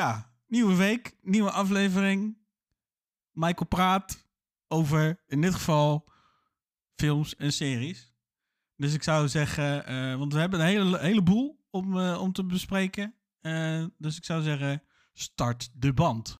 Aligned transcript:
ja, 0.00 0.32
nieuwe 0.46 0.74
week, 0.74 1.16
nieuwe 1.22 1.50
aflevering. 1.50 2.38
Michael 3.32 3.68
praat 3.68 4.26
over, 4.68 5.22
in 5.26 5.40
dit 5.40 5.54
geval, 5.54 6.08
films 6.96 7.36
en 7.36 7.52
series. 7.52 8.14
Dus 8.76 8.94
ik 8.94 9.02
zou 9.02 9.28
zeggen, 9.28 9.92
uh, 9.92 10.18
want 10.18 10.32
we 10.32 10.38
hebben 10.38 10.60
een 10.60 10.66
hele, 10.66 10.98
heleboel 10.98 11.64
om, 11.70 11.96
uh, 11.96 12.20
om 12.20 12.32
te 12.32 12.44
bespreken. 12.44 13.14
Uh, 13.42 13.84
dus 13.98 14.16
ik 14.16 14.24
zou 14.24 14.42
zeggen, 14.42 14.82
start 15.12 15.70
de 15.74 15.92
band. 15.92 16.38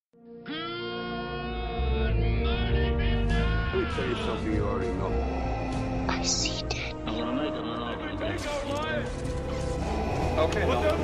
something 4.27 4.55
you 4.55 4.69
already 4.69 4.93
know. 4.93 5.13
I 6.09 6.25
see 6.25 6.63
dead. 6.69 6.95
Okay, 10.39 10.65
no. 10.65 11.01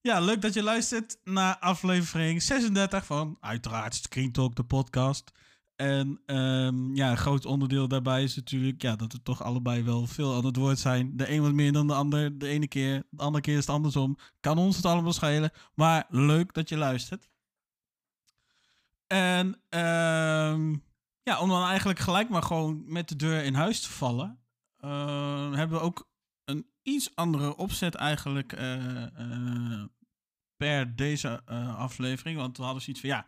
Ja, 0.00 0.20
leuk 0.20 0.40
dat 0.40 0.54
je 0.54 0.62
luistert 0.62 1.16
naar 1.24 1.56
aflevering 1.58 2.42
36 2.42 3.06
van 3.06 3.36
uiteraard 3.40 3.94
Screen 3.94 4.32
Talk, 4.32 4.56
de 4.56 4.64
podcast. 4.64 5.32
En 5.76 6.20
um, 6.26 6.94
ja, 6.96 7.10
een 7.10 7.16
groot 7.16 7.46
onderdeel 7.46 7.88
daarbij 7.88 8.22
is 8.22 8.36
natuurlijk 8.36 8.82
ja, 8.82 8.96
dat 8.96 9.12
we 9.12 9.22
toch 9.22 9.42
allebei 9.42 9.82
wel 9.82 10.06
veel 10.06 10.34
aan 10.34 10.44
het 10.44 10.56
woord 10.56 10.78
zijn. 10.78 11.16
De 11.16 11.30
een 11.30 11.42
wat 11.42 11.52
meer 11.52 11.72
dan 11.72 11.86
de 11.86 11.94
ander. 11.94 12.38
De 12.38 12.48
ene 12.48 12.68
keer, 12.68 13.02
de 13.10 13.22
andere 13.22 13.42
keer 13.42 13.56
is 13.56 13.66
het 13.66 13.74
andersom. 13.74 14.18
Kan 14.40 14.58
ons 14.58 14.76
het 14.76 14.84
allemaal 14.84 15.12
schelen. 15.12 15.50
Maar 15.74 16.06
leuk 16.08 16.54
dat 16.54 16.68
je 16.68 16.76
luistert. 16.76 17.28
En 19.06 19.46
um, 19.46 20.82
ja, 21.22 21.40
om 21.40 21.48
dan 21.48 21.64
eigenlijk 21.64 21.98
gelijk 21.98 22.28
maar 22.28 22.42
gewoon 22.42 22.82
met 22.86 23.08
de 23.08 23.16
deur 23.16 23.44
in 23.44 23.54
huis 23.54 23.80
te 23.80 23.90
vallen, 23.90 24.38
uh, 24.80 25.52
hebben 25.52 25.78
we 25.78 25.84
ook 25.84 26.08
een 26.44 26.66
iets 26.82 27.16
andere 27.16 27.56
opzet 27.56 27.94
eigenlijk 27.94 28.52
uh, 28.52 29.06
uh, 29.18 29.84
per 30.56 30.96
deze 30.96 31.44
aflevering. 31.76 32.38
Want 32.38 32.56
we 32.56 32.62
hadden 32.62 32.82
zoiets 32.82 33.00
van 33.00 33.10
ja, 33.10 33.26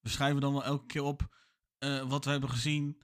we 0.00 0.08
schrijven 0.08 0.40
dan 0.40 0.52
wel 0.52 0.64
elke 0.64 0.86
keer 0.86 1.02
op 1.02 1.43
wat 2.08 2.24
we 2.24 2.30
hebben 2.30 2.50
gezien. 2.50 3.02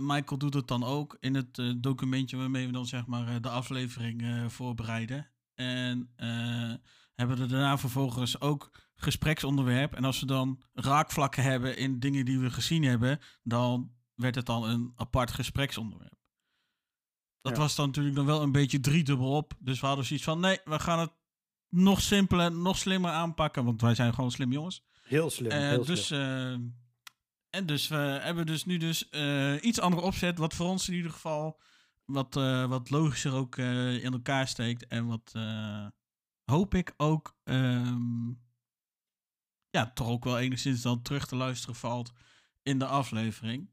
Michael 0.00 0.38
doet 0.38 0.54
het 0.54 0.68
dan 0.68 0.84
ook 0.84 1.16
in 1.20 1.34
het 1.34 1.74
documentje 1.76 2.36
waarmee 2.36 2.66
we 2.66 2.72
dan 2.72 2.86
zeg 2.86 3.06
maar 3.06 3.40
de 3.40 3.48
aflevering 3.48 4.52
voorbereiden. 4.52 5.30
En 5.54 6.12
hebben 7.14 7.36
we 7.36 7.46
daarna 7.46 7.78
vervolgens 7.78 8.40
ook 8.40 8.70
gespreksonderwerp. 8.94 9.94
En 9.94 10.04
als 10.04 10.20
we 10.20 10.26
dan 10.26 10.62
raakvlakken 10.72 11.42
hebben 11.42 11.76
in 11.76 12.00
dingen 12.00 12.24
die 12.24 12.38
we 12.38 12.50
gezien 12.50 12.82
hebben, 12.82 13.20
dan 13.42 13.94
werd 14.14 14.34
het 14.34 14.46
dan 14.46 14.64
een 14.64 14.92
apart 14.96 15.30
gespreksonderwerp. 15.30 16.14
Dat 17.40 17.56
ja. 17.56 17.62
was 17.62 17.76
dan 17.76 17.86
natuurlijk 17.86 18.16
dan 18.16 18.26
wel 18.26 18.42
een 18.42 18.52
beetje 18.52 18.80
driedubbel 18.80 19.36
op. 19.36 19.54
Dus 19.58 19.80
we 19.80 19.86
hadden 19.86 20.04
zoiets 20.04 20.24
van, 20.24 20.40
nee, 20.40 20.58
we 20.64 20.78
gaan 20.78 20.98
het 20.98 21.12
nog 21.68 22.00
simpeler, 22.00 22.52
nog 22.52 22.78
slimmer 22.78 23.10
aanpakken. 23.10 23.64
Want 23.64 23.80
wij 23.80 23.94
zijn 23.94 24.14
gewoon 24.14 24.30
slim 24.30 24.52
jongens. 24.52 24.84
Heel 25.02 25.30
slim, 25.30 25.50
heel 25.50 25.84
dus, 25.84 26.06
slim. 26.06 26.84
Dus 27.64 27.88
we 27.88 27.96
hebben 27.96 28.46
dus 28.46 28.64
nu 28.64 28.76
dus 28.76 29.08
uh, 29.10 29.62
iets 29.62 29.80
andere 29.80 30.02
opzet. 30.02 30.38
Wat 30.38 30.54
voor 30.54 30.66
ons 30.66 30.88
in 30.88 30.94
ieder 30.94 31.10
geval 31.10 31.60
wat, 32.04 32.34
wat 32.68 32.90
logischer 32.90 33.32
ook 33.32 33.56
in 33.56 34.12
elkaar 34.12 34.48
steekt. 34.48 34.86
En 34.86 35.06
wat 35.06 35.32
hoop 36.44 36.74
ik 36.74 36.94
ook 36.96 37.36
um, 37.44 38.40
ja, 39.70 39.90
toch 39.94 40.08
ook 40.08 40.24
wel 40.24 40.38
enigszins 40.38 40.82
dan 40.82 41.02
terug 41.02 41.26
te 41.26 41.36
luisteren 41.36 41.74
valt 41.74 42.12
in 42.62 42.78
de 42.78 42.86
aflevering. 42.86 43.70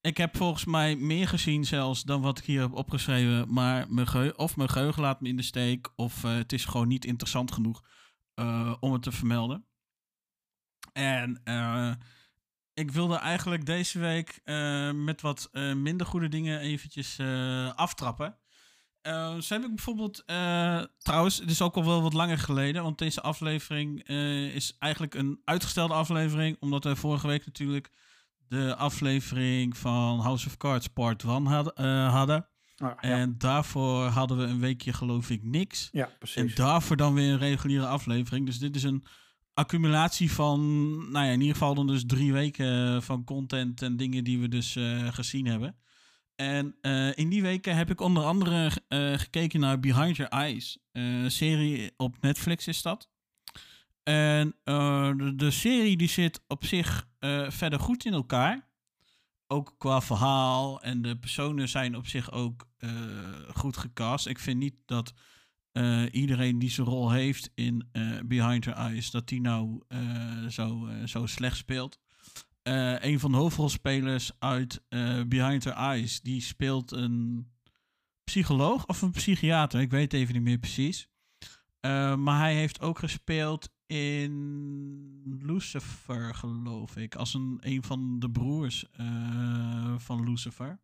Ik 0.00 0.16
heb 0.16 0.36
volgens 0.36 0.64
mij 0.64 0.96
meer 0.96 1.28
gezien 1.28 1.64
zelfs 1.64 2.02
dan 2.02 2.20
wat 2.20 2.38
ik 2.38 2.44
hier 2.44 2.60
heb 2.60 2.72
opgeschreven. 2.72 3.52
Maar 3.52 3.92
mijn 3.92 4.38
of 4.38 4.56
mijn 4.56 4.68
geheugen 4.68 5.02
laat 5.02 5.20
me 5.20 5.28
in 5.28 5.36
de 5.36 5.42
steek. 5.42 5.92
Of 5.96 6.22
het 6.22 6.52
is 6.52 6.64
gewoon 6.64 6.88
niet 6.88 7.04
interessant 7.04 7.52
genoeg 7.52 7.82
om 8.80 8.92
het 8.92 9.02
te 9.02 9.12
vermelden. 9.12 9.66
En 10.98 11.40
uh, 11.44 11.92
ik 12.74 12.90
wilde 12.90 13.16
eigenlijk 13.16 13.66
deze 13.66 13.98
week 13.98 14.40
met 14.94 15.20
wat 15.20 15.50
minder 15.76 16.06
goede 16.06 16.28
dingen 16.28 16.60
eventjes 16.60 17.18
aftrappen. 17.74 18.36
Zo 19.40 19.54
heb 19.54 19.62
ik 19.62 19.74
bijvoorbeeld, 19.74 20.22
trouwens, 20.98 21.38
het 21.38 21.50
is 21.50 21.62
ook 21.62 21.74
al 21.74 21.84
wel 21.84 22.02
wat 22.02 22.12
langer 22.12 22.38
geleden, 22.38 22.82
want 22.82 22.98
deze 22.98 23.20
aflevering 23.20 24.08
is 24.52 24.76
eigenlijk 24.78 25.14
een 25.14 25.40
uitgestelde 25.44 25.94
aflevering, 25.94 26.56
omdat 26.60 26.84
we 26.84 26.96
vorige 26.96 27.26
week 27.26 27.46
natuurlijk 27.46 27.90
de 28.48 28.76
aflevering 28.76 29.76
van 29.76 30.20
House 30.20 30.46
of 30.46 30.56
Cards 30.56 30.86
Part 30.86 31.24
1 31.24 31.46
had, 31.46 31.78
hadden. 32.10 32.48
Ah, 32.76 32.90
ja. 33.00 33.00
En 33.00 33.34
daarvoor 33.38 34.04
hadden 34.06 34.36
we 34.36 34.44
een 34.44 34.60
weekje 34.60 34.92
geloof 34.92 35.30
ik 35.30 35.42
niks. 35.42 35.88
Ja, 35.92 36.10
precies. 36.18 36.36
En 36.36 36.50
daarvoor 36.54 36.96
dan 36.96 37.14
weer 37.14 37.32
een 37.32 37.38
reguliere 37.38 37.86
aflevering. 37.86 38.46
Dus 38.46 38.58
dit 38.58 38.76
is 38.76 38.82
een 38.82 39.04
accumulatie 39.58 40.32
van, 40.32 40.60
nou 41.12 41.26
ja, 41.26 41.32
in 41.32 41.40
ieder 41.40 41.56
geval 41.56 41.74
dan 41.74 41.86
dus 41.86 42.06
drie 42.06 42.32
weken 42.32 43.02
van 43.02 43.24
content 43.24 43.82
en 43.82 43.96
dingen 43.96 44.24
die 44.24 44.38
we 44.38 44.48
dus 44.48 44.76
gezien 45.10 45.46
hebben. 45.46 45.76
En 46.34 46.76
uh, 46.82 47.16
in 47.16 47.28
die 47.28 47.42
weken 47.42 47.76
heb 47.76 47.90
ik 47.90 48.00
onder 48.00 48.22
andere 48.22 48.70
gekeken 49.18 49.60
naar 49.60 49.80
Behind 49.80 50.16
Your 50.16 50.32
Eyes. 50.32 50.78
Een 50.92 51.30
serie 51.30 51.92
op 51.96 52.16
Netflix 52.20 52.66
is 52.66 52.82
dat. 52.82 53.08
En 54.02 54.56
de, 54.62 55.32
de, 55.36 55.50
serie 55.50 55.96
die 55.96 56.08
zit 56.08 56.40
op 56.46 56.64
zich 56.64 57.08
verder 57.48 57.80
goed 57.80 58.04
in 58.04 58.12
elkaar. 58.12 58.68
Ook 59.46 59.74
qua 59.78 60.00
verhaal. 60.00 60.82
En 60.82 61.02
de 61.02 61.18
personen 61.18 61.68
zijn 61.68 61.96
op 61.96 62.06
zich 62.06 62.32
ook 62.32 62.68
goed 63.54 63.76
gecast. 63.76 64.26
Ik 64.26 64.38
vind 64.38 64.58
niet 64.58 64.76
dat 64.86 65.12
iedereen 66.10 66.58
die 66.58 66.70
zijn 66.70 66.86
rol 66.86 67.10
heeft 67.10 67.50
in 67.54 67.88
Behind 68.26 68.64
Your 68.64 68.78
Eyes... 68.78 69.10
dat 69.10 69.28
die 69.28 69.40
nou 69.40 69.82
zo, 70.48 70.88
zo 71.04 71.26
slecht 71.26 71.56
speelt. 71.56 71.98
Een 72.62 73.20
van 73.20 73.30
de 73.30 73.36
hoofdrolspelers 73.36 74.30
uit 74.38 74.82
Behind 75.26 75.64
Her 75.64 75.72
Eyes, 75.72 76.20
die 76.20 76.40
speelt 76.40 76.92
een 76.92 77.46
psycholoog 78.24 78.86
of 78.86 79.02
een 79.02 79.10
psychiater, 79.10 79.80
ik 79.80 79.90
weet 79.90 80.12
even 80.12 80.34
niet 80.34 80.42
meer 80.42 80.58
precies. 80.58 81.08
Maar 82.16 82.38
hij 82.38 82.54
heeft 82.54 82.80
ook 82.80 82.98
gespeeld 82.98 83.70
in 83.86 85.38
Lucifer, 85.42 86.34
geloof 86.34 86.96
ik, 86.96 87.14
als 87.14 87.34
een, 87.34 87.58
een 87.60 87.82
van 87.82 88.18
de 88.18 88.30
broers 88.30 88.84
van 89.96 90.24
Lucifer. 90.24 90.80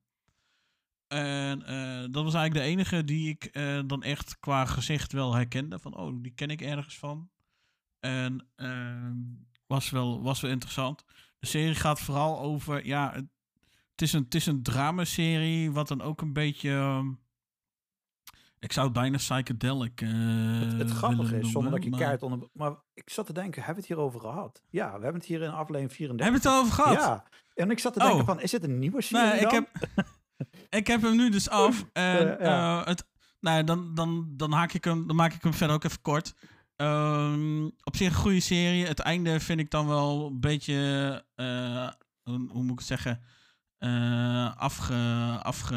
En 1.14 1.58
dat 2.10 2.24
was 2.24 2.34
eigenlijk 2.34 2.54
de 2.54 2.60
enige 2.70 3.04
die 3.04 3.28
ik 3.28 3.52
dan 3.88 4.02
echt 4.02 4.38
qua 4.40 4.64
gezicht 4.64 5.12
wel 5.12 5.34
herkende. 5.34 5.78
Van, 5.78 5.96
oh, 5.96 6.22
die 6.22 6.32
ken 6.34 6.48
ik 6.48 6.60
ergens 6.60 6.98
van. 6.98 7.30
En 8.00 8.46
ehm, 8.56 9.12
was, 9.66 9.90
wel, 9.90 10.22
was 10.22 10.40
wel 10.40 10.50
interessant. 10.50 11.04
De 11.38 11.46
serie 11.46 11.74
gaat 11.74 12.00
vooral 12.00 12.40
over, 12.40 12.86
ja, 12.86 13.12
het, 13.12 13.24
het 13.90 14.02
is 14.02 14.12
een, 14.12 14.22
het 14.24 14.34
is 14.34 14.46
een 14.46 14.62
dramaserie, 14.62 15.72
wat 15.72 15.88
dan 15.88 16.02
ook 16.02 16.20
een 16.20 16.32
beetje, 16.32 16.70
uh, 16.70 17.04
ik 18.58 18.72
zou 18.72 18.86
het 18.86 18.94
bijna 18.94 19.16
psychedelic 19.16 20.00
uh, 20.00 20.10
Het, 20.60 20.78
het 20.78 20.90
grappige 20.90 21.38
is, 21.38 21.50
zonder 21.50 21.70
dat 21.70 21.80
ik 21.80 21.84
je 21.84 21.90
keihard 21.90 22.22
onder... 22.22 22.48
Maar 22.52 22.74
ik 22.94 23.10
zat 23.10 23.26
te 23.26 23.32
denken, 23.32 23.62
hebben 23.62 23.82
we 23.82 23.88
het 23.88 23.98
hierover 23.98 24.20
gehad? 24.20 24.62
Ja, 24.70 24.86
we 24.86 25.02
hebben 25.02 25.20
het 25.20 25.24
hier 25.24 25.42
in 25.42 25.50
aflevering 25.50 25.92
34. 25.92 26.26
Hebben 26.26 26.42
we 26.42 26.48
het 26.48 26.58
over 26.58 26.74
gehad? 26.74 27.04
Ja, 27.04 27.24
en 27.54 27.70
ik 27.70 27.78
zat 27.78 27.92
te 27.92 27.98
denken 27.98 28.18
Oh. 28.18 28.26
van, 28.26 28.40
is 28.40 28.50
dit 28.50 28.64
een 28.64 28.78
nieuwe 28.78 29.02
serie 29.02 29.26
Nee, 29.26 29.40
ik 29.40 29.50
dan? 29.50 29.66
heb, 29.94 30.06
ik 30.68 30.86
heb 30.86 31.02
hem 31.02 31.16
nu 31.16 31.30
dus 31.30 31.48
af. 31.48 31.84
En 31.92 32.26
ja. 32.26 32.80
eh, 32.80 32.86
het, 32.86 33.06
nou, 33.40 33.56
ja, 33.56 33.62
dan, 33.62 33.94
dan, 33.94 34.28
dan, 34.36 34.52
haak 34.52 34.72
ik 34.72 34.84
hem, 34.84 35.06
dan 35.06 35.16
maak 35.16 35.32
ik 35.32 35.42
hem 35.42 35.54
verder 35.54 35.76
ook 35.76 35.84
even 35.84 36.00
kort. 36.02 36.34
Ehm, 36.76 37.64
op 37.64 37.96
zich 37.96 38.08
een 38.08 38.14
goede 38.14 38.40
serie. 38.40 38.86
Het 38.86 38.98
einde 38.98 39.40
vind 39.40 39.60
ik 39.60 39.70
dan 39.70 39.86
wel 39.86 40.26
een 40.26 40.40
beetje, 40.40 41.24
eh, 41.34 41.88
hoe, 42.22 42.48
hoe 42.48 42.62
moet 42.62 42.72
ik 42.72 42.78
het 42.78 42.86
zeggen, 42.86 43.20
eh, 43.78 44.56
afge, 44.56 44.94
afge, 45.42 45.74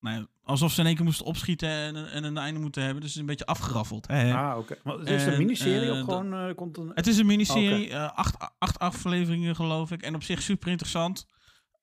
nou 0.00 0.16
ja, 0.16 0.26
alsof 0.42 0.72
ze 0.72 0.80
in 0.80 0.86
één 0.86 0.96
keer 0.96 1.04
moesten 1.04 1.26
opschieten 1.26 1.68
en, 1.68 2.10
en 2.10 2.24
een 2.24 2.36
einde 2.36 2.60
moeten 2.60 2.82
hebben. 2.82 3.00
Dus 3.00 3.10
het 3.10 3.16
is 3.16 3.28
een 3.28 3.36
beetje 3.36 3.46
afgeraffeld. 3.46 4.06
Hè. 4.06 4.34
Ah, 4.34 4.58
oké. 4.58 4.76
Het 4.84 5.08
is 5.08 5.24
een 5.24 5.32
En, 5.32 5.38
miniserie 5.38 5.92
of 5.92 5.98
gewoon... 5.98 6.54
komt 6.54 6.76
een... 6.76 6.90
Het 6.94 7.06
is 7.06 7.18
een 7.18 7.26
miniserie, 7.26 7.90
eh, 7.90 8.12
acht, 8.12 8.52
acht 8.58 8.78
afleveringen 8.78 9.56
geloof 9.56 9.90
ik. 9.90 10.02
En 10.02 10.14
op 10.14 10.22
zich 10.22 10.42
super 10.42 10.68
interessant. 10.68 11.26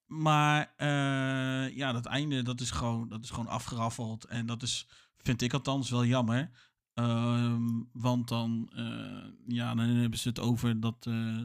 Maar 0.06 0.72
eh, 0.76 1.76
ja, 1.76 1.92
dat 1.92 2.06
einde, 2.06 2.42
dat 2.42 2.60
is, 2.60 2.70
gewoon, 2.70 3.08
dat 3.08 3.22
is 3.24 3.30
gewoon 3.30 3.46
afgeraffeld. 3.48 4.24
En 4.24 4.46
dat 4.46 4.62
is, 4.62 4.86
vind 5.16 5.42
ik 5.42 5.52
althans, 5.52 5.90
wel 5.90 6.04
jammer. 6.04 6.50
Ehm, 6.94 7.62
want 7.92 8.28
dan, 8.28 8.70
eh, 8.76 9.24
ja, 9.46 9.74
dan 9.74 9.86
hebben 9.86 10.18
ze 10.18 10.28
het 10.28 10.40
over 10.40 10.80
dat... 10.80 11.06
eh, 11.08 11.42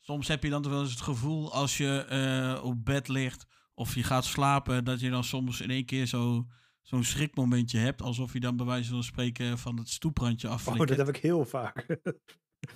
soms 0.00 0.28
heb 0.28 0.42
je 0.42 0.50
dan 0.50 0.62
wel 0.68 0.80
eens 0.80 0.90
het 0.90 1.00
gevoel 1.00 1.52
als 1.52 1.76
je 1.76 2.60
op 2.62 2.84
bed 2.84 3.08
ligt 3.08 3.46
of 3.74 3.94
je 3.94 4.02
gaat 4.02 4.24
slapen... 4.24 4.84
dat 4.84 5.00
je 5.00 5.10
dan 5.10 5.24
soms 5.24 5.60
in 5.60 5.70
één 5.70 5.84
keer 5.84 6.06
zo 6.06 6.46
zo'n 6.82 7.04
schrikmomentje 7.04 7.78
hebt. 7.78 8.02
Alsof 8.02 8.32
je 8.32 8.40
dan 8.40 8.56
bij 8.56 8.66
wijze 8.66 8.90
van 8.90 9.02
spreken 9.02 9.58
van 9.58 9.76
het 9.78 9.88
stoeprandje 9.88 10.48
Oh, 10.48 10.54
afflikkert. 10.54 10.88
dat 10.88 11.06
heb 11.06 11.16
ik 11.16 11.22
heel 11.22 11.44
vaak. 11.44 11.86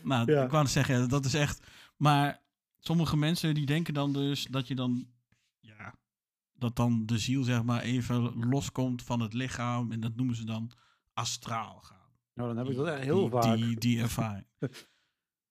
Nou, 0.02 0.32
Ja. 0.32 0.44
ik 0.44 0.50
wou 0.50 0.66
zeggen, 0.66 1.08
dat 1.08 1.24
is 1.24 1.34
echt... 1.34 1.66
Maar 1.96 2.44
sommige 2.86 3.16
mensen 3.16 3.54
die 3.54 3.66
denken 3.66 3.94
dan 3.94 4.12
dus 4.12 4.46
dat 4.50 4.68
je 4.68 4.74
dan... 4.74 5.06
Ja, 5.60 5.94
dat 6.52 6.76
dan 6.76 7.06
de 7.06 7.18
ziel 7.18 7.42
zeg 7.42 7.62
maar 7.62 7.82
even 7.82 8.48
loskomt 8.48 9.02
van 9.02 9.20
het 9.20 9.32
lichaam. 9.32 9.92
En 9.92 10.00
dat 10.00 10.16
noemen 10.16 10.36
ze 10.36 10.44
dan 10.44 10.70
astraal 11.14 11.80
gaan. 11.80 12.10
nou, 12.34 12.48
dan 12.48 12.56
heb 12.56 12.72
ik 12.72 12.76
dat 12.76 12.86
echt 12.86 13.02
heel 13.02 13.20
die, 13.20 13.30
vaak. 13.30 13.56
Die, 13.56 13.78
die 13.78 14.00
ervaring. 14.00 14.46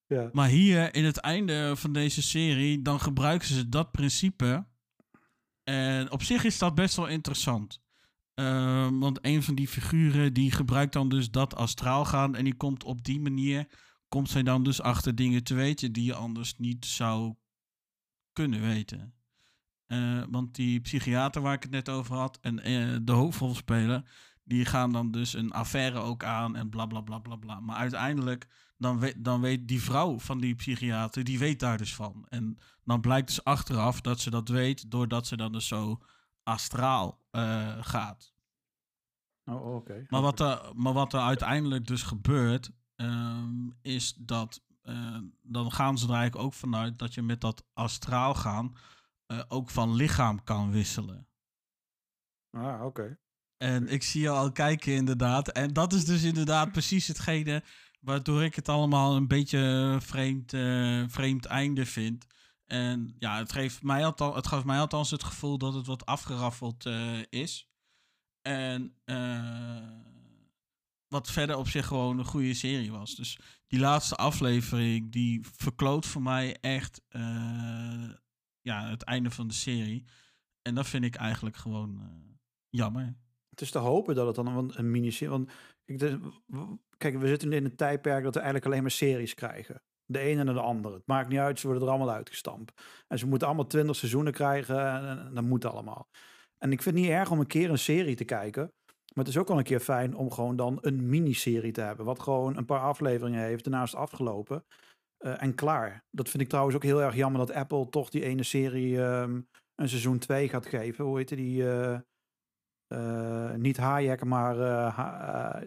Ja. 0.07 0.29
Maar 0.33 0.47
hier 0.47 0.95
in 0.95 1.05
het 1.05 1.17
einde 1.17 1.75
van 1.75 1.93
deze 1.93 2.21
serie, 2.21 2.81
dan 2.81 2.99
gebruiken 2.99 3.47
ze 3.47 3.69
dat 3.69 3.91
principe. 3.91 4.65
En 5.63 6.11
op 6.11 6.23
zich 6.23 6.43
is 6.43 6.57
dat 6.57 6.75
best 6.75 6.95
wel 6.95 7.07
interessant. 7.07 7.81
Ehm, 8.33 8.99
want 8.99 9.19
een 9.21 9.43
van 9.43 9.55
die 9.55 9.67
figuren 9.67 10.33
die 10.33 10.51
gebruikt 10.51 10.93
dan 10.93 11.09
dus 11.09 11.31
dat 11.31 11.55
astraal 11.55 12.05
gaan. 12.05 12.35
En 12.35 12.43
die 12.43 12.55
komt 12.55 12.83
op 12.83 13.03
die 13.03 13.19
manier, 13.19 13.67
komt 14.15 14.29
zij 14.29 14.44
dan 14.44 14.63
dus 14.63 14.81
achter 14.81 15.15
dingen 15.15 15.44
te 15.44 15.53
weten 15.53 15.91
die 15.91 16.06
je 16.06 16.13
anders 16.13 16.57
niet 16.57 16.85
zou 16.85 17.35
kunnen 18.33 18.62
weten. 18.62 19.13
Eh, 19.85 20.23
want 20.29 20.56
die 20.56 20.81
psychiater 20.81 21.41
waar 21.41 21.53
ik 21.53 21.63
het 21.63 21.71
net 21.71 21.89
over 21.89 22.15
had 22.15 22.39
en 22.41 22.59
eh, 22.59 22.97
de 23.01 23.12
hoofdrolspeler, 23.12 24.12
die 24.44 24.65
gaan 24.65 24.91
dan 24.91 25.12
dus 25.12 25.33
een 25.33 25.51
affaire 25.51 26.00
ook 26.00 26.23
aan 26.23 26.56
en 26.56 26.69
bla 26.69 26.85
bla 26.85 27.01
bla 27.01 27.19
bla 27.19 27.35
bla. 27.35 27.59
Maar 27.59 27.75
uiteindelijk, 27.75 28.47
dan 28.77 29.00
weet, 29.00 29.23
dan 29.23 29.41
weet 29.41 29.67
die 29.67 29.81
vrouw 29.81 30.19
van 30.19 30.39
die 30.39 30.56
psychiater, 30.56 31.23
die 31.23 31.39
weet 31.39 31.59
daar 31.59 31.77
dus 31.77 31.95
van. 31.95 32.25
En 32.29 32.57
dan 32.83 33.01
blijkt 33.01 33.27
dus 33.27 33.44
achteraf 33.44 34.01
dat 34.01 34.19
ze 34.19 34.29
dat 34.29 34.47
weet, 34.47 34.91
doordat 34.91 35.27
ze 35.27 35.38
dan 35.38 35.51
dus 35.51 35.67
zo 35.67 36.01
astraal 36.44 37.21
eh, 37.31 37.77
gaat. 37.79 38.33
Oh, 39.45 39.75
oké. 39.75 40.06
Maar 40.09 40.21
wat, 40.21 40.39
er, 40.39 40.71
maar 40.75 40.94
wat 40.94 41.13
er 41.13 41.19
uiteindelijk 41.19 41.88
dus 41.88 42.03
gebeurt, 42.03 42.71
ehm, 42.95 43.69
is 43.81 44.13
dat 44.13 44.63
eh, 44.86 45.18
dan 45.42 45.71
gaan 45.71 45.97
ze 45.97 46.06
er 46.07 46.13
eigenlijk 46.13 46.45
ook 46.45 46.53
vanuit 46.53 47.00
dat 47.00 47.13
je 47.13 47.21
met 47.21 47.42
dat 47.42 47.65
astraal 47.74 48.33
gaan 48.33 48.77
eh, 49.25 49.42
ook 49.47 49.69
van 49.69 49.95
lichaam 49.95 50.44
kan 50.44 50.71
wisselen. 50.71 51.27
Ah, 52.51 52.86
oké. 52.86 53.18
En 53.57 53.88
ik 53.88 54.03
zie 54.03 54.21
je 54.21 54.30
al 54.30 54.51
kijken 54.51 54.94
inderdaad. 54.94 55.47
En 55.51 55.74
dat 55.74 55.94
is 55.94 56.06
dus 56.06 56.24
inderdaad 56.24 56.71
precies 56.71 57.07
hetgene 57.07 57.63
waardoor 58.01 58.44
ik 58.44 58.56
het 58.56 58.69
allemaal 58.69 59.15
een 59.15 59.27
beetje 59.27 59.98
vreemd, 60.01 60.53
eh, 60.53 61.03
vreemd 61.07 61.45
einde 61.45 61.86
vind. 61.86 62.25
En 62.65 63.15
ja, 63.19 63.38
het, 63.38 63.51
geeft 63.51 63.83
mij 63.83 64.06
althans, 64.06 64.36
het 64.36 64.48
gaf 64.48 64.65
mij 64.65 64.80
althans 64.80 65.12
het 65.12 65.24
gevoel 65.24 65.57
dat 65.57 65.74
het 65.74 65.86
wat 65.86 66.06
afgeraffeld 66.06 66.86
is. 67.30 67.69
En 68.41 68.95
eh, 69.06 70.14
wat 71.07 71.31
verder 71.31 71.57
op 71.57 71.67
zich 71.67 71.85
gewoon 71.85 72.19
een 72.19 72.25
goede 72.25 72.53
serie 72.53 72.91
was. 72.91 73.15
Dus 73.15 73.39
die 73.67 73.79
laatste 73.79 74.15
aflevering, 74.15 75.11
die 75.11 75.45
verkloot 75.57 76.05
voor 76.05 76.21
mij 76.21 76.57
echt 76.61 77.01
eh, 77.07 78.09
ja, 78.61 78.89
het 78.89 79.03
einde 79.03 79.31
van 79.31 79.47
de 79.47 79.53
serie. 79.53 80.05
En 80.61 80.75
dat 80.75 80.87
vind 80.87 81.03
ik 81.03 81.15
eigenlijk 81.15 81.55
gewoon 81.55 81.99
eh, 81.99 82.07
jammer. 82.69 83.17
Het 83.49 83.61
is 83.61 83.71
te 83.71 83.77
hopen 83.77 84.15
dat 84.15 84.25
het 84.25 84.35
dan 84.35 84.47
een, 84.47 84.71
een 84.75 84.91
miniserie... 84.91 85.29
Want 85.29 85.51
kijk, 85.85 86.19
kijk, 86.97 87.17
we 87.17 87.27
zitten 87.27 87.53
in 87.53 87.65
een 87.65 87.75
tijdperk 87.75 88.23
dat 88.23 88.33
we 88.33 88.39
eigenlijk 88.39 88.69
alleen 88.69 88.81
maar 88.81 88.91
series 88.91 89.33
krijgen. 89.33 89.81
De 90.05 90.19
ene 90.19 90.39
en 90.39 90.53
de 90.53 90.59
andere. 90.59 90.95
Het 90.95 91.07
maakt 91.07 91.29
niet 91.29 91.39
uit, 91.39 91.59
ze 91.59 91.67
worden 91.67 91.83
er 91.83 91.93
allemaal 91.93 92.13
uitgestampt. 92.15 92.81
En 93.07 93.19
ze 93.19 93.27
moeten 93.27 93.47
allemaal 93.47 93.67
twintig 93.67 93.95
seizoenen 93.95 94.33
krijgen 94.33 94.87
en, 94.87 95.19
en 95.19 95.33
dat 95.33 95.43
moet 95.43 95.65
allemaal. 95.65 96.09
En 96.57 96.71
ik 96.71 96.81
vind 96.81 96.95
het 96.95 97.03
niet 97.03 97.13
erg 97.13 97.31
om 97.31 97.39
een 97.39 97.47
keer 97.47 97.69
een 97.69 97.77
serie 97.77 98.15
te 98.15 98.23
kijken. 98.23 98.73
Maar 99.15 99.23
het 99.25 99.33
is 99.33 99.38
ook 99.39 99.47
wel 99.47 99.57
een 99.57 99.63
keer 99.63 99.79
fijn 99.79 100.15
om 100.15 100.31
gewoon 100.31 100.56
dan 100.56 100.77
een 100.81 101.09
miniserie 101.09 101.71
te 101.71 101.81
hebben. 101.81 102.06
Wat 102.06 102.19
gewoon 102.19 102.57
een 102.57 102.65
paar 102.65 102.79
afleveringen 102.79 103.44
heeft, 103.44 103.63
daarna 103.63 103.83
is 103.83 103.91
het 103.91 104.00
afgelopen. 104.00 104.65
eh, 105.17 105.41
en 105.44 105.56
klaar. 105.56 106.03
Dat 106.12 106.29
vind 106.29 106.44
ik 106.44 106.50
trouwens 106.50 106.75
ook 106.75 106.83
heel 106.83 107.01
erg 107.01 107.15
jammer 107.15 107.39
dat 107.45 107.51
Apple 107.56 107.89
toch 107.89 108.09
die 108.09 108.23
ene 108.23 108.44
serie 108.44 109.01
ehm, 109.03 109.41
een 109.75 109.89
seizoen 109.89 110.17
2 110.19 110.50
gaat 110.50 110.65
geven. 110.65 111.06
Hoe 111.06 111.17
heette 111.17 111.35
die? 111.35 111.69
eh, 111.69 113.53
niet 113.53 113.77
Hayek, 113.77 114.23
maar 114.23 114.56
ha- 114.89 115.63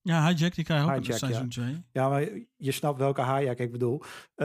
Ja, 0.00 0.26
Hijack, 0.28 0.54
die 0.54 0.64
krijgt 0.64 0.84
ook 0.84 0.90
Hijack, 0.90 1.08
een 1.08 1.18
seizoen 1.18 1.48
2. 1.48 1.84
ja, 1.92 2.08
maar 2.08 2.22
je 2.56 2.72
snapt 2.72 2.98
welke 2.98 3.20
Hayek 3.20 3.58
ik 3.58 3.72
bedoel. 3.72 4.02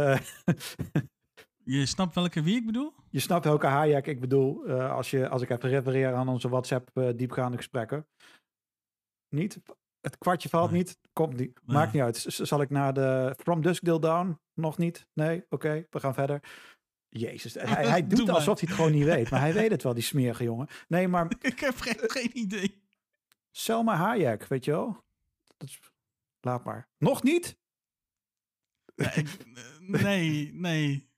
Je 1.63 1.86
snapt 1.86 2.15
welke 2.15 2.42
wie 2.42 2.56
ik 2.56 2.65
bedoel? 2.65 2.94
je 3.09 3.19
snapt 3.19 3.45
welke 3.45 3.68
Hayek 3.68 4.07
ik 4.07 4.19
bedoel. 4.19 4.69
als, 4.71 5.09
je, 5.12 5.30
als 5.30 5.42
ik 5.42 5.50
even 5.50 5.69
refereer 5.69 6.13
aan 6.13 6.27
onze 6.30 6.50
WhatsApp 6.50 7.13
diepgaande 7.15 7.57
gesprekken. 7.57 8.07
Niet? 9.31 9.60
Het 10.01 10.18
kwartje 10.18 10.50
valt 10.50 10.72
Nee. 10.72 10.80
niet. 10.80 11.00
Komt 11.13 11.38
niet. 11.38 11.60
Nee. 11.66 11.75
Maakt 11.75 11.94
niet 11.94 12.01
uit. 12.01 12.18
Z- 12.18 12.25
Zal 12.39 12.62
ik 12.62 12.69
naar 12.69 12.94
de 12.94 13.36
From 13.38 13.62
Dusk 13.62 13.83
Till 13.83 14.00
Dawn? 14.00 14.39
Nog 14.54 14.78
niet? 14.78 15.07
Nee? 15.13 15.45
Oké, 15.50 15.86
we 15.89 16.00
gaan 16.00 16.13
verder. 16.13 16.44
Jezus, 17.10 17.54
hij, 17.54 17.88
hij 17.88 18.01
Doe 18.07 18.18
doet 18.18 18.30
alsof 18.30 18.60
hij 18.60 18.68
het 18.69 18.78
gewoon 18.78 18.92
niet 18.92 19.04
weet. 19.04 19.30
Maar 19.30 19.39
hij 19.39 19.54
weet 19.54 19.72
het 19.72 19.83
wel, 19.83 19.94
die 19.94 20.04
smerige 20.04 20.44
jongen. 20.44 20.68
Nee, 20.88 21.07
maar 21.07 21.31
ik 21.42 21.60
heb 21.60 21.80
geen, 21.80 21.98
geen 22.00 22.38
idee. 22.38 22.83
Selma 23.51 23.95
Hayek, 23.95 24.45
weet 24.48 24.66
je 24.66 24.72
wel? 24.72 25.04
Dat 25.57 25.69
is, 25.69 25.80
laat 26.42 26.63
maar. 26.63 26.88
Nog 26.98 27.24
niet? 27.24 27.57
Ik- 28.95 29.06
eh, 29.06 29.24
nee, 29.80 30.54
nee. 30.54 31.10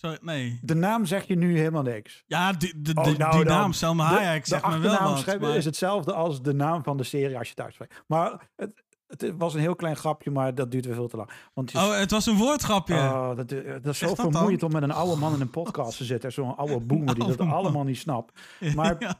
Sorry, 0.00 0.18
nee. 0.22 0.58
De 0.62 0.74
naam 0.74 1.04
zegt 1.06 1.26
je 1.26 1.36
nu 1.36 1.58
helemaal 1.58 1.82
niks. 1.82 2.22
Ja, 2.26 2.52
die, 2.52 2.80
de, 2.82 2.92
Oh, 2.94 3.04
de- 3.04 3.16
nou 3.16 3.36
die 3.36 3.44
dan. 3.44 3.56
naam, 3.58 3.72
Selma 3.72 4.08
De- 4.08 4.14
Hayek, 4.14 4.42
de 4.42 4.48
zegt 4.48 4.66
me 4.68 4.78
wel 4.78 4.98
wat. 5.02 5.18
schrijven 5.18 5.46
maar- 5.48 5.56
is 5.56 5.64
hetzelfde 5.64 6.12
als 6.12 6.42
de 6.42 6.54
naam 6.54 6.82
van 6.82 6.96
de 6.96 7.04
serie 7.04 7.38
als 7.38 7.46
je 7.46 7.52
het 7.56 7.64
uitspreekt. 7.64 8.02
Maar 8.06 8.48
het, 8.56 8.82
het 9.06 9.34
was 9.38 9.54
een 9.54 9.60
heel 9.60 9.74
klein 9.76 9.96
grapje, 9.96 10.30
maar 10.30 10.54
dat 10.54 10.70
duurt 10.70 10.84
weer 10.86 10.94
veel 10.94 11.08
te 11.08 11.16
lang. 11.16 11.30
Want 11.54 11.70
je, 11.72 11.78
Oh, 11.78 11.98
het 11.98 12.10
was 12.10 12.26
een 12.26 12.36
woordgrapje. 12.36 12.94
oh, 12.94 13.36
dat, 13.36 13.48
dat 13.48 13.86
is 13.86 13.98
zo 13.98 14.06
dat 14.06 14.16
dan? 14.16 14.32
vermoeiend 14.32 14.62
om 14.62 14.72
met 14.72 14.82
een 14.82 14.90
oude 14.92 15.16
man 15.20 15.34
in 15.34 15.40
een 15.40 15.50
podcast 15.50 15.96
te 15.96 16.04
zitten. 16.04 16.32
Zo'n 16.32 16.56
oude 16.56 16.80
boomer 16.80 17.14
die 17.14 17.26
dat 17.26 17.38
man. 17.38 17.50
allemaal 17.50 17.84
niet 17.84 17.98
snapt. 17.98 18.40
Maar 18.76 18.96
Ja. 18.98 19.16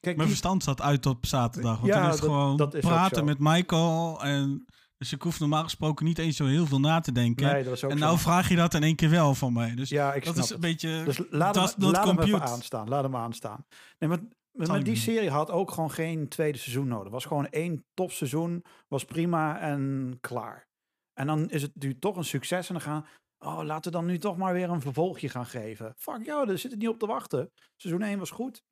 kijk, 0.00 0.16
Mijn 0.16 0.28
verstand 0.28 0.62
zat 0.62 0.80
uit 0.80 1.06
op 1.06 1.26
zaterdag. 1.26 1.74
Want 1.80 1.86
Ja, 1.92 1.94
toen 2.00 2.04
is 2.04 2.10
het 2.12 2.20
dat- 2.20 2.30
gewoon 2.30 2.56
dat 2.56 2.74
is 2.74 2.84
ook 2.84 2.90
praten 2.90 3.24
met 3.24 3.38
Michael. 3.38 4.22
En, 4.22 4.66
dus 5.02 5.12
ik 5.12 5.22
hoef 5.22 5.40
normaal 5.40 5.62
gesproken 5.62 6.04
niet 6.04 6.18
eens 6.18 6.36
zo 6.36 6.44
heel 6.46 6.66
veel 6.66 6.80
na 6.80 7.00
te 7.00 7.12
denken. 7.12 7.52
nee, 7.52 7.64
dat 7.64 7.72
is 7.72 7.84
ook 7.84 7.90
en 7.90 7.98
zo. 7.98 8.04
nou 8.04 8.18
vraag 8.18 8.48
je 8.48 8.56
dat 8.56 8.74
in 8.74 8.82
één 8.82 8.96
keer 8.96 9.10
wel 9.10 9.34
van 9.34 9.52
mij. 9.52 9.74
Dus 9.74 9.88
ja, 9.88 10.14
ik 10.14 10.24
dat 10.24 10.36
is 10.36 10.44
een 10.44 10.52
het. 10.52 10.60
beetje... 10.60 11.04
Dus 11.04 11.22
laat 11.30 11.54
hem, 11.54 11.90
laat 11.90 12.06
hem 12.06 12.20
even 12.20 12.42
aanstaan. 12.42 12.88
Laat 12.88 13.02
hem 13.02 13.16
aanstaan. 13.16 13.66
Nee, 13.98 14.18
maar, 14.52 14.82
die 14.82 14.96
serie 14.96 15.30
had 15.30 15.50
ook 15.50 15.70
gewoon 15.70 15.90
geen 15.90 16.28
tweede 16.28 16.58
seizoen 16.58 16.88
nodig. 16.88 17.12
was 17.12 17.24
gewoon 17.24 17.48
één 17.48 17.84
topseizoen. 17.94 18.64
Was 18.88 19.04
prima 19.04 19.60
en 19.60 20.16
klaar. 20.20 20.68
En 21.14 21.26
dan 21.26 21.50
is 21.50 21.62
het 21.62 21.72
nu 21.74 21.98
toch 21.98 22.16
een 22.16 22.24
succes. 22.24 22.68
En 22.68 22.74
dan 22.74 22.82
gaan... 22.82 23.06
Oh, 23.38 23.62
laten 23.64 23.92
we 23.92 23.98
dan 23.98 24.06
nu 24.06 24.18
toch 24.18 24.36
maar 24.36 24.52
weer 24.52 24.70
een 24.70 24.80
vervolgje 24.80 25.28
gaan 25.28 25.46
geven. 25.46 25.94
Fuck 25.96 26.24
jou, 26.24 26.46
daar 26.46 26.58
zit 26.58 26.70
het 26.70 26.80
niet 26.80 26.88
op 26.88 26.98
te 26.98 27.06
wachten. 27.06 27.50
Seizoen 27.76 28.02
1 28.02 28.18
was 28.18 28.30
goed. 28.30 28.62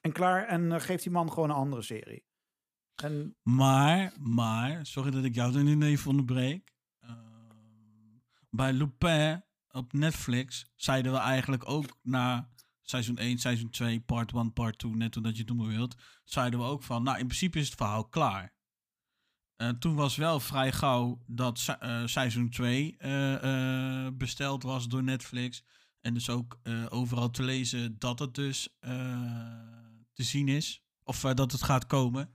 En 0.00 0.12
klaar. 0.12 0.46
En 0.46 0.72
eh, 0.72 0.80
geeft 0.80 1.02
die 1.02 1.12
man 1.12 1.32
gewoon 1.32 1.50
een 1.50 1.56
andere 1.56 1.82
serie. 1.82 2.24
En 2.94 3.36
Maar, 3.42 4.12
maar, 4.18 4.86
sorry 4.86 5.10
dat 5.10 5.24
ik 5.24 5.34
jou 5.34 5.56
er 5.56 5.64
nu 5.64 5.82
even 5.86 6.10
onderbreek. 6.10 6.74
Ehm, 7.00 7.16
bij 8.50 8.72
Lupin 8.72 9.44
op 9.70 9.92
Netflix 9.92 10.66
zeiden 10.76 11.12
we 11.12 11.18
eigenlijk 11.18 11.68
ook 11.68 11.96
na 12.02 12.50
seizoen 12.80 13.18
1, 13.18 13.38
seizoen 13.38 13.70
2, 13.70 14.00
part 14.00 14.32
1, 14.32 14.52
part 14.52 14.78
2, 14.78 14.96
net 14.96 15.14
hoe 15.14 15.22
dat 15.22 15.32
je 15.36 15.38
het 15.42 15.48
noemen 15.48 15.68
wilt, 15.76 15.94
zeiden 16.24 16.58
we 16.58 16.64
ook 16.66 16.82
van, 16.82 17.02
nou 17.02 17.18
in 17.18 17.26
principe 17.26 17.58
is 17.58 17.66
het 17.66 17.76
verhaal 17.76 18.08
klaar. 18.08 18.54
En 19.56 19.78
toen 19.78 19.94
was 19.94 20.16
wel 20.16 20.40
vrij 20.40 20.72
gauw 20.72 21.22
dat 21.26 21.58
se- 21.58 21.72
eh, 21.72 22.06
seizoen 22.06 22.50
2 22.50 22.94
eh, 22.98 24.04
eh, 24.06 24.12
besteld 24.14 24.62
was 24.62 24.88
door 24.88 25.02
Netflix. 25.02 25.64
En 26.00 26.14
dus 26.14 26.28
ook 26.30 26.58
eh, 26.62 26.86
overal 26.88 27.30
te 27.30 27.42
lezen 27.42 27.98
dat 27.98 28.18
het 28.18 28.34
dus 28.34 28.76
eh, 28.80 28.92
te 30.12 30.22
zien 30.22 30.48
is. 30.48 30.82
Of 31.02 31.24
eh, 31.24 31.34
dat 31.34 31.52
het 31.52 31.62
gaat 31.62 31.86
komen. 31.86 32.34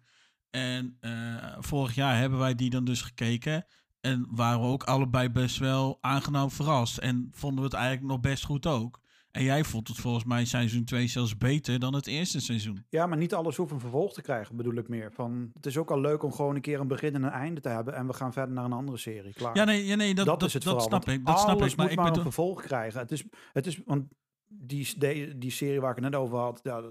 En 0.57 0.97
eh, 0.99 1.11
vorig 1.59 1.95
jaar 1.95 2.17
hebben 2.17 2.39
wij 2.39 2.55
die 2.55 2.69
dan 2.69 2.85
dus 2.85 3.01
gekeken. 3.01 3.65
En 4.01 4.27
waren 4.29 4.61
we 4.61 4.67
ook 4.67 4.83
allebei 4.83 5.29
best 5.29 5.57
wel 5.57 5.97
aangenaam 6.01 6.51
verrast. 6.51 6.97
En 6.97 7.27
vonden 7.31 7.59
we 7.59 7.65
het 7.65 7.73
eigenlijk 7.73 8.07
nog 8.07 8.19
best 8.19 8.43
goed 8.45 8.65
ook. 8.65 8.99
En 9.31 9.43
jij 9.43 9.63
vond 9.63 9.87
het 9.87 9.97
volgens 9.97 10.23
mij 10.25 10.45
seizoen 10.45 10.83
2 10.83 11.07
zelfs 11.07 11.37
beter 11.37 11.79
dan 11.79 11.93
het 11.93 12.07
eerste 12.07 12.39
seizoen. 12.39 12.85
ja, 12.89 13.05
maar 13.05 13.17
niet 13.17 13.33
alles 13.33 13.55
hoeft 13.55 13.71
een 13.71 13.79
vervolg 13.79 14.13
te 14.13 14.21
krijgen, 14.21 14.55
bedoel 14.55 14.73
ik 14.73 14.87
meer. 14.87 15.11
Van, 15.11 15.51
het 15.53 15.65
is 15.65 15.77
ook 15.77 15.91
al 15.91 15.99
leuk 16.01 16.23
om 16.23 16.31
gewoon 16.31 16.55
een 16.55 16.61
keer 16.61 16.79
een 16.79 16.87
begin 16.87 17.15
en 17.15 17.23
een 17.23 17.29
einde 17.31 17.61
te 17.61 17.69
hebben. 17.69 17.95
En 17.95 18.07
we 18.07 18.13
gaan 18.13 18.33
verder 18.33 18.53
naar 18.55 18.65
een 18.65 18.73
andere 18.73 18.97
serie. 18.97 19.33
Klaar. 19.33 19.55
Ja, 19.55 19.63
nee, 19.63 19.85
ja, 19.85 19.95
nee 19.95 20.15
dat, 20.15 20.25
dat, 20.25 20.39
dat, 20.39 20.47
is 20.47 20.53
het 20.53 20.63
dat 20.63 20.71
vooral. 20.71 20.89
snap 20.89 21.15
ik. 21.15 21.25
Dat 21.25 21.39
snap 21.39 21.61
ik. 21.61 21.75
Maar 21.75 21.85
moet 21.85 21.91
ik 21.91 21.99
maar 21.99 22.15
een 22.15 22.21
vervolg 22.21 22.61
krijgen. 22.61 22.99
Het 22.99 23.11
is, 23.11 23.23
het 23.53 23.67
is 23.67 23.81
want 23.85 24.03
die, 24.47 24.93
die, 24.97 25.37
die 25.37 25.51
serie 25.51 25.79
waar 25.81 25.89
ik 25.89 25.95
het 26.03 26.11
net 26.11 26.15
over 26.21 26.37
had, 26.37 26.59
ja, 26.63 26.81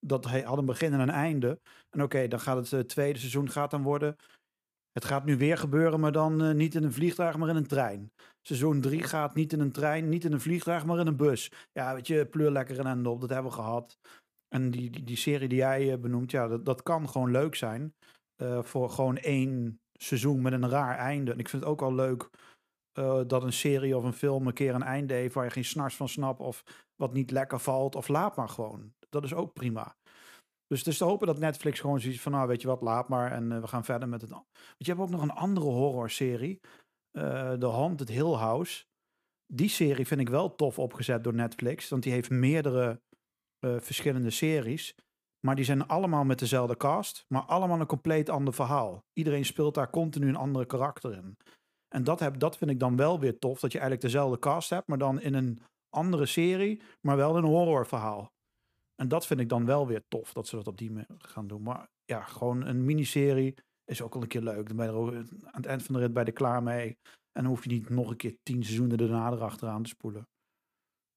dat- 0.00 0.24
had 0.44 0.58
een 0.58 0.66
begin 0.66 0.92
en 0.92 1.00
een 1.00 1.10
einde. 1.10 1.60
En 1.90 2.02
oké, 2.02 2.28
dan 2.28 2.40
gaat 2.40 2.56
het 2.56 2.72
eh, 2.72 2.80
tweede 2.80 3.18
seizoen 3.18 3.50
gaat 3.50 3.70
dan 3.70 3.82
worden. 3.82 4.16
Het 4.92 5.04
gaat 5.04 5.24
nu 5.24 5.36
weer 5.36 5.58
gebeuren, 5.58 6.00
maar 6.00 6.12
dan 6.12 6.42
eh, 6.42 6.54
niet 6.54 6.74
in 6.74 6.84
een 6.84 6.92
vliegtuig, 6.92 7.36
maar 7.36 7.48
in 7.48 7.56
een 7.56 7.66
trein. 7.66 8.12
Seizoen 8.42 8.80
3 8.80 9.02
gaat 9.02 9.34
niet 9.34 9.52
in 9.52 9.60
een 9.60 9.72
trein, 9.72 10.08
niet 10.08 10.24
in 10.24 10.32
een 10.32 10.40
vliegtuig, 10.40 10.84
maar 10.84 10.98
in 10.98 11.06
een 11.06 11.16
bus. 11.16 11.52
Ja, 11.72 11.94
weet 11.94 12.06
je, 12.06 12.26
pleur 12.26 12.50
lekker 12.50 12.86
ende 12.86 13.08
op, 13.08 13.20
dat 13.20 13.30
hebben 13.30 13.50
we 13.50 13.56
gehad. 13.56 13.98
En 14.48 14.70
die, 14.70 14.90
die, 14.90 15.04
die 15.04 15.16
serie 15.16 15.48
die 15.48 15.58
jij 15.58 15.92
eh, 15.92 15.98
benoemt, 15.98 16.30
ja, 16.30 16.48
dat, 16.48 16.64
dat 16.64 16.82
kan 16.82 17.08
gewoon 17.08 17.30
leuk 17.30 17.54
zijn. 17.54 17.94
voor 18.62 18.90
gewoon 18.90 19.16
één 19.16 19.80
seizoen 19.92 20.42
met 20.42 20.52
een 20.52 20.68
raar 20.68 20.96
einde. 20.96 21.32
En 21.32 21.38
ik 21.38 21.48
vind 21.48 21.62
het 21.62 21.70
ook 21.70 21.80
wel 21.80 21.94
leuk 21.94 22.30
dat 23.26 23.42
een 23.42 23.52
serie 23.52 23.96
of 23.96 24.04
een 24.04 24.12
film 24.12 24.46
een 24.46 24.52
keer 24.52 24.74
een 24.74 24.82
einde 24.82 25.14
heeft 25.14 25.34
waar 25.34 25.44
je 25.44 25.50
geen 25.50 25.64
snars 25.64 25.96
van 25.96 26.08
snapt 26.08 26.40
of 26.40 26.64
wat 26.96 27.12
niet 27.12 27.30
lekker 27.30 27.58
valt. 27.58 27.94
Of 27.94 28.08
laat 28.08 28.36
maar 28.36 28.48
gewoon. 28.48 28.92
Dat 29.08 29.24
is 29.24 29.34
ook 29.34 29.52
prima. 29.52 29.96
Dus 30.70 30.78
het 30.78 30.88
is 30.88 30.98
te 30.98 31.04
hopen 31.04 31.26
dat 31.26 31.38
Netflix 31.38 31.80
gewoon 31.80 32.00
zoiets 32.00 32.20
van, 32.20 32.32
nou 32.32 32.48
weet 32.48 32.60
je 32.60 32.68
wat, 32.68 32.80
laat 32.80 33.08
maar. 33.08 33.32
En 33.32 33.52
eh, 33.52 33.60
we 33.60 33.66
gaan 33.66 33.84
verder 33.84 34.08
met 34.08 34.20
het. 34.20 34.30
Want 34.30 34.44
je 34.78 34.90
hebt 34.90 35.00
ook 35.00 35.10
nog 35.10 35.22
een 35.22 35.30
andere 35.30 35.66
horrorserie. 35.66 36.60
eh 37.10 37.52
The 37.52 37.66
Haunted 37.66 38.08
Hill 38.08 38.32
House. 38.32 38.84
Die 39.52 39.68
serie 39.68 40.06
vind 40.06 40.20
ik 40.20 40.28
wel 40.28 40.54
tof 40.54 40.78
opgezet 40.78 41.24
door 41.24 41.34
Netflix. 41.34 41.88
Want 41.88 42.02
die 42.02 42.12
heeft 42.12 42.30
meerdere 42.30 43.00
eh, 43.58 43.76
verschillende 43.80 44.30
series. 44.30 44.94
Maar 45.46 45.56
die 45.56 45.64
zijn 45.64 45.86
allemaal 45.86 46.24
met 46.24 46.38
dezelfde 46.38 46.76
cast. 46.76 47.24
Maar 47.28 47.42
allemaal 47.42 47.80
een 47.80 47.86
compleet 47.86 48.28
ander 48.28 48.54
verhaal. 48.54 49.04
Iedereen 49.12 49.44
speelt 49.44 49.74
daar 49.74 49.90
continu 49.90 50.28
een 50.28 50.36
andere 50.36 50.66
karakter 50.66 51.12
in. 51.12 51.36
En 51.88 52.04
dat, 52.04 52.20
heb, 52.20 52.38
dat 52.38 52.56
vind 52.56 52.70
ik 52.70 52.80
dan 52.80 52.96
wel 52.96 53.20
weer 53.20 53.38
tof. 53.38 53.60
Dat 53.60 53.72
je 53.72 53.78
eigenlijk 53.78 54.12
dezelfde 54.12 54.38
cast 54.38 54.70
hebt. 54.70 54.88
Maar 54.88 54.98
dan 54.98 55.20
in 55.20 55.34
een 55.34 55.60
andere 55.88 56.26
serie. 56.26 56.82
Maar 57.00 57.16
wel 57.16 57.36
een 57.36 57.44
horrorverhaal. 57.44 58.32
En 59.00 59.08
dat 59.08 59.26
vind 59.26 59.40
ik 59.40 59.48
dan 59.48 59.64
wel 59.64 59.86
weer 59.86 60.02
tof. 60.08 60.32
Dat 60.32 60.48
ze 60.48 60.56
dat 60.56 60.66
op 60.68 60.78
die 60.78 60.90
manier 60.90 61.06
gaan 61.18 61.46
doen. 61.46 61.62
Maar 61.62 61.88
ja, 62.04 62.22
gewoon 62.22 62.66
een 62.66 62.84
miniserie 62.84 63.54
is 63.84 64.02
ook 64.02 64.14
al 64.14 64.22
een 64.22 64.28
keer 64.28 64.42
leuk. 64.42 64.66
Dan 64.66 64.76
ben 64.76 64.86
je 64.86 64.92
er 64.92 64.98
ook 64.98 65.12
aan 65.14 65.26
het 65.52 65.66
eind 65.66 65.82
van 65.82 65.94
de 65.94 66.00
rit 66.00 66.12
bij 66.12 66.24
de 66.24 66.32
klaar 66.32 66.62
mee. 66.62 66.98
En 67.32 67.42
dan 67.42 67.44
hoef 67.46 67.64
je 67.64 67.70
niet 67.70 67.88
nog 67.88 68.10
een 68.10 68.16
keer 68.16 68.36
tien 68.42 68.62
seizoenen 68.64 68.98
daarna 68.98 69.30
erachteraan 69.30 69.82
te 69.82 69.88
spoelen. 69.88 70.28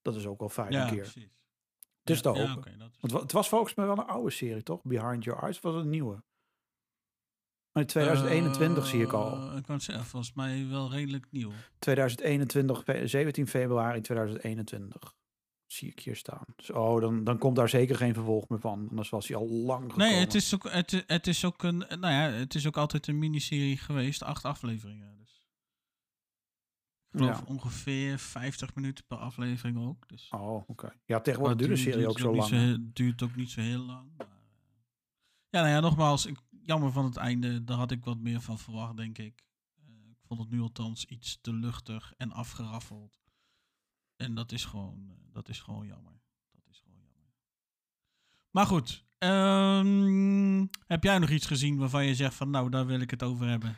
Dat 0.01 0.15
is 0.15 0.25
ook 0.25 0.39
wel 0.39 0.49
fijn 0.49 0.71
Ja, 0.71 0.81
een 0.83 0.89
keer. 0.93 1.01
precies. 1.01 1.29
Dus 2.03 2.19
ja, 2.19 2.31
te 2.31 2.39
ja, 2.39 2.47
hopen. 2.53 2.71
is- 2.71 2.77
Want 2.99 3.13
wa- 3.13 3.19
het 3.19 3.31
was 3.31 3.49
volgens 3.49 3.75
mij 3.75 3.85
wel 3.85 3.97
een 3.97 4.05
oude 4.05 4.29
serie, 4.31 4.63
toch? 4.63 4.81
Behind 4.83 5.23
Your 5.23 5.41
Eyes. 5.43 5.59
Was 5.59 5.73
het 5.75 5.83
een 5.83 5.89
nieuwe? 5.89 6.23
Maar 7.71 7.81
in 7.83 7.87
2021 7.89 8.85
zie 8.85 9.01
ik 9.01 9.11
al. 9.13 9.31
Eh, 9.49 9.57
ik 9.57 9.63
kan 9.63 9.75
het 9.75 9.83
zeggen, 9.83 10.05
volgens 10.05 10.33
mij 10.33 10.67
wel 10.67 10.91
redelijk 10.91 11.25
nieuw. 11.31 11.51
2021, 11.79 12.83
fe- 12.83 13.07
17 13.07 13.47
februari 13.47 14.01
2021. 14.01 15.13
Zie 15.73 15.89
ik 15.91 15.99
hier 15.99 16.15
staan. 16.15 16.43
Dus, 16.55 16.71
oh, 16.71 17.01
dan, 17.01 17.23
dan 17.23 17.37
komt 17.37 17.55
daar 17.55 17.69
zeker 17.69 17.95
geen 17.95 18.13
vervolg 18.13 18.49
meer 18.49 18.59
van. 18.59 18.87
Anders 18.89 19.09
was 19.09 19.27
hij 19.27 19.37
al 19.37 19.47
lang 19.49 19.81
gekomen. 19.83 20.07
Nee, 20.07 20.19
het 20.19 20.33
is 20.33 20.53
ook, 20.53 20.69
het, 20.71 21.03
het 21.07 21.27
is 21.27 21.45
ook 21.45 21.63
een, 21.63 21.77
nou 21.77 21.99
ja, 21.99 22.29
het 22.29 22.55
is 22.55 22.67
ook 22.67 22.77
altijd 22.77 23.07
een 23.07 23.17
miniserie 23.19 23.77
geweest, 23.77 24.23
acht 24.23 24.45
afleveringen. 24.45 25.15
Dus. 25.17 25.47
Ik 27.11 27.19
geloof 27.19 27.37
Ja. 27.39 27.43
ongeveer 27.47 28.19
50 28.19 28.75
minuten 28.75 29.05
per 29.07 29.17
aflevering 29.17 29.77
ook. 29.87 30.07
Dus. 30.09 30.29
Oh, 30.29 30.69
oké. 30.69 30.93
Ja, 31.05 31.19
tegenwoordig 31.21 31.57
duurt 31.57 31.69
de 31.69 31.75
het 31.83 31.91
serie 31.93 32.07
ook 32.07 32.19
zo 32.19 32.35
lang. 32.35 32.49
heel- 32.49 32.77
duurt 32.93 33.21
ook 33.23 33.35
niet 33.35 33.49
zo 33.49 33.61
heel 33.61 33.83
lang. 33.85 34.11
Maar, 34.17 34.27
eh, 34.27 34.33
ja, 35.49 35.61
nou 35.61 35.73
ja, 35.73 35.79
nogmaals, 35.79 36.25
ik, 36.25 36.37
jammer 36.63 36.91
van 36.91 37.05
het 37.05 37.17
einde. 37.17 37.63
Daar 37.63 37.77
had 37.77 37.91
ik 37.91 38.03
wat 38.03 38.17
meer 38.19 38.41
van 38.41 38.59
verwacht, 38.59 38.97
denk 38.97 39.17
ik. 39.17 39.43
Eh, 39.77 39.83
ik 40.11 40.17
vond 40.27 40.39
het 40.39 40.49
nu 40.49 40.61
althans 40.61 41.05
iets 41.05 41.37
te 41.41 41.53
luchtig 41.53 42.13
en 42.17 42.31
afgeraffeld. 42.31 43.21
En 44.23 44.33
dat 44.33 44.51
is 44.51 44.65
gewoon, 44.65 45.05
eh, 45.09 45.15
dat 45.33 45.49
is 45.49 45.59
gewoon 45.59 45.87
jammer. 45.87 46.11
Dat 46.51 46.63
is 46.69 46.79
gewoon 46.85 46.99
jammer. 46.99 47.31
Maar 48.51 48.65
goed, 48.65 49.05
ehm, 49.17 50.65
heb 50.87 51.03
jij 51.03 51.19
nog 51.19 51.29
iets 51.29 51.45
gezien 51.45 51.77
waarvan 51.77 52.05
je 52.05 52.15
zegt 52.15 52.33
van, 52.33 52.49
nou, 52.49 52.69
daar 52.69 52.85
wil 52.85 52.99
ik 52.99 53.11
het 53.11 53.23
over 53.23 53.47
hebben? 53.47 53.75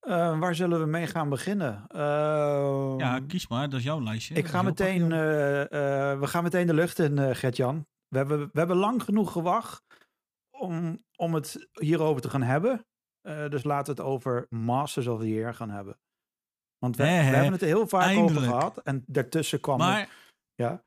Eh, 0.00 0.38
waar 0.38 0.54
zullen 0.54 0.80
we 0.80 0.86
mee 0.86 1.06
gaan 1.06 1.28
beginnen? 1.28 1.84
Ehm, 1.88 2.98
Ja, 2.98 3.20
kies 3.26 3.48
maar, 3.48 3.68
dat 3.68 3.78
is 3.78 3.84
jouw 3.84 4.02
lijstje. 4.02 4.34
Ik 4.34 4.46
ga 4.46 4.62
meteen, 4.62 5.02
eh, 5.02 5.08
we 6.18 6.26
gaan 6.26 6.42
meteen 6.42 6.66
de 6.66 6.74
lucht 6.74 6.98
in, 6.98 7.36
Gert-Jan. 7.36 7.86
We 8.08 8.16
hebben, 8.16 8.38
we 8.38 8.58
hebben 8.58 8.76
lang 8.76 9.02
genoeg 9.02 9.32
gewacht 9.32 9.84
om, 10.50 11.04
om 11.16 11.34
het 11.34 11.68
hierover 11.72 12.22
te 12.22 12.30
gaan 12.30 12.42
hebben. 12.42 12.86
Dus 13.22 13.64
laten 13.64 13.94
we 13.94 14.00
het 14.02 14.10
over 14.10 14.46
Masters 14.48 15.06
of 15.06 15.20
the 15.20 15.28
Year 15.28 15.54
gaan 15.54 15.70
hebben. 15.70 15.98
Want 16.84 16.96
we, 16.96 17.02
hebben 17.04 17.52
het 17.52 17.60
er 17.60 17.66
heel 17.66 17.88
vaak 17.88 18.02
Eindelijk. 18.02 18.36
over 18.46 18.48
gehad. 18.58 18.78
En 18.82 19.04
daartussen 19.06 19.60
kwam... 19.60 19.80
er- 19.80 19.86
Maar 19.86 20.08
ja, 20.54 20.82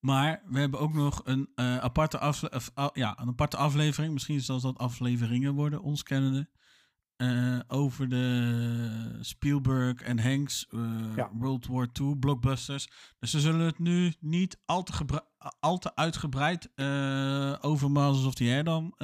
Maar 0.00 0.42
we 0.46 0.58
hebben 0.58 0.80
ook 0.80 0.94
nog 0.94 1.20
een, 1.24 1.48
eh, 1.54 1.78
aparte, 1.78 2.18
afle- 2.18 2.50
of, 2.50 2.70
ah, 2.74 2.88
ja, 2.92 3.18
een 3.20 3.28
aparte 3.28 3.56
aflevering. 3.56 4.12
Misschien 4.12 4.40
zelfs 4.40 4.62
dat 4.62 4.78
afleveringen 4.78 5.54
worden, 5.54 5.82
ons 5.82 6.02
kennende. 6.02 6.48
eh, 7.16 7.58
over 7.68 8.08
de 8.08 9.18
Spielberg 9.20 10.00
en 10.02 10.18
Hanks 10.18 10.66
eh, 10.70 10.80
Ja. 11.16 11.30
World 11.32 11.66
War 11.66 11.88
II 12.00 12.16
blockbusters. 12.16 12.88
Dus 13.18 13.32
we 13.32 13.40
zullen 13.40 13.66
het 13.66 13.78
nu 13.78 14.14
niet 14.20 14.58
al 14.64 14.82
te, 14.82 14.92
gebra- 14.92 15.26
al 15.60 15.78
te 15.78 15.94
uitgebreid 15.96 16.68
over 17.64 17.90
Masters 17.90 18.26
of 18.26 18.34
the 18.34 18.44
Air 18.44 18.64
dan 18.64 18.94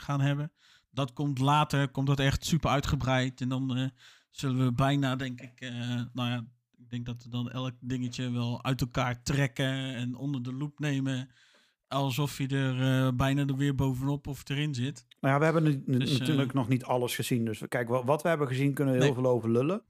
gaan 0.00 0.20
hebben. 0.20 0.52
Dat 0.90 1.12
komt 1.12 1.38
later, 1.38 1.88
komt 1.88 2.06
dat 2.06 2.20
echt 2.20 2.44
super 2.46 2.70
uitgebreid. 2.70 3.40
En 3.40 3.48
dan 3.48 3.90
zullen 4.32 4.64
we 4.64 4.72
bijna, 4.72 5.16
denk 5.16 5.40
ik, 5.40 5.60
eh, 5.60 5.70
nou 6.12 6.28
ja, 6.30 6.44
ik 6.78 6.90
denk 6.90 7.06
dat 7.06 7.22
we 7.24 7.28
dan 7.30 7.50
elk 7.50 7.72
dingetje 7.80 8.30
wel 8.30 8.64
uit 8.64 8.80
elkaar 8.80 9.22
trekken 9.22 9.94
en 9.94 10.14
onder 10.16 10.42
de 10.42 10.52
loep 10.52 10.78
nemen. 10.78 11.28
Alsof 11.88 12.38
je 12.38 12.48
er 12.48 13.06
eh, 13.06 13.12
bijna 13.14 13.46
er 13.46 13.56
weer 13.56 13.74
bovenop 13.74 14.26
of 14.26 14.48
erin 14.48 14.74
zit. 14.74 15.06
nou 15.20 15.34
ja, 15.34 15.38
we 15.38 15.44
hebben 15.44 15.62
nu- 15.86 15.98
Dus, 15.98 16.12
eh, 16.14 16.18
natuurlijk 16.18 16.52
nog 16.52 16.68
niet 16.68 16.84
alles 16.84 17.14
gezien. 17.14 17.44
Dus 17.44 17.58
we- 17.58 17.68
kijk, 17.68 17.88
wa- 17.88 18.04
wat 18.04 18.22
we 18.22 18.28
hebben 18.28 18.46
gezien 18.48 18.74
kunnen 18.74 18.94
we 18.98 19.04
heel 19.04 19.14
veel 19.14 19.26
over 19.26 19.50
lullen. 19.50 19.82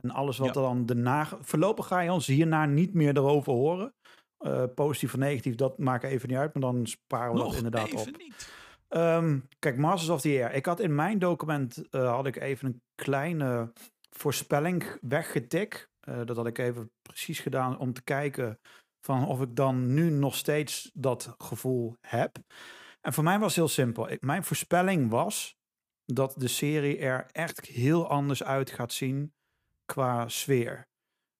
En 0.00 0.10
alles 0.10 0.38
wat 0.38 0.46
Ja. 0.54 0.54
er 0.54 0.60
dan 0.66 0.86
daarna... 0.86 1.28
Voorlopig 1.40 1.86
ga 1.86 2.00
je 2.00 2.12
ons 2.12 2.26
hierna 2.26 2.66
niet 2.66 2.94
meer 2.94 3.16
erover 3.16 3.52
horen. 3.52 3.94
Positief 4.74 5.12
of 5.14 5.20
negatief, 5.20 5.54
dat 5.54 5.78
maakt 5.78 6.04
even 6.04 6.28
niet 6.28 6.38
uit. 6.38 6.52
Maar 6.54 6.62
dan 6.62 6.86
sparen 6.86 7.32
we 7.32 7.38
dat 7.38 7.46
Nog 7.46 7.56
inderdaad 7.56 7.86
even 7.86 7.98
op. 8.14 8.18
niet. 8.18 8.52
Ehm, 8.88 9.38
kijk, 9.58 9.76
Masters 9.78 10.10
of 10.10 10.20
the 10.20 10.28
Air. 10.28 10.52
Ik 10.54 10.66
had 10.66 10.80
in 10.80 10.94
mijn 10.94 11.18
document 11.18 11.82
had 11.90 12.26
ik 12.26 12.36
even 12.36 12.66
een 12.68 12.80
kleine 12.96 13.72
voorspelling 14.10 14.98
weggetikt. 15.00 15.88
Eh, 16.00 16.20
dat 16.24 16.36
had 16.36 16.46
ik 16.46 16.58
even 16.58 16.90
precies 17.02 17.40
gedaan 17.40 17.78
om 17.78 17.92
te 17.92 18.02
kijken 18.02 18.58
van 19.00 19.26
of 19.26 19.40
ik 19.40 19.56
dan 19.56 19.94
nu 19.94 20.10
nog 20.10 20.34
steeds 20.34 20.90
dat 20.94 21.34
gevoel 21.38 21.96
heb. 22.00 22.38
En 23.00 23.12
voor 23.12 23.24
mij 23.24 23.38
was 23.38 23.46
het 23.46 23.56
heel 23.56 23.68
simpel. 23.68 24.08
Mijn 24.20 24.44
voorspelling 24.44 25.10
was 25.10 25.56
dat 26.04 26.34
de 26.36 26.48
serie 26.48 26.98
er 26.98 27.26
echt 27.32 27.66
heel 27.66 28.08
anders 28.08 28.42
uit 28.42 28.70
gaat 28.70 28.92
zien 28.92 29.32
qua 29.84 30.28
sfeer. 30.28 30.88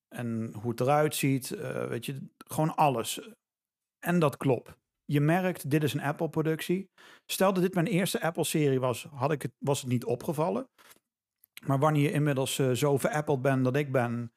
En 0.09 0.53
hoe 0.61 0.71
het 0.71 0.81
eruit 0.81 1.15
ziet, 1.15 1.51
eh, 1.51 1.87
weet 1.87 2.07
je, 2.07 2.29
gewoon 2.37 2.77
alles. 2.77 3.31
En 3.99 4.19
dat 4.19 4.37
klopt. 4.37 4.77
Je 5.05 5.21
merkt, 5.21 5.71
dit 5.71 5.83
is 5.83 5.95
een 5.95 6.01
Apple-productie. 6.01 6.91
Stel 7.27 7.53
dat 7.53 7.63
dit 7.63 7.75
mijn 7.75 7.87
eerste 7.87 8.21
Apple-serie 8.21 8.81
was, 8.81 9.05
had 9.05 9.33
ik 9.33 9.43
het, 9.43 9.53
was 9.59 9.81
het 9.81 9.89
niet 9.89 10.05
opgevallen. 10.05 10.69
Maar 11.65 11.79
wanneer 11.79 12.03
je 12.03 12.13
inmiddels 12.13 12.59
eh, 12.59 12.71
zo 12.71 12.97
veräppeld 12.99 13.43
bent 13.43 13.65
dat 13.65 13.77
ik 13.77 13.93
ben, 13.93 14.33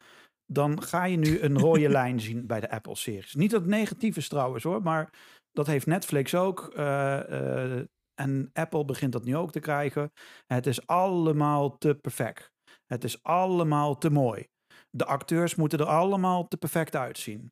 dan 0.46 0.82
ga 0.82 1.04
je 1.04 1.18
nu 1.18 1.40
een 1.40 1.58
rode 1.58 1.90
lijn 2.00 2.20
zien 2.20 2.48
bij 2.48 2.60
de 2.60 2.72
Apple-series. 2.72 3.36
Niet 3.36 3.52
dat 3.52 3.62
het 3.62 3.70
negatief 3.70 4.18
is 4.18 4.28
trouwens 4.28 4.64
hoor, 4.64 4.82
maar 4.82 5.10
dat 5.52 5.68
heeft 5.68 5.86
Netflix 5.86 6.36
ook. 6.36 6.74
eh, 6.76 7.78
eh, 7.78 7.86
en 8.16 8.50
Apple 8.54 8.86
begint 8.86 9.12
dat 9.12 9.24
nu 9.24 9.36
ook 9.36 9.52
te 9.52 9.60
krijgen. 9.60 10.12
Het 10.48 10.68
is 10.68 10.88
allemaal 10.88 11.78
te 11.78 11.96
perfect. 11.96 12.52
Het 12.86 13.04
is 13.04 13.24
allemaal 13.24 13.98
te 13.98 14.10
mooi. 14.10 14.48
De 14.90 15.06
acteurs 15.06 15.56
moeten 15.56 15.80
er 15.80 15.86
allemaal 15.86 16.48
te 16.48 16.58
perfect 16.58 16.96
uitzien. 16.96 17.52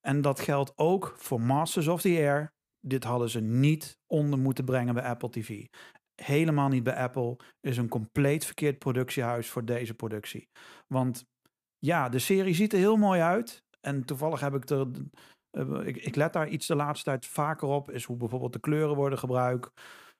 En 0.00 0.20
dat 0.20 0.40
geldt 0.40 0.72
ook 0.76 1.14
voor 1.16 1.40
Masters 1.40 1.88
of 1.88 2.00
the 2.00 2.08
Air. 2.08 2.52
Dit 2.80 3.04
hadden 3.04 3.30
ze 3.30 3.40
niet 3.40 3.98
onder 4.06 4.38
moeten 4.38 4.64
brengen 4.64 4.94
bij 4.94 5.02
Apple 5.04 5.30
TV. 5.30 5.66
Helemaal 6.22 6.68
niet 6.68 6.82
bij 6.82 6.94
Apple. 6.96 7.36
Is 7.60 7.76
een 7.76 7.88
compleet 7.88 8.44
verkeerd 8.44 8.78
productiehuis 8.78 9.48
voor 9.48 9.64
deze 9.64 9.94
productie. 9.94 10.48
Want 10.86 11.26
ja, 11.78 12.08
de 12.08 12.18
serie 12.18 12.54
ziet 12.54 12.72
er 12.72 12.78
heel 12.78 12.96
mooi 12.96 13.20
uit. 13.20 13.64
En 13.80 14.04
toevallig 14.04 14.40
heb 14.40 14.54
ik 14.54 14.70
er. 14.70 14.86
eh, 15.50 15.86
ik, 15.86 15.96
ik 15.96 16.16
let 16.16 16.32
daar 16.32 16.48
iets 16.48 16.66
de 16.66 16.74
laatste 16.74 17.04
tijd 17.04 17.26
vaker 17.26 17.68
op. 17.68 17.90
Is 17.90 18.04
hoe 18.04 18.16
bijvoorbeeld 18.16 18.52
de 18.52 18.60
kleuren 18.60 18.96
worden 18.96 19.18
gebruikt. 19.18 19.72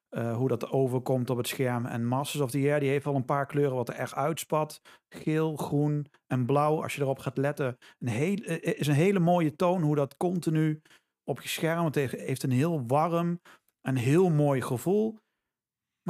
eh, 0.09 0.37
hoe 0.37 0.49
dat 0.49 0.71
overkomt 0.71 1.31
op 1.31 1.37
het 1.37 1.49
scherm. 1.49 1.87
En 1.87 2.07
Masters 2.07 2.43
of 2.43 2.51
the 2.51 2.59
Air 2.59 2.81
die 2.81 2.89
heeft 2.89 3.07
al 3.07 3.15
een 3.15 3.25
paar 3.25 3.47
kleuren 3.47 3.77
wat 3.77 3.89
er 3.89 3.95
echt 3.95 4.15
uitspat. 4.15 4.81
Geel, 5.09 5.57
groen 5.57 6.07
en 6.27 6.47
blauw. 6.47 6.83
Als 6.83 6.95
je 6.95 7.03
erop 7.03 7.19
gaat 7.19 7.37
letten. 7.37 7.77
Een 7.99 8.09
heel, 8.09 8.37
eh, 8.37 8.79
is 8.79 8.87
een 8.87 8.95
hele 8.95 9.19
mooie 9.21 9.57
toon. 9.57 9.83
Hoe 9.83 9.97
dat 9.97 10.17
continu 10.17 10.83
op 11.25 11.41
je 11.41 11.49
scherm. 11.49 11.85
Het 11.85 11.95
heeft 11.95 12.43
een 12.43 12.51
heel 12.51 12.87
warm 12.87 13.41
en 13.81 13.97
heel 13.97 14.31
mooi 14.31 14.61
gevoel. 14.63 15.19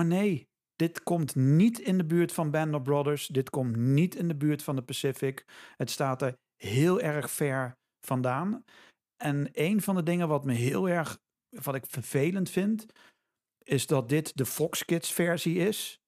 Maar 0.01 0.09
nee, 0.09 0.49
dit 0.77 1.03
komt 1.03 1.35
niet 1.35 1.79
in 1.79 1.99
de 1.99 2.05
buurt 2.05 2.33
van 2.33 2.51
Band 2.51 2.75
of 2.75 2.83
Brothers. 2.83 3.27
Dit 3.27 3.51
komt 3.51 3.77
niet 3.77 4.15
in 4.15 4.29
de 4.29 4.37
buurt 4.37 4.63
van 4.63 4.77
de 4.77 4.83
Pacific. 4.83 5.45
Het 5.77 5.91
staat 5.91 6.23
er 6.23 6.37
heel 6.57 7.01
erg 7.01 7.31
ver 7.31 7.77
vandaan. 8.07 8.65
En 9.17 9.49
een 9.53 9.81
van 9.81 9.95
de 9.95 10.03
dingen 10.03 10.29
wat 10.29 10.45
me 10.45 10.53
heel 10.53 10.89
erg, 10.89 11.19
wat 11.49 11.75
ik 11.75 11.85
vervelend 11.87 12.51
vind, 12.51 12.87
is 13.63 13.87
dat 13.87 14.09
dit 14.09 14.37
de 14.37 14.47
Fox 14.47 14.85
Kids 14.85 15.13
versie 15.13 15.57
is. 15.57 16.01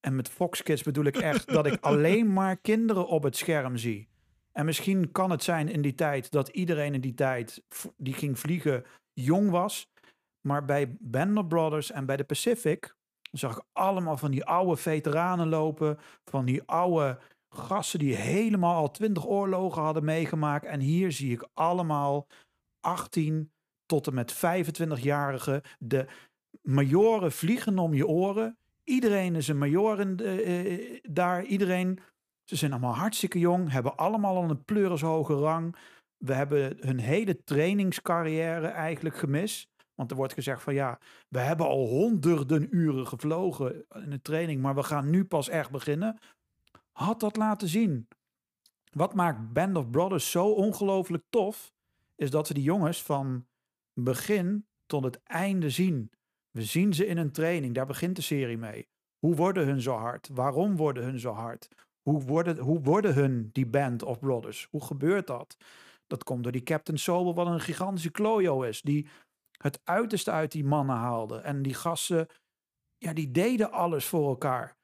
En 0.00 0.16
met 0.16 0.28
Fox 0.28 0.62
Kids 0.62 0.82
bedoel 0.82 1.04
ik 1.04 1.16
echt 1.16 1.48
dat 1.48 1.66
ik 1.66 1.80
alleen 1.90 2.32
maar 2.32 2.56
kinderen 2.56 3.08
op 3.08 3.22
het 3.22 3.36
scherm 3.36 3.76
zie. 3.76 4.08
En 4.52 4.64
misschien 4.64 5.12
kan 5.12 5.30
het 5.30 5.42
zijn 5.42 5.68
in 5.68 5.82
die 5.82 5.94
tijd 5.94 6.30
dat 6.30 6.48
iedereen 6.48 6.94
in 6.94 7.00
die 7.00 7.14
tijd 7.14 7.62
die 7.96 8.14
ging 8.14 8.38
vliegen 8.38 8.84
jong 9.12 9.50
was. 9.50 9.90
Maar 10.40 10.64
bij 10.64 10.96
Band 10.98 11.36
of 11.36 11.46
Brothers 11.46 11.90
en 11.90 12.06
bij 12.06 12.16
de 12.16 12.24
Pacific 12.24 12.94
zag 13.30 13.56
ik 13.56 13.62
allemaal 13.72 14.16
van 14.16 14.30
die 14.30 14.44
oude 14.44 14.76
veteranen 14.76 15.48
lopen. 15.48 15.98
Van 16.24 16.44
die 16.44 16.62
oude 16.62 17.18
gasten 17.48 17.98
die 17.98 18.14
helemaal 18.14 18.74
al 18.74 18.90
twintig 18.90 19.26
oorlogen 19.26 19.82
hadden 19.82 20.04
meegemaakt. 20.04 20.64
En 20.64 20.80
hier 20.80 21.12
zie 21.12 21.32
ik 21.32 21.48
allemaal 21.54 22.26
18 22.80 23.50
tot 23.86 24.06
en 24.06 24.14
met 24.14 24.34
25-jarigen. 24.34 25.62
De 25.78 26.06
majoren 26.62 27.32
vliegen 27.32 27.78
om 27.78 27.94
je 27.94 28.06
oren. 28.06 28.58
Iedereen 28.84 29.34
is 29.34 29.48
een 29.48 29.58
major 29.58 30.00
in 30.00 30.16
de- 30.16 30.42
eh, 30.42 31.00
daar. 31.02 31.44
Iedereen, 31.44 31.98
ze 32.44 32.56
zijn 32.56 32.72
allemaal 32.72 32.94
hartstikke 32.94 33.38
jong. 33.38 33.70
Hebben 33.70 33.96
allemaal 33.96 34.36
al 34.36 34.50
een 34.50 34.64
pleurishoge 34.64 35.34
rang. 35.34 35.76
We 36.16 36.34
hebben 36.34 36.76
hun 36.80 36.98
hele 36.98 37.42
trainingscarrière 37.44 38.66
eigenlijk 38.66 39.16
gemist. 39.16 39.68
Want 39.96 40.10
er 40.10 40.16
wordt 40.16 40.32
gezegd 40.32 40.62
van 40.62 40.74
ja, 40.74 40.98
we 41.28 41.38
hebben 41.38 41.66
al 41.66 41.86
honderden 41.86 42.76
uren 42.76 43.06
gevlogen 43.06 43.84
in 43.88 44.10
de 44.10 44.22
training, 44.22 44.62
maar 44.62 44.74
we 44.74 44.82
gaan 44.82 45.10
nu 45.10 45.24
pas 45.24 45.48
echt 45.48 45.70
beginnen. 45.70 46.18
Had 46.92 47.20
dat 47.20 47.36
laten 47.36 47.68
zien. 47.68 48.08
Wat 48.92 49.14
maakt 49.14 49.52
Band 49.52 49.76
of 49.76 49.90
Brothers 49.90 50.30
zo 50.30 50.50
ongelooflijk 50.50 51.24
tof, 51.30 51.72
is 52.14 52.30
dat 52.30 52.48
we 52.48 52.54
die 52.54 52.62
jongens 52.62 53.02
van 53.02 53.46
begin 53.92 54.66
tot 54.86 55.04
het 55.04 55.22
einde 55.22 55.70
zien. 55.70 56.10
We 56.50 56.62
zien 56.62 56.94
ze 56.94 57.06
in 57.06 57.16
een 57.16 57.32
training, 57.32 57.74
daar 57.74 57.86
begint 57.86 58.16
de 58.16 58.22
serie 58.22 58.58
mee. 58.58 58.88
Hoe 59.18 59.34
worden 59.34 59.66
hun 59.66 59.80
zo 59.80 59.94
hard? 59.94 60.28
Waarom 60.32 60.76
worden 60.76 61.04
hun 61.04 61.18
zo 61.18 61.32
hard? 61.32 61.68
Hoe 62.02 62.22
worden, 62.22 62.58
hoe 62.58 62.80
worden 62.80 63.14
hun 63.14 63.50
die 63.52 63.66
Band 63.66 64.02
of 64.02 64.18
Brothers? 64.18 64.68
Hoe 64.70 64.84
gebeurt 64.84 65.26
dat? 65.26 65.56
Dat 66.06 66.24
komt 66.24 66.42
door 66.42 66.52
die 66.52 66.62
Captain 66.62 66.98
Sobel, 66.98 67.34
wat 67.34 67.46
een 67.46 67.60
gigantische 67.60 68.10
klojo 68.10 68.62
is. 68.62 68.82
Die 68.82 69.08
het 69.56 69.80
uiterste 69.84 70.30
uit 70.30 70.52
die 70.52 70.64
mannen 70.64 70.96
haalde. 70.96 71.38
En 71.38 71.62
die 71.62 71.74
gasten, 71.74 72.28
ja, 72.96 73.12
die 73.12 73.30
deden 73.30 73.70
alles 73.70 74.06
voor 74.06 74.28
elkaar. 74.28 74.76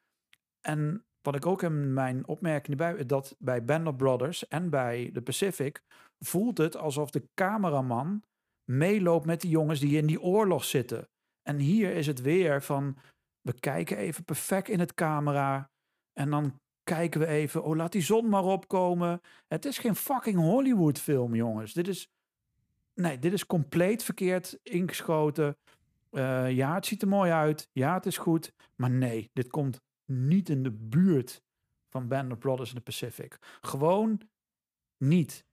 En 0.60 1.04
wat 1.20 1.34
ik 1.34 1.46
ook 1.46 1.62
in 1.62 1.92
mijn 1.92 2.26
opmerking 2.26 2.76
bij, 2.76 3.06
dat 3.06 3.36
bij 3.38 3.64
Band 3.64 3.86
of 3.86 3.96
Brothers 3.96 4.48
en 4.48 4.70
bij 4.70 5.10
de 5.12 5.22
Pacific, 5.22 5.82
voelt 6.18 6.58
het 6.58 6.76
alsof 6.76 7.10
de 7.10 7.28
cameraman 7.34 8.22
meeloopt 8.64 9.26
met 9.26 9.40
die 9.40 9.50
jongens 9.50 9.80
die 9.80 9.96
in 9.96 10.06
die 10.06 10.20
oorlog 10.20 10.64
zitten. 10.64 11.08
En 11.42 11.58
hier 11.58 11.94
is 11.94 12.06
het 12.06 12.20
weer 12.20 12.62
van, 12.62 12.98
we 13.40 13.52
kijken 13.60 13.96
even 13.96 14.24
perfect 14.24 14.68
in 14.68 14.80
het 14.80 14.94
camera. 14.94 15.70
En 16.12 16.30
dan 16.30 16.60
kijken 16.82 17.20
we 17.20 17.26
even, 17.26 17.64
oh 17.64 17.76
laat 17.76 17.92
die 17.92 18.02
zon 18.02 18.28
maar 18.28 18.44
opkomen. 18.44 19.20
Het 19.46 19.64
is 19.64 19.78
geen 19.78 19.96
fucking 19.96 20.36
Hollywood 20.36 20.98
film, 20.98 21.34
jongens. 21.34 21.72
Dit 21.72 21.88
is, 21.88 22.08
nee, 22.94 23.18
dit 23.18 23.32
is 23.32 23.46
compleet 23.46 24.02
verkeerd 24.02 24.58
ingeschoten. 24.62 25.56
Eh, 26.10 26.50
ja, 26.50 26.74
het 26.74 26.86
ziet 26.86 27.02
er 27.02 27.08
mooi 27.08 27.30
uit. 27.30 27.68
Ja, 27.72 27.94
het 27.94 28.06
is 28.06 28.18
goed. 28.18 28.52
Maar 28.76 28.90
nee, 28.90 29.30
dit 29.32 29.48
komt 29.48 29.80
niet 30.04 30.48
in 30.48 30.62
de 30.62 30.72
buurt 30.72 31.42
van 31.88 32.08
Band 32.08 32.32
of 32.32 32.38
Brothers 32.38 32.68
in 32.68 32.76
the 32.76 32.82
Pacific. 32.82 33.38
Gewoon 33.60 34.20
niet. 34.96 35.44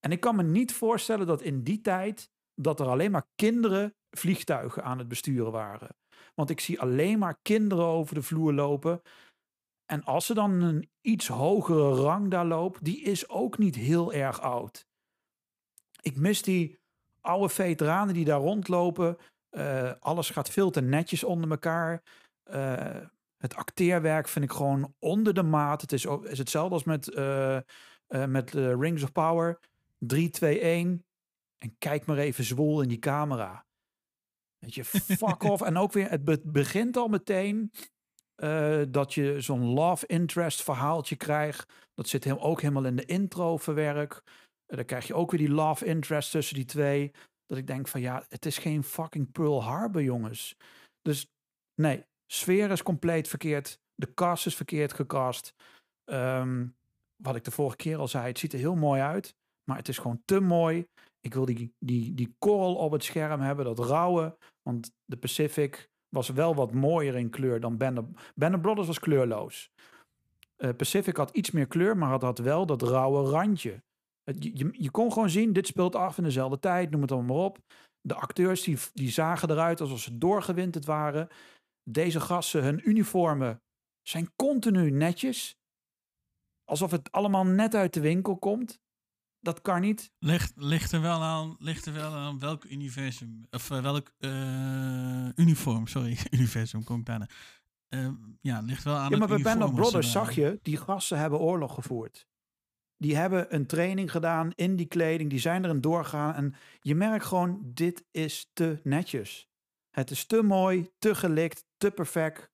En 0.00 0.12
ik 0.12 0.20
kan 0.20 0.36
me 0.36 0.42
niet 0.42 0.72
voorstellen 0.72 1.26
dat 1.26 1.42
in 1.42 1.62
die 1.62 1.80
tijd 1.80 2.30
dat 2.54 2.80
er 2.80 2.86
alleen 2.86 3.10
maar 3.10 3.26
kinderen 3.34 3.94
vliegtuigen 4.10 4.84
aan 4.84 4.98
het 4.98 5.08
besturen 5.08 5.52
waren. 5.52 5.96
Want 6.34 6.50
ik 6.50 6.60
zie 6.60 6.80
alleen 6.80 7.18
maar 7.18 7.38
kinderen 7.42 7.84
over 7.84 8.14
de 8.14 8.22
vloer 8.22 8.52
lopen. 8.52 9.02
En 9.86 10.04
als 10.04 10.28
er 10.28 10.34
dan 10.34 10.50
een 10.50 10.88
iets 11.00 11.28
hogere 11.28 11.94
rang 11.94 12.30
daar 12.30 12.46
loopt, 12.46 12.84
die 12.84 13.00
is 13.00 13.28
ook 13.28 13.58
niet 13.58 13.74
heel 13.74 14.12
erg 14.12 14.40
oud. 14.40 14.86
Ik 16.04 16.16
mis 16.16 16.42
die 16.42 16.78
oude 17.20 17.48
veteranen 17.48 18.14
die 18.14 18.24
daar 18.24 18.40
rondlopen. 18.40 19.16
Eh, 19.50 19.92
alles 20.00 20.30
gaat 20.30 20.50
veel 20.50 20.70
te 20.70 20.80
netjes 20.80 21.24
onder 21.24 21.50
elkaar. 21.50 22.02
Eh, 22.42 22.96
het 23.36 23.54
acteerwerk 23.54 24.28
vind 24.28 24.44
ik 24.44 24.50
gewoon 24.50 24.94
onder 24.98 25.34
de 25.34 25.42
maat. 25.42 25.80
Het 25.80 25.92
is, 25.92 26.04
is 26.04 26.38
hetzelfde 26.38 26.74
als 26.74 26.84
met, 26.84 27.08
eh, 27.08 27.58
met 28.26 28.50
Rings 28.50 29.02
of 29.02 29.12
Power. 29.12 29.58
3, 29.98 30.30
2, 30.30 30.64
1. 30.64 31.04
En 31.58 31.74
kijk 31.78 32.06
maar 32.06 32.18
even 32.18 32.44
zwoel 32.44 32.80
in 32.80 32.88
die 32.88 32.98
camera. 32.98 33.66
Weet 34.58 34.74
je, 34.74 34.84
fuck 35.24 35.42
off. 35.42 35.62
En 35.62 35.76
ook 35.76 35.92
weer, 35.92 36.10
het 36.10 36.24
be- 36.24 36.40
begint 36.44 36.96
al 36.96 37.08
meteen 37.08 37.72
dat 38.88 39.14
je 39.14 39.40
zo'n 39.40 39.64
love 39.64 40.06
interest 40.06 40.62
verhaaltje 40.62 41.16
krijgt. 41.16 41.72
Dat 41.94 42.08
zit 42.08 42.24
hem 42.24 42.36
ook 42.36 42.60
helemaal 42.60 42.84
in 42.84 42.96
de 42.96 43.04
intro 43.04 43.56
verwerkt. 43.56 44.22
Dan 44.66 44.84
krijg 44.84 45.06
je 45.06 45.14
ook 45.14 45.30
weer 45.30 45.40
die 45.40 45.50
love 45.50 45.84
interest 45.84 46.30
tussen 46.30 46.54
die 46.54 46.64
twee. 46.64 47.12
Dat 47.46 47.58
ik 47.58 47.66
denk 47.66 47.88
van 47.88 48.00
ja, 48.00 48.24
het 48.28 48.46
is 48.46 48.58
geen 48.58 48.84
fucking 48.84 49.32
Pearl 49.32 49.62
Harbor, 49.62 50.02
jongens. 50.02 50.56
Dus 51.02 51.32
nee, 51.74 52.04
sfeer 52.26 52.70
is 52.70 52.82
compleet 52.82 53.28
verkeerd. 53.28 53.80
De 53.94 54.14
cast 54.14 54.46
is 54.46 54.56
verkeerd 54.56 54.92
gecast. 54.92 55.54
Ehm, 56.04 56.66
wat 57.16 57.36
ik 57.36 57.44
de 57.44 57.50
vorige 57.50 57.76
keer 57.76 57.98
al 57.98 58.08
zei, 58.08 58.26
het 58.26 58.38
ziet 58.38 58.52
er 58.52 58.58
heel 58.58 58.76
mooi 58.76 59.00
uit. 59.00 59.36
Maar 59.64 59.76
het 59.76 59.88
is 59.88 59.98
gewoon 59.98 60.22
te 60.24 60.40
mooi. 60.40 60.86
Ik 61.20 61.34
wil 61.34 61.44
die, 61.44 61.74
die, 61.78 62.14
die 62.14 62.34
korrel 62.38 62.74
op 62.74 62.92
het 62.92 63.04
scherm 63.04 63.40
hebben, 63.40 63.64
dat 63.64 63.78
rauwe. 63.78 64.36
Want 64.62 64.92
de 65.04 65.16
Pacific 65.16 65.90
was 66.08 66.28
wel 66.28 66.54
wat 66.54 66.72
mooier 66.72 67.14
in 67.14 67.30
kleur 67.30 67.60
dan 67.60 67.76
Band 67.76 67.98
of 68.54 68.60
Brothers 68.60 68.86
was 68.86 68.98
kleurloos. 68.98 69.70
Eh, 70.56 70.70
Pacific 70.76 71.16
had 71.16 71.30
iets 71.30 71.50
meer 71.50 71.66
kleur, 71.66 71.96
maar 71.96 72.08
had, 72.08 72.22
had 72.22 72.38
wel 72.38 72.66
dat 72.66 72.82
rauwe 72.82 73.30
randje. 73.30 73.82
Het, 74.24 74.44
je, 74.44 74.68
je, 74.72 74.90
kon 74.90 75.12
gewoon 75.12 75.30
zien, 75.30 75.52
dit 75.52 75.66
speelt 75.66 75.94
af 75.94 76.18
in 76.18 76.24
dezelfde 76.24 76.58
tijd, 76.58 76.90
noem 76.90 77.02
het 77.02 77.12
allemaal 77.12 77.36
maar 77.36 77.44
op. 77.44 77.58
De 78.00 78.14
acteurs 78.14 78.62
die, 78.62 78.78
die 78.92 79.10
zagen 79.10 79.50
eruit 79.50 79.80
alsof 79.80 80.00
ze 80.00 80.18
doorgewinterd 80.18 80.84
waren. 80.84 81.28
Deze 81.90 82.20
gasten, 82.20 82.62
hun 82.62 82.88
uniformen 82.88 83.62
zijn 84.02 84.32
continu 84.36 84.90
netjes. 84.90 85.58
Alsof 86.64 86.90
het 86.90 87.12
allemaal 87.12 87.44
net 87.44 87.74
uit 87.74 87.94
de 87.94 88.00
winkel 88.00 88.36
komt. 88.36 88.82
Dat 89.40 89.60
kan 89.60 89.80
niet. 89.80 90.12
Ligt, 90.18 90.52
ligt, 90.56 90.92
er 90.92 91.00
wel 91.00 91.22
aan, 91.22 91.56
ligt 91.58 91.86
er 91.86 91.92
wel 91.92 92.12
aan 92.12 92.38
welk 92.38 92.64
universum, 92.64 93.46
of 93.50 93.70
eh, 93.70 93.82
welk 93.82 94.12
eh, 94.18 95.28
uniform, 95.34 95.86
sorry, 95.86 96.18
universum, 96.30 96.84
kom 96.84 96.98
ik 96.98 97.06
daarna. 97.06 97.28
Eh, 97.88 98.08
ja, 98.40 98.60
ligt 98.60 98.84
wel 98.84 98.96
aan 98.96 99.10
Ja, 99.10 99.16
maar 99.16 99.28
bij 99.28 99.42
Band 99.42 99.62
of 99.62 99.74
Brothers 99.74 100.12
zag 100.12 100.32
je, 100.32 100.58
die 100.62 100.76
gasten 100.76 101.18
hebben 101.18 101.38
oorlog 101.38 101.74
gevoerd. 101.74 102.26
Die 102.96 103.16
hebben 103.16 103.54
een 103.54 103.66
training 103.66 104.10
gedaan 104.10 104.50
in 104.54 104.76
die 104.76 104.86
kleding, 104.86 105.30
die 105.30 105.38
zijn 105.38 105.64
erin 105.64 105.80
doorgegaan. 105.80 106.34
En 106.34 106.54
je 106.80 106.94
merkt 106.94 107.24
gewoon, 107.24 107.60
dit 107.64 108.04
is 108.10 108.50
te 108.52 108.80
netjes. 108.82 109.48
Het 109.90 110.10
is 110.10 110.24
te 110.26 110.42
mooi, 110.42 110.90
te 110.98 111.14
gelikt, 111.14 111.64
te 111.76 111.90
perfect. 111.90 112.52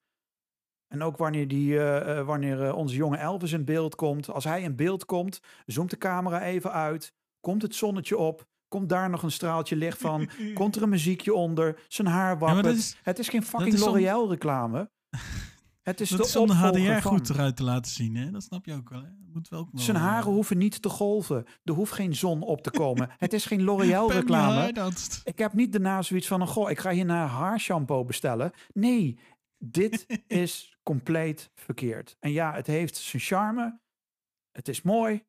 En 0.88 1.02
ook 1.02 1.16
wanneer, 1.16 1.48
die, 1.48 1.78
eh, 1.78 2.18
eh, 2.18 2.26
wanneer 2.26 2.64
eh, 2.66 2.76
onze 2.76 2.94
jonge 2.94 3.16
Elvis 3.16 3.52
in 3.52 3.64
beeld 3.64 3.94
komt. 3.94 4.30
Als 4.30 4.44
hij 4.44 4.62
in 4.62 4.76
beeld 4.76 5.04
komt, 5.04 5.40
zoomt 5.66 5.90
de 5.90 5.98
camera 5.98 6.42
even 6.42 6.72
uit. 6.72 7.12
Komt 7.40 7.62
het 7.62 7.74
zonnetje 7.74 8.16
op. 8.18 8.48
Komt 8.68 8.88
daar 8.88 9.10
nog 9.10 9.22
een 9.22 9.30
straaltje 9.30 9.76
licht 9.76 9.98
van. 9.98 10.28
komt 10.54 10.76
er 10.76 10.82
een 10.82 10.88
muziekje 10.88 11.34
onder. 11.34 11.80
Zijn 11.88 12.08
haar 12.08 12.38
wappert. 12.38 12.76
is- 12.76 12.96
het 13.02 13.18
is 13.18 13.28
geen 13.28 13.42
fucking 13.42 13.78
L'Oreal 13.78 14.28
reclame. 14.30 14.90
Het 15.82 16.00
is 16.00 16.08
Dat 16.08 16.18
de 16.18 16.24
is 16.24 16.36
om 16.36 16.46
de 16.46 16.52
HDR 16.54 17.00
van. 17.00 17.00
goed 17.16 17.28
eruit 17.30 17.56
te 17.56 17.62
laten 17.64 17.90
zien, 17.92 18.16
hè? 18.16 18.30
Dat 18.30 18.42
snap 18.42 18.64
je 18.64 18.74
ook 18.74 18.88
wel, 18.88 19.02
hè? 19.02 19.08
Moet 19.32 19.48
wel 19.48 19.60
ook 19.60 19.68
Zijn 19.74 19.96
eh, 19.96 20.02
haren 20.02 20.32
hoeven 20.32 20.58
niet 20.58 20.82
te 20.82 20.88
golven. 20.88 21.44
Er 21.64 21.72
hoeft 21.74 21.92
geen 21.92 22.14
zon 22.14 22.42
op 22.42 22.62
te 22.62 22.70
komen. 22.70 23.10
Het 23.18 23.32
is 23.32 23.44
geen 23.44 23.62
L'Oreal 23.62 24.12
reclame. 24.12 24.70
ja, 24.74 24.90
Ik 25.24 25.38
heb 25.38 25.52
niet 25.52 25.72
daarna 25.72 26.02
zoiets 26.02 26.26
van, 26.26 26.46
goh, 26.46 26.70
ik 26.70 26.78
ga 26.78 26.90
hier 26.90 27.04
naar 27.04 27.26
haarshampoo 27.28 28.04
bestellen. 28.04 28.52
Nee, 28.72 29.18
dit 29.58 30.04
is 30.26 30.78
compleet 30.82 31.50
verkeerd. 31.54 32.16
En 32.20 32.30
ja, 32.32 32.52
het 32.54 32.66
heeft 32.66 32.96
zijn 32.96 33.22
charme. 33.22 33.80
Het 34.50 34.68
is 34.68 34.82
mooi. 34.82 35.24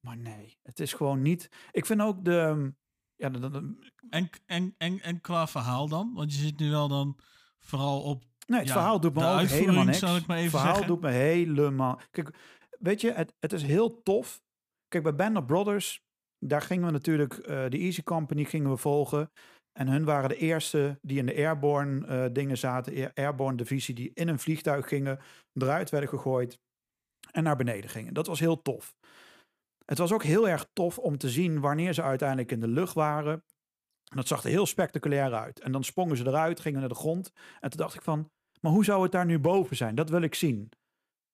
Maar 0.00 0.16
nee, 0.16 0.58
het 0.62 0.80
is 0.80 0.92
gewoon 0.92 1.22
niet. 1.22 1.48
Ik 1.72 1.86
vind 1.86 2.00
ook 2.00 2.24
de. 2.24 2.72
Ja, 3.14 3.28
de, 3.28 3.38
de- 3.38 3.50
de- 3.50 3.92
En, 4.10 4.30
en, 4.46 4.74
en, 4.78 5.00
en 5.00 5.20
qua 5.20 5.46
verhaal 5.46 5.88
dan? 5.88 6.12
Want 6.14 6.32
je 6.34 6.38
zit 6.40 6.58
nu 6.58 6.70
wel 6.70 6.88
dan 6.88 7.18
vooral 7.58 8.02
op... 8.02 8.24
nee, 8.46 8.58
het 8.58 8.68
Ja, 8.68 8.74
verhaal 8.74 9.00
doet 9.00 9.14
me 9.14 9.26
ook 9.26 9.40
helemaal 9.48 9.84
niks. 9.84 9.98
zal 9.98 10.16
ik 10.16 10.26
maar 10.26 10.36
even 10.36 10.50
het 10.50 10.58
verhaal 10.60 10.74
zeggen. 10.76 10.86
doet 10.94 11.00
me 11.00 11.10
helemaal. 11.10 12.00
Kijk, 12.10 12.30
weet 12.78 13.00
je, 13.00 13.12
het, 13.12 13.34
het 13.38 13.52
is 13.52 13.62
heel 13.62 14.02
tof. 14.02 14.42
Kijk, 14.88 15.02
bij 15.04 15.14
Band 15.14 15.36
of 15.36 15.44
Brothers, 15.46 16.02
daar 16.38 16.62
gingen 16.62 16.86
we 16.86 16.92
natuurlijk 16.92 17.34
eh, 17.34 17.64
de 17.68 17.78
Easy 17.78 18.02
Company 18.02 18.44
gingen 18.44 18.70
we 18.70 18.76
volgen. 18.76 19.30
En 19.78 19.88
hun 19.88 20.04
waren 20.04 20.28
de 20.28 20.36
eerste 20.36 20.98
die 21.02 21.18
in 21.18 21.26
de 21.26 21.34
airborne 21.34 22.06
eh, 22.06 22.24
dingen 22.32 22.58
zaten, 22.58 22.92
air- 22.94 23.10
airborne 23.14 23.56
divisie, 23.56 23.94
die 23.94 24.10
in 24.14 24.28
een 24.28 24.38
vliegtuig 24.38 24.88
gingen, 24.88 25.18
eruit 25.54 25.90
werden 25.90 26.08
gegooid 26.08 26.58
en 27.30 27.42
naar 27.42 27.56
beneden 27.56 27.90
gingen. 27.90 28.14
Dat 28.14 28.26
was 28.26 28.40
heel 28.40 28.62
tof. 28.62 28.94
Het 29.84 29.98
was 29.98 30.12
ook 30.12 30.22
heel 30.22 30.48
erg 30.48 30.66
tof 30.72 30.98
om 30.98 31.18
te 31.18 31.28
zien 31.28 31.60
wanneer 31.60 31.92
ze 31.92 32.02
uiteindelijk 32.02 32.52
in 32.52 32.60
de 32.60 32.68
lucht 32.68 32.94
waren. 32.94 33.44
Dat 34.16 34.28
zag 34.28 34.44
er 34.44 34.50
heel 34.50 34.66
spectaculair 34.66 35.34
uit. 35.34 35.60
En 35.60 35.72
dan 35.72 35.84
sprongen 35.84 36.16
ze 36.16 36.26
eruit, 36.26 36.60
gingen 36.60 36.80
naar 36.80 36.88
de 36.88 36.94
grond. 36.94 37.32
En 37.60 37.70
toen 37.70 37.78
dacht 37.78 37.94
ik 37.94 38.02
van, 38.02 38.30
maar 38.60 38.72
hoe 38.72 38.84
zou 38.84 39.02
het 39.02 39.12
daar 39.12 39.26
nu 39.26 39.38
boven 39.38 39.76
zijn? 39.76 39.94
Dat 39.94 40.10
wil 40.10 40.22
ik 40.22 40.34
zien. 40.34 40.68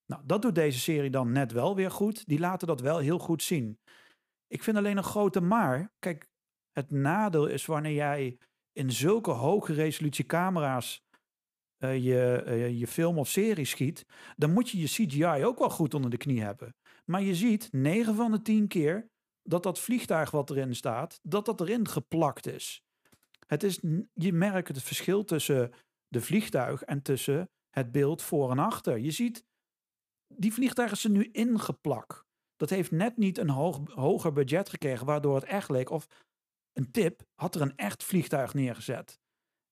Nou, 0.06 0.22
dat 0.26 0.42
doet 0.42 0.54
deze 0.54 0.78
serie 0.78 1.10
dan 1.10 1.32
net 1.32 1.52
wel 1.52 1.74
weer 1.74 1.90
goed. 1.90 2.26
Die 2.26 2.38
laten 2.38 2.66
dat 2.66 2.80
wel 2.80 2.98
heel 2.98 3.18
goed 3.18 3.42
zien. 3.42 3.78
Ik 4.46 4.62
vind 4.62 4.76
alleen 4.76 4.96
een 4.96 5.02
grote 5.02 5.40
maar. 5.40 5.92
Kijk, 5.98 6.28
Het 6.72 6.90
nadeel 6.90 7.46
is 7.46 7.66
wanneer 7.66 7.92
jij 7.92 8.38
in 8.72 8.92
zulke 8.92 9.30
hoge 9.30 9.72
resolutie 9.72 10.26
camera's 10.26 11.04
eh, 11.76 12.04
je, 12.04 12.42
eh, 12.42 12.78
je 12.78 12.86
film 12.86 13.18
of 13.18 13.28
serie 13.28 13.64
schiet, 13.64 14.06
dan 14.36 14.52
moet 14.52 14.70
je 14.70 14.78
je 14.78 14.86
CGI 14.86 15.44
ook 15.44 15.58
wel 15.58 15.70
goed 15.70 15.94
onder 15.94 16.10
de 16.10 16.16
knie 16.16 16.42
hebben. 16.42 16.74
Maar 17.04 17.22
je 17.22 17.34
ziet 17.34 17.72
9 17.72 18.14
van 18.14 18.30
de 18.30 18.42
10 18.42 18.68
keer 18.68 19.10
dat 19.46 19.62
dat 19.62 19.78
vliegtuig 19.78 20.30
wat 20.30 20.50
erin 20.50 20.74
staat, 20.74 21.20
dat 21.22 21.44
dat 21.44 21.60
erin 21.60 21.88
geplakt 21.88 22.46
is. 22.46 22.84
Het 23.46 23.62
is 23.62 23.80
je 24.14 24.32
merkt 24.32 24.68
het 24.68 24.82
verschil 24.82 25.24
tussen 25.24 25.72
de 26.08 26.20
vliegtuig 26.20 26.82
en 26.82 27.02
tussen 27.02 27.50
het 27.70 27.92
beeld 27.92 28.22
voor 28.22 28.50
en 28.50 28.58
achter. 28.58 28.98
Je 28.98 29.10
ziet, 29.10 29.44
die 30.34 30.52
vliegtuigen 30.52 30.96
zijn 30.96 31.12
nu 31.12 31.28
ingeplakt. 31.32 32.24
Dat 32.56 32.70
heeft 32.70 32.90
net 32.90 33.16
niet 33.16 33.38
een 33.38 33.50
hoog, 33.50 33.80
hoger 33.94 34.32
budget 34.32 34.68
gekregen, 34.68 35.06
waardoor 35.06 35.34
het 35.34 35.44
echt 35.44 35.68
leek. 35.68 35.90
Of 35.90 36.06
een 36.72 36.90
tip, 36.90 37.22
had 37.34 37.54
er 37.54 37.60
een 37.60 37.76
echt 37.76 38.04
vliegtuig 38.04 38.54
neergezet. 38.54 39.20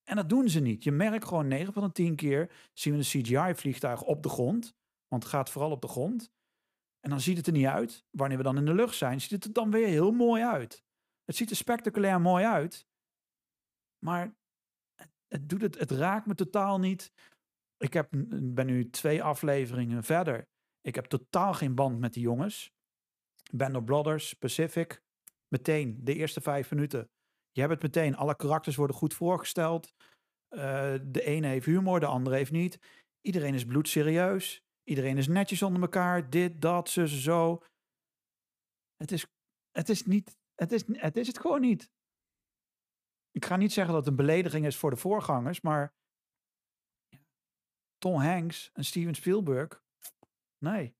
En 0.04 0.16
dat 0.16 0.28
doen 0.28 0.48
ze 0.48 0.60
niet. 0.60 0.84
Je 0.84 0.92
merkt 0.92 1.24
gewoon 1.24 1.48
9 1.48 1.72
van 1.72 1.82
de 1.82 1.92
10 1.92 2.16
keer 2.16 2.50
zien 2.72 2.92
we 2.92 2.98
een 2.98 3.22
CGI-vliegtuig 3.22 4.02
op 4.02 4.22
de 4.22 4.28
grond. 4.28 4.74
Want 5.08 5.22
het 5.22 5.32
gaat 5.32 5.50
vooral 5.50 5.70
op 5.70 5.80
de 5.80 5.88
grond. 5.88 6.30
En 7.04 7.10
dan 7.10 7.20
ziet 7.20 7.36
het 7.36 7.46
er 7.46 7.52
niet 7.52 7.66
uit. 7.66 8.04
Wanneer 8.10 8.36
we 8.36 8.42
dan 8.42 8.56
in 8.56 8.64
de 8.64 8.74
lucht 8.74 8.96
zijn, 8.96 9.20
ziet 9.20 9.30
het 9.30 9.44
er 9.44 9.52
dan 9.52 9.70
weer 9.70 9.86
heel 9.86 10.12
mooi 10.12 10.42
uit. 10.42 10.84
Het 11.24 11.36
ziet 11.36 11.50
er 11.50 11.56
spectaculair 11.56 12.20
mooi 12.20 12.44
uit. 12.44 12.86
Maar 13.98 14.34
het, 15.28 15.48
doet 15.48 15.60
het, 15.60 15.78
het 15.78 15.90
raakt 15.90 16.26
me 16.26 16.34
totaal 16.34 16.78
niet. 16.78 17.12
Ik 17.76 17.92
heb, 17.92 18.08
ben 18.36 18.66
nu 18.66 18.90
twee 18.90 19.22
afleveringen 19.22 20.04
verder. 20.04 20.48
Ik 20.80 20.94
heb 20.94 21.04
totaal 21.04 21.54
geen 21.54 21.74
band 21.74 21.98
met 21.98 22.12
die 22.12 22.22
jongens. 22.22 22.72
Band 23.52 23.76
of 23.76 23.84
Brothers, 23.84 24.34
Pacific. 24.34 25.02
Meteen, 25.48 26.04
de 26.04 26.14
eerste 26.14 26.40
vijf 26.40 26.70
minuten. 26.70 27.10
Je 27.50 27.60
hebt 27.60 27.72
het 27.72 27.82
meteen. 27.82 28.16
Alle 28.16 28.36
karakters 28.36 28.76
worden 28.76 28.96
goed 28.96 29.14
voorgesteld. 29.14 29.94
Eh, 30.48 30.94
de 31.02 31.22
ene 31.24 31.46
heeft 31.46 31.66
humor, 31.66 32.00
de 32.00 32.06
andere 32.06 32.36
heeft 32.36 32.52
niet. 32.52 32.78
Iedereen 33.20 33.54
is 33.54 33.64
bloedserieus. 33.64 34.63
Iedereen 34.84 35.18
is 35.18 35.28
netjes 35.28 35.62
onder 35.62 35.82
elkaar. 35.82 36.30
Dit, 36.30 36.60
dat, 36.60 36.88
zus, 36.88 37.22
zo. 37.22 37.62
Het 38.96 39.12
is, 39.12 39.26
het 39.70 39.88
is 39.88 40.04
niet. 40.04 40.38
Het 40.54 40.72
is, 40.72 40.84
het 40.86 41.16
is 41.16 41.26
het 41.26 41.38
gewoon 41.38 41.60
niet. 41.60 41.90
Ik 43.30 43.44
ga 43.44 43.56
niet 43.56 43.72
zeggen 43.72 43.94
dat 43.94 44.02
het 44.02 44.10
een 44.12 44.26
belediging 44.26 44.66
is 44.66 44.76
voor 44.76 44.90
de 44.90 44.96
voorgangers, 44.96 45.60
maar 45.60 45.94
Tom 47.98 48.14
Hanks 48.20 48.70
en 48.72 48.84
Steven 48.84 49.14
Spielberg. 49.14 49.82
Nee. 50.58 50.96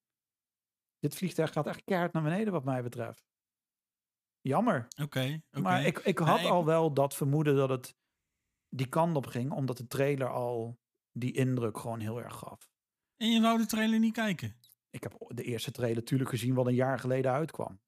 Dit 0.99 1.15
vliegtuig 1.15 1.53
gaat 1.53 1.67
echt 1.67 1.85
keihard 1.85 2.13
naar 2.13 2.23
beneden, 2.23 2.53
wat 2.53 2.65
mij 2.65 2.83
betreft. 2.83 3.25
Jammer. 4.41 4.89
Oké. 5.03 5.41
Maar 5.51 5.85
ik, 5.85 5.99
ik 5.99 6.19
had 6.19 6.37
Nee, 6.37 6.45
ik- 6.45 6.51
al 6.53 6.65
wel 6.65 6.95
dat 6.95 7.15
vermoeden 7.15 7.57
dat 7.57 7.69
het 7.69 7.97
die 8.69 8.89
kant 8.89 9.17
op 9.17 9.27
ging, 9.27 9.53
omdat 9.53 9.77
de 9.77 9.87
trailer 9.87 10.29
al 10.29 10.79
die 11.13 11.33
indruk 11.33 11.79
gewoon 11.79 12.01
heel 12.01 12.23
erg 12.23 12.35
gaf. 12.39 12.73
En 13.25 13.31
je 13.31 13.41
wou 13.41 13.59
de 13.59 13.67
trailer 13.67 13.99
niet 13.99 14.13
kijken? 14.13 14.57
Ik 14.91 15.03
heb 15.03 15.15
de 15.29 15.43
eerste 15.43 15.71
trailer 15.71 15.97
natuurlijk 15.97 16.31
gezien 16.31 16.55
wat 16.55 16.67
een 16.67 16.75
jaar 16.75 16.99
geleden 16.99 17.33
uitkwam. 17.33 17.81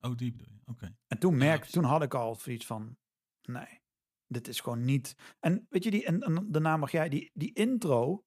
Oh, 0.00 0.16
die 0.16 0.30
bedoel 0.32 0.48
je. 0.52 0.60
Oké. 0.66 0.96
En 1.06 1.18
toen, 1.18 1.36
merkte, 1.36 1.56
precies. 1.56 1.74
toen 1.74 1.84
had 1.84 2.02
ik 2.02 2.14
al 2.14 2.34
zoiets 2.34 2.66
van, 2.66 2.96
nee, 3.42 3.80
dit 4.26 4.48
is 4.48 4.60
gewoon 4.60 4.84
niet. 4.84 5.16
En 5.40 5.66
weet 5.68 5.84
je, 5.84 5.90
die, 5.90 6.04
en, 6.04 6.20
en 6.20 6.50
daarna 6.50 6.76
mag 6.76 6.90
jij, 6.90 7.08
die, 7.08 7.30
die 7.34 7.52
intro, 7.52 8.24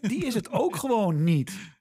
die 0.00 0.24
is 0.24 0.34
het 0.34 0.50
ook 0.50 0.76
gewoon 0.84 1.24
niet. 1.24 1.75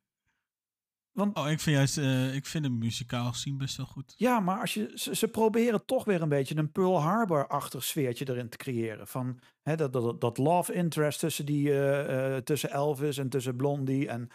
Want 1.15 1.38
Oh, 1.38 1.49
ik 1.49 1.60
vind 1.60 1.75
juist, 1.75 1.97
eh, 1.97 2.36
ik 2.36 2.45
vind 2.45 2.63
hem 2.65 2.78
muzikaal 2.78 3.32
gezien 3.32 3.58
best 3.58 3.78
wel 3.78 3.86
goed. 3.86 4.13
ja, 4.17 4.39
maar 4.39 4.60
als 4.60 4.73
je, 4.73 4.91
ze, 4.93 5.15
ze 5.15 5.28
proberen 5.28 5.86
toch 5.86 6.06
weer 6.06 6.21
een 6.21 6.30
beetje 6.30 6.56
een 6.56 6.71
Pearl 6.71 7.01
Harbor-achtig 7.01 7.84
sfeertje 7.84 8.30
erin 8.30 8.49
te 8.49 8.58
creëren. 8.58 9.08
Van 9.08 9.39
hè, 9.62 9.75
dat, 9.75 9.93
dat, 9.93 10.21
dat 10.21 10.38
love 10.38 10.73
interest 10.73 11.19
tussen, 11.19 11.45
die, 11.45 11.71
eh, 11.71 12.36
eh, 12.36 12.43
tussen 12.43 12.69
Elvis 12.69 13.17
en 13.17 13.30
tussen 13.30 13.56
Blondie. 13.56 14.08
En 14.08 14.30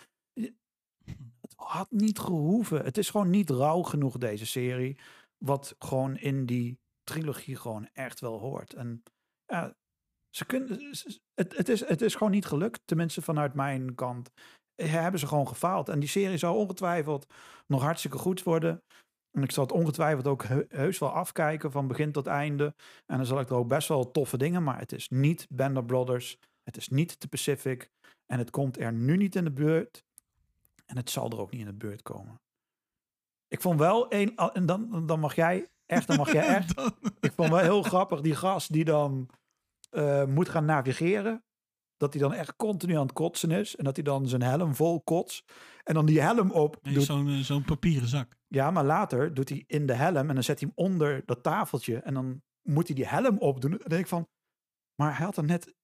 het 1.41 1.55
had 1.57 1.91
niet 1.91 2.19
gehoeven. 2.19 2.85
Het 2.85 2.99
is 2.99 3.11
gewoon 3.11 3.31
niet 3.31 3.51
rauw 3.51 3.83
genoeg, 3.83 4.19
deze 4.19 4.47
serie. 4.47 4.99
Wat 5.39 5.75
gewoon 5.79 6.17
in 6.17 6.47
die 6.47 6.79
trilogie 7.03 7.57
gewoon 7.57 7.89
echt 7.93 8.21
wel 8.21 8.39
hoort. 8.39 8.75
En 8.75 9.03
ja, 9.47 9.75
ze 10.31 10.45
kunnen, 10.45 10.91
het, 11.35 11.57
het, 11.57 11.69
is, 11.69 11.89
het 11.89 12.03
is 12.03 12.15
gewoon 12.15 12.33
niet 12.33 12.47
gelukt. 12.47 12.81
Tenminste, 12.85 13.23
vanuit 13.23 13.55
mijn 13.55 13.95
kant 13.95 14.31
hebben 14.89 15.21
ze 15.21 15.27
gewoon 15.27 15.49
gefaald. 15.49 15.89
En 15.89 16.01
die 16.01 16.09
serie 16.09 16.37
zou 16.37 16.57
ongetwijfeld 16.57 17.27
nog 17.67 17.83
hartstikke 17.83 18.19
goed 18.19 18.43
worden. 18.43 18.83
En 19.31 19.43
ik 19.43 19.51
zal 19.51 19.63
het 19.63 19.73
ongetwijfeld 19.73 20.27
ook 20.27 20.45
he- 20.45 20.65
heus 20.69 20.99
wel 20.99 21.11
afkijken 21.11 21.73
van 21.73 21.87
begin 21.87 22.13
tot 22.13 22.27
einde. 22.27 22.75
En 23.07 23.17
dan 23.17 23.27
zal 23.27 23.41
ik 23.41 23.49
er 23.51 23.57
ook 23.57 23.69
best 23.69 23.89
wel 23.89 24.11
toffe 24.11 24.37
dingen. 24.37 24.63
Maar 24.63 24.79
het 24.79 24.93
is 24.93 25.09
niet 25.09 25.47
Band 25.51 25.77
of 25.77 25.87
Brothers. 25.87 26.39
Het 26.63 26.77
is 26.77 26.89
niet 26.89 27.21
de 27.21 27.29
Pacific. 27.29 27.91
En 28.27 28.39
het 28.39 28.51
komt 28.51 28.79
er 28.79 28.93
nu 28.93 29.17
niet 29.17 29.37
in 29.37 29.45
de 29.45 29.53
buurt. 29.53 30.05
En 30.87 30.97
het 30.97 31.11
zal 31.11 31.31
er 31.31 31.41
ook 31.41 31.51
niet 31.51 31.61
in 31.61 31.67
de 31.67 31.73
buurt 31.73 32.03
komen. 32.03 32.41
Ik 33.49 33.61
vond 33.61 33.79
wel 33.79 34.11
ah, 34.11 34.51
En 34.53 34.67
dan, 34.67 35.07
dan 35.07 35.21
mag 35.21 35.35
jij 35.35 35.69
echt, 35.87 36.07
dan 36.07 36.17
mag 36.17 36.33
jij 36.33 36.47
echt. 36.57 36.81
Ik 37.21 37.33
vond 37.33 37.49
wel 37.49 37.59
heel 37.59 37.83
grappig 37.83 38.21
die 38.21 38.35
gast 38.35 38.73
die 38.73 38.85
dan 38.85 39.29
eh, 39.91 40.25
moet 40.25 40.49
gaan 40.49 40.65
navigeren. 40.65 41.45
Dat 42.01 42.13
hij 42.13 42.23
dan 42.23 42.33
echt 42.35 42.57
continu 42.57 42.95
aan 42.95 43.03
het 43.03 43.13
kotsen 43.13 43.51
is. 43.51 43.77
En 43.77 43.85
dat 43.85 43.95
hij 43.97 44.05
dan 44.05 44.29
zijn 44.29 44.43
helm 44.43 44.75
vol 44.75 45.01
kots. 45.01 45.45
En 45.85 45.95
dan 45.95 46.07
die 46.07 46.21
helm 46.21 46.51
op 46.51 46.79
Nee. 46.83 47.01
Zo'n 47.01 47.29
eh, 47.29 47.39
zo'n 47.39 47.65
papieren 47.65 48.09
zak. 48.09 48.37
Ja, 48.49 48.71
maar 48.71 48.85
later 48.85 49.35
doet 49.35 49.49
hij 49.49 49.65
in 49.67 49.87
de 49.87 49.93
helm. 49.95 50.29
En 50.29 50.35
dan 50.35 50.43
zet 50.43 50.61
hij 50.61 50.71
hem 50.75 50.87
onder 50.87 51.23
dat 51.27 51.43
tafeltje. 51.43 51.97
En 51.99 52.15
dan 52.15 52.43
moet 52.63 52.87
hij 52.87 52.97
die 52.97 53.07
helm 53.07 53.39
opdoen. 53.39 53.71
Dan 53.71 53.81
denk 53.89 54.01
ik 54.01 54.07
van. 54.07 54.29
Maar 54.95 55.17
hij 55.17 55.25
had 55.27 55.37
er 55.37 55.45
net 55.45 55.75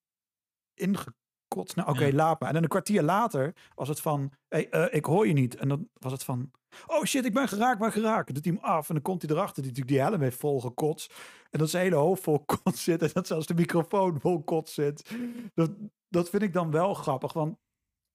ingekotst. 0.75 1.77
Nou, 1.77 1.89
oké, 1.89 2.05
Ja. 2.05 2.13
laat 2.15 2.41
maar. 2.41 2.49
En 2.49 2.55
dan 2.55 2.63
een 2.63 2.69
kwartier 2.69 3.03
later 3.03 3.55
was 3.75 3.89
het 3.89 4.01
van. 4.01 4.33
Hey, 4.49 4.69
eh, 4.71 4.95
ik 4.95 5.05
hoor 5.05 5.27
je 5.27 5.33
niet. 5.33 5.57
En 5.57 5.69
dan 5.69 5.89
was 5.93 6.13
het 6.13 6.25
van. 6.25 6.51
Oh 6.87 7.05
shit, 7.05 7.25
ik 7.25 7.33
ben 7.35 7.49
geraakt, 7.49 7.79
ben 7.79 7.93
geraakt. 7.93 8.35
Doet 8.35 8.45
hij 8.45 8.55
hem 8.55 8.65
af. 8.65 8.89
En 8.89 8.95
dan 8.95 9.03
komt 9.03 9.23
hij 9.23 9.31
erachter. 9.31 9.63
Die 9.63 9.71
natuurlijk 9.73 9.97
die 9.99 10.07
helm 10.07 10.21
heeft 10.23 10.39
vol 10.39 10.61
gekotst. 10.61 11.15
En 11.51 11.59
dat 11.59 11.71
zijn 11.71 11.83
hele 11.83 11.97
hoofd 11.97 12.23
vol 12.23 12.45
kots 12.63 12.83
zit. 12.85 13.03
En 13.03 13.11
dat 13.13 13.27
zelfs 13.27 13.47
de 13.47 13.55
microfoon 13.55 14.21
vol 14.21 14.43
kots 14.43 14.75
zit. 14.75 15.17
Dat, 15.55 15.71
dat 16.09 16.31
vind 16.31 16.43
ik 16.43 16.53
dan 16.53 16.71
wel 16.71 16.95
grappig. 16.95 17.33
Want 17.33 17.57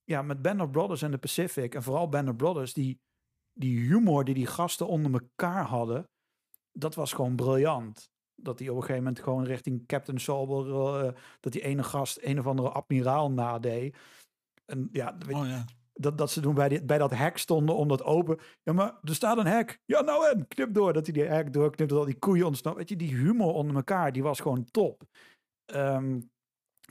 ja, 0.03 0.21
met 0.21 0.41
Band 0.41 0.61
of 0.61 0.69
Brothers 0.71 1.01
en 1.01 1.11
de 1.11 1.17
Pacific. 1.17 1.75
En 1.75 1.83
vooral 1.83 2.09
Band 2.09 2.29
of 2.29 2.35
Brothers. 2.35 2.73
Die, 2.73 2.99
die 3.53 3.79
humor 3.79 4.23
die 4.23 4.33
die 4.35 4.45
gasten 4.47 4.87
onder 4.87 5.13
elkaar 5.13 5.65
hadden. 5.65 6.09
Dat 6.71 6.95
was 6.95 7.13
gewoon 7.13 7.35
briljant. 7.35 8.09
Dat 8.35 8.57
die 8.57 8.69
op 8.69 8.75
een 8.75 8.81
gegeven 8.81 9.03
moment 9.03 9.23
gewoon 9.23 9.43
richting 9.43 9.85
Captain 9.85 10.19
Sauber. 10.19 10.67
eh, 11.05 11.13
dat 11.39 11.51
die 11.51 11.61
ene 11.61 11.83
gast 11.83 12.17
een 12.21 12.39
of 12.39 12.47
andere 12.47 12.69
admiraal 12.69 13.31
nadeed. 13.31 13.97
En 14.65 14.89
ja, 14.91 15.17
weet- 15.17 15.35
Oh 15.35 15.47
ja. 15.47 15.65
dat, 15.93 16.17
dat 16.17 16.31
ze 16.31 16.41
doen 16.41 16.53
bij, 16.53 16.69
die, 16.69 16.83
bij 16.85 16.97
dat 16.97 17.11
hek 17.11 17.37
stonden 17.37 17.75
om 17.75 17.87
dat 17.87 18.03
open. 18.03 18.39
Ja, 18.63 18.73
maar 18.73 18.99
er 19.03 19.15
staat 19.15 19.37
een 19.37 19.45
hek. 19.47 19.81
Ja, 19.85 20.01
nou 20.01 20.29
en, 20.29 20.47
knip 20.47 20.73
door. 20.73 20.93
Dat 20.93 21.05
hij 21.05 21.13
die 21.13 21.23
hek 21.23 21.53
doorknipt, 21.53 21.89
dat 21.89 21.99
al 21.99 22.05
die 22.05 22.19
koeien 22.19 22.45
ontsnappen. 22.45 22.81
Weet 22.81 22.89
je, 22.89 23.07
die 23.07 23.15
humor 23.17 23.53
onder 23.53 23.75
elkaar, 23.75 24.11
die 24.11 24.23
was 24.23 24.39
gewoon 24.39 24.65
top. 24.71 25.03
Ehm, 25.65 26.19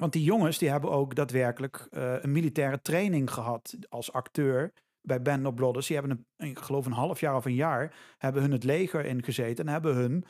want 0.00 0.12
die 0.12 0.22
jongens, 0.22 0.58
die 0.58 0.70
hebben 0.70 0.90
ook 0.90 1.14
daadwerkelijk 1.14 1.86
eh, 1.90 2.22
een 2.22 2.32
militaire 2.32 2.82
training 2.82 3.30
gehad 3.30 3.76
als 3.88 4.12
acteur 4.12 4.72
bij 5.00 5.22
Band 5.22 5.46
of 5.46 5.54
Brothers. 5.54 5.86
Die 5.86 5.96
hebben, 5.96 6.26
een, 6.36 6.48
ik 6.48 6.58
geloof 6.58 6.86
een 6.86 6.92
half 6.92 7.20
jaar 7.20 7.36
of 7.36 7.44
een 7.44 7.54
jaar, 7.54 8.14
hebben 8.18 8.42
hun 8.42 8.52
het 8.52 8.64
leger 8.64 9.04
ingezeten 9.04 9.66
en 9.66 9.72
hebben 9.72 9.94
hun 9.94 10.24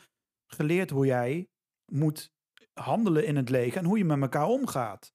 geleerd 0.46 0.90
hoe 0.90 1.06
jij 1.06 1.48
moet 1.92 2.32
handelen 2.72 3.26
in 3.26 3.36
het 3.36 3.48
leger 3.48 3.78
en 3.78 3.84
hoe 3.84 3.98
je 3.98 4.04
met 4.04 4.20
elkaar 4.20 4.46
omgaat. 4.46 5.12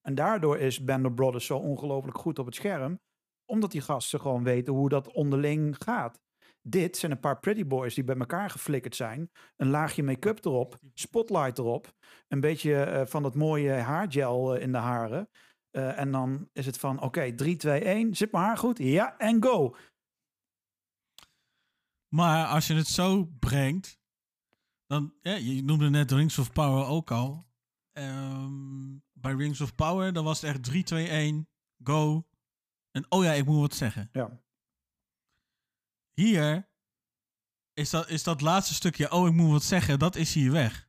En 0.00 0.14
daardoor 0.14 0.58
is 0.58 0.84
Band 0.84 1.06
of 1.06 1.14
Brothers 1.14 1.46
zo 1.46 1.58
ongelooflijk 1.58 2.18
goed 2.18 2.38
op 2.38 2.46
het 2.46 2.54
scherm. 2.54 3.00
Omdat 3.44 3.70
die 3.70 3.80
gasten 3.80 4.20
gewoon 4.20 4.44
weten 4.44 4.72
hoe 4.72 4.88
dat 4.88 5.12
onderling 5.12 5.76
gaat. 5.78 6.20
Dit 6.70 6.96
zijn 6.96 7.12
een 7.12 7.20
paar 7.20 7.38
pretty 7.38 7.66
boys 7.66 7.94
die 7.94 8.04
bij 8.04 8.16
elkaar 8.16 8.50
geflikkerd 8.50 8.96
zijn. 8.96 9.30
Een 9.56 9.68
laagje 9.68 10.02
make-up 10.02 10.44
erop, 10.44 10.78
spotlight 10.94 11.58
erop. 11.58 11.94
Een 12.28 12.40
beetje 12.40 12.82
eh, 12.82 13.06
van 13.06 13.22
dat 13.22 13.34
mooie 13.34 13.72
haargel 13.72 14.54
eh, 14.54 14.62
in 14.62 14.72
de 14.72 14.78
haren. 14.78 15.28
Eh, 15.70 15.98
en 15.98 16.12
dan 16.12 16.48
is 16.52 16.66
het 16.66 16.78
van, 16.78 17.00
oké, 17.00 17.34
3, 17.34 17.56
2, 17.56 17.80
1. 17.80 18.16
Zit 18.16 18.32
mijn 18.32 18.44
haar 18.44 18.58
goed? 18.58 18.78
Ja, 18.78 19.18
en 19.18 19.42
go. 19.42 19.76
Maar 22.08 22.46
als 22.46 22.66
je 22.66 22.74
het 22.74 22.86
zo 22.86 23.24
brengt, 23.24 23.98
dan, 24.86 25.14
ja, 25.22 25.34
je 25.34 25.62
noemde 25.62 25.90
net 25.90 26.10
Rings 26.10 26.38
of 26.38 26.52
Power 26.52 26.86
ook 26.86 27.10
al. 27.10 27.46
Ehm, 27.92 28.96
bij 29.12 29.32
Rings 29.32 29.60
of 29.60 29.74
Power, 29.74 30.12
dan 30.12 30.24
was 30.24 30.40
het 30.40 30.50
echt 30.50 30.64
3, 30.64 30.82
2, 30.82 31.08
1, 31.08 31.48
go. 31.82 32.26
En 32.90 33.06
oh 33.08 33.24
ja, 33.24 33.32
ik 33.32 33.44
moet 33.44 33.60
wat 33.60 33.74
zeggen. 33.74 34.08
Ja, 34.12 34.40
Hier 36.18 36.68
is 37.74 37.90
dat, 37.90 38.08
is 38.08 38.22
dat 38.22 38.40
laatste 38.40 38.74
stukje, 38.74 39.10
oh 39.10 39.26
ik 39.26 39.32
moet 39.32 39.50
wat 39.50 39.62
zeggen, 39.62 39.98
dat 39.98 40.16
is 40.16 40.34
hier 40.34 40.52
weg. 40.52 40.88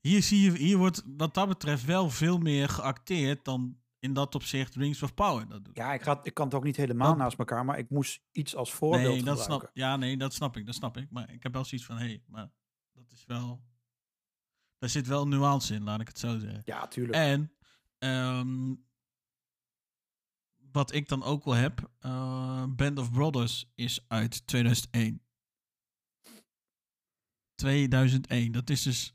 Hier, 0.00 0.22
zie 0.22 0.40
je, 0.40 0.58
hier 0.58 0.76
wordt 0.76 1.02
wat 1.06 1.34
dat 1.34 1.48
betreft 1.48 1.84
wel 1.84 2.10
veel 2.10 2.38
meer 2.38 2.68
geacteerd 2.68 3.44
dan 3.44 3.78
in 3.98 4.12
dat 4.12 4.34
opzicht 4.34 4.74
Rings 4.74 5.02
of 5.02 5.14
Power 5.14 5.48
dat 5.48 5.64
doet. 5.64 5.76
ja 5.76 5.92
ik, 5.92 6.02
ga, 6.02 6.20
ik 6.22 6.34
kan 6.34 6.46
het 6.46 6.54
ook 6.54 6.64
niet 6.64 6.76
helemaal 6.76 7.16
naast 7.16 7.38
elkaar. 7.38 7.64
Maar 7.64 7.78
ik 7.78 7.90
moest 7.90 8.20
iets 8.32 8.56
als 8.56 8.72
voorbeeld 8.72 9.14
nee, 9.14 9.22
dat 9.22 9.40
gebruiken. 9.40 9.68
snap, 9.68 9.70
ja, 9.76 9.96
nee, 9.96 10.16
dat 10.16 10.34
snap 10.34 10.56
ik, 10.56 10.66
dat 10.66 10.74
snap 10.74 10.96
ik. 10.96 11.10
Maar 11.10 11.32
ik 11.32 11.42
heb 11.42 11.52
wel 11.52 11.64
zoiets 11.64 11.86
van, 11.86 11.96
hé, 11.96 12.04
hey, 12.04 12.22
maar 12.26 12.50
dat 12.92 13.12
is 13.12 13.24
wel 13.26 13.62
Daar 14.78 14.90
zit 14.90 15.06
wel 15.06 15.28
nuance 15.28 15.74
in, 15.74 15.82
laat 15.82 16.00
ik 16.00 16.08
het 16.08 16.18
zo 16.18 16.38
zeggen. 16.38 16.62
Ja, 16.64 16.88
tuurlijk. 16.88 17.16
En 17.16 17.52
ehm, 17.98 18.74
wat 20.76 20.92
ik 20.92 21.08
dan 21.08 21.22
ook 21.22 21.44
wel 21.44 21.54
heb, 21.54 21.90
eh, 21.98 22.64
Band 22.68 22.98
of 22.98 23.10
Brothers 23.10 23.72
is 23.74 24.04
uit 24.08 24.46
2001. 24.46 25.22
2001, 27.54 28.52
dat 28.52 28.70
is 28.70 28.82
dus 28.82 29.14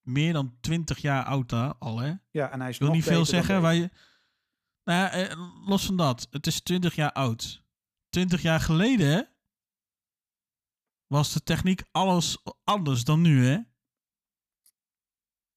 meer 0.00 0.32
dan 0.32 0.56
20 0.60 0.98
jaar 0.98 1.24
oud 1.24 1.48
daar 1.48 1.74
al, 1.74 1.98
hè? 1.98 2.14
ja, 2.30 2.50
en 2.50 2.60
hij 2.60 2.68
is 2.68 2.74
Ik 2.74 2.80
wil 2.80 2.88
nog 2.88 2.96
niet 2.96 3.06
veel 3.06 3.24
zeggen. 3.24 3.62
Waar 3.62 3.74
je, 3.74 3.90
nou 4.84 5.00
ja, 5.00 5.10
eh, 5.10 5.66
los 5.66 5.86
van 5.86 5.96
dat, 5.96 6.26
het 6.30 6.46
is 6.46 6.60
20 6.60 6.94
jaar 6.94 7.12
oud. 7.12 7.64
20 8.08 8.42
jaar 8.42 8.60
geleden 8.60 9.28
was 11.06 11.32
de 11.32 11.42
techniek 11.42 11.82
alles 11.92 12.38
anders 12.64 13.04
dan 13.04 13.20
nu, 13.20 13.46
hè? 13.46 13.58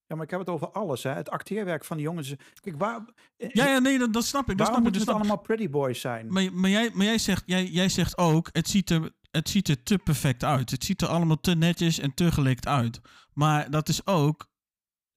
Ja, 0.09 0.15
maar 0.15 0.23
ik 0.23 0.29
heb 0.31 0.39
het 0.39 0.49
over 0.49 0.69
alles, 0.71 1.03
hè. 1.03 1.11
Het 1.11 1.29
acteerwerk 1.29 1.85
van 1.85 1.97
die 1.97 2.05
jongens. 2.05 2.33
Kijk, 2.59 2.77
waar... 2.77 3.05
eh, 3.37 3.49
Ja, 3.53 3.67
ja, 3.67 3.79
nee, 3.79 3.97
dat, 3.97 4.13
dat 4.13 4.25
snap 4.25 4.49
ik. 4.49 4.57
Dat 4.57 4.67
waarom 4.67 4.75
snap 4.75 4.77
ik. 4.77 4.83
moeten 4.83 4.99
Dat 4.99 5.15
het 5.15 5.15
ik. 5.15 5.21
allemaal 5.21 5.45
pretty 5.45 5.69
boys 5.69 5.99
zijn? 6.01 6.27
Maar, 6.33 6.53
maar, 6.53 6.69
jij, 6.69 6.89
maar 6.93 7.05
jij, 7.05 7.17
zegt, 7.17 7.43
jij, 7.45 7.65
jij 7.65 7.89
zegt 7.89 8.17
ook, 8.17 8.49
het 8.51 8.67
ziet, 8.69 8.89
er, 8.89 9.11
het 9.31 9.49
ziet 9.49 9.67
er 9.67 9.83
te 9.83 9.97
perfect 9.97 10.43
uit. 10.43 10.69
Het 10.71 10.83
ziet 10.83 11.01
er 11.01 11.07
allemaal 11.07 11.39
te 11.39 11.55
netjes 11.55 11.99
en 11.99 12.13
te 12.13 12.31
gelikt 12.31 12.67
uit. 12.67 13.01
Maar 13.33 13.71
dat 13.71 13.89
is 13.89 14.05
ook 14.05 14.47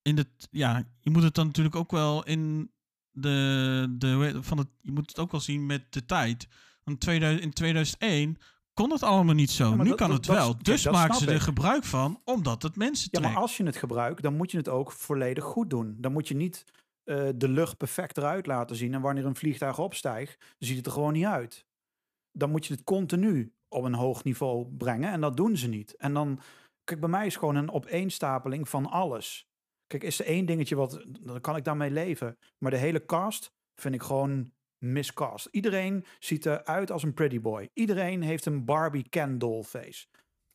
in 0.03 0.17
het, 0.17 0.49
ja, 0.51 0.85
je 1.01 1.11
moet 1.11 1.23
het 1.23 1.35
dan 1.35 1.47
natuurlijk 1.47 1.77
ook 1.77 1.91
wel 1.91 2.25
in 2.25 2.71
de, 3.11 3.87
de 3.99 4.39
van 4.43 4.59
het, 4.59 4.69
je 4.81 4.93
moet 4.93 5.09
het 5.09 5.19
ook 5.19 5.31
wel 5.31 5.41
zien 5.41 5.67
met 5.67 5.93
de 5.93 6.05
tijd. 6.05 6.49
Want 6.85 7.01
2000, 7.01 7.43
in 7.45 7.53
2001 7.53 8.37
kon 8.75 8.91
het 8.91 9.03
allemaal 9.03 9.35
niet 9.35 9.51
zo. 9.51 9.69
Ja, 9.69 9.75
nu 9.77 9.89
dat- 9.89 9.97
kan 9.97 10.09
dat- 10.09 10.17
het 10.17 10.27
wel. 10.27 10.57
dus 10.63 10.91
maken 10.91 11.15
ze 11.15 11.27
er 11.27 11.35
ik. 11.35 11.41
gebruik 11.41 11.85
van, 11.85 12.21
omdat 12.25 12.63
het 12.63 12.77
mensen 12.77 13.09
Ja, 13.11 13.19
trekt. 13.19 13.35
maar 13.35 13.43
als 13.43 13.57
je 13.57 13.65
het 13.65 13.77
gebruikt, 13.77 14.23
dan 14.23 14.37
moet 14.37 14.51
je 14.51 14.57
het 14.57 14.69
ook 14.69 14.93
volledig 14.93 15.45
goed 15.45 15.71
doen. 15.71 15.97
Dan 15.99 16.13
moet 16.13 16.29
je 16.29 16.35
niet 16.35 16.65
eh, 17.05 17.29
de 17.35 17.49
lucht 17.49 17.77
perfect 17.77 18.17
eruit 18.17 18.47
laten 18.47 18.77
zien. 18.77 18.95
En 18.95 19.01
wanneer 19.01 19.27
een 19.27 19.37
vliegtuig 19.37 19.79
opstijgt, 19.79 20.55
ziet 20.59 20.77
het 20.77 20.87
er 20.87 20.93
gewoon 20.93 21.13
niet 21.13 21.25
uit. 21.25 21.65
Dan 22.33 22.51
moet 22.51 22.67
je 22.67 22.73
het 22.75 22.85
continu 22.85 23.53
op 23.69 23.85
een 23.85 23.95
hoog 23.95 24.25
niveau 24.25 24.67
brengen. 24.77 25.11
En 25.11 25.21
dat 25.21 25.37
doen 25.37 25.57
ze 25.57 25.69
niet. 25.69 25.97
En 25.97 26.15
dan, 26.15 26.41
kijk, 26.85 27.01
bij 27.01 27.09
mij 27.09 27.27
is 27.27 27.37
gewoon 27.37 27.55
een 27.57 27.71
opeenstapeling 27.71 28.69
van 28.69 28.87
alles. 28.91 29.47
Kijk, 29.87 30.03
is 30.05 30.19
er 30.21 30.27
één 30.27 30.47
dingetje 30.47 30.77
wat, 30.77 31.05
dan 31.21 31.41
kan 31.41 31.57
ik 31.57 31.65
daarmee 31.65 31.91
leven. 31.91 32.39
Maar 32.59 32.71
de 32.71 32.77
hele 32.77 33.05
cast 33.05 33.53
vind 33.81 33.95
ik 33.95 34.03
gewoon 34.03 34.51
miscast. 34.83 35.49
Iedereen 35.51 36.05
ziet 36.18 36.47
eruit 36.47 36.90
als 36.90 37.03
een 37.03 37.14
pretty 37.14 37.40
boy. 37.40 37.68
Iedereen 37.75 38.23
heeft 38.23 38.47
een 38.47 38.64
Barbie 38.64 39.09
Ken 39.09 39.38
doll 39.38 39.62
face. 39.62 40.07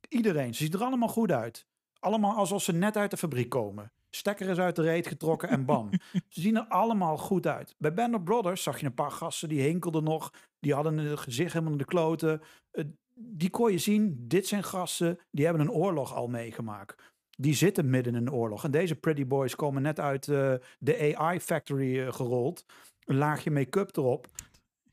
Iedereen. 0.10 0.54
Ze 0.54 0.64
ziet 0.64 0.74
er 0.74 0.84
allemaal 0.84 1.08
goed 1.08 1.32
uit. 1.32 1.66
Allemaal 2.00 2.36
alsof 2.36 2.64
ze 2.64 2.74
net 2.74 2.98
uit 2.98 3.12
de 3.12 3.18
fabriek 3.18 3.50
komen. 3.50 3.92
Stekker 4.10 4.50
is 4.50 4.58
uit 4.58 4.76
de 4.76 4.82
reet 4.82 5.08
getrokken 5.08 5.50
en 5.50 5.66
bam. 5.66 5.90
ze 6.30 6.42
zien 6.42 6.56
er 6.56 6.66
allemaal 6.68 7.18
goed 7.18 7.48
uit. 7.48 7.76
Bij 7.78 7.94
Band 7.94 8.16
of 8.16 8.24
Brothers 8.24 8.64
zag 8.64 8.80
je 8.80 8.86
een 8.86 8.94
paar 8.94 9.12
gasten 9.12 9.50
die 9.50 9.62
hinkelden 9.62 10.04
nog. 10.04 10.34
Die 10.60 10.74
hadden 10.74 10.98
het 10.98 11.20
gezicht 11.20 11.54
helemaal 11.54 11.72
in 11.72 11.78
de 11.78 11.86
kloten. 11.86 12.42
Eh, 12.72 12.84
die 13.14 13.50
kon 13.50 13.72
je 13.72 13.78
zien. 13.78 14.26
Dit 14.28 14.48
zijn 14.48 14.64
gasten 14.64 15.20
die 15.32 15.46
hebben 15.46 15.64
een 15.64 15.72
oorlog 15.72 16.14
al 16.14 16.28
meegemaakt. 16.28 17.04
Die 17.38 17.54
zitten 17.54 17.90
midden 17.90 18.16
in 18.16 18.22
een 18.22 18.34
oorlog. 18.34 18.64
En 18.64 18.72
deze 18.72 18.96
pretty 18.96 19.28
boys 19.28 19.56
komen 19.56 19.82
net 19.82 20.00
uit 20.00 20.28
eh, 20.28 20.54
de 20.80 21.16
AI 21.16 21.40
factory 21.40 22.00
eh, 22.00 22.14
gerold. 22.14 22.66
Een 23.08 23.18
laagje 23.18 23.52
make-up 23.52 23.98
erop. 23.98 24.28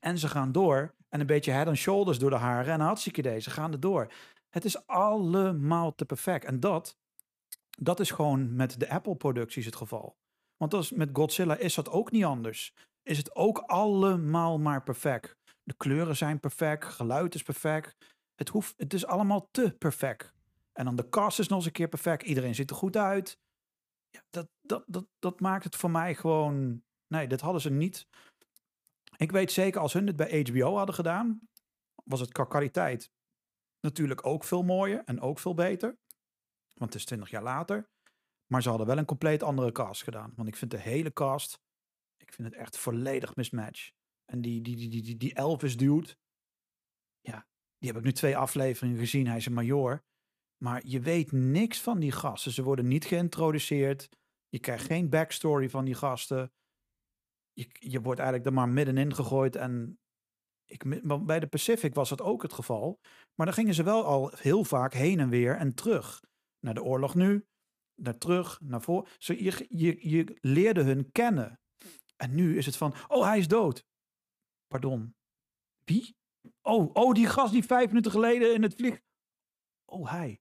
En 0.01 0.19
ze 0.19 0.29
gaan 0.29 0.53
door. 0.53 0.95
En 1.09 1.21
een 1.21 1.27
beetje 1.27 1.51
head 1.51 1.67
and 1.67 1.77
shoulders 1.77 2.19
door 2.19 2.31
de 2.31 2.37
haren. 2.37 2.73
En 2.73 2.81
hartstikke 2.81 3.21
idee. 3.21 3.41
Ze 3.41 3.51
gaan 3.51 3.73
er 3.73 3.81
door. 3.81 4.13
Het 4.51 4.65
is 4.65 4.87
allemaal 4.87 5.95
te 5.95 6.05
perfect. 6.05 6.45
En 6.45 6.61
dat, 6.61 6.97
dat 7.79 8.01
is 8.01 8.11
gewoon 8.11 8.57
met 8.57 8.81
de 8.81 8.89
Apple-producties 8.89 9.65
het 9.65 9.77
geval. 9.77 10.17
Want 10.57 10.71
dat 10.71 10.91
met 10.91 11.11
Godzilla 11.13 11.57
is 11.57 11.75
dat 11.75 11.91
ook 11.91 12.11
niet 12.11 12.25
anders. 12.25 12.75
Is 13.03 13.19
het 13.19 13.35
ook 13.35 13.59
allemaal 13.59 14.59
maar 14.59 14.83
perfect. 14.83 15.37
De 15.63 15.75
kleuren 15.77 16.17
zijn 16.17 16.41
perfect, 16.41 16.85
geluid 16.85 17.35
is 17.35 17.43
perfect. 17.43 17.97
Het, 18.35 18.49
hoeft, 18.49 18.75
het 18.77 18.95
is 18.95 19.07
allemaal 19.07 19.49
te 19.51 19.75
perfect. 19.79 20.33
En 20.73 20.85
dan 20.85 20.97
de 20.97 21.09
cast 21.09 21.39
is 21.39 21.49
nog 21.49 21.59
eens 21.59 21.67
een 21.67 21.73
keer 21.73 21.89
perfect. 21.89 22.23
Iedereen 22.23 22.55
ziet 22.55 22.71
er 22.71 22.77
goed 22.77 22.97
uit. 22.97 23.39
Ja, 24.11 24.23
dat, 24.31 24.49
dat, 24.61 24.85
dat, 24.87 25.07
dat 25.19 25.41
maakt 25.41 25.65
het 25.65 25.77
voor 25.77 25.91
mij 25.91 26.15
gewoon... 26.15 26.83
Nee, 27.07 27.27
dat 27.27 27.41
hadden 27.41 27.61
ze 27.61 27.71
niet. 27.71 28.07
Ik 29.17 29.33
weet 29.33 29.53
zeker, 29.53 29.81
als 29.81 29.93
hun 29.93 30.07
het 30.07 30.17
bij 30.17 30.41
HBO 30.41 30.77
hadden 30.77 30.95
gedaan... 30.95 31.49
was 32.05 32.21
het 32.21 32.33
qua 32.33 32.45
kwaliteit 32.45 33.11
natuurlijk 33.81 34.27
ook 34.27 34.45
veel 34.45 34.63
mooier 34.63 35.03
en 35.05 35.21
ook 35.21 35.39
veel 35.39 35.55
beter. 35.55 35.99
Want 36.75 36.93
het 36.93 36.95
is 36.95 37.05
20 37.05 37.31
jaar 37.31 37.43
later. 37.43 37.89
Maar 38.47 38.63
ze 38.63 38.69
hadden 38.69 38.87
wel 38.87 38.99
een 38.99 39.05
compleet 39.05 39.43
andere 39.43 39.73
cast 39.73 40.03
gedaan. 40.03 40.33
Want 40.37 40.49
ik 40.49 40.57
vind 40.57 40.71
de 40.71 40.79
hele 40.79 41.13
cast, 41.13 41.61
ik 42.17 42.33
vind 42.33 42.49
het 42.49 42.57
echt 42.57 42.77
volledig 42.77 43.37
mismatch. 43.37 43.91
En 44.25 44.41
die, 44.41 44.61
die, 44.61 44.77
die, 44.77 44.89
die, 44.89 45.03
die, 45.03 45.17
die 45.17 45.35
Elvis 45.35 45.77
dude, 45.77 46.17
ja, 47.21 47.47
die 47.79 47.89
heb 47.89 47.99
ik 47.99 48.05
nu 48.05 48.13
twee 48.13 48.37
afleveringen 48.37 48.99
gezien. 48.99 49.27
Hij 49.27 49.37
is 49.37 49.47
een 49.47 49.53
major. 49.53 50.05
Maar 50.63 50.87
je 50.87 51.01
weet 51.01 51.33
niks 51.33 51.81
van 51.81 52.01
die 52.01 52.13
gasten. 52.13 52.53
Ze 52.53 52.63
worden 52.63 52.89
niet 52.89 53.05
geïntroduceerd. 53.05 54.09
Je 54.49 54.59
krijgt 54.59 54.87
geen 54.87 55.09
backstory 55.09 55.71
van 55.71 55.85
die 55.85 55.95
gasten. 55.95 56.53
Je, 57.55 57.69
je 57.73 58.01
wordt 58.01 58.21
eigenlijk 58.21 58.49
er 58.49 58.55
maar 58.55 58.69
middenin 58.69 59.15
gegooid. 59.15 59.57
En 59.57 59.99
ik, 60.65 61.01
bij 61.27 61.41
de 61.41 61.47
Pacific 61.47 61.95
was 61.95 62.09
dat 62.09 62.23
ook 62.23 62.43
het 62.43 62.53
geval. 62.53 63.01
Maar 63.35 63.47
dan 63.47 63.55
gingen 63.55 63.75
ze 63.75 63.83
wel 63.83 64.05
al 64.05 64.31
heel 64.35 64.65
vaak 64.65 64.93
heen 64.93 65.21
en 65.21 65.29
weer 65.29 65.57
en 65.57 65.75
terug. 65.75 66.23
Naar 66.61 66.75
de 66.75 66.83
oorlog 66.83 67.15
nu, 67.15 67.47
naar 67.95 68.19
terug, 68.19 68.61
naar 68.61 68.83
voor. 68.83 69.09
Zo, 69.19 69.33
je, 69.33 69.67
je, 69.69 70.09
je 70.09 70.37
leerde 70.41 70.83
hun 70.83 71.13
kennen. 71.13 71.61
En 72.17 72.35
nu 72.35 72.57
is 72.57 72.67
het 72.67 72.77
van, 72.77 72.95
oh, 73.09 73.25
hij 73.25 73.39
is 73.39 73.49
dood. 73.49 73.85
Pardon. 74.67 75.15
Wie? 75.85 76.17
Oh, 76.63 76.91
oh, 76.93 77.15
die 77.15 77.27
gast 77.27 77.53
die 77.53 77.65
vijf 77.65 77.87
minuten 77.87 78.11
geleden 78.11 78.55
in 78.55 78.63
het 78.63 78.75
vlieg... 78.75 79.01
Oh, 79.85 80.11
hij. 80.11 80.41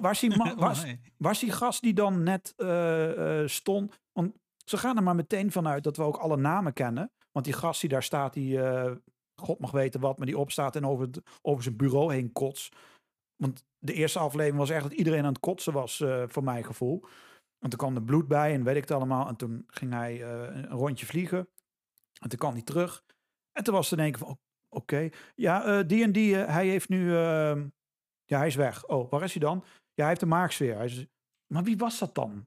Waar 0.00 0.10
is 0.10 0.20
die, 0.20 0.30
Oh, 0.40 0.58
waar. 0.58 0.98
Waar 1.16 1.32
is 1.32 1.38
die 1.38 1.52
gast 1.52 1.82
die 1.82 1.94
dan 1.94 2.22
net 2.22 2.52
eh, 2.56 3.40
eh, 3.40 3.48
stond? 3.48 4.00
Want 4.12 4.36
ze 4.64 4.76
gaan 4.76 4.96
er 4.96 5.02
maar 5.02 5.14
meteen 5.14 5.52
vanuit 5.52 5.84
dat 5.84 5.96
we 5.96 6.02
ook 6.02 6.16
alle 6.16 6.36
namen 6.36 6.72
kennen. 6.72 7.10
Want 7.32 7.44
die 7.44 7.54
gast 7.54 7.80
die 7.80 7.90
daar 7.90 8.02
staat, 8.02 8.32
die 8.32 8.62
eh, 8.62 8.92
God 9.34 9.58
mag 9.58 9.70
weten 9.70 10.00
wat, 10.00 10.16
maar 10.18 10.26
die 10.26 10.38
opstaat 10.38 10.76
en 10.76 10.86
over, 10.86 11.08
over 11.42 11.62
zijn 11.62 11.76
bureau 11.76 12.12
heen 12.12 12.32
kots. 12.32 12.72
Want 13.36 13.64
de 13.78 13.92
eerste 13.92 14.18
aflevering 14.18 14.58
was 14.58 14.70
echt 14.70 14.82
dat 14.82 14.92
iedereen 14.92 15.24
aan 15.24 15.32
het 15.32 15.40
kotsen 15.40 15.72
was, 15.72 16.00
eh, 16.00 16.24
voor 16.26 16.44
mijn 16.44 16.64
gevoel. 16.64 17.00
Want 17.58 17.70
toen 17.70 17.78
kwam 17.78 17.96
er 17.96 18.02
bloed 18.02 18.28
bij 18.28 18.54
en 18.54 18.64
weet 18.64 18.76
ik 18.76 18.80
het 18.80 18.90
allemaal. 18.90 19.28
En 19.28 19.36
toen 19.36 19.64
ging 19.66 19.92
hij 19.92 20.22
eh, 20.22 20.56
een 20.56 20.68
rondje 20.68 21.06
vliegen. 21.06 21.48
En 22.20 22.28
toen 22.28 22.38
kwam 22.38 22.52
hij 22.52 22.62
terug. 22.62 23.04
En 23.52 23.64
toen 23.64 23.74
was 23.74 23.90
het 23.90 23.98
in 23.98 24.04
één 24.04 24.14
keer 24.14 24.26
van, 24.26 24.38
oké. 24.68 25.08
Ja, 25.34 25.82
die 25.82 26.02
en 26.02 26.12
die, 26.12 26.34
hij 26.34 26.66
heeft 26.66 26.88
nu... 26.88 27.16
ehm, 27.16 27.66
ja, 28.24 28.38
hij 28.38 28.46
is 28.46 28.54
weg. 28.54 28.86
Oh, 28.86 29.10
waar 29.10 29.22
is 29.22 29.32
hij 29.32 29.40
dan? 29.40 29.64
Ja, 29.64 29.92
hij 29.94 30.08
heeft 30.08 30.22
een 30.22 30.28
maagsfeer. 30.28 30.76
Hij 30.76 30.84
is, 30.84 31.06
maar 31.46 31.62
wie 31.62 31.76
was 31.76 31.98
dat 31.98 32.14
dan? 32.14 32.46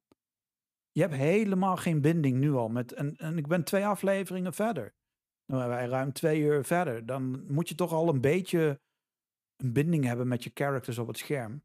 Je 0.95 1.01
hebt 1.01 1.13
helemaal 1.13 1.75
geen 1.75 2.01
binding 2.01 2.38
nu 2.38 2.53
al. 2.53 2.69
Met, 2.69 2.91
en, 2.91 3.15
en 3.17 3.38
ik 3.38 3.47
ben 3.47 3.63
twee 3.63 3.86
afleveringen 3.86 4.53
verder. 4.53 4.93
Dan 5.45 5.58
zijn 5.58 5.69
wij 5.69 5.88
ruim 5.88 6.13
twee 6.13 6.41
uur 6.41 6.65
verder. 6.65 7.05
Dan 7.05 7.43
moet 7.47 7.69
je 7.69 7.75
toch 7.75 7.91
al 7.91 8.10
een 8.10 8.21
beetje 8.21 8.81
een 9.58 9.73
binding 9.73 10.03
hebben 10.05 10.27
met 10.27 10.43
je 10.43 10.51
characters 10.53 10.97
op 10.97 11.08
het 11.08 11.17
scherm. 11.17 11.63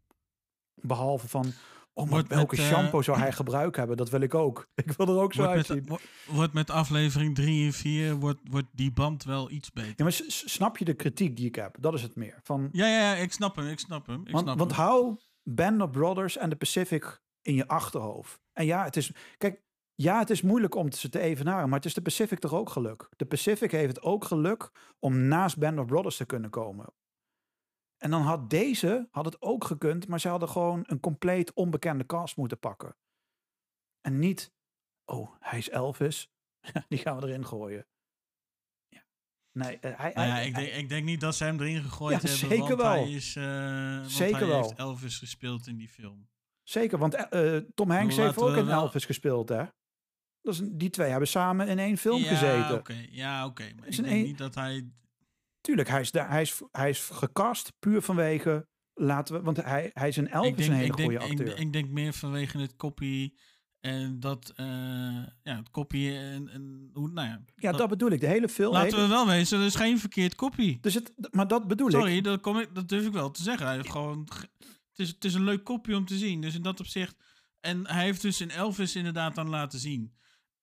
Behalve 0.74 1.28
van, 1.28 1.52
oh, 1.92 2.10
maar 2.10 2.20
met, 2.20 2.28
welke 2.28 2.56
eh, 2.56 2.62
shampoo 2.62 3.02
zou 3.02 3.18
hij 3.24 3.32
gebruik 3.32 3.76
hebben? 3.76 3.96
Dat 3.96 4.10
wil 4.10 4.20
ik 4.20 4.34
ook. 4.34 4.68
Ik 4.84 4.92
wil 4.92 5.08
er 5.08 5.22
ook 5.22 5.32
zo 5.32 5.44
uitzien. 5.44 5.84
met, 5.88 6.00
wordt 6.26 6.52
met 6.52 6.70
aflevering 6.70 7.34
3 7.34 7.66
en 7.66 7.72
4 7.72 8.14
wordt, 8.14 8.40
wordt 8.50 8.68
die 8.72 8.92
band 8.92 9.24
wel 9.24 9.50
iets 9.50 9.72
beter. 9.72 9.92
Ja, 9.96 10.04
maar 10.04 10.20
snap 10.26 10.78
je 10.78 10.84
de 10.84 10.94
kritiek 10.94 11.36
die 11.36 11.46
ik 11.46 11.54
heb? 11.54 11.76
Dat 11.80 11.94
is 11.94 12.02
het 12.02 12.16
meer. 12.16 12.40
Van, 12.42 12.68
Ja, 12.72 12.86
ja, 12.86 13.14
ja, 13.14 13.14
ik 13.14 13.32
snap 13.32 13.56
hem, 13.56 13.66
ik 13.66 13.78
snap 13.78 14.06
hem. 14.06 14.20
Ik 14.24 14.32
want 14.32 14.44
snap 14.44 14.58
want 14.58 14.76
hem. 14.76 14.80
hou 14.80 15.16
Band 15.42 15.82
of 15.82 15.90
Brothers 15.90 16.36
en 16.36 16.50
de 16.50 16.56
Pacific 16.56 17.20
in 17.42 17.54
je 17.54 17.68
achterhoofd. 17.68 18.40
En 18.52 18.64
ja, 18.64 18.84
het 18.84 18.96
is... 18.96 19.12
Kijk, 19.38 19.62
ja, 19.94 20.18
het 20.18 20.30
is 20.30 20.42
moeilijk 20.42 20.74
om 20.74 20.92
ze 20.92 21.08
te 21.08 21.20
evenaren, 21.20 21.68
maar 21.68 21.76
het 21.78 21.86
is 21.86 21.94
de 21.94 22.02
Pacific 22.02 22.38
toch 22.38 22.54
ook 22.54 22.70
geluk. 22.70 23.08
De 23.16 23.26
Pacific 23.26 23.70
heeft 23.70 23.96
het 23.96 24.02
ook 24.04 24.24
geluk 24.24 24.70
om 24.98 25.18
naast 25.28 25.58
Band 25.58 25.78
of 25.78 25.86
Brothers 25.86 26.16
te 26.16 26.24
kunnen 26.26 26.50
komen. 26.50 26.86
En 27.96 28.10
dan 28.10 28.22
had 28.22 28.50
deze 28.50 29.08
had 29.10 29.24
het 29.24 29.42
ook 29.42 29.64
gekund, 29.64 30.08
maar 30.08 30.20
ze 30.20 30.28
hadden 30.28 30.48
gewoon 30.48 30.82
een 30.86 31.00
compleet 31.00 31.52
onbekende 31.52 32.06
cast 32.06 32.36
moeten 32.36 32.58
pakken. 32.58 32.96
En 34.00 34.18
niet, 34.18 34.52
oh, 35.04 35.34
hij 35.38 35.58
is 35.58 35.68
Elvis, 35.70 36.30
die 36.88 36.98
gaan 36.98 37.20
we 37.20 37.26
erin 37.26 37.46
gooien. 37.46 37.86
Ja. 38.88 39.04
Nee, 39.52 39.78
eh, 39.78 39.98
hij, 39.98 40.12
Nou 40.14 40.26
ja, 40.26 40.32
hij- 40.34 40.46
ik, 40.46 40.54
denk, 40.54 40.72
ik 40.72 40.88
denk 40.88 41.04
niet 41.04 41.20
dat 41.20 41.34
ze 41.34 41.44
hem 41.44 41.60
erin 41.60 41.82
gegooid 41.82 42.22
Ja, 42.22 42.28
hebben. 42.28 42.48
zeker 42.48 42.58
want 42.76 42.80
wel. 42.82 42.90
Hij 42.90 43.10
is, 43.12 43.36
eh, 43.36 43.44
want 43.98 44.10
Zeker 44.10 44.38
hij 44.38 44.46
wel. 44.46 44.62
heeft 44.62 44.78
Elvis 44.78 45.18
gespeeld 45.18 45.66
in 45.66 45.76
die 45.76 45.88
film. 45.88 46.28
Zeker, 46.70 46.98
want 46.98 47.14
eh, 47.14 47.56
eh, 47.56 47.62
Tom 47.74 47.90
Hanks 47.90 48.16
Laten 48.16 48.24
heeft 48.24 48.38
ook 48.50 48.56
in 48.56 48.66
wel- 48.66 48.80
Elvis 48.82 49.04
gespeeld, 49.04 49.48
hè? 49.48 49.62
Dat 50.42 50.54
is 50.54 50.58
een- 50.58 50.78
die 50.78 50.90
twee 50.90 51.10
hebben 51.10 51.28
samen 51.28 51.68
in 51.68 51.78
één 51.78 51.96
film 51.98 52.22
ja, 52.22 52.28
gezeten. 52.28 53.06
Ja, 53.10 53.46
oké. 53.46 53.72
Maar 53.78 53.88
Is 53.88 53.98
ik 53.98 54.04
denk 54.04 54.16
een- 54.16 54.22
niet 54.22 54.38
dat 54.38 54.54
hij... 54.54 54.88
Tuurlijk, 55.60 55.88
hij 55.88 56.00
is, 56.00 56.10
daar, 56.10 56.30
hij, 56.30 56.42
is, 56.42 56.60
hij 56.70 56.88
is 56.88 57.08
gecast 57.12 57.72
puur 57.78 58.02
vanwege 58.02 58.66
laten 58.94 59.34
we, 59.34 59.40
want 59.42 59.56
hij, 59.64 59.90
hij 59.94 60.08
is 60.08 60.16
een 60.16 60.28
Elvis 60.28 60.50
ik 60.50 60.56
denk, 60.56 60.68
een 60.70 60.74
hele 60.76 60.86
ik, 60.90 60.96
denk, 60.96 61.10
goede 61.10 61.24
ik, 61.24 61.30
acteur. 61.40 61.58
ik 61.58 61.72
denk 61.72 61.88
meer 61.88 62.12
vanwege 62.12 62.58
het 62.58 62.76
kopie 62.76 63.38
en 63.80 64.20
dat, 64.20 64.52
eh, 64.56 64.66
ja, 65.42 65.56
het 65.56 65.70
kopie 65.70 66.16
en, 66.18 66.48
en 66.48 66.90
hoe, 66.92 67.10
nou 67.10 67.28
ja. 67.28 67.40
ja, 67.56 67.72
dat 67.72 67.88
bedoel 67.88 68.10
ik. 68.10 68.20
De 68.20 68.26
hele 68.26 68.48
film. 68.48 68.72
Laten 68.72 68.90
hele- 68.90 69.02
we 69.02 69.08
wel 69.08 69.26
wezen, 69.26 69.58
er 69.60 69.66
is 69.66 69.74
geen 69.74 69.98
verkeerd 69.98 70.34
kopie. 70.34 70.78
dus 70.80 70.94
het, 70.94 71.12
maar 71.30 71.48
dat 71.48 71.68
bedoel 71.68 71.86
ik. 71.88 71.92
Sorry, 71.94 72.20
dat, 72.20 72.40
kom 72.40 72.58
ik, 72.58 72.74
dat 72.74 72.88
durf 72.88 73.06
ik 73.06 73.12
wel 73.12 73.30
te 73.30 73.42
zeggen. 73.42 73.66
Hij 73.66 73.76
heeft 73.76 73.90
gewoon, 73.90 74.28
is, 75.00 75.08
het 75.08 75.24
is 75.24 75.34
een 75.34 75.44
leuk 75.44 75.64
kopje 75.64 75.96
om 75.96 76.06
te 76.06 76.16
zien. 76.18 76.40
Dus 76.40 76.54
in 76.54 76.62
dat 76.62 76.80
opzicht. 76.80 77.16
En 77.60 77.86
hij 77.86 78.04
heeft 78.04 78.22
dus 78.22 78.40
in 78.40 78.50
Elvis 78.50 78.96
inderdaad 78.96 79.34
dan 79.34 79.48
laten 79.48 79.78
zien. 79.78 80.12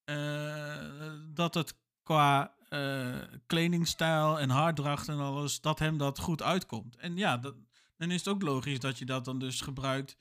eh, 0.03 1.13
dat 1.33 1.53
het 1.53 1.75
qua 2.03 2.55
eh, 2.69 3.15
kledingstijl 3.47 4.39
en 4.39 4.49
haardracht 4.49 5.07
en 5.07 5.19
alles. 5.19 5.61
dat 5.61 5.79
hem 5.79 5.97
dat 5.97 6.19
goed 6.19 6.41
uitkomt. 6.43 6.95
En 6.95 7.17
ja, 7.17 7.37
dat, 7.37 7.55
dan 7.97 8.11
is 8.11 8.19
het 8.19 8.27
ook 8.27 8.41
logisch 8.41 8.79
dat 8.79 8.97
je 8.97 9.05
dat 9.05 9.25
dan 9.25 9.39
dus 9.39 9.61
gebruikt 9.61 10.17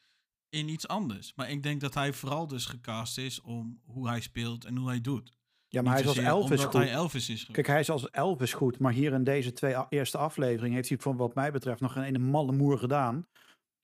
in 0.49 0.69
iets 0.69 0.89
anders. 0.89 1.33
Maar 1.35 1.51
ik 1.51 1.63
denk 1.63 1.81
dat 1.81 1.95
hij 1.95 2.13
vooral 2.13 2.47
dus 2.47 2.67
gecast 2.67 3.19
is 3.19 3.41
om 3.41 3.81
hoe 3.85 4.09
hij 4.09 4.21
speelt 4.21 4.65
en 4.65 4.77
hoe 4.77 4.89
hij 4.89 5.01
doet. 5.01 5.33
Ja, 5.69 5.83
maar 5.83 5.93
hij 5.93 6.03
is 6.03 6.09
als 6.09 6.17
Elvis 6.19 6.65
goed. 6.65 6.73
hij 6.73 6.91
Elvis 6.91 7.29
is. 7.29 7.49
Kijk, 7.53 7.67
hij 7.67 7.81
is 7.81 7.91
als 7.91 8.11
Elvis 8.11 8.53
goed, 8.53 8.79
maar 8.79 8.93
hier 8.93 9.13
in 9.13 9.25
deze 9.25 9.53
twee 9.53 9.75
eerste 9.89 10.19
afleveringen 10.19 10.77
heeft 10.77 10.89
hij 10.89 10.99
van 10.99 11.17
wat 11.17 11.35
mij 11.35 11.53
betreft 11.53 11.81
nog 11.81 11.93
geen 11.93 12.03
ene 12.03 12.19
malle 12.19 12.53
moer 12.53 12.79
gedaan. 12.79 13.27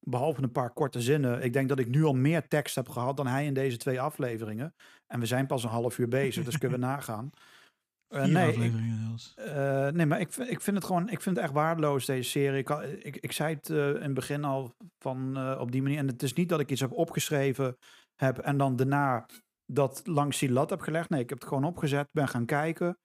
Behalve 0.05 0.43
een 0.43 0.53
paar 0.53 0.71
korte 0.73 1.01
zinnen. 1.01 1.43
Ik 1.43 1.53
denk 1.53 1.69
dat 1.69 1.79
ik 1.79 1.89
nu 1.89 2.05
al 2.05 2.15
meer 2.15 2.49
tekst 2.49 2.75
heb 2.75 2.89
gehad 2.89 3.17
dan 3.17 3.27
hij 3.27 3.47
in 3.47 3.55
deze 3.55 3.77
twee 3.77 4.01
afleveringen. 4.01 4.75
En 5.07 5.21
we 5.21 5.27
zijn 5.27 5.47
pas 5.47 5.63
een 5.65 5.71
half 5.71 5.99
uur 5.99 6.09
bezig, 6.09 6.45
dus 6.45 6.59
kunnen 6.59 6.81
we 6.81 6.87
nagaan. 6.93 7.31
Eh, 8.09 8.25
nee, 8.25 8.53
ik, 8.65 8.73
eh, 9.37 9.89
nee, 9.89 10.07
maar 10.07 10.21
ik, 10.21 10.33
vind- 10.33 10.51
ik 10.51 10.61
vind 10.61 10.77
het 10.77 10.87
gewoon, 10.87 11.09
ik 11.09 11.21
vind 11.21 11.37
het 11.37 11.45
echt 11.45 11.55
waardeloos 11.55 12.07
deze 12.07 12.31
serie. 12.31 12.59
Ik, 12.59 12.69
ik, 13.05 13.17
ik 13.17 13.33
zei 13.33 13.55
het 13.55 13.71
eh, 13.71 13.89
in 13.89 13.95
het 14.03 14.15
begin 14.15 14.45
al 14.45 14.75
van 14.99 15.39
op 15.59 15.73
die 15.73 15.83
manier. 15.83 15.99
En 15.99 16.07
het 16.07 16.23
is 16.23 16.33
niet 16.33 16.49
dat 16.49 16.61
ik 16.61 16.71
iets 16.71 16.81
heb 16.81 16.93
opgeschreven 16.93 17.77
heb 18.17 18.39
en 18.39 18.57
dan 18.57 18.77
daarna 18.77 19.27
dat 19.73 20.01
langs 20.05 20.39
die 20.39 20.53
lat 20.53 20.71
heb 20.71 20.81
gelegd. 20.81 21.09
Nee, 21.11 21.21
ik 21.21 21.29
heb 21.29 21.39
het 21.39 21.49
gewoon 21.49 21.65
opgezet, 21.65 22.09
ben 22.13 22.29
gaan 22.29 22.47
kijken. 22.47 22.99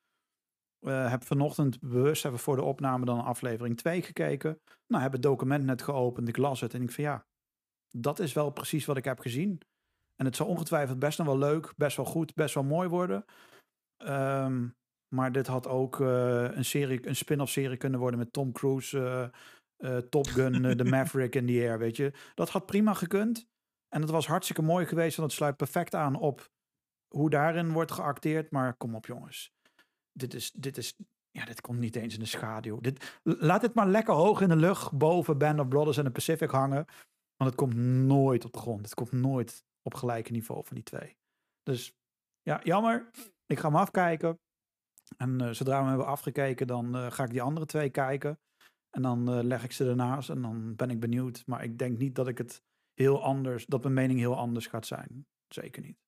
Eh, 0.80 1.10
heb 1.10 1.24
vanochtend 1.24 1.80
bewust 1.80 2.26
even 2.26 2.40
voor 2.40 2.56
de 2.56 2.62
opname 2.64 3.06
dan 3.06 3.24
aflevering 3.24 3.78
2 3.78 4.02
gekeken. 4.02 4.62
Nou, 4.88 5.04
heb 5.04 5.12
het 5.12 5.22
document 5.22 5.64
net 5.64 5.82
geopend, 5.82 6.28
ik 6.28 6.38
las 6.38 6.62
het 6.62 6.74
en 6.74 6.82
ik 6.82 6.92
van 6.92 7.04
ja, 7.04 7.26
dat 7.90 8.20
is 8.20 8.34
wel 8.34 8.50
precies 8.50 8.86
wat 8.86 8.98
ik 8.98 9.06
heb 9.06 9.20
gezien. 9.20 9.62
En 10.16 10.26
het 10.26 10.36
zal 10.36 10.48
ongetwijfeld 10.48 11.00
best 11.00 11.18
nog 11.18 11.28
wel 11.28 11.38
leuk, 11.38 11.74
best 11.78 11.98
wel 11.98 12.06
goed, 12.06 12.34
best 12.36 12.54
wel 12.54 12.64
mooi 12.64 12.90
worden. 12.90 13.26
Ehm, 13.98 14.68
maar 15.16 15.32
dit 15.32 15.48
had 15.48 15.68
ook 15.68 16.02
eh, 16.02 16.44
een, 16.44 16.66
serie, 16.66 17.08
een 17.08 17.16
spin-off 17.16 17.52
serie 17.52 17.78
kunnen 17.78 18.00
worden 18.00 18.20
met 18.20 18.34
Tom 18.34 18.52
Cruise, 18.52 19.32
eh, 19.78 19.98
Top 19.98 20.28
Gun, 20.28 20.78
The 20.78 20.84
Maverick 20.96 21.36
in 21.36 21.46
the 21.46 21.52
Air, 21.52 21.80
weet 21.80 21.96
je. 21.96 22.14
Dat 22.34 22.50
had 22.50 22.66
prima 22.66 22.94
gekund. 22.94 23.48
En 23.88 24.02
het 24.02 24.10
was 24.10 24.28
hartstikke 24.28 24.62
mooi 24.62 24.86
geweest 24.86 25.18
en 25.18 25.24
dat 25.24 25.32
sluit 25.32 25.58
perfect 25.58 25.96
aan 25.96 26.16
op 26.16 26.50
hoe 27.08 27.30
daarin 27.30 27.72
wordt 27.72 27.92
geacteerd. 27.92 28.52
Maar 28.52 28.78
kom 28.78 28.96
op 28.96 29.06
jongens, 29.06 29.54
dit 30.18 30.34
is, 30.34 30.52
dit 30.52 30.78
is, 30.78 30.96
ja, 31.32 31.46
dit 31.46 31.62
komt 31.62 31.80
niet 31.80 31.96
eens 31.96 32.14
in 32.14 32.20
de 32.20 32.26
schaduw. 32.26 32.80
Dit, 32.80 33.20
laat 33.24 33.62
dit 33.62 33.74
maar 33.74 33.88
lekker 33.88 34.14
hoog 34.14 34.42
in 34.42 34.50
de 34.50 34.56
lucht 34.56 34.98
boven 34.98 35.38
Band 35.38 35.60
of 35.60 35.68
Brothers 35.68 35.98
en 35.98 36.04
de 36.04 36.12
Pacific 36.12 36.50
hangen. 36.50 36.86
Want 37.36 37.50
het 37.50 37.56
komt 37.56 37.76
nooit 38.06 38.46
op 38.46 38.54
de 38.54 38.60
grond. 38.60 38.86
Het 38.86 38.94
komt 38.94 39.12
nooit 39.12 39.64
op 39.82 39.94
gelijke 39.94 40.32
niveau 40.32 40.66
van 40.66 40.76
die 40.76 40.84
twee. 40.84 41.18
Dus 41.64 41.94
ja, 42.42 42.60
jammer. 42.64 43.10
Ik 43.46 43.60
ga 43.60 43.68
hem 43.68 43.78
afkijken. 43.78 44.40
En 45.18 45.42
eh, 45.42 45.50
zodra 45.50 45.74
we 45.74 45.80
hem 45.80 45.88
hebben 45.88 46.08
afgekeken, 46.08 46.68
dan 46.68 46.96
eh, 46.96 47.12
ga 47.12 47.24
ik 47.24 47.30
die 47.30 47.42
andere 47.42 47.66
twee 47.66 47.90
kijken. 47.90 48.40
En 48.90 49.02
dan 49.02 49.32
eh, 49.32 49.44
leg 49.44 49.64
ik 49.64 49.72
ze 49.72 49.90
ernaast 49.90 50.30
en 50.30 50.42
dan 50.42 50.76
ben 50.76 50.90
ik 50.90 51.00
benieuwd. 51.00 51.44
Maar 51.46 51.64
ik 51.64 51.78
denk 51.78 51.98
niet 51.98 52.16
dat 52.16 52.28
ik 52.28 52.38
het 52.38 52.62
heel 52.94 53.24
anders, 53.24 53.66
dat 53.66 53.82
mijn 53.82 53.94
mening 53.94 54.20
heel 54.20 54.38
anders 54.38 54.68
gaat 54.68 54.86
zijn. 54.86 55.26
Zeker 55.48 55.82
niet. 55.82 56.07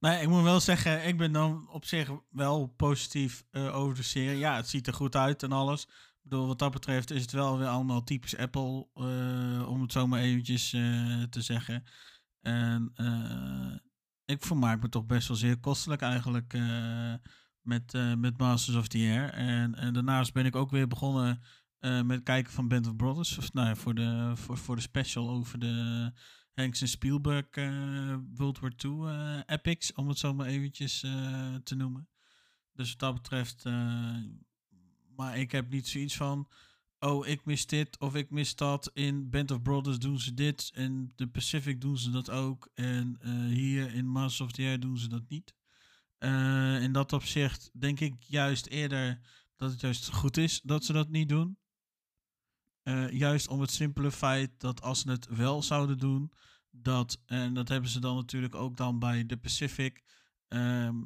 Nee, 0.00 0.22
ik 0.22 0.28
moet 0.28 0.42
wel 0.42 0.60
zeggen, 0.60 1.06
ik 1.06 1.16
ben 1.16 1.32
dan 1.32 1.68
op 1.68 1.84
zich 1.84 2.10
wel 2.30 2.66
positief 2.66 3.44
eh, 3.50 3.76
over 3.76 3.94
de 3.94 4.02
serie. 4.02 4.38
Ja, 4.38 4.56
het 4.56 4.68
ziet 4.68 4.86
er 4.86 4.94
goed 4.94 5.16
uit 5.16 5.42
en 5.42 5.52
alles. 5.52 5.82
Ik 5.82 6.30
bedoel, 6.30 6.46
wat 6.46 6.58
dat 6.58 6.72
betreft 6.72 7.10
is 7.10 7.22
het 7.22 7.32
wel 7.32 7.58
weer 7.58 7.68
allemaal 7.68 8.04
typisch 8.04 8.36
Apple, 8.36 8.86
eh, 8.94 9.68
om 9.68 9.80
het 9.80 9.92
zo 9.92 10.06
maar 10.06 10.20
eventjes 10.20 10.72
eh, 10.72 11.22
te 11.22 11.42
zeggen. 11.42 11.84
En 12.40 12.92
ik 14.24 14.44
vermaak 14.44 14.82
me 14.82 14.88
toch 14.88 15.06
best 15.06 15.28
wel 15.28 15.36
zeer 15.36 15.56
kostelijk 15.56 16.02
eigenlijk 16.02 16.58
met, 17.60 17.92
met 18.18 18.38
Masters 18.38 18.76
of 18.76 18.88
the 18.88 18.98
Air. 18.98 19.30
En, 19.30 19.74
en 19.74 19.92
daarnaast 19.92 20.32
ben 20.32 20.46
ik 20.46 20.56
ook 20.56 20.70
weer 20.70 20.86
begonnen 20.86 21.42
met 21.80 22.22
kijken 22.22 22.52
van 22.52 22.68
Band 22.68 22.86
of 22.86 22.96
Brothers. 22.96 23.38
Of, 23.38 23.52
nou 23.52 23.76
voor 23.76 23.94
de, 23.94 24.32
voor, 24.34 24.58
voor 24.58 24.76
de 24.76 24.82
special 24.82 25.30
over 25.30 25.58
de 25.58 26.12
Hanks 26.60 26.80
en 26.80 26.88
Spielberg 26.88 27.46
eh, 27.50 28.16
World 28.34 28.58
War 28.58 28.72
II 28.84 28.92
eh, 28.92 29.40
epics, 29.46 29.92
om 29.92 30.08
het 30.08 30.18
zo 30.18 30.34
maar 30.34 30.46
eventjes 30.46 31.02
eh, 31.02 31.54
te 31.54 31.74
noemen. 31.74 32.08
Dus 32.72 32.90
wat 32.90 32.98
dat 32.98 33.14
betreft, 33.14 33.64
maar 35.16 35.38
ik 35.38 35.52
heb 35.52 35.70
niet 35.70 35.88
zoiets 35.88 36.16
van, 36.16 36.48
oh 36.98 37.26
ik 37.26 37.44
mis 37.44 37.66
dit 37.66 37.98
of 37.98 38.14
ik 38.14 38.30
mis 38.30 38.56
dat. 38.56 38.90
In 38.94 39.30
Band 39.30 39.50
of 39.50 39.62
Brothers 39.62 39.98
doen 39.98 40.18
ze 40.18 40.34
dit, 40.34 40.70
in 40.74 41.12
de 41.16 41.28
Pacific 41.28 41.80
doen 41.80 41.98
ze 41.98 42.10
dat 42.10 42.30
ook. 42.30 42.70
En 42.74 43.18
hier 43.48 43.94
in 43.94 44.06
Masters 44.06 44.40
of 44.40 44.52
the 44.52 44.62
Air 44.62 44.80
doen 44.80 44.98
ze 44.98 45.08
dat 45.08 45.28
niet. 45.28 45.54
In 46.82 46.92
dat 46.92 47.12
opzicht 47.12 47.70
denk 47.72 48.00
ik 48.00 48.14
juist 48.22 48.66
eerder 48.66 49.20
dat 49.56 49.70
het 49.70 49.80
juist 49.80 50.08
goed 50.08 50.36
is 50.36 50.60
dat 50.60 50.84
ze 50.84 50.92
dat 50.92 51.08
niet 51.08 51.28
doen. 51.28 51.58
Juist 53.10 53.48
om 53.48 53.60
het 53.60 53.70
simpele 53.70 54.10
feit 54.10 54.60
dat 54.60 54.82
als 54.82 55.00
ze 55.00 55.10
het 55.10 55.26
wel 55.26 55.62
zouden 55.62 55.98
doen, 55.98 56.32
dat, 56.70 57.20
en 57.26 57.54
dat 57.54 57.68
hebben 57.68 57.90
ze 57.90 58.00
dan 58.00 58.16
natuurlijk 58.16 58.54
ook 58.54 58.76
dan 58.76 58.98
bij 58.98 59.26
de 59.26 59.36
Pacific, 59.36 60.02
ehm, 60.48 60.96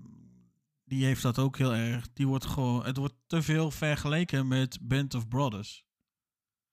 die 0.84 1.04
heeft 1.04 1.22
dat 1.22 1.38
ook 1.38 1.58
heel 1.58 1.74
erg. 1.74 2.12
Die 2.12 2.26
wordt 2.26 2.46
gewoon, 2.46 2.84
het 2.84 2.96
wordt 2.96 3.14
te 3.26 3.42
veel 3.42 3.70
vergeleken 3.70 4.48
met 4.48 4.78
Band 4.80 5.14
of 5.14 5.28
Brothers. 5.28 5.84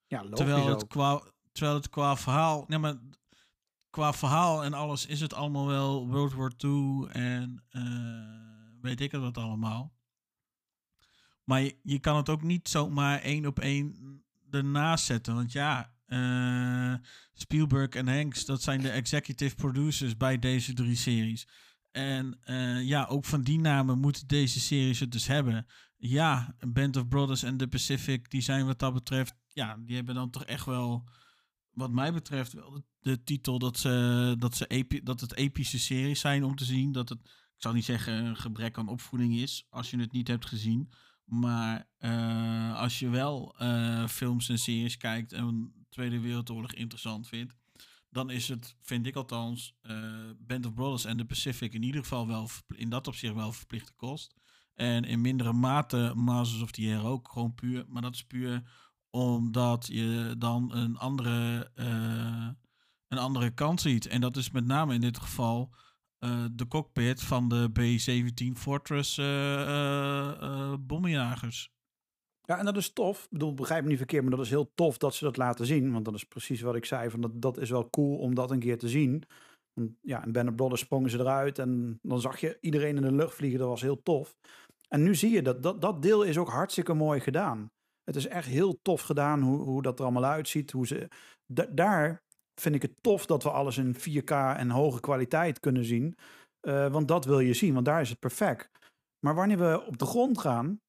Ja, 0.08 0.30
Terwijl 0.30 0.68
het, 0.68 0.84
ook. 0.84 0.90
qua, 0.90 1.24
terwijl 1.52 1.76
het 1.76 1.90
qua 1.90 2.18
verhaal, 2.18 2.64
nee, 2.68 2.80
maar 2.80 2.98
qua 3.90 4.14
verhaal 4.14 4.64
en 4.64 4.74
alles 4.74 5.06
is 5.06 5.22
het 5.22 5.34
allemaal 5.34 5.68
wel 5.68 6.08
World 6.08 6.34
War 6.34 6.52
II 6.58 7.06
en 7.10 7.64
eh, 7.70 8.82
weet 8.82 9.02
ik 9.02 9.12
het 9.12 9.22
wat 9.22 9.38
allemaal. 9.38 9.94
Maar 11.44 11.62
je, 11.62 11.78
je 11.84 12.00
kan 12.00 12.16
het 12.16 12.30
ook 12.30 12.42
niet 12.42 12.70
zomaar 12.70 13.20
één 13.20 13.46
op 13.46 13.60
één 13.60 14.24
ernaast 14.50 15.06
zetten. 15.06 15.36
Want 15.36 15.52
ja, 15.52 15.91
eh, 16.12 16.94
Spielberg 17.34 17.90
en 17.90 18.08
Hanks, 18.08 18.46
dat 18.46 18.62
zijn 18.62 18.82
de 18.82 18.90
executive 18.90 19.56
producers 19.56 20.18
bij 20.18 20.40
deze 20.40 20.74
drie 20.74 20.96
series. 20.96 21.48
En 21.92 22.40
eh, 22.42 22.84
ja, 22.84 23.06
ook 23.06 23.26
van 23.26 23.42
die 23.42 23.60
namen 23.60 24.00
moeten 24.00 24.28
deze 24.28 24.60
series 24.60 25.00
het 25.00 25.12
dus 25.12 25.28
hebben. 25.28 25.66
Ja, 25.98 26.56
Band 26.68 26.96
of 26.98 27.08
Brothers 27.08 27.44
en 27.44 27.58
The 27.58 27.68
Pacific, 27.68 28.30
die 28.30 28.42
zijn 28.42 28.66
wat 28.66 28.80
dat 28.80 28.94
betreft, 28.94 29.34
ja, 29.48 29.78
die 29.86 29.96
hebben 29.96 30.16
dan 30.16 30.30
toch 30.30 30.46
echt 30.46 30.66
wel, 30.66 31.10
wat 31.72 31.92
mij 31.92 32.14
betreft, 32.14 32.54
wel 32.54 32.86
de, 33.00 33.24
titel 33.24 33.60
dat, 33.60 33.78
ze, 33.78 34.36
dat, 34.40 34.56
ze 34.56 35.02
dat 35.04 35.22
het 35.22 35.36
epische 35.36 35.80
series 35.80 36.20
zijn 36.20 36.44
om 36.44 36.56
te 36.56 36.66
zien. 36.66 36.92
Dat 36.92 37.10
het, 37.10 37.20
ik 37.24 37.62
zal 37.68 37.74
niet 37.74 37.86
zeggen 37.86 38.26
een 38.26 38.38
gebrek 38.38 38.78
aan 38.78 38.88
opvoeding 38.88 39.36
is, 39.36 39.66
als 39.70 39.90
je 39.90 40.00
het 40.00 40.12
niet 40.12 40.28
hebt 40.28 40.46
gezien. 40.46 40.92
Maar 41.24 41.88
eh, 41.98 42.80
als 42.80 43.00
je 43.00 43.10
wel 43.10 43.56
films 44.08 44.50
en 44.50 44.60
series 44.60 44.98
kijkt 44.98 45.34
en 45.34 45.80
Tweede 45.92 46.20
Wereldoorlog 46.20 46.74
interessant 46.74 47.28
vindt, 47.28 47.56
dan 48.10 48.30
is 48.30 48.48
het, 48.48 48.76
vind 48.82 49.08
ik 49.08 49.16
althans, 49.16 49.76
eh, 49.82 50.30
Band 50.38 50.66
of 50.66 50.74
Brothers 50.74 51.06
en 51.06 51.18
The 51.18 51.26
Pacific 51.26 51.74
in 51.74 51.84
ieder 51.84 52.02
geval 52.02 52.28
wel 52.28 52.50
in 52.76 52.90
dat 52.90 53.08
opzicht 53.08 53.34
wel 53.34 53.52
verplichte 53.52 53.94
kost. 53.96 54.36
En 54.74 55.04
in 55.04 55.22
mindere 55.22 55.54
mate 55.54 56.14
Masters 56.16 56.62
of 56.62 56.72
the 56.72 56.82
Air 56.82 57.06
ook, 57.06 57.30
gewoon 57.32 57.54
puur. 57.54 57.86
Maar 57.88 58.02
dat 58.02 58.14
is 58.14 58.24
puur 58.24 58.64
omdat 59.10 59.88
je 59.88 60.36
dan 60.38 60.76
een 60.76 60.98
andere, 60.98 61.72
eh, 61.76 62.50
een 63.08 63.18
andere 63.18 63.52
kant 63.54 63.82
ziet. 63.82 64.08
En 64.08 64.22
dat 64.22 64.38
is 64.38 64.52
met 64.52 64.66
name 64.66 64.94
in 64.94 65.02
dit 65.02 65.18
geval 65.18 65.74
eh, 66.20 66.46
de 66.52 66.68
cockpit 66.68 67.24
van 67.24 67.50
de 67.50 67.70
B-17 67.74 68.58
Fortress 68.58 69.16
bommenjagers. 70.86 71.72
Ja, 72.52 72.58
en 72.58 72.66
dat 72.66 72.78
is 72.78 72.94
tof. 72.94 73.24
Ik 73.24 73.30
bedoel, 73.30 73.54
begrijp 73.54 73.84
me 73.84 73.90
niet 73.90 73.98
verkeerd, 73.98 74.22
maar 74.24 74.36
dat 74.36 74.46
is 74.46 74.50
heel 74.50 74.72
tof 74.76 74.98
dat 74.98 75.14
ze 75.14 75.24
dat 75.24 75.38
laten 75.38 75.66
zien. 75.66 75.92
Want 75.92 76.06
dat 76.06 76.14
is 76.14 76.24
precies 76.24 76.62
wat 76.62 76.76
ik 76.76 76.86
zei, 76.86 77.10
van 77.10 77.22
dat, 77.22 77.42
dat 77.42 77.58
is 77.58 77.70
wel 77.70 77.90
cool 77.90 78.18
om 78.18 78.36
dat 78.36 78.52
een 78.52 78.60
keer 78.60 78.78
te 78.78 78.90
zien. 78.90 79.24
Want 79.74 79.92
ja, 80.02 80.26
of 80.46 80.56
Brothers 80.56 80.82
sprongen 80.82 81.10
ze 81.10 81.20
eruit 81.20 81.60
en 81.60 82.00
dan 82.02 82.22
zag 82.22 82.40
je 82.40 82.58
iedereen 82.62 82.96
in 82.96 83.02
de 83.02 83.12
lucht 83.12 83.36
vliegen. 83.36 83.60
Dat 83.60 83.68
was 83.68 83.82
heel 83.82 84.02
tof. 84.02 84.36
En 84.88 85.04
nu 85.04 85.16
zie 85.16 85.32
je 85.32 85.42
dat, 85.42 85.64
dat, 85.64 85.82
dat 85.82 86.02
deel 86.02 86.24
is 86.24 86.38
ook 86.38 86.50
hartstikke 86.50 86.94
mooi 86.94 87.20
gedaan. 87.20 87.72
Het 88.04 88.16
is 88.16 88.28
echt 88.28 88.48
heel 88.48 88.80
tof 88.82 89.02
gedaan 89.02 89.42
hoe, 89.42 89.60
hoe 89.60 89.82
dat 89.82 90.00
er 90.00 90.06
allemaal 90.06 90.26
uitziet. 90.26 90.72
Hoe 90.72 90.88
ze, 90.88 91.08
da- 91.46 91.70
daar 91.72 92.24
vind 92.62 92.76
ik 92.76 92.82
het 92.82 93.04
tof 93.04 93.26
dat 93.26 93.44
we 93.44 93.52
alles 93.52 93.78
in 93.78 93.96
4K 93.96 94.32
en 94.58 94.70
hoge 94.70 95.00
kwaliteit 95.00 95.60
kunnen 95.60 95.86
zien. 95.86 96.16
Eh, 96.60 96.92
want 96.92 97.08
dat 97.08 97.26
wil 97.26 97.40
je 97.40 97.54
zien, 97.54 97.74
want 97.74 97.86
daar 97.86 98.02
is 98.02 98.10
het 98.10 98.20
perfect. 98.20 98.70
Maar 99.26 99.36
wanneer 99.36 99.58
we 99.58 99.84
op 99.86 99.98
de 99.98 100.06
grond 100.06 100.38
gaan, 100.38 100.80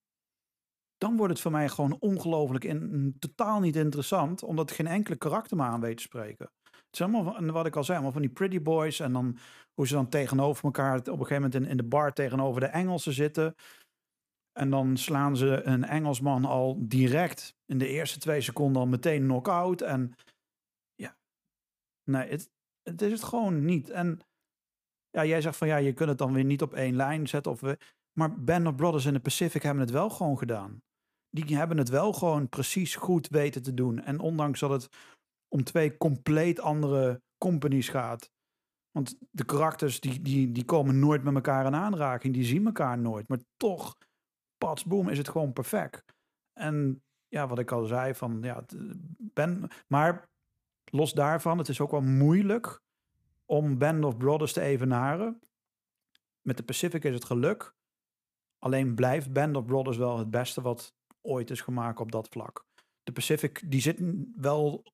dan 1.03 1.17
wordt 1.17 1.33
het 1.33 1.43
voor 1.43 1.51
mij 1.51 1.69
gewoon 1.69 1.97
ongelooflijk 2.01 2.65
in, 2.65 3.17
totaal 3.19 3.61
niet 3.61 3.77
interessant, 3.77 4.43
omdat 4.43 4.71
geen 4.71 4.87
enkele 4.87 5.17
karakter 5.17 5.57
meer 5.57 5.67
aan 5.67 5.81
weet 5.81 5.97
te 5.97 6.03
spreken. 6.03 6.51
Het 6.63 7.01
is 7.01 7.03
allemaal, 7.03 7.53
wat 7.53 7.67
ik 7.67 7.77
al 7.77 7.85
zei, 7.85 7.97
allemaal 7.97 8.13
van 8.13 8.23
die 8.23 8.31
pretty 8.31 8.63
boys 8.63 9.01
en 9.01 9.13
dan 9.13 9.39
hoe 9.75 9.87
ze 9.87 9.95
dan 9.95 10.09
tegenover 10.09 10.65
elkaar 10.65 10.99
op 10.99 11.07
een 11.07 11.13
gegeven 11.13 11.35
moment 11.35 11.55
in, 11.55 11.65
in 11.65 11.77
de 11.77 11.83
bar 11.83 12.13
tegenover 12.13 12.61
de 12.61 12.67
Engelsen 12.67 13.13
zitten. 13.13 13.55
En 14.53 14.71
dan 14.71 14.97
slaan 14.97 15.37
ze 15.37 15.63
een 15.63 15.85
Engelsman 15.85 16.45
al 16.45 16.77
direct 16.79 17.55
in 17.67 17.79
de 17.79 17.89
eerste 17.89 18.19
twee 18.19 18.41
seconden 18.41 18.83
al 18.83 18.89
meteen 18.89 19.23
knock-out. 19.23 19.81
En 19.81 20.15
ja, 20.95 21.17
nee, 22.11 22.29
het, 22.29 22.51
het 22.83 23.03
is 23.03 23.13
het 23.13 23.23
gewoon 23.23 23.65
niet. 23.65 23.91
En 23.91 24.21
ja, 25.11 25.25
jij 25.25 25.41
zegt 25.41 25.57
van 25.57 25.69
ja, 25.69 25.77
je 25.77 25.93
kunt 25.93 26.09
het 26.09 26.19
dan 26.19 26.33
weer 26.33 26.45
niet 26.45 26.63
op 26.63 26.75
één 26.75 26.97
lijn 26.97 27.29
zetten. 27.29 27.53
Of 27.53 27.61
we, 27.61 27.79
maar 28.13 28.41
Band 28.45 28.67
of 28.67 28.75
Brothers 28.75 29.07
in 29.07 29.13
de 29.13 29.21
Pacific 29.21 29.63
hebben 29.63 29.83
het 29.83 29.93
wel 29.93 30.11
gewoon 30.11 30.39
gedaan. 30.39 30.83
Die 31.35 31.57
hebben 31.57 31.79
het 31.79 31.89
wel 31.89 32.13
gewoon 32.13 32.49
precies 32.49 32.97
goed 32.97 33.29
weten 33.29 33.63
te 33.63 33.75
doen. 33.75 33.99
En 33.99 34.21
ondanks 34.21 34.61
dat 34.61 34.71
het 34.71 34.89
om 35.49 35.65
twee 35.65 35.97
compleet 35.97 36.61
andere 36.61 37.23
companies 37.39 37.89
gaat. 37.89 38.31
Want 38.91 39.17
de 39.31 39.45
karakters 39.45 40.01
die, 40.01 40.23
die, 40.23 40.53
die 40.53 40.65
komen 40.65 40.99
nooit 40.99 41.23
met 41.23 41.35
elkaar 41.35 41.67
in 41.67 41.75
aanraking. 41.75 42.35
Die 42.35 42.45
zien 42.45 42.67
elkaar 42.67 42.99
nooit. 42.99 43.29
Maar 43.29 43.41
toch, 43.57 43.97
pats 44.57 44.85
boom, 44.85 45.09
is 45.09 45.19
het 45.19 45.29
gewoon 45.29 45.53
perfect. 45.53 46.05
En 46.53 47.03
ja, 47.29 47.47
wat 47.47 47.59
ik 47.59 47.71
al 47.71 47.85
zei, 47.85 48.15
van 48.15 48.43
ja, 48.43 48.65
ben, 49.17 49.71
maar 49.87 50.29
los 50.85 51.13
daarvan, 51.13 51.59
het 51.59 51.69
is 51.69 51.81
ook 51.81 51.91
wel 51.91 52.03
moeilijk 52.03 52.81
om 53.45 53.79
Band 53.79 54.05
of 54.05 54.17
Brothers 54.17 54.53
te 54.53 54.61
evenaren. 54.61 55.41
Met 56.41 56.57
de 56.57 56.63
Pacific 56.63 57.05
is 57.05 57.15
het 57.15 57.25
geluk. 57.25 57.75
Alleen 58.59 58.95
blijft 58.95 59.33
Band 59.33 59.57
of 59.57 59.65
Brothers 59.65 59.97
wel 59.97 60.19
het 60.19 60.31
beste 60.31 60.61
wat 60.61 60.95
ooit 61.23 61.51
is 61.51 61.61
gemaakt 61.61 62.01
op 62.01 62.13
dat 62.13 62.29
vlak. 62.29 62.67
De 63.03 63.13
Pacific, 63.13 63.63
die 63.71 63.81
zit 63.81 64.01
wel 64.37 64.85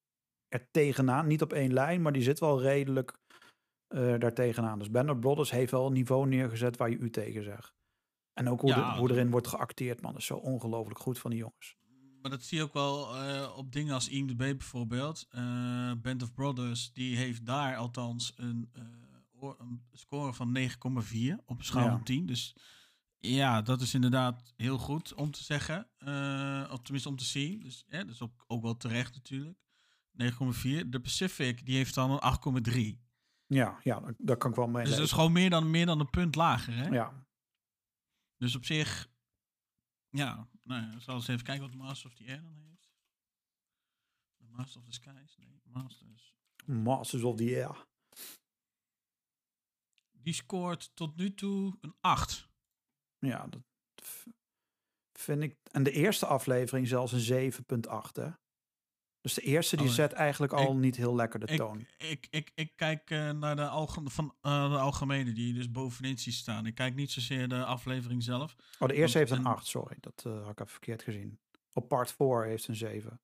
er 0.48 0.68
tegenaan. 0.70 1.26
Niet 1.26 1.42
op 1.42 1.52
één 1.52 1.72
lijn, 1.72 2.02
maar 2.02 2.12
die 2.12 2.22
zit 2.22 2.38
wel 2.38 2.60
redelijk 2.60 3.18
eh 3.88 4.18
daar 4.18 4.34
tegenaan. 4.34 4.78
Dus 4.78 4.90
Band 4.90 5.10
of 5.10 5.18
Brothers 5.18 5.50
heeft 5.50 5.70
wel 5.70 5.86
een 5.86 5.92
niveau 5.92 6.26
neergezet 6.28 6.76
waar 6.76 6.90
je 6.90 6.96
u 6.98 7.10
tegen 7.10 7.42
zegt. 7.44 7.74
En 8.32 8.48
ook 8.48 8.60
hoe, 8.60 8.70
Ja, 8.70 8.92
de- 8.92 8.98
hoe 8.98 9.10
erin 9.10 9.30
wordt 9.30 9.46
geacteerd, 9.46 10.00
man. 10.00 10.12
Dat 10.12 10.20
is 10.20 10.26
zo 10.26 10.36
ongelooflijk 10.36 10.98
goed 11.00 11.18
van 11.18 11.30
die 11.30 11.38
jongens. 11.40 11.76
Maar 12.22 12.30
dat 12.30 12.42
zie 12.42 12.58
je 12.58 12.64
ook 12.64 12.72
wel 12.72 13.16
eh, 13.16 13.54
op 13.56 13.72
dingen 13.72 13.94
als 13.94 14.08
IMDb 14.08 14.36
bijvoorbeeld. 14.38 15.26
Eh, 15.30 15.92
Band 16.02 16.22
of 16.22 16.32
Brothers, 16.32 16.92
die 16.92 17.16
heeft 17.16 17.46
daar 17.46 17.76
althans 17.76 18.32
een, 18.36 18.70
een 19.58 19.82
score 19.92 20.32
van 20.32 20.52
9,4 20.52 21.38
op 21.46 21.58
een 21.58 21.64
schaal 21.64 21.84
Ja. 21.84 21.90
van 21.90 22.02
10. 22.02 22.26
Dus 22.26 22.56
ja, 23.18 23.62
dat 23.62 23.80
is 23.80 23.94
inderdaad 23.94 24.52
heel 24.56 24.78
goed 24.78 25.14
om 25.14 25.30
te 25.30 25.42
zeggen. 25.44 25.90
eh, 25.98 26.68
of 26.72 26.80
tenminste 26.82 27.08
om 27.08 27.16
te 27.16 27.24
zien. 27.24 27.60
Dus 27.60 27.84
ja, 27.88 27.98
dat 27.98 28.08
is 28.14 28.20
ook, 28.20 28.44
ook 28.46 28.62
wel 28.62 28.76
terecht 28.76 29.14
natuurlijk. 29.14 29.58
9,4. 30.12 30.88
De 30.88 31.00
Pacific, 31.00 31.66
die 31.66 31.76
heeft 31.76 31.94
dan 31.94 32.10
een 32.10 32.20
8,3. 32.20 33.00
Ja, 33.46 33.80
ja, 33.82 34.14
daar- 34.18 34.36
kan 34.36 34.50
ik 34.50 34.56
wel 34.56 34.66
mee 34.68 34.84
Dus 34.84 34.94
dat 34.96 35.04
is 35.04 35.12
gewoon 35.12 35.32
meer 35.32 35.50
dan, 35.50 35.70
meer 35.70 35.86
dan 35.86 36.00
een 36.00 36.10
punt 36.10 36.34
lager. 36.34 36.74
Hè? 36.76 36.88
Ja, 36.88 37.26
Dus 38.36 38.56
op 38.56 38.64
zich, 38.64 39.08
ja, 40.08 40.48
nou 40.62 40.82
ja, 40.82 41.00
zal 41.00 41.14
eens 41.14 41.28
even 41.28 41.44
kijken 41.44 41.66
wat 41.66 41.74
Master 41.76 42.08
of 42.10 42.14
the 42.16 42.24
Air 42.26 42.42
dan 42.42 42.56
heeft. 42.56 42.90
De 44.36 44.44
Master 44.46 44.80
of 44.80 44.86
the 44.86 44.92
Skies, 44.92 45.36
nee, 45.36 45.60
Masters. 45.64 46.36
Masters 46.64 47.22
of 47.22 47.36
the 47.36 47.44
Air. 47.44 47.86
Die 50.12 50.32
scoort 50.34 50.90
tot 50.94 51.16
nu 51.16 51.34
toe 51.34 51.76
een 51.80 51.94
8. 52.00 52.47
Ja, 53.18 53.46
dat 53.46 53.62
vind 55.18 55.42
ik. 55.42 55.56
En 55.72 55.82
de 55.82 55.90
eerste 55.92 56.26
aflevering 56.26 56.88
zelfs 56.88 57.12
een 57.12 57.52
7,8. 57.52 58.16
Hè? 58.16 58.28
Dus 59.20 59.34
de 59.34 59.40
eerste 59.40 59.76
die 59.76 59.86
Oh, 59.86 59.92
zet 59.92 60.12
eigenlijk 60.12 60.52
al 60.52 60.72
ik- 60.72 60.78
niet 60.78 60.96
heel 60.96 61.14
lekker 61.14 61.40
de 61.40 61.46
Ik, 61.46 61.56
toon. 61.56 61.86
ik, 61.98 62.26
ik, 62.30 62.50
ik 62.54 62.72
kijk 62.76 63.10
eh, 63.10 63.30
naar 63.30 63.56
de, 63.56 63.68
alge 63.68 64.00
van, 64.04 64.34
eh, 64.40 64.70
de 64.72 64.78
algemene, 64.78 65.32
die 65.32 65.54
dus 65.54 65.70
bovenin 65.70 66.18
ziet 66.18 66.34
staan. 66.34 66.66
Ik 66.66 66.74
kijk 66.74 66.94
niet 66.94 67.10
zozeer 67.10 67.48
de 67.48 67.64
aflevering 67.64 68.22
zelf. 68.22 68.54
Oh, 68.78 68.88
de 68.88 68.94
eerste 68.94 69.18
want 69.18 69.30
heeft 69.30 69.30
een 69.40 69.46
een- 69.46 69.52
8, 69.56 69.66
sorry. 69.66 69.96
Dat 70.00 70.22
eh, 70.26 70.32
had 70.42 70.50
ik 70.50 70.58
even 70.60 70.72
verkeerd 70.72 71.02
gezien. 71.02 71.40
Op 71.72 71.88
part 71.88 72.12
4 72.12 72.44
heeft 72.44 72.68
een 72.68 72.74
7. 72.76 73.20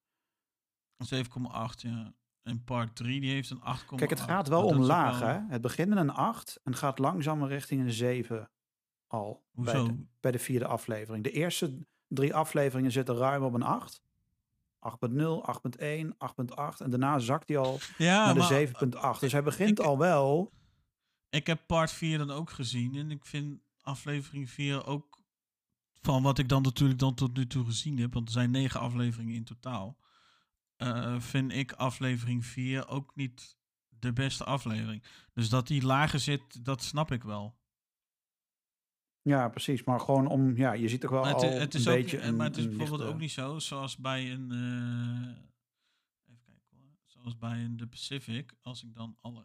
Een 0.96 1.06
7,8, 1.06 1.80
ja. 1.82 2.14
En 2.42 2.64
part 2.64 2.96
3, 2.96 3.20
die 3.20 3.30
heeft 3.30 3.50
een 3.50 3.60
8,8. 3.62 3.96
Kijk, 3.96 4.10
het 4.10 4.20
gaat 4.20 4.48
wel 4.48 4.66
omlaag, 4.66 5.18
wel- 5.18 5.28
hè? 5.28 5.40
Het 5.48 5.60
begint 5.60 5.88
met 5.88 5.98
een 5.98 6.10
8 6.10 6.60
en 6.62 6.74
gaat 6.74 6.98
langzaam 6.98 7.44
richting 7.44 7.80
een 7.80 7.92
7 7.92 8.50
al. 9.14 9.42
Bij 9.52 9.74
Hoezo? 9.74 9.86
de, 9.92 10.04
bij 10.20 10.30
de 10.32 10.38
vierde 10.38 10.66
aflevering. 10.66 11.24
De 11.24 11.30
eerste 11.30 11.78
drie 12.08 12.34
afleveringen 12.34 12.92
zitten 12.92 13.16
ruim 13.16 13.42
op 13.42 13.54
een 13.54 13.62
8. 13.62 14.02
8.0, 14.78 15.42
8.1, 15.42 16.16
8.8. 16.18 16.80
En 16.80 16.90
daarna 16.90 17.18
zakt 17.18 17.48
hij 17.48 17.58
al 17.58 17.78
Ja, 17.98 18.24
naar 18.24 18.34
de 18.34 18.40
maar 18.40 19.14
7.8. 19.14 19.20
Dus 19.20 19.32
hij 19.32 19.42
begint 19.42 19.78
ik- 19.78 19.84
al 19.84 19.98
wel. 19.98 20.52
Ik 21.30 21.46
heb 21.46 21.60
part 21.66 21.92
4 21.92 22.18
dan 22.18 22.30
ook 22.30 22.50
gezien. 22.50 22.94
En 22.96 23.10
ik 23.10 23.24
vind 23.26 23.60
aflevering 23.80 24.50
4 24.50 24.86
ook. 24.86 25.22
Van 26.00 26.22
wat 26.22 26.38
ik 26.38 26.48
dan 26.48 26.62
natuurlijk 26.62 26.98
dan 26.98 27.14
tot 27.14 27.36
nu 27.36 27.46
toe 27.46 27.64
gezien 27.64 27.98
heb. 27.98 28.14
Want 28.14 28.26
er 28.26 28.32
zijn 28.32 28.50
negen 28.50 28.80
afleveringen 28.80 29.34
in 29.34 29.44
totaal. 29.44 29.96
eh, 30.76 31.20
vind 31.20 31.52
ik 31.52 31.72
aflevering 31.72 32.46
4 32.46 32.88
ook 32.88 33.14
niet 33.14 33.56
de 33.88 34.12
beste 34.12 34.44
aflevering. 34.44 35.02
Dus 35.32 35.48
dat 35.48 35.66
die 35.66 35.82
lager 35.84 36.20
zit, 36.20 36.64
dat 36.64 36.82
snap 36.82 37.12
ik 37.12 37.22
wel. 37.22 37.56
Ja, 39.24 39.48
precies. 39.48 39.84
Maar 39.84 40.00
gewoon 40.00 40.26
om, 40.26 40.56
ja, 40.56 40.72
je 40.72 40.88
ziet 40.88 41.00
toch 41.00 41.10
wel 41.10 41.20
Maar 41.22 41.34
het, 41.34 41.42
al 41.42 41.50
het 41.50 41.74
is 41.74 41.84
een 41.84 41.92
ook, 41.92 41.98
beetje 41.98 42.18
eh, 42.18 42.26
een, 42.26 42.36
maar 42.36 42.46
het 42.46 42.56
is 42.56 42.64
bijvoorbeeld 42.68 42.98
lichte- 42.98 43.14
ook 43.14 43.20
niet 43.20 43.30
zo, 43.30 43.58
zoals 43.58 43.96
bij 43.96 44.32
een. 44.32 44.50
eh, 44.50 46.28
even 46.32 46.42
kijken 46.44 46.76
hoor. 46.76 46.92
Zoals 47.04 47.38
bij 47.38 47.64
een 47.64 47.76
The 47.76 47.86
Pacific. 47.86 48.54
Als 48.60 48.82
ik 48.82 48.94
dan 48.94 49.16
alle. 49.20 49.44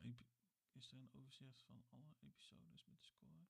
Is 0.74 0.92
er 0.92 0.98
een 0.98 1.10
overzicht 1.22 1.64
van 1.68 1.76
alle 1.90 2.16
episodes 2.30 2.86
met 2.88 2.98
de 3.02 3.06
score? 3.08 3.46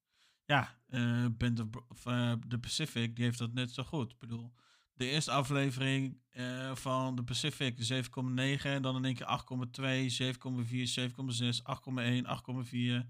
Ja, 0.46 0.80
eh 0.88 1.26
Band 1.38 1.60
of, 1.60 1.70
Bro- 1.70 1.86
of 1.90 2.02
The 2.48 2.58
Pacific, 2.60 3.16
die 3.16 3.26
heeft 3.26 3.38
dat 3.40 3.54
net 3.54 3.72
zo 3.72 3.84
goed. 3.84 4.12
Ik 4.12 4.20
bedoel, 4.20 4.54
de 4.94 5.06
eerste 5.10 5.32
aflevering 5.32 6.22
eh, 6.30 6.76
van 6.76 7.16
The 7.16 7.24
Pacific 7.24 7.78
7,9. 7.94 8.62
En 8.64 8.82
dan 8.82 8.96
in 8.96 9.06
één 9.06 9.16
keer 9.16 9.28
8,2, 9.28 10.10
7,4, 10.10 10.86
7,6, 10.86 11.62
8,1, 11.62 12.26
8,4. 12.26 13.06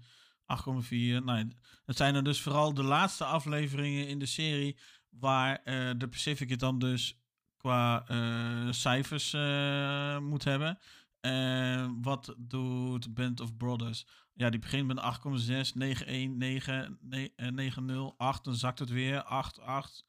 8,4. 0.58 1.24
Nou, 1.24 1.48
het 1.84 1.96
zijn 1.96 2.14
er 2.14 2.24
dus 2.24 2.40
vooral 2.40 2.74
de 2.74 2.82
laatste 2.82 3.24
afleveringen 3.24 4.08
in 4.08 4.18
de 4.18 4.26
serie 4.26 4.76
waar 5.10 5.56
eh, 5.64 5.90
de 5.96 6.08
Pacific 6.08 6.50
het 6.50 6.60
dan 6.60 6.78
dus 6.78 7.18
qua 7.56 8.04
eh, 8.06 8.72
cijfers 8.72 9.32
eh, 9.32 10.18
moet 10.18 10.44
hebben. 10.44 10.78
En 11.20 12.02
wat 12.02 12.34
doet 12.38 13.14
Band 13.14 13.40
of 13.40 13.56
Brothers? 13.56 14.06
Ja, 14.34 14.50
die 14.50 14.60
begint 14.60 14.86
met 14.86 14.96
een 14.96 15.02
8,6, 15.64 15.72
9,1, 15.74 16.36
9, 16.36 16.98
ne- 17.00 17.32
eh, 17.36 17.48
9,0, 17.48 18.14
8. 18.16 18.44
Dan 18.44 18.54
zakt 18.54 18.78
het 18.78 18.90
weer, 18.90 19.22
8, 19.22 19.60
8. 19.60 20.04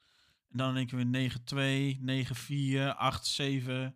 En 0.49 0.57
dan 0.57 0.69
in 0.69 0.75
één 0.77 0.87
keer 0.87 0.97
weer 0.97 1.05
9,2, 1.05 1.99
9,4, 2.01 2.95
8, 2.95 3.25
7. 3.25 3.95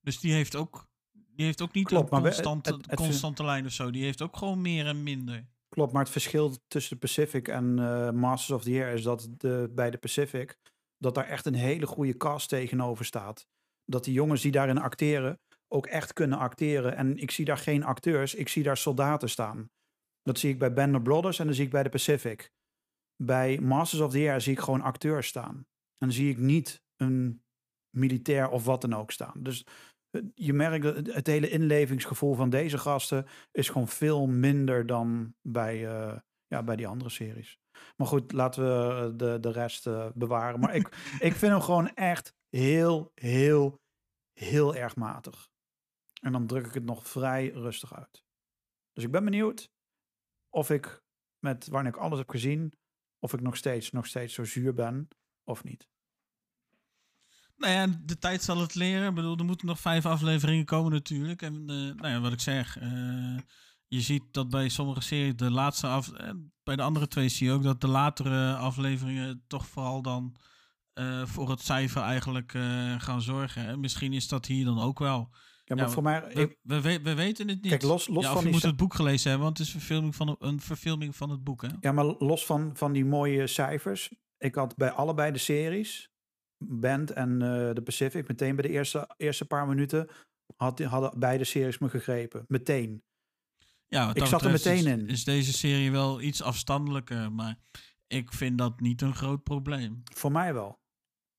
Dus 0.00 0.20
die 0.20 0.32
heeft 0.32 0.56
ook, 0.56 0.88
die 1.12 1.44
heeft 1.46 1.62
ook 1.62 1.72
niet 1.74 1.86
Klopt, 1.86 2.10
maar 2.10 2.18
een 2.18 2.24
we- 2.26 2.30
constante, 2.32 2.70
het- 2.74 2.86
het- 2.86 2.94
constante 2.98 3.44
lijn 3.44 3.66
of 3.66 3.72
zo. 3.72 3.90
Die 3.90 4.02
heeft 4.02 4.22
ook 4.22 4.36
gewoon 4.36 4.60
meer 4.60 4.86
en 4.86 5.02
minder. 5.02 5.46
Klopt, 5.76 5.92
maar 5.92 6.02
het 6.02 6.12
verschil 6.12 6.56
tussen 6.66 6.94
de 6.94 7.06
Pacific 7.06 7.48
en 7.48 7.78
eh, 7.78 8.10
Masters 8.10 8.50
of 8.50 8.62
the 8.62 8.70
Air 8.70 8.92
is 8.92 9.02
dat 9.02 9.28
de, 9.30 9.70
bij 9.74 9.90
de 9.90 9.98
Pacific 9.98 10.58
dat 10.98 11.14
daar 11.14 11.26
echt 11.26 11.46
een 11.46 11.54
hele 11.54 11.86
goede 11.86 12.16
cast 12.16 12.48
tegenover 12.48 13.04
staat. 13.04 13.46
Dat 13.84 14.04
die 14.04 14.12
jongens 14.14 14.42
die 14.42 14.52
daarin 14.52 14.78
acteren 14.78 15.40
ook 15.68 15.86
echt 15.86 16.12
kunnen 16.12 16.38
acteren. 16.38 16.96
En 16.96 17.16
ik 17.16 17.30
zie 17.30 17.44
daar 17.44 17.58
geen 17.58 17.84
acteurs, 17.84 18.34
ik 18.34 18.48
zie 18.48 18.62
daar 18.62 18.76
soldaten 18.76 19.30
staan. 19.30 19.70
Dat 20.22 20.38
zie 20.38 20.50
ik 20.50 20.58
bij 20.58 20.72
Band 20.72 20.94
of 20.94 21.02
Brothers 21.02 21.38
en 21.38 21.44
dan 21.44 21.54
zie 21.54 21.64
ik 21.64 21.70
bij 21.70 21.82
de 21.82 21.88
Pacific. 21.88 22.52
Bij 23.22 23.58
Masters 23.60 24.02
of 24.02 24.10
the 24.12 24.18
Air 24.18 24.40
zie 24.40 24.52
ik 24.52 24.60
gewoon 24.60 24.82
acteurs 24.82 25.26
staan. 25.26 25.54
En 25.54 26.06
dan 26.06 26.12
zie 26.12 26.30
ik 26.30 26.38
niet 26.38 26.82
een 26.96 27.42
militair 27.96 28.48
of 28.48 28.64
wat 28.64 28.80
dan 28.80 28.94
ook 28.94 29.10
staan. 29.10 29.42
Dus 29.42 29.66
je 30.34 30.52
merkt 30.52 30.82
dat 30.84 31.06
het- 31.06 31.26
hele 31.26 31.48
inlevingsgevoel 31.50 32.34
van 32.34 32.50
deze 32.50 32.78
gasten 32.78 33.26
is 33.52 33.68
gewoon 33.68 33.88
veel 33.88 34.26
minder 34.26 34.86
dan 34.86 35.34
bij, 35.42 35.86
eh, 35.88 36.18
ja, 36.46 36.62
bij 36.62 36.76
die 36.76 36.86
andere 36.86 37.10
series. 37.10 37.58
Maar 37.96 38.06
goed, 38.06 38.32
laten 38.32 38.62
we 38.64 39.16
de, 39.16 39.40
de 39.40 39.50
rest 39.52 39.86
eh, 39.86 40.10
bewaren. 40.14 40.60
Maar 40.60 40.74
ik, 40.74 40.86
ik 41.28 41.32
vind 41.32 41.52
hem 41.52 41.60
gewoon 41.60 41.94
echt 41.94 42.34
heel, 42.48 43.12
heel, 43.14 43.80
heel 44.32 44.74
erg 44.74 44.96
matig. 44.96 45.48
En 46.20 46.32
dan 46.32 46.46
druk 46.46 46.66
ik 46.66 46.74
het 46.74 46.84
nog 46.84 47.08
vrij 47.08 47.48
rustig 47.48 47.94
uit. 47.94 48.24
Dus 48.92 49.04
ik 49.04 49.10
ben 49.10 49.24
benieuwd 49.24 49.70
of 50.48 50.70
ik 50.70 51.02
met 51.38 51.66
wanneer 51.66 51.92
ik 51.92 51.98
alles 51.98 52.18
heb 52.18 52.28
gezien, 52.28 52.72
of 53.18 53.32
ik 53.32 53.40
nog 53.40 53.56
steeds, 53.56 53.90
nog 53.90 54.06
steeds 54.06 54.34
zo 54.34 54.44
zuur 54.44 54.74
ben 54.74 55.08
of 55.44 55.64
niet. 55.64 55.88
Nou 57.56 57.72
ja, 57.72 57.86
de 58.04 58.18
tijd 58.18 58.42
zal 58.42 58.60
het 58.60 58.74
leren. 58.74 59.08
Ik 59.08 59.14
bedoel, 59.14 59.36
er 59.36 59.44
moeten 59.44 59.66
nog 59.66 59.80
vijf 59.80 60.06
afleveringen 60.06 60.64
komen 60.64 60.92
natuurlijk. 60.92 61.42
En 61.42 61.54
eh, 61.54 61.76
nou 61.76 62.08
ja, 62.08 62.20
wat 62.20 62.32
ik 62.32 62.40
zeg, 62.40 62.78
eh, 62.78 63.36
je 63.86 64.00
ziet 64.00 64.22
dat 64.30 64.48
bij 64.50 64.68
sommige 64.68 65.00
series 65.00 65.36
de 65.36 65.50
laatste 65.50 65.86
af... 65.86 66.12
eh, 66.12 66.30
bij 66.62 66.76
de 66.76 66.82
andere 66.82 67.08
twee 67.08 67.28
zie 67.28 67.46
je 67.46 67.52
ook 67.52 67.62
dat 67.62 67.80
de 67.80 67.88
latere 67.88 68.54
afleveringen 68.54 69.44
toch 69.46 69.66
vooral 69.66 70.02
dan 70.02 70.36
voor 71.24 71.50
het 71.50 71.60
cijfer 71.60 72.02
eigenlijk 72.02 72.50
gaan 72.98 73.22
zorgen. 73.22 73.66
En 73.66 73.80
misschien 73.80 74.12
is 74.12 74.28
dat 74.28 74.46
hier 74.46 74.64
dan 74.64 74.80
ook 74.80 74.98
wel. 74.98 75.28
Ja, 75.64 75.74
maar 75.74 75.84
Ja, 75.84 75.90
voor 75.90 76.02
mij... 76.02 76.22
We, 76.34 76.56
we, 76.62 76.80
we- 76.80 77.00
we 77.02 77.14
weten 77.14 77.48
het 77.48 77.62
niet. 77.62 77.70
Kijk, 77.70 77.82
los- 77.82 78.08
los 78.08 78.24
ja, 78.24 78.32
van 78.32 78.44
je 78.44 78.50
moet 78.50 78.62
het 78.62 78.76
boek 78.76 78.94
gelezen 78.94 79.28
hebben, 79.30 79.46
want 79.46 79.58
het 79.58 79.66
is 79.66 79.74
een 79.74 79.80
verfilming 79.80 80.14
van, 80.14 80.36
een 80.38 80.60
verfilming 80.60 81.16
van 81.16 81.30
het 81.30 81.44
boek. 81.44 81.62
Hè? 81.62 81.68
Ja, 81.80 81.92
maar 81.92 82.04
los 82.04 82.46
van, 82.46 82.70
van 82.74 82.92
die 82.92 83.04
mooie 83.04 83.46
cijfers. 83.46 84.12
Ik 84.38 84.54
had 84.54 84.76
bij 84.76 84.90
allebei 84.90 85.32
de 85.32 85.38
series, 85.38 86.10
Band 86.58 87.10
en 87.10 87.42
eh 87.42 87.74
de 87.74 87.82
Pacific, 87.84 88.28
meteen 88.28 88.56
bij 88.56 88.66
de 88.66 88.72
eerste, 88.72 89.14
eerste 89.16 89.46
paar 89.46 89.66
minuten, 89.66 90.08
had, 90.56 90.80
hadden 90.80 91.18
beide 91.18 91.44
series 91.44 91.78
me 91.78 91.88
gegrepen. 91.88 92.44
Meteen. 92.48 93.02
Ja, 93.86 94.14
Ik 94.14 94.24
zat 94.24 94.42
er 94.42 94.50
meteen 94.50 94.76
is, 94.76 94.84
in. 94.84 95.08
Is 95.08 95.24
deze 95.24 95.52
serie 95.52 95.90
wel 95.90 96.20
iets 96.20 96.42
afstandelijker, 96.42 97.32
maar 97.32 97.58
ik 98.06 98.32
vind 98.32 98.58
dat 98.58 98.80
niet 98.80 99.02
een 99.02 99.14
groot 99.14 99.42
probleem. 99.42 100.02
Voor 100.14 100.32
mij 100.32 100.54
wel. 100.54 100.78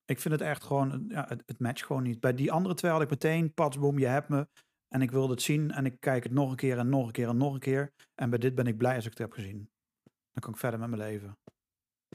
Ik 0.06 0.20
vind 0.20 0.34
het 0.34 0.44
echt 0.44 0.64
gewoon, 0.64 1.06
ja, 1.08 1.26
het, 1.28 1.44
het 1.46 1.60
matcht 1.60 1.86
gewoon 1.86 2.04
niet. 2.04 2.20
Bij 2.20 2.34
die 2.34 2.52
andere 2.52 2.76
twee 2.76 2.92
had 2.92 3.02
ik 3.02 3.10
meteen, 3.10 3.54
patsboom, 3.54 4.00
je 4.00 4.06
hebt 4.06 4.30
me. 4.30 4.48
En 4.88 5.02
ik 5.02 5.12
wilde 5.12 5.34
het 5.34 5.42
zien 5.42 5.72
en 5.72 5.86
ik 5.86 6.00
kijk 6.00 6.24
het 6.24 6.34
nog 6.34 6.50
een 6.50 6.56
keer 6.56 6.78
en 6.78 6.90
nog 6.90 7.06
een 7.06 7.12
keer 7.12 7.28
en 7.28 7.38
nog 7.38 7.54
een 7.54 7.60
keer. 7.60 7.94
En 8.16 8.30
bij 8.30 8.40
dit 8.40 8.56
ben 8.56 8.68
ik 8.68 8.78
blij 8.78 8.96
als 8.96 9.04
ik 9.04 9.10
het 9.10 9.20
heb 9.20 9.32
gezien. 9.32 9.70
Dan 10.04 10.42
kan 10.42 10.52
ik 10.52 10.60
verder 10.60 10.80
met 10.80 10.90
mijn 10.90 11.02
leven. 11.02 11.38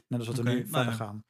Net 0.07 0.19
als 0.19 0.27
dat 0.27 0.35
we 0.35 0.41
Oké, 0.41 0.51
nu 0.51 0.57
nou 0.57 0.69
verder 0.69 0.91
ja. 0.91 0.97
gaan. 0.97 1.23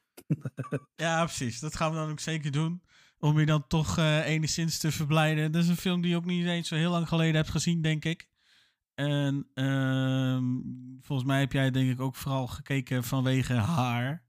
Ja, 0.96 1.24
precies. 1.26 1.60
Dat 1.60 1.76
gaan 1.76 1.92
we 1.92 1.98
dan 1.98 2.10
ook 2.10 2.20
zeker 2.20 2.52
doen. 2.52 2.84
Om 3.20 3.40
je 3.40 3.46
dan 3.46 3.68
toch 3.68 3.98
eh, 3.98 4.26
enigszins 4.26 4.78
te 4.78 4.92
verblijden. 4.92 5.52
Dat 5.52 5.64
is 5.64 5.70
een 5.70 5.78
film 5.78 6.02
die 6.02 6.10
je 6.10 6.16
ook 6.16 6.26
niet 6.26 6.46
eens 6.46 6.68
zo 6.68 6.76
heel 6.76 6.92
lang 6.92 7.08
geleden 7.08 7.36
hebt 7.36 7.50
gezien, 7.50 7.82
denk 7.82 8.06
ik. 8.06 8.30
En 8.96 9.50
ehm, 9.54 10.44
volgens 11.02 11.28
mij 11.28 11.40
heb 11.40 11.52
jij 11.52 11.72
denk 11.72 11.92
ik 11.92 12.00
ook 12.00 12.16
vooral 12.16 12.48
gekeken 12.48 13.04
vanwege 13.04 13.54
haar. 13.54 14.24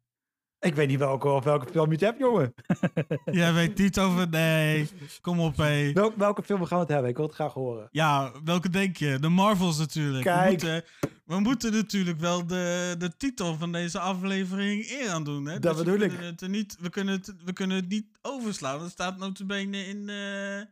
Ik 0.65 0.75
weet 0.75 0.89
niet 0.89 0.99
welke, 0.99 1.29
of 1.29 1.45
welke 1.45 1.71
film 1.71 1.87
je 1.87 1.93
het 1.93 2.01
hebt, 2.01 2.19
jongen. 2.19 2.55
Jij 3.41 3.53
weet 3.53 3.79
niet 3.79 3.99
over... 3.99 4.29
Nee, 4.29 4.89
kom 5.21 5.41
op 5.41 5.57
hé. 5.57 5.93
Welke, 5.93 6.19
welke 6.19 6.43
film 6.43 6.65
gaan 6.65 6.79
we 6.79 6.85
het 6.85 6.93
hebben? 6.93 7.11
Ik 7.11 7.17
wil 7.17 7.27
het 7.27 7.35
graag 7.35 7.53
horen. 7.53 7.89
Ja, 7.91 8.33
welke 8.45 8.69
denk 8.69 8.97
je? 8.97 9.19
De 9.19 9.29
Marvels 9.29 9.79
natuurlijk. 9.79 10.25
We 10.25 10.31
Kijk. 10.31 10.51
moeten, 10.51 10.85
we 11.25 11.41
moeten 11.41 11.73
natuurlijk 11.73 12.21
wel 12.21 12.47
de, 12.47 12.95
de 12.99 13.17
titel 13.17 13.57
van 13.57 13.73
deze 13.73 13.99
aflevering 13.99 14.91
eer 14.91 15.11
aan 15.11 15.25
doen. 15.25 15.47
Hè? 15.47 15.59
Dat 15.59 15.77
we 15.77 15.85
bedoel 15.85 16.01
ik. 16.01 16.13
Het 16.13 16.41
er 16.41 16.49
niet, 16.49 16.77
we, 16.81 16.91
kunnen 16.91 17.15
het, 17.15 17.35
we 17.45 17.53
kunnen 17.53 17.77
het 17.77 17.89
niet 17.89 18.07
overslaan. 18.23 18.79
Dat 18.79 18.91
staat 18.91 19.19
notabene 19.19 19.87
in, 19.87 20.09
ehm, 20.09 20.65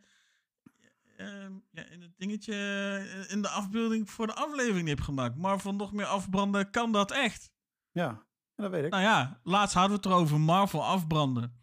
ja, 1.71 1.85
in 1.91 2.01
het 2.01 2.13
dingetje, 2.17 2.55
eh, 2.55 3.33
in 3.33 3.43
de 3.43 3.49
afbeelding 3.49 4.11
voor 4.11 4.27
de 4.27 4.35
aflevering 4.35 4.89
hebt 4.89 5.03
gemaakt. 5.03 5.37
Marvel 5.37 5.75
nog 5.75 5.93
meer 5.93 6.07
afbranden, 6.07 6.71
kan 6.71 6.93
dat 6.93 7.11
echt? 7.11 7.51
Ja, 7.91 8.23
dat 8.57 8.71
weet 8.71 8.85
ik. 8.85 8.91
Nou 8.91 9.03
ja, 9.03 9.41
laatst 9.43 9.75
hadden 9.75 9.91
we 10.01 10.03
het 10.03 10.07
erover 10.13 10.41
Marvel 10.41 10.85
afbranden. 10.85 11.61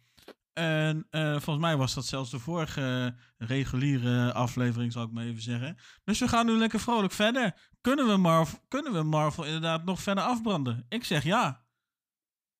En 0.52 1.06
eh, 1.10 1.30
volgens 1.30 1.58
mij 1.58 1.76
was 1.76 1.94
dat 1.94 2.04
zelfs 2.06 2.30
de 2.30 2.38
vorige 2.38 3.14
reguliere 3.38 4.32
aflevering, 4.32 4.92
zal 4.92 5.02
ik 5.04 5.10
maar 5.10 5.24
even 5.24 5.42
zeggen. 5.42 5.76
Dus 6.04 6.18
we 6.18 6.28
gaan 6.28 6.46
nu 6.46 6.52
lekker 6.52 6.80
vrolijk 6.80 7.12
verder. 7.12 7.70
Kunnen 7.80 8.06
we 8.06 8.16
Marvel, 8.16 8.58
kunnen 8.68 8.92
we 8.92 9.02
Marvel 9.02 9.44
inderdaad 9.44 9.84
nog 9.84 10.00
verder 10.02 10.24
afbranden? 10.24 10.86
Ik 10.88 11.04
zeg 11.04 11.24
ja. 11.24 11.64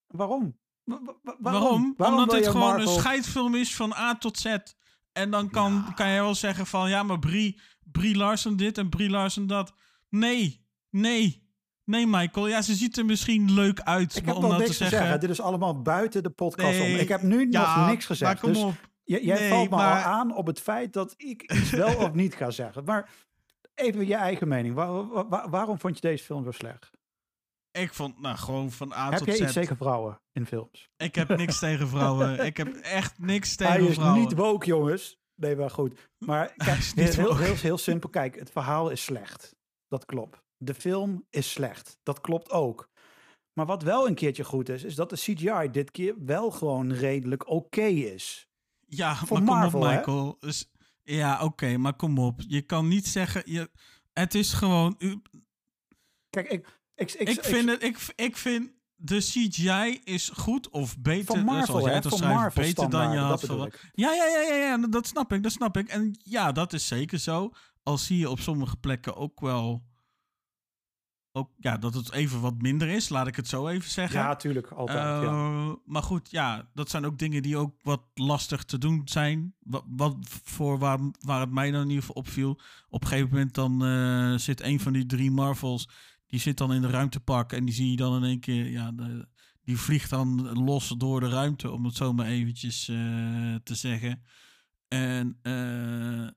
Waarom? 0.07 0.59
Wa- 0.85 1.01
wa- 1.05 1.17
wa- 1.23 1.37
Waarom? 1.41 1.95
Waarom 1.97 2.19
Omdat 2.19 2.37
dit 2.37 2.47
gewoon 2.47 2.69
Marvel- 2.69 2.95
een 2.95 3.01
scheidfilm 3.01 3.55
is 3.55 3.75
van 3.77 3.93
A 3.93 4.17
tot 4.19 4.39
Z. 4.39 4.57
En 5.13 5.31
dan 5.31 5.51
kan, 5.51 5.95
kan 5.95 6.09
je 6.09 6.21
wel 6.21 6.35
zeggen 6.35 6.67
van 6.67 6.89
ja, 6.91 7.03
maar 7.03 7.19
Brie, 7.19 7.61
Brie 7.85 8.17
Larson 8.17 8.57
dit 8.57 8.79
en 8.79 8.89
Brie 8.89 9.11
Larson 9.11 9.47
dat. 9.47 9.75
Nee, 10.09 10.67
nee, 10.91 11.50
nee 11.91 12.07
Michael. 12.07 12.47
Ja, 12.49 12.63
ze 12.63 12.75
ziet 12.75 12.99
er 12.99 13.05
misschien 13.05 13.53
leuk 13.53 13.81
uit. 13.81 14.17
Ik 14.17 14.27
heb 14.27 14.35
om 14.35 14.43
nog 14.43 14.57
niks 14.59 14.67
te 14.67 14.73
zeggen. 14.73 14.99
zeggen. 14.99 15.21
Dit 15.21 15.31
is 15.31 15.41
allemaal 15.41 15.83
buiten 15.83 16.23
de 16.23 16.31
podcast 16.31 16.81
om. 16.81 16.87
Ik 16.87 17.09
heb 17.09 17.23
nu 17.23 17.47
ja, 17.51 17.79
nog 17.79 17.89
niks 17.89 18.07
gezegd. 18.07 18.33
Maar 18.33 18.41
kom 18.41 18.53
dus 18.53 18.63
op. 18.63 18.89
jij 19.05 19.39
Nee, 19.39 19.49
valt 19.51 19.71
me 19.71 19.77
maar- 19.77 20.05
al 20.05 20.11
aan 20.13 20.37
op 20.37 20.47
het 20.47 20.61
feit 20.61 20.93
dat 20.93 21.15
ik 21.17 21.53
iets 21.53 21.71
wel 21.71 21.97
of 21.97 22.13
niet 22.13 22.35
ga 22.35 22.51
zeggen. 22.51 22.85
Maar 22.85 23.09
even 23.75 24.07
je 24.07 24.15
eigen 24.15 24.49
mening. 24.49 24.75
Waar- 24.75 25.09
waar- 25.09 25.29
waar- 25.29 25.51
waarom 25.51 25.79
vond 25.79 25.95
je 25.95 26.01
deze 26.01 26.25
film 26.25 26.45
zo 26.45 26.51
slecht? 26.51 26.91
Ik 27.73 27.95
vond, 27.95 28.21
nou, 28.21 28.37
gewoon 28.37 28.71
van 28.71 28.93
A 28.93 29.09
heb 29.09 29.19
tot 29.19 29.27
jij 29.27 29.37
Z. 29.37 29.41
iets 29.41 29.53
tegen 29.53 29.77
vrouwen 29.77 30.21
in 30.33 30.47
films? 30.47 30.89
Ik 30.97 31.15
heb 31.15 31.37
niks 31.37 31.59
tegen 31.59 31.89
vrouwen. 31.89 32.39
Ik 32.47 32.57
heb 32.57 32.75
echt 32.77 33.19
niks 33.19 33.57
Hij 33.57 33.67
tegen 33.73 33.89
is 33.89 33.95
vrouwen. 33.95 34.21
niet 34.21 34.33
woke, 34.35 34.67
jongens. 34.67 35.19
Nee, 35.35 35.57
maar 35.57 35.71
goed. 35.71 36.09
Maar 36.19 36.53
kijk, 36.57 36.79
is 36.79 37.17
heel, 37.17 37.29
woke. 37.29 37.43
heel, 37.43 37.55
heel 37.55 37.79
simpel. 37.79 38.09
Kijk, 38.09 38.39
het 38.39 38.51
verhaal 38.51 38.91
is 38.91 39.03
slecht. 39.05 39.57
Dat 39.89 40.05
klopt. 40.05 40.43
De 40.63 40.75
film 40.75 41.27
is 41.31 41.51
slecht. 41.51 41.99
Dat 42.03 42.21
klopt 42.21 42.51
ook. 42.51 42.89
Maar 43.53 43.67
wat 43.67 43.83
wel 43.83 44.07
een 44.09 44.15
keertje 44.15 44.45
goed 44.45 44.69
is, 44.69 44.83
is 44.85 44.95
dat 44.95 45.11
de 45.11 45.17
CGI 45.17 45.71
dit 45.71 45.91
keer 45.91 46.15
wel 46.25 46.51
gewoon 46.51 46.93
redelijk 46.93 47.49
oké 47.49 47.83
is. 47.85 48.49
Ja, 48.87 49.17
Voor 49.17 49.43
maar 49.43 49.57
Marvel, 49.57 49.81
kom 49.81 49.89
op? 49.89 49.95
Michael. 49.97 50.37
Dus, 50.41 50.71
ja, 51.03 51.45
oké, 51.45 51.77
maar 51.77 51.95
kom 51.97 52.19
op. 52.19 52.41
Je 52.47 52.63
kan 52.63 52.89
niet 52.89 53.07
zeggen... 53.07 53.43
Je, 53.45 53.71
het 54.13 54.35
is 54.35 54.53
gewoon... 54.53 54.95
u- 54.99 55.23
Kijk, 56.31 56.49
ik, 56.51 56.79
ik, 56.95 57.13
ik, 57.13 57.29
Ik, 57.29 57.45
vind 57.45 57.69
het... 57.69 57.83
Ik, 57.83 58.13
ik 58.17 58.37
vind... 58.37 58.71
De 59.03 59.19
CGI 59.19 60.01
is 60.05 60.29
goed 60.29 60.69
of 60.71 60.99
beter. 60.99 61.25
van 61.25 61.45
Marvel, 61.45 61.67
zoals 61.67 61.85
jij 61.85 61.95
het 61.95 62.05
al 62.05 62.17
schrijft, 62.17 62.55
beter 62.55 62.91
dan 62.91 63.13
je 63.13 63.19
had 63.19 63.41
verwacht. 63.41 63.85
Ja, 63.93 64.13
ja, 64.13 64.25
ja, 64.27 64.41
ja, 64.41 64.55
ja, 64.55 64.77
dat 64.89 65.07
snap 65.07 65.33
ik, 65.33 65.43
dat 65.43 65.53
snap 65.53 65.77
ik. 65.77 65.89
En 65.89 66.21
ja, 66.23 66.53
dat 66.53 66.73
is 66.73 66.87
zeker 66.87 67.19
zo. 67.19 67.51
Al 67.83 67.99
zie 67.99 68.19
je 68.19 68.31
op 68.31 68.39
sommige 68.41 68.77
plekken 68.77 69.17
ook 69.17 69.41
wel... 69.41 69.89
Ook, 71.33 71.51
ja, 71.59 71.77
dat 71.77 71.95
het 71.95 72.13
even 72.13 72.41
wat 72.41 72.63
minder 72.63 72.89
is, 72.89 73.09
laat 73.09 73.27
ik 73.27 73.37
het 73.37 73.49
zo 73.49 73.69
even 73.69 73.91
zeggen. 73.91 74.21
Ja, 74.21 74.37
tuurlijk, 74.37 74.71
altijd. 74.71 74.99
ja. 74.99 75.23
Eh, 75.23 75.71
Maar 75.85 76.03
goed, 76.03 76.31
ja, 76.31 76.69
dat 76.75 76.91
zijn 76.91 77.05
ook 77.05 77.19
dingen 77.19 77.43
die 77.43 77.57
ook 77.57 77.75
wat 77.83 78.03
lastig 78.15 78.65
te 78.65 78.79
doen 78.79 79.01
zijn. 79.05 79.55
Wat, 79.61 79.85
wat 79.89 80.17
voor 80.45 80.79
waar, 80.79 80.99
waar 81.21 81.41
het 81.41 81.51
mij 81.51 81.71
dan 81.71 81.81
in 81.83 81.89
ieder 81.89 82.05
geval 82.05 82.23
opviel. 82.23 82.61
Op 82.89 83.03
een 83.03 83.09
gegeven 83.09 83.31
moment 83.31 83.55
dan 83.55 83.85
eh, 83.85 84.35
zit 84.35 84.63
een 84.63 84.81
van 84.81 84.93
die 84.93 85.07
drie 85.07 85.31
Marvels, 85.31 85.89
die 86.27 86.41
zit 86.41 86.59
dan 86.59 86.73
in 86.73 86.81
de 86.81 86.91
ruimtepak 86.91 87.53
en 87.53 87.65
die 87.65 87.75
zie 87.75 87.91
je 87.91 87.97
dan 87.97 88.17
in 88.17 88.25
één 88.25 88.41
keer, 88.41 88.71
ja, 88.71 88.93
de- 88.93 89.29
die 89.63 89.79
vliegt 89.79 90.11
dan 90.11 90.59
los 90.65 90.89
door 90.89 91.21
de 91.21 91.29
ruimte, 91.29 91.71
om 91.71 91.85
het 91.85 91.95
zo 91.95 92.13
maar 92.13 92.27
eventjes 92.27 92.89
eh, 92.89 92.97
te 93.63 93.75
zeggen. 93.75 94.23
En 94.89 95.39
eh, 95.43 96.29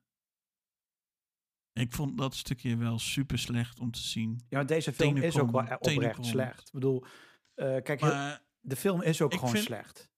ik 1.73 1.93
vond 1.93 2.17
dat 2.17 2.35
stukje 2.35 2.77
wel 2.77 2.99
super 2.99 3.39
slecht 3.39 3.79
om 3.79 3.91
te 3.91 3.99
zien. 3.99 4.41
ja, 4.49 4.63
deze 4.63 4.93
film 4.93 5.17
is 5.17 5.37
ook 5.37 5.51
wel 5.51 5.61
Tenenkrommend, 5.63 5.97
oprecht 6.13 6.25
slecht. 6.25 6.67
Ik 6.67 6.73
bedoel, 6.73 7.05
eh, 7.53 7.81
kijk, 7.83 8.01
heel- 8.01 8.37
de 8.59 8.75
film 8.75 9.01
is 9.01 9.21
ook 9.21 9.33
gewoon 9.33 9.49
vind- 9.49 9.63
slecht. 9.63 10.11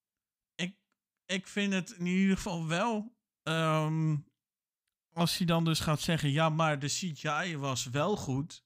ik, 0.56 0.78
ik 1.26 1.48
vind 1.48 1.74
het 1.74 1.90
in 1.92 2.06
ieder 2.06 2.36
geval 2.36 2.68
wel. 2.68 3.14
ehm, 3.44 4.16
als 5.12 5.38
hij 5.38 5.46
dan 5.48 5.64
dus 5.66 5.80
gaat 5.80 6.00
zeggen, 6.02 6.32
ja, 6.32 6.50
maar 6.50 6.80
de 6.80 6.88
CGI 6.88 7.58
was 7.58 7.86
wel 7.86 8.16
goed. 8.18 8.64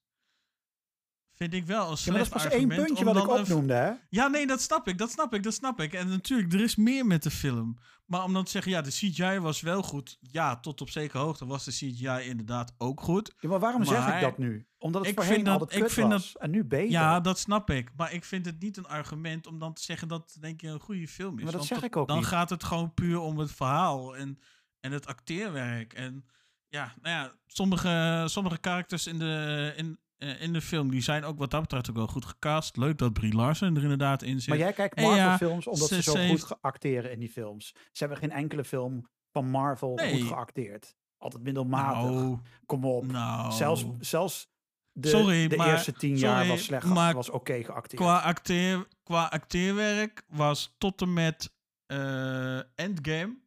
Vind 1.35 1.53
ik 1.53 1.65
wel 1.65 1.91
een 1.91 1.97
Ja, 2.03 2.11
maar 2.11 2.29
dat 2.29 2.45
één 2.45 2.67
puntje 2.67 3.05
wat 3.05 3.17
ik 3.17 3.27
opnoemde, 3.27 3.73
hè? 3.73 3.91
Ja, 4.09 4.27
nee, 4.27 4.47
dat 4.47 4.61
snap 4.61 4.87
ik, 4.87 4.97
dat 4.97 5.11
snap 5.11 5.33
ik, 5.33 5.43
dat 5.43 5.53
snap 5.53 5.79
ik. 5.81 5.93
En 5.93 6.07
natuurlijk, 6.07 6.53
er 6.53 6.61
is 6.61 6.75
meer 6.75 7.05
met 7.05 7.23
de 7.23 7.31
film. 7.31 7.77
Maar 8.10 8.24
om 8.24 8.34
dan 8.34 8.43
te 8.43 8.51
zeggen, 8.51 8.72
ja, 8.72 8.82
de 8.82 8.89
CGI 8.89 9.39
was 9.39 9.62
wel 9.62 9.82
goed. 9.84 10.18
Ja, 10.22 10.60
tot 10.60 10.82
op 10.82 10.89
zekere 10.89 11.18
hoogte 11.24 11.45
was 11.45 11.66
de 11.66 11.72
CGI 11.72 12.30
inderdaad 12.30 12.74
ook 12.78 13.01
goed. 13.01 13.34
Ja, 13.39 13.49
maar 13.49 13.60
waarom 13.60 13.86
zeg 13.86 14.14
ik 14.16 14.22
dat 14.22 14.38
nu? 14.38 14.68
Omdat 14.78 15.01
het 15.01 15.10
ik 15.10 15.16
voorheen 15.16 15.34
vind 15.34 15.45
dat- 15.45 15.60
altijd 15.62 15.84
ik 15.84 15.89
vind 15.89 16.07
was. 16.12 16.38
En 16.38 16.49
nu 16.51 16.64
beter. 16.66 16.91
Ja, 16.91 17.20
dat 17.20 17.39
snap 17.39 17.70
ik. 17.70 17.91
Maar 17.95 18.14
ik 18.14 18.24
vind 18.26 18.45
het 18.45 18.60
niet 18.62 18.78
een 18.78 18.88
argument 18.88 19.47
om 19.47 19.60
dan 19.60 19.74
te 19.74 19.82
zeggen 19.84 20.07
dat 20.07 20.32
het 20.34 20.41
denk 20.41 20.62
je 20.62 20.68
een 20.68 20.80
goede 20.80 21.07
film 21.07 21.38
is. 21.38 21.43
Maar 21.43 21.51
dat 21.51 21.68
Want 21.68 21.82
zeg 21.82 21.84
ik 21.84 21.95
ook 21.95 22.07
Dan 22.07 22.18
niet. 22.18 22.26
gaat 22.26 22.49
het 22.49 22.64
gewoon 22.64 22.93
puur 22.93 23.20
om 23.20 23.38
het 23.38 23.51
verhaal 23.51 24.16
en, 24.16 24.39
en 24.80 24.91
het 24.91 25.07
acteerwerk. 25.07 25.93
En 25.93 26.26
ja, 26.68 26.93
nou 27.01 27.16
ja, 27.16 27.34
sommige, 27.47 28.24
sommige 28.30 28.57
karakters 28.57 29.07
in 29.07 29.20
de, 29.20 29.74
in, 29.76 29.99
in 30.20 30.53
de 30.53 30.61
film, 30.61 30.91
die 30.91 31.01
zijn 31.01 31.24
ook 31.24 31.38
wat 31.38 31.51
dat 31.51 31.61
betreft 31.61 31.89
ook 31.89 31.95
wel 31.95 32.07
goed 32.07 32.26
gecast. 32.26 32.78
Leuk 32.78 32.97
dat 32.97 33.13
Brie 33.13 33.34
Larson 33.36 33.76
er 33.76 33.82
inderdaad 33.84 34.22
in 34.22 34.39
zit. 34.39 34.47
Maar 34.49 34.57
jij 34.57 34.74
kijkt 34.74 34.99
ja, 34.99 35.05
Marvel-films 35.07 35.67
omdat 35.67 35.88
ze, 35.88 36.01
zo 36.01 36.28
goed 36.28 36.61
acteren 36.61 37.11
in 37.11 37.20
die 37.20 37.30
films. 37.30 37.67
Ze 37.91 38.03
hebben 38.05 38.17
geen 38.17 38.32
enkele 38.32 38.63
film 38.63 39.07
van 39.32 39.49
Marvel 39.49 39.93
Nee. 39.95 40.20
goed 40.22 40.28
geacteerd. 40.30 40.95
Altijd 41.17 41.43
middelmatig. 41.43 42.09
nou, 42.11 42.38
Kom 42.65 42.86
op. 42.86 43.05
nou, 43.05 43.51
Zelfs, 43.51 43.86
zelfs 43.99 44.51
de, 44.91 45.07
Sorry, 45.07 45.47
de 45.47 45.55
maar- 45.55 45.70
eerste 45.72 45.91
tien 45.93 46.17
jaar 46.17 46.36
sorry, 46.36 46.49
was 46.49 46.63
slecht. 46.63 46.86
maar 46.86 47.13
was 47.13 47.30
oké 47.30 47.63
geacteerd. 47.63 48.01
qua, 48.01 48.20
acteer, 48.20 48.88
qua 49.03 49.26
acteerwerk 49.26 50.24
was 50.28 50.76
tot 50.78 51.01
en 51.01 51.13
met 51.13 51.53
eh, 51.86 52.57
Endgame 52.76 53.38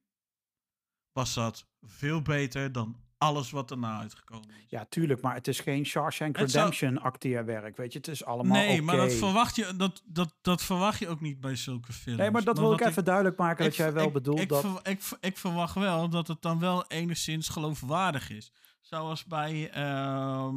was 1.12 1.34
dat 1.34 1.66
veel 1.80 2.22
beter 2.22 2.72
dan 2.72 2.96
alles 3.22 3.50
wat 3.50 3.70
erna 3.70 3.98
uitgekomen 4.00 4.48
is. 4.48 4.64
Ja, 4.68 4.84
tuurlijk. 4.88 5.20
Maar 5.22 5.34
het 5.34 5.48
is 5.48 5.60
geen 5.60 5.84
Shawshank 5.86 6.36
Het 6.36 6.50
zou- 6.50 6.64
Redemption 6.64 7.04
acteerwerk. 7.04 7.76
Weet 7.76 7.92
je, 7.92 7.98
het 7.98 8.08
is 8.08 8.24
allemaal 8.24 8.56
nee, 8.56 8.82
maar 8.82 8.96
dat 8.96 9.12
verwacht, 9.12 9.56
je, 9.56 9.72
dat, 9.76 10.02
dat, 10.06 10.34
dat 10.42 10.62
verwacht 10.62 10.98
je 10.98 11.08
ook 11.08 11.20
niet 11.20 11.40
bij 11.40 11.56
zulke 11.56 11.92
films. 11.92 12.18
Nee, 12.18 12.30
maar 12.30 12.44
dat 12.44 12.58
wil 12.58 12.72
ik 12.72 12.80
even 12.80 13.04
duidelijk 13.04 13.36
maken 13.36 13.64
dat 13.64 13.72
ik- 13.72 13.78
jij 13.78 13.92
wel 13.92 14.06
ik- 14.06 14.12
bedoelt 14.12 14.40
ik, 14.40 14.48
dat... 14.48 14.60
ver- 14.60 14.90
ik, 14.90 15.02
ik 15.20 15.36
verwacht 15.38 15.74
wel 15.74 16.08
dat 16.08 16.28
het 16.28 16.42
dan 16.42 16.58
wel 16.58 16.86
enigszins 16.86 17.48
geloofwaardig 17.48 18.30
is. 18.30 18.52
Zoals 18.80 19.24
bij, 19.24 19.70
ehm, 19.70 20.54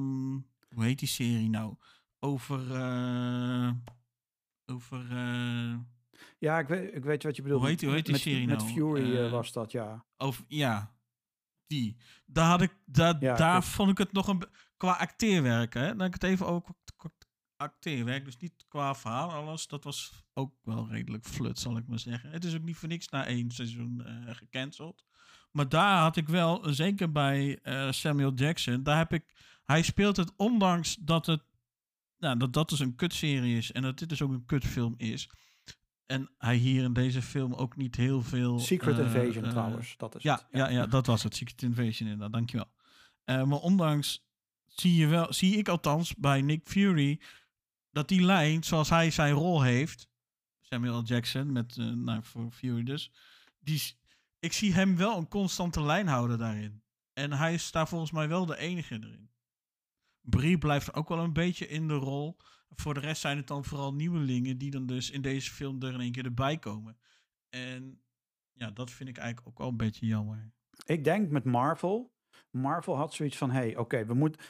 hoe 0.70 0.84
heet 0.84 0.99
die 0.99 1.07
serie 1.07 1.49
nou? 1.49 1.76
Over, 2.20 2.76
eh, 2.76 3.70
over, 4.66 5.05
eh, 5.11 5.74
Ja, 6.38 6.59
ik 6.59 6.68
weet, 6.68 6.95
ik 6.95 7.03
weet 7.03 7.24
wat 7.24 7.36
je 7.36 7.41
bedoelt. 7.41 7.59
Hoe 7.61 7.70
heet 7.70 7.80
die- 7.80 7.88
hoe 7.88 7.97
heet 7.97 8.05
die 8.05 8.13
met, 8.13 8.24
serie 8.24 8.47
Met 8.47 8.57
nou? 8.57 8.70
Fury 8.72 9.18
eh, 9.18 9.32
was 9.32 9.51
dat, 9.51 9.72
ja. 9.72 10.05
Of 10.18 10.43
ja, 10.47 10.94
die. 11.68 11.97
Daar, 12.26 12.49
had 12.49 12.61
ik, 12.61 12.78
daar, 12.86 13.16
Ja, 13.20 13.36
daar 13.36 13.51
klopt. 13.51 13.66
vond 13.66 13.89
ik 13.89 13.97
het 13.97 14.11
nog 14.11 14.28
een. 14.28 14.43
Qua 14.78 14.91
acteerwerk, 14.91 15.74
hè? 15.74 15.88
Dan 15.88 15.99
heb 15.99 16.07
ik 16.16 16.22
het 16.22 16.24
even 16.24 16.63
qua 16.97 17.09
acteerwerk. 17.57 18.26
Dus 18.26 18.38
niet 18.38 18.66
qua 18.68 18.95
verhaal, 18.95 19.32
alles. 19.32 19.68
Dat 19.68 19.84
was 19.84 20.24
ook 20.34 20.53
wel 20.63 20.89
redelijk 20.89 21.26
flut, 21.26 21.59
zal 21.59 21.78
ik 21.78 21.88
maar 21.88 21.99
zeggen. 21.99 22.30
Het 22.30 22.43
is 22.43 22.55
ook 22.55 22.63
niet 22.63 22.78
voor 22.78 22.89
niks 22.89 23.09
na 23.09 23.26
één 23.26 23.51
seizoen 23.51 24.05
eh, 24.05 24.36
gecanceld. 24.36 25.05
Maar 25.51 25.70
daar 25.70 25.99
had 25.99 26.16
ik 26.16 26.28
wel, 26.28 26.74
zeker 26.74 27.11
bij 27.11 27.59
eh, 27.61 27.91
Samuel 27.91 28.34
Jackson, 28.34 28.84
daar 28.84 28.97
heb 28.97 29.13
ik. 29.13 29.34
Hij 29.63 29.82
speelt 29.82 30.18
het 30.18 30.34
ondanks 30.36 30.95
dat 30.95 31.26
het. 31.26 31.43
Nou, 32.18 32.38
dat 32.38 32.53
dat 32.53 32.70
dus 32.70 32.80
een 32.80 32.95
kutserie 32.95 33.57
is 33.57 33.72
en 33.72 33.82
dat 33.82 33.97
dit 33.99 34.09
dus 34.09 34.22
ook 34.22 34.32
een 34.32 34.45
kutfilm 34.45 34.93
is. 34.97 35.30
En 36.06 36.30
hij 36.38 36.56
hier 36.56 36.84
in 36.84 36.93
deze 36.93 37.22
film 37.22 37.53
ook 37.53 37.76
niet 37.76 37.95
heel 37.95 38.22
veel. 38.22 38.60
Secret 38.60 38.99
eh, 38.99 39.06
Invasion 39.06 39.43
eh, 39.43 39.49
trouwens, 39.49 39.97
dat 39.97 40.16
is 40.16 40.24
ja, 40.24 40.34
het. 40.34 40.45
ja, 40.51 40.70
ja, 40.70 40.86
dat 40.88 41.06
was 41.06 41.24
het. 41.24 41.36
Secret 41.36 41.62
Invasion 41.62 42.10
inderdaad, 42.10 42.34
dankjewel. 42.34 42.72
Eh 43.24 43.43
maar 43.43 43.60
ondanks 43.60 44.26
zie 44.66 44.95
je 44.95 45.08
wel, 45.08 45.34
zie 45.34 45.58
ik 45.58 45.68
althans 45.68 46.16
bij 46.16 46.41
Nick 46.41 46.62
Fury 46.64 47.20
dat 47.91 48.08
die 48.08 48.22
lijn, 48.22 48.64
zoals 48.64 48.89
hij 48.89 49.12
zijn 49.12 49.34
rol 49.34 49.62
heeft, 49.62 50.10
Samuel 50.62 50.99
L. 50.99 51.03
Jackson 51.03 51.51
met, 51.51 51.76
nou, 51.78 52.24
voor 52.24 52.51
Fury 52.51 52.84
dus, 52.84 53.12
die, 53.60 53.82
ik 54.39 54.53
zie 54.53 54.74
hem 54.74 54.97
wel 54.97 55.18
een 55.18 55.28
constante 55.28 55.82
lijn 55.82 56.08
houden 56.08 56.38
daarin. 56.38 56.84
En 57.14 57.32
hij 57.32 57.53
is 57.53 57.72
daar 57.72 57.88
volgens 57.88 58.12
mij 58.12 58.28
wel 58.28 58.45
de 58.45 58.58
enige 58.58 58.95
erin. 58.95 59.30
Brie 60.22 60.58
blijft 60.58 60.93
ook 60.93 61.10
wel 61.10 61.20
een 61.20 61.34
beetje 61.34 61.68
in 61.68 61.88
de 61.88 61.93
rol. 61.93 62.38
Voor 62.76 62.93
de 62.93 62.99
rest 62.99 63.21
zijn 63.21 63.38
het 63.38 63.47
dan 63.47 63.65
vooral 63.65 63.93
nieuwelingen 63.93 64.57
die 64.57 64.71
dan 64.71 64.86
dus 64.86 65.11
in 65.11 65.21
deze 65.21 65.51
film 65.51 65.82
er 65.82 65.93
in 65.93 65.99
één 65.99 66.11
keer 66.11 66.26
erbij 66.26 66.57
komen. 66.57 66.97
En 67.49 68.01
ja, 68.51 68.71
dat 68.71 68.91
vind 68.91 69.09
ik 69.09 69.17
eigenlijk 69.17 69.47
ook 69.47 69.57
wel 69.57 69.67
een 69.67 69.78
beetje 69.78 70.05
jammer. 70.05 70.51
Ik 70.86 71.03
denk 71.03 71.30
met 71.30 71.43
Marvel. 71.43 72.13
Marvel 72.51 72.95
had 72.95 73.13
zoiets 73.13 73.38
van: 73.38 73.51
hey, 73.51 73.78
oké, 73.78 74.05
we, 74.05 74.13
moet, 74.13 74.43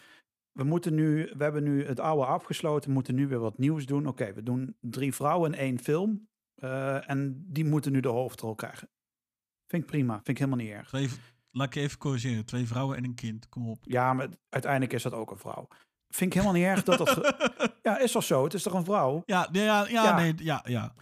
we 0.51 0.63
moeten 0.63 0.93
nu, 0.93 1.31
we 1.37 1.43
hebben 1.43 1.63
nu 1.63 1.85
het 1.85 1.99
oude 1.99 2.25
afgesloten, 2.25 2.87
we 2.87 2.93
moeten 2.93 3.15
nu 3.15 3.27
weer 3.27 3.39
wat 3.39 3.57
nieuws 3.57 3.85
doen. 3.85 4.07
Oké, 4.07 4.33
we 4.33 4.43
doen 4.43 4.75
drie 4.79 5.13
vrouwen 5.13 5.53
in 5.53 5.59
één 5.59 5.79
film. 5.79 6.27
eh, 6.55 7.09
en 7.09 7.45
die 7.47 7.65
moeten 7.65 7.91
nu 7.91 7.99
de 7.99 8.07
hoofdrol 8.07 8.55
krijgen. 8.55 8.89
Vind 9.67 9.83
ik 9.83 9.89
prima, 9.89 10.13
vind 10.13 10.27
ik 10.27 10.37
helemaal 10.37 10.65
niet 10.65 10.69
erg. 10.73 10.87
Twee, 10.87 11.09
laat 11.51 11.67
ik 11.67 11.73
je 11.73 11.79
even 11.79 11.97
corrigeren. 11.97 12.45
Twee 12.45 12.65
vrouwen 12.65 12.97
en 12.97 13.03
een 13.03 13.15
kind. 13.15 13.49
Kom 13.49 13.69
op. 13.69 13.77
Ja, 13.81 14.13
maar 14.13 14.29
uiteindelijk 14.49 14.93
is 14.93 15.03
dat 15.03 15.13
ook 15.13 15.31
een 15.31 15.37
vrouw. 15.37 15.67
Vind 16.15 16.33
ik 16.35 16.41
helemaal 16.41 16.59
niet 16.61 16.69
erg 16.69 16.83
dat 16.83 16.97
dat. 16.97 17.35
Ja, 17.81 17.99
is 17.99 18.11
toch 18.11 18.23
zo? 18.23 18.43
Het 18.43 18.53
is 18.53 18.63
toch 18.63 18.73
een 18.73 18.83
vrouw? 18.85 19.23
ja, 19.25 19.49
ja, 19.51 19.63
ja, 19.63 19.85
Ja. 19.87 20.15
nee, 20.15 20.33
ja, 20.37 20.61
ja. 20.67 20.93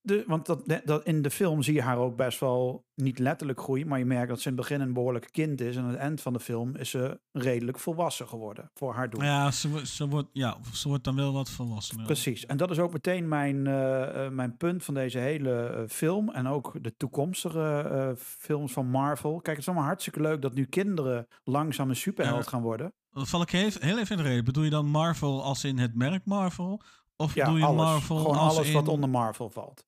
De, 0.00 0.24
want 0.26 0.46
dat, 0.46 0.80
dat, 0.84 1.04
in 1.04 1.22
de 1.22 1.30
film 1.30 1.62
zie 1.62 1.74
je 1.74 1.82
haar 1.82 1.96
ook 1.98 2.16
best 2.16 2.40
wel 2.40 2.84
niet 2.94 3.18
letterlijk 3.18 3.60
groeien. 3.60 3.88
Maar 3.88 3.98
je 3.98 4.04
merkt 4.04 4.28
dat 4.28 4.40
ze 4.40 4.48
in 4.48 4.56
het 4.56 4.68
begin 4.68 4.80
een 4.80 4.92
behoorlijk 4.92 5.28
kind 5.32 5.60
is. 5.60 5.76
En 5.76 5.82
aan 5.82 5.88
het 5.88 5.98
eind 5.98 6.20
van 6.20 6.32
de 6.32 6.40
film 6.40 6.76
is 6.76 6.90
ze 6.90 7.20
redelijk 7.32 7.78
volwassen 7.78 8.28
geworden 8.28 8.70
voor 8.74 8.94
haar 8.94 9.10
doen. 9.10 9.24
Ja, 9.24 9.50
ze, 9.50 9.86
ze, 9.86 10.08
wordt, 10.08 10.28
ja, 10.32 10.56
ze 10.72 10.88
wordt 10.88 11.04
dan 11.04 11.16
wel 11.16 11.32
wat 11.32 11.50
volwassener. 11.50 12.04
Precies. 12.06 12.46
En 12.46 12.56
dat 12.56 12.70
is 12.70 12.78
ook 12.78 12.92
meteen 12.92 13.28
mijn, 13.28 13.66
eh, 13.66 14.24
eh, 14.26 14.32
mijn 14.32 14.56
punt 14.56 14.84
van 14.84 14.94
deze 14.94 15.18
hele 15.18 15.66
eh, 15.66 15.82
film. 15.88 16.30
En 16.30 16.46
ook 16.46 16.72
de 16.80 16.96
toekomstige 16.96 18.14
films 18.18 18.72
van 18.72 18.86
Marvel. 18.90 19.32
Kijk, 19.32 19.46
het 19.46 19.58
is 19.58 19.66
allemaal 19.66 19.86
hartstikke 19.86 20.20
leuk 20.20 20.42
dat 20.42 20.54
nu 20.54 20.64
kinderen 20.64 21.26
langzaam 21.44 21.88
een 21.88 21.96
superheld 21.96 22.44
Ja. 22.44 22.50
gaan 22.50 22.62
worden. 22.62 22.92
Dan 23.10 23.26
val 23.26 23.42
ik 23.42 23.50
heel, 23.50 23.70
heel 23.78 23.98
even 23.98 24.16
in 24.16 24.22
de 24.22 24.28
reden. 24.28 24.44
Bedoel 24.44 24.64
je 24.64 24.70
dan 24.70 24.86
Marvel 24.86 25.42
als 25.42 25.64
in 25.64 25.78
het 25.78 25.94
merk 25.94 26.24
Marvel? 26.24 26.82
Of 27.16 27.34
Ja, 27.34 27.44
bedoel 27.44 27.58
je 27.58 27.64
alles. 27.64 27.84
Marvel 27.84 28.16
Gewoon 28.16 28.36
als 28.36 28.56
alles 28.56 28.68
in... 28.68 28.74
wat 28.74 28.88
onder 28.88 29.10
Marvel 29.10 29.50
valt. 29.50 29.86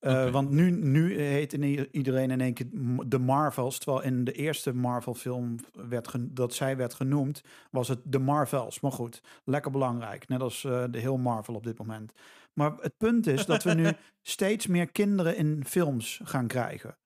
Eh. 0.00 0.30
Want 0.30 0.50
nu, 0.50 0.70
nu 0.70 1.20
heet 1.20 1.52
iedereen 1.52 2.30
in 2.30 2.40
één 2.40 2.54
keer 2.54 2.66
de 3.06 3.18
Marvels. 3.18 3.78
Terwijl 3.78 4.04
in 4.04 4.24
de 4.24 4.32
eerste 4.32 4.74
Marvel-film 4.74 5.56
werd 5.72 6.14
dat 6.20 6.54
zij 6.54 6.76
werd 6.76 6.94
genoemd, 6.94 7.42
was 7.70 7.88
het 7.88 8.00
de 8.04 8.18
Marvels. 8.18 8.80
Maar 8.80 8.92
goed, 8.92 9.22
lekker 9.44 9.70
belangrijk. 9.70 10.28
Net 10.28 10.40
als 10.40 10.64
eh, 10.64 10.84
de 10.90 10.98
heel 10.98 11.16
Marvel 11.16 11.54
op 11.54 11.64
dit 11.64 11.78
moment. 11.78 12.12
Maar 12.52 12.76
het 12.76 12.96
punt 12.96 13.26
is 13.26 13.46
dat 13.46 13.62
we 13.62 13.74
nu 13.74 13.92
steeds 14.22 14.66
meer 14.66 14.90
kinderen 14.92 15.36
in 15.36 15.64
films 15.66 16.20
gaan 16.24 16.46
krijgen. 16.46 16.98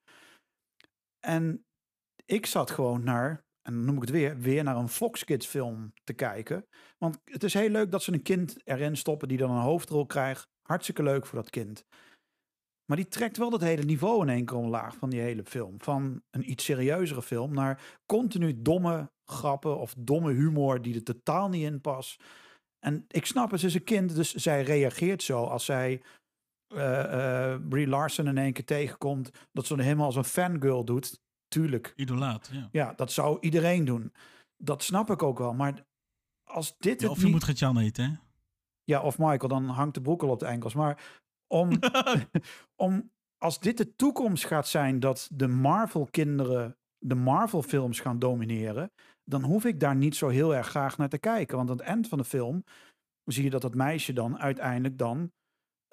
En 1.21 1.65
ik 2.25 2.47
zat 2.47 2.71
gewoon 2.71 3.05
naar, 3.05 3.44
en 3.65 3.73
dan 3.73 3.85
noem 3.85 3.95
ik 3.97 4.01
het 4.01 4.11
weer, 4.11 4.39
weer 4.39 4.65
naar 4.65 4.77
een 4.77 4.89
Fox 4.89 5.25
Kids 5.25 5.47
film 5.47 5.93
te 6.05 6.13
kijken. 6.13 6.67
Want 6.99 7.21
het 7.25 7.45
is 7.45 7.55
heel 7.55 7.69
leuk 7.69 7.91
dat 7.91 8.03
ze 8.03 8.13
een 8.13 8.23
kind 8.23 8.57
erin 8.65 8.97
stoppen 8.97 9.29
die 9.29 9.39
dan 9.39 9.51
een 9.51 9.63
hoofdrol 9.63 10.07
krijgt. 10.07 10.49
Hartstikke 10.63 11.03
leuk 11.03 11.27
voor 11.27 11.39
dat 11.39 11.51
kind. 11.51 11.85
Maar 12.85 12.97
die 12.97 13.09
trekt 13.09 13.37
wel 13.37 13.51
dat 13.51 13.61
hele 13.61 13.83
niveau 13.83 14.23
in 14.23 14.29
één 14.29 14.45
keer 14.45 14.57
omlaag 14.57 14.97
van 14.97 15.11
die 15.11 15.21
hele 15.21 15.45
film. 15.45 15.75
Van 15.79 16.23
een 16.31 16.51
iets 16.51 16.65
serieuzere 16.65 17.23
film 17.23 17.55
naar 17.55 18.01
continu 18.07 18.63
domme 18.63 19.11
grappen 19.25 19.79
of 19.79 19.95
domme 19.99 20.33
humor 20.33 20.83
die 20.83 20.95
er 20.95 21.03
totaal 21.03 21.49
niet 21.49 21.65
in 21.65 21.81
past. 21.81 22.23
En 22.79 23.05
ik 23.09 23.27
snap 23.27 23.51
het, 23.51 23.61
ze 23.61 23.67
is 23.67 23.75
een 23.75 23.85
kind, 23.85 24.15
dus 24.15 24.35
zij 24.35 24.63
reageert 24.63 25.23
zo 25.23 25.45
als 25.45 25.65
zij 25.65 26.03
eh, 26.67 27.57
Brie 27.69 27.87
Larson 27.87 28.27
in 28.27 28.39
één 28.39 28.53
keer 28.53 28.65
tegenkomt. 28.65 29.31
Dat 29.53 29.67
ze 29.67 29.83
helemaal 29.83 30.07
als 30.07 30.17
een 30.17 30.25
fangirl 30.25 30.85
doet. 30.85 31.23
Tuurlijk, 31.55 31.93
Idolaat, 31.97 32.51
ja. 32.53 32.69
ja, 32.73 32.93
dat 32.93 33.13
zou 33.13 33.39
iedereen 33.41 33.85
doen. 33.85 34.13
Dat 34.57 34.83
snap 34.83 35.11
ik 35.11 35.23
ook 35.23 35.39
wel. 35.39 35.55
Maar 35.55 35.85
als 36.45 36.77
dit 36.79 37.01
ja 37.01 37.07
het 37.07 37.17
of 37.17 37.19
je 37.19 37.25
niet... 37.25 37.33
moet 37.33 37.45
Gert-Jan 37.45 37.79
eten, 37.79 38.05
hè? 38.05 38.17
Ja, 38.85 39.03
of 39.03 39.19
Michael, 39.19 39.49
dan 39.49 39.69
hangt 39.69 39.95
de 39.95 40.01
broek 40.01 40.23
al 40.23 40.29
op 40.29 40.39
de 40.39 40.47
enkels. 40.47 40.75
Maar 40.75 41.21
om, 41.47 41.71
om 42.87 43.11
als 43.39 43.61
dit 43.61 43.77
de 43.77 43.97
toekomst 43.97 44.45
gaat 44.47 44.69
zijn 44.69 45.01
dat 45.01 45.29
de 45.33 45.49
Marvel-kinderen 45.49 46.77
de 46.99 47.15
Marvel-films 47.15 48.01
gaan 48.01 48.19
domineren, 48.19 48.93
dan 49.25 49.43
hoef 49.43 49.65
ik 49.65 49.81
daar 49.81 49.97
niet 49.97 50.17
zo 50.17 50.29
heel 50.29 50.55
erg 50.55 50.67
graag 50.67 50.99
naar 50.99 51.09
te 51.09 51.19
kijken. 51.19 51.57
Want 51.57 51.71
aan 51.71 51.77
het 51.77 51.87
eind 51.87 52.09
van 52.09 52.19
de 52.19 52.25
film 52.25 52.65
zie 53.25 53.45
je 53.45 53.51
dat 53.51 53.63
dat 53.63 53.75
meisje 53.75 54.13
dan 54.13 54.39
uiteindelijk 54.39 54.99
dan 54.99 55.33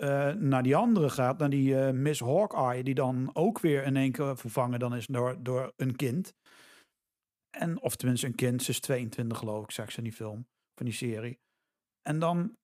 eh, 0.01 0.33
naar 0.33 0.63
die 0.63 0.75
andere 0.75 1.09
gaat, 1.09 1.37
naar 1.37 1.49
die 1.49 1.79
eh, 1.79 1.93
Miss 1.93 2.19
Hawkeye, 2.19 2.83
die 2.83 2.93
dan 2.93 3.29
ook 3.33 3.59
weer 3.59 3.83
in 3.83 3.95
één 3.95 4.11
keer 4.11 4.37
vervangen 4.37 4.79
dan 4.79 4.95
is 4.95 5.05
door, 5.05 5.43
door 5.43 5.73
een 5.75 5.95
kind. 5.95 6.33
En, 7.57 7.81
of 7.81 7.95
tenminste 7.95 8.27
een 8.27 8.35
kind, 8.35 8.63
ze 8.63 8.69
is 8.69 8.79
22 8.79 9.37
geloof 9.37 9.63
ik, 9.63 9.71
ze 9.71 9.97
in 9.97 10.03
die 10.03 10.13
film, 10.13 10.47
van 10.75 10.85
die 10.85 10.95
serie. 10.95 11.39
En 12.01 12.19
dan 12.19 12.57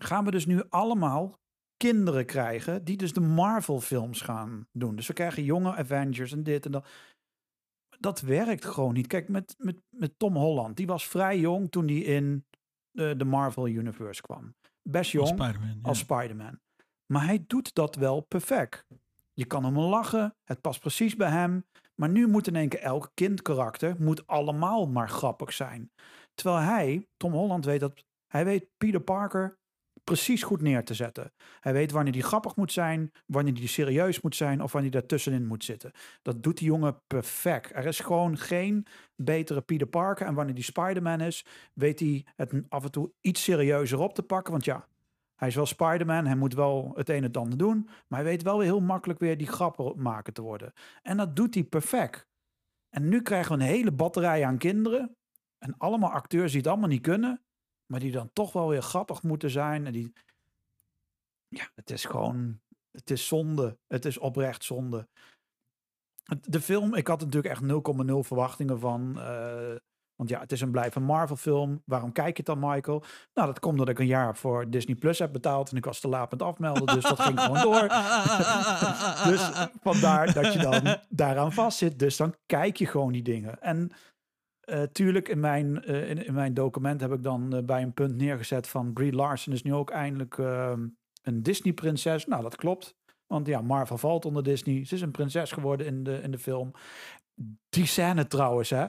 gaan 0.00 0.24
we 0.24 0.30
dus 0.30 0.46
nu 0.46 0.62
allemaal 0.68 1.38
kinderen 1.76 2.26
krijgen 2.26 2.84
die 2.84 2.96
dus 2.96 3.12
de 3.12 3.20
Marvel-films 3.20 4.20
gaan 4.20 4.68
doen. 4.72 4.96
Dus 4.96 5.06
we 5.06 5.12
krijgen 5.12 5.44
jonge 5.44 5.76
Avengers 5.76 6.32
en 6.32 6.42
dit 6.42 6.64
en 6.64 6.72
dat. 6.72 6.86
Dat 7.98 8.20
werkt 8.20 8.64
gewoon 8.64 8.94
niet. 8.94 9.06
Kijk, 9.06 9.28
met, 9.28 9.54
met, 9.58 9.82
met 9.96 10.18
Tom 10.18 10.36
Holland, 10.36 10.76
die 10.76 10.86
was 10.86 11.08
vrij 11.08 11.38
jong 11.38 11.70
toen 11.70 11.86
hij 11.86 11.98
in 11.98 12.44
de, 12.90 13.16
de 13.16 13.24
Marvel 13.24 13.68
Universe 13.68 14.22
kwam. 14.22 14.54
Best 14.82 15.10
jong 15.10 15.28
Als 15.28 15.36
Spider-Man. 15.36 15.78
ja. 15.82 15.92
Spider-Man. 15.92 16.60
Maar 17.06 17.24
hij 17.24 17.44
doet 17.46 17.74
dat 17.74 17.94
wel 17.96 18.20
perfect. 18.20 18.86
Je 19.32 19.44
kan 19.44 19.64
hem 19.64 19.78
lachen, 19.78 20.34
het 20.44 20.60
past 20.60 20.80
precies 20.80 21.16
bij 21.16 21.30
hem. 21.30 21.64
Maar 21.94 22.08
nu 22.08 22.26
moet 22.26 22.46
in 22.46 22.56
één 22.56 22.68
keer 22.68 22.80
elk 22.80 23.10
kindkarakter 23.14 23.96
moet 23.98 24.26
allemaal 24.26 24.86
maar 24.86 25.08
grappig 25.08 25.52
zijn. 25.52 25.90
Terwijl 26.34 26.64
hij, 26.64 27.08
Tom 27.16 27.32
Holland, 27.32 27.64
weet 27.64 27.80
dat 27.80 28.04
hij 28.26 28.44
weet 28.44 28.66
Peter 28.76 29.00
Parker 29.00 29.58
precies 30.14 30.42
goed 30.42 30.62
neer 30.62 30.84
te 30.84 30.94
zetten. 30.94 31.32
Hij 31.60 31.72
weet 31.72 31.90
wanneer 31.90 32.12
die 32.12 32.22
grappig 32.22 32.56
moet 32.56 32.72
zijn, 32.72 33.12
wanneer 33.26 33.54
die 33.54 33.68
serieus 33.68 34.20
moet 34.20 34.36
zijn 34.36 34.62
of 34.62 34.72
wanneer 34.72 34.90
hij 34.90 35.00
daartussenin 35.00 35.46
moet 35.46 35.64
zitten. 35.64 35.92
Dat 36.22 36.42
doet 36.42 36.58
die 36.58 36.66
jongen 36.66 37.00
perfect. 37.06 37.74
Er 37.74 37.86
is 37.86 38.00
gewoon 38.00 38.38
geen 38.38 38.86
betere 39.16 39.60
Peter 39.60 39.86
Parker. 39.86 40.26
En 40.26 40.34
wanneer 40.34 40.54
die 40.54 40.64
Spider-Man 40.64 41.20
is, 41.20 41.44
weet 41.74 42.00
hij 42.00 42.24
het 42.36 42.52
af 42.68 42.84
en 42.84 42.90
toe 42.90 43.10
iets 43.20 43.42
serieuzer 43.42 43.98
op 43.98 44.14
te 44.14 44.22
pakken. 44.22 44.52
Want 44.52 44.64
ja, 44.64 44.86
hij 45.36 45.48
is 45.48 45.54
wel 45.54 45.66
Spider-Man, 45.66 46.26
hij 46.26 46.36
moet 46.36 46.54
wel 46.54 46.92
het 46.94 47.08
een 47.08 47.16
en 47.16 47.22
het 47.22 47.36
ander 47.36 47.58
doen. 47.58 47.88
Maar 48.08 48.20
hij 48.20 48.28
weet 48.28 48.42
wel 48.42 48.58
weer 48.58 48.66
heel 48.66 48.80
makkelijk 48.80 49.18
weer 49.18 49.38
die 49.38 49.46
grappen 49.46 50.02
maken 50.02 50.32
te 50.32 50.42
worden. 50.42 50.72
En 51.02 51.16
dat 51.16 51.36
doet 51.36 51.54
hij 51.54 51.64
perfect. 51.64 52.26
En 52.88 53.08
nu 53.08 53.22
krijgen 53.22 53.56
we 53.56 53.62
een 53.62 53.70
hele 53.70 53.92
batterij 53.92 54.44
aan 54.44 54.58
kinderen. 54.58 55.16
En 55.58 55.74
allemaal 55.78 56.10
acteurs 56.10 56.50
die 56.50 56.60
het 56.60 56.70
allemaal 56.70 56.88
niet 56.88 57.02
kunnen. 57.02 57.42
Maar 57.90 58.00
die 58.00 58.12
dan 58.12 58.30
toch 58.32 58.52
wel 58.52 58.68
weer 58.68 58.82
grappig 58.82 59.22
moeten 59.22 59.50
zijn. 59.50 59.86
En 59.86 59.92
die... 59.92 60.12
Ja, 61.48 61.70
het 61.74 61.90
is 61.90 62.04
gewoon... 62.04 62.60
Het 62.90 63.10
is 63.10 63.26
zonde. 63.26 63.78
Het 63.86 64.04
is 64.04 64.18
oprecht 64.18 64.64
zonde. 64.64 65.08
De 66.40 66.60
film, 66.60 66.94
ik 66.94 67.06
had 67.06 67.20
natuurlijk 67.20 67.54
echt 67.54 67.62
0,0 67.62 68.18
verwachtingen 68.18 68.80
van. 68.80 69.20
eh, 69.20 69.76
want 70.16 70.32
ja, 70.32 70.40
het 70.40 70.52
is 70.52 70.60
een 70.60 70.70
blijven 70.70 71.02
Marvel 71.02 71.36
film. 71.36 71.82
Waarom 71.84 72.12
kijk 72.12 72.36
je 72.36 72.42
het 72.44 72.60
dan, 72.60 72.70
Michael? 72.70 73.04
Nou, 73.34 73.46
dat 73.46 73.58
komt 73.58 73.72
omdat 73.72 73.88
ik 73.88 73.98
een 73.98 74.06
jaar 74.06 74.36
voor 74.36 74.70
Disney 74.70 74.96
Plus 74.96 75.18
heb 75.18 75.32
betaald. 75.32 75.70
En 75.70 75.76
ik 75.76 75.84
was 75.84 76.00
te 76.00 76.08
laat 76.08 76.30
met 76.30 76.42
afmelden, 76.42 76.86
dus 76.86 77.04
dat 77.04 77.20
ging 77.20 77.40
gewoon 77.40 77.62
door. 77.62 77.88
dus 79.30 79.50
vandaar 79.80 80.32
dat 80.32 80.52
je 80.52 80.58
dan 80.58 80.96
daaraan 81.08 81.52
vastzit. 81.52 81.98
Dus 81.98 82.16
dan 82.16 82.34
kijk 82.46 82.76
je 82.76 82.86
gewoon 82.86 83.12
die 83.12 83.22
dingen. 83.22 83.62
En 83.62 83.90
eh, 84.70 84.82
tuurlijk, 84.82 85.28
in 85.28 85.40
mijn, 85.40 85.84
eh, 85.84 86.10
in, 86.10 86.26
in 86.26 86.34
mijn 86.34 86.54
document 86.54 87.00
heb 87.00 87.12
ik 87.12 87.22
dan 87.22 87.54
eh, 87.54 87.62
bij 87.64 87.82
een 87.82 87.92
punt 87.94 88.16
neergezet 88.16 88.68
van 88.68 88.92
Brie 88.92 89.12
Larson 89.12 89.52
is 89.52 89.62
nu 89.62 89.74
ook 89.74 89.90
eindelijk 89.90 90.38
ehm, 90.38 90.86
een 91.22 91.42
Disney-prinses. 91.42 92.26
Nou, 92.26 92.42
dat 92.42 92.56
klopt. 92.56 92.94
Want 93.26 93.46
ja, 93.46 93.60
Marvel 93.60 93.98
valt 93.98 94.24
onder 94.24 94.42
Disney. 94.42 94.84
Ze 94.84 94.94
is 94.94 95.00
een 95.00 95.10
prinses 95.10 95.52
geworden 95.52 95.86
in 95.86 96.02
de, 96.02 96.22
in 96.22 96.30
de 96.30 96.38
film. 96.38 96.72
Die 97.68 97.86
scène 97.86 98.26
trouwens, 98.26 98.70
hè. 98.70 98.86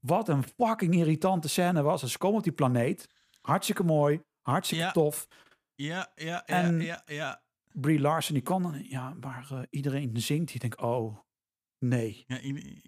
Wat 0.00 0.28
een 0.28 0.42
fucking 0.56 0.94
irritante 0.94 1.48
scène 1.48 1.82
was. 1.82 2.02
Ze 2.02 2.18
komen 2.18 2.38
op 2.38 2.44
die 2.44 2.52
planeet. 2.52 3.08
Hartstikke 3.40 3.84
mooi. 3.84 4.20
Hartstikke 4.42 4.84
Ja. 4.84 4.90
tof. 4.92 5.28
Ja, 5.74 6.12
ja, 6.14 6.42
ja, 6.46 6.62
En- 6.62 6.80
ja, 6.80 7.02
ja. 7.06 7.42
Brie 7.72 8.00
Larson, 8.00 8.34
die 8.34 8.42
kan 8.42 8.62
dan... 8.62 8.84
Ja, 8.88 9.14
maar 9.20 9.66
iedereen 9.70 10.10
zingt. 10.14 10.50
Die 10.50 10.60
denkt, 10.60 10.80
oh, 10.80 11.18
nee. 11.88 12.24
ja 12.26 12.38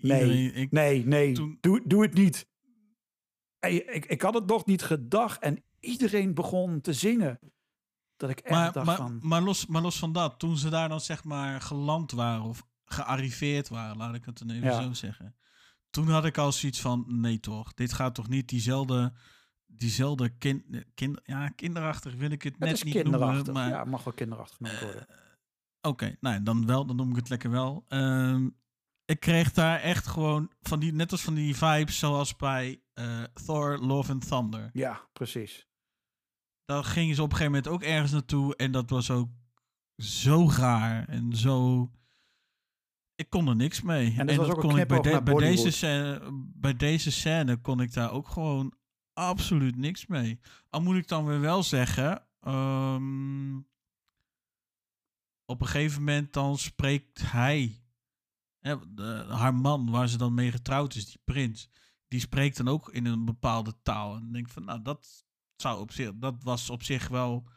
Nee, 0.00 0.52
ik, 0.52 0.70
nee, 0.70 1.06
nee, 1.06 1.32
toen- 1.32 1.58
doe, 1.60 1.82
doe 1.86 2.02
het 2.02 2.14
niet. 2.14 2.48
Ik, 3.60 4.06
ik 4.06 4.22
had 4.22 4.34
het 4.34 4.46
nog 4.46 4.66
niet 4.66 4.82
gedacht 4.82 5.40
en 5.40 5.62
iedereen 5.80 6.34
begon 6.34 6.80
te 6.80 6.92
zingen. 6.92 7.38
Dat 8.16 8.30
ik 8.30 8.38
echt 8.40 8.54
maar, 8.54 8.72
dacht 8.72 8.86
maar, 8.86 8.96
van... 8.96 9.18
maar, 9.22 9.42
los, 9.42 9.66
maar 9.66 9.82
los 9.82 9.98
van 9.98 10.12
dat, 10.12 10.38
toen 10.38 10.56
ze 10.56 10.68
daar 10.68 10.88
dan 10.88 11.00
zeg 11.00 11.24
maar 11.24 11.60
geland 11.60 12.10
waren 12.12 12.42
of 12.42 12.66
gearriveerd 12.84 13.68
waren, 13.68 13.96
laat 13.96 14.14
ik 14.14 14.24
het 14.24 14.38
dan 14.38 14.50
even 14.50 14.64
Ja. 14.68 14.82
zo 14.82 14.92
zeggen. 14.92 15.36
Toen 15.90 16.08
had 16.08 16.24
ik 16.24 16.38
al 16.38 16.52
zoiets 16.52 16.80
van, 16.80 17.04
nee 17.08 17.40
toch, 17.40 17.74
dit 17.74 17.92
gaat 17.92 18.14
toch 18.14 18.28
niet 18.28 18.48
diezelfde, 18.48 19.12
diezelfde 19.66 20.28
kind, 20.28 20.62
kind, 20.94 21.20
ja, 21.24 21.48
kinderachtig 21.48 22.14
wil 22.14 22.30
ik 22.30 22.42
het, 22.42 22.52
het 22.52 22.62
net 22.62 22.72
is 22.72 22.82
niet 22.82 22.94
kinderachtig. 22.94 23.44
noemen. 23.44 23.52
Maar, 23.62 23.68
Ja, 23.70 23.84
mag 23.84 24.04
wel 24.04 24.14
kinderachtig 24.14 24.56
genoemd 24.56 24.80
worden. 24.80 25.06
Oké, 25.80 26.16
nou 26.20 26.42
dan 26.42 26.66
wel, 26.66 26.86
dan 26.86 26.96
noem 26.96 27.10
ik 27.10 27.16
het 27.16 27.28
lekker 27.28 27.50
wel. 27.50 27.84
Ehm, 27.88 28.48
ik 29.06 29.20
kreeg 29.20 29.52
daar 29.52 29.80
echt 29.80 30.06
gewoon 30.06 30.50
van 30.60 30.80
die, 30.80 30.92
net 30.92 31.12
als 31.12 31.22
van 31.22 31.34
die 31.34 31.56
vibes 31.56 31.98
zoals 31.98 32.36
bij 32.36 32.82
eh, 32.92 33.22
Thor, 33.22 33.78
Love 33.78 34.12
and 34.12 34.28
Thunder. 34.28 34.70
ja, 34.72 35.08
precies. 35.12 35.66
Daar 36.64 36.84
gingen 36.84 37.14
ze 37.14 37.22
op 37.22 37.30
een 37.30 37.36
gegeven 37.36 37.52
moment 37.62 37.72
ook 37.72 37.82
ergens 37.88 38.12
naartoe 38.12 38.56
en 38.56 38.72
dat 38.72 38.90
was 38.90 39.10
ook 39.10 39.28
zo 39.96 40.50
raar 40.50 41.08
en 41.08 41.36
zo. 41.36 41.90
Ik 43.14 43.30
kon 43.30 43.48
er 43.48 43.56
niks 43.56 43.82
mee. 43.82 44.14
En 44.16 44.30
een 44.30 44.54
kon 44.54 44.78
ik 44.78 44.88
bij, 44.88 45.22
bij, 45.22 45.34
deze 45.34 45.70
scène, 45.70 46.30
bij 46.54 46.74
deze 46.74 47.12
scène 47.12 47.56
kon 47.56 47.80
ik 47.80 47.92
daar 47.92 48.12
ook 48.12 48.28
gewoon 48.28 48.74
absoluut 49.12 49.76
niks 49.76 50.06
mee. 50.06 50.40
Al 50.70 50.80
moet 50.82 50.96
ik 50.96 51.08
dan 51.08 51.24
weer 51.26 51.40
wel 51.40 51.62
zeggen. 51.62 52.26
ehm, 52.40 53.56
op 55.44 55.60
een 55.60 55.66
gegeven 55.66 55.98
moment 55.98 56.32
dan 56.32 56.58
spreekt 56.58 57.30
hij, 57.30 57.82
hè, 58.66 58.76
de- 58.94 59.24
haar 59.28 59.54
man 59.54 59.90
waar 59.90 60.08
ze 60.08 60.18
dan 60.18 60.34
mee 60.34 60.50
getrouwd 60.50 60.94
is, 60.94 61.06
die 61.06 61.20
prins, 61.24 61.68
die 62.08 62.20
spreekt 62.20 62.56
dan 62.56 62.68
ook 62.68 62.88
in 62.90 63.06
een 63.06 63.24
bepaalde 63.24 63.72
taal. 63.82 64.14
En 64.16 64.32
denk 64.32 64.48
van, 64.48 64.64
nou, 64.64 64.82
dat 64.82 65.24
zou 65.56 65.80
op 65.80 65.92
zich, 65.92 66.12
dat 66.14 66.34
was 66.42 66.70
op 66.70 66.82
zich 66.82 67.08
wel 67.08 67.48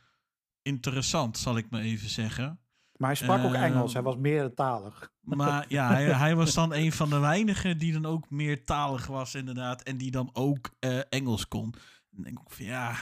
interessant, 0.62 1.38
zal 1.38 1.58
ik 1.58 1.70
maar 1.70 1.82
even 1.82 2.10
zeggen. 2.10 2.60
Maar 2.96 3.08
hij 3.10 3.18
sprak 3.18 3.44
ook 3.44 3.54
Ehm, 3.54 3.64
Engels. 3.64 3.94
Hij 3.94 4.02
was 4.02 4.16
meertalig. 4.18 5.12
Maar 5.22 5.66
ja, 5.78 5.88
hij, 5.88 6.06
hij 6.06 6.36
was 6.36 6.54
dan 6.54 6.74
een 6.74 6.92
van 6.92 7.10
de 7.10 7.20
weinigen 7.20 7.78
die 7.78 7.94
dan 7.94 8.06
ook 8.06 8.30
meertalig 8.30 9.08
was, 9.08 9.36
inderdaad. 9.36 9.82
En 9.84 9.98
die 9.98 10.12
dan 10.12 10.30
ook 10.34 10.70
eh, 10.80 11.00
Engels 11.10 11.48
kon. 11.48 11.74
Dan 12.10 12.24
denk 12.24 12.40
ik 12.40 12.50
van 12.50 12.66
ja, 12.66 12.96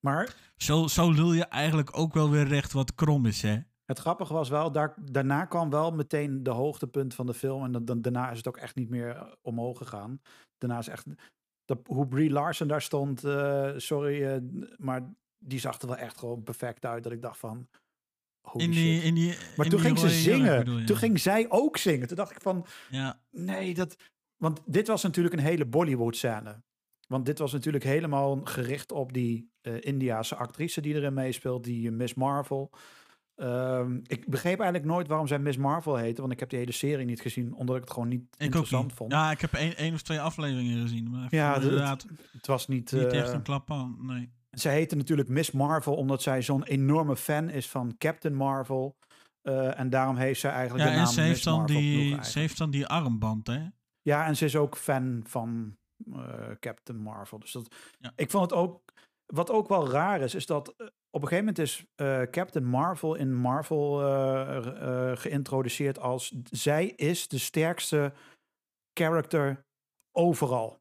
Maar 0.00 0.34
zo, 0.56 0.86
zo 0.86 1.10
lul 1.12 1.32
je 1.32 1.44
eigenlijk 1.44 1.98
ook 1.98 2.14
wel 2.14 2.30
weer 2.30 2.46
recht 2.46 2.72
wat 2.72 2.94
krom 2.94 3.26
is, 3.26 3.42
hè? 3.42 3.58
Het 3.90 3.98
grappige 3.98 4.32
was 4.32 4.48
wel, 4.48 4.72
daar, 4.72 4.94
daarna 5.10 5.44
kwam 5.44 5.70
wel 5.70 5.90
meteen 5.90 6.42
de 6.42 6.50
hoogtepunt 6.50 7.14
van 7.14 7.26
de 7.26 7.34
film. 7.34 7.64
En 7.64 7.72
dan, 7.72 7.84
dan, 7.84 8.02
daarna 8.02 8.30
is 8.30 8.36
het 8.36 8.48
ook 8.48 8.56
echt 8.56 8.74
niet 8.74 8.88
meer 8.88 9.16
eh, 9.16 9.32
omhoog 9.42 9.78
gegaan. 9.78 10.20
Daarna 10.58 10.78
is 10.78 10.88
echt... 10.88 11.06
Dat, 11.64 11.78
hoe 11.86 12.08
Brie 12.08 12.30
Larson 12.30 12.68
daar 12.68 12.82
stond, 12.82 13.24
eh, 13.24 13.70
sorry, 13.76 14.24
eh, 14.24 14.36
maar 14.76 15.14
die 15.38 15.58
zag 15.58 15.80
er 15.80 15.86
wel 15.86 15.96
echt 15.96 16.18
gewoon 16.18 16.42
perfect 16.42 16.84
uit. 16.84 17.02
Dat 17.02 17.12
ik 17.12 17.22
dacht 17.22 17.38
van, 17.38 17.68
holy 18.40 18.64
In 18.64 18.70
die, 18.70 18.94
shit. 18.94 19.04
in 19.04 19.14
die, 19.14 19.36
Maar 19.56 19.66
in 19.66 19.72
toen 19.72 19.80
die 19.80 19.88
ging 19.88 19.98
ze 19.98 20.08
zingen. 20.08 20.58
bedoel? 20.58 20.84
Toen 20.84 20.96
ging 20.96 21.20
zij 21.20 21.46
ook 21.48 21.76
zingen. 21.76 22.06
Toen 22.06 22.16
dacht 22.16 22.30
ik 22.30 22.40
van, 22.40 22.66
Ja, 22.90 23.22
nee, 23.30 23.74
dat... 23.74 23.96
Want 24.36 24.60
dit 24.66 24.86
was 24.86 25.02
natuurlijk 25.02 25.34
een 25.34 25.40
hele 25.40 25.66
Bollywood-scène. 25.66 26.62
Want 27.08 27.26
dit 27.26 27.38
was 27.38 27.52
natuurlijk 27.52 27.84
helemaal 27.84 28.40
gericht 28.44 28.92
op 28.92 29.12
die 29.12 29.50
eh 29.60 29.80
Indiase 29.80 30.34
actrice 30.34 30.80
die 30.80 30.94
erin 30.94 31.14
meespeelt, 31.14 31.64
die 31.64 31.90
Miss 31.90 32.14
Marvel. 32.14 32.70
Ehm, 33.40 33.98
ik 34.06 34.28
begreep 34.28 34.60
eigenlijk 34.60 34.90
nooit 34.92 35.08
waarom 35.08 35.26
zij 35.26 35.38
Miss 35.38 35.56
Marvel 35.58 35.96
heette, 35.96 36.20
want 36.20 36.32
ik 36.32 36.40
heb 36.40 36.48
die 36.50 36.58
hele 36.58 36.72
serie 36.72 37.06
niet 37.06 37.20
gezien, 37.20 37.54
omdat 37.54 37.76
ik 37.76 37.82
het 37.82 37.90
gewoon 37.92 38.08
niet 38.08 38.22
ik 38.36 38.40
interessant 38.44 38.84
niet. 38.84 38.94
vond. 38.94 39.12
Ja, 39.12 39.30
ik 39.30 39.40
heb 39.40 39.52
één, 39.52 39.76
één 39.76 39.94
of 39.94 40.02
twee 40.02 40.20
afleveringen 40.20 40.80
gezien. 40.80 41.10
Maar 41.10 41.26
Ja, 41.30 41.54
inderdaad 41.54 42.06
Het 42.32 42.46
was 42.46 42.68
niet... 42.68 42.92
niet 42.92 43.02
eh, 43.02 43.20
echt 43.20 43.32
een 43.32 43.42
klap 43.42 43.70
aan. 43.70 43.96
Nee. 44.00 44.30
Zij 44.50 44.72
heette 44.74 44.96
natuurlijk 44.96 45.28
Miss 45.28 45.50
Marvel 45.50 45.94
omdat 45.94 46.22
zij 46.22 46.42
zo'n 46.42 46.64
enorme 46.64 47.16
fan 47.16 47.48
is 47.48 47.68
van 47.68 47.94
Captain 47.98 48.34
Marvel. 48.34 48.96
Eh, 49.42 49.78
en 49.78 49.90
daarom 49.90 50.16
heeft 50.16 50.40
zij 50.40 50.50
eigenlijk 50.50 50.84
Ja, 50.84 50.90
de 50.90 50.96
en 50.96 51.02
naam 51.04 51.12
ze 51.12 51.20
heeft, 51.20 51.32
Miss 51.32 51.44
dan 51.44 51.58
Marvel 51.58 51.76
die, 51.76 52.24
ze 52.24 52.38
heeft 52.38 52.58
dan 52.58 52.70
die 52.70 52.86
armband, 52.86 53.46
hè? 53.46 53.66
Ja, 54.02 54.26
en 54.26 54.36
ze 54.36 54.44
is 54.44 54.56
ook 54.56 54.76
fan 54.76 55.20
van 55.26 55.76
eh, 56.12 56.50
Captain 56.60 56.98
Marvel. 57.02 57.38
Dus 57.38 57.52
dat, 57.52 57.74
Ja. 57.98 58.12
ik 58.16 58.30
vond 58.30 58.50
het 58.50 58.58
ook. 58.60 58.82
Wat 59.26 59.50
ook 59.50 59.68
wel 59.68 59.88
raar 59.90 60.20
is, 60.20 60.34
is 60.34 60.46
dat 60.46 60.74
eh, 60.76 60.86
op 61.10 61.22
een 61.22 61.28
gegeven 61.28 61.44
moment 61.44 61.58
is 61.58 61.86
eh, 61.94 62.22
Captain 62.22 62.66
Marvel 62.66 63.14
in 63.14 63.34
Marvel 63.34 64.02
eh, 64.02 65.10
eh, 65.10 65.16
geïntroduceerd 65.16 65.98
als 65.98 66.34
zij 66.50 66.86
is 66.86 67.28
de 67.28 67.38
sterkste 67.38 68.12
character 68.92 69.66
overal. 70.16 70.78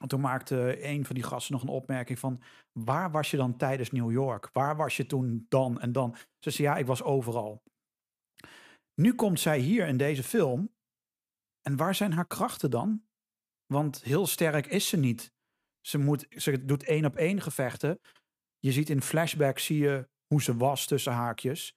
En 0.00 0.08
toen 0.08 0.20
maakte 0.20 0.84
een 0.84 1.04
van 1.04 1.14
die 1.14 1.24
gasten 1.24 1.52
nog 1.52 1.62
een 1.62 1.68
opmerking 1.68 2.18
van, 2.18 2.42
waar 2.72 3.10
was 3.10 3.30
je 3.30 3.36
dan 3.36 3.56
tijdens 3.56 3.90
New 3.90 4.10
York? 4.10 4.50
Waar 4.52 4.76
was 4.76 4.96
je 4.96 5.06
toen 5.06 5.46
dan 5.48 5.80
en 5.80 5.92
dan? 5.92 6.16
Ze 6.38 6.50
zei, 6.50 6.68
ja, 6.68 6.76
ik 6.76 6.86
was 6.86 7.02
overal. 7.02 7.62
Nu 8.94 9.14
komt 9.14 9.40
zij 9.40 9.58
hier 9.58 9.86
in 9.86 9.96
deze 9.96 10.22
film 10.22 10.74
en 11.62 11.76
waar 11.76 11.94
zijn 11.94 12.12
haar 12.12 12.26
krachten 12.26 12.70
dan? 12.70 13.04
Want 13.66 14.02
heel 14.02 14.26
sterk 14.26 14.66
is 14.66 14.88
ze 14.88 14.96
niet. 14.96 15.32
Ze, 15.80 15.98
moet, 15.98 16.26
ze 16.30 16.64
doet 16.64 16.84
één 16.84 17.04
op 17.04 17.16
één 17.16 17.40
gevechten. 17.40 18.00
Je 18.66 18.72
ziet 18.72 18.90
in 18.90 19.02
flashback 19.02 19.58
zie 19.58 19.78
je 19.78 20.08
hoe 20.26 20.42
ze 20.42 20.56
was 20.56 20.86
tussen 20.86 21.12
haakjes. 21.12 21.74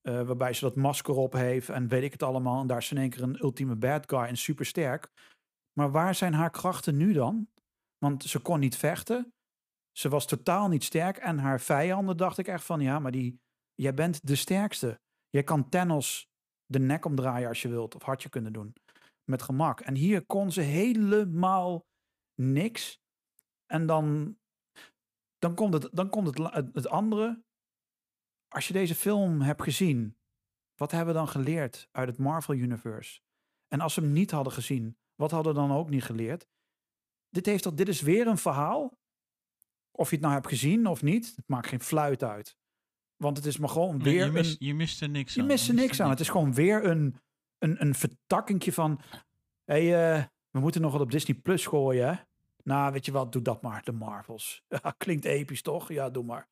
eh, 0.00 0.22
waarbij 0.22 0.52
ze 0.52 0.64
dat 0.64 0.76
masker 0.76 1.14
op 1.14 1.32
heeft 1.32 1.68
en 1.68 1.88
weet 1.88 2.02
ik 2.02 2.12
het 2.12 2.22
allemaal. 2.22 2.60
En 2.60 2.66
daar 2.66 2.78
is 2.78 2.90
in 2.90 2.96
één 2.96 3.10
keer 3.10 3.22
een 3.22 3.42
ultieme 3.42 3.76
bad 3.76 4.10
guy 4.10 4.20
en 4.22 4.36
super 4.36 4.66
sterk. 4.66 5.08
Maar 5.72 5.90
waar 5.90 6.14
zijn 6.14 6.32
haar 6.32 6.50
krachten 6.50 6.96
nu 6.96 7.12
dan? 7.12 7.48
Want 7.98 8.24
ze 8.24 8.38
kon 8.38 8.60
niet 8.60 8.76
vechten. 8.76 9.32
Ze 9.98 10.08
was 10.08 10.26
totaal 10.26 10.68
niet 10.68 10.84
sterk. 10.84 11.16
En 11.16 11.38
haar 11.38 11.60
vijanden 11.60 12.16
dacht 12.16 12.38
ik 12.38 12.48
echt 12.48 12.64
van 12.64 12.80
ja, 12.80 12.98
maar 12.98 13.12
die, 13.12 13.40
jij 13.74 13.94
bent 13.94 14.26
de 14.26 14.34
sterkste. 14.36 15.00
Jij 15.28 15.42
kan 15.42 15.68
Thanos 15.68 16.28
de 16.66 16.78
nek 16.78 17.04
omdraaien 17.04 17.48
als 17.48 17.62
je 17.62 17.68
wilt. 17.68 17.94
Of 17.94 18.02
had 18.02 18.22
je 18.22 18.28
kunnen 18.28 18.52
doen 18.52 18.74
met 19.24 19.42
gemak. 19.42 19.80
En 19.80 19.94
hier 19.94 20.26
kon 20.26 20.52
ze 20.52 20.60
helemaal 20.60 21.84
niks. 22.42 23.00
En 23.66 23.86
dan, 23.86 24.36
dan 25.46 25.54
komt, 25.54 25.72
het, 25.72 25.88
dan 25.92 26.08
komt 26.08 26.26
het, 26.26 26.64
het, 26.74 26.88
andere. 26.88 27.44
Als 28.48 28.66
je 28.66 28.72
deze 28.72 28.94
film 28.94 29.40
hebt 29.40 29.62
gezien, 29.62 30.16
wat 30.74 30.90
hebben 30.90 31.14
we 31.14 31.20
dan 31.20 31.28
geleerd 31.28 31.88
uit 31.92 32.08
het 32.08 32.18
Marvel 32.18 32.54
Universe? 32.54 33.20
En 33.68 33.80
als 33.80 33.94
we 33.94 34.00
hem 34.00 34.12
niet 34.12 34.30
hadden 34.30 34.52
gezien, 34.52 34.98
wat 35.14 35.30
hadden 35.30 35.54
we 35.54 35.58
dan 35.58 35.72
ook 35.72 35.90
niet 35.90 36.04
geleerd? 36.04 36.46
Dit, 37.28 37.46
heeft 37.46 37.62
toch, 37.62 37.74
dit 37.74 37.88
is 37.88 38.00
weer 38.00 38.26
een 38.26 38.38
verhaal. 38.38 38.98
Of 39.90 40.08
je 40.08 40.14
het 40.14 40.24
nou 40.24 40.34
hebt 40.34 40.48
gezien 40.48 40.86
of 40.86 41.02
niet, 41.02 41.32
het 41.36 41.48
maakt 41.48 41.66
geen 41.66 41.80
fluit 41.80 42.22
uit. 42.22 42.56
Want 43.16 43.36
het 43.36 43.46
is 43.46 43.58
maar 43.58 43.68
gewoon 43.68 43.96
Nee, 43.96 44.04
weer 44.14 44.24
je, 44.24 44.32
mis, 44.32 44.50
een... 44.50 44.56
je 44.66 44.74
mist 44.74 45.02
er 45.02 45.08
niks 45.08 45.34
Je 45.34 45.40
aan. 45.40 45.46
mist 45.46 45.68
er 45.68 45.74
niks 45.74 46.00
aan. 46.00 46.10
Het 46.10 46.20
is 46.20 46.28
gewoon 46.28 46.54
weer 46.54 46.84
een, 46.84 47.16
een, 47.58 47.80
een 47.80 47.94
vertakkingje 47.94 48.72
van... 48.72 49.00
hey, 49.64 50.14
eh, 50.16 50.24
we 50.50 50.60
moeten 50.60 50.80
nog 50.80 50.92
wat 50.92 51.00
op 51.00 51.10
Disney 51.10 51.36
Plus 51.36 51.66
gooien, 51.66 52.08
hè? 52.08 52.22
Nou, 52.66 52.92
weet 52.92 53.04
je 53.04 53.12
wat, 53.12 53.32
doe 53.32 53.42
dat 53.42 53.62
maar, 53.62 53.84
de 53.84 53.92
Marvels. 53.92 54.62
Ja, 54.82 54.94
klinkt 54.96 55.24
episch, 55.24 55.62
toch? 55.62 55.88
Ja, 55.88 56.10
doe 56.10 56.24
maar. 56.24 56.48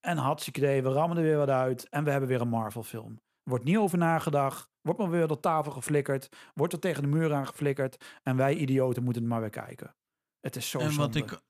En 0.00 0.16
hartstikke 0.16 0.60
idee, 0.60 0.82
we 0.82 0.88
rammen 0.88 1.16
er 1.16 1.22
weer 1.22 1.36
wat 1.36 1.48
uit. 1.48 1.88
En 1.88 2.04
we 2.04 2.10
hebben 2.10 2.28
weer 2.28 2.40
een 2.40 2.48
Marvel 2.48 2.82
film. 2.82 3.20
Wordt 3.42 3.64
niet 3.64 3.76
over 3.76 3.98
nagedacht. 3.98 4.70
Wordt 4.80 4.98
maar 4.98 5.10
weer 5.10 5.30
op 5.30 5.42
tafel 5.42 5.72
geflikkerd. 5.72 6.28
Wordt 6.54 6.72
er 6.72 6.78
tegen 6.78 7.02
de 7.02 7.08
muur 7.08 7.34
aangeflikkerd. 7.34 8.04
En 8.22 8.36
wij 8.36 8.54
idioten 8.54 9.02
moeten 9.02 9.22
het 9.22 9.30
maar 9.30 9.40
weer 9.40 9.50
kijken. 9.50 9.94
Het 10.40 10.56
is 10.56 10.70
zo 10.70 10.78
en 10.78 10.96
wat 10.96 11.14
ik, 11.14 11.42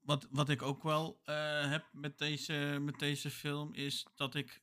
wat, 0.00 0.28
wat 0.30 0.48
ik 0.48 0.62
ook 0.62 0.82
wel 0.82 1.20
eh, 1.24 1.70
heb 1.70 1.88
met 1.92 2.18
deze, 2.18 2.78
met 2.80 2.98
deze 2.98 3.30
film 3.30 3.74
is 3.74 4.06
dat 4.14 4.34
ik 4.34 4.62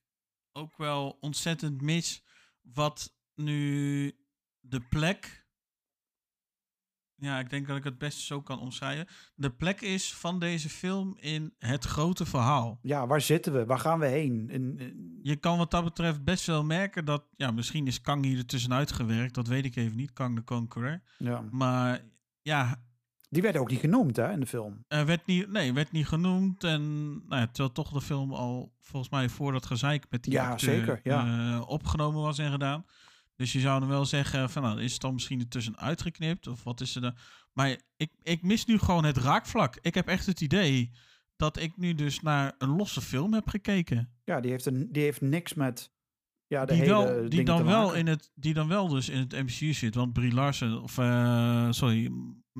ook 0.52 0.78
wel 0.78 1.18
ontzettend 1.20 1.82
mis 1.82 2.24
wat 2.62 3.16
nu 3.36 4.12
de 4.60 4.82
plek. 4.82 5.39
Ja, 7.20 7.39
ik 7.39 7.49
denk 7.49 7.67
dat 7.67 7.78
ik 7.78 7.84
het 7.84 7.97
best 7.97 8.20
zo 8.20 8.41
kan 8.41 8.59
omschrijven. 8.59 9.07
De 9.36 9.49
plek 9.49 9.82
is 9.82 10.13
van 10.13 10.39
deze 10.39 10.70
film 10.70 11.15
in 11.20 11.53
het 11.57 11.86
grote 11.86 12.26
verhaal. 12.26 12.80
Ja, 12.82 13.07
waar 13.07 13.22
zitten 13.22 13.53
we? 13.53 13.65
Waar 13.65 13.80
gaan 13.80 13.99
we 13.99 14.05
heen? 14.05 14.49
Je 15.24 15.36
kan 15.36 15.57
wat 15.57 15.72
dat 15.72 15.84
betreft 15.84 16.24
best 16.24 16.45
wel 16.45 16.63
merken 16.63 17.05
dat, 17.05 17.24
ja, 17.36 17.51
misschien 17.51 17.88
is 17.88 18.01
Kang 18.01 18.26
hier 18.26 18.38
er 18.38 18.45
tussenuit 18.45 18.91
gewerkt, 18.91 19.34
dat 19.36 19.47
weet 19.47 19.65
ik 19.65 19.76
even 19.76 19.97
niet, 19.97 20.13
Kang 20.13 20.36
de 20.36 20.43
Conqueror. 20.43 21.01
ja. 21.17 21.43
Maar 21.51 22.01
ja, 22.41 22.84
Die 23.30 23.41
werd 23.41 23.57
ook 23.57 23.70
niet 23.70 23.80
genoemd 23.80 24.15
hè, 24.15 24.32
in 24.32 24.39
de 24.39 24.45
film. 24.45 24.84
Er 24.88 25.05
werd 25.05 25.26
niet, 25.26 25.51
nee, 25.51 25.74
werd 25.74 25.91
niet 25.91 26.07
genoemd. 26.07 26.63
En 26.63 27.11
nou 27.28 27.41
ja, 27.41 27.45
terwijl 27.47 27.72
toch 27.72 27.91
de 27.91 28.01
film 28.01 28.34
al 28.34 28.74
volgens 28.82 29.11
mij 29.11 29.30
voor 29.30 29.51
dat 29.51 29.65
gezeik 29.65 30.05
met 30.09 30.24
die 30.24 30.34
Ja, 30.34 30.49
acteur, 30.51 30.76
zeker, 30.76 30.99
ja. 31.03 31.55
eh, 31.55 31.70
opgenomen 31.70 32.22
was 32.22 32.38
en 32.38 32.51
gedaan. 32.51 32.86
Dus 33.40 33.52
je 33.52 33.60
zou 33.60 33.80
dan 33.80 33.90
wel 33.90 34.06
zeggen 34.06 34.50
van 34.50 34.62
nou, 34.62 34.82
is 34.82 34.92
het 34.92 35.02
dan 35.02 35.14
misschien 35.14 35.40
ertussen 35.40 35.78
uitgeknipt? 35.78 36.48
Of 36.48 36.64
wat 36.64 36.82
is 36.82 36.96
er 36.96 37.02
dan? 37.02 37.16
Maar 37.54 37.80
ik, 37.98 38.12
ik 38.24 38.42
mis 38.44 38.66
nu 38.66 38.78
gewoon 38.78 39.06
het 39.06 39.18
raakvlak. 39.18 39.78
Ik 39.82 39.94
heb 39.94 40.08
echt 40.08 40.26
het 40.26 40.42
idee 40.42 40.92
dat 41.36 41.60
ik 41.60 41.78
nu 41.78 41.94
dus 41.94 42.22
naar 42.22 42.56
een 42.58 42.70
losse 42.70 43.02
film 43.02 43.34
heb 43.34 43.48
gekeken. 43.48 44.14
Ja, 44.24 44.40
die 44.40 44.52
heeft, 44.52 44.66
een, 44.66 44.92
die 44.92 45.04
heeft 45.04 45.22
niks 45.22 45.54
met 45.54 45.92
ja, 46.48 46.66
de 46.66 46.74
Die, 46.74 46.82
hele 46.82 46.94
wel, 46.94 47.30
die, 47.30 47.44
dan 47.44 47.66
wel 47.66 47.94
in 47.94 48.08
het, 48.08 48.32
die 48.36 48.54
dan 48.54 48.68
wel 48.68 48.88
dus 48.88 49.10
in 49.10 49.18
het 49.20 49.32
MCU 49.32 49.74
zit. 49.74 49.96
Want 49.96 50.14
Brie 50.14 50.34
Larson, 50.34 50.82
of 50.82 50.98
eh, 50.98 51.72
sorry, 51.72 52.12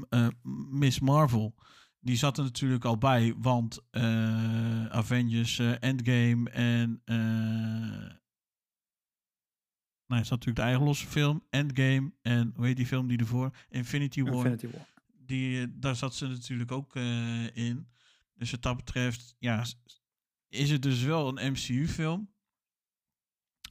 eh, 0.10 0.28
Miss 0.70 1.00
Marvel, 1.00 1.56
die 2.00 2.18
zat 2.18 2.38
er 2.38 2.44
natuurlijk 2.44 2.86
al 2.86 2.98
bij. 2.98 3.34
Want 3.38 3.80
eh, 3.92 4.86
Avengers 4.86 5.60
Endgame 5.60 6.50
en... 6.50 7.02
nou, 10.10 10.22
is 10.22 10.30
natuurlijk 10.30 10.58
de 10.58 10.64
eigen 10.64 10.84
losse 10.84 11.08
film. 11.08 11.44
Endgame 11.50 12.12
en 12.22 12.54
hoe 12.56 12.66
heet 12.66 12.76
die 12.76 12.86
film 12.86 13.08
die 13.08 13.18
ervoor? 13.18 13.56
Infinity 13.70 14.24
War. 14.24 14.34
Infinity 14.34 14.70
War. 14.72 14.88
Die, 15.26 15.62
eh, 15.62 15.68
daar 15.72 15.96
zat 15.96 16.16
ze 16.16 16.28
natuurlijk 16.28 16.72
ook 16.72 16.96
eh, 16.96 17.56
in. 17.56 17.88
Dus 18.34 18.52
wat 18.52 18.62
dat 18.62 18.76
betreft, 18.76 19.36
ja, 19.40 19.66
is 20.48 20.70
het 20.72 20.82
dus 20.82 21.04
wel 21.04 21.28
een 21.28 21.52
MCU-film. 21.52 22.34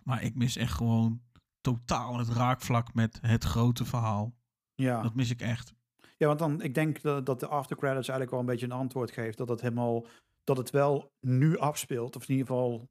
Maar 0.03 0.23
ik 0.23 0.35
mis 0.35 0.57
echt 0.57 0.73
gewoon 0.73 1.23
totaal 1.61 2.19
het 2.19 2.29
raakvlak 2.29 2.95
met 2.95 3.19
het 3.23 3.45
grote 3.45 3.85
verhaal. 3.85 4.37
Ja. 4.75 5.03
Dat 5.03 5.15
mis 5.15 5.31
ik 5.31 5.41
echt. 5.41 5.75
ja, 6.17 6.27
want 6.27 6.39
dan, 6.39 6.63
ik 6.63 6.75
denk 6.75 7.03
dat, 7.03 7.27
dat 7.27 7.41
de 7.41 7.47
aftercredits 7.47 8.09
eigenlijk 8.09 8.31
wel 8.31 8.41
een 8.41 8.47
beetje 8.47 8.67
een 8.67 8.73
antwoord 8.73 9.11
geeft. 9.11 9.39
Dat 9.39 9.49
het 9.49 9.61
helemaal, 9.61 10.07
dat 10.45 10.57
het 10.57 10.71
wel 10.71 11.13
nu 11.21 11.59
afspeelt. 11.59 12.17
Of 12.17 12.23
in 12.23 12.31
ieder 12.31 12.47
geval 12.47 12.89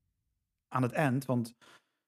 aan 0.67 0.81
het 0.81 0.91
eind. 0.91 1.25
Want 1.25 1.55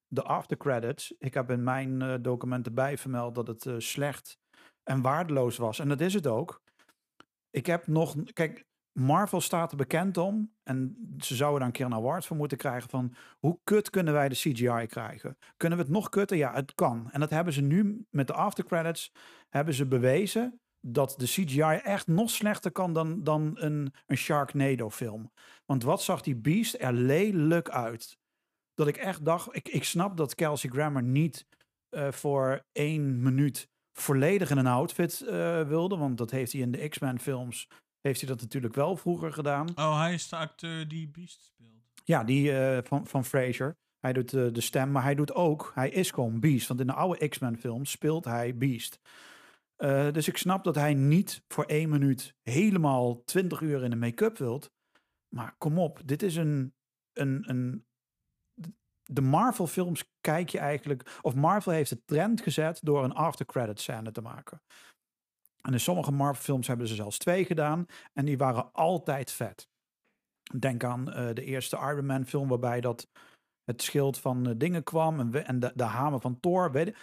de 0.10 0.24
aftercredits, 0.24 1.14
ik 1.18 1.34
heb 1.34 1.52
in 1.52 1.64
mijn 1.64 2.02
eh, 2.02 2.14
documenten 2.22 2.74
bij 2.74 2.98
vermeld 2.98 3.36
dat 3.36 3.48
het 3.48 3.66
eh, 3.66 3.74
slecht 3.78 4.40
en 4.84 5.02
waardeloos 5.02 5.58
was. 5.58 5.80
En 5.80 5.88
dat 5.88 6.02
is 6.02 6.14
het 6.14 6.28
ook. 6.28 6.62
Ik 7.50 7.66
heb 7.66 7.88
nog, 7.88 8.16
kijk, 8.34 8.66
Marvel 8.92 9.42
staat 9.42 9.72
er 9.72 9.78
bekend 9.78 10.18
om. 10.18 10.54
En 10.64 10.98
ze 11.18 11.36
zouden 11.36 11.60
daar 11.60 11.68
een 11.68 11.74
keer 11.74 11.86
een 11.86 11.94
award 11.94 12.26
voor 12.26 12.38
moeten 12.38 12.58
krijgen. 12.58 12.90
Van 12.90 13.16
hoe 13.40 13.60
kut 13.64 13.90
kunnen 13.90 14.14
wij 14.14 14.30
de 14.30 14.36
CGI 14.36 14.86
krijgen? 14.88 15.38
Kunnen 15.58 15.78
we 15.78 15.84
het 15.84 15.94
nog 15.94 16.10
kutter? 16.10 16.38
Ja, 16.38 16.54
het 16.54 16.74
kan. 16.76 17.12
En 17.12 17.20
dat 17.20 17.30
hebben 17.30 17.54
ze 17.54 17.62
nu 17.62 18.06
met 18.10 18.28
de 18.28 18.34
aftercredits 18.34 19.12
hebben 19.50 19.74
ze 19.74 19.88
bewezen 19.88 20.60
dat 20.82 21.16
de 21.18 21.26
CGI 21.26 21.80
echt 21.84 22.08
nog 22.08 22.30
slechter 22.30 22.72
kan 22.72 22.94
dan, 22.94 23.24
dan 23.24 23.52
een, 23.54 23.94
een 24.06 24.18
Sharknado 24.18 24.90
film. 24.90 25.32
Want 25.66 25.84
wat 25.84 26.02
zag 26.02 26.22
die 26.22 26.36
beest 26.36 26.76
er 26.80 26.94
lelijk 26.94 27.70
uit? 27.70 28.18
Dat 28.80 28.88
ik 28.88 28.98
echt 28.98 29.26
dacht, 29.26 29.56
ik, 29.56 29.68
ik 29.70 29.84
snap 29.84 30.18
dat 30.18 30.36
Kelsey 30.36 30.70
Grammer 30.70 31.04
niet 31.04 31.46
eh, 31.90 32.12
voor 32.12 32.66
één 32.72 33.22
minuut 33.22 33.70
volledig 33.94 34.50
in 34.50 34.58
een 34.58 34.68
outfit 34.68 35.22
eh, 35.22 35.68
wilde. 35.68 35.98
Want 35.98 36.18
dat 36.18 36.32
heeft 36.32 36.52
hij 36.52 36.62
in 36.62 36.72
de 36.72 36.88
X-Men 36.88 37.20
films, 37.20 37.68
heeft 38.02 38.20
hij 38.20 38.30
dat 38.30 38.42
natuurlijk 38.42 38.76
wel 38.76 38.96
vroeger 38.96 39.34
gedaan. 39.34 39.70
Oh, 39.76 40.00
hij 40.00 40.14
is 40.14 40.30
de 40.30 40.36
acteur 40.36 40.88
die 40.88 41.08
Beast 41.08 41.42
speelt. 41.44 41.92
Ja, 42.04 42.24
die 42.24 42.58
eh, 42.58 42.84
van, 42.84 43.08
van 43.08 43.26
Fraser. 43.26 43.78
Hij 44.00 44.14
doet 44.14 44.30
de 44.30 44.62
stem, 44.62 44.92
maar 44.92 45.04
hij 45.04 45.16
doet 45.16 45.34
ook, 45.34 45.72
hij 45.76 45.90
is 45.90 46.12
gewoon 46.12 46.40
Beast. 46.40 46.68
Want 46.68 46.80
in 46.80 46.88
de 46.88 46.94
oude 46.94 47.28
X-Men 47.28 47.58
films 47.58 47.92
speelt 47.92 48.26
hij 48.26 48.58
Beast. 48.58 49.00
Dus 50.12 50.28
ik 50.28 50.38
snap 50.38 50.64
dat 50.64 50.76
hij 50.76 50.94
niet 50.94 51.44
voor 51.48 51.66
één 51.66 51.90
minuut 51.90 52.36
helemaal 52.44 53.24
20 53.24 53.62
uur 53.62 53.84
in 53.84 53.90
de 53.90 53.96
make-up 53.96 54.38
wilt. 54.38 54.72
Maar 55.36 55.56
kom 55.58 55.80
op, 55.80 56.02
dit 56.06 56.24
is 56.24 56.36
een, 56.36 56.74
een, 57.14 57.44
een. 57.50 57.88
De 59.12 59.22
Marvel 59.22 59.68
films 59.68 60.04
kijk 60.22 60.50
je 60.50 60.60
eigenlijk. 60.60 61.20
Of 61.22 61.36
Marvel 61.36 61.72
heeft 61.72 61.90
de 61.90 62.06
trend 62.06 62.42
gezet 62.42 62.80
door 62.84 63.04
een 63.04 63.14
after-credit 63.14 63.80
scène 63.80 64.12
te 64.12 64.22
maken. 64.22 64.62
En 65.62 65.74
in 65.74 65.80
sommige 65.80 66.12
Marvel 66.12 66.44
films 66.44 66.68
hebben 66.68 66.88
ze 66.88 66.96
zelfs 66.96 67.18
twee 67.18 67.46
gedaan. 67.46 67.86
En 68.14 68.26
die 68.26 68.38
waren 68.38 68.72
altijd 68.72 69.32
vet. 69.32 69.70
Denk 70.58 70.84
aan 70.84 71.12
eh, 71.12 71.34
de 71.34 71.44
eerste 71.44 71.78
Iron 71.78 72.06
Man 72.06 72.26
film 72.26 72.48
waarbij 72.48 72.82
dat 72.82 73.08
het 73.64 73.82
schild 73.82 74.20
van 74.20 74.48
eh, 74.48 74.54
dingen 74.58 74.84
kwam 74.84 75.20
en, 75.20 75.46
en 75.46 75.60
de, 75.60 75.72
de 75.76 75.84
hamer 75.84 76.20
van 76.20 76.40
Thor. 76.40 76.72
Weet 76.72 76.98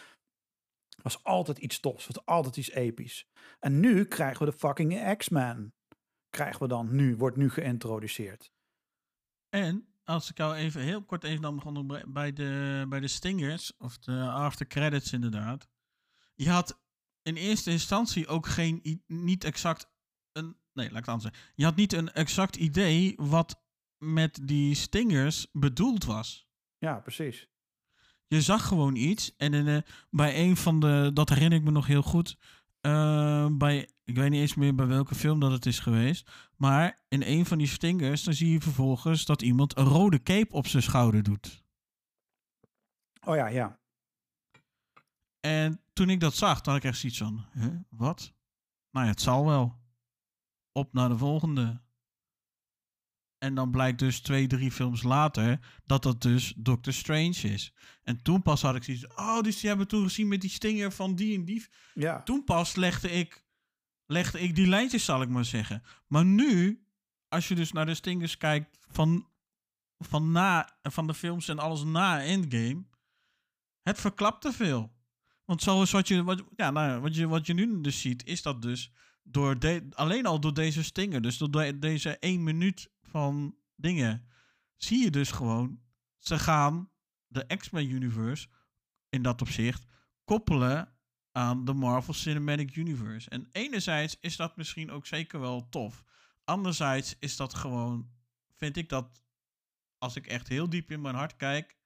was 1.02 1.24
altijd 1.24 1.58
iets 1.58 1.80
tofs, 1.80 2.06
was 2.06 2.24
altijd 2.24 2.56
iets 2.56 2.70
episch. 2.70 3.28
En 3.58 3.80
nu 3.80 4.04
krijgen 4.04 4.44
we 4.44 4.50
de 4.50 4.58
fucking 4.58 5.16
X-Men. 5.16 5.74
Krijgen 6.28 6.62
we 6.62 6.68
dan 6.68 6.94
nu, 6.94 7.16
wordt 7.16 7.36
nu 7.36 7.50
geïntroduceerd. 7.50 8.52
En 9.48 9.95
als 10.06 10.30
ik 10.30 10.36
jou 10.38 10.54
even 10.54 10.80
heel 10.80 11.02
kort 11.04 11.24
even 11.24 11.42
dan 11.42 11.54
begon 11.54 12.02
bij- 12.06 12.32
de, 12.32 12.84
bij 12.88 13.00
de 13.00 13.08
Stingers, 13.08 13.76
of 13.78 13.98
de 13.98 14.20
after 14.20 14.66
credits 14.66 15.12
inderdaad. 15.12 15.68
Je 16.34 16.50
had 16.50 16.80
in 17.22 17.34
eerste 17.34 17.70
instantie 17.70 18.26
ook 18.26 18.46
geen, 18.46 19.02
niet 19.06 19.44
exact 19.44 19.90
een, 20.32 20.56
nee, 20.72 20.86
laat 20.90 20.98
ik 20.98 21.04
het 21.06 21.08
anders 21.08 21.22
zeggen. 21.32 21.52
Je 21.54 21.64
had 21.64 21.76
niet 21.76 21.92
een 21.92 22.12
exact 22.12 22.56
idee 22.56 23.14
wat 23.16 23.62
met 23.98 24.40
die 24.42 24.74
Stingers 24.74 25.46
bedoeld 25.52 26.04
was. 26.04 26.48
Ja, 26.78 26.94
precies. 26.98 27.48
Je 28.26 28.40
zag 28.40 28.66
gewoon 28.66 28.96
iets 28.96 29.36
en 29.36 29.54
in, 29.54 29.84
bij 30.10 30.44
een 30.44 30.56
van 30.56 30.80
de, 30.80 31.10
dat 31.14 31.28
herinner 31.28 31.58
ik 31.58 31.64
me 31.64 31.70
nog 31.70 31.86
heel 31.86 32.02
goed, 32.02 32.36
eh, 32.80 33.46
bij, 33.52 33.90
ik 34.06 34.16
weet 34.16 34.30
niet 34.30 34.40
eens 34.40 34.54
meer 34.54 34.74
bij 34.74 34.86
welke 34.86 35.14
film 35.14 35.40
dat 35.40 35.50
het 35.50 35.66
is 35.66 35.78
geweest, 35.78 36.30
maar 36.56 37.04
in 37.08 37.22
een 37.22 37.46
van 37.46 37.58
die 37.58 37.66
stingers, 37.66 38.22
dan 38.22 38.34
zie 38.34 38.52
je 38.52 38.60
vervolgens 38.60 39.24
dat 39.24 39.42
iemand 39.42 39.76
een 39.76 39.84
rode 39.84 40.22
cape 40.22 40.52
op 40.52 40.66
zijn 40.66 40.82
schouder 40.82 41.22
doet. 41.22 41.64
Oh 43.24 43.36
ja, 43.36 43.46
ja. 43.46 43.80
En 45.40 45.80
toen 45.92 46.10
ik 46.10 46.20
dat 46.20 46.34
zag, 46.34 46.60
toen 46.60 46.72
had 46.72 46.82
ik 46.82 46.88
echt 46.88 46.98
zoiets 46.98 47.18
van, 47.18 47.46
huh, 47.52 47.80
wat? 47.88 48.34
Nou 48.90 49.04
ja, 49.06 49.12
het 49.12 49.20
zal 49.20 49.46
wel. 49.46 49.78
Op 50.72 50.92
naar 50.92 51.08
de 51.08 51.18
volgende. 51.18 51.80
En 53.38 53.54
dan 53.54 53.70
blijkt 53.70 53.98
dus 53.98 54.20
twee, 54.20 54.46
drie 54.46 54.70
films 54.70 55.02
later 55.02 55.80
dat 55.84 56.02
dat 56.02 56.22
dus 56.22 56.54
Doctor 56.56 56.92
Strange 56.92 57.40
is. 57.40 57.74
En 58.02 58.22
toen 58.22 58.42
pas 58.42 58.62
had 58.62 58.76
ik 58.76 58.84
zoiets 58.84 59.06
oh, 59.06 59.40
dus 59.40 59.60
die 59.60 59.68
hebben 59.68 59.86
we 59.86 59.92
toen 59.92 60.02
gezien 60.02 60.28
met 60.28 60.40
die 60.40 60.50
stinger 60.50 60.92
van 60.92 61.14
die 61.14 61.38
en 61.38 61.44
die. 61.44 61.66
Ja, 61.94 62.22
Toen 62.22 62.44
pas 62.44 62.74
legde 62.74 63.10
ik, 63.10 63.45
legde 64.06 64.40
ik 64.40 64.54
die 64.54 64.66
lijntjes, 64.66 65.04
zal 65.04 65.22
ik 65.22 65.28
maar 65.28 65.44
zeggen. 65.44 65.82
Maar 66.06 66.24
nu, 66.24 66.84
als 67.28 67.48
je 67.48 67.54
dus 67.54 67.72
naar 67.72 67.86
de 67.86 67.94
stingers 67.94 68.36
kijkt 68.36 68.78
van, 68.88 69.28
van, 69.98 70.32
na, 70.32 70.78
van 70.82 71.06
de 71.06 71.14
films 71.14 71.48
en 71.48 71.58
alles 71.58 71.84
na 71.84 72.22
Endgame, 72.22 72.84
het 73.82 74.00
verklapt 74.00 74.40
te 74.42 74.52
veel. 74.52 74.94
Want 75.44 75.62
zoals 75.62 75.90
wat 75.90 76.08
je, 76.08 76.22
wat, 76.22 76.44
ja, 76.56 76.70
nou, 76.70 77.00
wat 77.00 77.14
je, 77.16 77.26
wat 77.28 77.46
je 77.46 77.54
nu 77.54 77.80
dus 77.80 78.00
ziet, 78.00 78.24
is 78.24 78.42
dat 78.42 78.62
dus 78.62 78.92
door 79.22 79.56
alleen 79.94 80.26
al 80.26 80.40
door 80.40 80.54
deze 80.54 80.84
stinger, 80.84 81.22
dus 81.22 81.38
door 81.38 81.50
de- 81.50 81.78
deze 81.78 82.18
één 82.18 82.42
minuut 82.42 82.90
van 83.02 83.56
dingen, 83.74 84.28
zie 84.76 85.02
je 85.04 85.10
dus 85.10 85.30
gewoon, 85.30 85.80
ze 86.16 86.38
gaan 86.38 86.90
de 87.26 87.56
X-Men 87.56 87.90
Universe 87.90 88.48
in 89.08 89.22
dat 89.22 89.40
opzicht 89.40 89.84
koppelen 90.24 90.95
aan 91.36 91.64
de 91.64 91.72
Marvel 91.72 92.14
Cinematic 92.14 92.76
Universe. 92.76 93.30
En 93.30 93.48
enerzijds 93.52 94.16
is 94.20 94.36
dat 94.36 94.56
misschien 94.56 94.90
ook 94.90 95.06
zeker 95.06 95.40
wel 95.40 95.68
tof. 95.68 96.04
Anderzijds 96.44 97.16
is 97.18 97.36
dat 97.36 97.54
gewoon, 97.54 98.08
vind 98.54 98.76
ik 98.76 98.88
dat, 98.88 99.22
als 99.98 100.16
ik 100.16 100.26
echt 100.26 100.48
heel 100.48 100.68
diep 100.68 100.90
in 100.90 101.00
mijn 101.00 101.14
hart 101.14 101.36
kijk, 101.36 101.76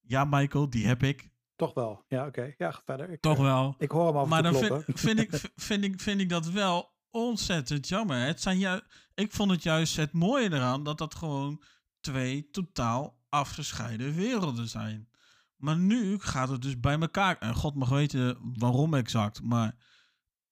ja 0.00 0.24
Michael, 0.24 0.70
die 0.70 0.86
heb 0.86 1.02
ik. 1.02 1.30
toch 1.56 1.74
wel. 1.74 2.04
Ja, 2.08 2.26
oké. 2.26 2.54
Ja, 2.58 2.80
verder. 2.84 3.10
Ik, 3.10 3.20
Toch 3.20 3.36
eh, 3.36 3.42
wel. 3.42 3.74
Ik 3.78 3.90
hoor 3.90 4.06
hem 4.06 4.16
af 4.16 4.22
en 4.22 4.28
Maar 4.28 4.42
dan 4.42 4.54
vind, 4.54 4.84
vind, 4.86 5.18
ik, 5.18 5.30
vind, 5.68 5.84
ik, 5.84 6.00
vind 6.00 6.20
ik 6.20 6.28
dat 6.28 6.46
wel 6.46 6.92
ontzettend 7.10 7.88
jammer. 7.88 8.26
Het 8.26 8.42
zijn 8.42 8.58
ju 8.58 8.80
ik 9.14 9.32
vond 9.32 9.50
het 9.50 9.62
juist 9.62 9.96
het 9.96 10.12
mooie 10.12 10.52
eraan 10.52 10.84
dat 10.84 10.98
dat 10.98 11.14
gewoon 11.14 11.62
twee 12.00 12.50
totaal 12.50 13.18
afgescheiden 13.28 14.14
werelden 14.14 14.68
zijn. 14.68 15.08
Maar 15.56 15.76
nu 15.76 16.18
gaat 16.18 16.48
het 16.48 16.62
dus 16.62 16.80
bij 16.80 16.98
elkaar. 17.00 17.38
En 17.38 17.54
God 17.54 17.74
mag 17.74 17.88
weten 17.88 18.38
waarom 18.58 18.94
exact, 18.94 19.42
maar... 19.42 19.76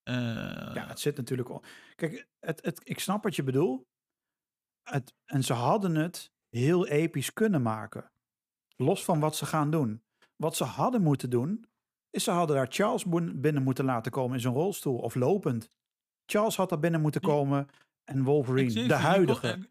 eh, 0.02 0.14
Ja, 0.74 0.86
het 0.86 1.00
zit 1.00 1.16
natuurlijk... 1.16 1.48
al- 1.48 1.64
Kijk, 1.94 2.28
het, 2.40 2.64
het, 2.64 2.80
ik 2.84 2.98
snap 2.98 3.22
wat 3.22 3.36
je 3.36 3.42
bedoelt. 3.42 3.86
Het, 4.82 5.14
en 5.24 5.44
ze 5.44 5.52
hadden 5.52 5.94
het 5.94 6.32
heel 6.48 6.86
episch 6.86 7.32
kunnen 7.32 7.62
maken. 7.62 8.10
Los 8.76 9.04
van 9.04 9.20
wat 9.20 9.36
ze 9.36 9.46
gaan 9.46 9.70
doen. 9.70 10.02
Wat 10.36 10.56
ze 10.56 10.64
hadden 10.64 11.02
moeten 11.02 11.30
doen, 11.30 11.64
is 12.10 12.24
ze 12.24 12.30
hadden 12.30 12.56
daar 12.56 12.66
Charles 12.70 13.04
binnen 13.34 13.62
moeten 13.62 13.84
laten 13.84 14.12
komen 14.12 14.34
in 14.34 14.40
zijn 14.40 14.54
rolstoel. 14.54 14.98
Of 14.98 15.14
lopend. 15.14 15.70
Charles 16.26 16.56
had 16.56 16.68
daar 16.68 16.78
binnen 16.78 17.00
moeten 17.00 17.20
komen. 17.20 17.68
En 18.04 18.22
Wolverine, 18.24 18.66
Xavier, 18.68 18.88
de 18.88 18.94
huidige. 18.94 19.68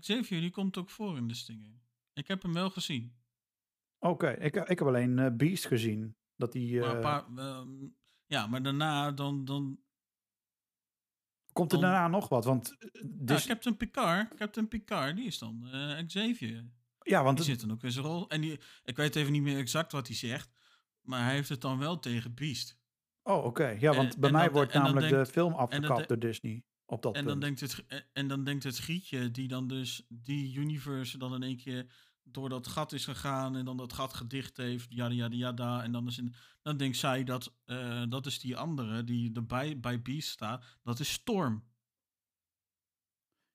Xavier, 0.00 0.40
die 0.40 0.50
komt 0.50 0.76
ook 0.76 0.90
voor 0.90 1.16
in 1.16 1.28
de 1.28 1.34
Stinger. 1.34 1.80
Ik 2.12 2.28
heb 2.28 2.42
hem 2.42 2.52
wel 2.52 2.70
gezien. 2.70 3.15
Oké, 4.08 4.30
ik, 4.30 4.54
ik 4.56 4.78
heb 4.78 4.82
alleen 4.88 5.18
eh, 5.18 5.30
Beast 5.32 5.66
gezien. 5.66 6.16
Dat 6.36 6.52
die... 6.52 6.80
Maar 6.80 6.88
eh, 6.88 6.94
een 6.94 7.00
paar, 7.00 7.24
ehm, 7.36 7.68
ja, 8.26 8.46
maar 8.46 8.62
daarna 8.62 9.12
dan, 9.12 9.44
dan... 9.44 9.78
Komt 11.52 11.72
er 11.72 11.80
Dan- 11.80 11.90
daarna 11.90 12.08
nog 12.08 12.28
wat? 12.28 12.44
Want, 12.44 12.76
eh, 12.78 12.88
Ja, 13.02 13.08
dus, 13.08 13.46
Captain 13.46 13.76
Picard, 13.76 14.34
Captain 14.34 14.68
Picard, 14.68 15.16
die 15.16 15.26
is 15.26 15.38
dan 15.38 15.66
Xavier. 16.06 16.64
ja, 17.02 17.22
want 17.22 17.36
Die 17.38 17.46
het- 17.50 17.58
zit 17.60 17.68
dan 17.68 17.76
ook 17.76 17.82
in 17.84 17.92
zijn 17.92 18.04
rol. 18.04 18.28
En 18.28 18.40
die, 18.40 18.60
ik 18.84 18.96
weet 18.96 19.16
even 19.16 19.32
niet 19.32 19.42
meer 19.42 19.58
exact 19.58 19.92
wat 19.92 20.06
hij 20.06 20.16
zegt. 20.16 20.50
Maar 21.00 21.24
hij 21.24 21.34
heeft 21.34 21.48
het 21.48 21.60
dan 21.60 21.78
wel 21.78 21.98
tegen 21.98 22.34
Beast. 22.34 22.78
Oh, 23.22 23.44
oké. 23.44 23.66
Ja, 23.68 23.94
want 23.94 24.14
En- 24.14 24.20
bij 24.20 24.28
en 24.30 24.34
mij 24.36 24.50
wordt 24.50 24.72
namelijk 24.72 25.08
denkt- 25.08 25.26
de 25.26 25.32
film 25.32 25.52
afgekapt 25.52 26.08
door 26.08 26.18
Disney. 26.18 26.64
Op 26.88 27.02
dat 27.02 27.14
En 27.14 27.24
punt. 27.24 27.40
dan, 27.40 27.40
denkt 27.40 27.60
het, 27.60 27.84
en 28.12 28.28
dan 28.28 28.44
denkt 28.44 28.64
het 28.64 28.74
schietje, 28.76 29.30
die 29.30 29.48
dan 29.48 29.68
dus 29.68 30.06
die 30.08 30.56
universe 30.56 31.18
dan 31.18 31.34
in 31.34 31.42
één 31.42 31.56
keer 31.56 31.86
door 32.28 32.48
dat 32.48 32.66
gat 32.66 32.92
is 32.92 33.04
gegaan 33.04 33.56
en 33.56 33.64
dan 33.64 33.76
dat 33.76 33.92
gat 33.92 34.14
gedicht 34.14 34.56
heeft, 34.56 34.86
yada 34.92 35.14
yada 35.14 35.36
yada. 35.36 35.82
En 35.82 35.92
dan, 35.92 36.06
is 36.06 36.18
in, 36.18 36.34
dan 36.62 36.76
denkt 36.76 36.96
zij 36.96 37.24
dat 37.24 37.54
eh, 37.64 38.02
dat 38.08 38.26
is 38.26 38.40
die 38.40 38.56
andere 38.56 39.04
die 39.04 39.32
erbij 39.34 39.80
bij 39.80 40.02
Beast 40.02 40.28
staat, 40.28 40.64
dat 40.82 41.00
is 41.00 41.12
Storm. 41.12 41.64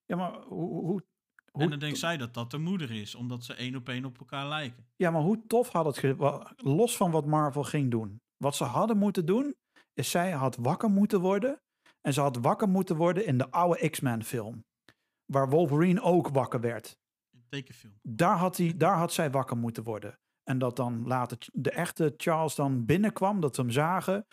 Ja, 0.06 0.16
maar 0.16 0.32
hoe, 0.42 0.70
hoe, 0.70 1.04
hoe, 1.52 1.62
en 1.64 1.70
dan 1.70 1.80
denkt 1.80 1.98
zij 1.98 2.18
dat 2.18 2.34
dat 2.34 2.52
de 2.52 2.58
moeder 2.58 2.92
is, 2.92 3.16
omdat 3.16 3.44
ze 3.44 3.54
één 3.54 3.76
op 3.76 3.90
één 3.90 4.06
op 4.06 4.20
elkaar 4.20 4.48
lijken. 4.48 4.86
ja, 4.96 5.12
maar 5.12 5.22
hoe 5.22 5.46
tof 5.48 5.70
had 5.70 5.86
het... 5.86 5.98
ge- 5.98 6.54
Los 6.58 6.98
van 6.98 7.12
wat 7.12 7.26
Marvel 7.26 7.64
ging 7.64 7.92
doen. 7.92 8.22
Wat 8.38 8.56
ze 8.56 8.64
hadden 8.64 8.98
moeten 8.98 9.26
doen, 9.26 9.56
is 9.94 10.10
zij 10.12 10.32
had 10.32 10.56
wakker 10.56 10.90
moeten 10.90 11.20
worden. 11.22 11.62
En 12.02 12.14
ze 12.14 12.22
had 12.22 12.38
wakker 12.38 12.70
moeten 12.70 12.96
worden 12.96 13.26
in 13.26 13.38
de 13.38 13.52
oude 13.52 13.90
X-Men 13.90 14.24
film. 14.24 14.66
Waar 15.26 15.50
Wolverine 15.50 16.02
ook 16.02 16.28
wakker 16.28 16.60
werd. 16.62 16.98
Tekenfilm. 17.52 17.94
Daar 18.02 18.38
had, 18.38 18.58
hij, 18.58 18.74
daar 18.78 18.98
had 18.98 19.14
zij 19.14 19.32
wakker 19.32 19.58
moeten 19.58 19.84
worden. 19.84 20.20
En 20.44 20.58
dat 20.58 20.76
dan 20.76 21.08
later 21.08 21.38
de 21.54 21.72
echte 21.72 22.14
Charles 22.18 22.56
dan 22.56 22.86
binnenkwam, 22.86 23.40
dat 23.40 23.56
ze 23.56 23.62
hem 23.62 23.72
zagen. 23.72 24.26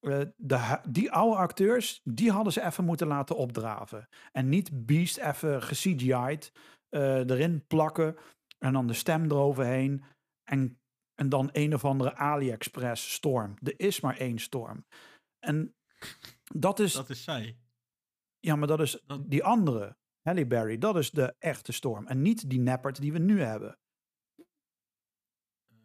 Eh, 0.00 0.20
de, 0.36 0.80
die 0.88 1.12
oude 1.12 1.36
acteurs, 1.36 2.00
die 2.04 2.30
hadden 2.30 2.52
ze 2.52 2.64
even 2.64 2.84
moeten 2.84 3.06
laten 3.06 3.36
opdraven. 3.36 4.08
En 4.32 4.48
niet 4.48 4.86
Beast 4.86 5.16
even 5.16 5.62
ge-CGI'd 5.62 6.52
eh, 6.88 7.18
erin 7.18 7.66
plakken. 7.66 8.16
En 8.58 8.72
dan 8.72 8.86
de 8.86 8.92
stem 8.92 9.24
eroverheen. 9.24 10.04
En, 10.44 10.78
en 11.14 11.28
dan 11.28 11.48
een 11.52 11.74
of 11.74 11.84
andere 11.84 12.14
AliExpress 12.14 13.12
storm. 13.12 13.54
Er 13.62 13.74
is 13.80 14.00
maar 14.00 14.16
één 14.16 14.38
storm. 14.38 14.84
En 15.38 15.74
dat 16.54 16.78
is, 16.78 16.92
Dat 16.92 17.10
is 17.10 17.24
zij. 17.24 17.58
ja, 18.40 18.56
maar 18.56 18.68
dat 18.68 18.80
is 18.80 19.02
dat- 19.06 19.30
die 19.30 19.44
andere, 19.44 19.96
Halle 20.26 20.46
Berry, 20.46 20.78
dat 20.78 20.96
is 20.96 21.10
de 21.10 21.34
echte 21.38 21.72
storm. 21.72 22.06
En 22.06 22.22
niet 22.22 22.50
die 22.50 22.60
neppert 22.60 23.00
die 23.00 23.12
we 23.12 23.18
nu 23.18 23.40
hebben. 23.40 23.78
Eh, 25.68 25.76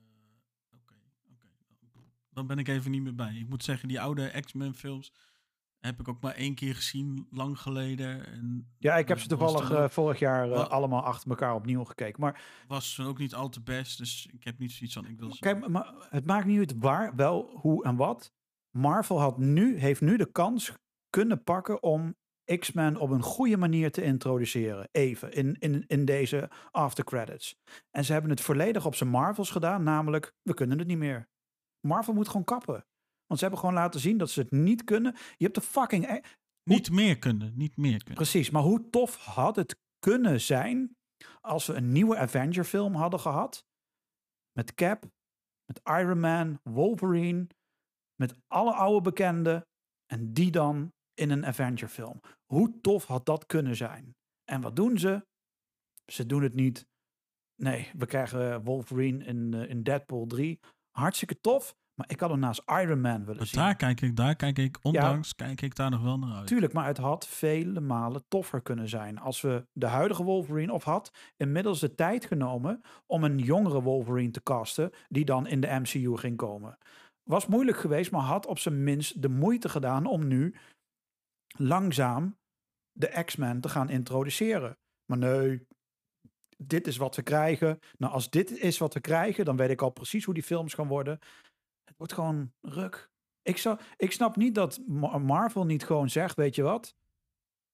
Oké. 0.76 0.96
Dan 2.30 2.48
ben 2.48 2.58
ik 2.58 2.68
even 2.68 2.92
niet 2.92 3.02
meer 3.02 3.16
bij. 3.16 3.36
Ik 3.36 3.50
moet 3.50 3.64
zeggen, 3.64 3.88
die 3.88 4.02
oude 4.02 4.42
X-Men 4.42 4.74
films 4.74 5.14
heb 5.80 6.00
ik 6.00 6.08
ook 6.08 6.22
maar 6.22 6.36
één 6.36 6.56
keer 6.56 6.76
gezien, 6.76 7.28
lang 7.32 7.60
geleden. 7.60 8.26
En 8.26 8.74
Ja, 8.78 8.98
ik 8.98 9.08
heb 9.08 9.20
ze 9.20 9.28
dat 9.28 9.40
was 9.40 9.52
toevallig 9.52 9.84
eh, 9.84 9.90
vorig 9.90 10.20
jaar 10.20 10.52
eh, 10.52 10.68
allemaal 10.68 11.04
achter 11.04 11.30
elkaar 11.30 11.56
opnieuw 11.56 11.84
gekeken. 11.84 12.22
Maar 12.22 12.64
was 12.68 13.00
ook 13.00 13.18
niet 13.18 13.36
al 13.36 13.50
te 13.50 13.62
best, 13.62 13.98
dus 13.98 14.28
ik 14.32 14.44
heb 14.44 14.60
niet 14.60 14.72
zoiets 14.72 14.96
van, 14.96 15.06
ik 15.06 15.20
wil 15.20 15.32
ze... 15.32 15.40
kijk, 15.40 15.68
maar 15.68 15.94
het 16.10 16.26
maakt 16.26 16.46
niet 16.46 16.60
uit 16.60 16.78
waar, 16.78 17.16
wel, 17.16 17.58
hoe 17.58 17.84
en 17.84 17.96
wat. 17.96 18.34
Marvel 18.70 19.20
had 19.20 19.38
nu, 19.38 19.78
heeft 19.78 20.02
nu 20.02 20.18
de 20.18 20.32
kans 20.32 20.74
kunnen 21.10 21.44
pakken 21.44 21.84
om 21.84 22.16
X-Men 22.58 22.98
op 22.98 23.10
een 23.10 23.22
goede 23.22 23.58
manier 23.58 23.92
te 23.92 24.04
introduceren. 24.04 24.88
Even, 24.92 25.32
in, 25.32 25.56
in, 25.60 25.84
in 25.88 26.06
deze 26.06 26.50
after 26.72 27.04
credits. 27.04 27.60
En 27.92 28.06
ze 28.06 28.12
hebben 28.12 28.32
het 28.32 28.42
volledig 28.42 28.86
op 28.86 28.96
zijn 28.96 29.10
Marvels 29.10 29.50
gedaan, 29.50 29.84
namelijk, 29.84 30.34
we 30.42 30.54
kunnen 30.54 30.80
het 30.80 30.88
niet 30.88 30.98
meer. 30.98 31.30
Marvel 31.88 32.14
moet 32.14 32.28
gewoon 32.28 32.44
kappen. 32.44 32.86
Want 33.26 33.40
ze 33.40 33.46
hebben 33.46 33.60
gewoon 33.60 33.76
laten 33.76 34.00
zien 34.00 34.18
dat 34.18 34.30
ze 34.30 34.40
het 34.40 34.52
niet 34.52 34.84
kunnen. 34.84 35.14
Je 35.14 35.44
hebt 35.44 35.56
de 35.56 35.62
fucking... 35.62 36.10
e- 36.10 36.22
Niet 36.64 36.92
meer 36.92 37.20
kunnen, 37.20 37.58
niet 37.58 37.78
meer 37.78 37.98
kunnen. 37.98 38.16
Precies, 38.16 38.50
maar 38.50 38.62
hoe 38.62 38.90
tof 38.90 39.16
had 39.16 39.56
het 39.56 39.80
kunnen 40.00 40.42
zijn 40.42 40.96
als 41.42 41.66
we 41.66 41.74
een 41.74 41.92
nieuwe 41.92 42.18
Avenger 42.18 42.64
film 42.64 42.96
hadden 42.96 43.20
gehad? 43.20 43.66
Met 44.52 44.74
Cap, 44.74 45.10
met 45.66 45.82
Iron 45.84 46.20
Man, 46.20 46.60
Wolverine, 46.64 47.48
met 48.16 48.36
alle 48.48 48.74
oude 48.74 49.02
bekenden 49.02 49.68
en 50.06 50.34
die 50.34 50.52
dan 50.52 50.94
in 51.22 51.30
een 51.30 51.46
Avenger 51.46 51.88
film. 51.88 52.20
Hoe 52.46 52.80
tof 52.82 53.06
had 53.06 53.26
dat 53.26 53.46
kunnen 53.46 53.76
zijn? 53.76 54.16
En 54.46 54.62
wat 54.62 54.76
doen 54.76 54.98
ze? 54.98 55.26
Ze 56.06 56.26
doen 56.26 56.44
het 56.44 56.54
niet. 56.54 56.88
Nee, 57.56 57.90
we 57.98 58.06
krijgen 58.06 58.64
Wolverine 58.64 59.24
in, 59.26 59.54
eh, 59.54 59.70
in 59.70 59.84
Deadpool 59.84 60.26
3. 60.28 60.60
Hartstikke 60.92 61.40
tof, 61.42 61.76
maar 61.94 62.10
ik 62.10 62.20
had 62.20 62.30
hem 62.30 62.40
naast 62.40 62.62
Iron 62.66 63.02
Man 63.02 63.20
willen 63.20 63.38
Maar 63.38 63.46
zien. 63.48 63.60
daar 63.62 63.76
kijk 63.76 64.02
ik, 64.02 64.16
daar 64.16 64.36
kijk 64.36 64.58
ik, 64.58 64.78
ondanks, 64.82 65.36
kijk 65.36 65.62
ik 65.62 65.76
daar 65.76 65.90
nog 65.90 66.02
wel 66.02 66.20
naar 66.20 66.36
uit. 66.36 66.48
Tuurlijk, 66.48 66.74
maar 66.74 66.86
het 66.86 66.98
had 66.98 67.28
vele 67.28 67.80
malen 67.80 68.24
toffer 68.28 68.62
kunnen 68.62 68.90
zijn. 68.90 69.20
Als 69.20 69.42
we 69.42 69.66
de 69.74 69.86
huidige 69.88 70.24
Wolverine, 70.24 70.74
of 70.74 70.84
had 70.84 71.12
inmiddels 71.38 71.80
de 71.80 71.96
tijd 71.96 72.26
genomen 72.26 72.82
om 73.06 73.24
een 73.24 73.38
jongere 73.38 73.82
Wolverine 73.82 74.32
te 74.32 74.44
casten, 74.44 74.92
die 75.10 75.26
dan 75.26 75.48
in 75.48 75.62
de 75.62 75.80
MCU 75.80 76.18
ging 76.18 76.38
komen. 76.38 76.78
Was 77.24 77.48
moeilijk 77.48 77.78
geweest, 77.78 78.12
maar 78.12 78.22
had 78.22 78.46
op 78.46 78.60
zijn 78.60 78.84
minst 78.84 79.22
de 79.22 79.30
moeite 79.30 79.70
gedaan 79.70 80.06
om 80.06 80.28
nu 80.28 80.56
langzaam 81.58 82.38
de 82.92 83.24
X-Men 83.26 83.62
te 83.62 83.70
gaan 83.70 83.90
introduceren. 83.90 84.78
Maar 85.06 85.18
nee, 85.18 85.68
dit 86.58 86.88
is 86.88 86.98
wat 86.98 87.16
we 87.16 87.22
krijgen. 87.22 87.80
Nou, 87.98 88.14
als 88.14 88.30
dit 88.30 88.52
is 88.52 88.78
wat 88.78 88.94
we 88.94 89.00
krijgen, 89.00 89.46
dan 89.46 89.56
weet 89.56 89.70
ik 89.70 89.82
al 89.82 89.90
precies 89.90 90.26
hoe 90.26 90.34
die 90.34 90.44
films 90.44 90.74
gaan 90.74 90.88
worden. 90.88 91.20
Het 91.84 91.98
wordt 91.98 92.14
gewoon 92.14 92.54
ruk. 92.62 93.10
Ik, 93.42 93.58
zou, 93.58 93.80
ik 93.98 94.12
snap 94.12 94.36
niet 94.36 94.56
dat 94.56 94.80
Ma- 94.88 95.18
Marvel 95.18 95.66
niet 95.66 95.84
gewoon 95.84 96.10
zegt, 96.10 96.36
weet 96.36 96.56
je 96.56 96.62
wat? 96.62 96.96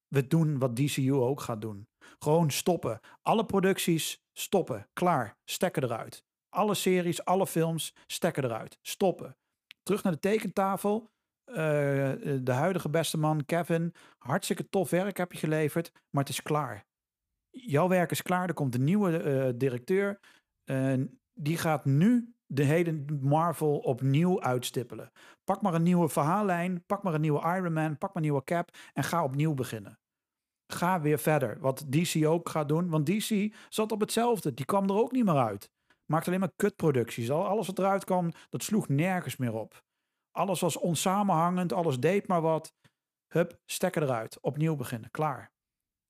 We 0.07 0.27
doen 0.27 0.59
wat 0.59 0.75
DCU 0.75 1.13
ook 1.13 1.41
gaat 1.41 1.61
doen. 1.61 1.87
Gewoon 2.19 2.51
stoppen. 2.51 2.99
Alle 3.21 3.45
producties 3.45 4.21
stoppen. 4.33 4.87
Klaar. 4.93 5.37
Stekken 5.43 5.83
eruit. 5.83 6.23
Alle 6.49 6.75
series, 6.75 7.25
alle 7.25 7.47
films, 7.47 7.93
stekken 8.05 8.43
eruit. 8.43 8.77
Stoppen. 8.81 9.37
Terug 9.83 10.03
naar 10.03 10.13
de 10.13 10.19
tekentafel. 10.19 11.09
Eh, 11.47 11.55
de 12.41 12.51
huidige 12.51 12.89
beste 12.89 13.17
man, 13.17 13.45
Kevin. 13.45 13.93
Hartstikke 14.17 14.69
tof 14.69 14.89
werk 14.89 15.17
heb 15.17 15.31
je 15.31 15.37
geleverd, 15.37 15.91
maar 16.09 16.23
het 16.23 16.31
is 16.33 16.41
klaar. 16.41 16.85
Jouw 17.49 17.87
werk 17.87 18.11
is 18.11 18.21
klaar. 18.21 18.47
Er 18.47 18.53
komt 18.53 18.75
een 18.75 18.83
nieuwe 18.83 19.17
eh, 19.17 19.53
directeur. 19.55 20.19
Die 21.33 21.57
gaat 21.57 21.85
nu 21.85 22.33
de 22.45 22.63
hele 22.63 23.03
Marvel 23.21 23.77
opnieuw 23.77 24.41
uitstippelen. 24.41 25.11
Pak 25.43 25.61
maar 25.61 25.73
een 25.73 25.83
nieuwe 25.83 26.09
verhaallijn. 26.09 26.83
Pak 26.85 27.03
maar 27.03 27.13
een 27.13 27.21
nieuwe 27.21 27.55
Iron 27.55 27.73
Man. 27.73 27.97
Pak 27.97 28.13
maar 28.13 28.15
een 28.15 28.21
nieuwe 28.29 28.43
Cap. 28.43 28.69
En 28.93 29.03
ga 29.03 29.23
opnieuw 29.23 29.53
beginnen. 29.53 29.99
Ga 30.73 31.01
weer 31.01 31.19
verder. 31.19 31.59
Wat 31.59 31.85
DC 31.89 32.25
ook 32.25 32.49
gaat 32.49 32.67
doen. 32.67 32.89
Want 32.89 33.05
DC 33.05 33.55
zat 33.69 33.91
op 33.91 33.99
hetzelfde. 33.99 34.53
Die 34.53 34.65
kwam 34.65 34.83
er 34.89 34.95
ook 34.95 35.11
niet 35.11 35.25
meer 35.25 35.37
uit. 35.37 35.71
Maakte 36.05 36.27
alleen 36.27 36.39
maar 36.39 36.51
kutproducties. 36.55 37.31
Al- 37.31 37.47
Alles 37.47 37.67
wat 37.67 37.79
eruit 37.79 38.03
kwam, 38.03 38.31
dat 38.49 38.63
sloeg 38.63 38.87
nergens 38.87 39.37
meer 39.37 39.53
op. 39.53 39.83
Alles 40.37 40.59
was 40.59 40.77
onsamenhangend. 40.77 41.73
Alles 41.73 41.99
deed 41.99 42.27
maar 42.27 42.41
wat. 42.41 42.73
Hup, 43.27 43.59
stekker 43.65 44.03
eruit. 44.03 44.39
Opnieuw 44.41 44.75
beginnen. 44.75 45.11
Klaar. 45.11 45.51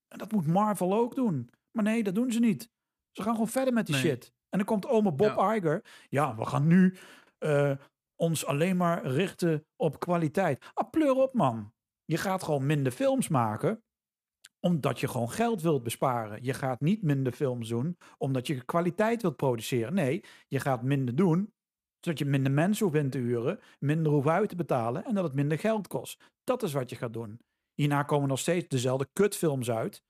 En 0.08 0.18
dat 0.18 0.32
moet 0.32 0.48
Marvel 0.48 0.94
ook 0.94 1.16
doen. 1.16 1.50
Maar 1.72 1.84
nee, 1.84 2.04
dat 2.04 2.16
doen 2.16 2.32
ze 2.32 2.40
niet. 2.40 2.70
Ze 3.12 3.24
gaan 3.24 3.34
gewoon 3.34 3.48
verder 3.48 3.74
met 3.74 3.86
die 3.86 3.96
Nee. 3.96 4.04
shit. 4.04 4.34
En 4.50 4.58
dan 4.58 4.68
komt 4.68 4.88
oma 4.88 5.12
Bob 5.12 5.36
Ja. 5.36 5.56
Iger. 5.56 5.84
Ja, 6.10 6.36
we 6.36 6.46
gaan 6.46 6.68
nu 6.68 6.98
eh, 7.38 7.72
ons 8.16 8.46
alleen 8.46 8.78
maar 8.78 9.06
richten 9.06 9.66
op 9.76 10.00
kwaliteit. 10.00 10.66
Ah, 10.74 10.90
pleur 10.90 11.16
op, 11.16 11.34
man. 11.34 11.74
Je 12.06 12.18
gaat 12.18 12.44
gewoon 12.44 12.66
minder 12.66 12.92
films 12.92 13.28
maken 13.28 13.82
omdat 14.60 15.00
je 15.00 15.08
gewoon 15.08 15.32
geld 15.32 15.62
wilt 15.62 15.84
besparen. 15.84 16.44
Je 16.44 16.54
gaat 16.54 16.82
niet 16.82 17.02
minder 17.04 17.34
films 17.34 17.70
doen 17.70 17.98
omdat 18.18 18.48
je 18.48 18.66
kwaliteit 18.66 19.22
wilt 19.22 19.36
produceren. 19.36 19.94
Nee, 19.94 20.24
je 20.48 20.60
gaat 20.60 20.84
minder 20.84 21.16
doen 21.16 21.54
zodat 22.00 22.20
je 22.20 22.26
minder 22.26 22.52
mensen 22.52 22.86
hoeft 22.86 22.98
in 22.98 23.10
te 23.10 23.18
huren, 23.18 23.60
minder 23.80 24.12
hoeft 24.12 24.28
uit 24.28 24.50
te 24.50 24.56
betalen 24.56 25.06
en 25.06 25.16
dat 25.16 25.24
het 25.24 25.34
minder 25.34 25.60
geld 25.60 25.88
kost. 25.88 26.24
Dat 26.44 26.64
is 26.64 26.74
wat 26.74 26.90
je 26.90 26.96
gaat 26.96 27.14
doen. 27.14 27.40
Hierna 27.74 28.04
komen 28.04 28.28
nog 28.28 28.40
steeds 28.40 28.68
dezelfde 28.68 29.10
kutfilms 29.14 29.70
uit 29.70 30.04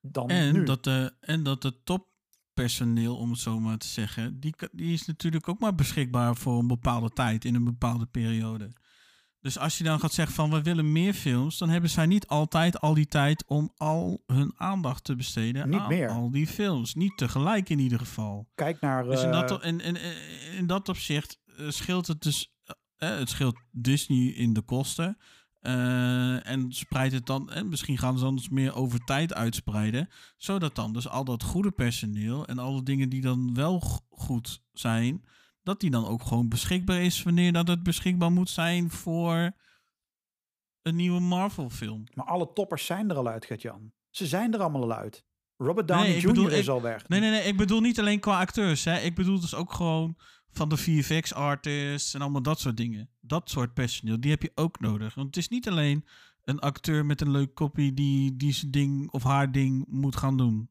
dan 0.00 0.28
En 0.28 0.52
nu. 0.52 0.64
dat, 0.64 0.84
de, 0.84 1.12
en 1.20 1.42
dat 1.42 1.62
de 1.62 1.82
toppersoneel, 1.82 3.16
om 3.16 3.30
het 3.30 3.38
zo 3.38 3.60
maar 3.60 3.78
te 3.78 3.86
zeggen, 3.86 4.40
die, 4.40 4.54
die 4.72 4.92
is 4.92 5.06
natuurlijk 5.06 5.48
ook 5.48 5.58
maar 5.58 5.74
beschikbaar 5.74 6.36
voor 6.36 6.58
een 6.58 6.66
bepaalde 6.66 7.08
tijd 7.08 7.44
in 7.44 7.54
een 7.54 7.64
bepaalde 7.64 8.06
periode. 8.06 8.70
Dus 9.40 9.58
als 9.58 9.78
je 9.78 9.84
dan 9.84 10.00
gaat 10.00 10.12
zeggen 10.12 10.34
van 10.34 10.50
we 10.50 10.62
willen 10.62 10.92
meer 10.92 11.12
films, 11.14 11.58
dan 11.58 11.68
hebben 11.68 11.90
zij 11.90 12.06
niet 12.06 12.26
altijd 12.26 12.80
al 12.80 12.94
die 12.94 13.06
tijd 13.06 13.44
om 13.46 13.72
al 13.76 14.22
hun 14.26 14.52
aandacht 14.56 15.04
te 15.04 15.16
besteden 15.16 15.68
Niet 15.70 15.80
aan 15.80 15.88
meer. 15.88 16.08
al 16.08 16.30
die 16.30 16.46
films. 16.46 16.94
Niet 16.94 17.16
tegelijk 17.16 17.68
in 17.68 17.78
ieder 17.78 17.98
geval. 17.98 18.48
Kijk 18.54 18.80
naar... 18.80 19.04
Dus 19.04 19.22
in 19.22 19.30
eh, 19.30 19.40
dat, 19.48 19.64
in, 19.64 19.80
in, 19.80 19.96
in 20.56 20.66
dat 20.66 20.88
opzicht 20.88 21.38
eh, 21.56 21.68
scheelt 21.70 22.06
het 22.06 22.22
dus. 22.22 22.54
eh, 22.96 23.08
het 23.18 23.28
scheelt 23.28 23.56
Disney 23.70 24.26
in 24.26 24.52
de 24.52 24.60
kosten. 24.62 25.16
eh, 25.60 26.46
en 26.46 26.72
spreidt 26.72 27.14
het 27.14 27.26
dan. 27.26 27.50
En 27.50 27.68
misschien 27.68 27.98
gaan 27.98 28.18
ze 28.18 28.24
dan 28.24 28.36
dus 28.36 28.48
meer 28.48 28.74
over 28.74 29.04
tijd 29.04 29.34
uitspreiden. 29.34 30.08
Zodat 30.36 30.74
dan 30.74 30.92
dus 30.92 31.08
al 31.08 31.24
dat 31.24 31.42
goede 31.42 31.70
personeel. 31.70 32.46
En 32.46 32.58
alle 32.58 32.82
dingen 32.82 33.08
die 33.08 33.20
dan 33.20 33.54
wel 33.54 33.82
goed 34.10 34.62
zijn. 34.72 35.24
Dat 35.70 35.80
die 35.80 35.90
dan 35.90 36.06
ook 36.06 36.22
gewoon 36.22 36.48
beschikbaar 36.48 37.00
is. 37.02 37.22
Wanneer 37.22 37.52
dat 37.52 37.68
het 37.68 37.82
beschikbaar 37.82 38.32
moet 38.32 38.50
zijn 38.50 38.90
voor 38.90 39.52
een 40.82 40.96
nieuwe 40.96 41.20
Marvel 41.20 41.70
film. 41.70 42.04
Maar 42.14 42.26
alle 42.26 42.52
toppers 42.52 42.86
zijn 42.86 43.10
er 43.10 43.16
al 43.16 43.26
uit, 43.28 43.44
Gert-Jan. 43.46 43.92
Ze 44.10 44.26
zijn 44.26 44.54
er 44.54 44.60
allemaal 44.60 44.82
al 44.82 44.92
uit. 44.92 45.24
Robert 45.56 45.88
Downey 45.88 46.08
Nee, 46.08 46.20
Jr. 46.20 46.26
bedoel, 46.26 46.48
is 46.48 46.62
ik- 46.62 46.68
al 46.68 46.82
weg. 46.82 47.08
Nee, 47.08 47.20
nee, 47.20 47.30
nee. 47.30 47.42
Ik 47.42 47.56
bedoel 47.56 47.80
niet 47.80 47.98
alleen 47.98 48.20
qua 48.20 48.38
acteurs. 48.38 48.84
Hè. 48.84 48.98
Ik 48.98 49.14
bedoel 49.14 49.40
dus 49.40 49.54
ook 49.54 49.72
gewoon 49.72 50.16
van 50.50 50.68
de 50.68 50.76
VFX 50.76 51.34
artists 51.34 52.14
en 52.14 52.20
allemaal 52.20 52.42
dat 52.42 52.60
soort 52.60 52.76
dingen. 52.76 53.10
Dat 53.20 53.50
soort 53.50 53.74
personeel, 53.74 54.20
die 54.20 54.30
heb 54.30 54.42
je 54.42 54.52
ook 54.54 54.80
nodig. 54.80 55.14
Want 55.14 55.26
het 55.26 55.36
is 55.36 55.48
niet 55.48 55.68
alleen 55.68 56.06
een 56.44 56.58
acteur 56.58 57.06
met 57.06 57.20
een 57.20 57.30
leuk 57.30 57.54
kopie 57.54 57.94
die, 57.94 58.36
die 58.36 58.52
zijn 58.52 58.70
ding 58.70 59.10
of 59.10 59.22
haar 59.22 59.52
ding 59.52 59.84
moet 59.88 60.16
gaan 60.16 60.36
doen. 60.36 60.70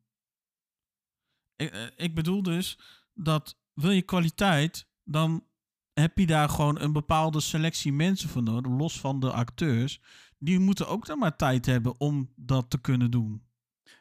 Ik, 1.55 1.71
eh, 1.71 1.81
ik 1.95 2.15
bedoel 2.15 2.43
dus 2.43 2.79
dat 3.13 3.57
wil 3.73 3.91
je 3.91 4.01
kwaliteit, 4.01 4.87
dan 5.11 5.43
heb 5.93 6.17
je 6.17 6.25
daar 6.25 6.49
gewoon 6.49 6.79
een 6.79 6.93
bepaalde 6.93 7.39
selectie 7.39 7.93
mensen 7.93 8.29
voor 8.29 8.43
nodig, 8.43 8.71
los 8.71 8.99
van 8.99 9.19
de 9.19 9.31
acteurs. 9.31 10.01
Die 10.37 10.59
moeten 10.59 10.87
ook 10.87 11.05
dan 11.05 11.19
maar 11.19 11.35
tijd 11.35 11.65
hebben 11.65 11.99
om 11.99 12.29
dat 12.35 12.69
te 12.69 12.81
kunnen 12.81 13.11
doen. 13.11 13.43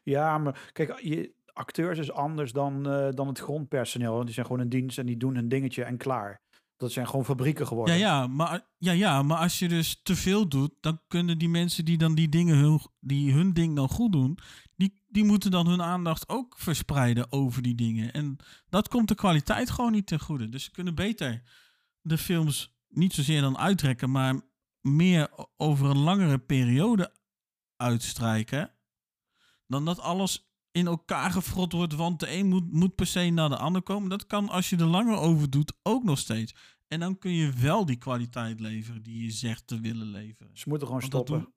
Ja, 0.02 0.38
maar 0.38 0.70
kijk, 0.72 1.00
je, 1.00 1.34
acteurs 1.52 1.98
is 1.98 2.12
anders 2.12 2.52
dan, 2.52 2.88
eh, 2.88 3.08
dan 3.10 3.26
het 3.26 3.38
grondpersoneel. 3.38 4.24
Die 4.24 4.34
zijn 4.34 4.46
gewoon 4.46 4.62
in 4.62 4.68
dienst 4.68 4.98
en 4.98 5.06
die 5.06 5.16
doen 5.16 5.34
hun 5.34 5.48
dingetje 5.48 5.84
en 5.84 5.96
klaar. 5.96 6.40
Dat 6.78 6.92
zijn 6.92 7.08
gewoon 7.08 7.24
fabrieken 7.24 7.66
geworden. 7.66 7.98
Ja, 7.98 8.00
ja, 8.00 8.26
maar, 8.26 8.66
ja, 8.78 8.92
ja, 8.92 9.22
maar 9.22 9.38
als 9.38 9.58
je 9.58 9.68
dus 9.68 10.00
te 10.02 10.16
veel 10.16 10.48
doet, 10.48 10.72
dan 10.80 11.00
kunnen 11.08 11.38
die 11.38 11.48
mensen 11.48 11.84
die 11.84 11.98
dan 11.98 12.14
die 12.14 12.28
dingen 12.28 12.56
hun, 12.56 12.80
die 13.00 13.32
hun 13.32 13.52
ding 13.52 13.76
dan 13.76 13.88
goed 13.88 14.12
doen, 14.12 14.38
die, 14.76 15.02
die 15.08 15.24
moeten 15.24 15.50
dan 15.50 15.66
hun 15.66 15.82
aandacht 15.82 16.28
ook 16.28 16.58
verspreiden 16.58 17.32
over 17.32 17.62
die 17.62 17.74
dingen. 17.74 18.12
En 18.12 18.36
dat 18.68 18.88
komt 18.88 19.08
de 19.08 19.14
kwaliteit 19.14 19.70
gewoon 19.70 19.92
niet 19.92 20.06
ten 20.06 20.20
goede. 20.20 20.48
Dus 20.48 20.64
ze 20.64 20.70
kunnen 20.70 20.94
beter 20.94 21.42
de 22.00 22.18
films 22.18 22.76
niet 22.88 23.12
zozeer 23.12 23.40
dan 23.40 23.58
uitrekken, 23.58 24.10
maar 24.10 24.40
meer 24.80 25.30
over 25.56 25.90
een 25.90 25.98
langere 25.98 26.38
periode 26.38 27.12
uitstrijken. 27.76 28.70
Dan 29.66 29.84
dat 29.84 30.00
alles 30.00 30.47
in 30.78 30.86
elkaar 30.86 31.30
gefrot 31.30 31.72
wordt, 31.72 31.94
want 31.94 32.20
de 32.20 32.32
een 32.32 32.46
moet, 32.48 32.72
moet 32.72 32.94
per 32.94 33.06
se 33.06 33.30
naar 33.30 33.48
de 33.48 33.56
ander 33.56 33.82
komen. 33.82 34.08
Dat 34.08 34.26
kan 34.26 34.48
als 34.48 34.70
je 34.70 34.76
er 34.76 34.84
langer 34.84 35.16
over 35.18 35.50
doet 35.50 35.76
ook 35.82 36.04
nog 36.04 36.18
steeds. 36.18 36.54
En 36.86 37.00
dan 37.00 37.18
kun 37.18 37.32
je 37.32 37.52
wel 37.52 37.84
die 37.86 37.96
kwaliteit 37.98 38.60
leveren 38.60 39.02
die 39.02 39.22
je 39.22 39.30
zegt 39.30 39.66
te 39.66 39.80
willen 39.80 40.06
leveren. 40.06 40.50
Ze 40.56 40.68
moeten 40.68 40.86
gewoon 40.86 41.02
Want 41.02 41.12
dat 41.12 41.26
stoppen. 41.26 41.44
doen, 41.44 41.54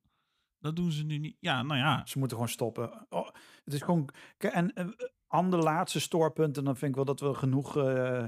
dat 0.59 0.75
doen 0.75 0.91
ze 0.91 1.03
nu 1.03 1.17
niet. 1.17 1.37
Ja, 1.39 1.61
nou 1.63 1.79
ja. 1.79 2.05
Ze 2.05 2.17
moeten 2.19 2.37
gewoon 2.37 2.51
stoppen. 2.51 3.05
Oh, 3.09 3.27
het 3.63 3.73
is 3.73 3.81
gewoon. 3.81 4.09
En 4.37 4.73
eh, 4.73 4.87
ander 5.27 5.59
laatste 5.59 5.99
stoorpunt, 5.99 6.57
en 6.57 6.63
dan 6.63 6.77
vind 6.77 6.89
ik 6.89 6.95
wel 6.95 7.05
dat 7.05 7.19
we 7.19 7.33
genoeg 7.33 7.77
eh, 7.77 8.25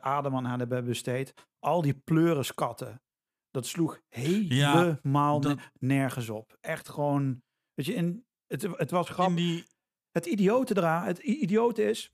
adem 0.00 0.34
aan 0.46 0.58
hebben 0.58 0.84
besteed. 0.84 1.34
Al 1.58 1.82
die 1.82 1.94
pleurenskatten. 1.94 3.02
Dat 3.50 3.66
sloeg 3.66 4.00
helemaal 4.08 5.40
dat- 5.40 5.70
nergens 5.78 6.28
op. 6.30 6.56
Echt 6.60 6.88
gewoon. 6.88 7.42
Weet 7.74 7.86
je, 7.86 7.94
in, 7.94 8.24
het, 8.46 8.62
het 8.62 8.90
was 8.90 9.08
In 9.08 9.14
grappig. 9.14 9.36
die, 9.36 9.64
Het 10.18 10.26
idiote 10.26 10.76
eraan, 10.76 11.04
het 11.04 11.18
idiote 11.18 11.82
is, 11.82 12.10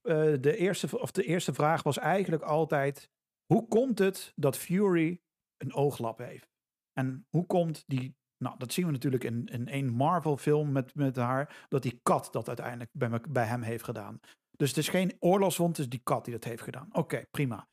eh, 0.00 0.32
de, 0.40 0.56
eerste, 0.56 1.00
of 1.00 1.10
de 1.10 1.24
eerste 1.24 1.54
vraag 1.54 1.82
was 1.82 1.98
eigenlijk 1.98 2.42
altijd, 2.42 3.10
hoe 3.46 3.68
komt 3.68 3.98
het 3.98 4.32
dat 4.36 4.56
Fury 4.56 5.20
een 5.56 5.74
ooglap 5.74 6.18
heeft? 6.18 6.48
En 6.92 7.26
hoe 7.30 7.46
komt 7.46 7.84
die, 7.86 8.16
nou 8.44 8.58
dat 8.58 8.72
zien 8.72 8.86
we 8.86 8.92
natuurlijk 8.92 9.24
in, 9.24 9.46
in 9.46 9.68
één 9.68 9.92
Marvel 9.92 10.36
film 10.36 10.72
met, 10.72 10.94
met 10.94 11.16
haar, 11.16 11.66
dat 11.68 11.82
die 11.82 12.00
kat 12.02 12.28
dat 12.32 12.48
uiteindelijk 12.48 12.90
bij, 12.92 13.08
me- 13.08 13.28
bij 13.28 13.44
hem 13.44 13.62
heeft 13.62 13.84
gedaan. 13.84 14.20
Dus 14.56 14.68
het 14.68 14.78
is 14.78 14.88
geen 14.88 15.16
oorlogswond, 15.18 15.76
het 15.76 15.86
is 15.86 15.90
die 15.90 16.00
kat 16.02 16.24
die 16.24 16.34
dat 16.34 16.44
heeft 16.44 16.62
gedaan. 16.62 16.88
Oké, 16.92 17.24
prima. 17.30 17.68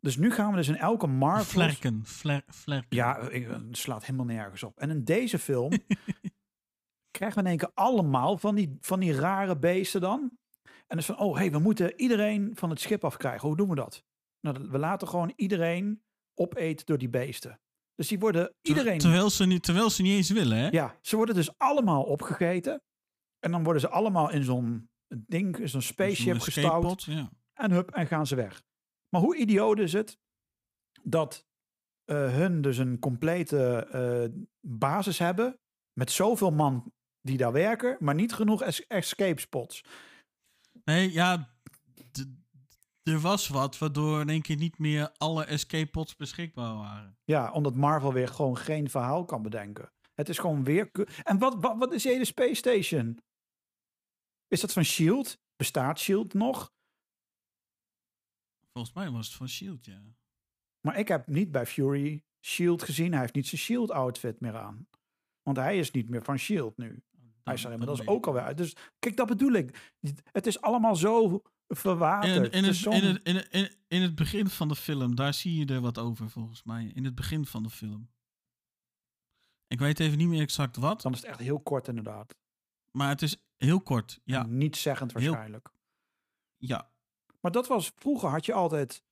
Dus 0.00 0.16
nu 0.16 0.30
gaan 0.30 0.50
we 0.50 0.56
dus 0.56 0.68
in 0.68 0.76
elke 0.76 1.06
Marvel... 1.06 1.44
vlerken, 1.44 2.04
vler, 2.04 2.42
vlerken. 2.46 2.96
Ja, 2.96 3.18
ik, 3.18 3.48
het 3.48 3.76
slaat 3.76 4.04
helemaal 4.04 4.26
nergens 4.26 4.62
op. 4.62 4.78
En 4.78 4.90
in 4.90 5.04
deze 5.04 5.38
film 5.38 5.72
krijgen 7.12 7.38
we 7.38 7.44
in 7.44 7.50
één 7.50 7.58
keer 7.58 7.70
allemaal 7.74 8.38
van 8.38 8.54
die, 8.54 8.76
van 8.80 9.00
die 9.00 9.12
rare 9.14 9.58
beesten 9.58 10.00
dan. 10.00 10.38
En 10.86 10.96
dus 10.96 11.06
van, 11.06 11.18
oh 11.18 11.36
hey, 11.36 11.50
we 11.50 11.58
moeten 11.58 12.00
iedereen 12.00 12.50
van 12.54 12.70
het 12.70 12.80
schip 12.80 13.04
afkrijgen. 13.04 13.48
Hoe 13.48 13.56
doen 13.56 13.68
we 13.68 13.74
dat? 13.74 14.04
Nou, 14.40 14.68
we 14.70 14.78
laten 14.78 15.08
gewoon 15.08 15.32
iedereen 15.36 16.02
opeten 16.34 16.86
door 16.86 16.98
die 16.98 17.08
beesten. 17.08 17.60
Dus 17.94 18.08
die 18.08 18.18
worden 18.18 18.54
iedereen... 18.62 18.98
Terwijl 18.98 19.30
ze, 19.30 19.46
niet, 19.46 19.62
terwijl 19.62 19.90
ze 19.90 20.02
niet 20.02 20.12
eens 20.16 20.30
willen, 20.30 20.56
hè? 20.58 20.68
Ja, 20.68 20.98
ze 21.00 21.16
worden 21.16 21.34
dus 21.34 21.58
allemaal 21.58 22.02
opgegeten. 22.02 22.82
En 23.38 23.50
dan 23.50 23.62
worden 23.62 23.82
ze 23.82 23.88
allemaal 23.88 24.30
in 24.30 24.44
zo'n 24.44 24.90
ding, 25.26 25.56
zo'n 25.56 25.68
Zo'n 25.68 25.82
spaceship 25.82 26.34
escape 26.34 26.50
gestouwd 26.50 27.02
Ja. 27.02 27.30
en 27.52 27.70
hup, 27.70 27.90
en 27.90 28.06
gaan 28.06 28.26
ze 28.26 28.34
weg. 28.34 28.62
Maar 29.08 29.20
hoe 29.20 29.36
idioot 29.36 29.78
is 29.78 29.92
het 29.92 30.18
dat 31.02 31.46
eh, 32.04 32.34
hun 32.34 32.62
dus 32.62 32.78
een 32.78 32.98
complete 32.98 33.86
eh, 33.86 34.42
basis 34.60 35.18
hebben 35.18 35.60
met 35.92 36.10
zoveel 36.10 36.50
man 36.50 36.92
die 37.22 37.36
daar 37.36 37.52
werken, 37.52 37.96
maar 38.00 38.14
niet 38.14 38.32
genoeg 38.32 38.62
es- 38.62 38.86
escape 38.86 39.40
spots. 39.40 39.84
Nee, 40.84 41.12
ja, 41.12 41.50
er 43.02 43.20
was 43.20 43.48
wat 43.48 43.78
waardoor 43.78 44.20
in 44.20 44.28
één 44.28 44.42
keer 44.42 44.56
niet 44.56 44.78
meer 44.78 45.12
alle 45.16 45.44
escape 45.44 45.90
pods 45.90 46.16
beschikbaar 46.16 46.74
waren. 46.74 47.18
Ja, 47.24 47.52
omdat 47.52 47.74
Marvel 47.76 48.12
weer 48.12 48.28
gewoon 48.28 48.56
geen 48.56 48.90
verhaal 48.90 49.24
kan 49.24 49.42
bedenken. 49.42 49.92
Het 50.14 50.28
is 50.28 50.38
gewoon 50.38 50.64
weer... 50.64 50.90
En 51.22 51.38
wat, 51.38 51.54
wat, 51.60 51.78
wat 51.78 51.92
is 51.92 52.04
hele 52.04 52.24
Space 52.24 52.54
Station? 52.54 53.18
Is 54.48 54.60
dat 54.60 54.72
van 54.72 54.84
S.H.I.E.L.D.? 54.84 55.40
Bestaat 55.56 56.00
S.H.I.E.L.D. 56.00 56.34
nog? 56.34 56.72
Volgens 58.72 58.94
mij 58.94 59.10
was 59.10 59.26
het 59.26 59.36
van 59.36 59.48
Shield, 59.48 59.84
ja. 59.84 60.02
Maar 60.80 60.98
ik 60.98 61.08
heb 61.08 61.26
niet 61.26 61.50
bij 61.50 61.66
Fury 61.66 62.24
S.H.I.E.L.D. 62.40 62.82
gezien. 62.82 63.10
Hij 63.12 63.20
heeft 63.20 63.34
niet 63.34 63.46
zijn 63.46 63.60
S.H.I.E.L.D.-outfit 63.60 64.38
meer 64.40 64.56
aan. 64.56 64.88
Want 65.42 65.56
hij 65.56 65.78
is 65.78 65.90
niet 65.90 66.08
meer 66.08 66.22
van 66.22 66.38
S.H.I.E.L.D. 66.38 66.76
nu. 66.76 67.02
Hij 67.44 67.54
is 67.54 67.64
er 67.64 67.70
inmiddels 67.72 68.06
ook 68.06 68.26
alweer 68.26 68.42
uit. 68.42 68.56
Dus 68.56 68.76
kijk, 68.98 69.16
dat 69.16 69.26
bedoel 69.26 69.52
ik. 69.52 69.92
Het 70.24 70.46
is 70.46 70.60
allemaal 70.60 70.96
zo 70.96 71.42
verwaterd. 71.68 72.34
In, 72.34 72.42
in, 72.42 72.64
Het 72.64 72.84
in, 72.84 72.92
het, 73.04 73.20
in, 73.26 73.36
het, 73.36 73.48
in, 73.50 73.70
in 73.88 74.02
het 74.02 74.14
begin 74.14 74.48
van 74.48 74.68
de 74.68 74.76
film, 74.76 75.14
daar 75.14 75.34
zie 75.34 75.56
je 75.58 75.74
er 75.74 75.80
wat 75.80 75.98
over 75.98 76.30
volgens 76.30 76.62
mij. 76.62 76.84
In 76.94 77.04
het 77.04 77.14
begin 77.14 77.46
van 77.46 77.62
de 77.62 77.70
film. 77.70 78.10
Ik 79.66 79.78
weet 79.78 80.00
even 80.00 80.18
niet 80.18 80.28
meer 80.28 80.40
exact 80.40 80.76
wat, 80.76 81.00
Dan 81.02 81.12
is 81.12 81.18
het 81.20 81.28
echt 81.28 81.38
heel 81.38 81.60
kort 81.60 81.88
inderdaad. 81.88 82.36
maar 82.90 83.08
het 83.08 83.22
is 83.22 83.36
heel 83.56 83.80
kort. 83.80 84.20
Ja, 84.24 84.42
Niet 84.42 84.76
zeggend 84.76 85.12
Heel- 85.12 85.22
waarschijnlijk. 85.22 85.68
ja. 86.56 86.90
Maar 87.40 87.52
dat 87.52 87.66
was, 87.66 87.92
vroeger 87.96 88.28
had 88.28 88.46
je 88.46 88.52
altijd, 88.52 89.02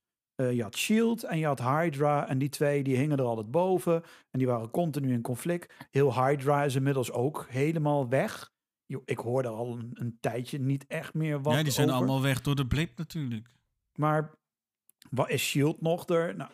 eh, 0.41 0.53
je 0.53 0.63
had 0.63 0.77
S.H.I.E.L.D. 0.77 1.23
en 1.23 1.39
je 1.39 1.47
had 1.47 1.61
Hydra. 1.61 2.29
En 2.29 2.39
die 2.39 2.49
twee, 2.49 2.83
die 2.83 2.97
hingen 2.97 3.19
er 3.19 3.25
altijd 3.25 3.51
boven. 3.51 4.03
En 4.31 4.39
die 4.39 4.47
waren 4.47 4.71
continu 4.71 5.13
in 5.13 5.23
conflict. 5.23 5.73
Heel 5.91 6.25
Hydra 6.25 6.65
is 6.65 6.75
inmiddels 6.75 7.13
ook 7.13 7.47
helemaal 7.49 8.09
weg. 8.09 8.53
Jo, 8.87 9.03
ik 9.05 9.19
hoorde 9.19 9.49
al 9.49 9.73
een, 9.73 9.91
een 9.95 10.19
tijdje 10.21 10.59
niet 10.59 10.87
echt 10.87 11.15
meer 11.15 11.43
wat 11.43 11.55
ja, 11.55 11.63
die 11.63 11.73
zijn 11.73 11.87
over. 11.89 11.99
allemaal 11.99 12.23
weg 12.23 12.41
door 12.41 12.55
de 12.55 12.67
blip 12.67 12.99
natuurlijk. 12.99 13.49
Maar 13.95 14.31
wat 15.11 15.31
is 15.31 15.43
Shield 15.43 15.81
nog 15.81 16.09
er? 16.09 16.37
Nou, 16.37 16.51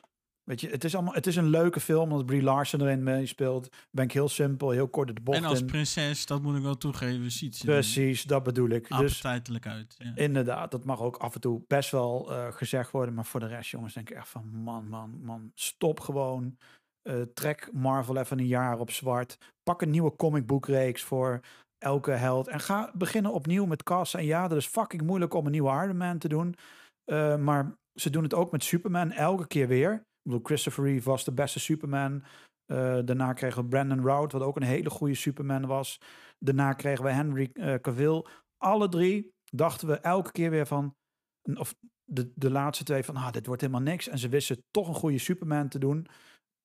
weet 0.47 0.61
je, 0.61 0.69
het 0.69 0.85
is, 0.85 0.95
allemaal, 0.95 1.15
het 1.15 1.27
is 1.27 1.37
een 1.37 1.49
leuke 1.49 1.81
film 1.81 2.03
omdat 2.03 2.27
Brie 2.27 2.43
Larson 2.43 2.81
erin 2.81 3.03
meespeelt. 3.03 3.69
Ben 3.91 4.05
ik 4.05 4.13
heel 4.13 4.29
simpel, 4.29 4.71
heel 4.71 4.89
kort 4.89 5.17
de 5.17 5.23
bocht 5.23 5.39
En 5.39 5.45
als 5.45 5.61
in. 5.61 5.67
prinses, 5.67 6.27
dat 6.27 6.43
moet 6.43 6.57
ik 6.57 6.63
wel 6.63 6.77
toegeven, 6.77 7.31
ziet 7.31 7.57
ze 7.57 7.65
Precies, 7.65 8.23
dat 8.23 8.43
bedoel 8.43 8.69
ik. 8.69 8.89
Dus 8.89 9.25
uit. 9.25 9.95
Ja. 9.99 10.13
inderdaad, 10.15 10.71
dat 10.71 10.85
mag 10.85 11.01
ook 11.01 11.17
af 11.17 11.35
en 11.35 11.41
toe 11.41 11.63
best 11.67 11.91
wel 11.91 12.33
eh, 12.33 12.53
gezegd 12.53 12.91
worden. 12.91 13.15
Maar 13.15 13.25
voor 13.25 13.41
de 13.41 13.47
rest, 13.47 13.71
jongens, 13.71 13.95
denk 13.95 14.11
ik 14.11 14.17
echt 14.17 14.29
van 14.29 14.51
man, 14.53 14.89
man, 14.89 15.21
man, 15.23 15.51
stop 15.55 16.01
gewoon. 16.01 16.57
Eh, 17.03 17.23
trek 17.35 17.69
Marvel 17.73 18.17
even 18.17 18.39
een 18.39 18.47
jaar 18.47 18.79
op 18.79 18.91
zwart. 18.91 19.39
Pak 19.63 19.83
een 19.83 19.91
nieuwe 19.91 20.17
comicboekreeks 20.17 21.03
voor 21.03 21.41
elke 21.79 22.11
held. 22.11 22.49
En 22.49 22.61
ga 22.61 22.91
beginnen 22.95 23.33
opnieuw 23.33 23.65
met 23.65 23.83
cast. 23.83 24.15
En 24.15 24.25
ja, 24.25 24.49
dat 24.49 24.59
is 24.59 24.67
fucking 24.67 25.03
moeilijk 25.03 25.35
om 25.35 25.45
een 25.45 25.53
nieuwe 25.53 25.83
Iron 25.83 25.97
Man 25.97 26.19
te 26.19 26.29
doen. 26.29 26.55
Eh, 27.05 27.37
maar 27.37 27.77
ze 27.95 28.11
doen 28.11 28.23
het 28.23 28.35
ook 28.35 28.53
met 28.53 28.65
Superman 28.65 29.13
elke 29.13 29.47
keer 29.47 29.69
weer. 29.69 30.05
Bedoel, 30.27 30.41
Christopher 30.43 30.85
Reeve 30.85 31.09
was 31.09 31.25
de 31.25 31.33
beste 31.33 31.59
Superman. 31.61 32.23
Eh, 32.67 32.99
daarna 33.05 33.33
kregen 33.33 33.63
we 33.63 33.69
Brandon 33.69 34.01
Routh, 34.05 34.33
wat 34.33 34.43
ook 34.43 34.57
een 34.57 34.63
hele 34.63 34.91
goede 34.91 35.15
Superman 35.15 35.67
was. 35.67 36.01
Daarna 36.39 36.73
kregen 36.73 37.05
we 37.05 37.11
Henry 37.11 37.51
eh, 37.53 37.75
Cavill. 37.75 38.25
Alle 38.57 38.89
drie 38.89 39.35
dachten 39.45 39.89
we 39.89 39.95
elke 39.95 40.33
keer 40.33 40.51
weer 40.51 40.67
van... 40.67 40.95
Of 41.55 41.75
de, 42.05 42.33
de 42.35 42.51
laatste 42.51 42.85
twee 42.85 43.05
van, 43.05 43.17
ah, 43.17 43.33
dit 43.33 43.47
wordt 43.47 43.61
helemaal 43.61 43.83
niks. 43.83 44.09
En 44.09 44.19
ze 44.19 44.29
wisten 44.29 44.65
toch 44.71 44.89
een 44.89 44.95
goede 44.95 45.19
Superman 45.19 45.69
te 45.69 45.79
doen. 45.79 46.07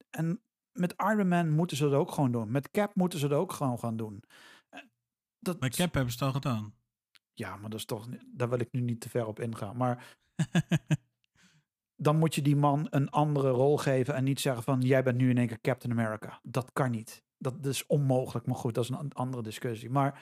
En 0.10 0.42
met 0.80 0.94
Iron 0.98 1.28
Man 1.28 1.50
moeten 1.50 1.78
ze 1.78 1.84
dat 1.84 1.94
ook 1.94 2.12
gewoon 2.12 2.32
doen. 2.32 2.52
Met 2.52 2.72
Cap 2.72 2.96
moeten 2.96 3.20
ze 3.20 3.28
dat 3.28 3.40
ook 3.40 3.54
gewoon 3.54 3.80
gaan 3.80 3.98
doen. 3.98 4.24
Eh, 4.70 4.82
Dat, 5.40 5.60
Bij 5.60 5.70
Cap 5.70 5.94
hebben 5.94 6.14
ze 6.14 6.18
het 6.26 6.28
al 6.28 6.42
gedaan. 6.42 6.74
ja, 7.34 7.56
maar 7.56 7.70
dat 7.70 7.80
is 7.80 7.86
toch, 7.86 8.08
daar 8.26 8.50
wil 8.50 8.60
ik 8.60 8.72
nu 8.72 8.82
niet 8.82 9.02
te 9.02 9.10
ver 9.10 9.26
op 9.26 9.40
ingaan. 9.40 9.78
Maar 9.78 10.18
dan 12.02 12.18
moet 12.18 12.36
je 12.36 12.42
die 12.42 12.56
man 12.56 12.88
een 12.90 13.10
andere 13.10 13.50
rol 13.50 13.78
geven 13.78 14.14
en 14.16 14.24
niet 14.24 14.40
zeggen 14.40 14.64
van 14.64 14.82
jij 14.82 15.04
bent 15.04 15.18
nu 15.18 15.30
in 15.30 15.38
één 15.38 15.48
keer 15.48 15.62
Captain 15.62 16.00
America. 16.00 16.40
Dat 16.44 16.70
kan 16.74 16.92
niet. 16.92 17.24
Dat 17.38 17.66
is 17.66 17.86
onmogelijk. 17.88 18.46
Maar 18.46 18.56
goed, 18.56 18.74
dat 18.74 18.84
is 18.84 18.90
een 18.90 19.14
andere 19.14 19.44
discussie. 19.44 19.90
Maar 19.90 20.22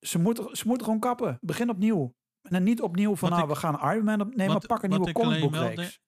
ze 0.00 0.18
moeten, 0.18 0.56
ze 0.56 0.66
moeten 0.66 0.84
gewoon 0.86 1.00
kappen. 1.00 1.38
Begin 1.40 1.70
opnieuw. 1.70 2.14
En 2.42 2.50
dan 2.50 2.62
niet 2.62 2.82
opnieuw 2.82 3.16
van 3.16 3.28
Wat 3.28 3.38
nou, 3.38 3.50
ik- 3.50 3.54
we 3.54 3.60
gaan 3.60 3.92
Iron 3.92 4.04
Man 4.04 4.20
opnemen, 4.20 4.52
wat- 4.52 4.68
maar 4.68 4.78
pak 4.78 4.82
een 4.82 4.90
nieuwe 4.90 5.12
comicboekreeks. 5.12 6.00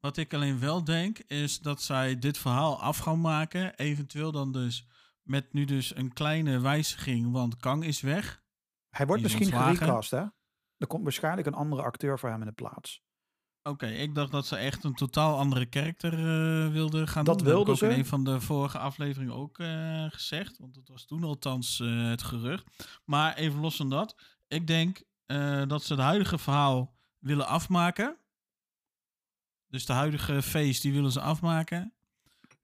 Wat 0.00 0.16
ik 0.16 0.34
alleen 0.34 0.60
wel 0.60 0.84
denk, 0.84 1.18
is 1.18 1.58
dat 1.60 1.82
zij 1.82 2.18
dit 2.18 2.38
verhaal 2.38 2.80
af 2.80 2.98
gaan 2.98 3.20
maken. 3.20 3.74
Eventueel 3.74 4.32
dan 4.32 4.52
dus 4.52 4.86
met 5.22 5.52
nu 5.52 5.64
dus 5.64 5.96
een 5.96 6.12
kleine 6.12 6.60
wijziging, 6.60 7.32
want 7.32 7.56
Kang 7.56 7.84
is 7.84 8.00
weg. 8.00 8.42
Hij 8.88 9.06
wordt 9.06 9.22
Die 9.22 9.30
misschien 9.38 9.60
gerecast, 9.78 10.10
hè? 10.10 10.24
Er 10.76 10.86
komt 10.86 11.02
waarschijnlijk 11.02 11.46
een 11.46 11.54
andere 11.54 11.82
acteur 11.82 12.18
voor 12.18 12.28
hem 12.28 12.40
in 12.40 12.46
de 12.46 12.52
plaats. 12.52 13.02
Oké, 13.62 13.86
ik 13.86 14.14
dacht 14.14 14.30
dat 14.32 14.46
ze 14.46 14.56
echt 14.56 14.84
een 14.84 14.94
totaal 14.94 15.38
andere 15.38 15.66
karakter 15.66 16.12
eh 16.12 16.72
wilden 16.72 17.08
gaan 17.08 17.24
Dat 17.24 17.38
doen. 17.38 17.46
wilden 17.46 17.62
ik 17.66 17.70
ook 17.70 17.76
ze. 17.76 17.86
in 17.88 17.98
een 17.98 18.06
van 18.06 18.24
de 18.24 18.40
vorige 18.40 18.78
afleveringen 18.78 19.34
ook 19.34 19.58
eh, 19.58 20.04
gezegd. 20.08 20.58
Want 20.58 20.76
het 20.76 20.88
was 20.88 21.04
toen 21.06 21.24
althans 21.24 21.80
eh, 21.80 22.08
het 22.08 22.22
gerucht. 22.22 22.86
Maar 23.04 23.34
even 23.36 23.60
los 23.60 23.76
van 23.76 23.88
dat. 23.90 24.16
Ik 24.48 24.66
denk 24.66 25.02
dat 25.68 25.82
ze 25.82 25.92
het 25.92 26.02
huidige 26.02 26.38
verhaal 26.38 26.94
willen 27.18 27.46
afmaken. 27.46 28.16
Dus 29.66 29.86
de 29.86 29.92
huidige 29.92 30.42
feest, 30.42 30.82
die 30.82 30.92
willen 30.92 31.12
ze 31.12 31.20
afmaken. 31.20 31.92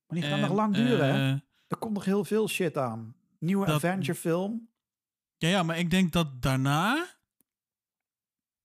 Maar 0.06 0.18
die 0.18 0.22
gaat 0.22 0.32
En, 0.32 0.40
nog 0.40 0.52
lang 0.52 0.74
duren, 0.74 1.14
hè? 1.14 1.32
Er 1.66 1.76
komt 1.78 1.94
nog 1.94 2.04
heel 2.04 2.24
veel 2.24 2.48
shit 2.48 2.76
aan. 2.76 3.14
Nieuwe 3.38 3.66
dat- 3.66 3.74
Avenger 3.74 4.14
film. 4.14 4.68
Ja, 5.38 5.48
ja, 5.48 5.62
maar 5.62 5.78
ik 5.78 5.90
denk 5.90 6.12
dat 6.12 6.42
daarna 6.42 7.06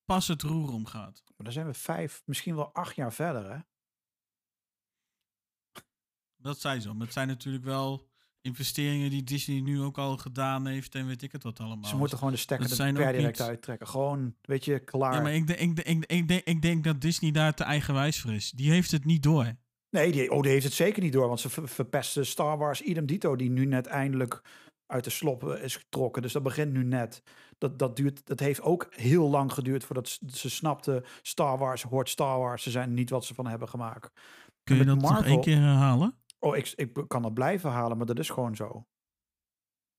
pas 0.06 0.28
het 0.28 0.42
roer 0.42 0.72
omgaat. 0.74 1.24
Maar 1.40 1.54
dan 1.54 1.64
zijn 1.64 1.74
we 1.74 1.80
vijf, 1.80 2.22
misschien 2.26 2.56
wel 2.56 2.74
acht 2.74 2.96
jaar 2.96 3.14
verder, 3.14 3.52
hè? 3.52 3.58
Dat 6.38 6.60
zei 6.60 6.80
ze. 6.80 6.94
Maar 6.94 7.06
het 7.06 7.14
zijn 7.14 7.28
natuurlijk 7.28 7.64
wel 7.64 8.08
investeringen 8.42 9.10
die 9.10 9.24
Disney 9.24 9.60
nu 9.62 9.82
ook 9.82 9.98
al 9.98 10.18
gedaan 10.18 10.68
heeft 10.68 10.96
en 10.96 11.08
weet 11.08 11.22
ik 11.22 11.32
het 11.32 11.44
wat 11.44 11.60
allemaal. 11.60 11.90
Ze 11.90 11.96
moeten 11.96 12.18
gewoon 12.18 12.34
de 12.34 12.40
stekker 12.40 12.70
er 12.70 12.76
zijn 12.76 12.94
per 12.94 13.12
direct 13.12 13.40
niet- 13.40 13.48
uittrekken. 13.48 13.88
Gewoon, 13.88 14.36
weet 14.42 14.66
je, 14.66 14.80
klaar. 14.80 15.14
Ja, 15.14 15.22
maar 15.22 15.34
ik, 15.34 15.48
denk- 15.48 15.60
ik, 15.60 15.76
denk- 15.76 15.88
ik, 16.06 16.12
ik, 16.12 16.28
denk, 16.28 16.44
ik 16.44 16.62
denk 16.62 16.84
dat 16.84 17.02
Disney 17.02 17.32
daar 17.32 17.54
te 17.54 17.64
eigenwijs 17.64 18.22
voor 18.22 18.34
is. 18.34 18.52
Die 18.52 18.72
heeft 18.72 18.92
het 18.92 19.06
niet 19.06 19.24
door. 19.24 19.54
Nee, 19.90 20.12
die, 20.12 20.32
oh, 20.32 20.42
die 20.42 20.52
heeft 20.52 20.64
het 20.64 20.74
zeker 20.74 21.02
niet 21.02 21.14
door. 21.14 21.28
Want 21.28 21.40
ze 21.40 21.50
ver- 21.50 21.68
verpesten 21.70 22.26
Star 22.26 22.58
Wars 22.58 22.82
idem 22.82 23.06
dito, 23.06 23.36
die 23.36 23.50
nu 23.50 23.66
net 23.66 23.86
eindelijk 23.88 24.42
uit 24.90 25.04
de 25.04 25.10
slop 25.10 25.50
eh, 25.50 25.64
is 25.64 25.76
getrokken. 25.76 26.22
Dus 26.22 26.34
dat 26.34 26.44
begint 26.44 26.72
nu 26.72 26.84
net. 26.84 27.24
Dat, 27.58 27.80
dat, 27.80 27.96
duurt, 27.96 28.26
dat 28.28 28.40
heeft 28.40 28.62
ook 28.62 28.88
heel 28.90 29.30
lang 29.30 29.54
geduurd 29.54 29.84
voordat 29.84 30.20
ze, 30.28 30.50
snapten... 30.50 31.04
Star 31.22 31.58
Wars 31.58 31.84
hoort 31.84 32.10
Star 32.10 32.40
Wars. 32.40 32.64
Ze 32.64 32.72
zijn 32.72 32.94
niet 32.94 33.10
wat 33.10 33.26
ze 33.26 33.34
van 33.34 33.48
hebben 33.48 33.70
gemaakt. 33.70 34.12
Kun 34.64 34.78
je 34.78 34.86
dat 34.86 34.96
nog 35.00 35.12
Marvel- 35.12 35.32
één 35.32 35.42
keer 35.42 35.58
herhalen? 35.58 36.18
Oh, 36.40 36.58
ik, 36.58 36.74
ik 36.76 37.04
kan 37.08 37.22
dat 37.22 37.34
blijven 37.34 37.70
halen, 37.70 37.98
maar 37.98 38.06
dat 38.06 38.20
is 38.20 38.30
gewoon 38.30 38.56
zo. 38.56 38.86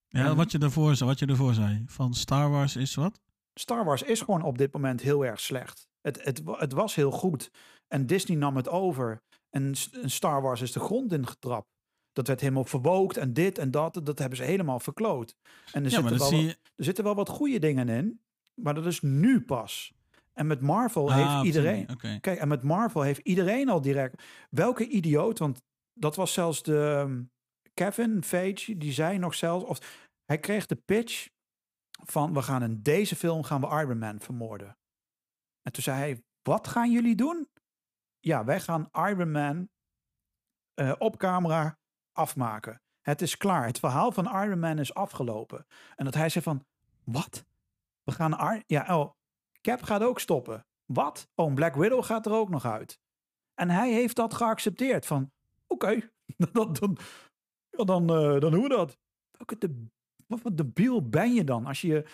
Ja, 0.08 0.24
En- 0.24 0.36
wat 0.36 0.52
je, 0.52 0.58
ervoor, 0.58 0.96
zei- 0.96 1.10
wat 1.10 1.18
je 1.18 1.26
ervoor 1.26 1.54
zei. 1.54 1.84
Van 1.86 2.14
Star 2.14 2.50
Wars 2.50 2.76
is 2.76 2.94
wat? 2.94 3.20
Star 3.54 3.84
Wars 3.84 4.02
is 4.02 4.20
gewoon 4.20 4.42
op 4.42 4.58
dit 4.58 4.72
moment 4.72 5.00
heel 5.00 5.24
erg 5.24 5.40
slecht. 5.40 5.88
Het, 6.00 6.24
het, 6.24 6.42
het 6.46 6.72
was 6.72 6.94
heel 6.94 7.10
goed. 7.10 7.50
En 7.88 8.06
Disney 8.06 8.36
nam 8.36 8.56
het 8.56 8.68
over. 8.68 9.22
En, 9.50 9.74
Star 10.04 10.42
Wars 10.42 10.60
is 10.60 10.72
de 10.72 10.80
grond 10.80 11.12
ingetrapt. 11.12 11.68
Dat 12.20 12.28
werd 12.28 12.40
helemaal 12.40 12.64
verwookt 12.64 13.16
en 13.16 13.32
dit 13.32 13.58
en 13.58 13.70
dat. 13.70 14.00
Dat 14.04 14.18
hebben 14.18 14.38
ze 14.38 14.44
helemaal 14.44 14.80
verkloot. 14.80 15.36
En 15.72 15.84
er, 15.84 15.90
Ja, 15.90 16.00
zitten, 16.00 16.18
wel, 16.18 16.34
je... 16.34 16.56
er 16.76 16.84
zitten 16.84 17.04
wel 17.04 17.14
wat 17.14 17.28
goede 17.28 17.58
dingen 17.58 17.88
in. 17.88 18.20
Maar 18.54 18.74
dat 18.74 18.86
is 18.86 19.00
nu 19.00 19.40
pas. 19.40 19.92
En 20.32 20.46
met 20.46 20.60
Marvel 20.60 21.10
Ah, 21.10 21.16
heeft 21.16 21.44
iedereen... 21.46 21.86
Kijk, 22.20 22.38
en 22.38 22.48
met 22.48 22.62
Marvel 22.62 23.02
heeft 23.02 23.20
iedereen 23.20 23.68
al 23.68 23.80
direct... 23.80 24.22
Welke 24.50 24.88
idioot, 24.88 25.38
want 25.38 25.62
dat 25.94 26.16
was 26.16 26.32
zelfs 26.32 26.62
de... 26.62 27.02
um, 27.06 27.30
Kevin 27.74 28.24
Feige, 28.24 28.76
die 28.76 28.92
zei 28.92 29.18
nog 29.18 29.34
zelfs... 29.34 29.64
Of, 29.64 30.08
hij 30.24 30.38
kreeg 30.38 30.66
de 30.66 30.76
pitch 30.76 31.28
van... 32.04 32.34
We 32.34 32.42
gaan 32.42 32.62
in 32.62 32.82
deze 32.82 33.16
film 33.16 33.42
gaan 33.42 33.60
we 33.60 33.66
Iron 33.66 33.98
Man 33.98 34.20
vermoorden. 34.20 34.76
En 35.62 35.72
toen 35.72 35.82
zei 35.82 35.98
hij... 35.98 36.22
Wat 36.42 36.68
gaan 36.68 36.92
jullie 36.92 37.14
doen? 37.14 37.48
Ja, 38.18 38.44
wij 38.44 38.60
gaan 38.60 38.88
Iron 38.92 39.30
Man 39.30 39.68
eh, 40.74 40.92
op 40.98 41.16
camera 41.16 41.78
afmaken. 42.12 42.80
Het 43.00 43.22
is 43.22 43.36
klaar. 43.36 43.66
Het 43.66 43.78
verhaal 43.78 44.12
van 44.12 44.42
Iron 44.42 44.58
Man 44.58 44.78
is 44.78 44.94
afgelopen. 44.94 45.66
En 45.96 46.04
dat 46.04 46.14
hij 46.14 46.28
zei 46.28 46.44
van... 46.44 46.64
Wat? 47.04 47.44
We 48.02 48.12
gaan... 48.12 48.38
Ar- 48.38 48.62
ja, 48.66 48.98
oh, 48.98 49.10
Cap 49.60 49.82
gaat 49.82 50.02
ook 50.02 50.20
stoppen. 50.20 50.66
Wat? 50.84 51.28
Oh, 51.34 51.54
Black 51.54 51.74
Widow 51.74 52.04
gaat 52.04 52.26
er 52.26 52.32
ook 52.32 52.48
nog 52.48 52.64
uit. 52.64 53.00
En 53.54 53.70
hij 53.70 53.92
heeft 53.92 54.16
dat 54.16 54.34
geaccepteerd. 54.34 55.06
Van, 55.06 55.32
oké, 55.66 56.10
dan, 56.52 56.72
dan, 56.72 56.98
dan, 57.70 58.10
eh, 58.10 58.40
dan 58.40 58.50
doen 58.50 58.62
we 58.62 58.68
dat. 58.68 58.98
Welke 59.30 59.58
de, 59.58 59.86
wat 60.26 60.40
voor 60.40 60.54
debiel 60.54 61.08
ben 61.08 61.34
je 61.34 61.44
dan? 61.44 61.66
Als 61.66 61.80
je, 61.80 62.06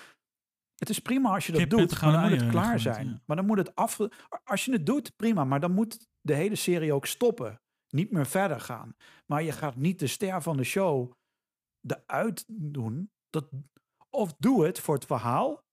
het 0.76 0.88
is 0.88 0.98
prima 0.98 1.30
als 1.30 1.46
je 1.46 1.52
dat 1.52 1.60
Kip 1.60 1.70
doet, 1.70 2.00
maar 2.00 2.12
dan 2.12 2.30
moet 2.30 2.40
het 2.40 2.50
klaar 2.50 2.80
zijn. 2.80 3.08
ja. 3.08 3.20
Maar 3.26 3.36
dan 3.36 3.46
moet 3.46 3.58
het 3.58 3.74
af... 3.74 3.98
Als 4.44 4.64
je 4.64 4.72
het 4.72 4.86
doet, 4.86 5.16
prima. 5.16 5.44
Maar 5.44 5.60
dan 5.60 5.72
moet 5.72 6.08
de 6.20 6.34
hele 6.34 6.56
serie 6.56 6.92
ook 6.92 7.06
stoppen. 7.06 7.60
Niet 7.88 8.10
meer 8.10 8.26
verder 8.26 8.60
gaan. 8.60 8.96
Maar 9.26 9.42
je 9.42 9.52
gaat 9.52 9.76
niet 9.76 9.98
de 9.98 10.06
ster 10.06 10.42
van 10.42 10.56
de 10.56 10.64
show 10.64 11.12
eruit 11.86 12.44
doen. 12.48 13.10
Dat, 13.30 13.48
of 14.10 14.34
doe 14.38 14.64
het 14.64 14.80
voor 14.80 14.94
het 14.94 15.06
verhaal. 15.06 15.64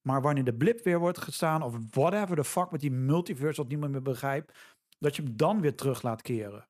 Maar 0.00 0.22
wanneer 0.22 0.44
de 0.44 0.56
blip 0.56 0.84
weer 0.84 0.98
wordt 0.98 1.18
gestaan, 1.18 1.62
of 1.62 1.76
whatever 1.90 2.36
the 2.36 2.44
fuck 2.44 2.70
met 2.70 2.80
die 2.80 2.90
multiverse, 2.90 3.60
wat 3.60 3.70
niemand 3.70 3.92
meer 3.92 4.02
begrijpt, 4.02 4.58
dat 4.98 5.16
je 5.16 5.22
hem 5.22 5.36
dan 5.36 5.60
weer 5.60 5.76
terug 5.76 6.02
laat 6.02 6.22
keren. 6.22 6.68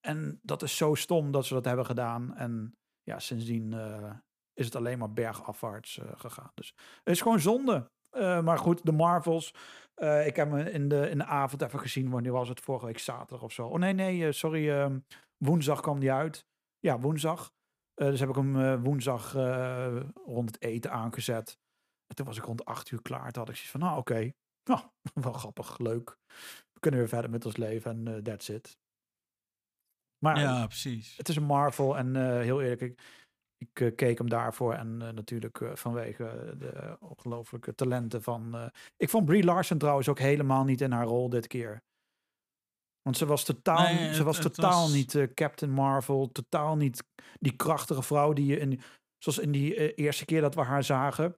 En 0.00 0.40
dat 0.42 0.62
is 0.62 0.76
zo 0.76 0.94
stom 0.94 1.30
dat 1.30 1.46
ze 1.46 1.54
dat 1.54 1.64
hebben 1.64 1.86
gedaan. 1.86 2.36
En 2.36 2.76
ja, 3.02 3.18
sindsdien 3.18 3.72
eh, 3.72 4.14
is 4.52 4.64
het 4.64 4.76
alleen 4.76 4.98
maar 4.98 5.12
bergafwaarts 5.12 5.98
eh, 5.98 6.10
gegaan. 6.14 6.50
Dus 6.54 6.74
het 6.76 7.14
is 7.14 7.20
gewoon 7.20 7.40
zonde. 7.40 7.90
Eh, 8.16 8.40
maar 8.42 8.58
goed, 8.58 8.84
de 8.86 8.92
Marvels. 8.92 9.54
eh, 9.94 10.26
ik 10.26 10.36
heb 10.36 10.50
hem 10.50 10.66
in 10.66 10.88
de, 10.88 11.10
in 11.10 11.18
de 11.18 11.24
avond 11.24 11.62
even 11.62 11.78
gezien. 11.80 12.10
Wanneer 12.10 12.32
was 12.32 12.48
het? 12.48 12.60
Vorige 12.60 12.86
week 12.86 12.98
zaterdag 12.98 13.42
of 13.42 13.52
zo. 13.52 13.66
Oh 13.66 13.78
nee, 13.78 13.92
nee, 13.92 14.26
eh, 14.26 14.32
sorry. 14.32 14.70
ehm, 14.70 14.98
woensdag 15.44 15.80
kwam 15.80 16.00
die 16.00 16.12
uit. 16.12 16.46
Ja, 16.78 17.00
woensdag. 17.00 17.52
Dus 17.94 18.20
heb 18.20 18.28
ik 18.28 18.34
hem 18.34 18.82
woensdag 18.82 19.32
rond 20.24 20.50
het 20.54 20.62
eten 20.62 20.90
aangezet. 20.92 21.58
En 22.06 22.14
toen 22.16 22.26
was 22.26 22.36
ik 22.36 22.44
rond 22.44 22.64
acht 22.64 22.90
uur 22.90 23.02
klaar. 23.02 23.32
Toen 23.32 23.42
had 23.42 23.48
ik 23.48 23.54
zoiets 23.56 23.70
van, 23.70 23.80
nou 23.80 23.98
oké. 23.98 24.30
Nou, 24.70 24.80
wel 25.14 25.32
grappig, 25.32 25.78
leuk. 25.78 26.16
We 26.72 26.80
kunnen 26.80 27.00
weer 27.00 27.08
verder 27.08 27.30
met 27.30 27.44
ons 27.44 27.56
leven 27.56 28.06
en 28.06 28.22
that's 28.22 28.48
it. 28.48 28.78
Maar 30.18 30.38
Ja, 30.40 30.66
precies. 30.66 31.16
het 31.16 31.28
is 31.28 31.36
een 31.36 31.42
Marvel 31.44 31.96
en 31.96 32.40
heel 32.40 32.60
eerlijk, 32.62 32.80
ik, 32.80 33.00
ik 33.58 33.80
eh, 33.80 33.94
keek 33.94 34.18
hem 34.18 34.28
daarvoor 34.28 34.74
en 34.74 35.02
eh, 35.02 35.12
natuurlijk 35.12 35.60
eh, 35.60 35.74
vanwege 35.74 36.54
de 36.58 36.96
ongelooflijke 37.00 37.74
talenten 37.74 38.22
van... 38.22 38.70
ik 38.96 39.10
vond 39.10 39.24
Brie 39.24 39.44
Larson 39.44 39.78
trouwens 39.78 40.08
ook 40.08 40.18
helemaal 40.18 40.64
niet 40.64 40.80
in 40.80 40.92
haar 40.92 41.06
rol 41.06 41.28
dit 41.28 41.46
keer. 41.46 41.82
Want 43.02 43.16
ze 43.16 43.26
was 43.26 43.44
totaal, 43.44 43.82
Nee, 43.82 43.96
ze 43.96 44.04
het- 44.14 44.22
was 44.22 44.38
het 44.38 44.54
totaal 44.54 44.82
was- 44.82 44.92
niet 44.92 45.28
Captain 45.34 45.72
Marvel, 45.72 46.32
totaal 46.32 46.76
niet 46.76 47.04
die 47.40 47.56
krachtige 47.56 48.02
vrouw 48.02 48.32
die 48.32 48.46
je 48.46 48.58
in, 48.58 48.80
zoals 49.18 49.38
in 49.38 49.52
die 49.52 49.94
eerste 49.94 50.24
keer 50.24 50.40
dat 50.40 50.54
we 50.54 50.60
haar 50.60 50.84
zagen, 50.84 51.36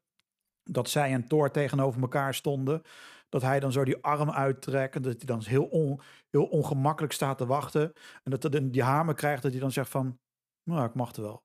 dat 0.63 0.89
zij 0.89 1.13
en 1.13 1.29
Thor 1.29 1.51
tegenover 1.51 2.01
elkaar 2.01 2.35
stonden. 2.35 2.83
Dat 3.29 3.43
hij 3.43 3.61
dan 3.61 3.73
zo 3.73 3.85
die 3.85 4.03
arm 4.03 4.31
uittrekt. 4.31 4.95
En 4.95 5.03
dat 5.03 5.17
hij 5.17 5.25
dan 5.27 5.43
heel, 5.45 5.65
on, 5.65 6.01
heel 6.31 6.45
ongemakkelijk 6.47 7.13
staat 7.13 7.39
te 7.39 7.47
wachten. 7.47 7.93
En 8.23 8.31
dat 8.31 8.43
hij 8.43 8.51
dan 8.53 8.71
die 8.71 8.83
hamer 8.83 9.15
krijgt. 9.15 9.43
Dat 9.43 9.51
hij 9.53 9.61
dan 9.61 9.73
zegt 9.73 9.91
van, 9.91 10.19
nou, 10.71 10.87
ik 10.89 10.95
mag 10.95 11.07
het 11.09 11.17
wel. 11.17 11.43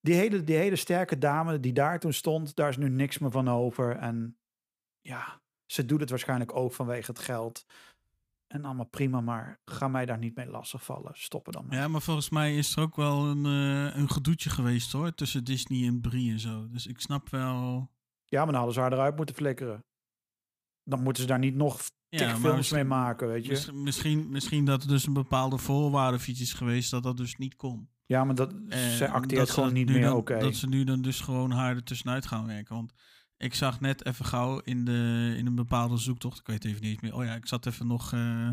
Die 0.00 0.14
hele, 0.14 0.44
die 0.44 0.56
hele 0.56 0.76
sterke 0.76 1.18
dame 1.18 1.60
die 1.60 1.72
daar 1.72 2.00
toen 2.00 2.12
stond, 2.12 2.56
daar 2.56 2.68
is 2.68 2.76
nu 2.76 2.88
niks 2.88 3.18
meer 3.18 3.30
van 3.30 3.48
over. 3.48 3.96
En 3.96 4.38
ja, 5.00 5.40
ze 5.66 5.84
doet 5.84 6.00
het 6.00 6.10
waarschijnlijk 6.10 6.56
ook 6.56 6.72
vanwege 6.72 7.10
het 7.10 7.20
geld. 7.20 7.64
En 8.46 8.64
allemaal 8.64 8.86
prima, 8.86 9.20
maar 9.20 9.60
ga 9.64 9.88
mij 9.88 10.06
daar 10.06 10.18
niet 10.18 10.34
mee 10.36 10.46
lastigvallen. 10.46 11.10
Stoppen 11.14 11.52
dan. 11.52 11.66
Ja, 11.70 11.88
maar 11.88 12.02
volgens 12.02 12.30
mij 12.30 12.56
is 12.56 12.76
er 12.76 12.82
ook 12.82 12.96
wel 12.96 13.24
een, 13.24 13.44
eh, 13.46 13.96
een 13.96 14.10
gedoetje 14.10 14.50
geweest 14.50 14.92
hoor. 14.92 15.14
Tussen 15.14 15.44
Disney 15.44 15.86
en 15.86 16.00
Brie 16.00 16.32
en 16.32 16.40
zo. 16.40 16.68
Dus 16.68 16.86
ik 16.86 17.00
snap 17.00 17.28
wel. 17.28 17.90
Ja, 18.24 18.38
maar 18.38 18.46
dan 18.46 18.54
hadden 18.54 18.74
ze 18.74 18.80
haar 18.80 18.92
eruit 18.92 19.16
moeten 19.16 19.34
flikkeren. 19.34 19.84
Dan 20.84 21.02
moeten 21.02 21.22
ze 21.22 21.28
daar 21.28 21.38
niet 21.38 21.54
nog 21.54 21.80
Ja, 22.08 22.36
films 22.36 22.56
misschien- 22.56 22.76
mee 22.78 22.86
maken, 22.88 23.28
weet 23.28 23.44
je. 23.44 23.50
Mis- 23.50 23.70
misschien, 23.72 24.30
misschien 24.30 24.64
dat 24.64 24.82
er 24.82 24.88
dus 24.88 25.06
een 25.06 25.12
bepaalde 25.12 25.58
voorwaarde 25.58 26.18
is 26.26 26.52
geweest 26.52 26.90
dat 26.90 27.02
dat 27.02 27.16
dus 27.16 27.36
niet 27.36 27.56
kon. 27.56 27.88
Ja, 28.08 28.24
maar 28.24 28.34
dat, 28.34 28.54
zij 28.68 29.08
acteert 29.08 29.38
dat 29.38 29.46
ze 29.48 29.52
gewoon 29.52 29.68
dat 29.68 29.78
niet 29.78 29.88
nu 29.88 29.98
meer 29.98 30.14
oké. 30.14 30.38
Dat 30.38 30.54
ze 30.54 30.68
nu 30.68 30.84
dan 30.84 31.02
dus 31.02 31.20
gewoon 31.20 31.50
haar 31.50 31.74
er 31.76 31.82
tussenuit 31.82 32.26
gaan 32.26 32.46
werken. 32.46 32.74
Want 32.74 32.92
ik 33.36 33.54
zag 33.54 33.80
net 33.80 34.04
even 34.04 34.24
gauw 34.24 34.58
in, 34.58 34.84
de, 34.84 35.34
in 35.36 35.46
een 35.46 35.54
bepaalde 35.54 35.96
zoektocht. 35.96 36.38
Ik 36.38 36.46
weet 36.46 36.64
even 36.64 36.82
niet 36.82 37.02
meer. 37.02 37.14
Oh 37.14 37.24
ja, 37.24 37.34
ik 37.34 37.46
zat 37.46 37.66
even 37.66 37.86
nog. 37.86 38.12
eh, 38.12 38.50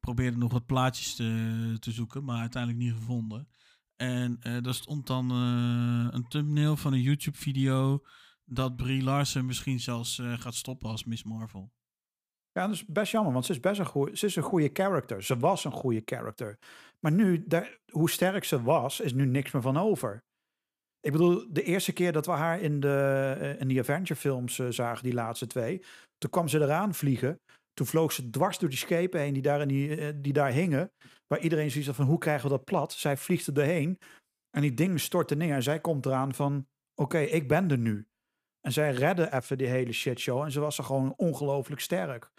probeerde 0.00 0.36
nog 0.36 0.52
wat 0.52 0.66
plaatjes 0.66 1.14
te, 1.14 1.76
te 1.78 1.90
zoeken, 1.90 2.24
maar 2.24 2.40
uiteindelijk 2.40 2.82
niet 2.82 2.92
gevonden. 2.94 3.48
En 3.96 4.36
eh 4.40 4.62
daar 4.62 4.74
stond 4.74 5.06
dan 5.06 5.30
eh, 5.30 6.14
een 6.14 6.28
thumbnail 6.28 6.76
van 6.76 6.92
een 6.92 7.02
YouTube-video. 7.02 8.02
dat 8.44 8.76
Brie 8.76 9.02
Larson 9.02 9.46
misschien 9.46 9.80
zelfs 9.80 10.22
gaat 10.24 10.54
stoppen 10.54 10.90
als 10.90 11.04
Miss 11.04 11.24
Marvel. 11.24 11.72
Ja, 12.52 12.66
dat 12.66 12.74
is 12.74 12.84
best 12.86 13.12
jammer, 13.12 13.32
want 13.32 13.44
ze 13.44 13.52
is 13.52 13.60
best 13.60 13.80
een 13.80 13.86
goede, 13.86 14.16
ze 14.16 14.26
is 14.26 14.36
een 14.36 14.42
goede 14.42 14.70
character. 14.72 15.22
Ze 15.22 15.38
was 15.38 15.64
een 15.64 15.72
goede 15.72 16.02
character. 16.04 16.58
Maar 17.00 17.12
nu, 17.12 17.44
daar, 17.46 17.78
hoe 17.92 18.10
sterk 18.10 18.44
ze 18.44 18.62
was, 18.62 19.00
is 19.00 19.12
nu 19.12 19.24
niks 19.24 19.52
meer 19.52 19.62
van 19.62 19.76
over. 19.76 20.24
Ik 21.00 21.12
bedoel, 21.12 21.46
de 21.52 21.62
eerste 21.62 21.92
keer 21.92 22.12
dat 22.12 22.26
we 22.26 22.32
haar 22.32 22.60
in 22.60 22.80
de, 22.80 23.36
eh, 23.40 23.60
in 23.60 23.68
die 23.68 23.80
Avenger 23.80 24.16
films 24.16 24.58
eh, 24.58 24.66
zagen, 24.68 25.02
die 25.02 25.14
laatste 25.14 25.46
twee, 25.46 25.82
toen 26.18 26.30
kwam 26.30 26.48
ze 26.48 26.60
eraan 26.60 26.94
vliegen. 26.94 27.40
Toen 27.72 27.86
vloog 27.86 28.12
ze 28.12 28.30
dwars 28.30 28.58
door 28.58 28.68
die 28.68 28.78
schepen 28.78 29.20
heen 29.20 29.32
die 29.32 29.42
daar, 29.42 29.60
in 29.60 29.68
die, 29.68 29.96
eh, 29.96 30.14
die 30.16 30.32
daar 30.32 30.52
hingen. 30.52 30.92
Waar 31.26 31.40
iedereen 31.40 31.70
zoiets 31.70 31.90
van, 31.90 32.06
hoe 32.06 32.18
krijgen 32.18 32.50
we 32.50 32.56
dat 32.56 32.64
plat? 32.64 32.92
Zij 32.92 33.16
vliegt 33.16 33.46
er 33.46 33.54
doorheen. 33.54 33.98
En 34.50 34.62
die 34.62 34.74
dingen 34.74 35.00
storten 35.00 35.38
neer. 35.38 35.54
En 35.54 35.62
zij 35.62 35.80
komt 35.80 36.06
eraan 36.06 36.34
van, 36.34 36.66
oké, 36.94 37.18
ik 37.18 37.48
ben 37.48 37.70
er 37.70 37.78
nu. 37.78 38.06
En 38.60 38.72
zij 38.72 38.92
redde 38.92 39.32
even 39.32 39.58
die 39.58 39.66
hele 39.66 39.92
shitshow. 39.92 40.42
En 40.42 40.52
ze 40.52 40.60
was 40.60 40.78
er 40.78 40.84
gewoon 40.84 41.14
ongelooflijk 41.16 41.80
sterk. 41.80 42.30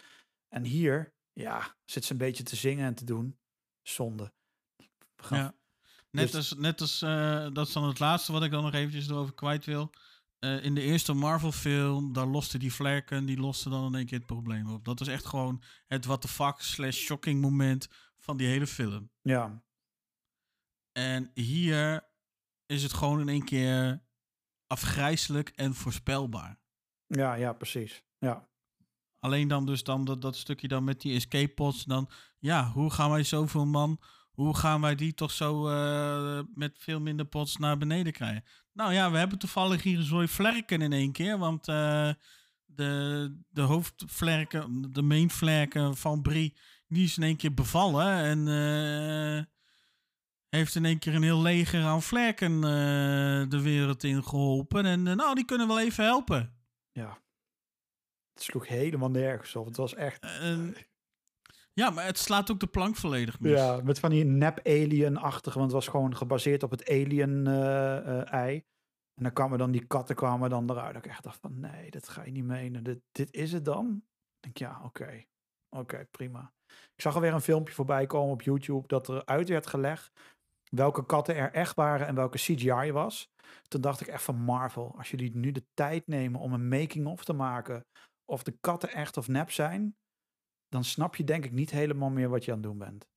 En 0.48 0.64
hier, 0.64 1.12
ja, 1.32 1.74
zit 1.84 2.04
ze 2.04 2.12
een 2.12 2.18
beetje 2.18 2.42
te 2.42 2.56
zingen 2.56 2.86
en 2.86 2.94
te 2.94 3.04
doen. 3.04 3.36
Zonde. 3.82 4.32
Ja. 5.30 5.54
Net 6.10 6.26
Dus- 6.26 6.34
als, 6.34 6.54
net 6.54 6.80
als 6.80 7.02
eh, 7.02 7.48
dat 7.52 7.66
is 7.66 7.72
dan 7.72 7.84
het 7.84 7.98
laatste 7.98 8.32
wat 8.32 8.42
ik 8.42 8.50
dan 8.50 8.62
nog 8.62 8.72
eventjes 8.72 9.08
erover 9.08 9.34
kwijt 9.34 9.64
wil. 9.64 9.90
Eh, 10.38 10.64
in 10.64 10.74
de 10.74 10.80
eerste 10.80 11.12
Marvel 11.14 11.52
film, 11.52 12.12
daar 12.12 12.26
loste 12.26 12.58
die 12.58 12.72
vlerken, 12.72 13.24
die 13.26 13.38
loste 13.40 13.68
dan 13.68 13.86
in 13.86 13.94
één 13.94 14.06
keer 14.06 14.18
het 14.18 14.26
probleem 14.26 14.70
op. 14.72 14.84
Dat 14.84 15.00
is 15.00 15.06
echt 15.06 15.26
gewoon 15.26 15.62
het 15.86 16.04
what 16.04 16.20
the 16.20 16.28
fuck 16.28 16.60
slash 16.60 16.96
shocking 16.96 17.40
moment 17.40 17.88
van 18.18 18.36
die 18.36 18.46
hele 18.46 18.66
film. 18.66 19.10
Ja, 19.22 19.62
En 20.92 21.30
hier 21.34 22.08
is 22.66 22.82
het 22.82 22.92
gewoon 22.92 23.20
in 23.20 23.28
één 23.28 23.44
keer 23.44 24.02
afgrijselijk 24.66 25.48
en 25.48 25.74
voorspelbaar. 25.74 26.58
ja, 27.06 27.34
ja, 27.34 27.52
precies. 27.52 28.02
Ja, 28.18 28.46
Alleen 29.20 29.48
dan 29.48 29.66
dus 29.66 29.82
dan 29.84 30.04
dat, 30.04 30.22
dat 30.22 30.36
stukje 30.36 30.68
dan 30.68 30.84
met 30.84 31.00
die 31.00 31.14
escape 31.14 31.48
pods. 31.54 31.84
Dan, 31.84 32.10
ja, 32.38 32.70
hoe 32.70 32.90
gaan 32.90 33.10
wij 33.10 33.22
zoveel 33.22 33.66
man, 33.66 34.00
hoe 34.38 34.56
gaan 34.56 34.80
wij 34.80 34.94
die 34.94 35.14
toch 35.14 35.30
zo 35.30 35.68
eh, 35.68 36.40
met 36.54 36.76
veel 36.78 37.00
minder 37.00 37.26
pots 37.26 37.56
naar 37.56 37.78
beneden 37.78 38.12
krijgen? 38.12 38.44
Nou 38.72 38.92
ja, 38.92 39.10
we 39.10 39.18
hebben 39.18 39.38
toevallig 39.38 39.82
hier 39.82 40.02
zooi 40.02 40.28
vlerken 40.28 40.82
in 40.82 40.92
één 40.92 41.12
keer. 41.12 41.38
Want 41.38 41.68
eh, 41.68 42.10
de, 42.64 43.34
de 43.48 43.60
hoofdvlerken, 43.60 44.92
de 44.92 45.02
main 45.02 45.30
vlerken 45.30 45.96
van 45.96 46.22
Brie, 46.22 46.56
die 46.88 47.04
is 47.04 47.16
in 47.16 47.22
één 47.22 47.36
keer 47.36 47.54
bevallen. 47.54 48.06
En 48.06 48.48
eh, 48.48 49.44
heeft 50.48 50.74
in 50.74 50.84
één 50.84 50.98
keer 50.98 51.14
een 51.14 51.22
heel 51.22 51.42
leger 51.42 51.84
aan 51.84 52.02
vlerken 52.02 52.60
de 53.50 53.60
wereld 53.62 54.04
in 54.04 54.24
geholpen. 54.24 54.86
En 54.86 55.02
nou, 55.02 55.34
die 55.34 55.44
kunnen 55.44 55.66
wel 55.66 55.80
even 55.80 56.04
helpen. 56.04 56.54
ja. 56.92 57.18
Het 58.32 58.46
sloeg 58.46 58.68
helemaal 58.68 59.10
nergens 59.10 59.56
op. 59.56 59.66
Het 59.66 59.76
was 59.76 59.94
echt... 59.94 60.26
Ja, 61.78 61.90
maar 61.90 62.04
het 62.04 62.18
slaat 62.18 62.50
ook 62.50 62.60
de 62.60 62.66
plank 62.66 62.96
volledig 62.96 63.40
mis. 63.40 63.52
Ja, 63.52 63.80
met 63.84 63.98
van 63.98 64.10
die 64.10 64.24
nep-alien-achtige, 64.24 65.58
want 65.58 65.72
het 65.72 65.80
was 65.84 65.88
gewoon 65.88 66.16
gebaseerd 66.16 66.62
op 66.62 66.70
het 66.70 66.88
alien-ei. 66.88 68.54
en 69.14 69.22
dan 69.22 69.32
kwamen 69.32 69.58
dan 69.58 69.70
die 69.70 69.86
katten 69.86 70.16
kwamen 70.16 70.50
dan 70.50 70.70
eruit. 70.70 70.96
Ik 70.96 71.06
echt 71.06 71.22
dacht 71.22 71.40
van, 71.40 71.60
nee, 71.60 71.90
dat 71.90 72.08
ga 72.08 72.24
je 72.24 72.30
niet 72.30 72.44
menen. 72.44 72.84
Dit, 72.84 73.00
dit 73.12 73.34
is 73.34 73.52
het 73.52 73.64
dan? 73.64 74.02
Ik 74.36 74.42
denk, 74.42 74.56
ja, 74.56 74.80
oké. 74.84 75.24
Oké, 75.76 76.06
prima. 76.10 76.52
Ik 76.66 77.02
zag 77.02 77.14
alweer 77.14 77.32
een 77.32 77.40
filmpje 77.40 77.74
voorbij 77.74 78.06
komen 78.06 78.32
op 78.32 78.42
YouTube 78.42 78.86
dat 78.86 79.08
er 79.08 79.24
uit 79.24 79.48
werd 79.48 79.66
gelegd 79.66 80.12
welke 80.68 81.06
katten 81.06 81.36
er 81.36 81.52
echt 81.52 81.74
waren 81.74 82.06
en 82.06 82.14
welke 82.14 82.38
CGI 82.38 82.92
was. 82.92 83.30
Toen 83.68 83.80
dacht 83.80 84.00
ik 84.00 84.06
echt 84.06 84.22
van 84.22 84.36
Marvel, 84.36 84.94
als 84.96 85.10
jullie 85.10 85.36
nu 85.36 85.52
de 85.52 85.66
tijd 85.74 86.06
nemen 86.06 86.40
om 86.40 86.52
een 86.52 86.68
making-of 86.68 87.24
te 87.24 87.32
maken 87.32 87.86
of 88.24 88.42
de 88.42 88.56
katten 88.60 88.92
echt 88.92 89.16
of 89.16 89.28
nep 89.28 89.50
zijn, 89.50 89.96
dan 90.68 90.84
snap 90.84 91.16
je 91.16 91.24
denk 91.24 91.44
ik 91.44 91.52
niet 91.52 91.70
helemaal 91.70 92.10
meer 92.10 92.28
wat 92.28 92.44
je 92.44 92.50
aan 92.50 92.56
het 92.58 92.66
doen 92.66 92.78
bent. 92.78 93.08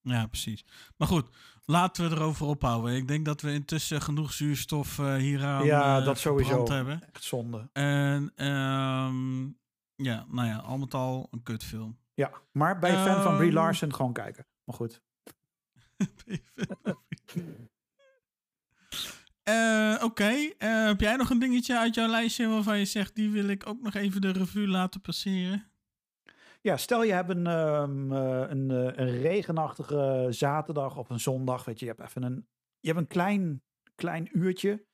Ja, 0.00 0.26
precies. 0.26 0.64
Maar 0.96 1.08
goed, 1.08 1.28
laten 1.64 2.08
we 2.08 2.16
erover 2.16 2.46
ophouden. 2.46 2.94
Ik 2.96 3.08
denk 3.08 3.24
dat 3.24 3.40
we 3.40 3.52
intussen 3.52 4.02
genoeg 4.02 4.32
zuurstof 4.32 4.98
eh 4.98 5.14
hieraan 5.14 5.64
Ja, 5.64 5.98
eh, 5.98 6.04
dat 6.04 6.18
sowieso. 6.18 6.66
hebben. 6.72 7.02
Echt 7.12 7.24
zonde. 7.24 7.68
En 7.72 8.32
ehm, 8.36 9.42
ja, 9.94 10.26
nou 10.28 10.46
ja, 10.48 10.56
al 10.56 10.78
met 10.78 10.94
al 10.94 11.28
een 11.30 11.42
kutfilm. 11.42 11.98
Ja, 12.14 12.30
maar 12.52 12.78
bij 12.78 12.90
een 12.94 13.04
fan 13.04 13.22
van 13.22 13.36
Brie 13.36 13.48
Ehm. 13.48 13.56
Larson 13.56 13.94
gewoon 13.94 14.12
kijken. 14.12 14.46
Maar 14.64 14.76
goed. 14.76 15.02
Eh, 19.42 19.98
Oké, 20.02 20.24
eh, 20.58 20.86
heb 20.86 21.00
jij 21.00 21.16
nog 21.16 21.30
een 21.30 21.38
dingetje 21.38 21.78
uit 21.78 21.94
jouw 21.94 22.08
lijstje 22.08 22.46
waarvan 22.48 22.78
je 22.78 22.84
zegt, 22.84 23.14
die 23.14 23.30
wil 23.30 23.48
ik 23.48 23.66
ook 23.66 23.80
nog 23.82 23.94
even 23.94 24.20
de 24.20 24.30
revue 24.30 24.68
laten 24.68 25.00
passeren? 25.00 25.70
Ja, 26.62 26.76
stel 26.76 27.02
je 27.02 27.12
hebt 27.12 27.30
een, 27.30 27.46
ehm, 27.46 28.12
eh, 28.12 28.50
een, 28.50 28.70
eh, 28.70 29.06
een 29.06 29.20
regenachtige 29.20 30.26
zaterdag 30.30 30.96
of 30.96 31.10
een 31.10 31.20
zondag. 31.20 31.64
Weet 31.64 31.78
je, 31.78 31.84
je 31.84 31.90
hebt 31.90 32.08
even 32.08 32.22
een, 32.22 32.46
je 32.80 32.88
hebt 32.88 33.00
een 33.00 33.06
klein, 33.06 33.62
klein 33.94 34.38
uurtje. 34.38 34.84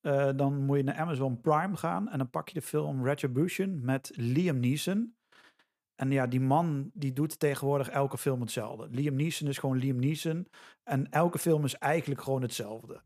Eh, 0.00 0.30
dan 0.36 0.64
moet 0.64 0.76
je 0.76 0.82
naar 0.82 0.94
Amazon 0.94 1.40
Prime 1.40 1.76
gaan 1.76 2.08
en 2.08 2.18
dan 2.18 2.30
pak 2.30 2.48
je 2.48 2.54
de 2.54 2.66
film 2.66 3.04
Retribution 3.04 3.84
met 3.84 4.10
Liam 4.14 4.60
Neeson. 4.60 5.16
En 5.94 6.10
ja, 6.10 6.26
die 6.26 6.40
man 6.40 6.90
die 6.94 7.12
doet 7.12 7.38
tegenwoordig 7.38 7.88
elke 7.88 8.18
film 8.18 8.40
hetzelfde. 8.40 8.88
Liam 8.90 9.14
Neeson 9.14 9.48
is 9.48 9.58
gewoon 9.58 9.78
Liam 9.78 9.98
Neeson. 9.98 10.48
En 10.82 11.10
elke 11.10 11.38
film 11.38 11.64
is 11.64 11.74
eigenlijk 11.74 12.22
gewoon 12.22 12.42
hetzelfde. 12.42 13.00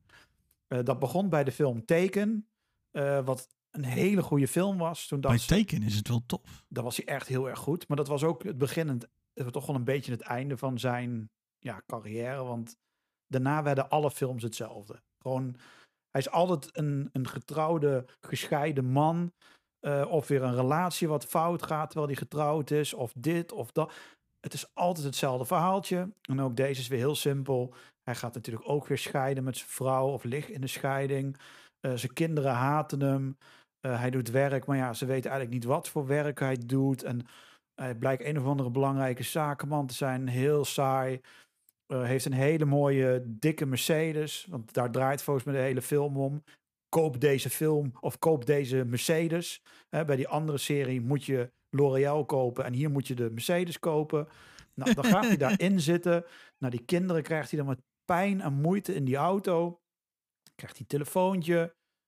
Dat 0.67 0.99
begon 0.99 1.29
bij 1.29 1.45
de 1.45 1.53
film 1.53 1.85
Taken, 1.85 2.49
wat 3.25 3.49
een 3.75 3.85
hele 3.85 4.23
goede 4.23 4.49
film 4.49 4.79
was. 4.79 5.07
Toen 5.07 5.21
Bij 5.21 5.31
dacht 5.31 5.43
ze, 5.43 5.49
teken 5.49 5.83
is 5.83 5.97
het 5.97 6.09
wel 6.09 6.23
tof. 6.27 6.65
dan 6.69 6.85
was 6.85 6.97
hij 6.97 7.07
echt 7.07 7.29
heel 7.29 7.49
erg 7.49 7.59
goed. 7.59 7.89
Maar 7.89 7.97
dat 7.97 8.09
was 8.09 8.25
ook 8.25 8.43
het 8.43 8.59
begin, 8.59 8.89
en 8.89 8.95
het, 8.95 9.09
het 9.33 9.45
was 9.45 9.53
toch 9.53 9.67
wel 9.67 9.77
een 9.77 9.85
beetje 9.85 10.13
het 10.13 10.21
einde 10.21 10.57
van 10.57 10.79
zijn 10.79 11.31
ja, 11.59 11.83
carrière. 11.87 12.43
Want 12.45 12.77
daarna 13.27 13.63
werden 13.63 13.89
alle 13.89 14.11
films 14.11 14.43
hetzelfde. 14.43 15.03
Gewoon, 15.19 15.57
hij 16.11 16.21
is 16.21 16.31
altijd 16.31 16.77
een, 16.77 17.09
een 17.13 17.29
getrouwde, 17.29 18.05
gescheiden 18.21 18.85
man. 18.85 19.33
eh, 19.81 20.07
of 20.11 20.29
weer 20.29 20.43
een 20.43 20.55
relatie 20.55 21.09
wat 21.09 21.27
fout 21.27 21.63
gaat 21.63 21.87
terwijl 21.87 22.07
hij 22.07 22.17
getrouwd 22.17 22.71
is. 22.71 22.95
Of 22.95 23.13
dit 23.17 23.53
of 23.53 23.73
dat. 23.73 23.93
Het 24.41 24.55
is 24.55 24.75
altijd 24.75 25.07
hetzelfde 25.07 25.45
verhaaltje. 25.45 26.13
En 26.23 26.41
ook 26.41 26.57
deze 26.57 26.81
is 26.81 26.89
weer 26.89 26.99
heel 26.99 27.15
simpel. 27.15 27.75
Hij 28.03 28.15
gaat 28.15 28.35
natuurlijk 28.35 28.69
ook 28.69 28.87
weer 28.87 28.99
scheiden 28.99 29.45
met 29.45 29.57
zijn 29.57 29.69
vrouw. 29.71 30.09
Of 30.09 30.25
ligt 30.25 30.49
in 30.49 30.61
de 30.61 30.67
scheiding. 30.67 31.37
Eh, 31.81 31.93
zijn 31.95 32.13
kinderen 32.13 32.53
haten 32.53 33.01
hem. 33.01 33.37
Eh, 33.85 34.01
hij 34.01 34.11
doet 34.11 34.31
werk, 34.31 34.67
maar 34.67 34.77
ja, 34.77 34.93
ze 34.93 35.07
weten 35.07 35.31
eigenlijk 35.31 35.61
niet 35.61 35.73
wat 35.73 35.89
voor 35.89 36.07
werk 36.07 36.41
hij 36.41 36.59
doet. 36.67 37.03
En 37.03 37.27
hij 37.75 37.95
blijkt 37.95 38.25
een 38.25 38.39
of 38.39 38.45
andere 38.45 38.71
belangrijke 38.71 39.23
zakenman 39.23 39.87
te 39.87 39.95
zijn. 39.95 40.29
Heel 40.29 40.65
saai. 40.65 41.21
Eh, 41.87 42.03
heeft 42.03 42.25
een 42.25 42.33
hele 42.33 42.65
mooie, 42.65 43.23
dikke 43.27 43.67
Mercedes. 43.67 44.47
Want 44.51 44.73
daar 44.73 44.91
draait 44.91 45.23
volgens 45.23 45.45
mij 45.45 45.55
de 45.55 45.61
hele 45.61 45.83
film 45.83 46.17
om. 46.17 46.43
Koop 46.89 47.21
deze 47.21 47.51
film 47.51 47.93
of 48.01 48.19
koop 48.19 48.47
deze 48.47 48.85
Mercedes. 48.85 49.63
Hè, 49.89 50.05
bij 50.05 50.17
die 50.17 50.29
andere 50.29 50.59
serie 50.59 51.01
moet 51.01 51.25
je 51.25 51.51
L'Oreal 51.71 52.25
kopen. 52.25 52.65
En 52.65 52.73
hier 52.73 52.91
moet 52.91 53.07
je 53.07 53.15
de 53.15 53.31
Mercedes 53.31 53.79
kopen. 53.79 54.29
Nou, 54.75 54.95
dan 54.95 55.05
gaat 55.05 55.27
hij 55.27 55.37
daarin 55.37 55.81
zitten. 55.91 56.25
Nou, 56.59 56.73
die 56.77 56.85
kinderen 56.85 57.23
krijgt 57.23 57.51
hij 57.51 57.59
dan 57.59 57.69
met 57.69 57.83
pijn 58.05 58.41
en 58.41 58.53
moeite 58.53 58.95
in 58.95 59.05
die 59.05 59.17
auto. 59.17 59.81
Krijgt 60.55 60.77
hij 60.77 60.87
een 60.89 60.99
telefoontje. 60.99 61.59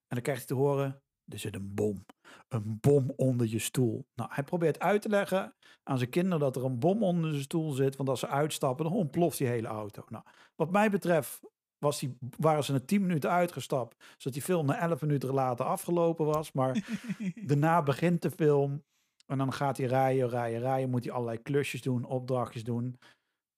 En 0.09 0.15
dan 0.15 0.23
krijgt 0.23 0.48
hij 0.48 0.57
te 0.57 0.62
horen, 0.62 1.03
er 1.28 1.39
zit 1.39 1.55
een 1.55 1.74
bom. 1.74 2.07
Een 2.48 2.78
bom 2.81 3.12
onder 3.16 3.47
je 3.47 3.59
stoel. 3.59 4.07
Nou, 4.15 4.31
hij 4.32 4.44
probeert 4.44 4.78
uit 4.78 5.03
te 5.03 5.09
leggen 5.09 5.55
aan 5.82 5.98
zijn 5.98 6.11
kinderen 6.11 6.39
dat 6.39 6.57
er 6.57 6.65
een 6.65 6.78
bom 6.78 7.03
onder 7.03 7.31
zijn 7.31 7.43
stoel 7.43 7.70
zit. 7.70 7.97
Want 7.97 8.09
als 8.09 8.20
ze 8.20 8.28
uitstappen, 8.28 8.85
dan 8.85 8.94
ontploft 8.94 9.39
die 9.39 9.47
hele 9.47 9.69
auto. 9.69 10.05
Nou, 10.09 10.24
wat 10.55 10.70
mij 10.70 10.90
betreft 10.90 11.40
was 11.78 12.01
die, 12.01 12.19
waren 12.39 12.65
ze 12.65 12.73
na 12.73 12.81
10 12.81 13.01
minuten 13.01 13.31
uitgestapt. 13.31 14.05
Zodat 14.16 14.32
die 14.32 14.43
film 14.43 14.66
na 14.66 14.78
11 14.78 15.01
minuten 15.01 15.32
later 15.32 15.66
afgelopen 15.66 16.27
was. 16.27 16.53
Maar 16.53 16.89
daarna 17.47 17.82
begint 17.82 18.23
de 18.23 18.31
film. 18.31 18.85
En 19.27 19.39
dan 19.39 19.53
gaat 19.53 19.77
hij 19.77 19.86
rijden, 19.86 20.28
rijden, 20.28 20.61
rijden. 20.61 20.90
Moet 20.90 21.05
hij 21.05 21.12
allerlei 21.12 21.43
klusjes 21.43 21.82
doen, 21.82 22.05
opdrachtjes 22.05 22.65
doen. 22.65 22.98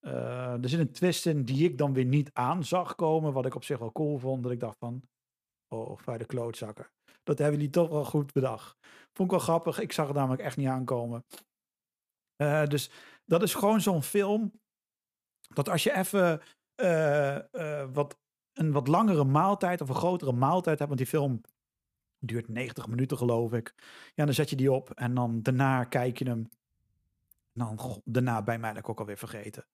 Eh, 0.01 0.63
er 0.63 0.69
zit 0.69 0.81
een 0.81 0.93
twist 0.93 1.27
in 1.27 1.45
die 1.45 1.65
ik 1.65 1.79
dan 1.79 1.93
weer 1.93 2.05
niet 2.05 2.31
aan 2.33 2.65
zag 2.65 2.95
komen. 2.95 3.33
Wat 3.33 3.47
ik 3.47 3.55
op 3.55 3.65
zich 3.65 3.79
wel 3.79 3.93
cool 3.93 4.19
vond. 4.19 4.43
Dat 4.43 4.53
ik 4.53 4.61
dacht 4.61 4.79
van, 4.79 5.03
oh, 5.69 5.99
vuile 5.99 6.25
klootzakken. 6.25 6.91
Dat 7.29 7.39
hebben 7.39 7.57
jullie 7.57 7.73
toch 7.73 7.89
wel 7.89 8.05
goed 8.05 8.33
bedacht. 8.33 8.77
Vond 9.13 9.33
ik 9.33 9.37
wel 9.37 9.47
grappig. 9.47 9.79
Ik 9.79 9.93
zag 9.93 10.07
het 10.07 10.17
namelijk 10.17 10.43
echt 10.43 10.57
niet 10.57 10.69
aankomen. 10.69 11.25
Eh, 12.37 12.65
dus 12.65 12.91
dat 13.25 13.43
is 13.43 13.55
gewoon 13.55 13.81
zo'n 13.81 14.03
film. 14.03 14.61
Dat 15.55 15.69
als 15.69 15.83
je 15.83 15.97
even 15.97 16.43
eh, 16.75 17.37
eh, 17.55 17.89
wat, 17.93 18.19
een 18.53 18.73
wat 18.73 18.89
langere 18.89 19.25
maaltijd 19.25 19.81
of 19.81 19.89
een 19.89 19.95
grotere 19.95 20.33
maaltijd 20.33 20.79
hebt. 20.79 20.91
Want 20.91 20.99
die 20.99 21.07
film 21.09 21.41
duurt 22.19 22.49
90 22.49 22.87
minuten 22.87 23.17
geloof 23.17 23.53
ik. 23.53 23.75
Ja, 24.15 24.25
dan 24.25 24.35
zet 24.35 24.51
je 24.51 24.57
die 24.57 24.73
op 24.73 24.91
en 24.91 25.15
dan 25.15 25.43
daarna 25.43 25.85
kijk 25.85 26.19
je 26.19 26.25
hem. 26.25 26.49
Dan 27.53 28.01
daarna 28.05 28.43
bij 28.43 28.59
mij 28.59 28.83
ook 28.83 28.99
alweer 28.99 29.19
vergeten. 29.19 29.67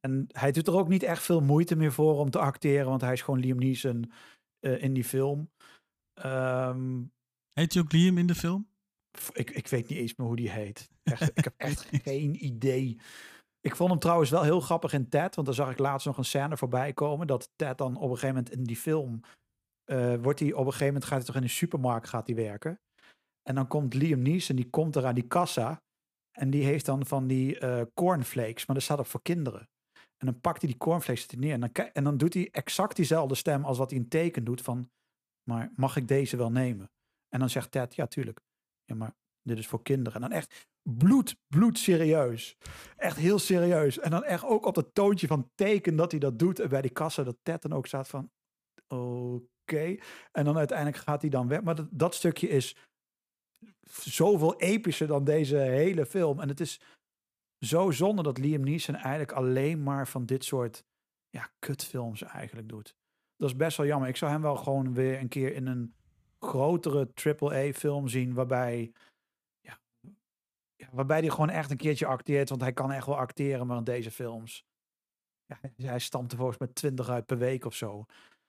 En 0.00 0.26
hij 0.28 0.52
doet 0.52 0.66
er 0.66 0.76
ook 0.76 0.88
niet 0.88 1.02
echt 1.02 1.22
veel 1.22 1.40
moeite 1.40 1.76
meer 1.76 1.92
voor 1.92 2.18
om 2.18 2.30
te 2.30 2.38
acteren. 2.38 2.88
Want 2.88 3.00
hij 3.00 3.12
is 3.12 3.22
gewoon 3.22 3.40
Liam 3.40 3.58
Neeson 3.58 4.12
in 4.60 4.92
die 4.92 5.04
film. 5.04 5.51
Ehm, 6.14 7.02
Heet 7.52 7.72
je 7.72 7.80
ook 7.80 7.92
Liam 7.92 8.18
in 8.18 8.26
de 8.26 8.34
film? 8.34 8.68
Ik, 9.32 9.50
ik 9.50 9.68
weet 9.68 9.88
niet 9.88 9.98
eens 9.98 10.16
meer 10.16 10.26
hoe 10.26 10.36
die 10.36 10.50
heet. 10.50 10.90
Echt, 11.02 11.30
ik 11.34 11.44
heb 11.44 11.54
echt 11.56 11.88
geen 12.02 12.44
idee. 12.44 12.98
Ik 13.60 13.76
vond 13.76 13.90
hem 13.90 13.98
trouwens 13.98 14.30
wel 14.30 14.42
heel 14.42 14.60
grappig 14.60 14.92
in 14.92 15.08
Ted. 15.08 15.34
Want 15.34 15.46
daar 15.46 15.56
zag 15.56 15.70
ik 15.70 15.78
laatst 15.78 16.06
nog 16.06 16.18
een 16.18 16.24
scène 16.24 16.56
voorbij 16.56 16.92
komen. 16.92 17.26
Dat 17.26 17.50
Ted 17.56 17.78
dan 17.78 17.96
op 17.96 18.02
een 18.02 18.08
gegeven 18.18 18.34
moment 18.34 18.50
in 18.50 18.64
die 18.64 18.76
film... 18.76 19.20
eh, 19.84 20.14
wordt 20.14 20.40
hij 20.40 20.52
op 20.52 20.58
een 20.58 20.64
gegeven 20.64 20.86
moment 20.86 21.04
gaat 21.04 21.16
hij 21.16 21.26
toch 21.26 21.36
in 21.36 21.42
een 21.42 21.48
supermarkt 21.50 22.08
gaat 22.08 22.26
hij 22.26 22.36
werken. 22.36 22.80
En 23.42 23.54
dan 23.54 23.66
komt 23.66 23.94
Liam 23.94 24.22
Neeson, 24.22 24.56
die 24.56 24.70
komt 24.70 24.96
er 24.96 25.06
aan 25.06 25.14
die 25.14 25.26
kassa. 25.26 25.80
En 26.38 26.50
die 26.50 26.64
heeft 26.64 26.86
dan 26.86 27.06
van 27.06 27.26
die 27.26 27.58
eh, 27.58 27.82
cornflakes, 27.94 28.66
maar 28.66 28.76
dat 28.76 28.84
staat 28.84 28.98
op 28.98 29.06
voor 29.06 29.22
kinderen. 29.22 29.68
En 30.16 30.26
dan 30.26 30.40
pakt 30.40 30.60
hij 30.60 30.70
die 30.70 30.78
cornflakes 30.78 31.26
hij 31.26 31.38
neer. 31.40 31.52
En 31.52 31.60
dan, 31.60 31.70
en 31.72 32.04
dan 32.04 32.16
doet 32.16 32.34
hij 32.34 32.48
exact 32.50 32.96
diezelfde 32.96 33.34
stem 33.34 33.64
als 33.64 33.78
wat 33.78 33.90
hij 33.90 33.98
in 33.98 34.08
teken 34.08 34.44
doet 34.44 34.62
van... 34.62 34.90
Maar 35.42 35.72
mag 35.76 35.96
ik 35.96 36.08
deze 36.08 36.36
wel 36.36 36.50
nemen? 36.50 36.90
En 37.28 37.38
dan 37.38 37.50
zegt 37.50 37.70
Ted, 37.70 37.94
ja, 37.94 38.06
tuurlijk. 38.06 38.40
Ja, 38.84 38.94
maar 38.94 39.14
dit 39.42 39.58
is 39.58 39.66
voor 39.66 39.82
kinderen. 39.82 40.22
En 40.22 40.28
dan 40.28 40.38
echt 40.38 40.70
bloed, 40.82 41.36
bloed 41.46 41.78
serieus. 41.78 42.56
Echt 42.96 43.16
heel 43.16 43.38
serieus. 43.38 43.98
En 43.98 44.10
dan 44.10 44.24
echt 44.24 44.44
ook 44.44 44.66
op 44.66 44.74
dat 44.74 44.94
toontje 44.94 45.26
van 45.26 45.50
teken 45.54 45.96
dat 45.96 46.10
hij 46.10 46.20
dat 46.20 46.38
doet. 46.38 46.60
En 46.60 46.68
bij 46.68 46.82
die 46.82 46.90
kassa 46.90 47.22
dat 47.22 47.36
Ted 47.42 47.62
dan 47.62 47.72
ook 47.72 47.86
staat 47.86 48.08
van... 48.08 48.30
Oké. 48.86 49.96
En 50.32 50.44
dan 50.44 50.58
uiteindelijk 50.58 50.98
gaat 50.98 51.20
hij 51.20 51.30
dan 51.30 51.48
weg. 51.48 51.62
Maar 51.62 51.74
dat, 51.74 51.88
dat 51.90 52.14
stukje 52.14 52.48
is 52.48 52.76
zoveel 53.90 54.60
epischer 54.60 55.06
dan 55.06 55.24
deze 55.24 55.56
hele 55.56 56.06
film. 56.06 56.40
En 56.40 56.48
het 56.48 56.60
is 56.60 56.80
zo 57.64 57.90
zonde 57.90 58.22
dat 58.22 58.38
Liam 58.38 58.60
Neeson 58.60 58.94
eigenlijk 58.94 59.32
alleen 59.32 59.82
maar 59.82 60.08
van 60.08 60.26
dit 60.26 60.44
soort 60.44 60.84
ja, 61.28 61.50
kutfilms 61.58 62.22
eigenlijk 62.22 62.68
doet. 62.68 62.94
Dat 63.42 63.50
is 63.50 63.56
best 63.56 63.76
wel 63.76 63.86
jammer. 63.86 64.08
Ik 64.08 64.16
zou 64.16 64.30
hem 64.32 64.42
wel 64.42 64.56
gewoon 64.56 64.94
weer 64.94 65.18
een 65.20 65.28
keer 65.28 65.54
in 65.54 65.66
een 65.66 65.94
grotere 66.38 67.10
AAA-film 67.14 68.08
zien 68.08 68.34
waarbij, 68.34 68.92
ja, 69.60 69.78
waarbij 70.90 71.18
hij 71.18 71.28
gewoon 71.28 71.50
echt 71.50 71.70
een 71.70 71.76
keertje 71.76 72.06
acteert. 72.06 72.48
Want 72.48 72.60
hij 72.60 72.72
kan 72.72 72.92
echt 72.92 73.06
wel 73.06 73.16
acteren, 73.18 73.66
maar 73.66 73.76
in 73.76 73.84
deze 73.84 74.10
films, 74.10 74.64
ja, 75.76 75.88
hij 75.88 75.98
stamt 75.98 76.30
er 76.32 76.38
volgens 76.38 76.58
mij 76.58 76.68
20 76.68 77.08
uit 77.08 77.26
per 77.26 77.38
week 77.38 77.64
of 77.64 77.74
zo. 77.74 78.04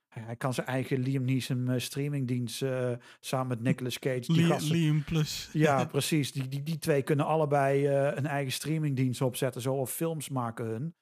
Hij, 0.08 0.36
kan 0.36 0.54
zijn 0.54 0.68
eigen 0.68 1.00
Liam 1.00 1.26
Neeson 1.26 1.70
eh, 1.70 1.80
streamingdienst 1.80 2.62
eh, 2.62 2.92
samen 3.20 3.48
met 3.48 3.62
Nicolas 3.62 4.00
Cage. 4.00 4.20
Die 4.20 4.36
Li- 4.36 4.44
gasten- 4.44 4.76
Liam 4.76 5.04
Plus. 5.04 5.50
ja, 5.54 5.86
precies. 5.96 6.32
Die, 6.32 6.48
die, 6.48 6.64
die 6.64 6.78
twee 6.78 7.02
kunnen 7.04 7.26
allebei 7.26 7.88
eh, 7.88 8.16
een 8.16 8.26
eigen 8.26 8.52
streamingdienst 8.52 9.22
opzetten. 9.22 9.62
Zo 9.62 9.74
of 9.76 9.92
films 9.92 10.30
maken 10.30 10.66
hun. 10.66 10.96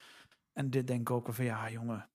En 0.54 0.70
dit 0.70 0.88
denk 0.88 1.00
ik 1.00 1.12
ook 1.12 1.34
van 1.34 1.46
ja, 1.46 1.72
jongen. 1.72 2.10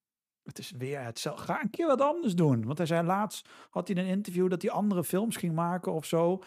Het 0.47 0.59
is 0.59 0.71
weer 0.71 1.01
hetzelfde. 1.05 1.43
Ga 1.45 1.63
een 1.63 1.71
keer 1.71 1.87
wat 1.87 2.01
anders 2.01 2.35
doen. 2.35 2.65
Want 2.65 2.79
hij 2.79 2.87
zei 2.87 3.07
laatst, 3.07 3.49
had 3.71 3.89
hij 3.89 3.97
in 3.97 4.03
een 4.03 4.11
interview 4.11 4.51
dat 4.51 4.63
hij 4.63 4.71
andere 4.71 5.05
films 5.05 5.37
ging 5.37 5.55
maken 5.55 5.93
of 5.93 6.05
zo. 6.05 6.43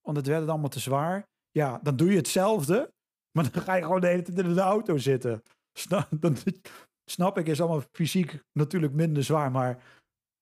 Want 0.00 0.16
het 0.16 0.26
werd 0.26 0.40
het 0.40 0.48
allemaal 0.50 0.68
te 0.68 0.78
zwaar. 0.80 1.26
Ja, 1.50 1.78
dan 1.82 1.96
doe 1.96 2.10
je 2.10 2.16
hetzelfde. 2.16 2.92
Maar 3.38 3.52
dan 3.52 3.62
ga 3.62 3.74
je 3.74 3.82
gewoon 3.82 4.00
de 4.00 4.06
hele 4.06 4.22
tijd 4.22 4.38
in 4.38 4.54
de 4.54 4.60
auto 4.60 4.96
zitten. 4.96 5.42
Snap, 5.78 6.08
dan, 6.20 6.36
snap 7.10 7.38
ik, 7.38 7.46
is 7.46 7.60
allemaal 7.60 7.82
fysiek 7.92 8.40
natuurlijk 8.52 8.92
minder 8.92 9.24
zwaar. 9.24 9.50
Maar 9.50 9.82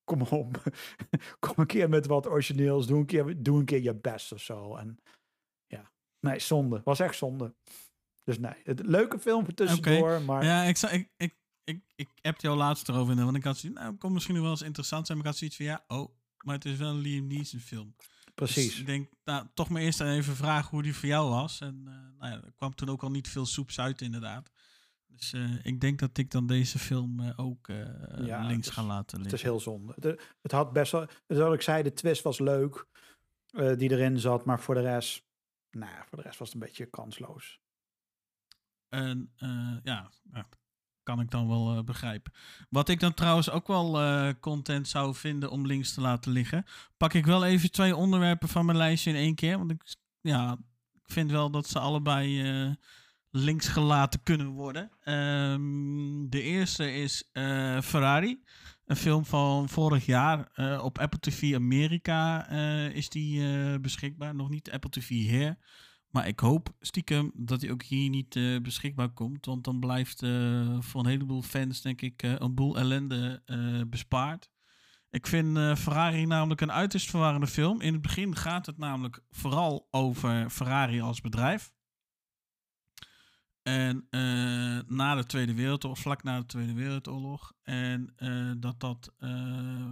kom 0.05 0.23
op. 0.23 0.63
kom 1.47 1.55
een 1.57 1.67
keer 1.67 1.89
met 1.89 2.07
wat 2.07 2.27
origineels. 2.27 2.87
Doe 2.87 2.99
een 2.99 3.07
keer, 3.07 3.43
doe 3.43 3.59
een 3.59 3.65
keer 3.65 3.83
je 3.83 3.95
best 3.95 4.33
of 4.33 4.41
zo. 4.41 4.77
En 4.77 4.97
ja, 5.67 5.91
nee, 6.27 6.39
zonde. 6.39 6.81
Was 6.85 7.01
echt 7.01 7.17
zonde. 7.17 7.55
Dus 8.25 8.39
nee, 8.39 8.55
het 8.65 8.87
leuke 8.87 9.19
film 9.19 9.45
voor 9.45 9.55
tussendoor. 9.55 10.23
Maar 10.23 10.45
Ja, 10.45 10.63
ik, 10.63 10.77
zou- 10.77 10.93
ik, 10.93 11.09
ik, 11.17 11.35
ik, 11.65 11.83
ik 11.95 12.09
heb 12.21 12.41
jou 12.41 12.57
laatst 12.57 12.89
erover. 12.89 13.17
in, 13.19 13.25
Want 13.25 13.37
ik 13.37 13.45
had 13.45 13.57
zoiets, 13.57 13.81
nou, 13.81 13.97
kon 13.97 14.13
misschien 14.13 14.35
nog 14.35 14.43
wel 14.43 14.53
eens 14.53 14.63
interessant 14.63 15.07
zijn. 15.07 15.19
Maar 15.19 15.27
ik 15.27 15.33
had 15.33 15.41
zoiets 15.41 15.57
van, 15.57 15.67
ja, 15.67 15.85
oh, 15.87 16.15
maar 16.45 16.55
het 16.55 16.65
is 16.65 16.77
wel 16.79 16.91
een 16.91 16.99
Liam 17.01 17.27
Neeson 17.27 17.61
film. 17.61 17.95
Dus 17.97 18.53
precies. 18.53 18.81
ik 18.81 18.87
denk, 18.87 19.09
nou, 19.25 19.47
toch 19.55 19.69
maar 19.69 19.83
eerst 19.83 20.01
even 20.01 20.37
vragen 20.37 20.71
hoe 20.71 20.83
die 20.83 20.95
voor 20.95 21.09
jou 21.09 21.31
was. 21.31 21.61
En 21.61 21.83
eh, 21.87 22.19
nou 22.19 22.33
ja, 22.33 22.43
er 22.45 22.53
kwam 22.57 22.75
toen 22.75 22.89
ook 22.89 23.03
al 23.03 23.11
niet 23.11 23.29
veel 23.29 23.47
soeps 23.47 23.81
uit, 23.81 24.01
inderdaad. 24.01 24.51
Dus 25.07 25.33
eh, 25.33 25.65
ik 25.65 25.81
denk 25.81 25.99
dat 25.99 26.19
ik 26.19 26.31
dan 26.31 26.47
deze 26.47 26.79
film 26.79 27.21
eh, 27.21 27.39
ook 27.39 27.67
Ja, 28.25 28.47
links 28.47 28.67
het 28.67 28.75
ga 28.75 28.85
laten 28.85 29.21
Het 29.21 29.31
liggen. 29.31 29.33
is 29.33 29.43
heel 29.43 29.61
zonde. 29.61 29.95
De- 29.97 30.21
het 30.43 30.53
had 30.53 30.73
best 30.73 30.93
wel, 30.93 31.07
zoals 31.27 31.55
ik 31.55 31.63
zei, 31.63 31.83
de 31.83 31.93
twist 31.93 32.23
was 32.23 32.39
leuk 32.39 32.87
die 33.77 33.91
erin 33.91 34.19
zat. 34.21 34.45
Maar 34.45 34.61
voor 34.61 34.75
de 34.75 34.81
rest, 34.81 35.25
nou 35.71 35.91
ja, 35.93 36.05
voor 36.09 36.19
de 36.19 36.25
rest 36.25 36.39
was 36.39 36.53
het 36.53 36.63
een 36.63 36.67
beetje 36.67 36.87
kansloos. 36.87 37.61
En 38.89 39.33
ja, 39.83 40.11
ja, 40.33 40.49
kan 41.03 41.21
ik 41.21 41.31
dan 41.31 41.49
wel 41.49 41.77
eh, 41.77 41.85
begrijpen. 41.85 42.33
Wat 42.71 42.89
ik 42.89 43.01
dan 43.01 43.15
trouwens 43.15 43.51
ook 43.51 43.67
wel 43.67 44.01
eh, 44.01 44.29
content 44.41 44.89
zou 44.89 45.15
vinden 45.15 45.51
om 45.51 45.67
links 45.67 45.95
te 45.95 46.01
laten 46.01 46.33
liggen, 46.33 46.65
pak 46.97 47.13
ik 47.15 47.27
wel 47.27 47.45
even 47.45 47.71
twee 47.71 47.97
onderwerpen 47.97 48.49
van 48.49 48.65
mijn 48.65 48.79
lijstje 48.79 49.11
in 49.11 49.17
één 49.17 49.35
keer. 49.35 49.59
Want 49.59 49.71
ik, 49.71 49.83
ja, 50.21 50.53
ik 50.93 51.13
vind 51.13 51.31
wel 51.31 51.51
dat 51.51 51.69
ze 51.69 51.79
allebei 51.79 52.43
eh, 52.43 52.71
links 53.31 53.69
gelaten 53.69 54.23
kunnen 54.23 54.47
worden. 54.47 54.91
Ehm, 55.01 56.29
de 56.29 56.43
eerste 56.43 56.93
is 56.93 57.29
Ferrari. 57.83 58.43
Een 58.87 58.97
film 58.97 59.25
van 59.25 59.69
vorig 59.69 60.07
jaar. 60.07 60.51
Op 60.83 60.99
Apple 60.99 61.21
TV 61.21 61.55
Amerika 61.55 62.49
is 62.89 63.09
die 63.09 63.79
beschikbaar. 63.81 64.35
Nog 64.35 64.49
niet 64.49 64.71
Apple 64.71 64.91
TV 64.91 65.09
hier. 65.09 65.57
Maar 66.13 66.27
ik 66.27 66.41
hoop 66.41 66.75
stiekem 66.81 67.33
dat 67.35 67.61
hij 67.61 67.71
ook 67.71 67.83
hier 67.83 68.11
niet 68.11 68.37
eh, 68.37 68.61
beschikbaar 68.61 69.09
komt. 69.09 69.47
Want 69.47 69.65
dan 69.65 69.81
blijft 69.81 70.23
eh, 70.23 70.81
voor 70.81 71.01
een 71.01 71.11
heleboel 71.11 71.43
fans, 71.43 71.81
denk 71.81 72.01
ik, 72.01 72.23
eh, 72.23 72.35
een 72.39 72.55
boel 72.55 72.77
ellende 72.77 73.43
bespaard. 73.89 74.51
Ik 75.11 75.27
vind 75.27 75.79
Ferrari 75.79 76.27
namelijk 76.27 76.61
een 76.61 76.73
uiterst 76.73 77.11
verwarrende 77.11 77.47
film. 77.47 77.81
In 77.81 77.93
het 77.93 78.03
begin 78.03 78.37
gaat 78.37 78.67
het 78.67 78.79
namelijk 78.79 79.21
vooral 79.31 79.89
over 79.91 80.51
Ferrari 80.51 81.01
als 81.01 81.21
bedrijf. 81.21 81.73
En 83.63 84.07
na 84.87 85.15
de 85.15 85.27
Tweede 85.27 85.55
Wereldoorlog, 85.55 85.99
vlak 85.99 86.23
na 86.23 86.39
de 86.39 86.47
Tweede 86.47 86.73
Wereldoorlog. 86.73 87.53
En 87.63 88.15
dat 88.61 88.81
dat 88.81 89.13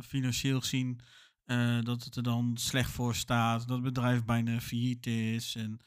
financieel 0.01 0.60
gezien, 0.60 1.01
dat 1.80 2.05
het 2.05 2.16
er 2.16 2.22
dan 2.22 2.56
slecht 2.56 2.90
voor 2.90 3.14
staat. 3.14 3.60
Dat 3.60 3.76
het 3.76 3.94
bedrijf 3.94 4.24
bijna 4.24 4.60
failliet 4.60 5.06
is. 5.06 5.55
En 5.55 5.80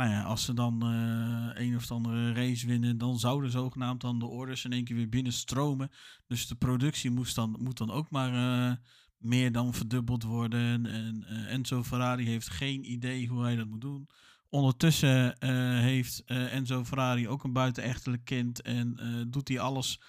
nou 0.00 0.12
ja, 0.12 0.22
als 0.22 0.44
ze 0.44 0.54
dan 0.54 0.82
eh, 0.82 1.62
een 1.66 1.76
of 1.76 1.90
andere 1.90 2.32
race 2.32 2.66
winnen, 2.66 2.98
dan 2.98 3.18
zouden 3.18 3.50
zogenaamd 3.50 4.00
dan 4.00 4.18
de 4.18 4.26
orders 4.26 4.64
in 4.64 4.72
één 4.72 4.84
keer 4.84 4.96
weer 4.96 5.08
binnenstromen. 5.08 5.90
Dus 6.26 6.46
de 6.46 6.54
productie 6.54 7.10
moest 7.10 7.34
dan, 7.34 7.56
moet 7.58 7.78
dan 7.78 7.90
ook 7.90 8.10
maar 8.10 8.32
eh, 8.34 8.76
meer 9.16 9.52
dan 9.52 9.74
verdubbeld 9.74 10.22
worden. 10.22 10.86
En 10.86 11.24
eh, 11.24 11.52
Enzo 11.52 11.82
Ferrari 11.82 12.26
heeft 12.26 12.50
geen 12.50 12.92
idee 12.92 13.26
hoe 13.28 13.42
hij 13.42 13.56
dat 13.56 13.66
moet 13.66 13.80
doen. 13.80 14.08
Ondertussen 14.48 15.36
heeft 15.82 16.24
Enzo 16.24 16.84
Ferrari 16.84 17.28
ook 17.28 17.44
een 17.44 17.52
buitenechtelijk 17.52 18.24
kind 18.24 18.62
en 18.62 18.96
doet 19.28 19.48
hij 19.48 19.60
alles 19.60 20.00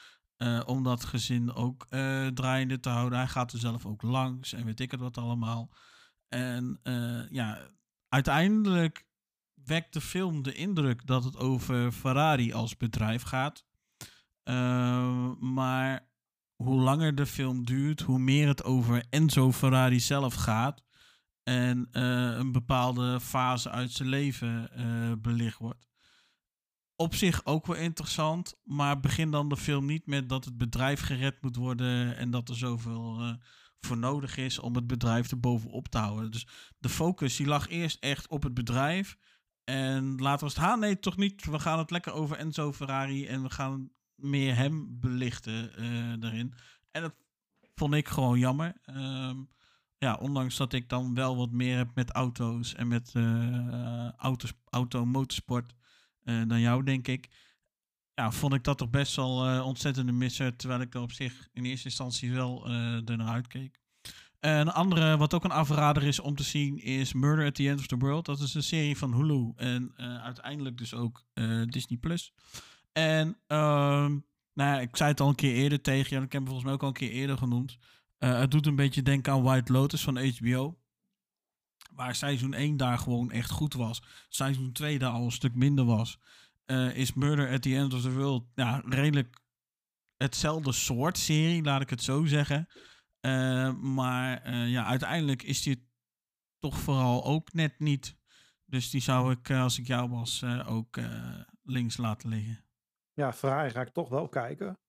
om 0.66 0.84
dat 0.84 1.04
gezin 1.06 1.54
ook 1.54 1.88
draaiende 2.34 2.80
te 2.80 2.90
houden. 2.90 3.18
Hij 3.18 3.28
gaat 3.28 3.54
er 3.54 3.60
zelf 3.60 3.86
ook 3.86 4.02
langs 4.02 4.54
en 4.54 4.66
weet 4.66 4.80
ik 4.80 4.92
het 4.92 5.00
wat 5.00 5.18
allemaal. 5.18 5.70
En 6.28 6.80
ja, 7.30 7.70
uiteindelijk 8.10 9.06
wekt 9.72 9.94
de 9.94 10.02
film 10.02 10.44
de 10.44 10.54
indruk 10.54 11.08
dat 11.08 11.24
het 11.24 11.38
over 11.38 11.92
Ferrari 11.92 12.54
als 12.54 12.78
bedrijf 12.78 13.22
gaat. 13.22 13.66
Eh, 14.44 15.32
maar 15.40 16.10
hoe 16.56 16.82
langer 16.82 17.16
de 17.16 17.26
film 17.26 17.66
duurt, 17.66 18.02
hoe 18.02 18.20
meer 18.20 18.48
het 18.48 18.64
over 18.64 19.06
Enzo 19.10 19.52
Ferrari 19.52 20.00
zelf 20.00 20.34
gaat. 20.34 20.84
En 21.44 21.88
eh, 21.92 22.04
een 22.38 22.52
bepaalde 22.52 23.20
fase 23.20 23.70
uit 23.70 23.92
zijn 23.92 24.10
leven 24.10 24.72
eh, 24.72 25.12
belicht 25.18 25.58
wordt. 25.58 25.88
Op 26.96 27.16
zich 27.16 27.46
ook 27.46 27.66
wel 27.66 27.76
interessant, 27.76 28.60
maar 28.64 29.00
begin 29.00 29.32
dan 29.32 29.50
de 29.50 29.58
film 29.58 29.86
niet 29.86 30.06
met 30.06 30.30
dat 30.30 30.46
het 30.46 30.58
bedrijf 30.58 31.02
gered 31.02 31.42
moet 31.42 31.56
worden 31.56 32.18
en 32.18 32.32
dat 32.32 32.50
er 32.50 32.58
zoveel 32.58 33.20
eh, 33.20 33.34
voor 33.80 33.98
nodig 33.98 34.38
is 34.38 34.60
om 34.60 34.76
het 34.76 34.88
bedrijf 34.88 35.32
er 35.32 35.40
bovenop 35.40 35.88
te 35.88 35.98
houden. 35.98 36.32
Dus 36.32 36.48
de 36.80 36.90
focus 36.90 37.36
die 37.36 37.48
lag 37.48 37.68
eerst 37.68 37.98
echt 38.00 38.28
op 38.28 38.44
het 38.44 38.54
bedrijf. 38.54 39.18
En 39.64 40.16
later 40.16 40.44
was 40.44 40.56
het, 40.56 40.64
ha 40.64 40.76
nee, 40.76 41.00
toch 41.00 41.18
niet. 41.18 41.46
We 41.46 41.60
gaan 41.60 41.80
het 41.80 41.92
lekker 41.92 42.14
over 42.14 42.38
Enzo 42.38 42.74
Ferrari 42.74 43.28
en 43.28 43.44
we 43.44 43.50
gaan 43.50 43.92
meer 44.16 44.56
hem 44.56 45.00
belichten 45.00 45.76
eh 45.76 46.14
daarin. 46.20 46.54
En 46.92 47.02
dat 47.02 47.14
vond 47.76 47.94
ik 47.94 48.08
gewoon 48.08 48.40
jammer. 48.40 48.74
Ehm, 48.84 49.38
ja, 49.98 50.16
ondanks 50.16 50.58
dat 50.58 50.74
ik 50.74 50.90
dan 50.90 51.14
wel 51.14 51.36
wat 51.36 51.52
meer 51.52 51.78
heb 51.78 51.96
met 51.96 52.12
auto's 52.12 52.76
en 52.76 52.88
met 52.88 53.12
eh 53.16 54.12
auto's, 54.18 54.54
auto, 54.70 55.06
motorsport 55.06 55.74
eh, 56.24 56.42
dan 56.48 56.60
jou, 56.60 56.84
denk 56.84 57.08
ik. 57.08 57.30
Ja, 58.14 58.32
vond 58.32 58.54
ik 58.54 58.64
dat 58.64 58.78
toch 58.78 58.90
best 58.90 59.16
wel 59.16 59.64
ontzettende 59.64 60.12
misser. 60.12 60.56
Terwijl 60.56 60.82
ik 60.82 60.94
er 60.94 61.02
op 61.02 61.12
zich 61.12 61.48
in 61.54 61.66
eerste 61.66 61.88
instantie 61.88 62.34
wel 62.34 62.66
eh 62.66 63.10
er 63.10 63.18
naar 63.18 63.34
uitkeek. 63.34 63.81
Een 64.42 64.72
andere, 64.72 65.18
wat 65.18 65.34
ook 65.34 65.44
een 65.44 65.52
afrader 65.52 66.04
is 66.04 66.20
om 66.20 66.36
te 66.36 66.44
zien, 66.44 66.78
is 66.78 67.14
Murder 67.14 67.46
at 67.46 67.56
the 67.56 67.70
End 67.70 67.80
of 67.80 67.88
the 67.88 67.98
World. 67.98 68.26
Dat 68.26 68.40
is 68.40 68.54
een 68.54 68.64
serie 68.64 68.98
van 68.98 69.14
Hulu 69.14 69.52
en 69.56 69.94
eh, 69.96 70.24
uiteindelijk 70.24 70.78
dus 70.78 70.94
ook 70.94 71.24
eh, 71.34 71.62
Disney+. 71.66 71.98
Plus. 71.98 72.34
En 72.92 73.38
ehm, 73.48 74.10
nou 74.54 74.70
ja, 74.70 74.80
ik 74.80 74.96
zei 74.96 75.10
het 75.10 75.20
al 75.20 75.30
een 75.30 75.36
keer 75.36 75.54
eerder 75.54 75.82
tegen 75.82 76.18
je, 76.18 76.24
ik 76.26 76.32
heb 76.32 76.32
hem 76.32 76.46
volgens 76.46 76.64
mij 76.64 76.74
ook 76.74 76.82
al 76.82 76.88
een 76.88 76.94
keer 76.94 77.12
eerder 77.12 77.38
genoemd. 77.38 77.78
Eh, 78.18 78.40
het 78.40 78.52
doet 78.52 78.66
een 78.66 78.76
beetje 78.76 79.02
denken 79.02 79.34
aan 79.34 79.44
White 79.44 79.74
Lotus 79.74 80.02
van 80.02 80.28
HBO. 80.28 80.80
Waar 81.92 82.16
seizoen 82.16 82.54
1 82.54 82.78
daar 82.78 82.98
gewoon 82.98 83.32
echt 83.32 83.50
goed 83.50 83.74
was. 83.74 84.02
Seizoen 84.30 84.72
2 84.72 85.00
daar 85.00 85.12
al 85.12 85.26
een 85.26 85.32
stuk 85.32 85.56
minder 85.56 85.86
was. 85.86 86.20
Is 86.94 87.14
Murder 87.14 87.52
at 87.52 87.62
the 87.62 87.76
End 87.76 87.94
of 87.94 88.02
the 88.02 88.12
World 88.12 88.44
ja, 88.56 88.84
redelijk 88.86 89.42
hetzelfde 90.18 90.72
soort 90.72 91.18
serie, 91.18 91.64
laat 91.64 91.82
ik 91.82 91.90
het 91.90 92.04
zo 92.04 92.26
zeggen. 92.26 92.68
Eh, 93.22 93.74
maar 93.74 94.42
eh, 94.44 94.72
ja, 94.72 94.86
uiteindelijk 94.86 95.44
is 95.44 95.64
dit 95.64 95.80
toch 96.60 96.78
vooral 96.78 97.26
ook 97.26 97.54
net 97.54 97.80
niet 97.80 98.20
Dus 98.66 98.90
die 98.90 99.02
zou 99.02 99.32
ik, 99.32 99.50
eh, 99.50 99.62
als 99.62 99.80
ik 99.80 99.88
jou 99.88 100.10
was, 100.10 100.44
ook 100.68 100.98
links 101.64 101.98
laten 101.98 102.30
liggen. 102.30 102.66
Ja, 103.14 103.34
Ferrari 103.34 103.70
ga 103.70 103.82
ik 103.82 103.90
toch 103.90 104.10
wel 104.10 104.30
kijken. 104.30 104.80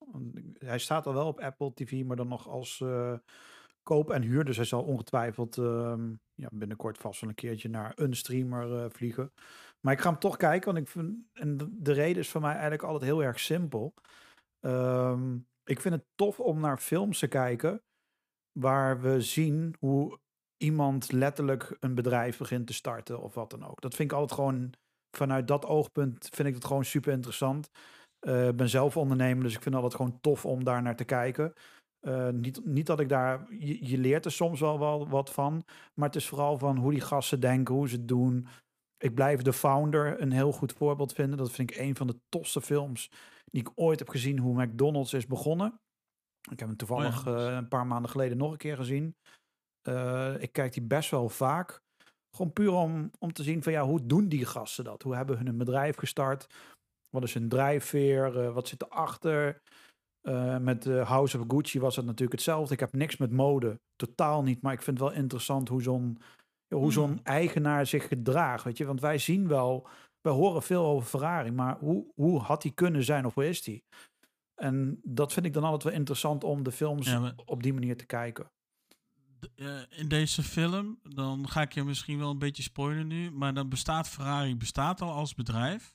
Hij 0.59 0.79
staat 0.79 1.07
al 1.07 1.15
wel 1.15 1.27
op 1.27 1.41
Apple 1.41 1.73
TV, 1.75 2.05
maar 2.05 2.17
dan 2.17 2.29
nog 2.29 2.49
als 2.49 2.85
koop 3.83 4.11
en 4.11 4.23
huur. 4.23 4.45
Dus 4.45 4.57
hij 4.57 4.65
zal 4.65 4.83
ongetwijfeld 4.83 5.59
ehm, 5.59 6.15
ja, 6.35 6.49
binnenkort 6.53 6.99
vast 6.99 7.21
wel 7.21 7.31
een 7.31 7.37
keertje 7.37 7.69
naar 7.69 7.93
een 7.95 8.17
streamer 8.17 8.91
vliegen. 8.91 9.33
Maar 9.81 9.93
ik 9.93 10.01
ga 10.01 10.11
hem 10.11 10.19
toch 10.19 10.37
kijken, 10.37 10.75
want 10.75 10.89
ik. 10.89 10.95
En 11.33 11.57
de, 11.57 11.69
de 11.71 11.93
reden 11.93 12.23
is 12.23 12.31
voor 12.31 12.41
mij 12.41 12.53
eigenlijk 12.53 12.83
altijd 12.83 13.03
heel 13.03 13.23
erg 13.23 13.41
simpel. 13.41 13.95
Ehm, 14.61 15.39
ik 15.65 15.81
vind 15.81 15.95
het 15.95 16.05
tof 16.15 16.41
om 16.41 16.61
naar 16.61 16.79
films 16.79 17.19
te 17.19 17.29
kijken 17.29 17.83
waar 18.53 19.01
we 19.01 19.21
zien 19.21 19.75
hoe 19.79 20.19
iemand 20.57 21.13
letterlijk 21.13 21.77
een 21.81 21.95
bedrijf 21.95 22.39
begint 22.39 22.67
te 22.67 22.73
starten 22.73 23.23
of 23.23 23.35
wat 23.35 23.51
dan 23.51 23.65
ook. 23.65 23.81
Dat 23.81 23.95
vind 23.95 24.11
ik 24.11 24.17
altijd 24.17 24.39
gewoon 24.39 24.73
vanuit 25.17 25.49
dat 25.49 25.67
oogpunt 25.67 26.29
vind 26.33 26.49
ik 26.49 26.55
het 26.55 26.65
gewoon 26.65 26.85
super 26.85 27.13
interessant. 27.13 27.71
Eh, 28.19 28.49
Ik 28.49 28.57
ben 28.57 28.69
zelf 28.69 28.97
ondernemer, 28.97 29.45
dus 29.45 29.55
ik 29.55 29.63
vind 29.63 29.75
altijd 29.75 29.95
gewoon 29.95 30.21
tof 30.21 30.47
om 30.47 30.65
daar 30.65 30.83
naar 30.83 30.97
te 30.97 31.05
kijken. 31.05 31.53
Eh, 32.01 32.29
niet, 32.29 32.65
niet 32.65 32.87
dat 32.87 33.01
ik 33.01 33.09
daar, 33.09 33.47
je, 33.53 33.87
je 33.89 33.99
leert 33.99 34.25
er 34.25 34.33
soms 34.33 34.61
wel, 34.61 34.79
wel 34.79 35.09
wat 35.09 35.33
van, 35.33 35.65
maar 35.95 36.07
het 36.07 36.17
is 36.17 36.29
vooral 36.29 36.59
van 36.59 36.77
hoe 36.77 36.91
die 36.91 37.01
gasten 37.01 37.41
denken, 37.41 37.75
hoe 37.75 37.89
ze 37.89 37.97
het 37.97 38.09
doen. 38.09 38.47
Ik 38.99 39.15
blijf 39.15 39.43
The 39.43 39.53
Founder 39.53 40.21
een 40.21 40.33
heel 40.33 40.53
goed 40.53 40.73
voorbeeld 40.73 41.13
vinden. 41.13 41.39
Dat 41.39 41.53
vind 41.53 41.71
ik 41.71 41.77
een 41.77 41.97
van 41.97 42.07
de 42.07 42.21
tofste 42.29 42.61
films 42.61 43.11
die 43.45 43.61
ik 43.61 43.73
ooit 43.75 43.99
heb 43.99 44.09
gezien, 44.09 44.39
hoe 44.39 44.65
McDonald's 44.65 45.13
is 45.13 45.27
begonnen. 45.27 45.81
Ik 46.51 46.59
heb 46.59 46.69
hem 46.69 46.77
toevallig 46.77 47.27
Oh 47.27 47.35
ja. 47.39 47.49
eh, 47.49 47.57
een 47.57 47.69
paar 47.69 47.87
maanden 47.87 48.11
geleden 48.11 48.37
nog 48.37 48.51
een 48.51 48.57
keer 48.57 48.77
gezien. 48.77 49.17
Eh, 49.83 50.35
ik 50.39 50.53
kijk 50.53 50.73
die 50.73 50.83
best 50.83 51.11
wel 51.11 51.29
vaak. 51.29 51.81
Gewoon 52.37 52.53
puur 52.53 52.73
om, 52.73 53.11
om 53.19 53.33
te 53.33 53.43
zien 53.43 53.63
van 53.63 53.73
ja, 53.73 53.85
hoe 53.85 54.07
doen 54.07 54.29
die 54.29 54.45
gasten 54.45 54.85
dat? 54.85 55.03
Hoe 55.03 55.15
hebben 55.15 55.37
hun 55.37 55.47
een 55.47 55.59
bedrijf 55.59 55.97
gestart? 55.97 56.47
Wat 57.11 57.23
is 57.23 57.35
hun 57.35 57.49
drijfveer? 57.49 58.41
Eh, 58.41 58.55
wat 58.55 58.69
zit 58.69 58.83
erachter? 58.83 59.61
Met 60.61 60.85
House 60.85 61.39
of 61.39 61.45
Gucci 61.49 61.81
was 61.81 61.97
het 61.97 62.05
natuurlijk 62.05 62.33
hetzelfde. 62.33 62.75
Ik 62.75 62.81
heb 62.81 62.93
niks 62.93 63.17
met 63.17 63.31
mode, 63.31 63.81
totaal 63.97 64.43
niet. 64.43 64.63
Maar 64.63 64.73
ik 64.73 64.83
vind 64.83 64.99
het 64.99 65.09
wel 65.09 65.19
interessant 65.19 65.69
hoe 65.69 65.83
zo'n 65.83 66.19
hoe 66.75 66.93
zo'n 66.93 67.21
eigenaar 67.23 67.87
zich 67.87 68.09
gedraagt. 68.09 68.65
Weet 68.65 68.77
je? 68.77 68.85
Want 68.85 69.01
wij 69.01 69.19
zien 69.19 69.49
wel, 69.49 69.89
wij 70.21 70.33
horen 70.33 70.63
veel 70.63 70.85
over 70.85 71.09
Ferrari, 71.09 71.51
maar 71.51 71.79
hoe, 71.79 72.13
hoe 72.15 72.41
had 72.41 72.63
hij 72.63 72.73
kunnen 72.73 73.05
zijn 73.05 73.27
of 73.27 73.35
hoe 73.35 73.49
is 73.49 73.67
hij? 73.67 73.83
En 74.63 75.01
dat 75.03 75.33
vind 75.33 75.47
ik 75.47 75.53
dan 75.53 75.65
altijd 75.65 75.83
wel 75.83 75.93
interessant 75.93 76.45
om 76.45 76.63
de 76.63 76.73
films 76.73 77.07
Ja, 77.07 77.19
maar- 77.21 77.33
op 77.45 77.63
die 77.63 77.73
manier 77.73 77.97
te 77.97 78.07
kijken. 78.07 78.51
Eh, 79.55 79.81
in 79.89 80.09
deze 80.09 80.43
film, 80.43 80.99
dan 81.03 81.49
ga 81.49 81.61
ik 81.63 81.75
je 81.75 81.85
misschien 81.85 82.19
wel 82.19 82.31
een 82.31 82.39
beetje 82.39 82.63
spoilen 82.63 83.07
nu, 83.07 83.31
maar 83.31 83.55
dan 83.55 83.69
bestaat 83.69 84.09
Ferrari 84.09 84.57
bestaat 84.57 85.01
al 85.01 85.13
als 85.13 85.35
bedrijf. 85.35 85.95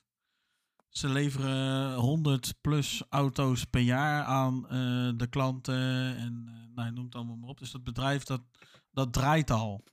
Ze 0.88 1.08
leveren 1.08 1.94
100 1.94 2.54
plus 2.60 3.02
auto's 3.08 3.64
per 3.64 3.80
jaar 3.80 4.24
aan 4.24 4.64
eh, 4.68 5.10
de 5.16 5.26
klanten 5.30 6.16
en 6.16 6.44
eh, 6.46 6.74
nou, 6.74 6.92
noem 6.92 7.04
het 7.04 7.14
allemaal 7.14 7.36
maar 7.36 7.48
op. 7.48 7.58
Dus 7.58 7.70
dat 7.70 7.84
bedrijf 7.84 8.22
dat, 8.22 8.42
dat 8.90 9.12
draait 9.12 9.50
al. 9.50 9.84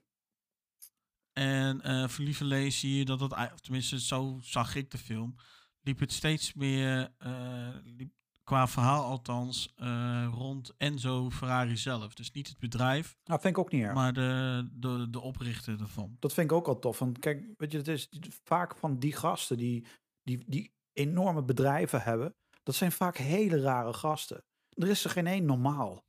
En 1.32 2.10
voor 2.10 2.24
lieverlee 2.24 2.70
zie 2.70 2.98
je 2.98 3.04
dat 3.04 3.20
het, 3.20 3.32
of 3.32 3.60
tenminste 3.60 4.00
zo 4.00 4.38
zag 4.42 4.74
ik 4.74 4.90
de 4.90 4.98
film, 4.98 5.34
liep 5.80 5.98
het 5.98 6.12
steeds 6.12 6.54
meer, 6.54 7.14
liep, 7.84 8.12
qua 8.46 8.68
verhaal 8.68 9.04
althans, 9.04 9.72
eh, 9.76 10.28
rond 10.32 10.74
Enzo 10.76 11.30
Ferrari 11.30 11.76
zelf. 11.76 12.14
Dus 12.14 12.30
niet 12.32 12.48
het 12.48 12.58
bedrijf, 12.58 13.16
Nou, 13.24 13.40
vind 13.40 13.56
ik 13.56 13.62
ook 13.62 13.72
niet 13.72 13.82
erg. 13.82 13.94
maar 13.94 14.12
de, 14.12 14.68
de, 14.72 15.10
de 15.10 15.20
oprichter 15.20 15.80
ervan. 15.80 16.16
Dat 16.18 16.32
vind 16.32 16.50
ik 16.50 16.56
ook 16.56 16.66
al 16.66 16.78
tof. 16.78 16.98
Want 16.98 17.18
kijk, 17.18 17.54
weet 17.56 17.72
je, 17.72 17.78
het 17.78 17.88
is 17.88 18.08
vaak 18.44 18.76
van 18.76 18.98
die 18.98 19.12
gasten 19.12 19.56
die, 19.56 19.86
die, 20.22 20.44
die 20.46 20.72
enorme 20.92 21.42
bedrijven 21.42 22.02
hebben. 22.02 22.34
Dat 22.62 22.74
zijn 22.74 22.92
vaak 22.92 23.16
hele 23.16 23.60
rare 23.60 23.92
gasten. 23.92 24.44
Er 24.68 24.88
is 24.88 25.04
er 25.04 25.10
geen 25.10 25.26
één 25.26 25.44
normaal. 25.44 26.04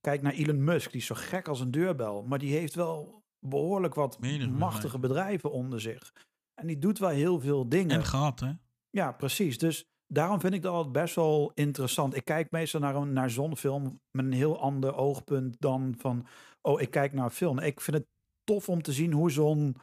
Kijk 0.00 0.22
naar 0.22 0.32
Elon 0.32 0.64
Musk, 0.64 0.90
die 0.90 1.00
is 1.00 1.06
zo 1.06 1.14
gek 1.14 1.48
als 1.48 1.60
een 1.60 1.70
deurbel. 1.70 2.22
Maar 2.22 2.38
die 2.38 2.52
heeft 2.52 2.74
wel 2.74 3.22
behoorlijk 3.46 3.94
wat 3.94 4.18
machtige 4.48 4.98
bedrijven 4.98 5.52
onder 5.52 5.80
zich. 5.80 6.12
En 6.54 6.66
die 6.66 6.78
doet 6.78 6.98
wel 6.98 7.08
heel 7.08 7.40
veel 7.40 7.68
dingen. 7.68 7.96
En 7.96 8.04
gehad, 8.04 8.40
hè? 8.40 8.52
Ja, 8.90 9.12
precies. 9.12 9.58
Dus 9.58 9.84
daarom 10.14 10.40
vind 10.40 10.54
ik 10.54 10.62
dat 10.62 10.72
altijd 10.72 10.92
best 10.92 11.14
wel 11.14 11.52
interessant. 11.54 12.16
Ik 12.16 12.24
kijk 12.24 12.50
meestal 12.50 12.80
naar, 12.80 13.06
naar 13.06 13.30
zo'n 13.30 13.56
film 13.56 14.00
met 14.10 14.24
een 14.24 14.32
heel 14.32 14.60
ander 14.60 14.94
oogpunt 14.94 15.60
dan 15.60 15.94
van... 15.98 16.26
oh, 16.60 16.80
ik 16.80 16.90
kijk 16.90 17.12
naar 17.12 17.24
een 17.24 17.30
film. 17.30 17.58
Ik 17.58 17.80
vind 17.80 17.96
het 17.96 18.06
tof 18.44 18.68
om 18.68 18.82
te 18.82 18.92
zien 18.92 19.12
hoe 19.12 19.30
zo'n 19.30 19.76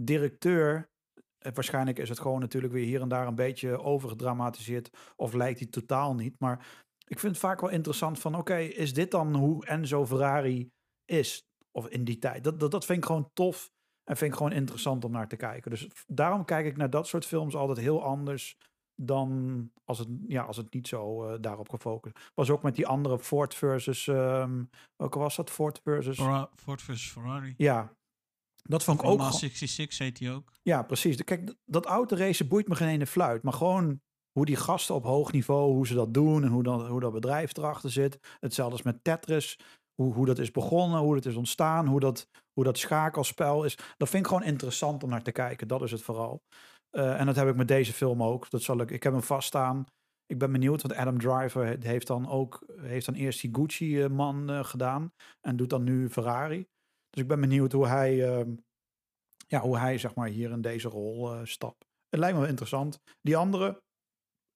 directeur... 0.00 0.90
eh, 1.38 1.52
Waarschijnlijk 1.52 1.98
is 1.98 2.08
het 2.08 2.20
gewoon 2.20 2.40
natuurlijk 2.40 2.72
weer 2.72 2.84
hier 2.84 3.00
en 3.00 3.08
daar 3.08 3.26
een 3.26 3.34
beetje 3.34 3.80
overgedramatiseerd... 3.80 4.90
of 5.16 5.32
lijkt 5.32 5.58
hij 5.58 5.68
totaal 5.68 6.14
niet. 6.14 6.34
Maar 6.38 6.86
ik 7.06 7.18
vind 7.18 7.32
het 7.32 7.40
vaak 7.40 7.60
wel 7.60 7.70
interessant 7.70 8.18
van... 8.18 8.34
oké, 8.34 8.56
is 8.56 8.94
dit 8.94 9.10
dan 9.10 9.34
hoe 9.34 9.66
Enzo 9.66 10.06
Ferrari 10.06 10.70
is? 11.04 11.46
Of 11.70 11.88
in 11.88 12.04
die 12.04 12.18
tijd. 12.18 12.44
Dat, 12.44 12.60
dat, 12.60 12.70
dat 12.70 12.84
vind 12.84 12.98
ik 12.98 13.04
gewoon 13.04 13.30
tof 13.32 13.70
en 14.04 14.16
vind 14.16 14.30
ik 14.30 14.36
gewoon 14.36 14.52
interessant 14.52 15.04
om 15.04 15.12
naar 15.12 15.28
te 15.28 15.36
kijken. 15.36 15.70
Dus 15.70 15.88
daarom 16.06 16.44
kijk 16.44 16.66
ik 16.66 16.76
naar 16.76 16.90
dat 16.90 17.06
soort 17.06 17.26
films 17.26 17.54
altijd 17.54 17.78
heel 17.78 18.02
anders 18.02 18.56
dan 19.00 19.70
als 19.84 19.98
het, 19.98 20.08
ja, 20.26 20.42
als 20.42 20.56
het 20.56 20.74
niet 20.74 20.88
zo 20.88 21.24
eh, 21.24 21.38
daarop 21.40 21.68
gefocust 21.68 22.16
was. 22.34 22.50
ook 22.50 22.62
met 22.62 22.74
die 22.76 22.86
andere 22.86 23.18
Ford 23.18 23.54
versus, 23.54 24.06
ehm 24.06 24.64
welke 24.96 25.18
was 25.18 25.36
dat? 25.36 25.50
Ford 25.50 25.80
versus, 25.84 26.16
Ferra- 26.16 26.50
Ford 26.56 26.82
versus 26.82 27.10
Ferrari. 27.10 27.54
ja. 27.56 27.96
Dat 28.62 28.84
vond 28.84 28.98
ik 29.00 29.04
ook, 29.06 29.12
Ook 29.12 29.18
gewoon- 29.18 29.32
66 29.38 29.98
heet 29.98 30.18
hij 30.18 30.32
ook. 30.34 30.52
ja, 30.62 30.82
precies. 30.82 31.24
Kijk, 31.24 31.54
dat 31.64 31.86
autoracen 31.86 32.48
boeit 32.48 32.68
me 32.68 32.74
geen 32.74 32.88
ene 32.88 33.06
fluit. 33.06 33.42
Maar 33.42 33.52
gewoon 33.52 34.00
hoe 34.32 34.44
die 34.46 34.56
gasten 34.56 34.94
op 34.94 35.04
hoog 35.04 35.32
niveau, 35.32 35.72
hoe 35.72 35.86
ze 35.86 35.94
dat 35.94 36.14
doen 36.14 36.42
en 36.44 36.48
hoe, 36.50 36.62
dan, 36.62 36.86
hoe 36.86 37.00
dat 37.00 37.12
bedrijf 37.12 37.56
erachter 37.56 37.90
zit. 37.90 38.18
Hetzelfde 38.40 38.74
als 38.74 38.82
met 38.84 39.04
Tetris. 39.04 39.58
Hoe, 39.94 40.14
hoe 40.14 40.26
dat 40.26 40.38
is 40.38 40.50
begonnen, 40.50 41.00
hoe 41.00 41.14
dat 41.14 41.24
is 41.26 41.34
ontstaan, 41.36 41.86
hoe 41.86 42.00
dat, 42.00 42.28
hoe 42.52 42.64
dat 42.64 42.78
schakelspel 42.78 43.64
is. 43.64 43.78
Dat 43.96 44.08
vind 44.08 44.22
ik 44.22 44.28
gewoon 44.28 44.46
interessant 44.46 45.02
om 45.02 45.10
naar 45.10 45.22
te 45.22 45.32
kijken. 45.32 45.68
Dat 45.68 45.82
is 45.82 45.90
het 45.90 46.02
vooral. 46.02 46.42
Eh, 46.90 47.20
en 47.20 47.26
dat 47.26 47.36
heb 47.36 47.48
ik 47.48 47.56
met 47.56 47.68
deze 47.68 47.92
film 47.92 48.22
ook. 48.22 48.50
Dat 48.50 48.62
zal 48.62 48.80
ik, 48.80 48.90
ik 48.90 49.02
heb 49.02 49.12
hem 49.12 49.22
vaststaan. 49.22 49.84
Ik 50.26 50.38
ben 50.38 50.52
benieuwd, 50.52 50.82
want 50.82 50.94
Adam 50.94 51.18
Driver 51.18 51.66
he- 51.66 51.76
heeft 51.88 52.06
dan 52.06 52.28
ook 52.28 52.64
heeft 52.76 53.06
dan 53.06 53.14
eerst 53.14 53.40
die 53.40 53.54
Gucci-man 53.54 54.50
eh, 54.50 54.64
gedaan. 54.64 55.12
En 55.40 55.56
doet 55.56 55.70
dan 55.70 55.84
nu 55.84 56.08
Ferrari. 56.10 56.66
Dus 57.10 57.22
ik 57.22 57.28
ben 57.28 57.40
benieuwd 57.40 57.72
hoe 57.72 57.86
hij, 57.86 58.36
ehm, 58.36 58.54
ja, 59.46 59.60
hoe 59.60 59.78
hij 59.78 59.98
zeg 59.98 60.14
maar, 60.14 60.28
hier 60.28 60.50
in 60.50 60.60
deze 60.60 60.88
rol 60.88 61.32
eh, 61.34 61.44
stapt. 61.44 61.84
Het 62.08 62.20
lijkt 62.20 62.34
me 62.34 62.40
wel 62.40 62.50
interessant. 62.50 63.00
Die 63.20 63.36
andere, 63.36 63.82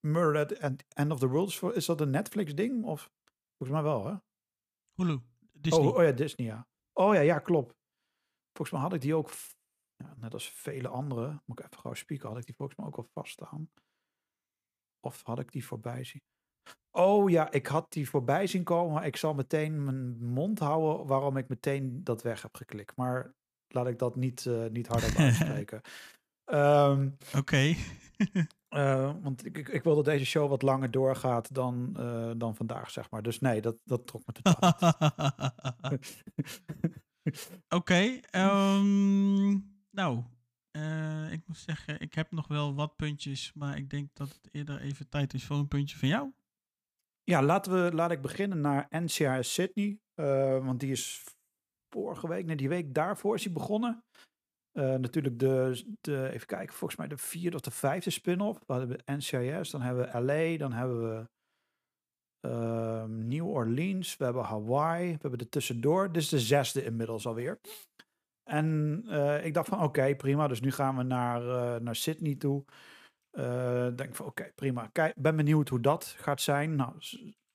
Murder 0.06 0.60
at 0.60 0.78
the 0.78 0.84
End 0.88 1.12
of 1.12 1.18
the 1.18 1.28
World, 1.28 1.62
is 1.74 1.86
dat 1.86 2.00
een 2.00 2.10
Netflix-ding? 2.10 2.84
Of 2.84 3.10
volgens 3.56 3.80
mij 3.80 3.82
wel, 3.82 4.06
hè? 4.06 4.14
Hulu. 4.94 5.20
Disney. 5.52 5.86
Oh, 5.86 5.96
oh 5.96 6.02
ja, 6.02 6.12
Disney, 6.12 6.46
ja. 6.46 6.66
Oh 6.92 7.14
ja, 7.14 7.20
ja, 7.20 7.38
klopt. 7.38 7.74
Volgens 8.52 8.70
mij 8.70 8.80
had 8.80 8.92
ik 8.92 9.00
die 9.00 9.14
ook, 9.14 9.30
ja, 10.02 10.14
net 10.16 10.32
als 10.32 10.50
vele 10.50 10.88
andere, 10.88 11.40
moet 11.44 11.58
ik 11.58 11.64
even 11.64 11.78
gauw 11.78 11.94
spieken, 11.94 12.28
had 12.28 12.38
ik 12.38 12.46
die 12.46 12.54
volgens 12.54 12.78
mij 12.78 12.86
ook 12.86 12.96
al 12.96 13.08
vaststaan. 13.12 13.70
Of 15.00 15.22
had 15.22 15.38
ik 15.38 15.52
die 15.52 15.64
voorbij 15.64 16.04
zien? 16.04 16.22
Oh 16.90 17.30
ja, 17.30 17.50
ik 17.50 17.66
had 17.66 17.92
die 17.92 18.08
voorbij 18.08 18.46
zien 18.46 18.64
komen, 18.64 18.92
maar 18.92 19.06
ik 19.06 19.16
zal 19.16 19.34
meteen 19.34 19.84
mijn 19.84 20.24
mond 20.24 20.58
houden 20.58 21.06
waarom 21.06 21.36
ik 21.36 21.48
meteen 21.48 22.04
dat 22.04 22.22
weg 22.22 22.42
heb 22.42 22.54
geklikt. 22.54 22.96
Maar 22.96 23.34
laat 23.68 23.86
ik 23.86 23.98
dat 23.98 24.16
niet, 24.16 24.46
eh 24.46 24.66
niet 24.66 24.86
hardop 24.86 25.16
uitspreken. 25.26 25.80
Ehm, 26.44 27.10
Oké. 27.36 27.74
eh, 28.68 29.14
want 29.22 29.46
ik, 29.46 29.58
ik, 29.58 29.68
ik 29.68 29.82
wil 29.82 29.94
dat 29.94 30.04
deze 30.04 30.24
show 30.24 30.48
wat 30.48 30.62
langer 30.62 30.90
doorgaat 30.90 31.54
dan, 31.54 31.96
eh, 31.96 32.30
dan 32.36 32.56
vandaag, 32.56 32.90
zeg 32.90 33.10
maar. 33.10 33.22
Dus 33.22 33.40
nee, 33.40 33.60
dat, 33.60 33.80
dat 33.84 34.06
trok 34.06 34.22
me 34.26 34.32
totaal 34.32 34.74
niet. 35.90 36.22
Oké. 37.78 38.20
ehm, 38.30 39.58
nou, 39.92 40.24
eh, 40.70 41.32
ik 41.32 41.42
moet 41.46 41.56
zeggen, 41.56 42.00
ik 42.00 42.14
heb 42.14 42.30
nog 42.30 42.48
wel 42.48 42.74
wat 42.74 42.96
puntjes, 42.96 43.52
maar 43.52 43.76
ik 43.76 43.90
denk 43.90 44.08
dat 44.12 44.28
het 44.28 44.48
eerder 44.52 44.80
even 44.80 45.08
tijd 45.08 45.34
is 45.34 45.44
voor 45.44 45.56
een 45.56 45.68
puntje 45.68 45.98
van 45.98 46.08
jou. 46.08 46.32
Ja, 47.24 47.42
laten 47.42 47.84
we, 47.84 47.94
laat 47.94 48.10
ik 48.10 48.22
beginnen 48.22 48.60
naar 48.60 48.86
NCRS 48.90 49.54
Sydney. 49.54 50.00
eh, 50.14 50.64
want 50.64 50.80
die 50.80 50.90
is 50.90 51.24
vorige 51.94 52.28
week, 52.28 52.46
nee, 52.46 52.56
die 52.56 52.68
week 52.68 52.94
daarvoor 52.94 53.34
is 53.34 53.44
hij 53.44 53.52
begonnen. 53.52 54.04
Eh, 54.72 54.94
natuurlijk 54.94 55.38
de, 55.38 55.84
de, 56.00 56.30
even 56.32 56.46
kijken, 56.46 56.74
volgens 56.74 56.98
mij 56.98 57.08
de 57.08 57.16
vierde 57.16 57.56
of 57.56 57.62
de 57.62 57.70
vijfde 57.70 58.10
spin-off. 58.10 58.62
We 58.66 58.86
we 58.86 59.12
NCIS, 59.12 59.70
dan 59.70 59.80
hebben 59.80 60.12
we 60.12 60.20
LA, 60.20 60.58
dan 60.58 60.72
hebben 60.72 61.02
we 61.02 61.28
ehm, 62.40 63.28
New 63.28 63.48
Orleans, 63.48 64.16
we 64.16 64.24
hebben 64.24 64.42
Hawaii, 64.42 65.12
we 65.12 65.18
hebben 65.20 65.40
er 65.40 65.48
tussendoor. 65.48 66.12
Dit 66.12 66.22
is 66.22 66.28
de 66.28 66.40
zesde 66.40 66.84
inmiddels 66.84 67.26
alweer. 67.26 67.60
En 68.52 69.02
eh, 69.08 69.44
ik 69.44 69.54
dacht 69.54 69.68
van 69.68 69.82
oké, 69.82 70.16
prima, 70.16 70.48
dus 70.48 70.60
nu 70.60 70.70
gaan 70.70 70.96
we 70.96 71.02
naar, 71.02 71.48
eh, 71.48 71.80
naar 71.80 71.96
Sydney 71.96 72.34
toe. 72.34 72.64
Eh 73.30 73.86
denk 73.96 74.14
van 74.14 74.26
oké, 74.26 74.52
prima. 74.54 74.88
Kijk, 74.92 75.14
ben 75.16 75.36
benieuwd 75.36 75.68
hoe 75.68 75.80
dat 75.80 76.14
gaat 76.18 76.40
zijn. 76.40 76.76
Nou, 76.76 76.94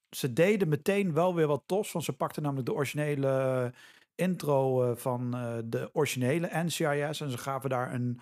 ze, 0.09 0.33
deden 0.33 0.67
meteen 0.67 1.13
wel 1.13 1.35
weer 1.35 1.47
wat 1.47 1.63
tofs, 1.65 1.91
want 1.91 2.05
ze 2.05 2.13
pakten 2.13 2.41
namelijk 2.41 2.67
de 2.67 2.73
originele 2.73 3.73
intro 4.15 4.93
van 4.95 5.31
de 5.65 5.89
originele 5.93 6.63
NCIS 6.63 7.21
en 7.21 7.29
ze 7.31 7.37
gaven 7.37 7.69
daar 7.69 7.93
een 7.93 8.21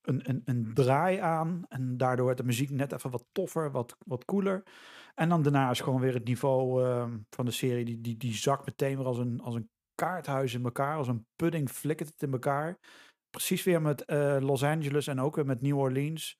een, 0.00 0.28
een, 0.28 0.42
een 0.44 0.74
draai 0.74 1.18
aan. 1.18 1.64
En 1.68 1.96
daardoor 1.96 2.24
wordt 2.24 2.40
de 2.40 2.46
muziek 2.46 2.70
net 2.70 2.92
even 2.92 3.10
wat 3.10 3.24
toffer, 3.32 3.70
wat, 3.70 3.96
wat 4.06 4.24
cooler. 4.24 4.62
En 5.14 5.28
dan 5.28 5.42
daarna 5.42 5.70
is 5.70 5.80
gewoon 5.80 6.00
weer 6.00 6.14
het 6.14 6.24
niveau 6.24 6.82
van 7.30 7.44
de 7.44 7.50
serie. 7.50 7.84
Die, 7.84 8.00
die, 8.00 8.16
die 8.16 8.34
zakt 8.34 8.66
meteen 8.66 8.96
weer 8.96 9.06
als 9.06 9.18
een, 9.18 9.40
als 9.40 9.54
een 9.54 9.68
kaarthuis 10.00 10.54
in 10.54 10.64
elkaar. 10.64 10.96
Als 10.96 11.08
een 11.08 11.26
pudding 11.36 11.70
flikkert 11.70 12.08
het 12.08 12.22
in 12.22 12.32
elkaar. 12.32 12.78
Precies 13.30 13.62
weer 13.62 13.82
met 13.82 14.04
eh, 14.04 14.36
Los 14.40 14.64
Angeles 14.64 15.06
en 15.06 15.20
ook 15.20 15.36
weer 15.36 15.46
met 15.46 15.60
New 15.60 15.78
Orleans. 15.78 16.38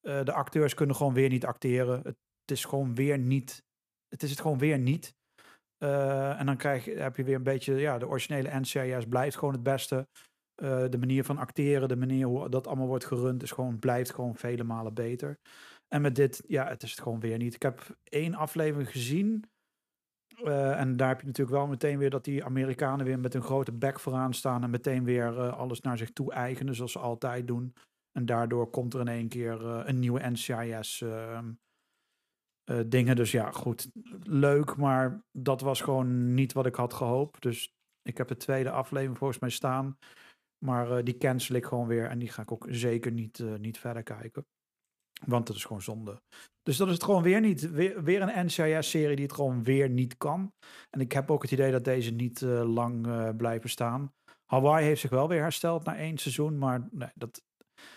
Eh, 0.00 0.24
de 0.24 0.32
acteurs 0.32 0.74
kunnen 0.74 0.96
gewoon 0.96 1.14
weer 1.14 1.28
niet 1.28 1.44
acteren. 1.44 2.02
Het, 2.02 2.50
is 2.50 2.64
gewoon 2.64 2.94
weer 2.94 3.18
niet. 3.18 3.62
Het 4.08 4.22
is 4.22 4.30
het 4.30 4.40
gewoon 4.40 4.58
weer 4.58 4.78
niet. 4.78 5.14
Eh, 5.78 6.40
en 6.40 6.46
dan 6.46 6.56
krijg 6.56 6.84
je, 6.84 6.94
heb 6.94 7.16
je 7.16 7.24
weer 7.24 7.34
een 7.34 7.42
beetje. 7.42 7.74
Ja, 7.74 7.98
de 7.98 8.06
originele 8.06 8.60
NCIS 8.60 9.06
blijft 9.08 9.36
gewoon 9.36 9.54
het 9.54 9.62
beste. 9.62 10.08
De 10.90 10.98
manier 10.98 11.24
van 11.24 11.38
acteren, 11.38 11.88
de 11.88 11.96
manier 11.96 12.26
hoe 12.26 12.48
dat 12.48 12.66
allemaal 12.66 12.86
wordt 12.86 13.04
gerund, 13.04 13.42
is 13.42 13.50
gewoon, 13.50 13.78
blijft 13.78 14.14
gewoon 14.14 14.36
vele 14.36 14.64
malen 14.64 14.94
beter. 14.94 15.38
En 15.88 16.02
met 16.02 16.14
dit, 16.14 16.42
ja, 16.46 16.68
het 16.68 16.82
is 16.82 16.90
het 16.90 17.00
gewoon 17.00 17.20
weer 17.20 17.38
niet. 17.38 17.54
Ik 17.54 17.62
heb 17.62 17.96
één 18.04 18.34
aflevering 18.34 18.90
gezien. 18.90 19.44
Eh, 20.44 20.80
en 20.80 20.96
daar 20.96 21.08
heb 21.08 21.20
je 21.20 21.26
natuurlijk 21.26 21.56
wel 21.56 21.66
meteen 21.66 21.98
weer 21.98 22.10
dat 22.10 22.24
die 22.24 22.44
Amerikanen 22.44 23.06
weer 23.06 23.18
met 23.18 23.34
een 23.34 23.42
grote 23.42 23.72
bek 23.72 24.00
vooraan 24.00 24.34
staan. 24.34 24.62
En 24.62 24.70
meteen 24.70 25.04
weer 25.04 25.38
eh, 25.38 25.58
alles 25.58 25.80
naar 25.80 25.98
zich 25.98 26.12
toe 26.12 26.32
eigenen, 26.32 26.74
zoals 26.74 26.92
ze 26.92 26.98
altijd 26.98 27.46
doen. 27.46 27.74
En 28.12 28.26
daardoor 28.26 28.70
komt 28.70 28.94
er 28.94 29.00
in 29.00 29.08
één 29.08 29.28
keer 29.28 29.66
eh, 29.66 29.80
een 29.84 29.98
nieuwe 29.98 30.28
NCIS 30.30 31.00
ehm, 31.00 31.52
eh, 32.64 32.80
dingen. 32.86 33.16
Dus 33.16 33.30
ja, 33.30 33.50
goed. 33.50 33.90
Leuk, 34.22 34.76
maar 34.76 35.24
dat 35.32 35.60
was 35.60 35.80
gewoon 35.80 36.34
niet 36.34 36.52
wat 36.52 36.66
ik 36.66 36.74
had 36.74 36.92
gehoopt. 36.92 37.42
Dus 37.42 37.74
ik 38.02 38.18
heb 38.18 38.28
de 38.28 38.36
tweede 38.36 38.70
aflevering 38.70 39.18
volgens 39.18 39.38
mij 39.38 39.50
staan. 39.50 39.98
Maar 40.64 41.04
die 41.04 41.18
cancel 41.18 41.54
ik 41.54 41.64
gewoon 41.64 41.86
weer. 41.86 42.06
En 42.06 42.18
die 42.18 42.28
ga 42.28 42.42
ik 42.42 42.52
ook 42.52 42.66
zeker 42.68 43.12
niet, 43.12 43.44
niet 43.58 43.78
verder 43.78 44.02
kijken. 44.02 44.46
Want 45.26 45.46
dat 45.46 45.56
is 45.56 45.64
gewoon 45.64 45.82
zonde. 45.82 46.22
Dus 46.62 46.76
dat 46.76 46.86
is 46.86 46.94
het 46.94 47.04
gewoon 47.04 47.22
weer 47.22 47.40
niet. 47.40 47.70
Weer, 47.70 48.02
weer 48.02 48.22
een 48.22 48.46
NCIS-serie 48.46 49.16
die 49.16 49.24
het 49.24 49.34
gewoon 49.34 49.62
weer 49.62 49.90
niet 49.90 50.16
kan. 50.16 50.52
En 50.90 51.00
ik 51.00 51.12
heb 51.12 51.30
ook 51.30 51.42
het 51.42 51.50
idee 51.50 51.70
dat 51.70 51.84
deze 51.84 52.10
niet 52.10 52.42
eh, 52.42 52.74
lang 52.74 53.06
eh, 53.06 53.28
blijven 53.36 53.70
staan. 53.70 54.12
Hawaii 54.44 54.86
heeft 54.86 55.00
zich 55.00 55.10
wel 55.10 55.28
weer 55.28 55.40
hersteld 55.40 55.84
na 55.84 55.96
één 55.96 56.18
seizoen. 56.18 56.58
Maar 56.58 56.88
nee, 56.90 57.10
dat, 57.14 57.42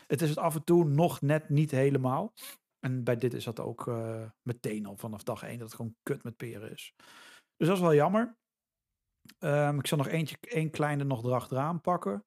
het 0.07 0.21
is 0.21 0.29
het 0.29 0.37
af 0.37 0.55
en 0.55 0.63
toe 0.63 0.85
nog 0.85 1.21
net 1.21 1.49
niet 1.49 1.71
helemaal. 1.71 2.33
En 2.79 3.03
bij 3.03 3.15
dit 3.15 3.33
is 3.33 3.43
dat 3.43 3.59
ook 3.59 3.87
eh, 3.87 4.29
meteen 4.41 4.85
al 4.85 4.97
vanaf 4.97 5.23
dag 5.23 5.43
één. 5.43 5.57
Dat 5.57 5.67
het 5.67 5.75
gewoon 5.75 5.95
kut 6.03 6.23
met 6.23 6.37
peren 6.37 6.71
is. 6.71 6.93
Dus 7.55 7.67
dat 7.67 7.75
is 7.75 7.83
wel 7.83 7.93
jammer. 7.93 8.37
Ehm, 9.39 9.79
ik 9.79 9.87
zal 9.87 9.97
nog 9.97 10.07
eentje, 10.07 10.37
één 10.39 10.69
kleine 10.69 11.03
nog 11.03 11.23
erachteraan 11.23 11.81
pakken. 11.81 12.25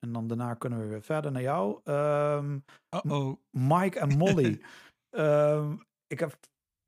En 0.00 0.12
dan 0.12 0.26
daarna 0.26 0.54
kunnen 0.54 0.80
we 0.80 0.86
weer 0.86 1.02
verder 1.02 1.32
naar 1.32 1.42
jou. 1.42 1.80
Ehm, 1.84 2.58
Oh-oh. 2.90 3.36
Mike 3.50 3.98
en 3.98 4.16
Molly. 4.16 4.60
Ehm, 5.10 5.76
ik 6.06 6.20
heb, 6.20 6.38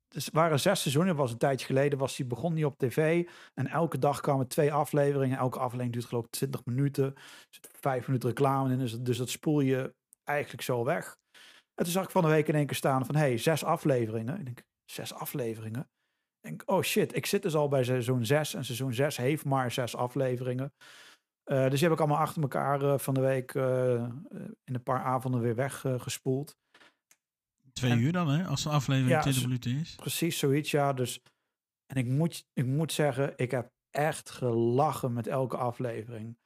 dus 0.07 0.25
het 0.25 0.33
waren 0.33 0.59
zes 0.59 0.81
seizoenen, 0.81 1.11
het 1.11 1.21
was 1.21 1.31
een 1.31 1.37
tijdje 1.37 1.65
geleden, 1.65 1.99
was 1.99 2.15
die 2.15 2.25
begon 2.25 2.53
niet 2.53 2.65
op 2.65 2.77
tv. 2.77 3.27
En 3.53 3.67
elke 3.67 3.99
dag 3.99 4.21
kwamen 4.21 4.47
twee 4.47 4.73
afleveringen. 4.73 5.37
Elke 5.37 5.59
aflevering 5.59 5.93
duurt 5.93 6.05
geloof 6.05 6.25
ik 6.25 6.31
20 6.31 6.65
minuten. 6.65 7.03
Er 7.05 7.47
zit 7.49 7.69
vijf 7.79 8.07
minuten 8.07 8.29
reclame 8.29 8.71
in, 8.71 8.79
dus, 8.79 8.99
dus 8.99 9.17
dat 9.17 9.29
spoel 9.29 9.59
je 9.59 9.95
eigenlijk 10.23 10.61
zo 10.61 10.83
weg. 10.83 11.17
En 11.75 11.83
toen 11.83 11.93
zag 11.93 12.03
ik 12.03 12.09
van 12.09 12.21
de 12.21 12.27
week 12.27 12.47
in 12.47 12.55
één 12.55 12.65
keer 12.65 12.75
staan 12.75 13.05
van, 13.05 13.15
hey, 13.15 13.37
zes 13.37 13.63
afleveringen. 13.63 14.39
Ik 14.39 14.45
denk, 14.45 14.63
zes 14.85 15.13
afleveringen? 15.13 15.89
Ik 16.41 16.49
denk, 16.49 16.63
oh 16.65 16.81
shit, 16.81 17.15
ik 17.15 17.25
zit 17.25 17.41
dus 17.41 17.55
al 17.55 17.67
bij 17.67 17.83
seizoen 17.83 18.25
zes. 18.25 18.53
En 18.53 18.65
seizoen 18.65 18.93
zes 18.93 19.17
heeft 19.17 19.45
maar 19.45 19.71
zes 19.71 19.95
afleveringen. 19.95 20.73
Eh, 21.43 21.61
dus 21.69 21.79
die 21.79 21.83
heb 21.83 21.91
ik 21.91 21.99
allemaal 21.99 22.17
achter 22.17 22.41
elkaar 22.41 22.81
eh, 22.81 22.97
van 22.97 23.13
de 23.13 23.21
week 23.21 23.55
eh, 23.55 23.93
in 24.63 24.73
een 24.75 24.83
paar 24.83 25.03
avonden 25.03 25.41
weer 25.41 25.55
weggespoeld. 25.55 26.57
Twee 27.73 27.91
En- 27.91 27.99
uur 27.99 28.11
dan, 28.11 28.29
hè? 28.29 28.45
Als 28.45 28.65
een 28.65 28.71
aflevering 28.71 29.11
Ja, 29.11 29.21
20 29.21 29.41
z- 29.41 29.45
minuten 29.45 29.75
is. 29.79 29.95
Precies 29.95 30.37
zoiets, 30.37 30.71
ja. 30.71 30.93
Dus, 30.93 31.21
en 31.85 31.97
ik 31.97 32.05
moet, 32.07 32.45
ik 32.53 32.65
moet 32.65 32.91
zeggen, 32.91 33.33
ik 33.35 33.51
heb 33.51 33.71
echt 33.89 34.29
gelachen 34.29 35.13
met 35.13 35.27
elke 35.27 35.57
aflevering. 35.57 36.37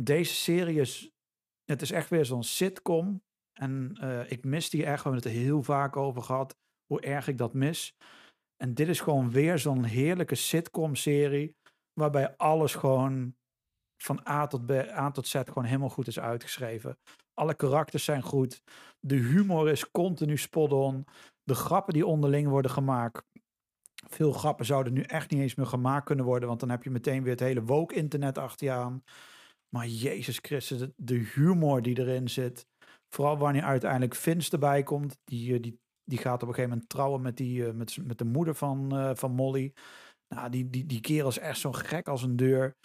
Deze 0.00 0.34
serie 0.34 0.80
is, 0.80 1.10
het 1.64 1.82
is 1.82 1.90
echt 1.90 2.08
weer 2.10 2.24
zo'n 2.24 2.42
sitcom. 2.44 3.22
En 3.60 3.96
ik 4.28 4.44
mis 4.44 4.70
die 4.70 4.84
echt, 4.84 5.02
we 5.02 5.08
hebben 5.10 5.22
het 5.28 5.38
er 5.38 5.44
heel 5.44 5.62
vaak 5.62 5.96
over 5.96 6.22
gehad, 6.22 6.56
hoe 6.86 7.00
erg 7.00 7.28
ik 7.28 7.38
dat 7.38 7.54
mis. 7.54 7.94
En 8.56 8.74
dit 8.74 8.88
is 8.88 9.00
gewoon 9.00 9.30
weer 9.30 9.58
zo'n 9.58 9.84
heerlijke 9.84 10.34
sitcom-serie, 10.34 11.56
waarbij 12.00 12.36
alles 12.36 12.74
gewoon 12.74 13.34
van 14.04 14.28
A 14.28 14.46
tot, 14.46 14.66
B, 14.66 14.70
A 14.70 15.10
tot 15.10 15.26
Z 15.26 15.32
gewoon 15.32 15.64
helemaal 15.64 15.88
goed 15.88 16.06
is 16.06 16.20
uitgeschreven. 16.20 16.98
Alle 17.34 17.54
karakters 17.54 18.04
zijn 18.04 18.22
goed. 18.22 18.62
De 19.00 19.14
humor 19.14 19.68
is 19.70 19.90
continu 19.90 20.36
spot-on. 20.36 21.06
De 21.42 21.54
grappen 21.54 21.94
die 21.94 22.06
onderling 22.06 22.48
worden 22.48 22.70
gemaakt. 22.70 23.22
Veel 24.08 24.32
grappen 24.32 24.66
zouden 24.66 24.92
nu 24.92 25.02
echt 25.02 25.30
niet 25.30 25.40
eens 25.40 25.54
meer 25.54 25.66
gemaakt 25.66 26.04
kunnen 26.04 26.24
worden. 26.24 26.48
Want 26.48 26.60
dan 26.60 26.70
heb 26.70 26.82
je 26.82 26.90
meteen 26.90 27.22
weer 27.22 27.32
het 27.32 27.40
hele 27.40 27.62
woke-internet 27.62 28.38
achter 28.38 28.66
je 28.66 28.72
aan. 28.72 29.02
Maar 29.68 29.86
Jezus 29.86 30.38
Christus, 30.42 30.88
de, 30.96 31.14
humor 31.14 31.82
die 31.82 31.98
erin 31.98 32.28
zit. 32.28 32.66
Vooral 33.08 33.38
wanneer 33.38 33.62
uiteindelijk 33.62 34.14
Vince 34.14 34.50
erbij 34.50 34.82
komt. 34.82 35.18
Die, 35.24 35.54
eh, 35.54 35.62
die, 35.62 35.80
die 36.04 36.18
gaat 36.18 36.42
op 36.42 36.48
een 36.48 36.54
gegeven 36.54 36.70
moment 36.70 36.88
trouwen 36.88 37.20
met, 37.20 37.36
die, 37.36 37.66
eh, 37.66 37.72
met, 37.72 37.96
met 38.06 38.18
de 38.18 38.24
moeder 38.24 38.54
van, 38.54 38.96
eh, 38.96 39.10
van 39.14 39.32
Molly. 39.32 39.72
Nou, 40.34 40.50
die, 40.50 40.70
die, 40.70 40.86
die 40.86 41.00
kerel 41.00 41.28
is 41.28 41.38
echt 41.38 41.58
zo 41.58 41.72
gek 41.72 42.08
als 42.08 42.22
een 42.22 42.36
deur. 42.36 42.76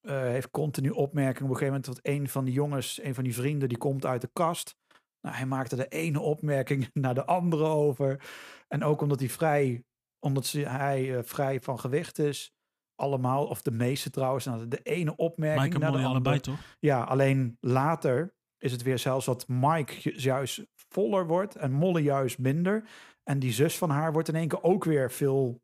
Eh, 0.00 0.20
heeft 0.20 0.50
continu 0.50 0.90
opmerkingen. 0.90 1.50
Op 1.50 1.50
een 1.50 1.56
gegeven 1.58 1.80
moment 1.80 1.86
wat 1.86 2.12
een 2.14 2.28
van 2.28 2.44
die 2.44 2.54
jongens, 2.54 3.02
een 3.02 3.14
van 3.14 3.24
die 3.24 3.34
vrienden, 3.34 3.68
die 3.68 3.78
komt 3.78 4.06
uit 4.06 4.20
de 4.20 4.30
kast. 4.32 4.76
Nou, 5.20 5.36
hij 5.36 5.46
maakte 5.46 5.76
de 5.76 5.88
ene 5.88 6.20
opmerking 6.20 6.90
naar 6.94 7.14
de 7.14 7.24
andere 7.24 7.64
over. 7.64 8.20
En 8.68 8.84
ook 8.84 9.00
omdat 9.00 9.18
hij 9.20 9.28
vrij, 9.28 9.84
omdat 10.26 10.46
ze, 10.46 10.60
hij 10.60 11.16
eh, 11.16 11.22
vrij 11.24 11.60
van 11.60 11.78
gewicht 11.80 12.18
is. 12.18 12.52
Allemaal, 12.94 13.46
of 13.46 13.62
de 13.62 13.70
meeste 13.70 14.10
trouwens, 14.10 14.44
nou, 14.44 14.68
de 14.68 14.82
ene 14.82 15.16
opmerking 15.16 15.62
Mike 15.62 15.74
en 15.74 15.80
naar 15.80 15.90
de 15.92 15.96
Molly 15.98 16.14
andere. 16.14 16.34
allebei, 16.34 16.40
toch? 16.56 16.76
Ja, 16.80 17.02
alleen 17.02 17.56
later 17.60 18.34
is 18.58 18.72
het 18.72 18.82
weer 18.82 18.98
zelfs 18.98 19.26
dat 19.26 19.48
Mike 19.48 19.94
ju- 20.00 20.16
juist 20.16 20.66
voller 20.74 21.26
wordt 21.26 21.56
en 21.56 21.72
Molly 21.72 22.02
juist 22.02 22.38
minder. 22.38 22.88
En 23.22 23.38
die 23.38 23.52
zus 23.52 23.78
van 23.78 23.90
haar 23.90 24.12
wordt 24.12 24.28
in 24.28 24.34
één 24.34 24.48
keer 24.48 24.62
ook 24.62 24.84
weer 24.84 25.10
veel 25.10 25.60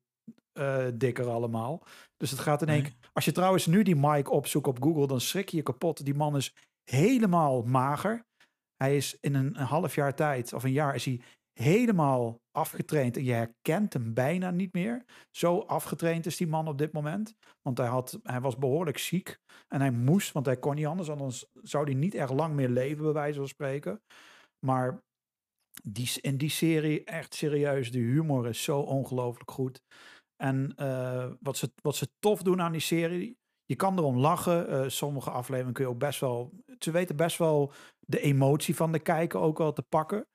eh, 0.52 0.84
dikker 0.94 1.28
allemaal. 1.28 1.82
Dus 2.24 2.32
het 2.32 2.42
gaat 2.42 2.62
in 2.62 2.68
één 2.68 2.82
Nee. 2.82 2.90
keer... 2.90 3.10
Als 3.12 3.24
je 3.24 3.32
trouwens 3.32 3.66
nu 3.66 3.82
die 3.82 3.96
Mike 3.96 4.30
opzoekt 4.30 4.66
op 4.66 4.82
Google, 4.82 5.06
dan 5.06 5.20
schrik 5.20 5.48
je 5.48 5.56
je 5.56 5.62
kapot. 5.62 6.04
Die 6.04 6.14
man 6.14 6.36
is 6.36 6.54
helemaal 6.90 7.62
mager. 7.62 8.24
Hij 8.76 8.96
is 8.96 9.16
in 9.20 9.34
een, 9.34 9.60
een 9.60 9.66
half 9.66 9.94
jaar 9.94 10.14
tijd, 10.14 10.52
of 10.52 10.64
een 10.64 10.72
jaar, 10.72 10.94
is 10.94 11.04
hij 11.04 11.20
helemaal 11.52 12.40
afgetraind. 12.50 13.16
En 13.16 13.24
je 13.24 13.32
herkent 13.32 13.92
hem 13.92 14.14
bijna 14.14 14.50
niet 14.50 14.72
meer. 14.72 15.04
Zo 15.30 15.58
afgetraind 15.58 16.26
is 16.26 16.36
die 16.36 16.46
man 16.46 16.68
op 16.68 16.78
dit 16.78 16.92
moment. 16.92 17.34
Want 17.62 17.78
hij, 17.78 17.86
had, 17.86 18.18
hij 18.22 18.40
was 18.40 18.56
behoorlijk 18.58 18.98
ziek. 18.98 19.38
En 19.68 19.80
hij 19.80 19.90
moest, 19.90 20.32
want 20.32 20.46
hij 20.46 20.56
kon 20.56 20.74
niet 20.74 20.86
anders. 20.86 21.10
Anders 21.10 21.46
zou 21.62 21.84
hij 21.84 21.94
niet 21.94 22.14
echt 22.14 22.30
lang 22.32 22.54
meer 22.54 22.68
leven, 22.68 23.04
bij 23.04 23.12
wijze 23.12 23.38
van 23.38 23.48
spreken. 23.48 24.02
Maar 24.66 25.02
die, 25.82 26.10
in 26.20 26.36
die 26.36 26.50
serie, 26.50 27.04
echt 27.04 27.34
serieus, 27.34 27.92
de 27.92 27.98
humor 27.98 28.48
is 28.48 28.62
zo 28.62 28.80
ongelooflijk 28.80 29.50
goed. 29.50 29.82
En 30.36 30.72
eh, 30.76 31.30
wat, 31.40 31.56
ze, 31.56 31.72
wat 31.82 31.96
ze 31.96 32.08
tof 32.18 32.42
doen 32.42 32.60
aan 32.60 32.72
die 32.72 32.80
serie, 32.80 33.36
je 33.64 33.76
kan 33.76 33.98
erom 33.98 34.18
lachen. 34.18 34.68
Eh, 34.68 34.88
sommige 34.88 35.30
afleveringen 35.30 35.74
kun 35.74 35.84
je 35.84 35.90
ook 35.90 35.98
best 35.98 36.20
wel... 36.20 36.52
Ze 36.78 36.90
weten 36.90 37.16
best 37.16 37.38
wel 37.38 37.72
de 38.00 38.20
emotie 38.20 38.76
van 38.76 38.92
de 38.92 38.98
kijker 38.98 39.40
ook 39.40 39.58
wel 39.58 39.72
te 39.72 39.82
pakken. 39.82 40.26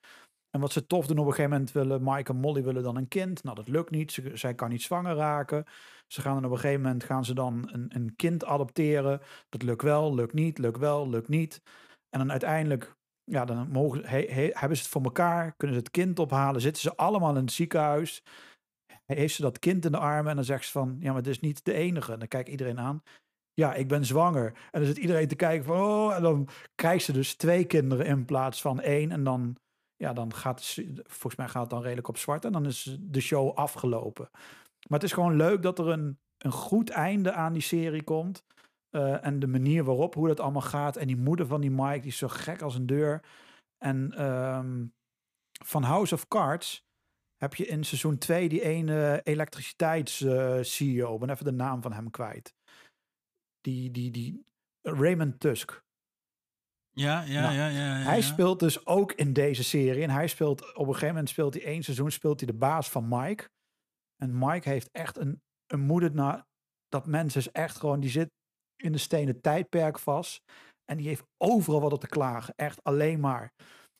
En 0.49 0.59
wat 0.61 0.71
ze 0.71 0.85
tof 0.87 1.07
doen, 1.07 1.17
op 1.17 1.25
een 1.25 1.31
gegeven 1.31 1.51
moment 1.51 1.71
willen 1.71 2.03
Mike 2.03 2.31
en 2.31 2.37
Molly 2.37 2.63
willen 2.63 2.83
dan 2.83 2.95
een 2.95 3.07
kind. 3.07 3.43
Nou, 3.43 3.55
dat 3.55 3.67
lukt 3.67 3.91
niet. 3.91 4.11
Ze, 4.11 4.31
zij 4.33 4.55
kan 4.55 4.69
niet 4.69 4.81
zwanger 4.81 5.15
raken. 5.15 5.65
Ze 6.07 6.21
gaan 6.21 6.33
dan 6.33 6.45
op 6.45 6.51
een 6.51 6.57
gegeven 6.59 6.81
moment 6.81 7.03
gaan 7.03 7.25
ze 7.25 7.33
dan 7.33 7.69
een, 7.71 7.85
een 7.95 8.15
kind 8.15 8.45
adopteren. 8.45 9.21
Dat 9.49 9.63
lukt 9.63 9.81
wel, 9.81 10.15
lukt 10.15 10.33
niet, 10.33 10.57
lukt 10.57 10.77
wel, 10.77 11.09
lukt 11.09 11.27
niet. 11.27 11.61
En 12.09 12.19
dan 12.19 12.31
uiteindelijk, 12.31 12.95
ja, 13.23 13.45
dan 13.45 13.69
mogen, 13.71 14.05
he- 14.05 14.27
he- 14.29 14.49
hebben 14.51 14.77
ze 14.77 14.83
het 14.83 14.91
voor 14.91 15.03
elkaar. 15.03 15.53
Kunnen 15.57 15.75
ze 15.75 15.81
het 15.83 15.91
kind 15.91 16.19
ophalen. 16.19 16.61
Zitten 16.61 16.81
ze 16.81 16.95
allemaal 16.95 17.35
in 17.35 17.41
het 17.41 17.51
ziekenhuis. 17.51 18.23
Heeft 19.17 19.35
ze 19.35 19.41
dat 19.41 19.59
kind 19.59 19.85
in 19.85 19.91
de 19.91 19.97
armen 19.97 20.29
en 20.29 20.35
dan 20.35 20.45
zegt 20.45 20.65
ze 20.65 20.71
van, 20.71 20.97
ja, 20.99 21.07
maar 21.07 21.21
het 21.21 21.27
is 21.27 21.39
niet 21.39 21.65
de 21.65 21.73
enige. 21.73 22.13
En 22.13 22.19
dan 22.19 22.27
kijkt 22.27 22.49
iedereen 22.49 22.79
aan. 22.79 23.03
Ja, 23.53 23.73
ik 23.73 23.87
ben 23.87 24.05
zwanger. 24.05 24.45
En 24.71 24.79
dan 24.79 24.85
zit 24.85 24.97
iedereen 24.97 25.27
te 25.27 25.35
kijken 25.35 25.65
van, 25.65 25.81
oh, 25.81 26.15
en 26.15 26.21
dan 26.21 26.47
krijgt 26.75 27.05
ze 27.05 27.11
dus 27.11 27.35
twee 27.35 27.65
kinderen 27.65 28.05
in 28.05 28.25
plaats 28.25 28.61
van 28.61 28.81
één. 28.81 29.11
En 29.11 29.23
dan, 29.23 29.55
ja, 29.95 30.13
dan 30.13 30.33
gaat 30.33 30.59
het, 30.59 31.01
volgens 31.03 31.35
mij 31.35 31.47
gaat 31.47 31.61
het 31.61 31.69
dan 31.69 31.81
redelijk 31.81 32.07
op 32.07 32.17
zwart. 32.17 32.45
En 32.45 32.51
dan 32.51 32.65
is 32.65 32.97
de 32.99 33.21
show 33.21 33.57
afgelopen. 33.57 34.29
Maar 34.87 34.99
het 34.99 35.03
is 35.03 35.13
gewoon 35.13 35.35
leuk 35.35 35.61
dat 35.61 35.79
er 35.79 35.87
een, 35.87 36.19
een 36.37 36.51
goed 36.51 36.89
einde 36.89 37.31
aan 37.33 37.53
die 37.53 37.61
serie 37.61 38.03
komt. 38.03 38.45
Eh, 38.89 39.25
en 39.25 39.39
de 39.39 39.47
manier 39.47 39.83
waarop, 39.83 40.13
hoe 40.13 40.27
dat 40.27 40.39
allemaal 40.39 40.61
gaat. 40.61 40.97
En 40.97 41.07
die 41.07 41.17
moeder 41.17 41.45
van 41.45 41.61
die 41.61 41.71
Mike, 41.71 41.99
die 41.99 42.11
is 42.11 42.17
zo 42.17 42.27
gek 42.27 42.61
als 42.61 42.75
een 42.75 42.85
deur. 42.85 43.23
En 43.77 44.11
ehm, 44.13 44.85
van 45.65 45.83
House 45.83 46.13
of 46.13 46.27
Cards 46.27 46.88
heb 47.39 47.55
je 47.55 47.65
in 47.65 47.83
seizoen 47.83 48.17
2 48.17 48.49
die 48.49 48.61
ene 48.61 49.21
elektriciteits-CEO. 49.23 51.17
ben 51.17 51.29
even 51.29 51.45
de 51.45 51.51
naam 51.51 51.81
van 51.81 51.93
hem 51.93 52.09
kwijt. 52.09 52.53
Die, 53.61 53.91
die, 53.91 54.11
die 54.11 54.45
Raymond 54.81 55.39
Tusk. 55.39 55.83
Ja, 56.91 57.21
ja, 57.21 57.41
Nou, 57.41 57.53
ja, 57.53 57.67
ja, 57.67 57.97
ja. 57.97 58.03
Hij 58.03 58.21
speelt 58.21 58.59
dus 58.59 58.85
ook 58.85 59.11
in 59.11 59.33
deze 59.33 59.63
serie. 59.63 60.03
En 60.03 60.09
hij 60.09 60.27
speelt 60.27 60.75
op 60.75 60.87
een 60.87 60.93
gegeven 60.93 61.07
moment 61.07 61.29
speelt 61.29 61.53
hij 61.53 61.63
één 61.63 61.83
seizoen 61.83 62.11
speelt 62.11 62.39
hij 62.39 62.51
de 62.51 62.57
baas 62.57 62.89
van 62.89 63.07
Mike. 63.07 63.49
En 64.15 64.37
Mike 64.37 64.69
heeft 64.69 64.89
echt 64.91 65.17
een, 65.17 65.41
een 65.67 65.79
moeder 65.79 66.13
naar 66.13 66.47
dat 66.87 67.05
mens 67.05 67.35
is 67.35 67.51
echt 67.51 67.77
gewoon 67.77 67.99
die 67.99 68.09
zit 68.09 68.29
in 68.75 68.91
de 68.91 68.97
stenen 68.97 69.41
tijdperk 69.41 69.99
vast. 69.99 70.43
En 70.85 70.97
die 70.97 71.07
heeft 71.07 71.23
overal 71.37 71.81
wat 71.81 71.93
op 71.93 71.99
te 71.99 72.07
klagen. 72.07 72.53
Echt 72.55 72.83
alleen 72.83 73.19
maar. 73.19 73.53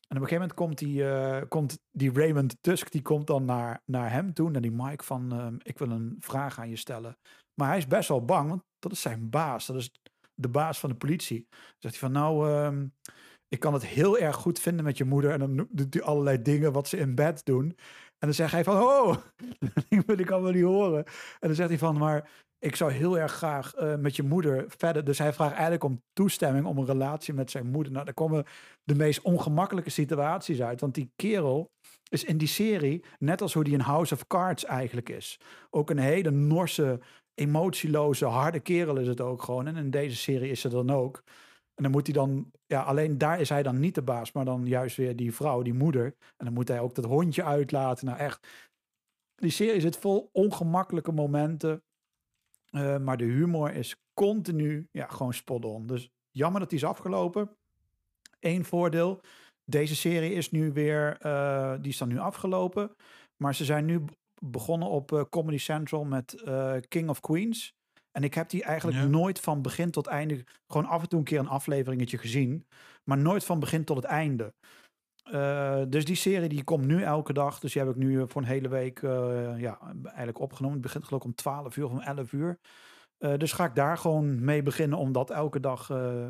En 0.10 0.18
op 0.18 0.22
een 0.22 0.30
gegeven 0.30 0.48
moment 0.50 0.54
komt 0.54 0.78
die, 0.78 1.10
eh, 1.10 1.48
komt 1.48 1.80
die 1.92 2.12
Raymond 2.14 2.58
Tusk, 2.62 2.92
die 2.92 3.02
komt 3.02 3.28
dan 3.28 3.46
naar, 3.46 3.82
naar 3.86 4.12
hem 4.12 4.34
toe, 4.34 4.50
naar 4.50 4.62
die 4.62 4.72
Mike 4.72 5.04
van, 5.04 5.32
ehm, 5.32 5.56
ik 5.62 5.78
wil 5.78 5.90
een 5.90 6.16
vraag 6.20 6.60
aan 6.60 6.70
je 6.70 6.76
stellen. 6.76 7.18
Maar 7.54 7.68
hij 7.68 7.78
is 7.78 7.88
best 7.88 8.10
wel 8.10 8.26
bang, 8.26 8.50
want 8.50 8.64
dat 8.80 8.92
is 8.92 9.02
zijn 9.02 9.30
baas. 9.30 9.66
Dat 9.66 9.76
is 9.76 9.92
de 10.34 10.50
baas 10.50 10.80
van 10.80 10.90
de 10.90 10.96
politie. 10.96 11.48
Dan 11.50 11.78
zegt 11.78 12.00
hij 12.00 12.10
van, 12.10 12.12
nou, 12.12 12.50
ehm, 12.50 12.88
ik 13.48 13.60
kan 13.60 13.74
het 13.74 13.86
heel 13.86 14.18
erg 14.18 14.36
goed 14.36 14.60
vinden 14.60 14.86
met 14.86 14.98
je 14.98 15.06
moeder. 15.06 15.32
En 15.32 15.40
dan 15.40 15.68
doet 15.72 15.94
hij 15.94 16.04
allerlei 16.04 16.42
dingen 16.42 16.72
wat 16.72 16.88
ze 16.88 16.98
in 16.98 17.16
bed 17.16 17.46
doen. 17.46 17.66
En 18.20 18.28
dan 18.28 18.34
zegt 18.34 18.52
hij 18.52 18.64
van, 18.64 18.82
oh, 18.82 19.16
dat 19.90 20.06
wil 20.06 20.18
ik 20.18 20.32
allemaal 20.32 20.52
niet 20.52 20.64
horen. 20.64 21.06
En 21.40 21.48
dan 21.48 21.56
zegt 21.56 21.70
hij 21.70 21.78
van, 21.78 21.98
maar 21.98 22.30
ik 22.60 22.76
zou 22.76 22.92
heel 22.92 23.20
erg 23.20 23.32
graag 23.32 23.74
eh, 23.74 23.96
met 23.96 24.16
je 24.16 24.24
moeder 24.24 24.66
verder. 24.68 25.04
Dus 25.04 25.18
hij 25.18 25.34
vraagt 25.34 25.54
eigenlijk 25.54 25.84
om 25.84 26.04
toestemming 26.14 26.66
om 26.66 26.78
een 26.78 26.86
relatie 26.86 27.34
met 27.34 27.52
zijn 27.52 27.68
moeder. 27.68 27.92
Nou, 27.92 28.06
daar 28.06 28.14
komen 28.14 28.46
de 28.84 28.96
meest 28.96 29.22
ongemakkelijke 29.22 29.90
situaties 29.90 30.62
uit. 30.62 30.82
Want 30.82 30.96
die 30.96 31.12
kerel 31.16 31.72
is 32.10 32.24
in 32.24 32.38
die 32.38 32.48
serie, 32.48 33.04
net 33.20 33.42
als 33.42 33.54
hoe 33.54 33.64
die 33.64 33.74
in 33.74 33.80
House 33.80 34.14
of 34.14 34.28
Cards 34.28 34.66
eigenlijk 34.66 35.10
is. 35.10 35.40
Ook 35.70 35.90
een 35.90 35.98
hele 35.98 36.32
norse, 36.32 37.00
emotieloze, 37.34 38.26
harde 38.26 38.60
kerel 38.60 38.98
is 38.98 39.08
het 39.08 39.22
ook 39.22 39.42
gewoon. 39.44 39.68
En 39.68 39.76
in 39.76 39.92
deze 39.92 40.16
serie 40.16 40.52
is 40.52 40.62
ze 40.62 40.70
dan 40.70 40.90
ook. 40.90 41.24
En 41.76 41.84
dan 41.84 41.92
moet 41.92 42.06
hij 42.08 42.16
dan, 42.16 42.52
ja, 42.66 42.82
alleen 42.82 43.18
daar 43.18 43.40
is 43.40 43.50
hij 43.50 43.64
dan 43.64 43.80
niet 43.80 43.96
de 43.96 44.02
baas, 44.02 44.32
maar 44.32 44.46
dan 44.46 44.66
juist 44.66 44.98
weer 44.98 45.16
die 45.16 45.34
vrouw, 45.34 45.62
die 45.62 45.74
moeder. 45.74 46.06
En 46.38 46.46
dan 46.46 46.54
moet 46.54 46.68
hij 46.68 46.80
ook 46.80 46.96
dat 46.96 47.06
hondje 47.06 47.44
uitlaten. 47.44 48.06
Nou, 48.06 48.18
echt. 48.18 48.48
Die 49.36 49.52
serie 49.52 49.82
zit 49.82 49.98
vol 49.98 50.30
ongemakkelijke 50.32 51.12
momenten. 51.12 51.84
Eh, 52.72 52.98
maar 52.98 53.18
de 53.18 53.24
humor 53.24 53.74
is 53.74 53.96
continu, 54.14 54.88
ja, 54.92 55.08
gewoon 55.08 55.34
spot 55.34 55.66
on. 55.66 55.88
Dus 55.88 56.10
jammer 56.32 56.60
dat 56.60 56.70
die 56.70 56.80
is 56.80 56.86
afgelopen. 56.86 57.58
Eén 58.40 58.66
voordeel. 58.66 59.22
Deze 59.66 59.96
serie 59.96 60.34
is 60.34 60.52
nu 60.52 60.72
weer, 60.74 61.18
eh, 61.18 61.74
die 61.82 61.92
is 61.92 61.98
dan 61.98 62.08
nu 62.08 62.18
afgelopen. 62.20 62.96
Maar 63.44 63.56
ze 63.56 63.66
zijn 63.66 63.86
nu 63.86 64.04
begonnen 64.44 64.88
op 64.90 65.12
eh, 65.12 65.22
Comedy 65.30 65.58
Central 65.58 66.04
met 66.06 66.44
King 66.88 67.10
of 67.10 67.20
Queens. 67.20 67.74
En 68.12 68.24
ik 68.24 68.34
heb 68.34 68.50
die 68.50 68.64
eigenlijk 68.64 68.98
Ja. 68.98 69.06
nooit 69.06 69.40
van 69.40 69.62
begin 69.62 69.92
tot 69.92 70.08
einde, 70.08 70.44
gewoon 70.68 70.88
af 70.90 71.02
en 71.02 71.10
toe 71.10 71.20
een 71.20 71.26
keer 71.26 71.40
een 71.40 71.48
afleveringetje 71.48 72.18
gezien. 72.18 72.68
Maar 73.04 73.18
nooit 73.18 73.44
van 73.44 73.60
begin 73.60 73.84
tot 73.84 73.96
het 73.96 74.06
einde. 74.06 74.54
Eh, 75.24 75.82
dus 75.88 76.06
die 76.06 76.16
serie 76.16 76.50
die 76.50 76.64
komt 76.64 76.86
nu 76.86 77.04
elke 77.04 77.34
dag. 77.34 77.60
Dus 77.60 77.74
die 77.74 77.82
heb 77.82 77.92
ik 77.92 77.98
nu 77.98 78.22
eh, 78.22 78.28
voor 78.28 78.42
een 78.42 78.48
hele 78.48 78.70
week 78.70 79.02
eh, 79.02 79.60
ja, 79.60 79.80
eigenlijk 80.04 80.40
opgenomen. 80.40 80.78
Het 80.78 80.86
begint 80.86 81.04
geloof 81.04 81.22
ik 81.22 81.28
om 81.28 81.36
12 81.36 81.78
uur 81.78 81.86
of 81.86 81.92
om 81.92 82.00
11 82.00 82.32
uur. 82.32 82.60
Dus 83.38 83.52
ga 83.52 83.66
ik 83.66 83.76
daar 83.76 83.98
gewoon 83.98 84.44
mee 84.44 84.64
beginnen 84.64 84.98
om 84.98 85.12
dat 85.12 85.30
elke 85.30 85.60
dag 85.60 85.86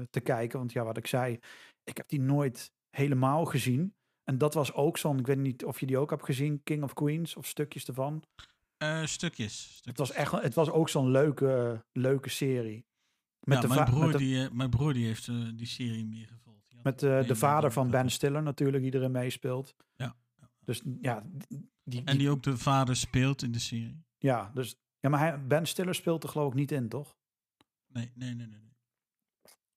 te 0.09 0.19
kijken. 0.23 0.59
Want 0.59 0.71
ja, 0.71 0.83
wat 0.83 0.97
ik 0.97 1.07
zei, 1.07 1.39
ik 1.83 1.97
heb 1.97 2.07
die 2.07 2.21
nooit 2.21 2.71
helemaal 2.89 3.45
gezien. 3.45 3.93
En 4.23 4.37
dat 4.37 4.53
was 4.53 4.73
ook 4.73 4.97
zo'n, 4.97 5.19
ik 5.19 5.27
weet 5.27 5.37
niet 5.37 5.65
of 5.65 5.79
je 5.79 5.85
die 5.85 5.97
ook 5.97 6.09
hebt 6.09 6.25
gezien, 6.25 6.63
King 6.63 6.83
of 6.83 6.93
Queens 6.93 7.35
of 7.35 7.45
stukjes 7.45 7.85
ervan. 7.85 8.23
Stukjes. 8.77 9.11
stukjes. 9.11 9.81
Het 9.83 9.97
was, 9.97 10.11
echt, 10.11 10.31
het 10.31 10.53
was 10.53 10.69
ook 10.69 10.89
zo'n 10.89 11.11
leuke, 11.11 11.83
leuke 11.91 12.29
serie. 12.29 12.85
Met 13.39 13.61
ja, 13.61 13.67
de, 13.67 13.73
mijn, 13.73 13.89
broer 13.89 14.03
met 14.05 14.11
de, 14.11 14.17
die, 14.17 14.49
mijn 14.51 14.69
broer 14.69 14.93
die 14.93 15.05
heeft 15.05 15.31
die 15.57 15.67
serie 15.67 16.05
meer. 16.05 16.39
Met, 16.83 17.03
eh, 17.03 17.27
de 17.27 17.35
vader 17.35 17.71
van 17.71 17.89
Ben. 17.89 18.09
Stiller 18.09 18.43
natuurlijk, 18.43 18.83
die 18.83 18.93
erin 18.93 19.11
meespeelt. 19.11 19.75
Ja. 19.95 20.15
Dus 20.59 20.81
ja, 21.01 21.23
die, 21.47 21.71
die, 21.83 22.01
En 22.05 22.17
die 22.17 22.29
ook 22.29 22.43
de 22.43 22.57
vader 22.57 22.95
speelt 22.95 23.41
in 23.43 23.51
de 23.51 23.59
serie. 23.59 24.03
ja, 24.17 24.51
dus, 24.53 24.75
ja, 24.99 25.09
maar 25.09 25.19
hij, 25.19 25.47
Ben 25.47 25.65
Stiller 25.65 25.95
speelt 25.95 26.23
er 26.23 26.29
geloof 26.29 26.47
ik 26.51 26.57
niet 26.57 26.71
in, 26.71 26.89
toch? 26.89 27.17
Nee, 27.87 28.11
nee, 28.15 28.33
nee, 28.35 28.47
nee. 28.47 28.59
nee. 28.59 28.67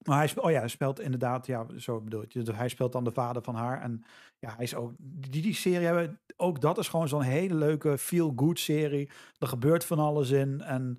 Maar 0.07 0.17
hij, 0.17 0.27
spe- 0.29 0.41
oh 0.41 0.51
ja, 0.51 0.59
hij 0.59 0.69
speelt 0.69 1.01
inderdaad, 1.01 1.47
ja, 1.47 1.67
zo 1.79 2.01
bedoel 2.01 2.25
je. 2.29 2.43
Dus 2.43 2.57
hij 2.57 2.69
speelt 2.69 2.93
dan 2.93 3.05
de 3.05 3.13
vader 3.13 3.43
van 3.43 3.55
haar. 3.55 3.81
En 3.81 4.05
ja, 4.39 4.55
hij 4.55 4.65
is 4.65 4.75
ook, 4.75 4.93
die, 4.99 5.43
die 5.43 5.55
serie 5.55 5.87
hebben, 5.87 6.21
ook 6.37 6.61
dat 6.61 6.79
is 6.79 6.89
gewoon 6.89 7.09
zo'n 7.09 7.23
hele 7.23 7.55
leuke 7.55 7.99
feel-good 7.99 8.59
serie. 8.59 9.11
Er 9.39 9.47
gebeurt 9.47 9.85
van 9.85 9.99
alles 9.99 10.31
in. 10.31 10.61
En 10.61 10.99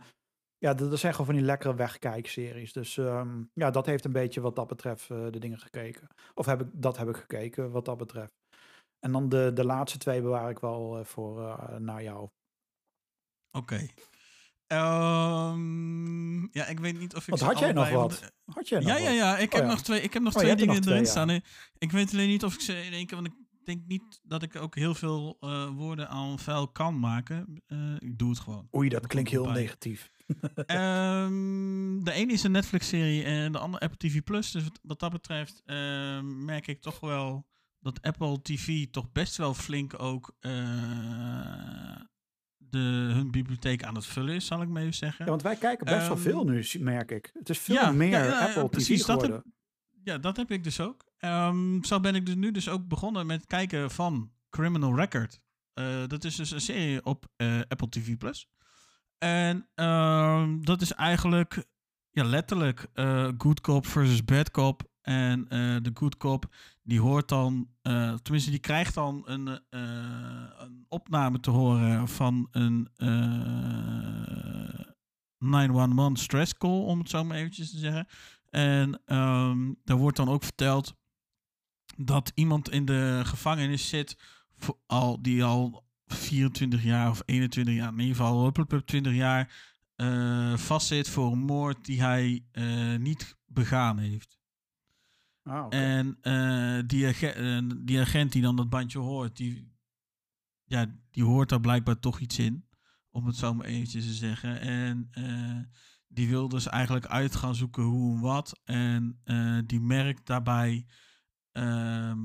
ja, 0.63 0.73
dat 0.73 0.89
dat 0.89 0.99
zijn 0.99 1.11
gewoon 1.11 1.25
van 1.25 1.35
die 1.35 1.45
lekkere 1.45 1.75
wegkijkseries. 1.75 2.73
Dus 2.73 2.97
ehm, 2.97 3.43
ja, 3.53 3.71
dat 3.71 3.85
heeft 3.85 4.05
een 4.05 4.11
beetje 4.11 4.41
wat 4.41 4.55
dat 4.55 4.67
betreft 4.67 5.09
eh, 5.09 5.25
de 5.31 5.39
dingen 5.39 5.59
gekeken. 5.59 6.07
Of 6.33 6.45
heb 6.45 6.61
ik, 6.61 6.67
dat 6.71 6.97
heb 6.97 7.09
ik 7.09 7.17
gekeken, 7.17 7.71
wat 7.71 7.85
dat 7.85 7.97
betreft. 7.97 8.31
En 8.99 9.11
dan 9.11 9.29
de, 9.29 9.51
de 9.53 9.65
laatste 9.65 9.97
twee 9.97 10.21
bewaar 10.21 10.49
ik 10.49 10.59
wel 10.59 10.97
eh, 10.97 11.05
voor 11.05 11.41
eh, 11.47 11.75
naar 11.77 12.03
jou. 12.03 12.29
Oké. 13.51 13.87
Ehm, 14.67 16.41
ja, 16.57 16.65
ik 16.65 16.79
weet 16.79 16.99
niet 16.99 17.15
of 17.15 17.21
ik 17.23 17.27
Want 17.29 17.39
ze 17.41 17.45
had 17.47 17.59
jij 17.59 17.71
nog 17.71 17.89
wat? 17.89 18.31
Had 18.45 18.67
jij 18.69 18.79
nog 18.79 18.87
Ja, 18.89 18.97
ja, 18.97 19.03
wat? 19.05 19.15
ja. 19.15 19.37
Ik 19.37 19.47
Oh, 19.47 19.53
heb 19.53 19.63
ja. 19.63 19.69
nog 19.69 19.81
twee, 19.81 20.01
ik 20.01 20.13
heb 20.13 20.21
nog 20.23 20.33
Oh, 20.35 20.39
twee 20.41 20.55
dingen 20.55 20.75
nog 20.75 20.85
erin 20.85 20.95
twee, 21.03 21.05
staan. 21.05 21.29
Ik- 21.29 21.71
Ik 21.77 21.91
weet 21.91 22.11
alleen 22.11 22.27
niet 22.27 22.43
of 22.43 22.53
ik 22.53 22.59
ze 22.61 22.83
in 22.85 22.93
één 22.93 23.05
keer... 23.05 23.15
Want 23.21 23.27
ik 23.27 23.33
denk 23.65 23.85
niet 23.87 24.19
dat 24.23 24.43
ik 24.43 24.55
ook 24.55 24.75
heel 24.75 24.95
veel 24.95 25.37
eh, 25.39 25.67
woorden 25.69 26.09
aan 26.09 26.39
vuil 26.39 26.67
kan 26.67 26.99
maken. 26.99 27.61
Eh, 27.67 27.95
ik 27.99 28.17
doe 28.17 28.29
het 28.29 28.39
gewoon. 28.39 28.67
Oei, 28.75 28.89
dat 28.89 29.07
klinkt 29.07 29.29
heel 29.29 29.49
negatief. 29.51 30.11
Ehm, 30.65 32.03
de 32.03 32.11
ene 32.11 32.31
is 32.33 32.43
een 32.43 32.51
Netflix-serie 32.51 33.23
en 33.23 33.51
de 33.51 33.57
andere 33.57 33.83
Apple 33.83 33.97
TV+. 34.09 34.21
Plus. 34.23 34.51
Dus 34.51 34.63
wat- 34.81 34.99
dat 34.99 35.11
betreft 35.11 35.61
ehm, 35.65 36.45
merk 36.45 36.67
ik 36.67 36.81
toch 36.81 36.99
wel 36.99 37.47
dat 37.79 38.01
Apple 38.01 38.41
TV 38.41 38.85
toch 38.91 39.11
best 39.11 39.37
wel 39.37 39.53
flink 39.53 39.99
ook 40.01 40.35
eh, 40.39 40.51
de, 42.57 42.79
hun 43.13 43.31
bibliotheek 43.31 43.83
aan 43.83 43.95
het 43.95 44.05
vullen 44.05 44.35
is, 44.35 44.45
zal 44.45 44.61
ik 44.61 44.67
maar 44.67 44.81
even 44.81 44.93
zeggen. 44.93 45.25
Ja, 45.25 45.29
want 45.31 45.41
wij 45.43 45.55
kijken 45.55 45.85
best 45.85 46.07
wel 46.07 46.15
Ehm, 46.15 46.25
veel 46.25 46.43
nu, 46.45 46.65
merk 46.79 47.11
ik. 47.11 47.29
Het 47.33 47.49
is 47.49 47.59
veel 47.59 47.75
ja, 47.75 47.91
meer 47.91 48.09
ja, 48.09 48.45
Apple 48.45 48.63
TV 48.63 48.69
precies, 48.69 49.05
dat 49.05 49.09
geworden. 49.21 49.35
heb- 49.35 49.45
Ja, 50.03 50.17
dat 50.17 50.37
heb 50.37 50.51
ik 50.51 50.63
dus 50.63 50.79
ook. 50.79 51.05
Ehm, 51.23 51.83
zo 51.83 51.99
ben 51.99 52.15
ik 52.15 52.25
dus 52.25 52.35
nu 52.35 52.51
dus 52.51 52.69
ook 52.69 52.87
begonnen 52.87 53.25
met 53.25 53.45
kijken 53.45 53.91
van 53.91 54.31
Criminal 54.49 54.95
Record. 54.95 55.39
Eh, 55.73 56.07
dat 56.07 56.23
is 56.23 56.35
dus 56.35 56.51
een 56.51 56.61
serie 56.61 57.05
op 57.05 57.25
eh, 57.35 57.59
Apple 57.67 57.89
TV+. 57.89 58.17
Plus. 58.17 58.47
En 59.17 59.67
ehm, 59.75 60.61
dat 60.61 60.81
is 60.81 60.93
eigenlijk 60.93 61.65
ja, 62.09 62.23
letterlijk 62.23 62.87
eh, 62.93 63.29
good 63.37 63.61
cop 63.61 63.87
versus 63.87 64.23
bad 64.23 64.51
cop. 64.51 64.91
En 65.01 65.45
de 65.83 65.91
good 65.93 66.17
cop 66.17 66.55
die 66.81 66.99
hoort 66.99 67.29
dan, 67.29 67.69
tenminste 68.21 68.49
die 68.49 68.59
krijgt 68.59 68.93
dan 68.93 69.21
een, 69.25 69.59
een 69.69 70.85
opname 70.87 71.39
te 71.39 71.49
horen 71.49 72.07
van 72.07 72.47
een 72.51 72.89
eh 72.95 73.53
911 75.37 76.17
stress 76.17 76.57
call, 76.57 76.81
om 76.81 76.99
het 76.99 77.09
zo 77.09 77.23
maar 77.23 77.37
eventjes 77.37 77.71
te 77.71 77.77
zeggen. 77.77 78.07
En 78.49 79.01
ehm 79.05 79.73
daar 79.83 79.97
wordt 79.97 80.17
dan 80.17 80.29
ook 80.29 80.43
verteld 80.43 80.95
dat 81.97 82.31
iemand 82.35 82.69
in 82.69 82.85
de 82.85 83.21
gevangenis 83.25 83.89
zit 83.89 84.17
voor 84.57 84.77
al, 84.85 85.21
die 85.21 85.43
al 85.43 85.85
24 86.05 86.83
jaar 86.83 87.09
of 87.09 87.21
21 87.25 87.73
jaar, 87.75 87.91
in 87.93 87.99
ieder 87.99 88.15
geval 88.15 88.43
hup, 88.43 88.55
hup, 88.55 88.71
hup, 88.71 88.85
20 88.85 89.13
jaar 89.13 89.71
eh, 89.95 90.57
vastzit 90.57 91.09
voor 91.09 91.31
een 91.31 91.39
moord 91.39 91.85
die 91.85 92.01
hij 92.01 92.45
eh, 92.51 92.95
niet 92.95 93.37
begaan 93.45 93.97
heeft. 93.97 94.39
Ah. 95.43 95.65
En 95.69 96.17
eh, 96.21 96.79
die, 96.87 97.07
age- 97.07 97.31
eh, 97.31 97.69
die 97.77 97.99
agent 97.99 98.31
die 98.31 98.41
dan 98.41 98.55
dat 98.55 98.69
bandje 98.69 98.99
hoort, 98.99 99.37
die, 99.37 99.71
ja, 100.63 100.85
die 101.11 101.23
hoort 101.23 101.49
daar 101.49 101.59
blijkbaar 101.59 101.99
toch 101.99 102.19
iets 102.19 102.39
in. 102.39 102.67
Om 103.11 103.25
het 103.25 103.35
zo 103.35 103.53
maar 103.53 103.65
eventjes 103.65 104.05
te 104.05 104.13
zeggen. 104.13 104.59
En 104.59 105.09
die 106.07 106.27
wil 106.27 106.49
dus 106.49 106.67
eigenlijk 106.67 107.05
uit 107.05 107.35
gaan 107.35 107.55
zoeken 107.55 107.83
hoe 107.83 108.15
en 108.15 108.21
wat. 108.21 108.59
En 108.63 109.19
die 109.67 109.79
merkt 109.79 110.25
daarbij, 110.25 110.85
ehm, 111.53 112.17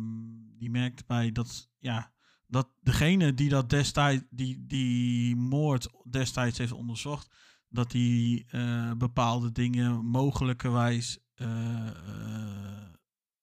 die 0.59 0.71
merkt 0.71 0.97
daarbij 0.97 1.33
dat, 1.33 1.71
ja, 1.79 2.13
dat 2.47 2.69
degene 2.81 3.35
die 3.35 3.49
dat 3.49 3.71
destijds, 3.71 4.25
die, 4.31 4.67
die 4.67 5.37
moord 5.37 5.89
destijds 6.11 6.59
heeft 6.59 6.73
onderzocht, 6.73 7.35
dat 7.69 7.91
die 7.91 8.47
eh, 8.49 8.93
bepaalde 8.93 9.53
dingen 9.53 10.05
mogelijkerwijs 10.07 11.19
eh, 11.35 11.91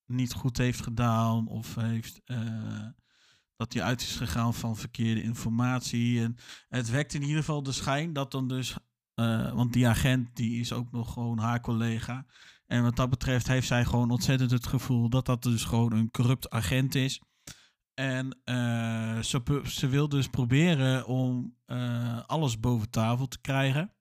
niet 0.06 0.34
goed 0.34 0.57
heeft 0.57 0.82
gedaan 0.82 1.48
of 1.48 1.76
heeft 1.76 2.22
dat 3.56 3.74
hij 3.74 3.84
uit 3.84 4.02
is 4.02 4.16
gegaan 4.16 4.53
van 4.53 4.78
verkeerde 4.78 5.22
informatie. 5.22 6.22
En 6.22 6.38
het 6.68 6.90
wekt 6.90 7.14
in 7.14 7.22
ieder 7.22 7.38
geval 7.38 7.64
de 7.64 7.72
schijn 7.72 8.14
dat 8.14 8.32
dan 8.32 8.48
dus, 8.48 8.78
want 9.53 9.74
die 9.74 9.88
agent 9.88 10.36
die 10.36 10.60
is 10.60 10.74
ook 10.74 10.91
nog 10.91 11.14
gewoon 11.14 11.40
haar 11.40 11.60
collega. 11.60 12.26
En 12.67 12.83
wat 12.83 12.95
dat 12.95 13.09
betreft 13.09 13.47
heeft 13.47 13.67
zij 13.67 13.85
gewoon 13.85 14.11
ontzettend 14.11 14.51
het 14.51 14.67
gevoel 14.67 15.09
dat 15.09 15.25
dat 15.25 15.43
dus 15.43 15.63
gewoon 15.63 15.93
een 15.93 16.11
corrupt 16.11 16.49
agent 16.49 16.95
is. 16.95 17.21
En 17.93 18.39
eh, 18.43 19.19
ze, 19.19 19.61
ze 19.65 19.87
wil 19.87 20.09
dus 20.09 20.27
proberen 20.27 21.05
om 21.05 21.55
eh, 21.65 22.19
alles 22.25 22.59
boven 22.59 22.89
tafel 22.89 23.27
te 23.27 23.41
krijgen. 23.41 23.93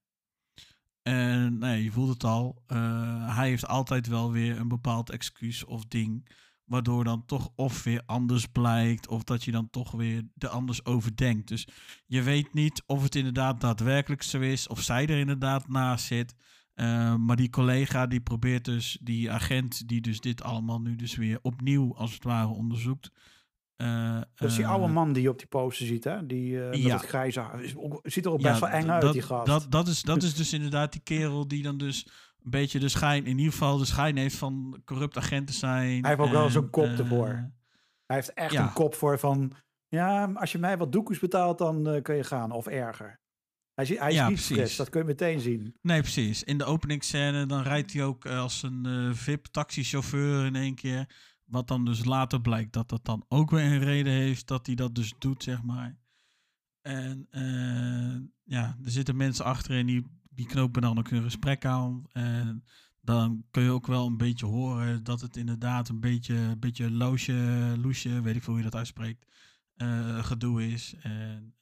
En 1.03 1.59
je 1.83 1.91
voelt 1.91 2.09
het 2.09 2.25
al. 2.25 2.63
eh, 2.67 3.37
hij 3.37 3.49
heeft 3.49 3.67
altijd 3.67 4.07
wel 4.07 4.33
weer 4.33 4.59
een 4.59 4.69
bepaald 4.69 5.11
excuus 5.11 5.65
of 5.65 5.85
ding. 5.85 6.29
Waardoor 6.65 7.05
dan 7.05 7.25
toch 7.27 7.51
of 7.55 7.83
weer 7.83 8.03
anders 8.07 8.47
blijkt. 8.47 9.09
Of 9.09 9.25
dat 9.25 9.45
je 9.45 9.51
dan 9.51 9.71
toch 9.71 9.91
weer 9.91 10.29
er 10.39 10.49
anders 10.49 10.85
over 10.85 11.17
denkt. 11.17 11.49
Dus 11.49 11.69
je 12.07 12.23
weet 12.23 12.55
niet 12.55 12.83
of 12.87 13.03
het 13.03 13.15
inderdaad 13.15 13.61
daadwerkelijk 13.61 14.23
zo 14.23 14.41
is. 14.41 14.69
Of 14.69 14.81
zij 14.81 15.07
er 15.07 15.19
inderdaad 15.19 15.69
naast 15.69 16.05
zit. 16.05 16.35
Eh, 16.75 17.15
maar 17.15 17.37
die 17.37 17.51
collega 17.51 18.07
die 18.07 18.21
probeert 18.21 18.65
dus, 18.65 18.99
die 19.03 19.31
agent 19.31 19.89
die 19.89 20.01
dus 20.01 20.21
dit 20.21 20.43
allemaal 20.43 20.81
nu 20.81 20.97
dus 20.97 21.17
weer 21.17 21.39
opnieuw 21.43 21.97
als 21.97 22.15
het 22.15 22.25
ware 22.25 22.49
onderzoekt. 22.49 23.11
eh, 23.77 24.21
Dat 24.35 24.49
is 24.49 24.55
die 24.55 24.65
eh, 24.65 24.71
oude 24.71 24.93
man 24.93 25.13
die 25.13 25.23
je 25.23 25.29
op 25.29 25.39
die 25.39 25.47
poster 25.47 25.87
ziet, 25.87 26.05
hè? 26.05 26.27
Die 26.27 26.63
eh, 26.63 26.71
met 26.71 26.83
ja. 26.83 26.97
het 26.97 27.07
grijze 27.07 27.45
Ziet 28.03 28.25
er 28.25 28.33
ook 28.33 28.41
ja, 28.41 28.49
best 28.49 28.61
wel 28.61 28.71
eng 28.71 28.89
uit, 28.89 29.13
die 29.13 29.23
gast. 29.23 29.47
Dat, 29.47 29.67
dat, 29.69 29.89
is, 29.89 30.03
dat 30.03 30.23
is 30.29 30.35
dus 30.35 30.53
inderdaad 30.53 30.93
die 30.93 31.01
kerel 31.01 31.49
die 31.49 31.63
dan 31.63 31.79
dus 31.79 32.07
een 32.45 32.51
beetje 32.51 32.79
de 32.79 32.89
schijn, 32.89 33.27
in 33.27 33.39
ieder 33.39 33.53
geval 33.53 33.79
de 33.79 33.85
schijn 33.85 34.17
heeft 34.17 34.37
van 34.37 34.83
corrupt 34.85 35.17
agent 35.17 35.47
te 35.47 35.53
zijn. 35.53 36.01
Hij 36.01 36.11
heeft 36.11 36.21
ook 36.21 36.31
wel 36.31 36.51
zo'n 36.51 36.71
kop 36.71 36.85
ervoor. 36.87 37.53
Hij 38.07 38.17
heeft 38.17 38.33
echt 38.33 38.53
ja. 38.53 38.63
een 38.63 38.73
kop 38.73 38.95
voor 38.95 39.19
van... 39.19 39.53
Ja, 39.89 40.33
als 40.35 40.53
je 40.53 40.59
mij 40.59 40.79
wat 40.79 40.93
doekoes 40.93 41.19
betaalt, 41.19 41.59
dan 41.59 42.03
kun 42.03 42.17
je 42.17 42.25
gaan. 42.25 42.51
Of 42.51 42.67
erger. 42.67 43.21
Hij, 43.75 43.87
hij 43.87 44.09
is 44.09 44.15
Ja, 44.15 44.29
niet 44.29 44.77
dat 44.77 44.89
kun 44.89 45.01
je 45.01 45.07
meteen 45.07 45.41
zien. 45.41 45.77
Nee, 45.83 46.01
precies. 46.01 46.43
In 46.43 46.59
de 46.59 46.65
openingsscène 46.65 47.47
dan 47.47 47.63
rijdt 47.63 47.93
hij 47.93 48.05
ook 48.05 48.25
eh, 48.25 48.39
als 48.39 48.63
een 48.63 48.87
eh, 48.87 49.15
VIP-taxichauffeur 49.15 50.47
in 50.47 50.57
één 50.57 50.75
keer. 50.75 51.09
Wat 51.45 51.69
dan 51.69 51.85
dus 51.85 52.05
later 52.05 52.41
blijkt 52.41 52.73
dat 52.73 52.89
dat 52.89 53.05
dan 53.05 53.25
ook 53.29 53.51
weer 53.51 53.65
een 53.65 53.85
reden 53.85 54.13
heeft 54.13 54.47
dat 54.47 54.67
hij 54.67 54.75
dat 54.75 54.95
dus 54.95 55.15
doet, 55.19 55.43
zeg 55.43 55.63
maar. 55.63 55.99
En 56.83 57.27
eh, 57.31 58.21
ja, 58.43 58.77
er 58.85 58.91
zitten 58.91 59.17
mensen 59.17 59.45
achter 59.45 59.79
en 59.79 59.87
die, 59.87 60.07
die 60.31 60.47
knopen 60.47 60.83
dan 60.83 60.99
ook 60.99 61.11
hun 61.11 61.23
gesprek 61.23 61.65
aan. 61.65 62.05
En 62.13 62.65
dan 63.01 63.45
kun 63.51 63.63
je 63.63 63.71
ook 63.71 63.87
wel 63.87 64.07
een 64.07 64.17
beetje 64.17 64.47
horen 64.47 65.05
dat 65.05 65.21
het 65.21 65.37
inderdaad 65.37 65.89
een 65.89 66.01
beetje, 66.01 66.35
een 66.35 66.59
beetje 66.59 66.91
loosje, 66.91 67.33
loesje, 67.79 68.21
weet 68.21 68.37
ik 68.37 68.43
veel 68.43 68.53
hoe 68.53 68.63
je 68.63 68.71
dat 68.71 68.79
uitspreekt, 68.79 69.27
gedoe 70.21 70.67
is. 70.67 70.95
En 71.01 71.55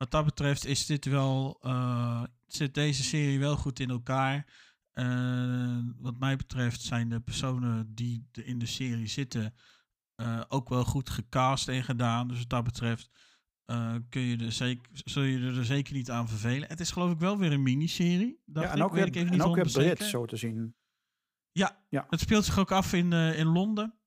wat 0.00 0.10
dat 0.10 0.24
betreft 0.24 0.66
is 0.66 0.86
dit 0.86 1.04
wel, 1.04 1.58
eh, 1.60 2.22
zit 2.46 2.74
deze 2.74 3.02
serie 3.02 3.38
wel 3.38 3.56
goed 3.56 3.80
in 3.80 3.90
elkaar. 3.90 4.46
Eh, 4.90 5.78
wat 5.96 6.18
mij 6.18 6.36
betreft 6.36 6.80
zijn 6.80 7.08
de 7.08 7.20
personen 7.20 7.94
die 7.94 8.28
in 8.32 8.58
de 8.58 8.66
serie 8.66 9.06
zitten 9.06 9.54
eh, 10.14 10.40
ook 10.48 10.68
wel 10.68 10.84
goed 10.84 11.10
gecast 11.10 11.68
en 11.68 11.84
gedaan. 11.84 12.28
Dus 12.28 12.38
wat 12.38 12.48
dat 12.48 12.64
betreft 12.64 13.10
kun 14.08 14.22
je 14.22 14.36
er 14.36 14.52
zeker, 14.52 14.90
zul 14.92 15.22
je 15.22 15.38
er 15.38 15.64
zeker 15.64 15.94
niet 15.94 16.10
aan 16.10 16.28
vervelen. 16.28 16.68
Het 16.68 16.80
is 16.80 16.90
geloof 16.90 17.12
ik 17.12 17.18
wel 17.18 17.38
weer 17.38 17.52
een 17.52 17.62
miniserie. 17.62 18.40
Ja, 18.44 18.62
en 18.62 18.78
ik, 18.78 18.84
ook 18.84 18.92
weer, 18.92 19.06
ik 19.06 19.14
even 19.14 19.26
en 19.28 19.32
niet 19.32 19.42
ook 19.42 19.54
weer 19.54 19.64
100% 19.64 19.70
Brits, 19.72 20.10
zo 20.10 20.24
te 20.24 20.36
zien. 20.36 20.74
Ja, 21.52 21.84
Ja. 21.88 22.06
het 22.08 22.20
speelt 22.20 22.44
zich 22.44 22.58
ook 22.58 22.72
af 22.72 22.92
in, 22.92 23.12
in 23.12 23.46
Londen. 23.46 23.99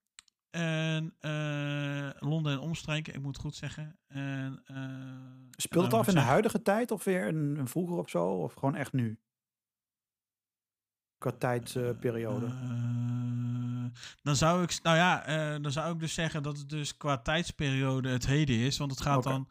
En 0.54 1.14
eh, 1.20 2.10
Londen 2.28 2.52
en 2.52 2.58
omstreken, 2.58 3.14
ik 3.14 3.22
moet 3.22 3.32
het 3.36 3.44
goed 3.44 3.54
zeggen. 3.54 3.98
En, 4.06 4.62
eh, 4.66 4.76
Speelt 5.50 5.82
het 5.82 5.92
nou, 5.92 6.02
af 6.02 6.08
in 6.08 6.14
de 6.14 6.20
huidige 6.20 6.62
tijd 6.62 6.90
of 6.90 7.04
weer 7.04 7.26
een, 7.26 7.58
een 7.58 7.68
vroeger 7.68 7.96
of 7.96 8.10
zo? 8.10 8.26
Of 8.26 8.54
gewoon 8.54 8.74
echt 8.74 8.92
nu? 8.92 9.18
Qua 11.18 11.30
tijdsperiode. 11.30 12.46
Eh, 12.46 13.98
dan 14.22 14.36
zou 14.36 14.62
ik, 14.62 14.78
nou 14.82 14.96
ja, 14.96 15.58
dan 15.58 15.72
zou 15.72 15.94
ik 15.94 16.00
dus 16.00 16.14
zeggen 16.14 16.42
dat 16.42 16.58
het 16.58 16.68
dus 16.68 16.96
qua 16.96 17.18
tijdsperiode 17.18 18.08
het 18.08 18.26
heden 18.26 18.56
is. 18.56 18.78
Want 18.78 18.90
het 18.90 19.00
gaat 19.00 19.22
dan. 19.22 19.48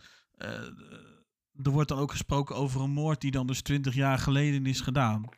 er 1.64 1.72
wordt 1.72 1.90
dan 1.90 1.98
ook 2.00 2.12
gesproken 2.12 2.56
over 2.56 2.82
een 2.82 2.92
moord 2.92 3.22
die 3.22 3.32
dan 3.32 3.48
dus 3.48 3.62
20 3.62 3.94
jaar 3.94 4.18
geleden 4.18 4.66
is 4.66 4.82
gedaan. 4.82 5.30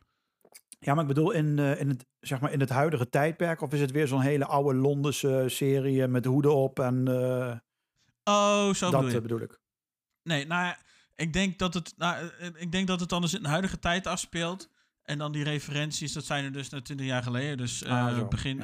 Ja, 0.78 0.94
maar 0.94 1.02
ik 1.02 1.08
bedoel 1.08 1.30
in, 1.30 1.58
eh, 1.58 1.80
in, 1.80 1.88
het, 1.88 2.06
zeg 2.20 2.40
maar 2.40 2.52
in 2.52 2.60
het 2.60 2.68
huidige 2.68 3.08
tijdperk. 3.08 3.60
Of 3.60 3.72
is 3.72 3.80
het 3.80 3.90
weer 3.90 4.06
zo'n 4.06 4.20
hele 4.20 4.46
oude 4.46 4.78
Londense 4.78 5.44
serie 5.46 6.06
met 6.06 6.24
hoeden 6.24 6.54
op 6.54 6.78
en 6.78 7.08
eh, 7.08 7.56
Oh, 8.24 8.74
zo 8.74 8.90
dat 8.90 9.00
bedoel 9.00 9.16
eh, 9.16 9.22
bedoel 9.22 9.40
ik. 9.40 9.60
Nee, 10.22 10.46
nou 10.46 10.74
ik 11.14 11.32
denk 11.32 11.58
dat 11.58 11.74
het, 11.74 11.94
nou, 11.96 12.30
ik 12.54 12.72
denk 12.72 12.86
dat 12.86 13.00
het 13.00 13.08
dan 13.08 13.20
dus 13.20 13.34
in 13.34 13.42
de 13.42 13.48
huidige 13.48 13.78
tijd 13.78 14.06
afspeelt. 14.06 14.70
En 15.02 15.18
dan 15.18 15.32
die 15.32 15.44
referenties, 15.44 16.12
dat 16.12 16.24
zijn 16.24 16.44
er 16.44 16.52
dus 16.52 16.68
naar 16.68 16.82
20 16.82 17.06
jaar 17.06 17.22
geleden. 17.22 17.56
Dus 17.56 17.84
Ah, 17.84 18.16
zo, 18.16 18.26
begin, 18.26 18.62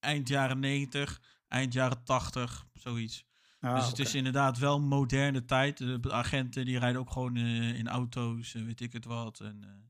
eind 0.00 0.28
jaren 0.28 0.58
90, 0.58 1.20
eind 1.48 1.72
jaren 1.72 2.04
80, 2.04 2.66
zoiets. 2.72 3.24
Ah, 3.60 3.74
dus 3.74 3.86
het 3.86 3.98
is 3.98 4.14
inderdaad 4.14 4.58
wel 4.58 4.80
moderne 4.80 5.44
tijd. 5.44 5.78
De 5.78 6.12
agenten 6.12 6.64
die 6.64 6.78
rijden 6.78 7.00
ook 7.00 7.10
gewoon 7.10 7.36
in 7.36 7.88
auto's, 7.88 8.52
weet 8.52 8.80
ik 8.80 8.92
het 8.92 9.04
wat. 9.04 9.40
En, 9.40 9.84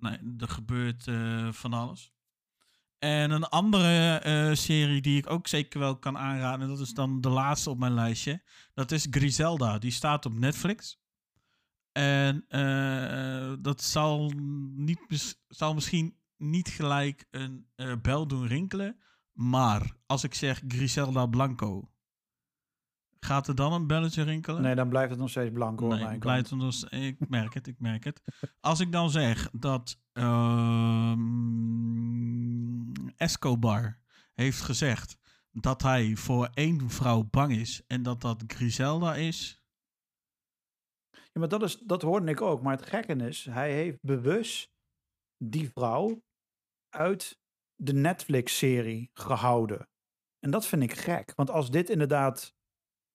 nee, 0.00 0.18
er 0.38 0.48
gebeurt 0.48 1.06
eh, 1.06 1.52
van 1.52 1.72
alles. 1.72 2.12
En 2.98 3.30
een 3.30 3.44
andere 3.44 4.16
eh, 4.18 4.54
serie 4.54 5.00
die 5.00 5.18
ik 5.18 5.30
ook 5.30 5.46
zeker 5.46 5.80
wel 5.80 5.98
kan 5.98 6.18
aanraden, 6.18 6.68
dat 6.68 6.80
is 6.80 6.94
dan 6.94 7.20
de 7.20 7.28
laatste 7.28 7.70
op 7.70 7.78
mijn 7.78 7.94
lijstje. 7.94 8.42
Dat 8.74 8.90
is 8.90 9.06
Griselda. 9.10 9.78
Die 9.78 9.90
staat 9.90 10.26
op 10.26 10.38
Netflix. 10.38 11.00
En 11.92 12.44
eh, 12.48 13.52
dat 13.60 13.82
zal, 13.82 14.32
niet, 14.74 15.36
zal 15.48 15.74
misschien 15.74 16.16
niet 16.36 16.68
gelijk 16.68 17.26
een 17.30 17.66
bel 18.02 18.26
doen 18.26 18.46
rinkelen. 18.46 19.00
Maar 19.32 19.96
als 20.06 20.24
ik 20.24 20.34
zeg 20.34 20.62
Griselda 20.68 21.26
Blanco, 21.26 21.90
gaat 23.20 23.48
er 23.48 23.54
dan 23.54 23.72
een 23.72 23.86
belletje 23.86 24.22
rinkelen? 24.22 24.62
Nee, 24.62 24.74
dan 24.74 24.88
blijft 24.88 25.10
het 25.10 25.18
nog 25.18 25.30
steeds 25.30 25.52
blank 25.52 25.80
hoor. 25.80 25.88
Nee, 25.88 25.98
mijn 25.98 26.14
ik, 26.14 26.20
kant. 26.20 26.32
blijf 26.32 26.50
er 26.50 26.56
nog 26.56 26.90
ik 26.90 27.28
merk 27.28 27.54
het, 27.54 27.66
ik 27.66 27.78
merk 27.78 28.04
het. 28.04 28.22
Als 28.60 28.80
ik 28.80 28.92
dan 28.92 29.10
zeg 29.10 29.50
dat 29.52 30.00
ehm, 30.12 31.18
Escobar 33.16 33.98
heeft 34.34 34.60
gezegd 34.60 35.18
dat 35.50 35.82
hij 35.82 36.16
voor 36.16 36.48
één 36.54 36.90
vrouw 36.90 37.22
bang 37.30 37.52
is 37.52 37.82
en 37.86 38.02
dat 38.02 38.20
dat 38.20 38.44
Griselda 38.46 39.14
is. 39.14 39.62
Ja, 41.10 41.40
maar 41.40 41.48
dat, 41.48 41.62
is, 41.62 41.78
dat 41.78 42.02
hoorde 42.02 42.30
ik 42.30 42.40
ook. 42.40 42.62
Maar 42.62 42.76
het 42.76 42.86
gekke 42.86 43.14
is, 43.14 43.44
hij 43.44 43.72
heeft 43.72 43.98
bewust 44.00 44.70
die 45.36 45.70
vrouw 45.70 46.22
uit 46.88 47.40
de 47.74 47.92
Netflix-serie 47.92 49.10
gehouden. 49.12 49.88
En 50.38 50.50
dat 50.50 50.66
vind 50.66 50.82
ik 50.82 50.92
gek. 50.94 51.32
Want 51.34 51.50
als 51.50 51.70
dit 51.70 51.90
inderdaad, 51.90 52.54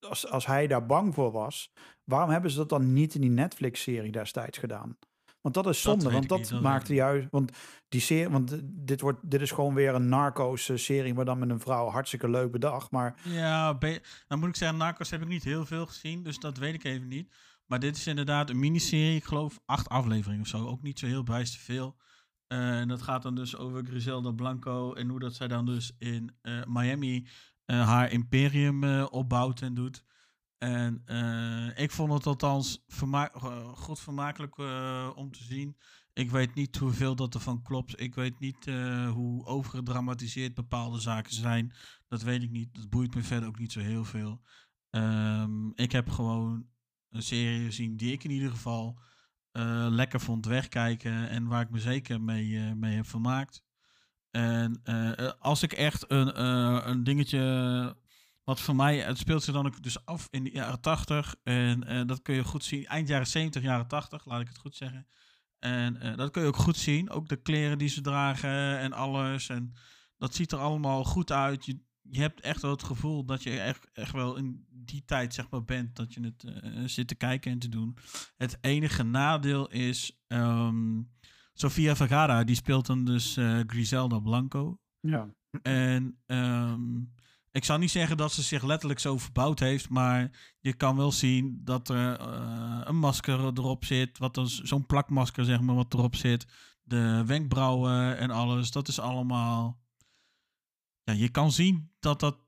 als, 0.04 0.30
als 0.30 0.46
hij 0.46 0.66
daar 0.66 0.86
bang 0.86 1.14
voor 1.14 1.32
was, 1.32 1.72
waarom 2.04 2.30
hebben 2.30 2.50
ze 2.50 2.56
dat 2.56 2.68
dan 2.68 2.92
niet 2.92 3.14
in 3.14 3.20
die 3.20 3.30
Netflix-serie 3.30 4.12
destijds 4.12 4.58
gedaan? 4.58 4.96
Want 5.40 5.54
dat 5.54 5.66
is 5.66 5.82
zonde, 5.82 6.10
want 6.10 6.28
dat 6.28 6.38
niet, 6.38 6.90
ik 6.90 6.96
juist. 6.96 7.26
Want 7.30 7.52
die 7.88 8.00
serie, 8.00 8.28
want 8.28 8.52
eh, 8.52 8.58
dit, 8.62 9.00
wordt, 9.00 9.30
dit 9.30 9.40
is 9.40 9.50
gewoon 9.50 9.74
weer 9.74 9.94
een 9.94 10.08
narcos-serie, 10.08 11.14
maar 11.14 11.24
dan 11.24 11.38
met 11.38 11.50
een 11.50 11.60
vrouw. 11.60 11.88
Hartstikke 11.88 12.28
leuk 12.28 12.50
bedacht. 12.50 12.90
Maar 12.90 13.14
Ja, 13.22 13.78
dan 14.26 14.38
moet 14.38 14.48
ik 14.48 14.56
zeggen, 14.56 14.78
Narcos 14.78 15.10
heb 15.10 15.22
ik 15.22 15.28
niet 15.28 15.44
heel 15.44 15.66
veel 15.66 15.86
gezien, 15.86 16.22
dus 16.22 16.38
dat 16.38 16.58
weet 16.58 16.74
ik 16.74 16.84
even 16.84 17.08
niet. 17.08 17.34
Maar 17.66 17.78
dit 17.80 17.96
is 17.96 18.06
inderdaad 18.06 18.50
een 18.50 18.58
miniserie, 18.58 19.16
ik 19.16 19.24
geloof 19.24 19.60
acht 19.64 19.88
afleveringen 19.88 20.40
of 20.40 20.46
zo. 20.46 20.66
Ook 20.66 20.82
niet 20.82 20.98
zo 20.98 21.06
heel 21.06 21.22
bijster 21.22 21.60
veel. 21.60 21.96
Eh, 22.46 22.80
en 22.80 22.88
dat 22.88 23.02
gaat 23.02 23.22
dan 23.22 23.34
dus 23.34 23.56
over 23.56 23.84
Griselda 23.84 24.30
Blanco 24.30 24.92
en 24.92 25.08
hoe 25.08 25.18
dat 25.18 25.34
zij 25.34 25.48
dan 25.48 25.66
dus 25.66 25.92
in 25.98 26.36
eh, 26.40 26.62
Miami 26.66 27.16
eh, 27.16 27.30
haar 27.66 28.10
imperium 28.12 28.84
eh, 28.84 29.06
opbouwt 29.10 29.62
en 29.62 29.74
doet. 29.74 30.04
En 30.58 31.02
eh, 31.04 31.82
ik 31.82 31.90
vond 31.90 32.12
het 32.12 32.26
althans 32.26 32.84
verma 32.86 33.32
eh, 33.32 33.68
goed 33.68 34.00
vermakelijk 34.00 34.58
eh, 34.58 35.10
om 35.14 35.30
te 35.30 35.44
zien. 35.44 35.76
Ik 36.12 36.30
weet 36.30 36.54
niet 36.54 36.76
hoeveel 36.76 37.16
dat 37.16 37.34
ervan 37.34 37.62
klopt. 37.62 38.00
Ik 38.00 38.14
weet 38.14 38.40
niet 38.40 38.66
eh, 38.66 39.10
hoe 39.10 39.44
overgedramatiseerd 39.44 40.54
bepaalde 40.54 41.00
zaken 41.00 41.34
zijn. 41.34 41.72
Dat 42.08 42.22
weet 42.22 42.42
ik 42.42 42.50
niet. 42.50 42.74
Dat 42.74 42.88
boeit 42.88 43.14
me 43.14 43.22
verder 43.22 43.48
ook 43.48 43.58
niet 43.58 43.72
zo 43.72 43.80
heel 43.80 44.04
veel. 44.04 44.42
Ehm, 44.90 45.68
ik 45.74 45.92
heb 45.92 46.10
gewoon 46.10 46.66
een 47.10 47.22
serie 47.22 47.64
gezien 47.64 47.96
die 47.96 48.12
ik 48.12 48.24
in 48.24 48.30
ieder 48.30 48.50
geval 48.50 49.00
eh, 49.50 49.86
lekker 49.90 50.20
vond 50.20 50.46
wegkijken. 50.46 51.28
En 51.28 51.46
waar 51.46 51.62
ik 51.62 51.70
me 51.70 51.80
zeker 51.80 52.20
mee, 52.20 52.56
eh, 52.58 52.72
mee 52.72 52.96
heb 52.96 53.06
vermaakt. 53.06 53.63
En 54.34 54.80
eh, 54.84 55.18
eh, 55.18 55.32
als 55.38 55.62
ik 55.62 55.72
echt 55.72 56.10
een, 56.10 56.32
eh, 56.32 56.82
een 56.84 57.04
dingetje. 57.04 57.96
Wat 58.44 58.60
voor 58.60 58.76
mij, 58.76 58.98
het 58.98 59.18
speelt 59.18 59.42
zich 59.42 59.54
dan 59.54 59.66
ook 59.66 59.82
dus 59.82 60.04
af 60.04 60.28
in 60.30 60.44
de 60.44 60.50
jaren 60.50 60.80
80. 60.80 61.34
En 61.42 62.06
dat 62.06 62.22
kun 62.22 62.34
je 62.34 62.44
goed 62.44 62.64
zien. 62.64 62.86
Eind 62.86 63.08
jaren 63.08 63.26
70, 63.26 63.62
jaren 63.62 63.86
80, 63.86 64.24
laat 64.26 64.40
ik 64.40 64.48
het 64.48 64.58
goed 64.58 64.76
zeggen. 64.76 65.06
En 65.58 66.16
dat 66.16 66.30
kun 66.30 66.42
je 66.42 66.48
ook 66.48 66.56
goed 66.56 66.76
zien. 66.76 67.10
Ook 67.10 67.28
de 67.28 67.36
kleren 67.36 67.78
die 67.78 67.88
ze 67.88 68.00
dragen 68.00 68.78
en 68.78 68.92
alles. 68.92 69.48
En 69.48 69.72
dat 70.18 70.34
ziet 70.34 70.52
er 70.52 70.58
allemaal 70.58 71.04
goed 71.04 71.32
uit. 71.32 71.66
Je, 71.66 71.80
je 72.02 72.20
hebt 72.20 72.40
echt 72.40 72.62
wel 72.62 72.70
het 72.70 72.82
gevoel 72.82 73.24
dat 73.24 73.42
je 73.42 73.60
echt, 73.60 73.88
echt 73.92 74.12
wel 74.12 74.36
in 74.36 74.66
die 74.70 75.04
tijd 75.04 75.34
zeg 75.34 75.50
maar 75.50 75.64
bent. 75.64 75.96
Dat 75.96 76.14
je 76.14 76.20
het 76.20 76.44
zit 76.90 77.08
te 77.08 77.14
kijken 77.14 77.52
en 77.52 77.58
te 77.58 77.68
doen. 77.68 77.96
Het 78.36 78.58
enige 78.60 79.02
nadeel 79.02 79.70
is... 79.70 80.18
ehm, 80.26 81.00
Sofia 81.54 81.96
Vergara, 81.96 82.44
die 82.44 82.54
speelt 82.56 82.86
dan 82.86 83.04
dus 83.04 83.36
eh, 83.36 83.60
Griselda 83.66 84.18
Blanco. 84.18 84.78
ja, 85.00 85.34
En 85.62 86.18
ehm, 86.26 86.98
ik 87.50 87.64
zou 87.64 87.78
niet 87.78 87.90
zeggen 87.90 88.16
dat 88.16 88.32
ze 88.32 88.42
zich 88.42 88.62
letterlijk 88.62 89.00
zo 89.00 89.18
verbouwd 89.18 89.58
heeft, 89.60 89.88
maar 89.88 90.30
je 90.60 90.72
kan 90.74 90.96
wel 90.96 91.12
zien 91.12 91.60
dat 91.64 91.88
er 91.88 92.18
eh, 92.20 92.80
een 92.84 92.96
masker 92.98 93.40
erop 93.40 93.84
zit. 93.84 94.18
Wat 94.18 94.34
dan 94.34 94.48
zo'n 94.48 94.86
plakmasker, 94.86 95.44
zeg 95.44 95.60
maar, 95.60 95.74
wat 95.74 95.94
erop 95.94 96.16
zit. 96.16 96.46
De 96.82 97.22
wenkbrauwen 97.26 98.18
en 98.18 98.30
alles. 98.30 98.70
Dat 98.70 98.88
is 98.88 98.98
allemaal. 98.98 99.82
Ja, 101.02 101.12
je 101.12 101.28
kan 101.28 101.52
zien 101.52 101.90
dat 102.00 102.20
dat 102.20 102.38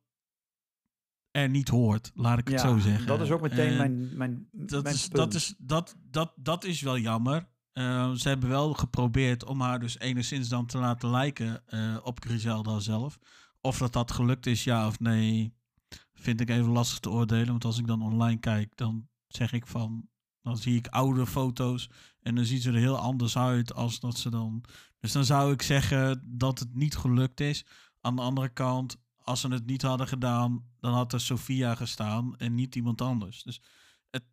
er 1.31 1.49
niet 1.49 1.69
hoort. 1.69 2.11
Laat 2.15 2.39
ik 2.39 2.49
het 2.49 2.61
zo 2.61 2.78
zeggen. 2.78 3.07
dat 3.07 3.20
is 3.20 3.31
ook 3.31 3.41
meteen 3.41 3.70
En- 3.70 3.77
mijn, 3.77 4.16
mijn, 4.16 4.49
dat 4.53 4.83
mijn 4.83 4.95
is, 4.95 5.03
punt. 5.09 5.16
dat, 5.16 5.35
is, 5.35 5.55
dat, 5.59 5.97
dat, 6.11 6.33
dat 6.37 6.65
is 6.65 6.81
wel 6.81 6.99
jammer. 6.99 7.49
Eh, 7.77 8.12
ze 8.12 8.28
hebben 8.28 8.48
wel 8.48 8.73
geprobeerd 8.73 9.44
om 9.44 9.61
haar 9.61 9.81
dus 9.81 9.98
enigszins 9.98 10.48
dan 10.48 10.66
te 10.66 10.78
laten 10.78 11.11
lijken 11.11 11.66
eh, 11.66 11.97
op 12.03 12.24
Griselda 12.24 12.78
zelf. 12.78 13.19
Of 13.61 13.78
dat 13.78 13.93
dat 13.93 14.11
gelukt 14.11 14.47
is, 14.47 14.65
ja 14.65 14.86
of 14.86 15.01
nee, 15.01 15.55
vind 16.15 16.40
ik 16.40 16.51
even 16.51 16.70
lastig 16.70 16.98
te 16.98 17.11
oordelen. 17.11 17.47
Want 17.47 17.65
als 17.65 17.78
ik 17.78 17.86
dan 17.86 18.03
online 18.03 18.40
kijk, 18.40 18.77
dan 18.77 19.09
zeg 19.28 19.53
ik 19.53 19.66
van... 19.66 20.09
Dan 20.43 20.57
zie 20.57 20.77
ik 20.77 20.86
oude 20.86 21.27
foto's 21.27 21.90
en 22.20 22.35
dan 22.35 22.44
ziet 22.44 22.62
ze 22.62 22.69
er 22.70 22.77
heel 22.77 22.98
anders 22.98 23.39
uit 23.39 23.74
als 23.74 24.01
dat 24.01 24.19
ze 24.19 24.31
dan... 24.31 24.65
Dus 25.01 25.12
dan 25.12 25.24
zou 25.24 25.53
ik 25.53 25.62
zeggen 25.62 26.23
dat 26.39 26.59
het 26.59 26.74
niet 26.74 26.97
gelukt 26.97 27.40
is. 27.40 27.65
Aan 28.01 28.16
de 28.16 28.23
andere 28.23 28.48
kant, 28.48 28.97
als 29.23 29.40
ze 29.40 29.48
het 29.48 29.66
niet 29.66 29.82
hadden 29.82 30.09
gedaan, 30.09 30.65
dan 30.81 30.93
had 30.93 31.12
er 31.12 31.20
Sophia 31.20 31.74
gestaan 31.74 32.36
en 32.36 32.55
niet 32.55 32.74
iemand 32.74 33.01
anders. 33.01 33.43
Dus 33.43 33.61
het, 34.11 34.24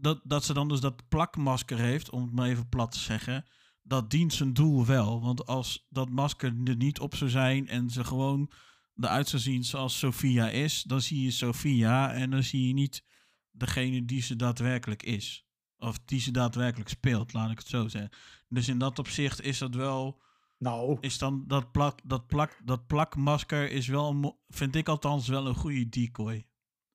dat, 0.00 0.20
dat 0.24 0.44
ze 0.44 0.54
dan 0.54 0.68
dus 0.68 0.80
dat 0.80 1.08
plakmasker 1.08 1.78
heeft, 1.78 2.10
om 2.10 2.22
het 2.22 2.32
maar 2.32 2.48
even 2.48 2.68
plat 2.68 2.92
te 2.92 2.98
zeggen, 2.98 3.44
dat 3.82 4.10
dient 4.10 4.32
zijn 4.32 4.52
doel 4.52 4.86
wel. 4.86 5.20
Want 5.20 5.46
als 5.46 5.86
dat 5.88 6.10
masker 6.10 6.54
er 6.64 6.76
niet 6.76 7.00
op 7.00 7.14
zou 7.14 7.30
zijn 7.30 7.68
en 7.68 7.90
ze 7.90 8.04
gewoon 8.04 8.50
eruit 8.96 9.28
zou 9.28 9.42
zien 9.42 9.64
zoals 9.64 9.98
Sophia 9.98 10.50
is, 10.50 10.82
dan 10.82 11.00
zie 11.00 11.22
je 11.22 11.30
Sophia 11.30 12.12
en 12.12 12.30
dan 12.30 12.42
zie 12.42 12.66
je 12.66 12.72
niet 12.72 13.04
degene 13.50 14.04
die 14.04 14.22
ze 14.22 14.36
daadwerkelijk 14.36 15.02
is. 15.02 15.46
Of 15.78 15.98
die 16.04 16.20
ze 16.20 16.30
daadwerkelijk 16.30 16.88
speelt, 16.88 17.32
laat 17.32 17.50
ik 17.50 17.58
het 17.58 17.66
zo 17.66 17.88
zeggen. 17.88 18.10
Dus 18.48 18.68
in 18.68 18.78
dat 18.78 18.98
opzicht 18.98 19.42
is 19.42 19.58
dat 19.58 19.74
wel 19.74 20.20
Nou, 20.58 20.96
is 21.00 21.18
dan 21.18 21.44
dat 21.46 21.72
plak, 21.72 22.00
dat 22.04 22.26
plak, 22.26 22.60
dat 22.64 22.86
plakmasker 22.86 23.70
is 23.70 23.86
wel, 23.86 24.38
vind 24.48 24.74
ik 24.74 24.88
althans 24.88 25.28
wel 25.28 25.46
een 25.46 25.54
goede 25.54 25.88
decoy. 25.88 26.46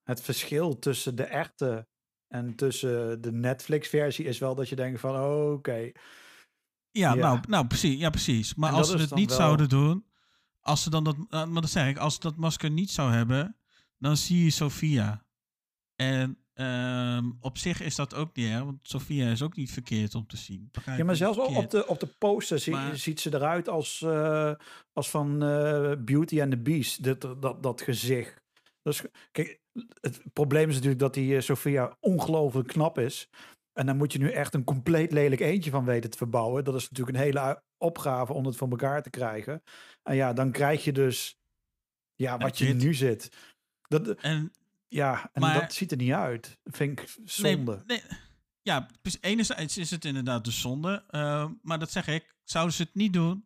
het 0.03 0.21
verschil 0.21 0.79
tussen 0.79 1.15
de 1.15 1.23
echte 1.23 1.87
en 2.33 2.55
tussen 2.55 3.21
de 3.21 3.31
Netflix-versie 3.31 4.25
is 4.25 4.37
wel 4.39 4.55
dat 4.55 4.69
je 4.69 4.75
denkt 4.75 4.99
van, 4.99 5.15
oké. 5.53 5.91
Ja, 6.91 7.13
Ja. 7.13 7.13
Nou, 7.15 7.39
nou 7.47 7.67
precies, 7.67 7.99
ja, 7.99 8.09
precies. 8.09 8.55
Maar 8.55 8.69
En 8.69 8.75
als 8.75 8.87
dat 8.89 8.97
ze 8.99 9.03
het 9.05 9.15
niet 9.15 9.29
wel- 9.29 9.37
zouden 9.37 9.69
doen, 9.69 10.05
als 10.61 10.83
ze 10.83 10.89
dan 10.89 11.03
dat, 11.03 11.15
eh, 11.29 11.45
maar 11.45 11.61
dat 11.61 11.69
zeg 11.71 11.87
ik, 11.87 11.97
als 11.97 12.13
ze 12.13 12.19
dat 12.19 12.35
masker 12.37 12.69
niet 12.71 12.91
zou 12.91 13.11
hebben, 13.11 13.57
dan 13.97 14.17
zie 14.17 14.43
je 14.43 14.49
Sophia. 14.49 15.25
En 15.95 16.37
ehm, 16.53 17.31
op 17.39 17.57
zich 17.57 17.81
is 17.81 17.95
dat 17.95 18.15
ook 18.15 18.35
niet, 18.35 18.49
hè, 18.49 18.65
want 18.65 18.77
Sophia 18.81 19.29
is 19.31 19.41
ook 19.41 19.55
niet 19.55 19.71
verkeerd 19.71 20.15
om 20.15 20.27
te 20.27 20.37
zien. 20.37 20.71
Ja, 20.85 21.03
maar 21.03 21.15
zelfs 21.15 21.37
op 21.37 21.69
de, 21.69 21.87
op 21.87 21.99
de 21.99 22.07
poster 22.17 22.59
zie- 22.59 22.73
Maar- 22.73 22.97
ziet 22.97 23.19
ze 23.19 23.33
eruit 23.33 23.69
als, 23.69 24.01
eh, 24.01 24.51
als 24.93 25.09
van 25.09 25.43
eh, 25.43 25.91
Beauty 25.99 26.41
and 26.41 26.51
the 26.51 26.57
Beast, 26.57 27.03
dit, 27.03 27.21
dat, 27.21 27.63
dat 27.63 27.81
gezicht. 27.81 28.41
Dus, 28.81 29.01
kijk, 29.31 29.61
het 30.01 30.21
probleem 30.33 30.67
is 30.69 30.73
natuurlijk 30.73 31.01
dat 31.01 31.13
die 31.13 31.35
eh, 31.35 31.41
Sophia 31.41 31.97
ongelooflijk 31.99 32.67
knap 32.67 32.97
is. 32.99 33.29
En 33.73 33.85
dan 33.85 33.97
moet 33.97 34.13
je 34.13 34.19
nu 34.19 34.31
echt 34.31 34.53
een 34.53 34.63
compleet 34.63 35.11
lelijk 35.11 35.41
eentje 35.41 35.71
van 35.71 35.85
weten 35.85 36.09
te 36.09 36.17
verbouwen. 36.17 36.63
Dat 36.63 36.75
is 36.75 36.89
natuurlijk 36.89 37.17
een 37.17 37.23
hele 37.23 37.63
opgave 37.77 38.33
om 38.33 38.45
het 38.45 38.55
voor 38.55 38.69
elkaar 38.69 39.03
te 39.03 39.09
krijgen. 39.09 39.63
En 40.03 40.15
ja, 40.15 40.33
dan 40.33 40.51
krijg 40.51 40.83
je 40.83 40.91
dus 40.91 41.39
ja, 42.15 42.37
wat 42.37 42.57
je 42.57 42.65
dit. 42.65 42.83
nu 42.83 42.93
zit. 42.93 43.29
Dat, 43.87 44.07
En 44.07 44.51
ja, 44.87 45.29
en 45.33 45.41
Maar- 45.41 45.59
dat 45.59 45.73
ziet 45.73 45.91
er 45.91 45.97
niet 45.97 46.11
uit. 46.11 46.57
Vind 46.63 46.99
ik 46.99 47.15
zonde. 47.25 47.83
Nee, 47.85 48.01
nee, 48.09 48.17
ja, 48.61 48.87
dus 49.01 49.17
enerzijds 49.21 49.77
is 49.77 49.91
het 49.91 50.05
inderdaad 50.05 50.45
de 50.45 50.51
zonde. 50.51 51.03
eh, 51.07 51.49
maar 51.61 51.79
dat 51.79 51.91
zeg 51.91 52.07
ik, 52.07 52.35
zouden 52.43 52.73
ze 52.75 52.83
het 52.83 52.95
niet 52.95 53.13
doen, 53.13 53.45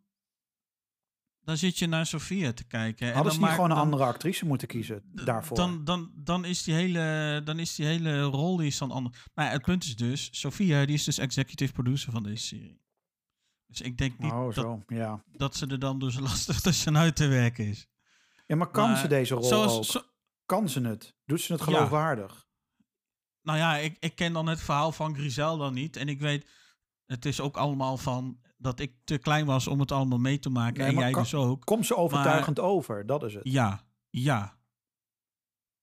dan 1.47 1.57
zit 1.57 1.77
je 1.79 1.87
naar 1.87 2.05
Sofia 2.05 2.53
te 2.53 2.63
kijken. 2.63 3.07
en 3.07 3.13
Hadden 3.13 3.33
ze 3.33 3.39
niet 3.39 3.49
gewoon 3.49 3.69
een 3.69 3.75
dan- 3.75 3.83
andere 3.83 4.03
actrice 4.03 4.45
moeten 4.45 4.67
kiezen 4.67 5.01
daarvoor? 5.13 5.57
Dan, 5.57 5.83
dan, 5.83 6.11
dan, 6.15 6.45
is 6.45 6.63
die 6.63 6.73
hele, 6.73 7.41
dan 7.43 7.59
is 7.59 7.75
die 7.75 7.85
hele 7.85 8.21
rol 8.21 8.57
die 8.57 8.67
is 8.67 8.77
dan 8.77 8.91
anders. 8.91 9.17
Maar 9.33 9.51
het 9.51 9.61
punt 9.61 9.83
is 9.83 9.95
dus, 9.95 10.29
Sofia 10.31 10.85
die 10.85 10.95
is 10.95 11.03
dus 11.03 11.17
executive 11.17 11.73
producer 11.73 12.11
van 12.11 12.23
deze 12.23 12.45
serie. 12.45 12.81
Dus 13.67 13.81
ik 13.81 13.97
denk 13.97 14.19
niet 14.19 14.31
oh, 14.31 14.53
dat, 14.53 14.79
ja. 14.87 15.23
dat 15.31 15.55
ze 15.55 15.67
er 15.67 15.79
dan 15.79 15.99
dus 15.99 16.19
lastig 16.29 16.61
tussenuit 16.61 17.15
te 17.15 17.27
werken 17.27 17.65
is. 17.67 17.87
Ja, 18.45 18.55
maar 18.55 18.71
kan 18.71 18.89
Maar 18.89 18.99
ze 18.99 19.07
deze 19.07 19.33
rol 19.33 19.43
Zoals, 19.43 19.77
ook? 19.77 19.83
zo- 19.85 20.03
Kan 20.45 20.69
ze 20.69 20.81
het? 20.81 21.15
Doet 21.25 21.41
ze 21.41 21.51
het 21.53 21.61
Ja. 21.61 21.65
geloofwaardig? 21.67 22.45
nou 23.41 23.57
ja, 23.59 23.75
ik, 23.77 23.97
ik 23.99 24.15
ken 24.15 24.33
dan 24.33 24.47
het 24.47 24.61
verhaal 24.61 24.91
van 24.91 25.15
Griselda 25.15 25.69
niet. 25.69 25.95
En 25.95 26.07
ik 26.09 26.19
weet, 26.19 26.49
het 27.05 27.25
is 27.25 27.39
ook 27.41 27.57
allemaal 27.57 27.97
van 27.97 28.39
dat 28.57 28.79
ik 28.79 28.93
te 29.03 29.17
klein 29.17 29.45
was 29.45 29.67
om 29.67 29.79
het 29.79 29.91
allemaal 29.91 30.17
mee 30.19 30.39
te 30.39 30.49
maken. 30.49 30.79
Nee, 30.79 30.87
en 30.91 30.97
jij 30.97 31.11
kan- 31.11 31.21
dus 31.21 31.33
ook. 31.33 31.65
Komt 31.65 31.85
ze 31.85 31.95
overtuigend 31.95 32.59
over? 32.59 33.05
Dat 33.05 33.23
is 33.23 33.33
het. 33.33 33.43
Ja, 33.43 33.81
ja. 34.09 34.55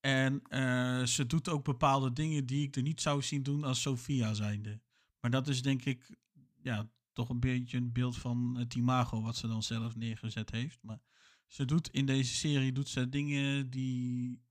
En 0.01 0.43
eh, 0.49 1.03
ze 1.03 1.27
doet 1.27 1.49
ook 1.49 1.65
bepaalde 1.65 2.13
dingen 2.13 2.47
die 2.47 2.67
ik 2.67 2.77
er 2.77 2.83
niet 2.83 3.01
zou 3.01 3.23
zien 3.23 3.43
doen 3.43 3.65
als 3.65 3.81
Sophia 3.81 4.35
zijnde. 4.35 4.81
Maar 5.21 5.31
dat 5.31 5.49
is 5.49 5.63
denk 5.63 5.85
ik 5.85 6.17
ja, 6.63 6.89
toch 7.13 7.29
een 7.29 7.41
beetje 7.41 7.77
een 7.77 7.93
beeld 7.93 8.17
van 8.17 8.55
het 8.59 8.75
imago 8.75 9.23
wat 9.23 9.37
ze 9.37 9.47
dan 9.47 9.63
zelf 9.63 9.97
neergezet 9.97 10.51
heeft. 10.51 10.79
Maar 10.83 11.01
ze 11.47 11.65
doet 11.65 11.89
in 11.89 12.07
deze 12.07 12.35
serie 12.35 12.73
doet 12.73 12.89
ze 12.89 13.09
dingen 13.09 13.71
die 13.71 14.43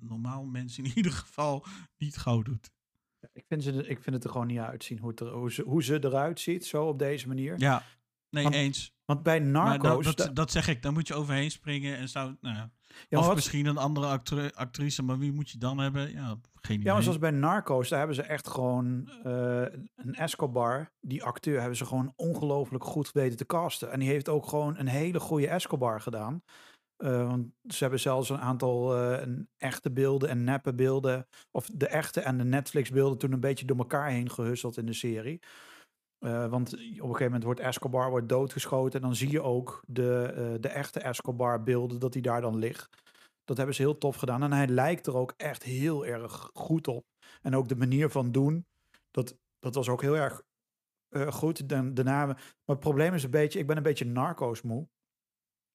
normaal 0.00 0.44
mensen 0.44 0.84
in 0.84 0.92
ieder 0.96 1.12
geval 1.12 1.66
niet 1.96 2.16
gauw 2.16 2.42
doet. 2.42 2.70
Ik, 3.32 3.44
vind 3.48 3.62
ze, 3.62 3.72
ik 3.88 4.02
vind 4.02 4.14
het 4.16 4.24
er 4.24 4.30
gewoon 4.30 4.46
niet 4.46 4.58
uitzien 4.58 4.98
hoe, 4.98 5.10
het 5.10 5.20
er, 5.20 5.28
hoe, 5.30 5.52
ze, 5.52 5.62
hoe 5.62 5.82
ze 5.82 6.04
eruit 6.04 6.40
ziet, 6.40 6.66
zo 6.66 6.84
op 6.86 6.98
deze 6.98 7.28
manier. 7.28 7.54
Ja, 7.58 7.82
nee, 8.30 8.42
Want 8.42 8.54
eens. 8.54 8.92
Want 9.04 9.22
bij 9.22 9.38
Narcos... 9.38 10.04
dat, 10.04 10.16
da- 10.16 10.24
dat, 10.24 10.34
dat 10.36 10.50
zeg 10.50 10.68
ik, 10.68 10.82
daar 10.82 10.92
moet 10.92 11.08
je 11.08 11.14
overheen 11.14 11.50
springen 11.50 11.96
en 11.96 12.08
zou, 12.08 12.36
nou, 12.40 12.56
ja. 13.08 13.18
of 13.18 13.26
wat- 13.26 13.34
misschien 13.34 13.66
een 13.66 13.76
andere 13.76 14.06
actri- 14.06 14.50
actrice, 14.54 15.02
maar 15.02 15.18
wie 15.18 15.32
moet 15.32 15.50
je 15.50 15.58
dan 15.58 15.78
hebben? 15.78 16.10
Ja, 16.12 16.36
geen 16.54 16.74
idee. 16.76 16.86
ja, 16.86 16.92
maar 16.92 17.02
zoals 17.02 17.18
bij 17.18 17.30
Narcos, 17.30 17.88
daar 17.88 17.98
hebben 17.98 18.16
ze 18.16 18.22
echt 18.22 18.48
gewoon 18.48 19.10
eh, 19.24 19.62
een 19.96 20.14
Escobar. 20.14 20.92
Die 21.00 21.22
acteur 21.24 21.58
hebben 21.58 21.76
ze 21.76 21.84
gewoon 21.86 22.12
ongelooflijk 22.16 22.84
goed 22.84 23.12
weten 23.12 23.36
te 23.36 23.46
casten. 23.46 23.90
En 23.92 23.98
die 24.00 24.08
heeft 24.08 24.28
ook 24.28 24.46
gewoon 24.46 24.78
een 24.78 24.86
hele 24.88 25.20
goede 25.20 25.48
Escobar 25.48 26.00
gedaan. 26.00 26.42
Eh, 26.96 27.28
want 27.28 27.46
ze 27.64 27.78
hebben 27.78 28.00
zelfs 28.00 28.28
een 28.28 28.40
aantal 28.40 28.96
eh, 28.96 29.28
echte 29.56 29.90
beelden 29.90 30.28
en 30.28 30.44
neppe 30.44 30.74
beelden. 30.74 31.26
Of 31.50 31.66
de 31.72 31.86
echte 31.86 32.20
en 32.20 32.38
de 32.38 32.44
Netflix 32.44 32.90
beelden 32.90 33.18
toen 33.18 33.32
een 33.32 33.40
beetje 33.40 33.66
door 33.66 33.76
elkaar 33.76 34.08
heen 34.08 34.30
gehusseld 34.30 34.76
in 34.76 34.86
de 34.86 34.92
serie. 34.92 35.40
Eh, 36.18 36.46
want 36.46 36.72
op 36.72 36.80
een 36.80 36.96
gegeven 36.96 37.24
moment 37.24 37.44
wordt 37.44 37.60
Escobar 37.60 38.10
wordt 38.10 38.28
doodgeschoten. 38.28 39.00
En 39.00 39.06
dan 39.06 39.16
zie 39.16 39.30
je 39.30 39.42
ook 39.42 39.84
de, 39.86 40.56
de 40.60 40.68
echte 40.68 41.00
Escobar 41.00 41.62
beelden 41.62 41.98
dat 41.98 42.12
hij 42.12 42.22
daar 42.22 42.40
dan 42.40 42.58
ligt. 42.58 42.88
Dat 43.44 43.56
hebben 43.56 43.74
ze 43.74 43.82
heel 43.82 43.98
tof 43.98 44.16
gedaan. 44.16 44.42
En 44.42 44.52
hij 44.52 44.66
lijkt 44.66 45.06
er 45.06 45.16
ook 45.16 45.34
echt 45.36 45.62
heel 45.62 46.06
erg 46.06 46.50
goed 46.52 46.88
op. 46.88 47.04
En 47.42 47.56
ook 47.56 47.68
de 47.68 47.76
manier 47.76 48.10
van 48.10 48.32
doen, 48.32 48.66
dat, 49.10 49.36
dat 49.58 49.74
was 49.74 49.88
ook 49.88 50.02
heel 50.02 50.16
erg 50.16 50.42
goed. 51.28 51.68
Dan, 51.68 51.94
daarna, 51.94 52.26
maar 52.26 52.38
het 52.64 52.80
probleem 52.80 53.14
is 53.14 53.22
een 53.22 53.30
beetje, 53.30 53.58
ik 53.58 53.66
ben 53.66 53.76
een 53.76 53.82
beetje 53.82 54.06
narco's 54.06 54.62
moe. 54.62 54.88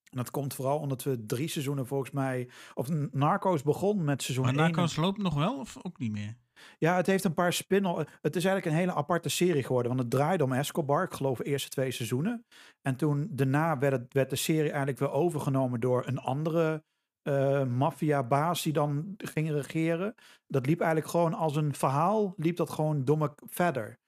En 0.09 0.17
dat 0.17 0.31
komt 0.31 0.53
vooral 0.53 0.79
omdat 0.79 1.03
we 1.03 1.25
drie 1.25 1.47
seizoenen 1.47 1.87
volgens 1.87 2.11
mij... 2.11 2.49
Of 2.73 2.89
Narcos 3.11 3.63
begon 3.63 4.03
met 4.03 4.23
seizoen 4.23 4.45
Maar 4.45 4.53
1. 4.53 4.61
Narcos 4.61 4.95
loopt 4.95 5.21
nog 5.21 5.33
wel 5.33 5.59
of 5.59 5.77
ook 5.81 5.97
niet 5.97 6.11
meer? 6.11 6.37
Ja, 6.77 6.95
het 6.95 7.05
heeft 7.05 7.23
een 7.23 7.33
paar 7.33 7.53
spin 7.53 7.85
Het 8.21 8.35
is 8.35 8.45
eigenlijk 8.45 8.65
een 8.65 8.81
hele 8.81 8.93
aparte 8.93 9.29
serie 9.29 9.63
geworden. 9.63 9.95
Want 9.95 10.03
het 10.03 10.11
draaide 10.11 10.43
om 10.43 10.53
Escobar, 10.53 11.03
ik 11.03 11.13
geloof 11.13 11.37
de 11.37 11.43
eerste 11.43 11.69
twee 11.69 11.91
seizoenen. 11.91 12.45
En 12.81 12.95
toen 12.95 13.27
daarna 13.31 13.77
werd, 13.77 13.93
het, 13.93 14.13
werd 14.13 14.29
de 14.29 14.35
serie 14.35 14.69
eigenlijk 14.69 14.99
weer 14.99 15.11
overgenomen 15.11 15.79
door 15.79 16.07
een 16.07 16.19
andere 16.19 16.83
eh 17.21 17.65
maffia-baas 17.65 18.61
die 18.61 18.73
dan 18.73 19.13
ging 19.17 19.51
regeren. 19.51 20.15
Dat 20.47 20.65
liep 20.65 20.79
eigenlijk 20.79 21.11
gewoon 21.11 21.33
als 21.33 21.55
een 21.55 21.73
verhaal, 21.73 22.33
liep 22.37 22.55
dat 22.55 22.69
gewoon 22.69 23.05
domme 23.05 23.33
verder. 23.45 23.99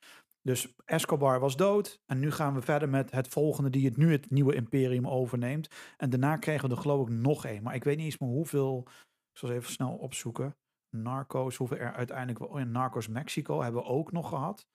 Dus 0.41 0.73
Escobar 0.85 1.39
was 1.39 1.55
dood 1.55 2.01
en 2.05 2.19
nu 2.19 2.31
gaan 2.31 2.53
we 2.53 2.61
verder 2.61 2.89
met 2.89 3.11
het 3.11 3.27
volgende 3.27 3.69
die 3.69 3.85
het 3.85 3.97
nu 3.97 4.11
het 4.11 4.29
nieuwe 4.29 4.55
imperium 4.55 5.07
overneemt. 5.07 5.69
En 5.97 6.09
daarna 6.09 6.37
kregen 6.37 6.69
we 6.69 6.75
er 6.75 6.81
geloof 6.81 7.07
ik 7.07 7.13
nog 7.13 7.45
één. 7.45 7.63
Maar 7.63 7.75
ik 7.75 7.83
weet 7.83 7.97
niet 7.97 8.05
eens 8.05 8.17
meer 8.17 8.29
hoeveel, 8.29 8.83
ik 9.31 9.37
zal 9.37 9.51
even 9.51 9.71
snel 9.71 9.95
opzoeken. 9.95 10.55
Narcos, 10.89 11.55
hoeveel 11.55 11.77
er 11.77 11.93
uiteindelijk 11.93 12.39
wel. 12.39 12.47
Oh, 12.47 12.59
ja, 12.59 12.65
Narcos 12.65 13.07
Mexico 13.07 13.61
hebben 13.61 13.81
we 13.81 13.87
ook 13.87 14.11
nog 14.11 14.29
gehad. 14.29 14.67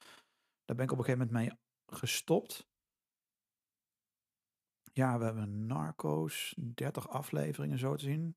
Daar 0.64 0.76
ben 0.76 0.84
ik 0.84 0.92
op 0.92 0.98
een 0.98 1.04
gegeven 1.04 1.26
moment 1.26 1.48
mee 1.48 1.58
gestopt. 1.98 2.66
Ja, 4.92 5.18
we 5.18 5.24
hebben 5.24 5.66
Narcos, 5.66 6.54
30 6.74 7.08
afleveringen 7.08 7.78
zo 7.78 7.94
te 7.94 8.04
zien. 8.04 8.36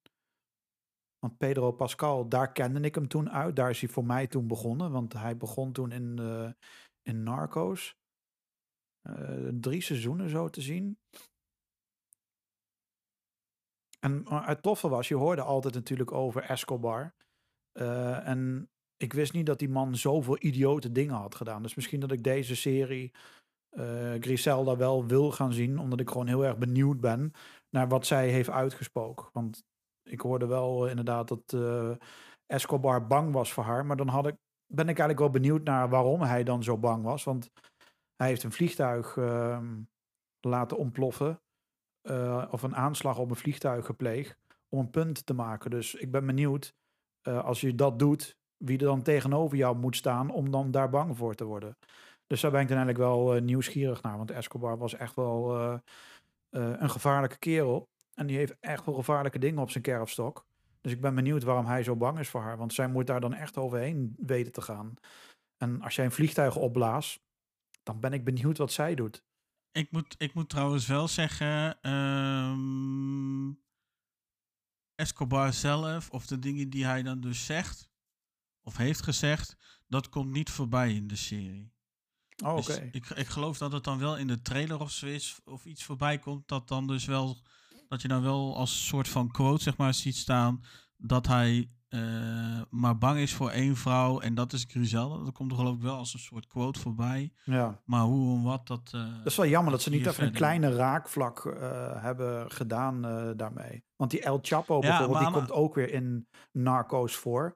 Want 1.20 1.38
Pedro 1.38 1.72
Pascal, 1.72 2.30
daar 2.30 2.52
kende 2.52 2.80
ik 2.80 2.96
hem 2.96 3.08
toen 3.08 3.30
uit. 3.30 3.56
Daar 3.56 3.70
is 3.70 3.80
hij 3.80 3.90
voor 3.90 4.06
mij 4.06 4.28
toen 4.28 4.48
begonnen. 4.48 4.92
Want 4.92 5.14
hij 5.14 5.38
begon 5.38 5.72
toen 5.72 5.92
in, 5.92 6.20
eh, 6.20 6.52
in 7.10 7.24
Narcos. 7.24 7.98
Eh, 9.02 9.48
drie 9.54 9.82
seizoenen 9.82 10.30
zo 10.30 10.50
te 10.50 10.62
zien. 10.62 10.98
En 14.00 14.24
maar 14.24 14.48
het 14.48 14.62
toffe 14.62 14.90
was, 14.90 15.08
je 15.08 15.16
hoorde 15.16 15.42
altijd 15.42 15.74
natuurlijk 15.74 16.12
over 16.12 16.44
Escobar. 16.44 17.14
Eh, 17.72 18.28
en 18.28 18.70
ik 18.98 19.14
wist 19.14 19.34
niet 19.34 19.46
dat 19.46 19.60
die 19.60 19.70
man 19.70 19.96
zoveel 19.96 20.38
idiote 20.40 20.92
dingen 20.92 21.16
had 21.16 21.36
gedaan. 21.36 21.62
Dus 21.62 21.76
misschien 21.76 22.00
dat 22.00 22.12
ik 22.12 22.24
deze 22.24 22.56
serie 22.56 23.12
eh 23.70 24.14
Griselda 24.20 24.78
wel 24.78 25.06
wil 25.06 25.32
gaan 25.32 25.54
zien, 25.54 25.80
omdat 25.80 26.00
ik 26.00 26.10
gewoon 26.10 26.28
heel 26.28 26.46
erg 26.46 26.58
benieuwd 26.58 27.00
ben 27.00 27.32
naar 27.70 27.88
wat 27.88 28.06
zij 28.06 28.30
heeft 28.30 28.50
uitgesproken. 28.50 29.30
Want 29.34 29.64
ik 30.04 30.22
hoorde 30.22 30.46
wel 30.46 30.84
eh, 30.84 30.90
inderdaad 30.90 31.28
dat 31.28 31.54
eh, 31.54 31.92
Escobar 32.46 33.08
bang 33.08 33.34
was 33.34 33.54
voor 33.54 33.64
haar, 33.64 33.86
maar 33.86 33.98
dan 33.98 34.08
had 34.08 34.28
ik, 34.28 34.36
ben 34.72 34.90
ik 34.90 35.00
eigenlijk 35.00 35.20
wel 35.20 35.42
benieuwd 35.42 35.64
naar 35.64 35.90
waarom 35.90 36.22
hij 36.22 36.44
dan 36.44 36.64
zo 36.64 36.78
bang 36.78 37.04
was. 37.04 37.24
Want 37.24 37.52
hij 38.16 38.28
heeft 38.28 38.44
een 38.44 38.52
vliegtuig 38.52 39.18
ehm, 39.18 39.82
laten 40.40 40.78
ontploffen, 40.78 41.42
eh, 42.02 42.46
of 42.52 42.64
een 42.64 42.76
aanslag 42.76 43.18
op 43.18 43.30
een 43.30 43.36
vliegtuig 43.36 43.86
gepleegd, 43.86 44.38
om 44.70 44.80
een 44.80 44.90
punt 44.90 45.26
te 45.26 45.34
maken. 45.34 45.70
Dus 45.70 45.96
ik 45.96 46.12
ben 46.12 46.26
benieuwd, 46.26 46.74
eh, 47.22 47.44
als 47.44 47.62
je 47.62 47.76
dat 47.76 48.00
doet, 48.00 48.38
wie 48.58 48.78
er 48.78 48.86
dan 48.86 49.02
tegenover 49.02 49.58
jou 49.58 49.78
moet 49.78 49.96
staan 49.96 50.30
om 50.30 50.52
dan 50.52 50.72
daar 50.72 50.90
bang 50.90 51.18
voor 51.18 51.36
te 51.36 51.44
worden. 51.46 51.78
Dus 52.28 52.42
daar 52.42 52.52
ben 52.52 52.62
ik 52.62 52.68
dan 52.68 52.78
eigenlijk 52.78 53.08
wel 53.10 53.36
eh, 53.36 53.42
nieuwsgierig 53.42 54.02
naar. 54.02 54.18
Want 54.18 54.32
Escobar 54.32 54.78
was 54.78 54.94
echt 54.94 55.16
wel 55.16 55.60
een 56.50 56.90
gevaarlijke 56.90 57.38
kerel. 57.38 57.90
En 58.14 58.28
die 58.28 58.38
heeft 58.38 58.56
echt 58.60 58.86
wel 58.86 58.96
gevaarlijke 58.96 59.40
dingen 59.40 59.62
op 59.62 59.70
zijn 59.70 59.84
kerfstok. 59.84 60.46
Dus 60.82 60.92
ik 60.92 61.02
ben 61.02 61.16
benieuwd 61.16 61.44
waarom 61.44 61.66
hij 61.66 61.84
zo 61.84 61.96
bang 61.96 62.20
is 62.20 62.30
voor 62.30 62.42
haar. 62.42 62.58
Want 62.58 62.74
zij 62.74 62.88
moet 62.88 63.08
daar 63.08 63.22
dan 63.22 63.34
echt 63.34 63.58
overheen 63.58 64.14
weten 64.18 64.52
te 64.52 64.62
gaan. 64.62 64.94
En 65.58 65.82
als 65.82 65.96
jij 65.96 66.06
een 66.06 66.12
vliegtuig 66.12 66.56
opblaast, 66.56 67.20
dan 67.84 68.00
ben 68.00 68.14
ik 68.14 68.24
benieuwd 68.24 68.58
wat 68.58 68.72
zij 68.72 68.96
doet. 68.96 69.24
Ik 69.72 69.92
moet, 69.92 70.16
ik 70.18 70.34
moet 70.34 70.50
trouwens 70.50 70.88
wel 70.88 71.08
zeggen, 71.08 71.82
ehm, 71.82 73.52
Escobar 74.96 75.54
zelf, 75.54 76.10
of 76.10 76.26
de 76.26 76.40
dingen 76.40 76.70
die 76.70 76.86
hij 76.86 77.04
dan 77.04 77.22
dus 77.22 77.46
zegt, 77.46 77.90
of 78.62 78.78
heeft 78.78 79.02
gezegd, 79.02 79.56
dat 79.88 80.10
komt 80.10 80.32
niet 80.32 80.50
voorbij 80.50 80.94
in 80.94 81.08
de 81.08 81.16
serie. 81.16 81.74
Oh, 82.44 82.56
oké. 82.56 82.66
Dus 82.66 82.78
ik, 82.92 83.10
ik 83.10 83.28
geloof 83.28 83.58
dat 83.58 83.72
het 83.72 83.84
dan 83.84 84.00
wel 84.00 84.18
in 84.18 84.28
de 84.28 84.42
trailer 84.42 84.80
of 84.80 84.92
zo 84.92 85.06
is, 85.06 85.40
of 85.44 85.66
iets 85.66 85.84
voorbij 85.84 86.20
komt, 86.20 86.48
dat 86.48 86.68
dan 86.68 86.88
dus 86.88 87.06
wel, 87.06 87.38
dat 87.90 88.02
je 88.02 88.08
dan 88.08 88.22
wel 88.22 88.56
als 88.56 88.88
soort 88.88 89.08
van 89.08 89.32
quote, 89.32 89.64
zeg 89.64 89.78
maar, 89.78 89.94
ziet 89.94 90.16
staan, 90.16 90.64
dat 90.98 91.28
hij 91.28 91.70
eh, 91.88 92.62
maar 92.70 92.98
bang 92.98 93.20
is 93.20 93.34
voor 93.34 93.50
één 93.50 93.76
vrouw, 93.76 94.20
en 94.20 94.36
dat 94.36 94.54
is 94.54 94.66
Griselda. 94.68 95.24
Dat 95.24 95.34
komt 95.34 95.52
er 95.52 95.58
geloof 95.58 95.76
ik 95.76 95.82
wel 95.82 95.96
als 95.96 96.14
een 96.14 96.20
soort 96.20 96.48
quote 96.48 96.80
voorbij. 96.80 97.34
Ja. 97.44 97.82
Maar 97.86 98.02
hoe 98.02 98.38
en 98.38 98.44
wat, 98.44 98.68
dat... 98.68 98.92
eh, 98.94 99.18
Dat 99.18 99.26
is 99.26 99.36
wel 99.36 99.48
jammer 99.48 99.72
dat 99.72 99.82
ze 99.82 99.90
niet 99.90 100.06
even 100.06 100.26
een 100.26 100.32
kleine 100.32 100.76
raakvlak 100.76 101.46
eh, 101.46 102.04
hebben 102.04 102.52
gedaan 102.52 103.02
daarmee. 103.38 103.84
Want 103.96 104.12
die 104.12 104.22
El 104.22 104.40
Chapo 104.42 104.80
bijvoorbeeld, 104.80 105.12
maar 105.12 105.32
die 105.32 105.34
komt 105.40 105.52
ook 105.52 105.76
weer 105.76 105.94
in 105.94 106.28
Narcos 106.52 107.16
voor. 107.16 107.56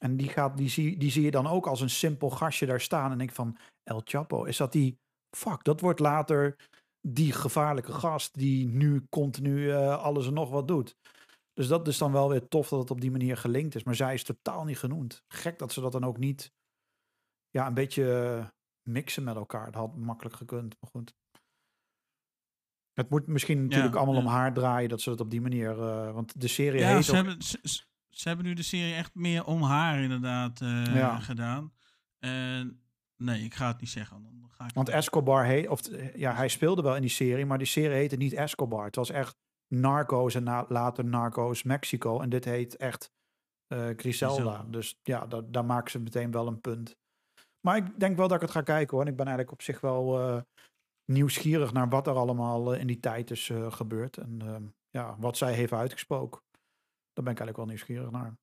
En 0.00 0.16
die, 0.16 0.28
gaat, 0.28 0.56
die, 0.56 0.68
zie, 0.68 0.98
die 0.98 1.10
zie 1.10 1.22
je 1.22 1.30
dan 1.30 1.46
ook 1.46 1.66
als 1.66 1.80
een 1.80 1.90
simpel 1.90 2.30
gastje 2.30 2.66
daar 2.66 2.80
staan. 2.80 3.10
En 3.10 3.18
denk 3.18 3.32
van, 3.32 3.56
El 3.82 4.00
Chapo, 4.04 4.44
is 4.44 4.56
dat 4.56 4.72
die... 4.72 4.98
Fuck, 5.36 5.64
dat 5.64 5.80
wordt 5.80 6.00
later 6.00 6.56
die 7.06 7.32
gevaarlijke 7.32 7.92
gast 7.92 8.34
die 8.34 8.66
nu 8.66 9.06
continu 9.08 9.70
eh, 9.70 9.98
alles 10.02 10.26
en 10.26 10.32
nog 10.34 10.50
wat 10.50 10.68
dout. 10.68 10.96
Dus 11.52 11.66
dat 11.68 11.88
is 11.88 11.98
dan 11.98 12.12
wel 12.12 12.28
weer 12.28 12.48
tof 12.48 12.68
dat 12.68 12.80
het 12.80 12.90
op 12.90 13.00
die 13.00 13.10
manier 13.10 13.36
gelinkt 13.36 13.74
is. 13.74 13.82
Maar 13.82 13.94
zij 13.94 14.14
is 14.14 14.22
totaal 14.24 14.64
niet 14.64 14.78
genoemd. 14.78 15.22
Gek 15.28 15.58
dat 15.58 15.72
ze 15.72 15.80
dat 15.80 15.92
dan 15.92 16.04
ook 16.04 16.18
niet... 16.18 16.52
Ja, 17.50 17.66
een 17.66 17.74
beetje 17.74 18.22
eh, 18.22 18.46
mixen 18.82 19.24
met 19.24 19.36
elkaar. 19.36 19.64
Dat 19.64 19.74
had 19.74 19.96
makkelijk 19.96 20.36
gekund, 20.36 20.76
maar 20.80 20.90
goed. 20.90 21.14
Het 22.92 23.10
moet 23.10 23.26
misschien 23.26 23.62
natuurlijk 23.62 23.94
allemaal 23.94 24.16
om 24.16 24.26
haar 24.26 24.52
draaien 24.52 24.88
dat 24.88 25.00
ze 25.00 25.10
het 25.10 25.20
op 25.20 25.30
die 25.30 25.40
manier. 25.40 25.70
eh, 25.70 26.12
want 26.12 26.40
de 26.40 26.48
serie 26.48 26.80
Ja, 26.80 26.94
heet 26.94 27.04
ze 27.04 27.10
ook- 27.10 27.16
hebben, 27.16 27.42
ze, 27.42 27.58
ze- 28.10 28.28
hebben 28.28 28.46
nu 28.46 28.54
de 28.54 28.62
serie 28.62 28.94
echt 28.94 29.14
meer 29.14 29.44
om 29.44 29.62
haar 29.62 30.02
inderdaad 30.02 30.58
Ja. 30.58 31.18
gedaan. 31.20 31.72
En 32.18 32.83
nee, 33.16 33.44
ik 33.44 33.54
ga 33.54 33.66
het 33.68 33.80
niet 33.80 33.90
zeggen. 33.90 34.22
Dan 34.22 34.50
ga 34.50 34.64
ik 34.64 34.74
Want 34.74 34.88
Escobar 34.88 35.44
heet, 35.44 35.68
of 35.68 35.86
eh, 35.86 36.14
ja, 36.14 36.34
hij 36.34 36.48
speelde 36.48 36.82
wel 36.82 36.94
in 36.94 37.00
die 37.00 37.10
serie, 37.10 37.46
maar 37.46 37.58
die 37.58 37.66
serie 37.66 37.96
heette 37.96 38.16
niet 38.16 38.32
Escobar. 38.32 38.84
Het 38.84 38.96
was 38.96 39.10
echt 39.10 39.36
Narcos 39.74 40.34
en 40.34 40.42
na, 40.42 40.64
later 40.68 41.04
Narcos 41.04 41.62
Mexico. 41.62 42.20
En 42.20 42.28
dit 42.28 42.44
heet 42.44 42.76
echt 42.76 43.10
eh 43.66 43.78
Griselda. 43.96 44.34
Griselda. 44.34 44.62
Dus 44.62 44.98
ja, 45.02 45.26
da- 45.26 45.40
daar 45.40 45.64
maken 45.64 45.90
ze 45.90 45.98
meteen 45.98 46.30
wel 46.30 46.46
een 46.46 46.60
punt. 46.60 46.96
Maar 47.66 47.76
ik 47.76 48.00
denk 48.00 48.16
wel 48.16 48.26
dat 48.28 48.36
ik 48.36 48.42
het 48.42 48.50
ga 48.50 48.62
kijken 48.62 48.96
hoor. 48.96 49.06
En 49.06 49.10
ik 49.10 49.16
ben 49.16 49.26
eigenlijk 49.26 49.56
op 49.56 49.62
zich 49.62 49.80
wel 49.80 50.20
eh, 50.20 50.40
nieuwsgierig 51.12 51.72
naar 51.72 51.88
wat 51.88 52.06
er 52.06 52.14
allemaal 52.14 52.74
in 52.74 52.86
die 52.86 53.00
tijd 53.00 53.30
is 53.30 53.52
gebeurd. 53.68 54.16
En 54.16 54.42
ehm, 54.42 54.64
ja, 54.90 55.16
wat 55.18 55.36
zij 55.36 55.52
heeft 55.54 55.72
uitgesproken. 55.72 56.40
Daar 57.12 57.24
ben 57.24 57.32
ik 57.32 57.40
eigenlijk 57.40 57.56
wel 57.56 57.66
nieuwsgierig 57.66 58.10
naar. 58.10 58.34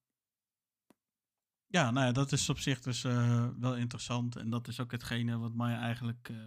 Ja, 1.71 1.91
nou 1.91 2.05
ja, 2.05 2.11
dat 2.11 2.31
is 2.31 2.49
op 2.49 2.57
zich 2.57 2.81
dus 2.81 3.03
eh, 3.03 3.47
wel 3.59 3.75
interessant. 3.75 4.35
En 4.35 4.49
dat 4.49 4.67
is 4.67 4.79
ook 4.79 4.91
hetgene 4.91 5.37
wat 5.37 5.53
mij 5.53 5.75
eigenlijk, 5.75 6.29
eh, 6.29 6.37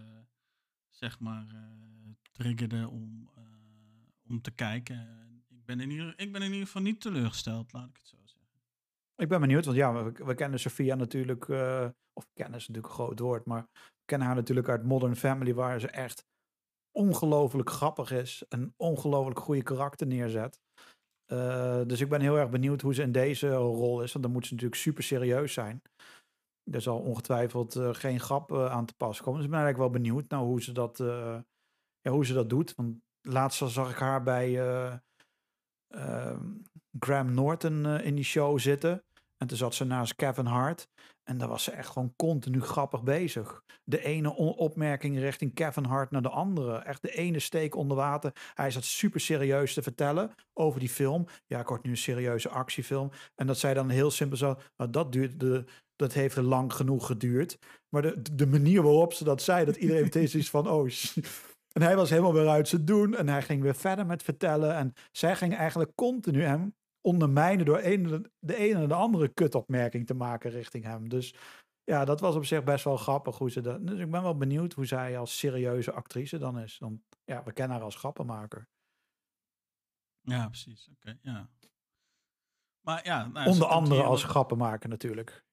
zeg 0.89 1.19
maar, 1.19 1.47
eh, 1.47 2.11
triggerde 2.31 2.89
om, 2.89 3.29
om 4.27 4.41
te 4.41 4.51
kijken. 4.51 4.95
En 4.95 5.43
Ik 5.49 5.65
ben, 5.65 5.79
in 5.79 5.89
ieder, 5.89 6.13
ik 6.17 6.31
ben 6.31 6.41
in 6.41 6.51
ieder 6.51 6.65
geval 6.65 6.81
niet 6.81 7.01
teleurgesteld, 7.01 7.73
laat 7.73 7.89
ik 7.89 7.95
het 7.95 8.07
zo 8.07 8.17
zeggen. 8.23 8.61
Ik 9.15 9.27
ben 9.27 9.39
benieuwd, 9.39 9.65
want 9.65 9.77
ja, 9.77 10.03
we, 10.13 10.35
kennen 10.35 10.59
Sophia 10.59 10.95
natuurlijk, 10.95 11.49
of 12.13 12.27
kennen 12.33 12.59
is 12.59 12.67
natuurlijk 12.67 12.87
een 12.87 12.99
groot 12.99 13.19
woord, 13.19 13.45
maar 13.45 13.67
we 13.73 14.05
kennen 14.05 14.27
haar 14.27 14.35
natuurlijk 14.35 14.69
uit 14.69 14.83
Modern 14.83 15.15
Family, 15.15 15.53
waar 15.53 15.79
ze 15.79 15.87
echt 15.87 16.25
ongelooflijk 16.91 17.69
grappig 17.69 18.11
is 18.11 18.43
en 18.49 18.73
ongelooflijk 18.77 19.39
goede 19.39 19.63
karakter 19.63 20.07
neerzet. 20.07 20.59
Eh, 21.25 21.81
dus 21.87 22.01
ik 22.01 22.09
ben 22.09 22.21
heel 22.21 22.37
erg 22.37 22.49
benieuwd 22.49 22.81
hoe 22.81 22.93
ze 22.93 23.01
in 23.01 23.11
deze 23.11 23.49
rol 23.53 24.01
is, 24.01 24.11
want 24.11 24.25
dan 24.25 24.33
moet 24.33 24.45
ze 24.45 24.53
natuurlijk 24.53 24.81
super 24.81 25.03
serieus 25.03 25.53
zijn. 25.53 25.81
Er 26.71 26.81
zal 26.81 26.99
ongetwijfeld 26.99 27.75
eh, 27.75 27.93
geen 27.93 28.19
grap 28.19 28.51
eh, 28.51 28.71
aan 28.71 28.85
te 28.85 28.93
pas 28.93 29.21
komen. 29.21 29.35
Dus 29.35 29.45
ik 29.45 29.51
ben 29.51 29.59
eigenlijk 29.59 29.91
wel 29.91 30.01
benieuwd 30.01 30.29
naar 30.29 30.39
hoe 30.39 30.61
ze 30.61 30.71
dat, 30.71 30.97
ja, 32.01 32.11
hoe 32.11 32.25
ze 32.25 32.33
dat 32.33 32.49
doet. 32.49 32.75
Want 32.75 32.97
laatst 33.21 33.71
zag 33.71 33.91
ik 33.91 33.97
haar 33.97 34.23
bij 34.23 34.59
eh, 34.59 34.93
ehm, 35.87 36.51
Graham 36.99 37.33
Norton 37.33 37.85
in 37.85 38.15
die 38.15 38.23
show 38.23 38.59
zitten. 38.59 39.03
En 39.37 39.47
toen 39.47 39.57
zat 39.57 39.73
ze 39.75 39.83
naast 39.83 40.15
Kevin 40.15 40.45
Hart. 40.45 40.87
En 41.25 41.37
daar 41.37 41.47
was 41.47 41.63
ze 41.63 41.71
echt 41.71 41.89
gewoon 41.89 42.13
continu 42.15 42.61
grappig 42.61 43.03
bezig. 43.03 43.63
De 43.83 44.03
ene 44.03 44.35
opmerking 44.35 45.19
richting 45.19 45.53
Kevin 45.53 45.83
Hart 45.83 46.11
naar 46.11 46.21
de 46.21 46.29
andere. 46.29 46.77
Echt 46.77 47.01
de 47.01 47.11
ene 47.11 47.39
steek 47.39 47.75
onder 47.75 47.97
water. 47.97 48.31
Hij 48.53 48.71
zat 48.71 48.83
super 48.83 49.19
serieus 49.19 49.73
te 49.73 49.81
vertellen 49.81 50.31
over 50.53 50.79
die 50.79 50.89
film. 50.89 51.25
Ja, 51.45 51.59
ik 51.59 51.67
word 51.67 51.83
nu 51.83 51.89
een 51.89 51.97
serieuze 51.97 52.49
actiefilm. 52.49 53.11
En 53.35 53.47
dat 53.47 53.57
zij 53.57 53.73
dan 53.73 53.89
heel 53.89 54.11
simpel 54.11 54.37
zo. 54.37 54.57
Nou, 54.77 54.89
dat 54.89 55.11
duurde. 55.11 55.65
Dat 55.95 56.13
heeft 56.13 56.35
lang 56.35 56.73
genoeg 56.73 57.05
geduurd. 57.05 57.57
Maar 57.89 58.01
de, 58.01 58.35
de 58.35 58.47
manier 58.47 58.81
waarop 58.81 59.13
ze 59.13 59.23
dat 59.23 59.41
zei, 59.41 59.65
dat 59.65 59.75
iedereen 59.75 60.03
meteen 60.03 60.27
zoiets 60.27 60.49
van: 60.49 60.69
oh. 60.69 60.89
En 61.71 61.81
hij 61.81 61.95
was 61.95 62.09
helemaal 62.09 62.33
weer 62.33 62.47
uit 62.47 62.67
zijn 62.67 62.85
doen. 62.85 63.15
En 63.15 63.29
hij 63.29 63.41
ging 63.41 63.61
weer 63.61 63.75
verder 63.75 64.05
met 64.05 64.23
vertellen. 64.23 64.75
En 64.75 64.93
zij 65.11 65.35
ging 65.35 65.55
eigenlijk 65.55 65.91
continu 65.95 66.43
hem 66.43 66.73
ondermijnen 67.05 67.65
door 67.65 67.79
een, 67.83 68.31
de 68.39 68.55
ene 68.55 68.79
en 68.81 68.87
de 68.87 68.93
andere 68.93 69.27
kutopmerking 69.27 70.05
te 70.07 70.13
maken 70.13 70.51
richting 70.51 70.83
hem. 70.83 71.09
Dus 71.09 71.35
ja, 71.83 72.05
dat 72.05 72.19
was 72.19 72.35
op 72.35 72.45
zich 72.45 72.63
best 72.63 72.83
wel 72.83 72.97
grappig 72.97 73.37
hoe 73.37 73.51
ze 73.51 73.61
dat. 73.61 73.87
Dus 73.87 73.99
ik 73.99 74.11
ben 74.11 74.21
wel 74.21 74.37
benieuwd 74.37 74.73
hoe 74.73 74.85
zij 74.85 75.17
als 75.17 75.37
serieuze 75.37 75.91
actrice 75.91 76.37
dan 76.37 76.59
is. 76.59 76.77
Want 76.77 77.01
ja, 77.23 77.43
we 77.43 77.53
kennen 77.53 77.75
haar 77.75 77.85
als 77.85 77.95
grappenmaker. 77.95 78.67
Ja, 80.21 80.47
precies. 80.47 80.89
Oké, 80.91 81.17
ja. 81.21 81.49
Maar 82.81 83.05
ja, 83.05 83.27
nou, 83.27 83.49
Onder 83.49 83.67
andere 83.67 84.03
als 84.03 84.23
grappenmaker 84.23 84.89
natuurlijk. 84.89 85.43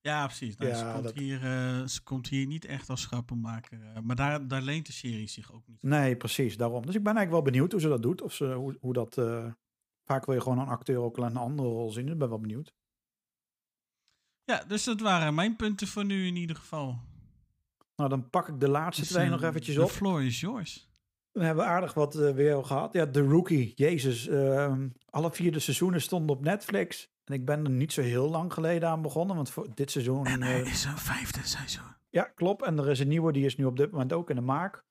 Ja, 0.00 0.26
precies. 0.26 0.56
Nou, 0.56 0.70
Ja, 0.70 0.76
ze, 0.76 0.92
komt 0.92 1.02
dat- 1.04 1.14
hier, 1.14 1.42
eh, 1.44 1.86
ze 1.86 2.02
komt 2.02 2.28
hier 2.28 2.46
niet 2.46 2.64
echt 2.64 2.90
als 2.90 3.06
grappenmaker. 3.06 3.82
eh, 3.94 4.00
maar 4.02 4.16
daar, 4.16 4.48
daar 4.48 4.62
leent 4.62 4.86
de 4.86 4.92
serie 4.92 5.26
zich 5.28 5.52
ook 5.52 5.66
niet. 5.66 5.82
Nee, 5.82 6.16
precies, 6.16 6.56
daarom. 6.56 6.86
Dus 6.86 6.94
ik 6.94 7.02
ben 7.02 7.16
eigenlijk 7.16 7.30
wel 7.44 7.52
benieuwd 7.52 7.72
hoe 7.72 7.80
ze 7.80 7.88
dat 7.88 8.02
doet. 8.02 8.22
Of 8.22 8.32
ze, 8.32 8.52
hoe, 8.52 8.76
hoe 8.80 8.92
dat... 8.92 9.18
eh, 9.18 9.52
vaak 10.06 10.24
wil 10.26 10.34
je 10.34 10.40
gewoon 10.40 10.58
een 10.58 10.68
acteur 10.68 10.98
ook 10.98 11.16
in 11.18 11.22
een 11.24 11.36
andere 11.36 11.68
rol 11.68 11.90
zien. 11.90 12.04
Dus 12.04 12.12
ik 12.12 12.18
ben 12.18 12.28
wel 12.28 12.40
benieuwd. 12.40 12.74
Ja, 14.44 14.64
dus 14.64 14.84
dat 14.84 15.00
waren 15.00 15.34
mijn 15.34 15.56
punten 15.56 15.86
voor 15.86 16.04
nu 16.04 16.26
in 16.26 16.36
ieder 16.36 16.56
geval. 16.56 16.98
Nou, 17.96 18.08
dan 18.10 18.30
pak 18.30 18.48
ik 18.48 18.60
de 18.60 18.68
laatste 18.68 19.02
Dus, 19.02 19.10
twee 19.10 19.24
eh, 19.24 19.30
nog 19.30 19.42
eventjes 19.42 19.78
op. 19.78 19.90
floor 19.90 20.22
is 20.24 20.40
yours. 20.40 20.90
Dan 21.32 21.44
hebben 21.44 21.64
we 21.64 21.70
aardig 21.70 21.94
wat 21.94 22.14
eh, 22.14 22.30
weer 22.34 22.64
gehad. 22.64 22.92
Ja, 22.92 23.10
The 23.10 23.22
Rookie. 23.22 23.72
Jezus. 23.74 24.26
ehm, 24.28 24.88
alle 25.10 25.30
vier 25.32 25.52
de 25.52 25.58
seizoenen 25.58 26.00
stonden 26.00 26.36
op 26.36 26.42
Netflix. 26.44 27.14
En 27.24 27.34
ik 27.34 27.44
ben 27.44 27.64
er 27.64 27.70
niet 27.70 27.92
zo 27.92 28.00
heel 28.02 28.28
lang 28.30 28.52
geleden 28.52 28.88
aan 28.88 29.02
begonnen. 29.02 29.36
Want 29.36 29.50
voor 29.50 29.74
dit 29.74 29.90
seizoen... 29.90 30.26
En 30.26 30.42
eh, 30.42 30.58
er 30.58 30.66
is 30.66 30.84
een 30.84 30.98
vijfde 30.98 31.40
seizoen. 31.46 31.94
Ja, 32.10 32.22
klopt. 32.22 32.62
En 32.62 32.78
er 32.78 32.88
is 32.90 33.00
een 33.00 33.08
nieuwe, 33.08 33.32
die 33.32 33.44
is 33.44 33.56
nu 33.56 33.64
op 33.64 33.76
dit 33.76 33.90
moment 33.90 34.12
ook 34.12 34.30
in 34.30 34.36
de 34.36 34.42
maak. 34.42 34.84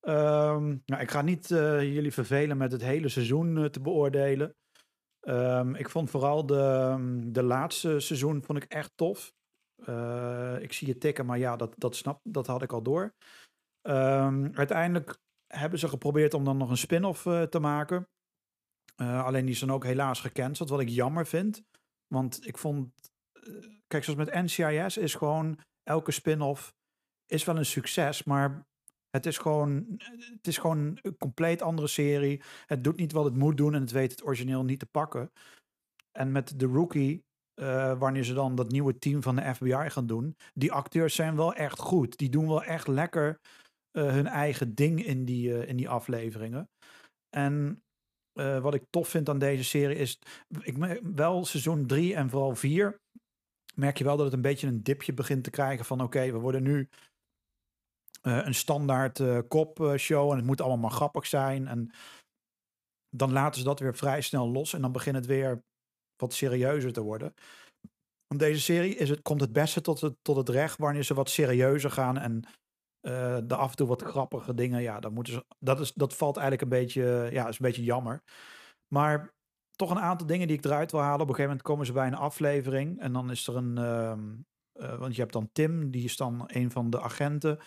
Ehm, 0.00 0.76
nou, 0.86 1.02
ik 1.02 1.10
ga 1.10 1.22
niet 1.22 1.50
eh, 1.50 1.94
jullie 1.94 2.12
vervelen 2.12 2.56
met 2.56 2.72
het 2.72 2.82
hele 2.82 3.08
seizoen 3.08 3.58
eh, 3.58 3.64
te 3.64 3.80
beoordelen. 3.80 4.56
Ehm, 5.20 5.74
ik 5.74 5.88
vond 5.88 6.10
vooral 6.10 6.46
de, 6.46 6.96
de 7.26 7.42
laatste 7.42 8.00
seizoen 8.00 8.42
vond 8.42 8.62
ik 8.62 8.72
echt 8.72 8.92
tof. 8.94 9.32
Eh, 9.84 10.56
ik 10.60 10.72
zie 10.72 10.86
je 10.86 10.98
tikken, 10.98 11.26
maar 11.26 11.38
ja, 11.38 11.56
dat, 11.56 11.74
dat, 11.76 11.96
snap, 11.96 12.20
dat 12.22 12.46
had 12.46 12.62
ik 12.62 12.72
al 12.72 12.82
door. 12.82 13.14
Ehm, 13.80 14.48
uiteindelijk 14.54 15.18
hebben 15.46 15.78
ze 15.78 15.88
geprobeerd 15.88 16.34
om 16.34 16.44
dan 16.44 16.56
nog 16.56 16.70
een 16.70 16.76
spin-off 16.76 17.22
te 17.48 17.58
maken. 17.60 18.08
Alleen 18.96 19.46
die 19.46 19.58
dan 19.58 19.72
ook 19.72 19.84
helaas 19.84 20.20
gecanceld, 20.20 20.68
wat 20.68 20.80
ik 20.80 20.88
jammer 20.88 21.26
vind. 21.26 21.62
Want 22.06 22.46
ik 22.46 22.58
vond, 22.58 22.92
kijk, 23.86 24.04
zoals 24.04 24.18
met 24.18 24.34
NCIS 24.34 24.96
is 24.96 25.14
gewoon 25.14 25.58
elke 25.82 26.10
spin-off 26.10 26.74
is 27.26 27.44
wel 27.44 27.56
een 27.56 27.66
succes, 27.66 28.24
maar 28.24 28.66
het 29.10 29.26
is 29.26 29.38
gewoon, 29.38 29.84
het 30.36 30.46
is 30.46 30.58
gewoon 30.58 30.98
een 31.02 31.16
compleet 31.16 31.62
andere 31.62 31.88
serie. 31.88 32.42
Het 32.66 32.84
doet 32.84 32.96
niet 32.96 33.12
wat 33.12 33.24
het 33.24 33.36
moet 33.36 33.56
doen 33.56 33.74
en 33.74 33.80
het 33.80 33.90
weet 33.90 34.10
het 34.10 34.24
origineel 34.24 34.64
niet 34.64 34.78
te 34.78 34.86
pakken. 34.86 35.30
En 36.12 36.32
met 36.32 36.58
The 36.58 36.66
Rookie, 36.66 37.24
eh, 37.54 37.98
wanneer 37.98 38.24
ze 38.24 38.34
dan 38.34 38.54
dat 38.54 38.70
nieuwe 38.70 38.98
team 38.98 39.22
van 39.22 39.36
de 39.36 39.54
FBI 39.54 39.90
gaan 39.90 40.06
doen, 40.06 40.36
die 40.54 40.72
acteurs 40.72 41.14
zijn 41.14 41.36
wel 41.36 41.54
echt 41.54 41.78
goed. 41.78 42.16
Die 42.16 42.28
doen 42.28 42.48
wel 42.48 42.62
echt 42.62 42.88
lekker 42.88 43.40
eh, 43.90 44.06
hun 44.06 44.26
eigen 44.26 44.74
ding 44.74 45.04
in 45.04 45.24
die, 45.24 45.54
eh, 45.54 45.68
in 45.68 45.76
die 45.76 45.88
afleveringen. 45.88 46.68
En 47.36 47.82
wat 48.62 48.74
ik 48.74 48.84
tof 48.90 49.08
vind 49.08 49.28
aan 49.28 49.38
deze 49.38 49.64
serie 49.64 49.96
is, 49.96 50.18
ik 50.60 51.00
wel 51.02 51.44
seizoen 51.44 51.86
3 51.86 52.14
en 52.14 52.30
vooral 52.30 52.56
4, 52.56 53.00
merk 53.74 53.98
je 53.98 54.04
wel 54.04 54.16
dat 54.16 54.24
het 54.24 54.34
een 54.34 54.40
beetje 54.40 54.66
een 54.66 54.82
dipje 54.82 55.12
begint 55.12 55.44
te 55.44 55.50
krijgen 55.50 55.84
van 55.84 56.00
oké, 56.00 56.32
we 56.32 56.38
worden 56.38 56.62
nu 56.62 56.88
een 58.20 58.54
standaard 58.54 59.20
eh 59.20 59.38
kopshow 59.48 60.30
en 60.30 60.36
het 60.36 60.46
moet 60.46 60.60
allemaal 60.60 60.78
maar 60.78 60.90
grappig 60.90 61.26
zijn. 61.26 61.68
En 61.68 61.90
dan 63.16 63.32
laten 63.32 63.60
ze 63.60 63.66
dat 63.66 63.80
weer 63.80 63.96
vrij 63.96 64.20
snel 64.20 64.48
los 64.48 64.72
en 64.72 64.80
dan 64.80 64.92
begint 64.92 65.16
het 65.16 65.26
weer 65.26 65.62
wat 66.16 66.32
serieuzer 66.32 66.92
te 66.92 67.02
worden. 67.02 67.34
In 68.28 68.38
deze 68.38 68.60
serie 68.60 68.94
is 68.94 69.08
het, 69.08 69.22
komt 69.22 69.40
het 69.40 69.52
beste 69.52 69.80
tot 69.80 70.00
het, 70.00 70.14
tot 70.22 70.36
het 70.36 70.48
recht 70.48 70.78
wanneer 70.78 71.02
ze 71.02 71.14
wat 71.14 71.30
serieuzer 71.30 71.90
gaan 71.90 72.18
en 72.18 72.44
eh 73.00 73.38
de 73.44 73.54
af 73.54 73.70
en 73.70 73.76
toe 73.76 73.86
wat 73.86 74.02
grappige 74.02 74.54
dingen. 74.54 74.82
Ja, 74.82 75.00
dan 75.00 75.12
moeten 75.12 75.32
ze, 75.32 75.44
dat, 75.58 75.80
is, 75.80 75.92
dat 75.92 76.14
valt 76.14 76.36
eigenlijk 76.36 76.62
een 76.62 76.78
beetje, 76.78 77.28
ja, 77.32 77.48
is 77.48 77.58
een 77.58 77.66
beetje 77.66 77.84
jammer. 77.84 78.22
Maar 78.94 79.32
toch 79.80 79.90
een 79.90 80.00
aantal 80.00 80.26
dingen 80.26 80.46
die 80.46 80.56
ik 80.56 80.64
eruit 80.64 80.90
wil 80.90 81.00
halen. 81.00 81.20
Op 81.20 81.28
een 81.28 81.34
gegeven 81.34 81.48
moment 81.50 81.66
komen 81.66 81.86
ze 81.86 81.92
bij 81.92 82.06
een 82.06 82.14
aflevering 82.14 83.00
en 83.00 83.12
dan 83.12 83.30
is 83.30 83.46
er 83.46 83.56
een, 83.56 83.78
ehm, 83.78 84.36
eh, 84.72 84.98
want 84.98 85.14
je 85.14 85.20
hebt 85.20 85.32
dan 85.32 85.48
Tim, 85.52 85.90
die 85.90 86.04
is 86.04 86.16
dan 86.16 86.44
een 86.46 86.70
van 86.70 86.90
de 86.90 87.00
agenten. 87.00 87.58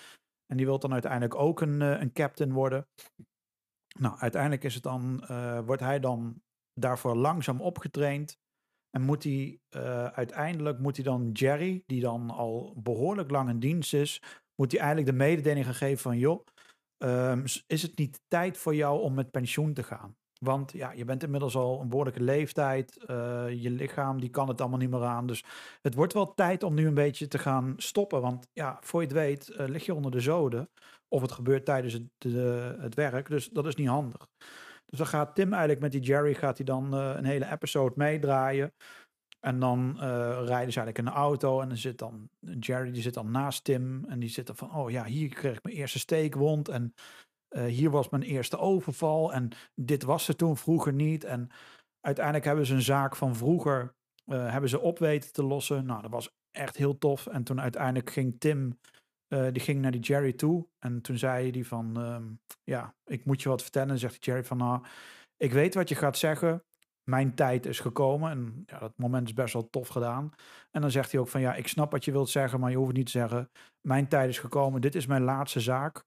En 0.53 0.59
die 0.59 0.67
wil 0.67 0.79
dan 0.79 0.93
uiteindelijk 0.93 1.35
ook 1.35 1.61
een, 1.61 1.81
eh, 1.81 2.01
een 2.01 2.11
captain 2.11 2.53
worden. 2.53 2.87
Nou, 3.99 4.17
uiteindelijk 4.19 4.63
is 4.63 4.73
het 4.73 4.83
dan, 4.83 5.23
eh, 5.27 5.59
wordt 5.65 5.81
hij 5.81 5.99
dan 5.99 6.41
daarvoor 6.73 7.15
langzaam 7.15 7.61
opgetraind. 7.61 8.37
En 8.89 9.01
moet 9.01 9.23
hij 9.23 9.59
eh, 9.69 10.05
uiteindelijk 10.05 10.79
moet 10.79 10.95
hij 10.95 11.05
dan 11.05 11.29
Jerry, 11.31 11.83
die 11.85 12.01
dan 12.01 12.29
al 12.29 12.75
behoorlijk 12.83 13.31
lang 13.31 13.49
in 13.49 13.59
dienst 13.59 13.93
is, 13.93 14.21
moet 14.55 14.71
hij 14.71 14.81
eigenlijk 14.81 15.11
de 15.11 15.23
mededeling 15.23 15.65
gaan 15.65 15.75
geven 15.75 16.01
van 16.01 16.17
joh, 16.17 16.45
ehm, 16.97 17.45
is 17.67 17.81
het 17.81 17.97
niet 17.97 18.21
tijd 18.27 18.57
voor 18.57 18.75
jou 18.75 19.01
om 19.01 19.13
met 19.13 19.31
pensioen 19.31 19.73
te 19.73 19.83
gaan? 19.83 20.17
Want 20.43 20.71
ja, 20.71 20.91
je 20.91 21.05
bent 21.05 21.23
inmiddels 21.23 21.55
al 21.55 21.81
een 21.81 21.89
behoorlijke 21.89 22.23
leeftijd. 22.23 22.97
eh, 23.05 23.45
je 23.49 23.69
lichaam 23.69 24.19
die 24.19 24.29
kan 24.29 24.47
het 24.47 24.61
allemaal 24.61 24.79
niet 24.79 24.89
meer 24.89 25.03
aan. 25.03 25.27
Dus 25.27 25.43
het 25.81 25.93
wordt 25.93 26.13
wel 26.13 26.33
tijd 26.33 26.63
om 26.63 26.73
nu 26.73 26.87
een 26.87 26.93
beetje 26.93 27.27
te 27.27 27.37
gaan 27.37 27.73
stoppen. 27.77 28.21
Want 28.21 28.47
ja, 28.53 28.77
voor 28.81 29.01
je 29.01 29.07
het 29.07 29.15
weet, 29.15 29.49
eh, 29.49 29.67
lig 29.67 29.85
je 29.85 29.93
onder 29.93 30.11
de 30.11 30.19
zoden. 30.19 30.69
Of 31.07 31.21
het 31.21 31.31
gebeurt 31.31 31.65
tijdens 31.65 31.93
het, 31.93 32.03
de- 32.17 32.75
het 32.79 32.95
werk. 32.95 33.29
Dus 33.29 33.49
dat 33.49 33.65
is 33.67 33.75
niet 33.75 33.87
handig. 33.87 34.27
Dus 34.85 34.97
dan 34.99 35.07
gaat 35.07 35.35
Tim 35.35 35.49
eigenlijk 35.51 35.81
met 35.81 35.91
die 35.91 36.01
Jerry 36.01 36.33
gaat 36.33 36.57
hij 36.57 36.65
dan 36.65 36.93
eh, 36.93 37.13
een 37.15 37.25
hele 37.25 37.51
episode 37.51 37.93
meedraaien. 37.97 38.73
En 39.39 39.59
dan 39.59 39.95
rijden 39.99 40.47
ze 40.47 40.79
eigenlijk 40.79 40.97
in 40.97 41.05
een 41.07 41.13
auto 41.13 41.61
en 41.61 41.67
dan 41.67 41.77
zit 41.77 41.97
dan 41.97 42.29
Jerry 42.59 42.91
die 42.91 43.01
zit 43.01 43.13
dan 43.13 43.31
naast 43.31 43.63
Tim 43.63 44.05
en 44.05 44.19
die 44.19 44.29
zit 44.29 44.47
dan 44.47 44.55
van 44.55 44.75
oh 44.75 44.91
ja 44.91 45.05
hier 45.05 45.29
kreeg 45.29 45.57
ik 45.57 45.63
mijn 45.63 45.75
eerste 45.75 45.99
steekwond 45.99 46.69
en 46.69 46.93
eh, 47.53 47.63
hier 47.63 47.89
was 47.89 48.09
mijn 48.09 48.23
eerste 48.23 48.57
overval 48.57 49.33
en 49.33 49.49
dit 49.75 50.03
was 50.03 50.27
er 50.27 50.35
toen 50.35 50.57
vroeger 50.57 50.93
niet 50.93 51.23
en 51.23 51.49
uiteindelijk 52.01 52.45
hebben 52.45 52.65
ze 52.65 52.73
een 52.73 52.81
zaak 52.81 53.15
van 53.15 53.35
vroeger 53.35 53.93
eh, 54.25 54.51
hebben 54.51 54.69
ze 54.69 54.79
op 54.79 54.99
weten 54.99 55.33
te 55.33 55.43
lossen. 55.43 55.85
Nou 55.85 56.01
dat 56.01 56.11
was 56.11 56.29
echt 56.51 56.77
heel 56.77 56.97
tof 56.97 57.27
en 57.27 57.43
toen 57.43 57.61
uiteindelijk 57.61 58.09
ging 58.09 58.39
Tim 58.39 58.79
eh, 59.27 59.47
die 59.51 59.61
ging 59.61 59.81
naar 59.81 59.91
die 59.91 60.01
Jerry 60.01 60.33
toe 60.33 60.67
en 60.79 61.01
toen 61.01 61.17
zei 61.17 61.51
hij 61.51 61.63
van 61.63 61.97
ehm, 61.97 62.23
ja 62.63 62.95
ik 63.05 63.25
moet 63.25 63.41
je 63.41 63.49
wat 63.49 63.61
vertellen 63.61 63.89
en 63.89 63.99
zegt 63.99 64.25
Jerry 64.25 64.43
van 64.43 64.57
nou 64.57 64.85
ik 65.37 65.51
weet 65.51 65.73
wat 65.73 65.89
je 65.89 65.95
gaat 65.95 66.17
zeggen 66.17 66.63
mijn 67.03 67.35
tijd 67.35 67.65
is 67.65 67.79
gekomen. 67.79 68.31
En 68.31 68.63
ja, 68.65 68.79
dat 68.79 68.97
moment 68.97 69.27
is 69.27 69.33
best 69.33 69.53
wel 69.53 69.69
tof 69.69 69.87
gedaan. 69.87 70.31
En 70.71 70.81
dan 70.81 70.91
zegt 70.91 71.11
hij 71.11 71.21
ook 71.21 71.27
van 71.27 71.41
ja, 71.41 71.55
ik 71.55 71.67
snap 71.67 71.91
wat 71.91 72.05
je 72.05 72.11
wilt 72.11 72.29
zeggen, 72.29 72.59
maar 72.59 72.71
je 72.71 72.77
hoeft 72.77 72.93
niet 72.93 73.05
te 73.05 73.11
zeggen. 73.11 73.49
Mijn 73.81 74.07
tijd 74.07 74.29
is 74.29 74.39
gekomen. 74.39 74.81
Dit 74.81 74.95
is 74.95 75.05
mijn 75.05 75.23
laatste 75.23 75.59
zaak. 75.59 76.05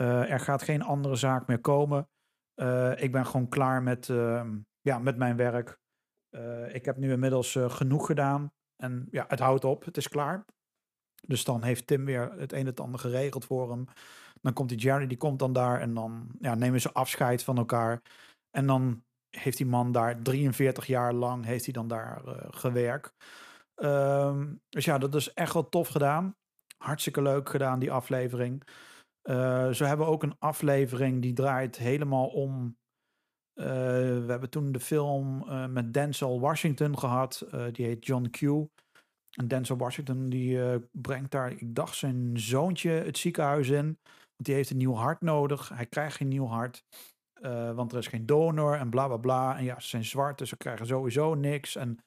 Eh, 0.00 0.30
er 0.30 0.40
gaat 0.40 0.62
geen 0.62 0.82
andere 0.82 1.16
zaak 1.16 1.46
meer 1.46 1.60
komen. 1.60 2.08
Eh, 2.54 3.02
ik 3.02 3.12
ben 3.12 3.26
gewoon 3.26 3.48
klaar 3.48 3.82
met, 3.82 4.08
ehm, 4.08 4.58
ja, 4.80 4.98
met 4.98 5.16
mijn 5.16 5.36
werk. 5.36 5.78
Eh, 6.28 6.74
ik 6.74 6.84
heb 6.84 6.96
nu 6.96 7.12
inmiddels 7.12 7.58
genoeg 7.66 8.06
gedaan. 8.06 8.52
En 8.76 9.08
ja, 9.10 9.24
het 9.28 9.38
houdt 9.38 9.64
op. 9.64 9.84
Het 9.84 9.96
is 9.96 10.08
klaar. 10.08 10.44
Dus 11.26 11.44
dan 11.44 11.62
heeft 11.62 11.86
Tim 11.86 12.04
weer 12.04 12.32
het 12.32 12.52
een 12.52 12.58
en 12.58 12.66
het 12.66 12.80
ander 12.80 13.00
geregeld 13.00 13.44
voor 13.44 13.70
hem. 13.70 13.84
Dan 14.40 14.52
komt 14.52 14.68
die 14.68 14.78
Jerry, 14.78 15.06
die 15.06 15.16
komt 15.16 15.38
dan 15.38 15.52
daar. 15.52 15.80
En 15.80 15.94
dan 15.94 16.28
ja, 16.38 16.54
nemen 16.54 16.80
ze 16.80 16.92
afscheid 16.92 17.44
van 17.44 17.56
elkaar. 17.56 18.02
En 18.50 18.66
dan 18.66 19.04
heeft 19.30 19.56
die 19.56 19.66
man 19.66 19.92
daar 19.92 20.22
43 20.22 20.86
jaar 20.86 21.12
lang 21.12 21.44
heeft 21.44 21.64
hij 21.64 21.72
dan 21.72 21.88
daar 21.88 22.22
gewerkt. 22.50 23.14
Ehm, 23.74 24.54
dus 24.68 24.84
ja, 24.84 24.98
dat 24.98 25.14
is 25.14 25.32
echt 25.32 25.52
wel 25.52 25.68
tof 25.68 25.88
gedaan. 25.88 26.36
Hartstikke 26.78 27.22
leuk 27.22 27.48
gedaan, 27.48 27.78
die 27.78 27.92
aflevering. 27.92 28.64
Eh 29.22 29.70
zo 29.70 29.84
hebben 29.84 30.06
we 30.06 30.12
ook 30.12 30.22
een 30.22 30.38
aflevering 30.38 31.22
die 31.22 31.32
draait 31.32 31.76
helemaal 31.76 32.26
om. 32.26 32.78
eh, 33.54 33.66
we 33.66 34.24
hebben 34.26 34.50
toen 34.50 34.72
de 34.72 34.80
film 34.80 35.48
eh, 35.48 35.66
met 35.66 35.94
Denzel 35.94 36.40
Washington 36.40 36.98
gehad. 36.98 37.40
eh, 37.40 37.66
die 37.72 37.86
heet 37.86 38.06
John 38.06 38.28
Q. 38.30 38.40
En 39.38 39.48
Denzel 39.48 39.76
Washington 39.76 40.28
die 40.28 40.78
brengt 40.90 41.30
daar, 41.30 41.50
ik 41.50 41.74
dacht, 41.74 41.96
zijn 41.96 42.38
zoontje 42.38 42.90
het 42.90 43.18
ziekenhuis 43.18 43.68
in. 43.68 43.98
Want 44.36 44.48
die 44.48 44.54
heeft 44.54 44.70
een 44.70 44.76
nieuw 44.76 44.94
hart 44.94 45.20
nodig. 45.20 45.68
Hij 45.68 45.86
krijgt 45.86 46.16
geen 46.16 46.28
nieuw 46.28 46.46
hart. 46.46 46.84
Want 47.74 47.92
er 47.92 47.98
is 47.98 48.06
geen 48.06 48.26
donor 48.26 48.74
en 48.76 48.90
bla 48.90 49.06
bla 49.06 49.16
bla. 49.16 49.58
En 49.58 49.64
ja, 49.64 49.80
ze 49.80 49.88
zijn 49.88 50.04
zwart, 50.04 50.38
dus 50.38 50.48
ze 50.48 50.56
krijgen 50.56 50.86
sowieso 50.86 51.34
niks. 51.34 51.76
En 51.76 51.98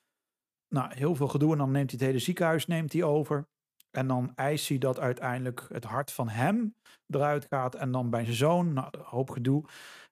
nou, 0.67 0.93
heel 0.93 1.15
veel 1.15 1.27
gedoe. 1.27 1.51
En 1.51 1.57
dan 1.57 1.71
neemt 1.71 1.89
hij 1.89 1.99
het 1.99 2.07
hele 2.07 2.19
ziekenhuis 2.23 2.65
neemt 2.67 2.93
hij 2.93 3.03
over. 3.03 3.47
En 3.95 4.07
dan 4.07 4.31
eist 4.35 4.69
hij 4.69 4.77
dat 4.77 4.99
uiteindelijk 4.99 5.65
het 5.69 5.83
hart 5.83 6.11
van 6.11 6.29
hem 6.29 6.75
eruit 7.07 7.45
gaat. 7.49 7.75
En 7.75 7.91
dan 7.91 8.09
bij 8.09 8.23
zijn 8.23 8.35
zoon, 8.35 8.73
nou, 8.73 8.89
hoop 9.03 9.29
gedoe. 9.29 9.65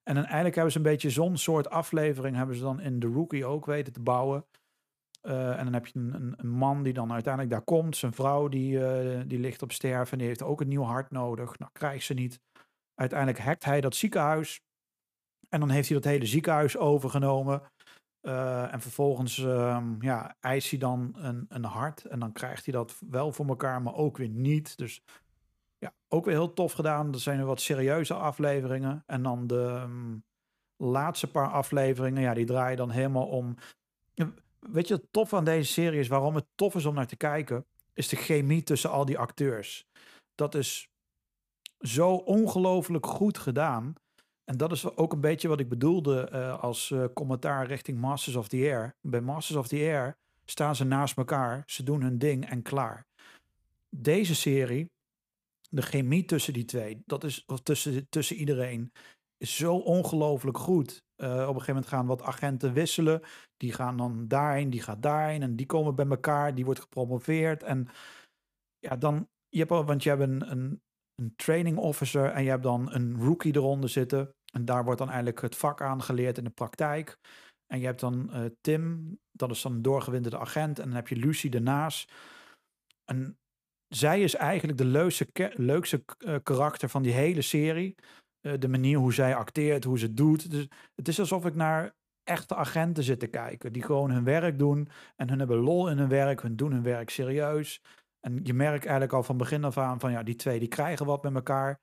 En 0.03 0.15
dan 0.15 0.23
eigenlijk 0.23 0.55
hebben 0.55 0.71
ze 0.71 0.77
een 0.77 0.83
beetje 0.83 1.09
zo'n 1.09 1.37
soort 1.37 1.69
aflevering... 1.69 2.35
hebben 2.35 2.55
ze 2.55 2.61
dan 2.61 2.79
in 2.79 2.99
The 2.99 3.07
Rookie 3.07 3.45
ook 3.45 3.65
weten 3.65 3.93
te 3.93 3.99
bouwen. 3.99 4.45
Eh, 5.21 5.57
en 5.57 5.63
dan 5.63 5.73
heb 5.73 5.85
je 5.87 5.99
een, 5.99 6.13
een, 6.13 6.33
een 6.37 6.49
man 6.49 6.83
die 6.83 6.93
dan 6.93 7.11
uiteindelijk 7.11 7.53
daar 7.53 7.63
komt. 7.63 7.97
Zijn 7.97 8.13
vrouw 8.13 8.47
die, 8.47 8.85
eh, 8.85 9.21
die 9.27 9.39
ligt 9.39 9.61
op 9.61 9.71
sterven 9.71 10.11
en 10.11 10.17
die 10.17 10.27
heeft 10.27 10.43
ook 10.43 10.61
een 10.61 10.67
nieuw 10.67 10.83
hart 10.83 11.11
nodig. 11.11 11.59
Nou, 11.59 11.71
krijgt 11.71 12.05
ze 12.05 12.13
niet. 12.13 12.39
Uiteindelijk 12.93 13.39
hackt 13.39 13.65
hij 13.65 13.81
dat 13.81 13.95
ziekenhuis. 13.95 14.61
En 15.49 15.59
dan 15.59 15.69
heeft 15.69 15.87
hij 15.87 15.97
dat 15.97 16.11
hele 16.11 16.25
ziekenhuis 16.25 16.77
overgenomen. 16.77 17.61
Eh, 18.21 18.73
en 18.73 18.81
vervolgens 18.81 19.37
ehm, 19.37 20.01
ja, 20.01 20.35
eist 20.39 20.69
hij 20.69 20.79
dan 20.79 21.15
een, 21.17 21.45
een 21.49 21.63
hart. 21.63 22.05
En 22.05 22.19
dan 22.19 22.31
krijgt 22.31 22.65
hij 22.65 22.73
dat 22.73 23.01
wel 23.09 23.31
voor 23.31 23.47
elkaar, 23.47 23.81
maar 23.81 23.95
ook 23.95 24.17
weer 24.17 24.29
niet. 24.29 24.77
Dus 24.77 25.03
ja, 25.77 25.93
ook 26.07 26.25
weer 26.25 26.33
heel 26.33 26.53
tof 26.53 26.73
gedaan. 26.73 27.11
Dat 27.11 27.21
zijn 27.21 27.37
weer 27.37 27.45
wat 27.45 27.61
serieuze 27.61 28.13
afleveringen. 28.13 29.03
En 29.05 29.23
dan 29.23 29.47
de 29.47 29.65
ehm, 29.65 30.17
laatste 30.77 31.27
paar 31.31 31.49
afleveringen, 31.49 32.21
ja, 32.21 32.33
die 32.33 32.45
draaien 32.45 32.77
dan 32.77 32.89
helemaal 32.89 33.27
om. 33.27 33.55
Weet 34.59 34.87
je, 34.87 34.93
het 34.93 35.11
tof 35.11 35.33
aan 35.33 35.45
deze 35.45 35.71
serie 35.71 35.99
is, 35.99 36.07
waarom 36.07 36.35
het 36.35 36.45
tof 36.55 36.75
is 36.75 36.85
om 36.85 36.95
naar 36.95 37.07
te 37.07 37.15
kijken, 37.15 37.65
is 37.93 38.07
de 38.07 38.15
chemie 38.15 38.63
tussen 38.63 38.89
al 38.89 39.05
die 39.05 39.17
acteurs. 39.17 39.87
Dat 40.35 40.55
is 40.55 40.89
zo 41.79 42.13
ongelooflijk 42.13 43.05
goed 43.05 43.37
gedaan. 43.37 43.93
En 44.43 44.57
dat 44.57 44.71
is 44.71 44.95
ook 44.95 45.13
een 45.13 45.21
beetje 45.21 45.47
wat 45.47 45.59
ik 45.59 45.69
bedoelde 45.69 46.29
eh, 46.29 46.59
als 46.59 46.91
eh, 46.91 47.05
commentaar 47.13 47.67
richting 47.67 47.99
Masters 47.99 48.35
of 48.35 48.47
the 48.47 48.57
Air. 48.57 48.95
Bij 49.01 49.21
Masters 49.21 49.59
of 49.59 49.67
the 49.67 49.75
Air 49.75 50.17
staan 50.45 50.75
ze 50.75 50.83
naast 50.83 51.17
elkaar, 51.17 51.63
ze 51.65 51.83
doen 51.83 52.01
hun 52.01 52.17
ding 52.17 52.45
en 52.45 52.61
klaar. 52.61 53.05
Deze 53.89 54.35
serie, 54.35 54.89
de 55.69 55.81
chemie 55.81 56.25
tussen 56.25 56.53
die 56.53 56.65
twee, 56.65 57.01
dat 57.05 57.23
is 57.23 57.45
of 57.45 57.59
tussen, 57.59 58.09
tussen 58.09 58.35
iedereen, 58.35 58.91
is 59.37 59.55
zo 59.55 59.75
ongelooflijk 59.75 60.57
goed. 60.57 61.03
Eh, 61.15 61.31
op 61.31 61.37
een 61.37 61.45
gegeven 61.47 61.73
moment 61.73 61.87
gaan 61.87 62.05
wat 62.05 62.21
agenten 62.21 62.73
wisselen. 62.73 63.21
Die 63.57 63.73
gaan 63.73 63.97
dan 63.97 64.27
daarheen, 64.27 64.69
die 64.69 64.81
gaat 64.81 65.01
daarheen. 65.01 65.41
En 65.41 65.55
die 65.55 65.65
komen 65.65 65.95
bij 65.95 66.07
elkaar, 66.07 66.55
die 66.55 66.65
wordt 66.65 66.79
gepromoveerd. 66.79 67.63
En 67.63 67.87
ja, 68.79 68.95
dan, 68.95 69.27
je 69.49 69.59
hebt 69.59 69.71
al, 69.71 69.85
want 69.85 70.03
je 70.03 70.09
hebt 70.09 70.21
een, 70.21 70.51
een, 70.51 70.81
een 71.21 71.33
training 71.35 71.77
officer 71.77 72.25
en 72.25 72.43
je 72.43 72.49
hebt 72.49 72.63
dan 72.63 72.93
een 72.93 73.17
rookie 73.19 73.55
eronder 73.55 73.89
zitten. 73.89 74.35
En 74.53 74.65
daar 74.65 74.83
wordt 74.83 74.99
dan 74.99 75.07
eigenlijk 75.07 75.41
het 75.41 75.55
vak 75.55 75.81
aangeleerd 75.81 76.37
in 76.37 76.43
de 76.43 76.49
praktijk. 76.49 77.17
En 77.67 77.79
je 77.79 77.85
hebt 77.85 77.99
dan 77.99 78.33
eh, 78.33 78.45
Tim, 78.61 79.17
dat 79.31 79.51
is 79.51 79.61
dan 79.61 79.71
een 79.71 79.81
doorgewinterde 79.81 80.39
agent. 80.39 80.79
En 80.79 80.85
dan 80.85 80.95
heb 80.95 81.07
je 81.07 81.15
Lucy 81.15 81.49
ernaast. 81.49 82.13
En 83.05 83.37
zij 83.87 84.21
is 84.21 84.35
eigenlijk 84.35 84.77
de 84.77 84.85
leukste, 84.85 85.53
leukste 85.55 86.03
eh, 86.17 86.35
karakter 86.43 86.89
van 86.89 87.01
die 87.01 87.13
hele 87.13 87.41
serie. 87.41 87.95
Eh, 88.41 88.53
de 88.59 88.67
manier 88.67 88.97
hoe 88.97 89.13
zij 89.13 89.35
acteert, 89.35 89.83
hoe 89.83 89.99
ze 89.99 90.13
doet. 90.13 90.51
Dus 90.51 90.67
het 90.95 91.07
is 91.07 91.19
alsof 91.19 91.45
ik 91.45 91.55
naar 91.55 91.95
echte 92.23 92.55
agenten 92.55 93.03
zitten 93.03 93.29
kijken. 93.29 93.73
Die 93.73 93.83
gewoon 93.83 94.11
hun 94.11 94.23
werk 94.23 94.59
doen. 94.59 94.89
En 95.15 95.29
hun 95.29 95.39
hebben 95.39 95.57
lol 95.57 95.89
in 95.89 95.97
hun 95.97 96.09
werk. 96.09 96.41
Hun 96.41 96.55
doen 96.55 96.71
hun 96.71 96.83
werk 96.83 97.09
serieus. 97.09 97.81
En 98.21 98.39
je 98.43 98.53
merkt 98.53 98.83
eigenlijk 98.83 99.13
al 99.13 99.23
van 99.23 99.37
begin 99.37 99.63
af 99.63 99.77
aan 99.77 99.99
van 99.99 100.11
ja, 100.11 100.23
die 100.23 100.35
twee 100.35 100.59
die 100.59 100.67
krijgen 100.67 101.05
wat 101.05 101.23
met 101.23 101.35
elkaar. 101.35 101.79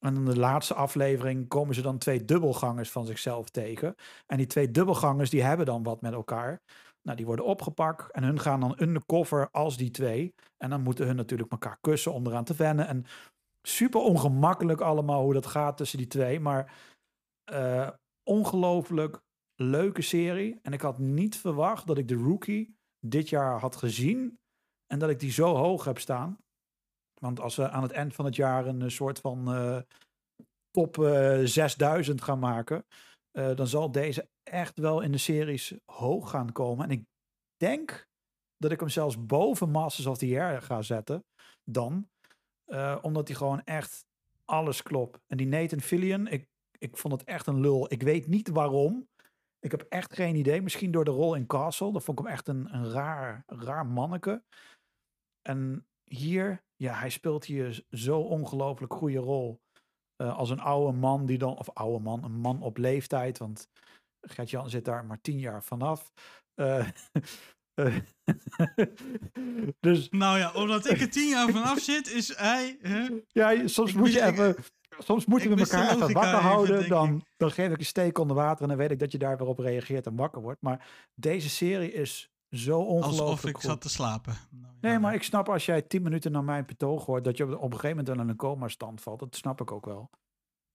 En 0.00 0.14
in 0.14 0.24
de 0.24 0.38
laatste 0.38 0.74
aflevering 0.74 1.48
komen 1.48 1.74
ze 1.74 1.82
dan 1.82 1.98
twee 1.98 2.24
dubbelgangers 2.24 2.90
van 2.90 3.06
zichzelf 3.06 3.48
tegen. 3.48 3.94
En 4.26 4.36
die 4.36 4.46
twee 4.46 4.70
dubbelgangers 4.70 5.30
die 5.30 5.42
hebben 5.42 5.66
dan 5.66 5.82
wat 5.82 6.00
met 6.00 6.12
elkaar. 6.12 6.60
Nou, 7.02 7.16
die 7.16 7.26
worden 7.26 7.44
opgepakt 7.44 8.12
en 8.12 8.22
hun 8.22 8.40
gaan 8.40 8.60
dan 8.60 8.76
undercover 8.80 9.50
als 9.50 9.76
die 9.76 9.90
twee. 9.90 10.34
En 10.56 10.70
dan 10.70 10.82
moeten 10.82 11.06
hun 11.06 11.16
natuurlijk 11.16 11.50
elkaar 11.50 11.78
kussen 11.80 12.12
om 12.12 12.26
eraan 12.26 12.44
te 12.44 12.54
wennen. 12.54 12.86
En 12.86 13.04
super 13.62 14.00
ongemakkelijk 14.00 14.80
allemaal 14.80 15.22
hoe 15.22 15.32
dat 15.32 15.46
gaat 15.46 15.76
tussen 15.76 15.98
die 15.98 16.06
twee. 16.06 16.40
Maar 16.40 16.74
eh 17.44 17.90
ongelooflijk 18.22 19.20
leuke 19.54 20.02
serie. 20.02 20.58
En 20.62 20.72
ik 20.72 20.80
had 20.80 20.98
niet 20.98 21.36
verwacht 21.36 21.86
dat 21.86 21.98
ik 21.98 22.08
de 22.08 22.14
Rookie 22.14 22.76
dit 23.06 23.28
jaar 23.28 23.60
had 23.60 23.76
gezien. 23.76 24.38
En 24.86 24.98
dat 24.98 25.10
ik 25.10 25.20
die 25.20 25.30
zo 25.30 25.54
hoog 25.54 25.84
heb 25.84 25.98
staan. 25.98 26.38
Want 27.20 27.40
als 27.40 27.56
we 27.56 27.68
aan 27.70 27.82
het 27.82 27.92
eind 27.92 28.14
van 28.14 28.24
het 28.24 28.36
jaar 28.36 28.66
een 28.66 28.82
eh, 28.82 28.88
soort 28.88 29.18
van 29.18 29.52
eh, 29.52 29.80
top 30.70 30.98
eh 30.98 31.40
6000 31.44 32.22
gaan 32.22 32.38
maken. 32.38 32.84
dan 33.32 33.66
zal 33.66 33.92
deze 33.92 34.28
echt 34.42 34.78
wel 34.78 35.00
in 35.00 35.12
de 35.12 35.18
series 35.18 35.74
hoog 35.84 36.30
gaan 36.30 36.52
komen. 36.52 36.84
En 36.84 36.90
ik 36.90 37.04
denk 37.56 38.08
dat 38.56 38.72
ik 38.72 38.80
hem 38.80 38.88
zelfs 38.88 39.26
boven 39.26 39.70
Masters 39.70 40.06
of 40.06 40.18
the 40.18 40.40
Air 40.40 40.62
ga 40.62 40.82
zetten. 40.82 41.24
Dan. 41.64 42.08
Omdat 43.02 43.28
hij 43.28 43.36
gewoon 43.36 43.62
echt 43.64 44.06
alles 44.44 44.82
klopt. 44.82 45.20
En 45.26 45.36
die 45.36 45.46
Nathan 45.46 45.80
Fillion, 45.80 46.26
ik, 46.26 46.48
ik 46.78 46.96
vond 46.96 47.14
het 47.14 47.24
echt 47.24 47.46
een 47.46 47.60
lul. 47.60 47.92
Ik 47.92 48.02
weet 48.02 48.26
niet 48.26 48.48
waarom. 48.48 49.08
Ik 49.58 49.70
heb 49.70 49.86
echt 49.88 50.14
geen 50.14 50.36
idee. 50.36 50.62
Misschien 50.62 50.90
door 50.90 51.04
de 51.04 51.10
rol 51.10 51.34
in 51.34 51.46
Castle. 51.46 51.92
Dat 51.92 52.04
vond 52.04 52.18
ik 52.18 52.24
hem 52.24 52.34
echt 52.34 52.48
een, 52.48 52.74
een 52.74 52.90
raar, 52.90 53.42
raar 53.46 53.86
manneke. 53.86 54.42
En 55.46 55.86
hier, 56.04 56.62
ja, 56.76 56.94
hij 56.94 57.10
speelt 57.10 57.44
hier 57.44 57.84
zo 57.90 58.18
ongelooflijk 58.20 58.92
goede 58.92 59.18
rol. 59.18 59.60
Eh, 60.16 60.36
als 60.36 60.50
een 60.50 60.60
oude 60.60 60.98
man 60.98 61.26
die 61.26 61.38
dan, 61.38 61.56
of 61.56 61.70
oude 61.70 62.04
man, 62.04 62.24
een 62.24 62.38
man 62.40 62.62
op 62.62 62.76
leeftijd. 62.76 63.38
Want 63.38 63.68
Gert-Jan 64.20 64.70
zit 64.70 64.84
daar 64.84 65.04
maar 65.04 65.20
tien 65.20 65.38
jaar 65.38 65.62
vanaf. 65.62 66.12
Eh, 66.54 66.88
eh, 67.80 67.96
dus 69.80 70.08
Nou 70.10 70.38
ja, 70.38 70.52
omdat 70.52 70.90
ik 70.90 71.00
er 71.00 71.10
tien 71.10 71.28
jaar 71.28 71.50
vanaf 71.50 71.78
zit, 71.78 72.10
is 72.10 72.36
hij... 72.36 72.78
Hè? 72.80 73.08
ja, 73.28 73.66
soms 73.68 73.90
Ik 73.90 73.96
moet 73.96 74.12
je 74.12 74.18
ik- 74.20 74.26
even. 74.26 74.56
Soms 74.98 75.26
moeten 75.26 75.50
we 75.50 75.56
elkaar 75.60 75.94
even 75.94 76.12
wakker 76.12 76.22
even, 76.22 76.38
houden. 76.38 76.88
Dan, 76.88 77.24
dan 77.36 77.50
geef 77.50 77.72
ik 77.72 77.78
een 77.78 77.84
steek 77.84 78.18
onder 78.18 78.36
water. 78.36 78.62
En 78.62 78.68
dan 78.68 78.76
weet 78.76 78.90
ik 78.90 78.98
dat 78.98 79.12
je 79.12 79.18
daar 79.18 79.38
weer 79.38 79.46
op 79.46 79.58
reageert 79.58 80.06
en 80.06 80.16
wakker 80.16 80.42
wordt. 80.42 80.62
Maar 80.62 80.88
deze 81.14 81.48
serie 81.48 81.92
is 81.92 82.30
zo 82.56 82.78
ongelooflijk 82.80 83.20
Alsof 83.20 83.44
ik 83.44 83.54
goed. 83.54 83.64
zat 83.64 83.80
te 83.80 83.88
slapen. 83.88 84.34
Nou, 84.50 84.72
ja. 84.80 84.88
Nee, 84.88 84.98
maar 84.98 85.14
ik 85.14 85.22
snap 85.22 85.48
als 85.48 85.66
jij 85.66 85.82
tien 85.82 86.02
minuten 86.02 86.32
naar 86.32 86.44
mijn 86.44 86.66
betoog 86.66 87.04
hoort. 87.06 87.24
dat 87.24 87.36
je 87.36 87.44
op, 87.44 87.50
een 87.52 87.60
gegeven 87.70 87.88
moment 87.88 88.06
dan 88.06 88.20
in 88.20 88.28
een 88.28 88.36
coma 88.36 88.68
stand 88.68 89.00
valt. 89.00 89.18
Dat 89.20 89.36
snap 89.36 89.60
ik 89.60 89.72
ook 89.72 89.84
wel. 89.86 90.10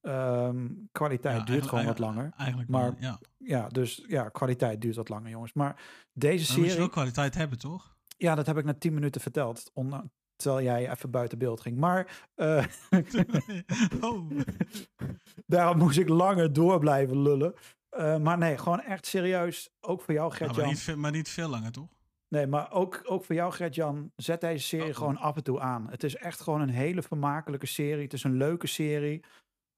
Ehm, 0.01 0.67
kwaliteit 0.91 1.37
Ja, 1.37 1.43
duurt 1.45 1.67
gewoon 1.67 1.85
wat 1.85 1.99
langer. 1.99 2.31
Eigenlijk 2.37 2.69
maar- 2.69 2.93
ja. 2.99 3.19
Ja, 3.37 3.67
dus 3.67 4.03
ja, 4.07 4.29
kwaliteit 4.29 4.81
duurt 4.81 4.95
wat 4.95 5.09
langer, 5.09 5.29
jongens. 5.29 5.53
Maar 5.53 5.81
deze 6.13 6.45
dan 6.47 6.55
moet 6.55 6.63
je 6.65 6.71
serie. 6.71 6.77
wel 6.77 6.89
kwaliteit 6.89 7.35
hebben, 7.35 7.59
toch? 7.59 7.95
Ja, 8.17 8.35
dat 8.35 8.45
heb 8.45 8.57
ik 8.57 8.65
na 8.65 8.73
tien 8.73 8.93
minuten 8.93 9.21
verteld. 9.21 9.71
on- 9.73 10.11
terwijl 10.35 10.65
jij 10.65 10.91
even 10.91 11.11
buiten 11.11 11.37
beeld 11.37 11.61
ging. 11.61 11.77
Maar 11.77 12.27
eh, 12.35 12.65
oh. 14.01 14.29
daarom 15.47 15.77
moest 15.77 15.97
ik 15.97 16.09
langer 16.09 16.53
door 16.53 16.79
blijven 16.79 17.21
lullen. 17.21 17.53
Eh, 17.91 18.18
maar 18.18 18.38
nee, 18.38 18.57
gewoon 18.57 18.81
echt 18.81 19.05
serieus. 19.05 19.69
Ook 19.81 20.01
voor 20.01 20.13
jou, 20.13 20.30
Ja, 20.30 20.35
Gert-Jan. 20.35 20.59
maar, 20.59 20.68
niet, 20.73 20.80
veel- 20.81 20.97
maar 20.97 21.11
niet 21.11 21.30
veel 21.30 21.49
langer, 21.49 21.72
toch? 21.72 21.89
Nee, 22.27 22.47
maar 22.47 22.72
ook, 22.72 23.01
ook 23.05 23.26
voor 23.26 23.35
jou, 23.35 23.51
Gert-Jan. 23.53 24.11
Zet 24.15 24.41
deze 24.41 24.65
serie 24.68 24.89
Oh. 24.89 24.95
gewoon 24.95 25.18
af 25.18 25.35
en 25.35 25.43
toe 25.43 25.59
aan. 25.59 25.88
Het 25.89 26.03
is 26.03 26.15
echt 26.15 26.41
gewoon 26.41 26.61
een 26.61 26.69
hele 26.69 27.01
vermakelijke 27.01 27.65
serie. 27.65 28.03
Het 28.03 28.13
is 28.13 28.23
een 28.23 28.38
leuke 28.38 28.68
serie. 28.68 29.23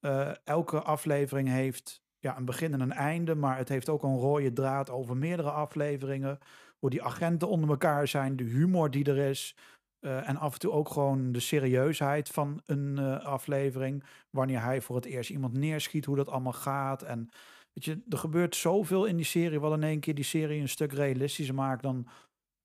Eh, 0.00 0.30
elke 0.44 0.82
aflevering 0.82 1.48
heeft 1.48 2.02
ja, 2.18 2.36
een 2.36 2.44
begin 2.44 2.72
en 2.72 2.80
een 2.80 2.92
einde. 2.92 3.34
Maar 3.34 3.56
het 3.56 3.68
heeft 3.68 3.88
ook 3.88 4.02
een 4.02 4.16
rode 4.18 4.52
draad 4.52 4.90
over 4.90 5.16
meerdere 5.16 5.50
afleveringen. 5.50 6.38
Hoe 6.78 6.90
die 6.90 7.02
agenten 7.02 7.48
onder 7.48 7.70
elkaar 7.70 8.08
zijn. 8.08 8.36
De 8.36 8.44
humor 8.44 8.90
die 8.90 9.04
er 9.04 9.16
is. 9.18 9.56
eh, 10.00 10.28
en 10.28 10.36
af 10.36 10.52
en 10.52 10.58
toe 10.58 10.72
ook 10.72 10.88
gewoon 10.88 11.32
de 11.32 11.40
serieusheid 11.40 12.28
van 12.28 12.60
een 12.66 12.98
aflevering. 13.22 14.04
Wanneer 14.30 14.62
hij 14.62 14.80
voor 14.80 14.96
het 14.96 15.04
eerst 15.04 15.30
iemand 15.30 15.52
neerschiet. 15.52 16.04
Hoe 16.04 16.16
dat 16.16 16.28
allemaal 16.28 16.52
gaat. 16.52 17.02
En 17.02 17.28
weet 17.74 17.84
je, 17.84 18.02
er 18.08 18.18
gebeurt 18.18 18.56
zoveel 18.56 19.04
in 19.04 19.16
die 19.16 19.24
serie. 19.24 19.60
Wat 19.60 19.72
in 19.72 19.82
één 19.82 20.00
keer 20.00 20.14
die 20.14 20.24
serie 20.24 20.60
een 20.60 20.68
stuk 20.68 20.92
realistischer 20.92 21.54
maakt 21.54 21.82
dan 21.82 22.08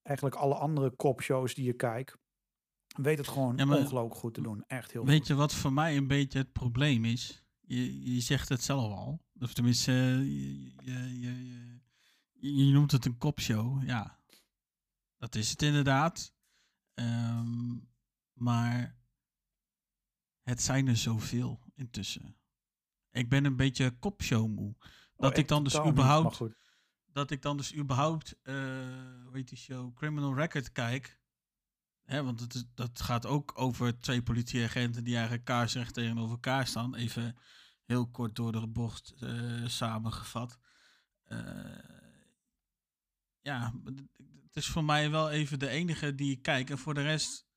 eigenlijk 0.01 0.35
alle 0.35 0.55
andere 0.55 0.89
kopshows 0.95 1.53
die 1.53 1.65
je 1.65 1.73
kijkt. 1.73 2.17
Weet 2.95 3.17
het 3.17 3.27
gewoon 3.27 3.57
Ja, 3.57 3.65
maar- 3.65 3.77
ongelooflijk 3.77 4.15
goed 4.19 4.33
te 4.33 4.41
doen. 4.41 4.63
Echt 4.67 4.91
heel 4.91 5.05
Weet 5.05 5.17
goed. 5.17 5.27
je 5.27 5.35
wat 5.35 5.53
voor 5.55 5.73
mij 5.73 5.97
een 5.97 6.07
beetje 6.07 6.39
het 6.39 6.51
probleem 6.51 7.05
is? 7.05 7.43
Je, 7.59 8.13
je 8.13 8.19
zegt 8.19 8.49
het 8.49 8.63
zelf 8.63 8.91
al. 8.93 9.21
Of 9.39 9.53
tenminste, 9.53 9.91
je, 9.91 10.63
je, 10.83 11.19
je, 11.19 11.47
je, 12.33 12.55
je 12.65 12.71
noemt 12.71 12.91
het 12.91 13.05
een 13.05 13.17
kopshow. 13.17 13.83
Ja, 13.87 14.19
dat 15.17 15.35
is 15.35 15.49
het 15.49 15.61
inderdaad. 15.61 16.33
Ehm, 16.93 17.77
maar 18.33 18.97
het 20.43 20.61
zijn 20.61 20.87
er 20.87 20.97
zoveel 20.97 21.59
intussen. 21.75 22.35
Ik 23.11 23.29
ben 23.29 23.45
een 23.45 23.55
beetje 23.55 23.91
kopshow 23.99 24.47
moe. 24.47 24.75
Dat 25.19 25.31
Oh, 25.31 25.37
ik 25.37 25.47
dan 25.47 25.63
dus 25.63 25.73
niet, 25.73 25.87
überhaupt 25.87 26.41
dat 27.11 27.31
ik 27.31 27.41
dan 27.41 27.57
dus 27.57 27.75
überhaupt, 27.75 28.35
eh 28.41 28.55
hoe 29.23 29.37
heet 29.37 29.49
die 29.49 29.57
show, 29.57 29.95
Criminal 29.95 30.35
Record 30.35 30.71
kijk. 30.71 31.19
Hè, 32.03 32.23
want 32.23 32.39
het 32.39 32.67
dat 32.75 33.01
gaat 33.01 33.25
ook 33.25 33.51
over 33.55 33.99
twee 33.99 34.23
politieagenten 34.23 35.03
die 35.03 35.13
eigenlijk 35.13 35.45
kaarsrecht 35.45 35.93
tegenover 35.93 36.31
elkaar 36.31 36.67
staan. 36.67 36.95
Even 36.95 37.37
heel 37.85 38.07
kort 38.07 38.35
door 38.35 38.51
de 38.51 38.67
bocht 38.67 39.13
eh, 39.19 39.65
samengevat. 39.65 40.59
Eh, 41.23 41.39
ja, 43.41 43.73
het 44.43 44.55
is 44.55 44.67
voor 44.67 44.83
mij 44.83 45.11
wel 45.11 45.29
even 45.29 45.59
de 45.59 45.67
enige 45.67 46.15
die 46.15 46.31
ik 46.31 46.41
kijk. 46.41 46.69
En 46.69 46.77
voor 46.77 46.93
de 46.93 47.01
rest 47.01 47.47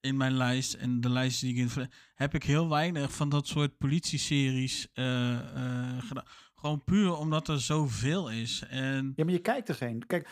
in 0.00 0.16
mijn 0.16 0.32
lijst 0.32 0.74
en 0.74 1.00
de 1.00 1.10
lijsten 1.10 1.48
die 1.48 1.64
ik 1.64 1.76
in 1.76 1.90
heb 2.14 2.34
ik 2.34 2.42
heel 2.42 2.68
weinig 2.68 3.12
van 3.14 3.28
dat 3.28 3.46
soort 3.46 3.78
politieseries 3.78 4.88
eh, 4.92 5.98
gedaan. 5.98 6.26
Gewoon 6.60 6.84
puur 6.84 7.16
omdat 7.16 7.48
er 7.48 7.60
zoveel 7.60 8.30
is. 8.30 8.62
En 8.68 9.12
Ja, 9.16 9.24
maar 9.24 9.32
je 9.32 9.40
kijkt 9.40 9.68
er 9.68 9.74
geen. 9.74 10.06
Kijk, 10.06 10.28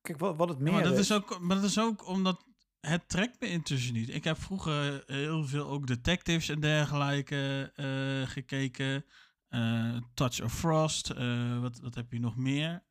kijk 0.00 0.18
wat, 0.18 0.36
wat 0.36 0.48
het 0.48 0.58
ja, 0.58 0.64
meer 0.64 0.72
maar, 0.72 0.82
dat 0.82 0.98
is. 0.98 1.12
ook, 1.12 1.38
maar 1.40 1.56
dat 1.56 1.64
is 1.64 1.78
ook 1.78 2.08
omdat 2.08 2.44
het 2.80 3.08
trekt 3.08 3.40
me 3.40 3.48
intussen 3.48 3.94
niet. 3.94 4.14
Ik 4.14 4.24
heb 4.24 4.38
vroeger 4.40 5.02
heel 5.06 5.44
veel 5.44 5.66
ook 5.66 5.86
detectives 5.86 6.48
en 6.48 6.60
dergelijke 6.60 7.72
eh, 7.74 8.30
gekeken. 8.30 9.04
Eh, 9.48 9.96
Touch 10.14 10.42
of 10.42 10.52
Frost. 10.52 11.10
eh, 11.10 11.60
wat, 11.60 11.80
wat 11.80 11.94
heb 11.94 12.12
je 12.12 12.20
nog 12.20 12.36
meer? 12.36 12.84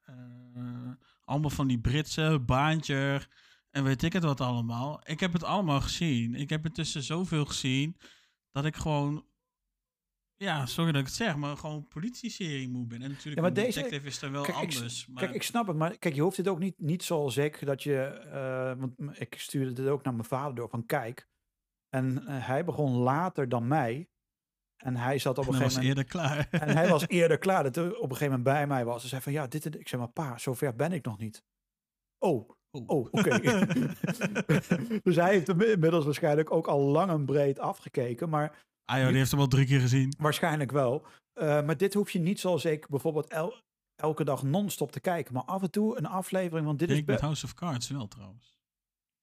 Allemaal 1.24 1.50
van 1.50 1.68
die 1.68 1.80
Britse, 1.80 2.42
Baantje 2.46 3.28
en 3.72 3.84
weet 3.84 4.04
ik 4.04 4.14
het 4.14 4.24
wat 4.24 4.42
allemaal. 4.42 5.02
Ik 5.04 5.20
heb 5.20 5.34
het 5.34 5.44
allemaal 5.44 5.82
gezien. 5.82 6.36
Ik 6.36 6.50
heb 6.50 6.66
intussen 6.66 7.04
zoveel 7.04 7.46
gezien 7.46 7.98
dat 8.52 8.66
ik 8.66 8.76
gewoon... 8.76 9.26
Ja, 10.38 10.66
sorry 10.66 10.92
dat 10.92 11.02
ik 11.02 11.08
het 11.08 11.16
zeg, 11.16 11.36
maar 11.36 11.58
gewoon 11.58 11.88
politieserie 11.88 12.70
moe 12.70 12.86
ben. 12.86 13.02
En 13.02 13.10
natuurlijk, 13.10 13.36
Ja, 13.36 13.42
maar 13.42 13.54
deze- 13.54 13.78
detective 13.78 14.08
is 14.08 14.22
er 14.22 14.32
wel 14.32 14.44
Kijk, 14.44 14.58
ik 14.58 14.74
anders. 14.76 15.08
maar... 15.08 15.24
Kijk, 15.24 15.36
ik 15.36 15.44
snap 15.44 15.68
het, 15.68 15.76
maar 15.76 15.98
kijk, 15.98 16.16
je 16.16 16.22
hoeft 16.22 16.36
dit 16.36 16.48
ook 16.48 16.60
niet, 16.60 16.80
niet 16.80 17.04
zoals 17.04 17.38
ik, 17.38 17.66
dat 17.66 17.84
je, 17.84 18.02
eh, 18.04 18.74
want 18.80 19.20
ik 19.20 19.40
stuurde 19.40 19.74
dit 19.74 19.88
ook 19.88 20.04
naar 20.04 20.14
mijn 20.14 20.26
vader 20.28 20.56
door, 20.56 20.70
van 20.70 20.86
kijk. 20.86 21.28
En 21.90 22.28
eh, 22.28 22.48
hij 22.48 22.66
begon 22.66 22.92
later 22.96 23.50
dan 23.50 23.68
mij. 23.68 24.10
En 24.76 24.96
hij 24.96 25.18
zat 25.20 25.38
op 25.38 25.48
een 25.48 25.52
was 25.52 25.62
gegeven 25.62 25.82
moment... 25.82 25.98
eerder 25.98 26.12
klaar. 26.12 26.48
En 26.68 26.76
hij 26.76 26.90
was 26.90 27.08
eerder 27.20 27.38
klaar, 27.38 27.64
dat 27.64 27.76
hij 27.76 27.86
op 27.86 27.94
een 27.94 28.02
gegeven 28.02 28.26
moment 28.26 28.44
bij 28.44 28.68
mij 28.68 28.86
was. 28.86 29.00
Hij 29.02 29.10
zei 29.10 29.22
van, 29.22 29.32
ja, 29.32 29.48
dit. 29.48 29.76
Ik 29.80 29.88
zei, 29.88 30.02
maar 30.02 30.12
pa, 30.12 30.38
zover 30.38 30.76
ben 30.76 30.92
ik 30.92 31.06
nog 31.06 31.18
niet. 31.18 31.44
Oh, 32.18 32.50
oh, 32.72 33.08
oké. 33.12 33.40
dus 35.04 35.16
hij 35.16 35.32
heeft 35.32 35.50
inmiddels 35.50 36.06
waarschijnlijk 36.06 36.52
ook 36.52 36.68
al 36.68 36.80
lang 36.80 37.12
en 37.12 37.26
breed 37.26 37.60
afgekeken, 37.60 38.30
maar 38.30 38.66
Ah 38.86 38.98
joh, 38.98 39.08
die 39.08 39.18
heeft 39.18 39.32
hem 39.32 39.40
al 39.40 39.48
drie 39.48 39.66
keer 39.66 39.80
gezien. 39.80 40.14
Waarschijnlijk 40.18 40.72
wel. 40.72 41.06
Eh, 41.34 41.62
maar 41.66 41.78
dit 41.78 41.94
hoef 41.94 42.12
je 42.12 42.20
niet 42.20 42.40
zoals 42.40 42.66
ik 42.66 42.88
bijvoorbeeld 42.88 43.28
el- 43.28 43.62
elke 43.96 44.24
dag 44.24 44.44
non-stop 44.44 44.92
te 44.92 45.00
kijken. 45.00 45.34
Maar 45.34 45.44
af 45.44 45.62
en 45.62 45.72
toe 45.72 45.98
een 45.98 46.06
aflevering, 46.06 46.66
want 46.66 46.80
dit 46.80 46.90
is... 46.90 46.98
Ik 46.98 47.06
met 47.06 47.16
be- 47.16 47.22
House 47.22 47.46
of 47.46 47.54
Cards 47.54 47.90
wel 47.90 48.08
trouwens. 48.08 48.60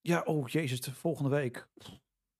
Ja, 0.01 0.21
oh 0.21 0.47
jezus, 0.47 0.81
de 0.81 0.93
volgende 0.93 1.29
week. 1.29 1.67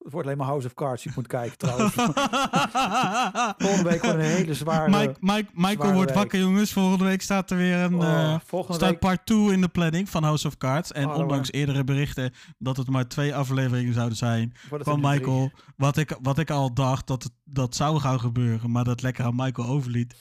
Het 0.04 0.12
wordt 0.12 0.26
alleen 0.26 0.38
maar 0.38 0.46
House 0.46 0.66
of 0.66 0.74
Cards 0.74 1.06
ik 1.06 1.14
moet 1.14 1.26
kijken 1.26 1.58
trouwens. 1.58 1.94
volgende 3.64 3.90
week 3.90 4.02
wordt 4.02 4.18
een 4.18 4.20
hele 4.20 4.54
zware... 4.54 4.90
Mike, 4.90 5.14
Mike, 5.20 5.50
Michael 5.52 5.76
zware 5.76 5.94
wordt 5.94 6.10
week. 6.10 6.18
wakker 6.18 6.38
jongens. 6.38 6.72
Volgende 6.72 7.04
week 7.04 7.22
staat 7.22 7.50
er 7.50 7.56
weer 7.56 7.76
een... 7.76 7.94
Oh, 7.94 8.32
eh, 8.32 8.40
staat 8.68 8.80
week... 8.80 8.98
part 8.98 9.26
2 9.26 9.52
in 9.52 9.60
de 9.60 9.68
planning 9.68 10.08
van 10.08 10.22
House 10.22 10.46
of 10.46 10.56
Cards. 10.56 10.92
En 10.92 11.08
Oh, 11.08 11.16
ondanks 11.16 11.52
eerdere 11.52 11.84
berichten 11.84 12.32
dat 12.58 12.76
het 12.76 12.88
maar 12.88 13.08
twee 13.08 13.34
afleveringen 13.34 13.94
zouden 13.94 14.16
zijn 14.16 14.52
van 14.70 15.00
drie. 15.00 15.10
Michael. 15.10 15.50
Wat 15.76 15.96
ik, 15.96 16.18
wat 16.22 16.38
ik 16.38 16.50
al 16.50 16.74
dacht 16.74 17.06
dat 17.06 17.22
het, 17.22 17.32
dat 17.44 17.74
zou 17.74 18.00
gaan 18.00 18.20
gebeuren, 18.20 18.70
maar 18.70 18.84
dat 18.84 19.02
lekker 19.02 19.24
aan 19.24 19.36
Michael 19.36 19.68
overliet. 19.68 20.14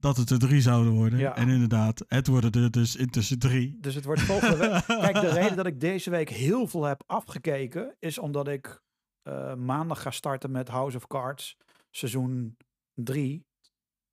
Dat 0.00 0.16
het 0.16 0.30
er 0.30 0.38
drie 0.38 0.60
zouden 0.60 0.92
worden. 0.92 1.18
Ja. 1.18 1.36
En 1.36 1.48
inderdaad, 1.48 2.04
het 2.08 2.26
worden 2.26 2.62
er 2.62 2.70
dus 2.70 2.96
intussen 2.96 3.38
drie. 3.38 3.76
Dus 3.80 3.94
het 3.94 4.04
wordt 4.04 4.20
volgende 4.20 4.56
week. 4.56 4.84
Kijk, 5.04 5.20
de 5.20 5.28
reden 5.28 5.56
dat 5.56 5.66
ik 5.66 5.80
deze 5.80 6.10
week 6.10 6.28
heel 6.28 6.66
veel 6.66 6.84
heb 6.84 7.02
afgekeken, 7.06 7.96
is 7.98 8.18
omdat 8.18 8.48
ik 8.48 8.80
eh, 9.22 9.54
maandag 9.54 10.02
ga 10.02 10.10
starten 10.10 10.50
met 10.50 10.68
House 10.68 10.96
of 10.96 11.06
Cards, 11.06 11.56
seizoen 11.90 12.56
3 12.94 13.46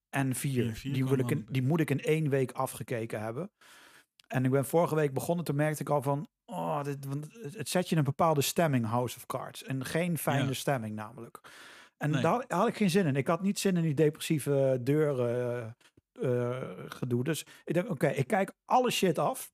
en 0.10 0.36
4. 0.36 0.76
Vier, 0.76 0.94
Die, 0.94 1.06
wil 1.06 1.18
ik 1.18 1.32
in, 1.32 1.46
die 1.50 1.64
moet 1.64 1.80
ik 1.80 1.90
in 1.90 2.02
één 2.02 2.30
week 2.30 2.52
afgekeken 2.52 3.22
hebben. 3.22 3.52
En 4.28 4.46
ik 4.46 4.52
ben 4.52 4.66
vorige 4.66 4.96
week 4.96 5.14
begonnen, 5.14 5.46
toen 5.46 5.56
merkte 5.56 5.82
ik 5.82 5.90
al 5.90 6.02
van, 6.02 6.28
oh, 6.46 6.84
dit, 6.84 7.06
want 7.06 7.28
het 7.42 7.54
het 7.58 7.70
zet 7.70 7.86
je 7.86 7.92
in 7.92 7.98
een 7.98 8.04
bepaalde 8.04 8.42
stemming, 8.42 8.86
House 8.86 9.18
of 9.18 9.26
Cards. 9.26 9.64
En 9.64 9.86
geen 9.86 10.18
fijne 10.18 10.48
Ja. 10.48 10.54
stemming 10.54 10.96
namelijk. 10.96 11.42
En 11.98 12.10
Nee. 12.10 12.22
daar 12.22 12.44
had- 12.48 12.68
ik 12.68 12.76
geen 12.78 12.90
zin 12.90 13.06
in. 13.06 13.16
Ik 13.16 13.28
had 13.28 13.42
niet 13.42 13.60
zin 13.60 13.78
in 13.78 13.82
die 13.84 13.94
depressieve 13.94 14.80
deuren 14.82 15.76
eh, 16.14 16.52
eh, 16.52 16.70
gedoe. 16.88 17.24
Dus 17.24 17.46
ik 17.64 17.74
denk, 17.74 17.90
oké, 17.90 18.08
ik 18.08 18.28
kijk 18.28 18.52
alle 18.66 18.92
shit 18.92 19.18
af. 19.20 19.54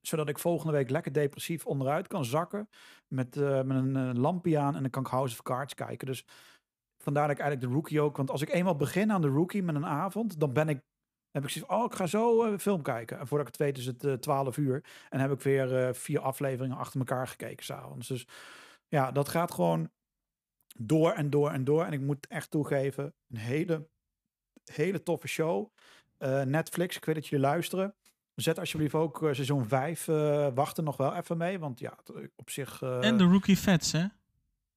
Zodat 0.00 0.28
ik 0.28 0.38
volgende 0.38 0.72
week 0.72 0.90
lekker 0.90 1.12
depressief 1.12 1.66
onderuit 1.66 2.06
kan 2.06 2.24
zakken. 2.24 2.68
Met, 3.08 3.36
eh, 3.36 3.62
met 3.62 3.76
een 3.76 3.96
eh, 3.96 4.10
lampje 4.14 4.58
aan 4.58 4.74
en 4.76 4.80
dan 4.82 4.90
kan 4.90 5.02
ik 5.02 5.08
House 5.08 5.34
of 5.34 5.42
Cards 5.42 5.74
kijken. 5.74 6.06
Dus 6.06 6.24
vandaar 7.02 7.26
dat 7.28 7.36
ik 7.36 7.42
eigenlijk 7.42 7.70
de 7.70 7.76
Rookie 7.78 8.00
ook... 8.00 8.16
Want 8.16 8.30
als 8.30 8.42
ik 8.42 8.48
eenmaal 8.48 8.76
begin 8.76 9.12
aan 9.12 9.20
de 9.20 9.28
Rookie 9.28 9.62
met 9.62 9.74
een 9.74 9.86
avond, 9.86 10.40
dan 10.40 10.52
ben 10.52 10.68
ik... 10.68 10.80
Heb 11.30 11.44
ik 11.44 11.50
zoiets 11.50 11.72
oh, 11.72 11.84
ik 11.84 11.94
ga 11.94 12.06
zo 12.06 12.42
eh, 12.44 12.58
film 12.58 12.82
kijken. 12.82 13.18
En 13.18 13.26
voordat 13.26 13.46
ik 13.48 13.52
het 13.52 13.62
weet 13.62 13.78
is 13.78 13.86
het 13.86 14.04
eh 14.04 14.12
12 14.12 14.56
uur. 14.56 14.84
En 15.08 15.20
heb 15.20 15.30
ik 15.32 15.40
weer 15.40 15.86
eh, 15.86 15.92
vier 15.94 16.20
afleveringen 16.20 16.76
achter 16.76 16.98
elkaar 16.98 17.28
gekeken 17.28 17.64
s'avonds. 17.64 18.08
Dus 18.08 18.26
ja, 18.88 19.10
dat 19.12 19.28
gaat 19.28 19.52
gewoon 19.52 19.90
door 20.80 21.12
en 21.12 21.30
door 21.30 21.50
en 21.50 21.64
door. 21.64 21.84
En 21.84 21.92
ik 21.92 22.00
moet 22.00 22.26
echt 22.26 22.50
toegeven, 22.50 23.14
een 23.30 23.36
hele, 23.38 23.88
hele 24.72 25.02
toffe 25.02 25.28
show. 25.28 25.66
Eh, 26.18 26.42
Netflix, 26.42 26.96
ik 26.96 27.04
weet 27.04 27.14
dat 27.14 27.26
jullie 27.26 27.46
luisteren. 27.46 27.94
Zet 28.34 28.58
alsjeblieft 28.58 28.94
ook 28.94 29.22
eh, 29.22 29.32
seizoen 29.32 29.68
5. 29.68 30.08
eh 30.08 30.48
wacht 30.54 30.76
er 30.76 30.82
nog 30.82 30.96
wel 30.96 31.14
even 31.14 31.36
mee. 31.36 31.58
Want 31.58 31.78
ja, 31.80 31.98
op 32.36 32.50
zich... 32.50 32.82
eh, 32.82 33.04
en 33.04 33.16
de 33.16 33.24
Rookie 33.24 33.58
Vets, 33.58 33.92
hè? 33.92 34.04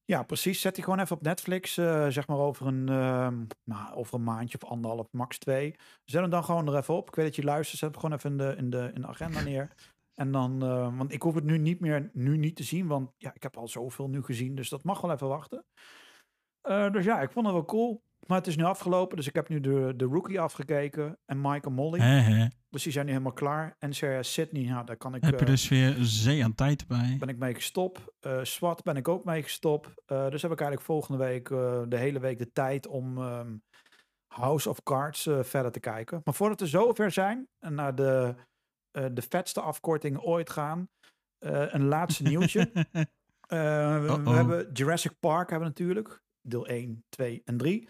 ja, 0.05 0.23
precies. 0.23 0.61
Zet 0.61 0.75
die 0.75 0.83
gewoon 0.83 0.99
even 0.99 1.15
op 1.15 1.21
Netflix. 1.21 1.77
eh, 1.77 2.07
zeg 2.07 2.27
maar 2.27 2.37
over 2.37 2.67
een, 2.67 2.89
ehm, 2.89 3.43
nou, 3.63 3.93
over 3.95 4.15
een 4.15 4.23
maandje 4.23 4.57
of 4.61 4.69
anderhalf, 4.69 5.07
max 5.11 5.37
twee. 5.37 5.75
Zet 6.05 6.21
hem 6.21 6.29
dan 6.29 6.43
gewoon 6.43 6.67
er 6.67 6.77
even 6.77 6.93
op. 6.95 7.07
Ik 7.07 7.15
weet 7.15 7.25
dat 7.25 7.35
je 7.35 7.43
luistert. 7.43 7.79
Zet 7.79 7.91
hem 7.91 7.99
gewoon 7.99 8.17
even 8.17 8.29
in 8.31 8.37
de, 8.37 8.55
in 8.57 8.69
de, 8.69 8.91
in 8.93 9.01
de 9.01 9.07
agenda 9.07 9.41
neer. 9.41 9.71
En 10.22 10.31
dan, 10.31 10.64
eh, 10.64 10.98
want 10.98 11.14
ik 11.14 11.22
hoef 11.22 11.35
het 11.35 11.43
nu 11.43 11.57
niet 11.57 11.80
meer 11.80 12.10
nu 12.14 12.38
niet 12.38 12.56
te 12.56 12.64
zien. 12.64 12.88
Want 12.88 13.11
ja, 13.18 13.34
ik 13.34 13.43
heb 13.43 13.57
al 13.57 13.68
zoveel 13.68 14.07
nu 14.07 14.23
gezien. 14.23 14.56
Dus 14.56 14.69
dat 14.69 14.84
mag 14.84 15.02
wel 15.02 15.11
even 15.11 15.27
wachten. 15.27 15.65
Eh, 16.61 16.91
dus 16.91 17.06
ja, 17.06 17.22
ik 17.22 17.31
vond 17.31 17.45
het 17.45 17.56
wel 17.56 17.65
cool. 17.65 18.03
Maar 18.27 18.38
het 18.38 18.48
is 18.48 18.56
nu 18.56 18.64
afgelopen. 18.64 19.18
Dus 19.18 19.27
ik 19.27 19.35
heb 19.35 19.49
nu 19.49 19.60
de, 19.60 19.93
de 19.95 20.06
Rookie 20.06 20.39
afgekeken. 20.39 21.19
En 21.26 21.41
Mike 21.41 21.68
en 21.68 21.73
Molly. 21.73 21.99
Dus 22.69 22.84
die 22.84 22.91
zijn 22.91 23.06
nu 23.06 23.11
helemaal 23.11 23.34
klaar. 23.34 23.76
En 23.80 23.93
Sarah 23.93 24.23
Sydney, 24.23 24.64
ja, 24.64 24.84
daar 24.84 24.98
kan 24.98 25.15
ik... 25.15 25.23
Heb 25.23 25.34
je 25.34 25.45
eh, 25.45 25.45
dus 25.45 25.68
weer 25.68 25.98
een 25.98 26.06
zee 26.06 26.43
aan 26.43 26.56
tijd 26.56 26.88
bij. 26.88 27.15
ben 27.19 27.30
ik 27.30 27.38
mee 27.38 27.53
gestopt. 27.53 28.02
SWAT 28.41 28.84
ben 28.84 28.95
ik 28.95 29.07
ook 29.07 29.26
mee 29.26 29.43
gestopt. 29.43 29.93
Dus 30.06 30.41
heb 30.41 30.52
ik 30.52 30.60
eigenlijk 30.60 30.81
volgende 30.81 31.23
week 31.23 31.48
de 31.89 31.98
hele 31.98 32.19
week 32.19 32.38
de 32.38 32.52
tijd 32.52 32.88
om 32.88 33.18
ehm, 33.18 33.57
House 34.27 34.69
of 34.69 34.84
Cards 34.84 35.30
verder 35.41 35.72
te 35.72 35.80
kijken. 35.80 36.22
Maar 36.23 36.34
voordat 36.34 36.60
we 36.60 36.68
zover 36.68 37.11
zijn 37.11 37.48
en 37.60 37.73
naar 37.73 37.95
de, 37.95 38.35
eh, 38.91 39.05
de 39.11 39.22
vetste 39.22 39.61
afkorting 39.61 40.19
ooit 40.19 40.49
gaan, 40.49 40.89
eh, 41.45 41.73
een 41.73 41.85
laatste 41.85 42.23
nieuwtje. 42.23 42.72
Eh, 43.51 44.22
we, 44.23 44.30
hebben 44.30 44.72
Jurassic 44.72 45.19
Park 45.19 45.49
hebben 45.49 45.68
we 45.68 45.84
natuurlijk. 45.84 46.22
Deel 46.41 46.68
1, 46.68 47.03
2 47.09 47.41
en 47.45 47.57
3. 47.57 47.88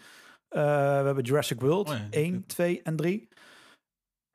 Eh, 0.48 0.60
we 0.98 1.04
hebben 1.04 1.24
Jurassic 1.24 1.60
World 1.60 1.88
Oh 1.88 1.96
ja, 1.96 2.06
1, 2.10 2.46
2 2.46 2.82
en 2.82 2.96
3. 2.96 3.28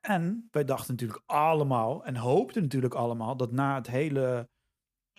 En 0.00 0.48
wij 0.50 0.64
dachten 0.64 0.90
natuurlijk 0.90 1.22
allemaal 1.26 2.04
en 2.04 2.16
hoopten 2.16 2.62
natuurlijk 2.62 2.94
allemaal 2.94 3.36
dat 3.36 3.52
na 3.52 3.74
het 3.74 3.86
hele 3.86 4.48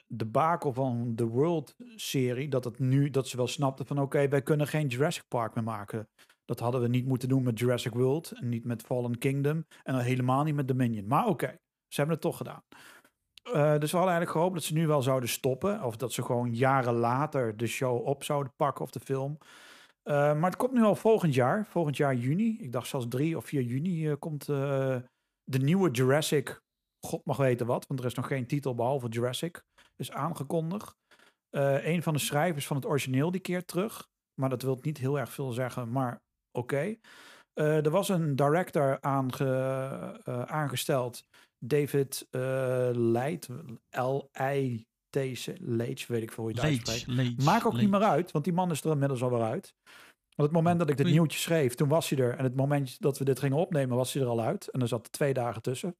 debakel 0.08 0.74
van 0.74 1.16
de 1.16 1.26
World-serie, 1.26 2.50
dat, 2.50 2.64
het 2.64 2.80
nu, 2.80 3.10
dat 3.10 3.28
ze 3.28 3.38
wel 3.38 3.48
snapten 3.48 3.86
van 3.86 4.00
oké, 4.00 4.28
wij 4.28 4.42
kunnen 4.42 4.68
geen 4.68 4.88
Jurassic 4.88 5.28
Park 5.28 5.56
meer 5.56 5.64
maken. 5.64 6.08
Dat 6.50 6.60
hadden 6.60 6.82
we 6.82 6.88
niet 6.88 7.06
moeten 7.06 7.30
doen 7.30 7.44
met 7.44 7.60
Jurassic 7.60 7.94
World 7.94 8.32
en 8.32 8.50
niet 8.50 8.66
met 8.66 8.82
Fallen 8.82 9.18
Kingdom 9.18 9.66
en 9.84 9.94
al 9.94 10.00
helemaal 10.00 10.44
niet 10.44 10.56
met 10.56 10.68
Dominion. 10.68 11.08
Maar 11.08 11.28
oké, 11.28 11.48
ze 11.88 11.96
hebben 11.96 12.16
het 12.16 12.24
toch 12.24 12.38
gedaan. 12.38 12.62
Eh, 13.44 13.78
dus 13.80 13.92
we 13.92 13.98
hadden 13.98 14.16
eigenlijk 14.16 14.32
gehoopt 14.32 14.54
dat 14.54 14.64
ze 14.64 14.74
nu 14.74 14.88
wel 14.88 15.02
zouden 15.02 15.30
stoppen. 15.30 15.84
Of 15.84 15.98
dat 15.98 16.14
ze 16.14 16.24
gewoon 16.24 16.54
jaren 16.54 16.94
later 16.94 17.58
de 17.58 17.68
show 17.68 18.08
op 18.08 18.24
zouden 18.24 18.54
pakken 18.56 18.84
of 18.84 18.92
de 18.92 19.00
film. 19.00 19.38
Eh, 20.04 20.14
maar 20.14 20.50
het 20.50 20.56
komt 20.56 20.74
nu 20.74 20.84
al 20.84 20.96
volgend 20.96 21.34
jaar. 21.34 21.66
Volgend 21.66 21.98
jaar 21.98 22.16
juni. 22.16 22.58
Ik 22.60 22.72
dacht 22.72 22.88
zelfs 22.88 23.06
3 23.10 23.38
of 23.38 23.46
4 23.46 23.62
juni 23.62 24.10
eh, 24.10 24.16
komt 24.20 24.46
de 24.46 25.60
nieuwe 25.60 25.92
Jurassic. 25.92 26.62
God 27.08 27.26
mag 27.26 27.38
weten 27.38 27.66
wat, 27.66 27.88
want 27.88 28.00
er 28.00 28.06
is 28.06 28.14
nog 28.14 28.28
geen 28.28 28.48
titel 28.48 28.76
behalve 28.76 29.08
Jurassic. 29.08 29.64
Is 29.96 30.12
aangekondigd. 30.12 30.96
Een 31.50 32.04
van 32.04 32.14
de 32.14 32.20
schrijvers 32.20 32.68
van 32.68 32.76
het 32.76 32.86
origineel 32.86 33.32
die 33.32 33.42
keert 33.42 33.68
terug. 33.68 34.08
Maar 34.42 34.50
dat 34.50 34.62
wil 34.62 34.78
niet 34.82 34.98
heel 34.98 35.20
erg 35.20 35.32
veel 35.32 35.52
zeggen, 35.52 35.92
maar 35.92 36.20
oké. 36.60 36.95
Eh, 37.53 37.86
er 37.86 37.90
was 37.90 38.10
een 38.10 38.36
director 38.36 38.98
aange, 39.02 39.45
eh, 40.23 40.41
aangesteld. 40.41 41.26
David 41.65 42.27
eh 42.31 42.90
Leit. 42.94 43.49
L-I-T-C. 43.90 45.56
Leitch, 45.60 46.07
weet 46.07 46.22
ik 46.22 46.31
veel 46.31 46.44
hoe 46.44 46.53
je 46.53 46.60
het 46.60 46.69
uitspreekt. 46.69 47.07
Leech, 47.07 47.18
Leech, 47.18 47.45
Maakt 47.45 47.65
ook 47.65 47.77
niet 47.77 47.90
meer 47.90 48.03
uit, 48.03 48.31
want 48.31 48.45
die 48.45 48.53
man 48.53 48.72
is 48.72 48.84
er 48.84 48.91
inmiddels 48.91 49.22
alweer 49.22 49.41
uit. 49.41 49.73
Want 50.36 50.52
het 50.52 50.60
moment 50.60 50.80
dat 50.80 50.90
ik 50.90 50.98
dit 50.98 51.06
nieuwtje 51.06 51.40
schreef, 51.40 51.76
toen 51.76 51.88
was 51.88 52.10
hij 52.10 52.19
er. 52.19 52.38
En 52.38 52.44
het 52.44 52.56
moment 52.56 53.02
dat 53.02 53.18
we 53.18 53.26
dit 53.26 53.40
gingen 53.40 53.57
opnemen, 53.57 53.98
was 53.98 54.14
hij 54.14 54.23
er 54.23 54.30
al 54.30 54.41
uit. 54.41 54.68
En 54.68 54.81
er 54.81 54.88
zat 54.88 55.11
twee 55.11 55.34
dagen 55.34 55.61
tussen. 55.61 55.95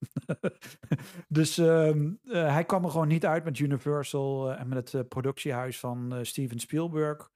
dus 1.28 1.58
ehm, 1.58 2.12
eh, 2.24 2.54
hij 2.54 2.64
kwam 2.66 2.84
er 2.84 2.92
gewoon 2.92 3.08
niet 3.08 3.26
uit 3.26 3.44
met 3.44 3.60
Universal 3.60 4.54
en 4.54 4.68
met 4.68 4.78
het 4.78 4.94
eh, 4.94 5.08
productiehuis 5.08 5.80
van 5.80 6.20
Steven 6.22 6.60
Spielberg. 6.60 7.32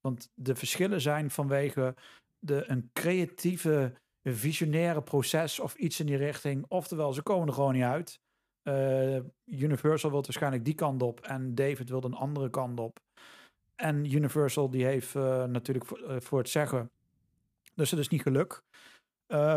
Want 0.00 0.30
de 0.34 0.54
verschillen 0.54 1.00
zijn 1.00 1.30
vanwege 1.30 1.94
de, 2.38 2.64
een 2.66 2.90
creatieve, 2.92 3.94
visionaire 4.22 5.02
proces 5.02 5.60
of 5.60 5.74
iets 5.74 6.00
in 6.00 6.06
die 6.06 6.16
richting. 6.16 6.64
Oftewel, 6.68 7.12
ze 7.12 7.22
komen 7.22 7.48
er 7.48 7.54
gewoon 7.54 7.74
niet 7.74 7.82
uit. 7.82 8.20
Eh, 8.68 9.16
Universal 9.44 10.10
wil 10.10 10.22
waarschijnlijk 10.22 10.64
die 10.64 10.74
kant 10.74 11.02
op 11.02 11.20
en 11.20 11.54
David 11.54 11.88
wil 11.88 12.04
een 12.04 12.14
andere 12.14 12.50
kant 12.50 12.80
op. 12.80 13.00
En 13.74 14.12
Universal 14.12 14.70
die 14.70 14.84
heeft 14.84 15.14
eh, 15.14 15.44
natuurlijk 15.44 15.86
voor, 15.86 16.02
eh, 16.02 16.20
voor 16.20 16.38
het 16.38 16.48
zeggen. 16.48 16.90
Dus 17.74 17.90
het 17.90 18.00
is 18.00 18.08
niet 18.08 18.22
geluk. 18.22 18.62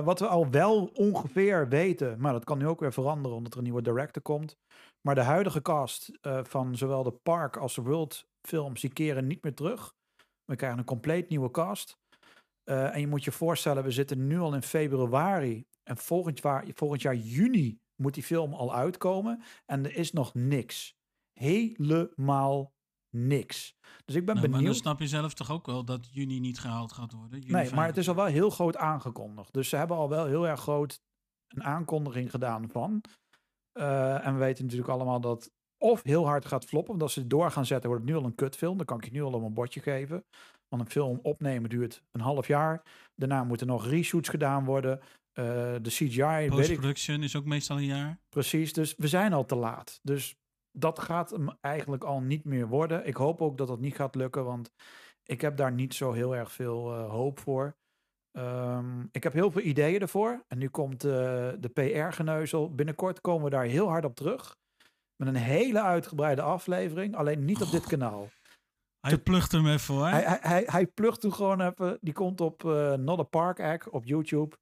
Wat 0.03 0.19
we 0.19 0.27
al 0.27 0.49
wel 0.49 0.85
ongeveer 0.85 1.69
weten, 1.69 2.19
maar 2.19 2.33
dat 2.33 2.43
kan 2.43 2.57
nu 2.57 2.67
ook 2.67 2.79
weer 2.79 2.93
veranderen 2.93 3.37
omdat 3.37 3.51
er 3.51 3.57
een 3.57 3.63
nieuwe 3.63 3.81
director 3.81 4.21
komt. 4.21 4.57
Maar 5.01 5.15
de 5.15 5.21
huidige 5.21 5.61
cast 5.61 6.11
van 6.43 6.77
zowel 6.77 7.03
de 7.03 7.11
Park 7.11 7.57
als 7.57 7.75
de 7.75 7.81
World 7.81 8.27
films, 8.41 8.81
die 8.81 8.93
keren 8.93 9.27
niet 9.27 9.43
meer 9.43 9.53
terug. 9.53 9.93
We 10.45 10.55
krijgen 10.55 10.79
een 10.79 10.85
compleet 10.85 11.29
nieuwe 11.29 11.51
cast. 11.51 12.00
Eh, 12.63 12.93
en 12.93 12.99
je 12.99 13.07
moet 13.07 13.23
je 13.23 13.31
voorstellen, 13.31 13.83
we 13.83 13.91
zitten 13.91 14.27
nu 14.27 14.39
al 14.39 14.53
in 14.53 14.61
februari. 14.61 15.65
En 15.83 15.97
volgend 15.97 16.39
jaar, 16.41 16.65
volgend 16.73 17.01
jaar 17.01 17.15
juni 17.15 17.79
moet 17.95 18.13
die 18.13 18.23
film 18.23 18.53
al 18.53 18.75
uitkomen. 18.75 19.41
En 19.65 19.85
er 19.85 19.95
is 19.95 20.11
nog 20.11 20.33
niks. 20.33 20.95
Helemaal 21.33 22.73
niks. 23.09 23.75
Dus 24.05 24.15
ik 24.15 24.25
ben 24.25 24.35
Nou, 24.35 24.47
maar 24.47 24.49
dan 24.49 24.59
benieuwd. 24.59 24.75
snap 24.75 24.99
je 24.99 25.07
zelf 25.07 25.33
toch 25.33 25.51
ook 25.51 25.65
wel 25.65 25.85
dat 25.85 26.07
juni 26.11 26.39
niet 26.39 26.59
gehaald 26.59 26.91
gaat 26.91 27.11
worden? 27.11 27.39
Juni 27.39 27.51
Nee, 27.51 27.73
maar 27.73 27.87
het 27.87 27.97
is 27.97 28.07
al 28.07 28.13
25. 28.13 28.15
wel 28.15 28.25
heel 28.25 28.49
groot 28.49 28.77
aangekondigd. 28.77 29.53
Dus 29.53 29.69
ze 29.69 29.75
hebben 29.75 29.97
al 29.97 30.09
wel 30.09 30.25
heel 30.25 30.47
erg 30.47 30.59
groot 30.59 31.01
een 31.47 31.63
aankondiging 31.63 32.29
gedaan 32.31 32.69
van. 32.69 33.03
Eh, 33.71 34.25
en 34.25 34.33
we 34.33 34.39
weten 34.39 34.63
natuurlijk 34.63 34.91
allemaal 34.91 35.21
dat 35.21 35.51
of 35.77 36.03
heel 36.03 36.25
hard 36.25 36.45
gaat 36.45 36.65
floppen. 36.65 36.89
Want 36.89 37.01
als 37.01 37.13
ze 37.13 37.19
het 37.19 37.29
door 37.29 37.51
gaan 37.51 37.65
zetten, 37.65 37.89
wordt 37.89 38.05
het 38.05 38.13
nu 38.13 38.19
al 38.19 38.25
een 38.25 38.35
kutfilm. 38.35 38.77
Dan 38.77 38.85
kan 38.85 38.97
ik 38.97 39.05
je 39.05 39.11
nu 39.11 39.21
al 39.21 39.33
op 39.33 39.43
een 39.43 39.53
bordje 39.53 39.81
geven. 39.81 40.25
Want 40.71 40.83
een 40.83 40.91
film 40.91 41.19
opnemen 41.21 41.69
duurt 41.69 42.03
een 42.11 42.21
half 42.21 42.47
jaar. 42.47 42.83
Daarna 43.15 43.43
moeten 43.43 43.67
nog 43.67 43.87
reshoots 43.87 44.29
gedaan 44.29 44.65
worden. 44.65 44.99
Eh, 45.31 45.45
de 45.81 45.89
CGI, 45.89 46.47
Post-production 46.49 47.23
is 47.23 47.35
ook 47.35 47.45
meestal 47.45 47.77
een 47.77 47.85
jaar. 47.85 48.19
Precies, 48.29 48.73
dus 48.73 48.95
we 48.97 49.07
zijn 49.07 49.33
al 49.33 49.45
te 49.45 49.55
laat. 49.55 49.99
Dus 50.03 50.35
dat 50.71 50.99
gaat 50.99 51.29
hem 51.29 51.49
eigenlijk 51.61 52.03
al 52.03 52.21
niet 52.21 52.45
meer 52.45 52.67
worden. 52.67 53.07
Ik 53.07 53.15
hoop 53.15 53.41
ook 53.41 53.57
dat 53.57 53.67
dat 53.67 53.79
niet 53.79 53.95
gaat 53.95 54.15
lukken, 54.15 54.45
want 54.45 54.71
ik 55.23 55.41
heb 55.41 55.57
daar 55.57 55.71
niet 55.71 55.93
zo 55.93 56.11
heel 56.11 56.35
erg 56.35 56.51
veel 56.51 56.93
eh, 56.93 57.09
hoop 57.09 57.39
voor. 57.39 57.75
Ehm, 58.31 59.01
ik 59.11 59.23
heb 59.23 59.33
heel 59.33 59.51
veel 59.51 59.61
ideeën 59.61 60.01
ervoor. 60.01 60.43
En 60.47 60.57
nu 60.57 60.69
komt 60.69 61.03
eh, 61.03 61.11
de 61.59 61.69
PR-geneuzel. 61.73 62.75
Binnenkort 62.75 63.21
komen 63.21 63.43
we 63.43 63.49
daar 63.49 63.65
heel 63.65 63.87
hard 63.87 64.05
op 64.05 64.15
terug. 64.15 64.57
Met 65.15 65.27
een 65.27 65.41
hele 65.41 65.81
uitgebreide 65.81 66.41
aflevering. 66.41 67.15
Alleen 67.15 67.45
niet 67.45 67.61
op 67.61 67.71
dit 67.71 67.85
kanaal. 67.87 68.29
Hij 69.01 69.17
plucht 69.17 69.51
hem 69.51 69.67
even 69.67 69.93
hoor. 69.95 70.07
Hij, 70.07 70.21
hij, 70.23 70.37
hij, 70.41 70.63
hij 70.65 70.87
plucht 70.87 71.21
toen 71.21 71.33
gewoon 71.33 71.61
even. 71.61 71.97
Die 72.01 72.13
komt 72.13 72.41
op 72.41 72.65
eh 72.65 72.93
Not 72.93 73.19
a 73.19 73.23
Park 73.23 73.59
Egg 73.59 73.87
op 73.89 74.05
YouTube. 74.05 74.55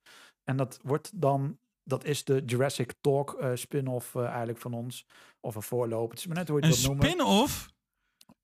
En 0.43 0.57
dat 0.57 0.79
wordt 0.83 1.11
dan. 1.21 1.57
Dat 1.83 2.03
is 2.05 2.23
de 2.23 2.43
Jurassic 2.45 2.93
Talk 3.01 3.33
eh, 3.33 3.51
spin-off 3.53 4.15
eh, 4.15 4.25
eigenlijk 4.27 4.57
van 4.59 4.73
ons. 4.73 5.05
Of 5.39 5.55
een 5.55 5.61
voorloper. 5.61 6.09
Het 6.09 6.19
is 6.19 6.27
maar 6.27 6.35
net 6.37 6.47
hoe 6.47 6.57
je 6.59 6.63
een 6.63 6.69
het 6.71 6.79
wilt 6.81 6.91
noemen. 6.97 7.09
spin-off? 7.11 7.67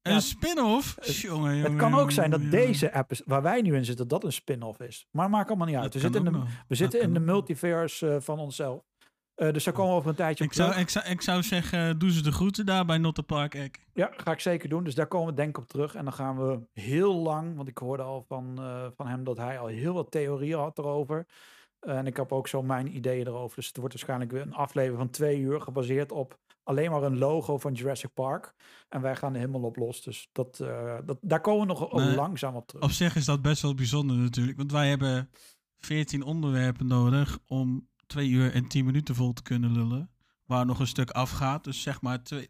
Een 0.02 0.14
Ja, 0.14 0.20
spin-off? 0.20 0.96
het- 0.96 1.16
Jongen, 1.16 1.52
Het 1.52 1.62
jongen, 1.66 1.78
kan 1.78 1.94
ook 1.94 2.12
zijn 2.12 2.30
dat 2.32 2.52
deze 2.52 2.94
app 2.94 3.12
waar 3.26 3.42
wij 3.42 3.62
nu 3.62 3.76
in 3.76 3.86
zitten, 3.86 4.08
dat 4.08 4.24
een 4.24 4.32
spin-off 4.34 4.80
is. 4.80 5.08
Maar 5.12 5.30
maakt 5.30 5.48
allemaal 5.50 5.68
niet 5.68 5.76
uit. 5.76 5.94
We 5.94 6.00
zitten, 6.00 6.26
in 6.26 6.32
de, 6.34 6.44
we 6.68 6.76
zitten 6.76 7.02
in 7.02 7.14
de 7.14 7.20
multiverse 7.20 8.18
van 8.22 8.40
onszelf. 8.40 8.84
Eh, 9.36 9.54
dus 9.54 9.64
daar 9.64 9.74
komen 9.74 9.92
we 9.92 9.98
over 9.98 10.10
een 10.10 10.16
tijdje 10.16 10.44
op 10.44 10.50
Ik 10.50 10.56
zou, 10.56 10.70
terug. 10.70 10.84
ik, 10.84 10.90
zou, 10.90 11.06
ik 11.06 11.22
zou 11.22 11.44
zeggen, 11.44 12.00
doe 12.00 12.12
ze 12.12 12.22
de 12.22 12.32
groeten 12.32 12.66
daar 12.66 12.86
bij 12.86 12.98
Notte 12.98 13.24
Park 13.24 13.54
Egg. 13.54 13.70
Ja, 13.94 14.12
ga 14.18 14.32
ik 14.32 14.40
zeker 14.40 14.70
doen. 14.70 14.84
Dus 14.84 14.96
daar 14.96 15.08
komen 15.08 15.30
we 15.30 15.34
denk 15.34 15.50
ik 15.50 15.58
op 15.58 15.68
terug. 15.68 15.96
En 15.96 16.04
dan 16.04 16.14
gaan 16.14 16.38
we 16.38 16.60
heel 16.74 17.16
lang, 17.16 17.56
want 17.56 17.68
ik 17.68 17.78
hoorde 17.78 18.04
al 18.04 18.26
van, 18.28 18.56
eh, 18.58 18.88
van 18.96 19.08
hem 19.08 19.24
dat 19.24 19.38
hij 19.38 19.60
al 19.60 19.68
heel 19.68 19.94
wat 19.94 20.12
theorieën 20.12 20.60
had 20.60 20.78
erover. 20.78 21.26
Eh, 21.80 21.98
en 21.98 22.08
ik 22.08 22.18
heb 22.18 22.32
ook 22.32 22.48
zo 22.48 22.64
mijn 22.64 22.96
ideeën 22.96 23.28
erover. 23.28 23.56
Dus 23.56 23.68
het 23.68 23.78
wordt 23.78 23.94
waarschijnlijk 23.94 24.32
weer 24.32 24.42
een 24.42 24.54
aflevering 24.54 25.00
van 25.00 25.10
twee 25.10 25.40
uur 25.40 25.62
gebaseerd 25.62 26.12
op 26.12 26.40
alleen 26.64 26.92
maar 26.92 27.04
een 27.04 27.18
logo 27.18 27.58
van 27.58 27.74
Jurassic 27.74 28.14
Park. 28.14 28.54
En 28.90 29.02
wij 29.02 29.16
gaan 29.16 29.34
er 29.34 29.40
helemaal 29.40 29.62
op 29.62 29.76
los. 29.76 30.04
Dus 30.04 30.30
dat, 30.32 30.60
eh, 30.60 30.98
dat, 31.06 31.18
daar 31.22 31.42
komen 31.42 31.68
we 31.68 31.74
nog 31.74 31.94
Maar 31.94 32.16
langzaam 32.16 32.56
op 32.56 32.68
terug. 32.68 32.84
Op 32.84 32.92
zich 32.92 33.16
is 33.16 33.26
dat 33.26 33.42
best 33.42 33.62
wel 33.62 33.76
bijzonder 33.76 34.18
natuurlijk. 34.18 34.58
Want 34.58 34.72
wij 34.72 34.90
hebben 34.90 35.30
14 35.78 36.24
onderwerpen 36.24 36.88
nodig 36.88 37.40
om 37.48 37.88
2 38.06 38.30
uur 38.30 38.54
en 38.54 38.68
10 38.68 38.86
minuten 38.86 39.16
vol 39.16 39.34
te 39.34 39.44
kunnen 39.44 39.72
lullen. 39.72 40.10
Waar 40.46 40.66
nog 40.66 40.80
een 40.80 40.88
stuk 40.88 41.10
afgaat. 41.10 41.64
Dus 41.64 41.82
zeg 41.82 42.02
maar 42.02 42.24
twee, 42.24 42.50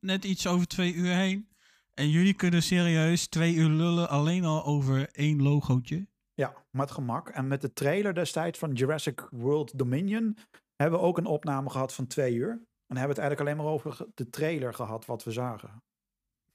net 0.00 0.24
iets 0.24 0.46
over 0.46 0.66
2 0.66 0.94
uur 0.94 1.14
heen. 1.14 1.48
En 1.94 2.10
jullie 2.10 2.34
kunnen 2.34 2.62
serieus 2.62 3.26
2 3.26 3.54
uur 3.54 3.68
lullen 3.68 4.08
alleen 4.08 4.44
al 4.44 4.64
over 4.64 5.08
één 5.12 5.42
logootje. 5.42 6.08
Ja, 6.34 6.54
met 6.70 6.90
gemak. 6.90 7.28
En 7.28 7.48
met 7.48 7.60
de 7.60 7.72
trailer 7.72 8.14
destijds 8.14 8.58
van 8.58 8.72
Jurassic 8.72 9.28
World 9.30 9.78
Dominion 9.78 10.36
hebben 10.76 11.00
we 11.00 11.06
ook 11.06 11.18
een 11.18 11.26
opname 11.26 11.70
gehad 11.70 11.94
van 11.94 12.06
twee 12.06 12.34
uur. 12.34 12.50
En 12.86 12.96
hebben 12.96 13.16
we 13.16 13.20
het 13.22 13.30
eigenlijk 13.30 13.40
alleen 13.40 13.56
maar 13.56 13.74
over 13.74 14.06
de 14.14 14.30
trailer 14.30 14.74
gehad 14.74 15.06
wat 15.06 15.24
we 15.24 15.30
zagen. 15.30 15.82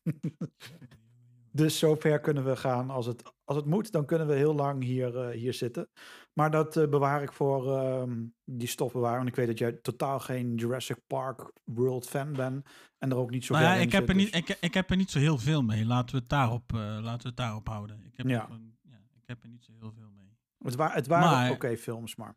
dus 1.52 1.80
zover 1.80 2.20
kunnen 2.20 2.46
we 2.46 2.56
gaan. 2.56 2.90
Als 2.90 3.06
het, 3.06 3.24
als 3.44 3.58
het 3.58 3.66
moet, 3.66 3.92
dan 3.92 4.06
kunnen 4.06 4.28
we 4.28 4.36
heel 4.36 4.56
lang 4.56 4.84
hier, 4.84 5.18
eh, 5.18 5.38
hier 5.38 5.54
zitten. 5.54 5.90
Maar 6.36 6.52
dat 6.52 6.78
eh, 6.78 6.88
bewaar 6.90 7.22
ik 7.24 7.32
voor 7.32 7.78
ehm, 7.78 8.24
die 8.44 8.68
stof 8.68 8.94
bewaren. 8.94 9.18
Want 9.18 9.30
ik 9.30 9.36
weet 9.36 9.48
dat 9.48 9.58
jij 9.58 9.72
totaal 9.72 10.20
geen 10.20 10.56
Jurassic 10.56 10.98
Park 11.08 11.52
World 11.64 12.08
fan 12.08 12.34
bent. 12.34 12.68
En 12.98 13.10
er 13.12 13.18
ook 13.18 13.30
niet 13.32 13.46
zo 13.46 13.54
Nou 13.54 13.66
ja, 13.66 13.74
ik 13.74 13.92
heb, 13.92 14.10
er 14.10 14.16
niet, 14.16 14.32
dus- 14.32 14.42
ik, 14.42 14.58
ik 14.62 14.74
heb 14.74 14.90
er 14.90 14.96
niet 14.98 15.12
zo 15.12 15.20
heel 15.20 15.38
veel 15.38 15.62
mee. 15.62 15.86
Laten 15.86 16.16
we 16.16 16.22
het 16.22 16.30
daarop, 16.30 16.74
eh, 16.74 16.80
laten 16.80 17.22
we 17.22 17.28
het 17.28 17.38
daarop 17.38 17.68
houden. 17.68 18.04
Ik 18.06 18.18
heb, 18.18 18.28
Ja. 18.28 18.48
ja, 18.82 18.98
ik 19.16 19.24
heb 19.26 19.44
er 19.44 19.50
niet 19.50 19.64
zo 19.64 19.72
heel 19.80 19.92
veel 19.92 20.10
mee. 20.10 20.38
Het, 20.58 20.76
wa 20.76 20.92
het 20.92 21.08
waren 21.08 21.52
oké 21.52 21.78
films, 21.78 22.16
maar... 22.16 22.36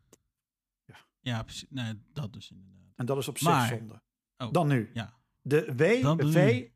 Ja, 1.21 1.43
precies. 1.43 1.69
Nee, 1.69 1.93
dat 2.13 2.33
dus 2.33 2.51
inderdaad. 2.51 2.93
En 2.95 3.05
dat 3.05 3.17
is 3.17 3.27
op 3.27 3.37
zich 3.37 3.47
Maar- 3.47 3.67
zonde. 3.67 4.01
Oh, 4.37 4.51
Dan 4.51 4.67
nu. 4.67 4.89
Ja. 4.93 5.18
De. 5.49 6.67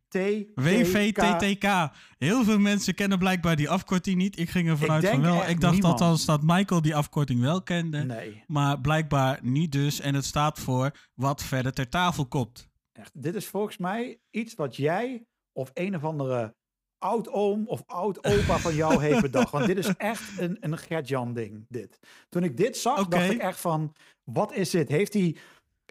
WVTTK. 0.56 1.92
Heel 2.18 2.44
veel 2.44 2.60
mensen 2.60 2.96
kennen 2.96 3.20
blijkbaar 3.20 3.56
die 3.56 3.70
afkorting 3.70 4.18
niet. 4.18 4.40
Ik 4.40 4.50
ging 4.50 4.70
er 4.70 4.78
vanuit 4.78 5.08
van 5.08 5.22
wel. 5.22 5.48
Ik 5.48 5.60
dacht 5.60 5.74
niemand. 5.74 6.02
althans 6.02 6.26
dat 6.26 6.42
Michael 6.44 6.82
die 6.82 6.96
afkorting 6.96 7.42
wel 7.42 7.62
kende. 7.62 8.04
Nee, 8.04 8.44
Maar 8.48 8.82
blijkbaar 8.82 9.40
niet 9.42 9.72
dus. 9.72 10.00
En 10.00 10.16
het 10.16 10.26
staat 10.26 10.60
voor 10.60 10.92
wat 11.14 11.44
verder 11.44 11.74
ter 11.74 11.90
tafel 11.90 12.26
komt. 12.26 12.70
echt. 12.92 13.12
Dit 13.24 13.36
is 13.36 13.48
volgens 13.48 13.78
mij 13.78 14.20
iets 14.30 14.56
wat 14.56 14.76
jij 14.76 15.26
of 15.52 15.72
een 15.74 15.96
of 15.96 16.04
andere 16.04 16.56
oud-oom 16.98 17.68
of 17.68 17.84
oud-opa 17.86 18.58
van 18.58 18.76
jou 18.76 19.04
heeft 19.04 19.22
bedacht. 19.32 19.52
Want 19.52 19.66
dit 19.66 19.78
is 19.78 19.96
echt 19.98 20.40
een, 20.40 20.58
een 20.60 20.78
Gert-Jan 20.78 21.34
ding, 21.34 21.66
dit. 21.70 22.00
Toen 22.30 22.44
ik 22.44 22.58
dit 22.58 22.78
zag, 22.78 23.08
dacht 23.08 23.30
ik 23.30 23.42
echt 23.42 23.60
van, 23.60 23.96
wat 24.24 24.54
is 24.54 24.70
dit? 24.70 24.90
Heeft 24.90 25.14
hij, 25.14 25.38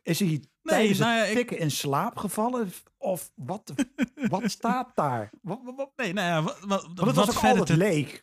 is 0.03 0.19
hij 0.21 0.43
tijdens 0.63 0.99
nou 0.99 1.13
ja, 1.15 1.23
ik- 1.25 1.51
in 1.51 1.71
slaap 1.71 2.17
gevallen? 2.17 2.71
Of 2.99 3.33
wat, 3.35 3.73
wat 4.29 4.51
staat 4.51 4.91
daar? 4.95 5.31
Wat, 5.43 5.61
wat, 5.65 5.75
wat- 5.77 5.93
Nee, 5.97 6.13
nou 6.13 6.27
ja, 6.29 6.43
wat, 6.43 6.61
wat, 6.61 6.83
want 6.83 6.99
het 6.99 6.99
wat 7.07 7.15
was 7.15 7.29
ook 7.29 7.35
verder 7.41 7.59
altijd 7.59 7.79
ter- 7.79 7.89
leeg. 7.89 8.21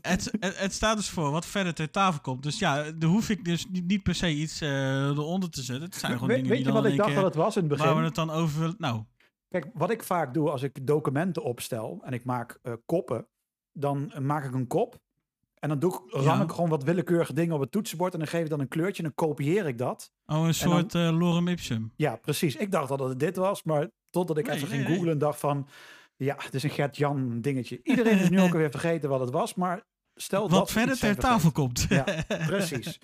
het, 0.00 0.32
het, 0.40 0.58
het 0.58 0.72
staat 0.72 0.96
dus 0.96 1.08
voor 1.10 1.30
wat 1.30 1.46
verder 1.46 1.74
ter 1.74 1.90
tafel 1.90 2.20
komt. 2.20 2.42
Dus 2.42 2.58
ja, 2.58 2.90
daar 2.92 3.10
hoef 3.10 3.28
ik 3.28 3.44
dus 3.44 3.66
niet, 3.68 3.86
niet 3.86 4.02
per 4.02 4.14
se 4.14 4.30
iets 4.30 4.60
eh, 4.60 5.06
eronder 5.06 5.50
te 5.50 5.62
zetten. 5.62 5.84
Het 5.84 5.94
zijn 5.94 6.12
gewoon 6.12 6.28
We- 6.28 6.34
dingen 6.34 6.48
weet 6.48 6.58
die 6.58 6.66
je 6.66 6.72
dan 6.72 6.82
wat 6.82 6.92
ik 6.92 6.98
dacht 6.98 7.14
dat 7.14 7.24
het 7.24 7.34
was 7.34 7.56
in 7.56 7.62
het 7.62 7.70
begin? 7.70 7.86
Waar 7.86 7.96
we 7.96 8.02
het 8.04 8.14
dan 8.14 8.30
over 8.30 8.74
Nou, 8.78 9.02
Kijk, 9.48 9.70
wat 9.74 9.90
ik 9.90 10.02
vaak 10.02 10.34
doe 10.34 10.50
als 10.50 10.62
ik 10.62 10.86
documenten 10.86 11.42
opstel 11.42 12.00
en 12.04 12.12
ik 12.12 12.24
maak 12.24 12.58
eh, 12.62 12.72
koppen, 12.86 13.28
dan 13.72 14.12
maak 14.20 14.44
ik 14.44 14.54
een 14.54 14.66
kop 14.66 15.00
en 15.60 15.68
dan 15.68 15.78
doe 15.78 15.92
ik, 15.94 16.12
ram 16.12 16.24
Ja. 16.38 16.42
ik 16.42 16.50
gewoon 16.50 16.68
wat 16.70 16.82
willekeurige 16.84 17.32
dingen 17.32 17.54
op 17.54 17.60
het 17.60 17.70
toetsenbord 17.70 18.12
en 18.12 18.18
dan 18.18 18.28
geef 18.28 18.42
ik 18.42 18.50
dan 18.50 18.60
een 18.60 18.68
kleurtje 18.68 19.02
en 19.02 19.12
dan 19.16 19.26
kopieer 19.26 19.66
ik 19.66 19.78
dat. 19.78 20.12
oh, 20.26 20.36
een 20.36 20.42
dan- 20.42 20.54
soort 20.54 20.94
eh, 20.94 21.18
lorem 21.18 21.48
ipsum. 21.48 21.92
Ja, 21.96 22.16
precies. 22.16 22.56
Ik 22.56 22.70
dacht 22.70 22.90
al 22.90 22.96
dat 22.96 23.08
het 23.08 23.20
dit 23.20 23.36
was, 23.36 23.62
maar 23.62 23.88
totdat 24.10 24.38
ik 24.38 24.46
Nee, 24.46 24.56
even 24.56 24.68
nee, 24.68 24.78
ging 24.78 24.88
googlen 24.94 25.12
en 25.12 25.18
dacht 25.18 25.40
van, 25.40 25.68
ja, 26.16 26.34
het 26.38 26.54
is 26.54 26.62
een 26.62 26.70
Gert-Jan 26.70 27.40
dingetje. 27.40 27.80
Iedereen 27.82 28.18
is 28.18 28.28
nu 28.28 28.40
ook 28.40 28.52
alweer 28.52 28.70
vergeten 28.70 29.08
wat 29.08 29.20
het 29.20 29.30
was, 29.30 29.54
maar 29.54 29.82
stel 30.14 30.48
dat 30.48 30.58
Wat 30.58 30.70
verder 30.70 30.98
ter 30.98 31.16
tafel 31.16 31.52
komt. 31.52 31.86
Ja, 31.88 32.04
precies. 32.46 33.00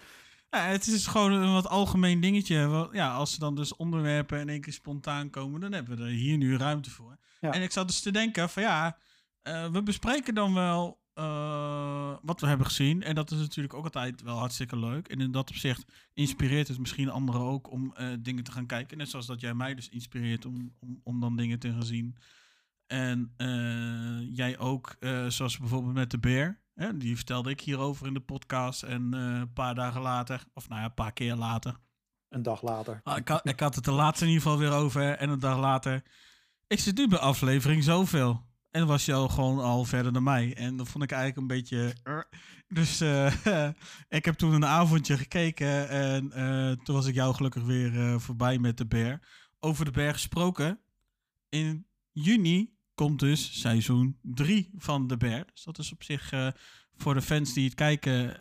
Ja, 0.51 0.60
het 0.66 0.86
is 0.86 1.06
gewoon 1.06 1.32
een 1.32 1.52
wat 1.52 1.68
algemeen 1.68 2.20
dingetje. 2.20 2.89
Ja, 2.93 3.14
als 3.14 3.32
er 3.35 3.40
dan 3.40 3.55
dus 3.55 3.76
onderwerpen 3.76 4.40
in 4.40 4.48
één 4.48 4.60
keer 4.60 4.72
spontaan 4.72 5.31
komen, 5.31 5.60
dan 5.60 5.72
hebben 5.72 5.97
we 5.97 6.02
er 6.02 6.09
hier 6.10 6.36
nu 6.36 6.56
ruimte 6.56 6.90
voor. 6.90 7.16
Ja. 7.40 7.52
En 7.52 7.62
ik 7.62 7.70
zat 7.72 7.86
dus 7.86 8.01
te 8.01 8.10
denken 8.10 8.48
van 8.48 8.62
ja, 8.62 8.97
eh, 9.43 9.66
we 9.70 9.82
bespreken 9.82 10.35
dan 10.35 10.55
wel 10.55 11.02
eh, 11.15 12.15
wat 12.23 12.41
we 12.41 12.47
hebben 12.47 12.66
gezien. 12.66 13.03
En 13.03 13.15
dat 13.15 13.31
is 13.31 13.39
natuurlijk 13.39 13.74
ook 13.74 13.85
altijd 13.85 14.23
wel 14.23 14.39
hartstikke 14.39 14.78
leuk. 14.78 15.09
En 15.09 15.20
in 15.20 15.32
dat 15.32 15.51
opzicht 15.51 15.85
inspireert 16.12 16.69
het 16.69 16.78
misschien 16.78 17.11
anderen 17.11 17.41
ook 17.41 17.70
om 17.70 17.93
eh, 17.95 18.09
dingen 18.20 18.45
te 18.45 18.53
gaan 18.53 18.66
kijken. 18.66 18.99
Net 18.99 19.09
zoals 19.09 19.27
dat 19.27 19.41
jij 19.41 19.55
mij 19.55 19.74
dus 19.74 19.89
inspireert 19.89 20.45
om, 20.45 20.74
om, 20.81 21.01
om 21.03 21.20
dan 21.20 21.36
dingen 21.36 21.59
te 21.59 21.70
gaan 21.70 21.82
zien. 21.82 22.16
En 22.86 23.32
eh, 23.36 24.36
jij 24.36 24.59
ook, 24.59 24.97
zoals 25.28 25.59
bijvoorbeeld 25.59 25.95
met 25.95 26.11
de 26.11 26.19
bear. 26.19 26.62
Hè, 26.74 26.97
die 26.97 27.16
vertelde 27.16 27.51
ik 27.51 27.61
hierover 27.61 28.07
in 28.07 28.15
de 28.15 28.20
podcast. 28.20 28.82
En 28.82 29.12
een 29.12 29.53
paar 29.53 29.74
dagen 29.74 30.01
later, 30.01 30.45
of 30.55 30.69
nou 30.69 30.81
ja, 30.81 30.86
een 30.86 30.95
paar 30.95 31.12
keer 31.12 31.35
later. 31.35 31.77
Een 32.28 32.43
dag 32.43 32.62
later. 32.62 33.01
Ah, 33.03 33.16
ik, 33.16 33.28
had, 33.28 33.49
ik 33.49 33.61
had 33.61 33.74
het 33.74 33.85
de 33.85 33.93
laatste 33.93 34.24
in 34.24 34.31
ieder 34.31 34.47
geval 34.47 34.59
weer 34.59 34.73
over. 34.73 35.16
En 35.16 35.31
een 35.31 35.39
dag 35.39 35.59
later. 35.59 36.03
Ik 36.66 36.78
zit 36.78 36.97
nu 36.97 37.09
bij 37.09 37.19
aflevering 37.19 37.85
zoveel. 37.85 38.43
En 38.74 38.86
was 38.86 39.05
je 39.05 39.12
al 39.12 39.28
gewoon 39.28 39.59
al 39.59 39.84
verder 39.84 40.12
dan 40.12 40.22
mij. 40.22 40.55
En 40.55 40.76
dat 40.76 40.88
vond 40.88 41.05
ik 41.05 41.10
eigenlijk 41.10 41.40
een 41.40 41.56
beetje. 41.56 41.94
eh. 42.02 42.18
Dus 42.68 43.01
eh, 43.01 43.34
ik 44.18 44.24
heb 44.24 44.34
toen 44.34 44.52
een 44.52 44.64
avondje 44.66 45.16
gekeken. 45.16 45.88
En 45.88 46.32
eh, 46.32 46.70
toen 46.70 46.94
was 46.94 47.06
ik 47.06 47.14
jou 47.14 47.34
gelukkig 47.34 47.62
weer 47.62 48.20
voorbij 48.20 48.59
met 48.59 48.76
de 48.76 48.86
bear. 48.86 49.20
Over 49.60 49.84
de 49.84 49.90
berg 49.90 50.12
gesproken. 50.12 50.80
In 51.48 51.86
juni 52.12 52.74
komt 52.94 53.20
dus 53.20 53.60
seizoen 53.60 54.18
3 54.22 54.70
van 54.76 55.06
de 55.06 55.16
bear. 55.16 55.44
Dus 55.52 55.64
dat 55.64 55.78
is 55.78 55.92
op 55.92 56.02
zich 56.02 56.32
voor 56.96 57.14
de 57.14 57.22
fans 57.22 57.52
die 57.55 57.64
het 57.64 57.74
kijken 57.74 58.38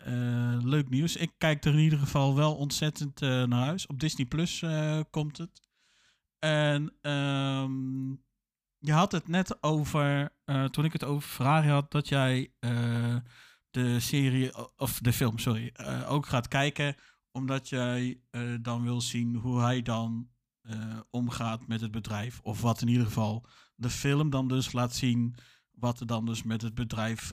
leuk 0.68 0.88
nieuws. 0.88 1.16
Ik 1.16 1.32
kijk 1.38 1.64
er 1.64 1.72
in 1.72 1.78
ieder 1.78 1.98
geval 1.98 2.34
wel 2.34 2.54
ontzettend 2.56 3.20
naar 3.20 3.64
huis. 3.64 3.86
Op 3.86 4.00
Disney 4.00 4.26
Plus 4.26 4.64
komt 5.10 5.38
het. 5.38 5.62
En 6.38 6.94
ehm, 7.00 8.12
je 8.84 8.92
had 8.92 9.12
het 9.12 9.28
net 9.28 9.62
over, 9.62 10.32
eh, 10.44 10.64
toen 10.64 10.84
ik 10.84 10.92
het 10.92 11.04
over 11.04 11.28
Ferrari 11.28 11.68
had, 11.68 11.90
dat 11.90 12.08
jij 12.08 12.52
eh, 12.58 13.16
de 13.70 14.00
serie, 14.00 14.68
of 14.76 14.98
de 14.98 15.12
film, 15.12 15.38
sorry, 15.38 15.70
eh, 15.72 16.10
ook 16.10 16.26
gaat 16.26 16.48
kijken. 16.48 16.96
Omdat 17.32 17.68
jij 17.68 18.20
dan 18.60 18.82
wil 18.82 19.00
zien 19.00 19.34
hoe 19.34 19.60
hij 19.60 19.82
dan 19.82 20.28
omgaat 21.10 21.66
met 21.66 21.80
het 21.80 21.90
bedrijf. 21.90 22.40
Of 22.40 22.60
wat 22.60 22.80
in 22.80 22.88
ieder 22.88 23.06
geval 23.06 23.46
de 23.74 23.90
film 23.90 24.30
dan 24.30 24.48
dus 24.48 24.72
laat 24.72 24.94
zien 24.94 25.34
wat 25.70 26.00
er 26.00 26.06
dan 26.06 26.26
dus 26.26 26.42
met 26.42 26.62
het 26.62 26.74
bedrijf 26.74 27.32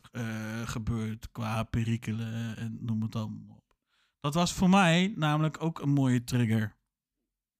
gebeurt 0.65 1.31
qua 1.31 1.63
perikelen 1.63 2.57
en 2.57 2.77
noem 2.81 3.01
het 3.01 3.11
dan 3.11 3.45
op. 3.49 3.75
Dat 4.19 4.33
was 4.33 4.53
voor 4.53 4.69
mij 4.69 5.13
namelijk 5.15 5.63
ook 5.63 5.79
een 5.79 5.93
mooie 5.93 6.23
trigger. 6.23 6.77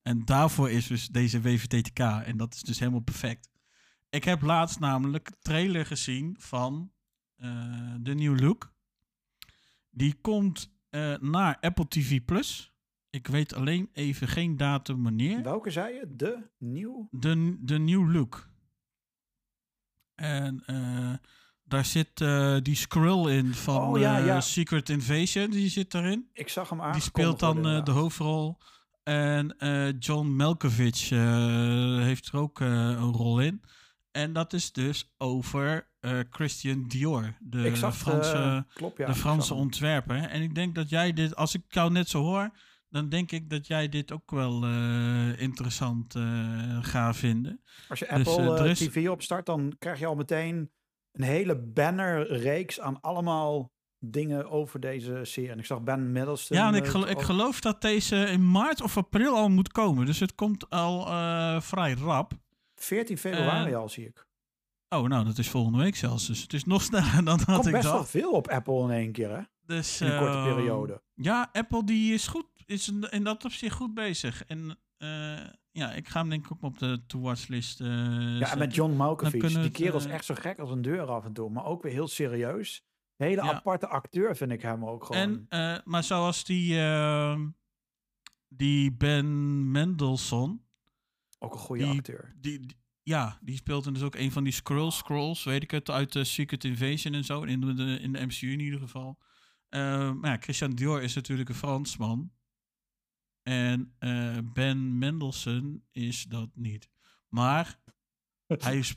En 0.02 0.26
daarvoor 0.26 0.70
is 0.70 0.88
dus 0.88 1.08
deze 1.08 1.42
WVTTK 1.42 2.00
en 2.00 2.38
dat 2.38 2.54
is 2.54 2.62
dus 2.62 2.80
helemaal 2.80 3.00
perfect. 3.00 3.51
Ik 4.12 4.24
heb 4.24 4.42
laatst 4.42 4.80
namelijk 4.80 5.28
een 5.28 5.36
trailer 5.40 5.86
gezien 5.86 6.36
van 6.40 6.92
eh, 7.36 7.94
de 8.00 8.14
New 8.14 8.40
Look. 8.40 8.74
Die 9.90 10.14
komt 10.22 10.72
eh, 10.90 11.14
naar 11.20 11.58
Apple 11.60 11.88
TV 11.88 12.26
Plus. 12.26 12.74
Ik 13.10 13.28
weet 13.28 13.54
alleen 13.54 13.90
even 13.94 14.28
geen 14.28 14.58
datum 14.58 15.04
wanneer. 15.04 15.44
Welke 15.44 15.72
zei 15.72 15.94
je? 15.94 16.16
De 16.16 16.50
nieuw? 16.58 17.08
De, 17.12 17.58
de 17.62 17.80
New 17.80 18.14
Look. 18.14 18.50
En 20.16 20.64
eh, 20.66 21.14
daar 21.64 21.86
zit 21.86 22.18
die 22.66 22.76
Skrull 22.76 23.38
in 23.38 23.54
van 23.54 23.88
Oh, 23.88 24.00
ja. 24.00 24.42
Secret 24.42 24.90
Invasion. 24.90 25.50
Die 25.50 25.70
zit 25.70 25.92
daarin. 25.92 26.30
Ik 26.34 26.50
zag 26.50 26.70
hem 26.70 26.78
Die 26.78 26.88
aangekondigd 26.88 27.38
speelt 27.38 27.40
dan 27.40 27.84
de 27.84 27.92
hoofdrol. 27.92 28.58
En 29.04 29.56
John 30.00 30.28
Malkovich 30.28 31.10
heeft 32.06 32.28
er 32.28 32.38
ook 32.40 32.60
een 32.60 33.12
rol 33.12 33.40
in. 33.40 33.62
En 34.12 34.34
dat 34.34 34.54
is 34.54 34.72
dus 34.72 35.14
over 35.18 35.90
eh, 36.00 36.20
Christian 36.30 36.88
Dior, 36.88 37.38
de 37.40 37.76
Franse, 37.76 38.34
eh, 38.34 38.62
klopt, 38.74 38.98
ja, 38.98 39.06
de 39.06 39.14
Franse 39.16 39.54
ontwerper. 39.54 40.16
En 40.16 40.42
ik 40.42 40.56
denk 40.56 40.76
dat 40.76 40.90
jij 40.90 41.14
dit, 41.14 41.36
als 41.36 41.56
ik 41.56 41.62
jou 41.68 41.92
net 41.92 42.10
zo 42.10 42.22
hoor, 42.22 42.50
dan 42.90 43.10
denk 43.10 43.32
ik 43.32 43.50
dat 43.50 43.68
jij 43.68 43.90
dit 43.90 44.12
ook 44.12 44.32
wel 44.32 44.64
eh, 44.64 45.42
interessant 45.42 46.16
gaat 46.82 47.16
vinden. 47.16 47.62
Als 47.90 48.00
je 48.00 48.08
Dus, 48.14 48.28
Apple 48.28 48.70
is- 48.70 48.80
TV 48.80 49.10
opstart, 49.10 49.46
dan 49.46 49.76
krijg 49.80 50.00
je 50.00 50.06
al 50.06 50.16
meteen 50.16 50.72
een 51.12 51.24
hele 51.24 51.56
bannerreeks 51.56 52.80
aan 52.80 53.02
allemaal 53.02 53.72
dingen 54.00 54.50
over 54.50 54.80
deze 54.80 55.20
serie. 55.24 55.50
En 55.52 55.60
ik 55.60 55.66
zag 55.66 55.82
Ben 55.82 56.12
Middleton. 56.12 56.58
ja, 56.58 56.68
en 56.68 56.76
ik, 56.76 56.94
ik 57.10 57.22
geloof 57.22 57.60
dat 57.62 57.82
deze 57.82 58.16
in 58.16 58.52
maart 58.52 58.82
of 58.82 58.98
april 58.98 59.36
al 59.36 59.50
moet 59.50 59.72
komen. 59.72 60.06
Dus 60.06 60.20
het 60.20 60.36
komt 60.36 60.70
al 60.70 61.02
vrij 61.62 61.94
rap. 61.94 62.34
14 62.84 63.18
februari 63.18 63.72
eh, 63.72 63.78
al 63.78 63.90
zie 63.90 64.06
ik. 64.08 64.28
Oh, 64.90 65.08
nou, 65.08 65.26
dat 65.26 65.38
is 65.38 65.50
volgende 65.50 65.78
week 65.78 65.96
zelfs. 65.96 66.28
Dus 66.28 66.42
het 66.42 66.54
is 66.54 66.64
nog 66.64 66.82
sneller 66.92 67.24
dan 67.24 67.40
had 67.40 67.46
komt 67.46 67.66
ik 67.66 67.72
best 67.72 67.84
wel 67.84 67.94
dacht. 67.94 68.10
veel 68.10 68.32
op 68.32 68.48
Apple 68.48 68.84
in 68.84 68.90
één 68.92 69.12
keer, 69.12 69.30
hè? 69.30 69.42
Dus, 69.66 70.02
In 70.02 70.08
een 70.08 70.18
korte 70.18 70.38
ehm, 70.38 70.56
periode. 70.56 71.02
Ja, 71.14 71.50
Apple 71.52 71.84
die 71.84 72.14
is 72.14 72.28
goed, 72.28 72.46
is 72.66 72.92
in, 73.10 73.24
dat 73.24 73.46
opzicht 73.46 73.76
goed 73.76 73.94
bezig. 73.94 74.46
En 74.46 74.80
eh, 74.98 75.40
ja, 75.72 75.92
ik 75.92 76.08
ga 76.08 76.20
hem 76.20 76.30
denk 76.30 76.46
ik 76.46 76.52
ook 76.52 76.62
op 76.64 76.80
de 76.80 77.04
to-watch 77.08 77.48
list 77.48 77.82
eh, 77.82 77.88
Ja, 78.40 78.52
en 78.52 78.58
met 78.58 78.76
John 78.76 78.94
Malkovich. 78.96 79.48
Die 79.48 79.58
het, 79.58 79.72
kerel 79.72 79.98
is 79.98 80.06
echt 80.06 80.26
zo 80.26 80.36
gek 80.36 80.60
als 80.60 80.70
een 80.72 80.82
deur 80.82 81.06
af 81.06 81.26
en 81.26 81.34
toe. 81.34 81.50
Maar 81.50 81.66
ook 81.66 81.84
weer 81.84 81.92
heel 81.92 82.08
serieus. 82.08 82.84
Hele 83.16 83.44
Ja. 83.44 83.54
aparte 83.54 83.88
acteur 83.88 84.36
vind 84.36 84.52
ik 84.52 84.62
hem 84.62 84.86
ook 84.86 85.06
gewoon. 85.06 85.48
En, 85.50 85.82
maar 85.86 86.04
zoals 86.04 86.44
die, 86.44 86.80
ehm, 86.80 87.48
die 88.48 88.92
Ben 88.92 89.72
Mendelssohn, 89.72 90.66
ook 91.44 91.54
een 91.54 91.60
goede 91.60 91.84
die- 91.84 91.98
acteur. 91.98 92.36
die, 92.38 92.60
die- 92.60 92.80
ja, 93.04 93.40
die 93.42 93.56
speelt 93.56 93.94
dus 93.94 94.02
ook 94.04 94.16
een 94.16 94.32
van 94.32 94.44
die 94.44 94.54
Skrull 94.54 94.92
Scrolls, 94.92 95.44
weet 95.44 95.64
ik 95.64 95.72
het, 95.72 95.90
uit 95.90 96.12
de 96.14 96.24
Secret 96.24 96.64
Invasion 96.64 97.14
en 97.14 97.24
zo, 97.26 97.42
in 97.42 97.62
de, 97.62 98.00
in 98.00 98.14
de 98.14 98.26
MCU 98.26 98.52
in 98.52 98.60
ieder 98.60 98.80
geval. 98.80 99.20
Eh, 99.70 100.12
maar 100.14 100.32
ja, 100.32 100.38
Christian 100.38 100.72
Dior 100.76 101.02
is 101.02 101.14
natuurlijk 101.16 101.50
een 101.50 101.56
Fransman. 101.56 102.32
En 103.44 103.96
eh, 104.00 104.38
Ben 104.54 104.98
Mendelssohn 104.98 105.88
is 105.92 106.24
dat 106.24 106.50
niet. 106.56 106.90
Maar 107.30 107.80
hij 108.48 108.78
is. 108.78 108.94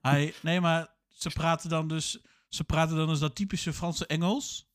Hij, 0.00 0.34
nee, 0.42 0.60
maar 0.60 0.94
ze 1.08 1.30
praten 1.30 1.68
dan 1.70 1.88
dus. 1.88 2.20
Ze 2.48 2.64
praten 2.64 2.96
dan 2.96 3.06
dus 3.08 3.18
dat 3.18 3.34
typische 3.34 3.72
Franse 3.72 4.06
Engels. 4.06 4.68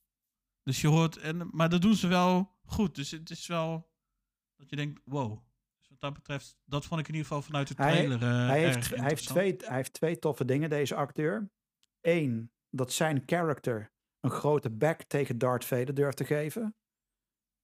Dus 0.64 0.82
je 0.82 0.88
hoort. 0.88 1.18
En, 1.18 1.50
maar 1.52 1.70
dat 1.70 1.82
doen 1.82 1.96
ze 1.96 2.08
wel 2.08 2.60
goed. 2.64 2.96
Dus 2.96 3.12
het 3.12 3.30
is 3.30 3.48
wel. 3.48 3.92
Dat 4.56 4.70
je 4.70 4.76
denkt, 4.76 5.02
wow. 5.06 5.44
Dat 6.02 6.14
betreft, 6.14 6.58
dat 6.66 6.86
vond 6.86 7.00
ik 7.00 7.08
in 7.08 7.14
ieder 7.14 7.28
geval 7.28 7.44
vanuit 7.44 7.68
de 7.68 7.76
trailer. 7.76 8.22
eh, 8.22 8.48
hij, 8.48 8.64
heeft, 8.64 8.96
hij, 8.96 9.08
heeft 9.08 9.28
twee, 9.28 9.56
hij 9.58 9.76
heeft 9.76 9.94
twee 9.94 10.20
toffe 10.20 10.46
dingen, 10.46 10.70
deze 10.70 10.96
acteur. 10.96 11.50
Eén, 12.02 12.52
dat 12.70 12.92
zijn 12.92 13.24
character 13.26 13.92
een 14.20 14.30
grote 14.30 14.70
back 14.70 15.04
tegen 15.04 15.38
Darth 15.38 15.66
Vader 15.66 15.94
durft 15.94 16.18
te 16.18 16.26
geven. 16.26 16.76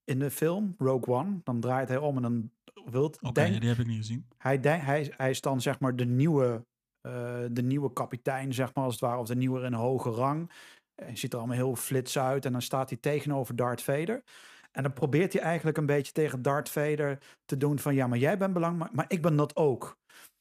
In 0.03 0.19
de 0.19 0.31
film, 0.31 0.75
Rogue 0.77 1.15
One. 1.15 1.39
Dan 1.43 1.59
draait 1.59 1.87
hij 1.87 1.97
om 1.97 2.15
en 2.15 2.21
dan 2.21 2.51
wilt... 2.85 3.21
Oké, 3.21 3.59
die 3.59 3.69
heb 3.69 3.77
ik 3.77 3.87
niet 3.87 3.97
gezien. 3.97 4.27
hij, 4.37 4.57
hij, 4.61 5.13
hij 5.17 5.29
is 5.29 5.41
dan 5.41 5.61
zeg 5.61 5.79
maar 5.79 5.95
de 5.95 6.05
nieuwe, 6.05 6.65
eh, 7.01 7.45
de 7.51 7.63
nieuwe 7.63 7.93
kapitein, 7.93 8.53
zeg 8.53 8.73
maar 8.73 8.83
als 8.83 8.93
het 8.93 9.03
ware. 9.03 9.19
Of 9.19 9.27
de 9.27 9.35
nieuwe 9.35 9.59
in 9.59 9.65
een 9.65 9.73
hoge 9.73 10.09
rang. 10.09 10.51
Hij 10.95 11.15
ziet 11.15 11.33
er 11.33 11.39
allemaal 11.39 11.57
heel 11.57 11.75
flits 11.75 12.17
uit. 12.17 12.45
En 12.45 12.51
dan 12.51 12.61
staat 12.61 12.89
hij 12.89 12.97
tegenover 12.97 13.55
Darth 13.55 13.81
Vader. 13.81 14.23
En 14.71 14.83
dan 14.83 14.93
probeert 14.93 15.33
hij 15.33 15.41
eigenlijk 15.41 15.77
een 15.77 15.85
beetje 15.85 16.11
tegen 16.11 16.41
Darth 16.41 16.69
Vader 16.69 17.17
te 17.45 17.57
doen 17.57 17.79
van... 17.79 17.95
Ja, 17.95 18.07
maar 18.07 18.17
jij 18.17 18.37
bent 18.37 18.53
belangrijk, 18.53 18.91
maar, 18.91 19.05
ik 19.07 19.21
ben 19.21 19.35
dat 19.35 19.55
ook. 19.55 19.97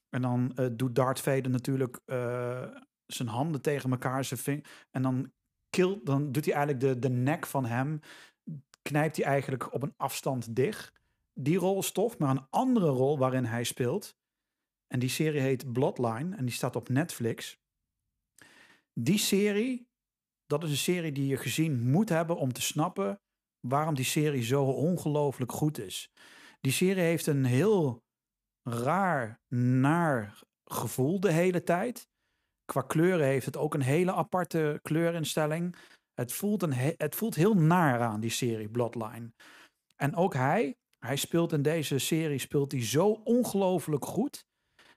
En 0.09 0.23
dan 0.23 0.53
eh, 0.55 0.67
doet 0.73 0.95
Darth 0.95 1.21
Vader 1.21 1.51
natuurlijk 1.51 2.01
eh, 2.05 2.63
zijn 3.07 3.29
handen 3.29 3.63
tegen 3.63 3.91
elkaar. 3.91 4.25
Zijn 4.25 4.65
en 4.91 5.03
dan, 5.03 5.33
kill, 5.71 6.01
dan 6.05 6.33
doet 6.33 6.45
hij 6.45 6.55
eigenlijk 6.55 6.85
de, 6.85 6.99
de 6.99 7.15
nek 7.15 7.47
van 7.47 7.65
hem... 7.65 8.01
knijpt 8.83 9.17
hij 9.17 9.27
eigenlijk 9.27 9.75
op 9.75 9.83
een 9.83 9.95
afstand 9.97 10.57
dicht. 10.57 10.93
Die 11.33 11.59
rol 11.59 11.79
is 11.79 11.93
tof, 11.93 12.19
maar 12.19 12.31
een 12.31 12.47
andere 12.51 12.89
rol 12.89 13.19
waarin 13.19 13.45
hij 13.45 13.65
speelt... 13.65 14.17
en 14.87 14.99
die 14.99 15.09
serie 15.09 15.41
heet 15.41 15.73
Bloodline 15.73 16.37
en 16.37 16.45
die 16.45 16.55
staat 16.55 16.77
op 16.77 16.89
Netflix. 16.89 17.59
Die 18.93 19.19
serie, 19.19 19.89
dat 20.47 20.65
is 20.65 20.71
een 20.71 20.77
serie 20.77 21.13
die 21.13 21.27
je 21.27 21.37
gezien 21.37 21.91
moet 21.91 22.09
hebben 22.09 22.37
om 22.37 22.53
te 22.53 22.63
snappen 22.63 23.21
waarom 23.69 23.95
die 23.95 24.05
serie 24.05 24.43
zo 24.43 24.65
ongelooflijk 24.65 25.53
goed 25.53 25.79
is. 25.79 26.11
Die 26.61 26.73
serie 26.73 27.03
heeft 27.03 27.27
een 27.27 27.45
heel 27.45 28.03
raar, 28.63 29.41
naar 29.55 30.39
gevoel 30.65 31.21
de 31.21 31.33
hele 31.33 31.63
tijd. 31.63 32.09
Qua 32.65 32.81
kleuren 32.83 33.27
heeft 33.27 33.47
het 33.47 33.57
ook 33.57 33.75
een 33.75 33.81
hele 33.81 34.13
aparte 34.13 34.79
kleurinstelling. 34.83 35.77
Het 36.15 36.33
voelt, 36.33 36.63
een 36.63 36.73
he- 36.73 36.95
het 36.97 37.15
voelt 37.15 37.35
heel 37.35 37.55
naar 37.55 38.01
aan, 38.01 38.21
die 38.21 38.31
serie 38.31 38.69
Bloodline. 38.69 39.33
En 39.97 40.15
ook 40.15 40.35
hij, 40.35 40.77
hij 40.99 41.17
speelt 41.17 41.53
in 41.53 41.63
deze 41.63 41.99
serie 41.99 42.39
speelt 42.39 42.73
hij 42.73 42.85
zo 42.85 43.09
ongelooflijk 43.11 44.05
goed. 44.05 44.47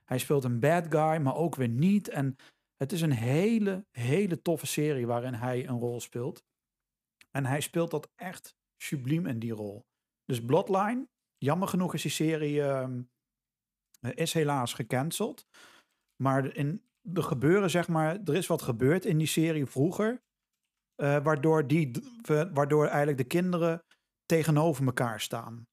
Hij 0.04 0.18
speelt 0.18 0.44
een 0.44 0.60
bad 0.60 0.86
guy, 0.88 1.16
maar 1.16 1.34
ook 1.34 1.54
weer 1.54 1.68
niet. 1.68 2.08
En 2.08 2.36
het 2.76 2.92
is 2.92 3.00
een 3.00 3.12
hele, 3.12 3.86
hele 3.90 4.42
toffe 4.42 4.66
serie 4.66 5.06
waarin 5.06 5.34
hij 5.34 5.68
een 5.68 5.78
rol 5.78 6.00
speelt. 6.00 6.44
En 7.30 7.46
hij 7.46 7.60
speelt 7.60 7.90
dat 7.90 8.10
echt 8.14 8.56
subliem 8.82 9.26
in 9.26 9.38
die 9.38 9.52
rol. 9.52 9.84
Dus 10.24 10.44
Bloodline, 10.44 11.08
jammer 11.38 11.68
genoeg 11.68 11.94
is 11.94 12.02
die 12.02 12.10
serie 12.10 12.62
ehm, 12.62 13.02
eh, 14.00 14.12
is 14.14 14.32
helaas 14.32 14.74
gecanceld. 14.74 15.46
Maar 16.22 16.56
in, 16.56 16.82
er 17.14 17.22
gebeuren, 17.22 17.70
zeg 17.70 17.88
maar, 17.88 18.20
er 18.24 18.34
is 18.34 18.46
wat 18.46 18.62
gebeurd 18.62 19.04
in 19.04 19.18
die 19.18 19.26
serie 19.26 19.66
vroeger. 19.66 20.22
eh, 21.00 21.22
waardoor, 21.22 21.66
die, 21.66 21.90
waardoor 22.52 22.86
eigenlijk 22.86 23.18
de 23.18 23.24
kinderen 23.24 23.82
tegenover 24.26 24.86
elkaar 24.86 25.20
staan. 25.20 25.66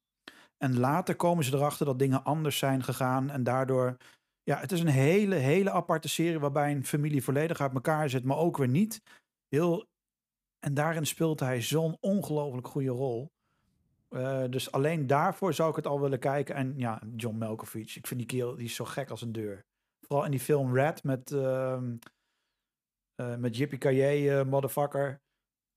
En 0.58 0.80
later 0.80 1.16
komen 1.16 1.44
ze 1.44 1.53
erachter 1.53 1.86
dat 1.86 2.00
dingen 2.00 2.24
anders 2.24 2.58
zijn 2.58 2.84
gegaan. 2.84 3.30
En 3.30 3.44
daardoor, 3.44 3.98
ja, 4.44 4.58
het 4.58 4.72
is 4.72 4.80
een 4.80 4.88
hele, 4.88 5.36
hele 5.36 5.72
aparte 5.72 6.08
serie 6.08 6.40
waarbij 6.40 6.72
een 6.72 6.86
familie 6.86 7.24
volledig 7.24 7.61
uit 7.61 7.74
elkaar 7.74 8.10
zit, 8.10 8.24
maar 8.24 8.38
ook 8.38 8.58
weer 8.58 8.68
niet. 8.68 9.02
Heel, 9.48 9.86
en 10.68 10.74
daarin 10.74 11.06
speelt 11.06 11.40
hij 11.40 11.62
zo'n 11.62 11.98
ongelooflijk 12.00 12.68
goede 12.68 12.90
rol. 12.90 13.32
Eh, 14.10 14.44
dus 14.50 14.72
alleen 14.72 15.08
daarvoor 15.08 15.54
zou 15.54 15.70
ik 15.70 15.76
het 15.76 15.88
al 15.88 16.02
willen 16.02 16.20
kijken. 16.20 16.56
En 16.56 16.74
ja, 16.78 17.02
John 17.16 17.38
Malkovich. 17.38 17.96
Ik 17.96 18.08
vind 18.08 18.20
die 18.20 18.30
kerel, 18.30 18.56
die 18.56 18.66
is 18.66 18.76
zo 18.76 18.86
gek 18.86 19.10
als 19.10 19.22
een 19.22 19.32
deur. 19.32 19.66
Vooral 20.00 20.26
in 20.26 20.32
die 20.32 20.40
film 20.40 20.76
Red 20.76 21.04
met, 21.04 21.32
ehm 21.32 21.96
eh 23.16 23.36
met 23.36 23.78
Kaye, 23.78 24.46
motherfucker. 24.46 25.22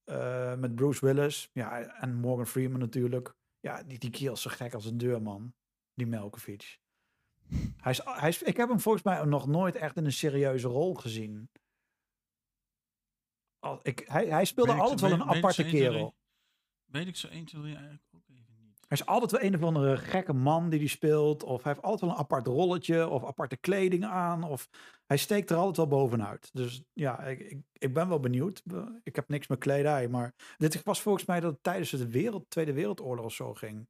Eh, 0.03 0.55
met 0.55 0.75
Bruce 0.75 1.05
Willis. 1.05 1.49
Ja, 1.53 1.81
en 1.81 2.15
Morgan 2.15 2.47
Freeman 2.47 2.79
natuurlijk. 2.79 3.33
Ja, 3.59 3.83
die, 3.83 3.99
die 3.99 4.09
kerel 4.09 4.33
is 4.33 4.41
zo 4.41 4.49
gek 4.53 4.73
als 4.73 4.85
een 4.85 4.97
deur, 4.97 5.21
man. 5.21 5.53
Die 5.93 6.07
Malkovich. 6.07 6.77
Hij 7.77 7.91
is, 7.91 8.01
hij 8.03 8.29
is, 8.29 8.41
ik 8.41 8.57
heb 8.57 8.69
hem 8.69 8.79
volgens 8.79 9.03
mij 9.03 9.23
nog 9.23 9.47
nooit 9.47 9.75
echt 9.75 9.97
in 9.97 10.05
een 10.05 10.11
serieuze 10.11 10.67
rol 10.67 10.93
gezien. 10.93 11.49
Al, 13.61 13.79
ik, 13.83 14.03
hij, 14.07 14.25
hij 14.25 14.45
speelde 14.45 14.71
Weet 14.71 14.81
altijd 14.81 15.01
wel 15.01 15.11
een 15.11 15.27
weet 15.27 15.35
aparte 15.35 15.61
zo 15.61 15.67
1, 15.67 15.69
2, 15.69 15.81
kerel. 15.81 16.15
3. 16.85 17.01
Weet 17.01 17.07
ik 17.07 17.15
zo 17.15 17.27
1, 17.27 17.45
2, 17.45 17.61
3 17.61 17.75
eigenlijk 17.75 18.05
ook 18.15 18.27
even 18.29 18.55
niet. 18.59 18.77
Hij 18.87 18.97
is 18.97 19.05
altijd 19.05 19.31
wel 19.31 19.41
een 19.41 19.55
of 19.55 19.63
andere 19.63 19.97
gekke 19.97 20.33
man 20.33 20.69
die 20.69 20.79
die 20.79 20.87
speelt. 20.87 21.43
Of 21.43 21.63
hij 21.63 21.71
heeft 21.71 21.85
altijd 21.85 22.01
wel 22.01 22.09
een 22.09 22.23
apart 22.23 22.47
rolletje. 22.47 23.07
Of 23.07 23.25
aparte 23.25 23.57
kleding 23.57 24.05
aan. 24.05 24.43
Of 24.43 24.69
hij 25.05 25.17
steekt 25.17 25.49
er 25.49 25.57
altijd 25.57 25.77
wel 25.77 25.99
bovenuit. 25.99 26.49
Dus 26.53 26.83
ja, 26.93 27.19
ik, 27.19 27.39
ik, 27.39 27.61
ik 27.73 27.93
ben 27.93 28.07
wel 28.09 28.19
benieuwd. 28.19 28.63
Ik 29.03 29.15
heb 29.15 29.29
niks 29.29 29.47
met 29.47 29.59
kledij. 29.59 30.07
Maar 30.07 30.33
dit 30.57 30.83
was 30.83 31.01
volgens 31.01 31.25
mij 31.25 31.39
dat 31.39 31.51
het 31.51 31.63
tijdens 31.63 31.89
de 31.89 32.09
wereld, 32.09 32.49
Tweede 32.49 32.73
Wereldoorlog 32.73 33.25
of 33.25 33.33
zo 33.33 33.53
ging. 33.53 33.89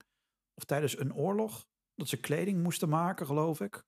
Of 0.53 0.63
tijdens 0.63 0.99
een 0.99 1.15
oorlog. 1.15 1.65
Dat 1.95 2.07
ze 2.07 2.19
kleding 2.19 2.63
moesten 2.63 2.89
maken, 2.89 3.25
geloof 3.25 3.59
ik. 3.61 3.83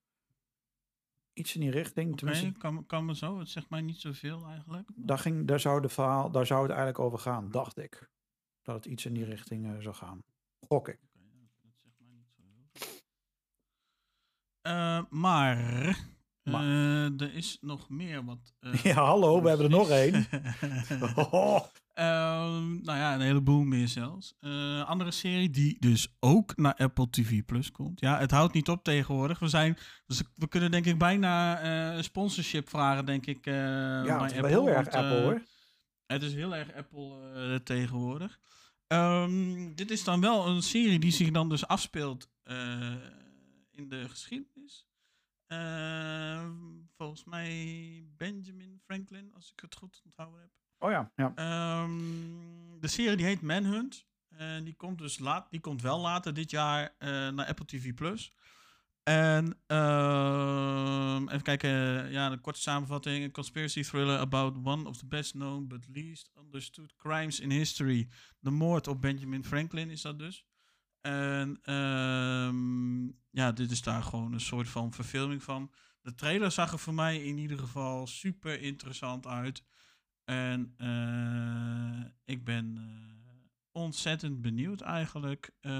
Iets 1.34 1.54
in 1.54 1.60
die 1.60 1.70
richting. 1.70 2.16
Tenminste, 2.16 2.52
kan, 2.52 2.86
kan 2.86 3.04
me 3.04 3.16
zo. 3.16 3.38
Het 3.38 3.48
zegt 3.48 3.70
mij 3.70 3.80
niet 3.80 4.00
zoveel 4.00 4.46
eigenlijk. 4.46 4.88
daar, 4.94 5.18
ging, 5.18 5.46
daar, 5.46 5.60
zou 5.60 5.80
de 5.80 5.88
verhaal, 5.88 6.30
daar 6.30 6.46
zou 6.46 6.60
het 6.62 6.70
eigenlijk 6.70 6.98
over 6.98 7.18
gaan, 7.18 7.50
dacht 7.50 7.78
ik. 7.78 8.10
Dat 8.62 8.74
het 8.74 8.84
iets 8.84 9.04
in 9.04 9.14
die 9.14 9.24
richting 9.24 9.66
eh, 9.66 9.80
zou 9.80 9.94
gaan. 9.94 10.24
Gok 10.68 10.88
ik. 10.88 10.98
Oké, 11.02 11.28
dat, 11.62 11.72
zegt 11.76 11.98
mij 11.98 12.10
niet 12.12 12.30
zo 12.36 12.42
heel 12.42 12.64
veel. 12.72 13.02
Eh, 14.60 15.04
maar, 15.10 15.96
Maar. 16.44 16.62
eh, 16.62 17.20
er 17.20 17.34
is 17.34 17.58
nog 17.60 17.88
meer 17.88 18.24
wat. 18.24 18.54
eh, 18.60 18.82
Ja, 18.82 18.94
hallo, 19.04 19.42
we 19.42 19.48
hebben 19.48 19.66
er 19.66 19.72
nog 19.72 19.88
één. 19.88 20.26
Oh. 21.30 21.60
Ehm, 21.92 22.82
nou 22.82 22.98
ja, 22.98 23.14
een 23.14 23.20
heleboel 23.20 23.62
meer 23.62 23.88
zelfs. 23.88 24.34
Eh, 24.40 24.84
andere 24.88 25.10
serie 25.10 25.50
die 25.50 25.76
dus 25.80 26.14
ook 26.20 26.56
naar 26.56 26.74
Apple 26.74 27.10
TV 27.10 27.44
Plus 27.44 27.70
komt. 27.70 28.00
Ja, 28.00 28.18
het 28.18 28.30
houdt 28.30 28.54
niet 28.54 28.68
op 28.68 28.84
tegenwoordig. 28.84 29.38
We, 29.38 29.48
zijn, 29.48 29.76
dus 30.06 30.22
we 30.34 30.48
kunnen 30.48 30.70
denk 30.70 30.86
ik 30.86 30.98
bijna 30.98 31.64
een 31.96 32.04
sponsorship 32.04 32.68
vragen, 32.68 33.06
denk 33.06 33.26
ik. 33.26 33.44
Ja, 33.44 34.22
het 34.22 34.32
is 34.32 34.40
wel 34.40 34.50
heel 34.50 34.68
erg 34.68 34.84
want, 34.84 34.94
Apple 34.94 35.22
hoor. 35.22 35.42
Het 36.06 36.22
is 36.22 36.34
heel 36.34 36.54
erg 36.54 36.74
Apple 36.74 37.60
tegenwoordig. 37.64 38.38
Ehm, 38.86 39.74
dit 39.74 39.90
is 39.90 40.04
dan 40.04 40.20
wel 40.20 40.46
een 40.46 40.62
serie 40.62 40.98
die 40.98 41.12
zich 41.12 41.30
dan 41.30 41.48
dus 41.48 41.66
afspeelt 41.66 42.28
in 43.70 43.88
de 43.88 44.08
geschiedenis. 44.08 44.53
Ehm, 45.54 46.52
volgens 46.96 47.24
mij 47.24 48.04
Benjamin 48.16 48.80
Franklin, 48.84 49.34
als 49.34 49.52
ik 49.52 49.60
het 49.60 49.76
goed 49.76 50.02
onthouden 50.04 50.40
heb. 50.40 50.50
Oh 50.78 50.90
ja, 50.90 51.12
ja. 51.16 51.32
Ehm, 51.34 52.80
de 52.80 52.88
serie 52.88 53.16
die 53.16 53.26
heet 53.26 53.42
Manhunt. 53.42 54.06
En 54.28 54.64
die 54.64 54.74
komt 54.74 54.98
dus 54.98 55.18
laat, 55.18 55.50
die 55.50 55.60
komt 55.60 55.82
wel 55.82 56.00
later 56.00 56.34
dit 56.34 56.50
jaar 56.50 56.94
eh, 56.98 57.08
naar 57.08 57.46
Apple 57.46 57.64
TV 57.64 57.94
Plus. 57.94 58.32
En 59.02 59.58
ehm, 59.66 61.28
even 61.28 61.42
kijken, 61.42 61.70
ja, 62.10 62.32
een 62.32 62.40
korte 62.40 62.60
samenvatting. 62.60 63.24
A 63.24 63.30
conspiracy 63.30 63.82
thriller 63.82 64.18
about 64.18 64.56
one 64.64 64.88
of 64.88 64.96
the 64.96 65.06
best 65.06 65.32
known 65.32 65.66
but 65.66 65.88
least 65.92 66.30
understood 66.38 66.94
crimes 66.96 67.40
in 67.40 67.50
history. 67.50 68.08
De 68.38 68.50
moord 68.50 68.86
op 68.88 69.00
Benjamin 69.00 69.44
Franklin 69.44 69.90
is 69.90 70.02
dat 70.02 70.18
dus. 70.18 70.46
En 71.06 71.58
ehm, 71.62 73.04
ja, 73.30 73.52
dit 73.52 73.70
is 73.70 73.82
daar 73.82 74.02
gewoon 74.02 74.32
een 74.32 74.40
soort 74.40 74.68
van 74.68 74.92
verfilming 74.92 75.42
van. 75.42 75.70
De 76.00 76.14
trailer 76.14 76.50
zag 76.50 76.72
er 76.72 76.78
voor 76.78 76.94
mij 76.94 77.24
in 77.24 77.38
ieder 77.38 77.58
geval 77.58 78.06
super 78.06 78.60
interessant 78.60 79.26
uit. 79.26 79.64
En 80.24 80.74
eh, 80.76 82.10
ik 82.24 82.44
ben 82.44 82.76
eh, 82.76 83.34
ontzettend 83.72 84.40
benieuwd 84.40 84.80
eigenlijk 84.80 85.50
eh, 85.60 85.72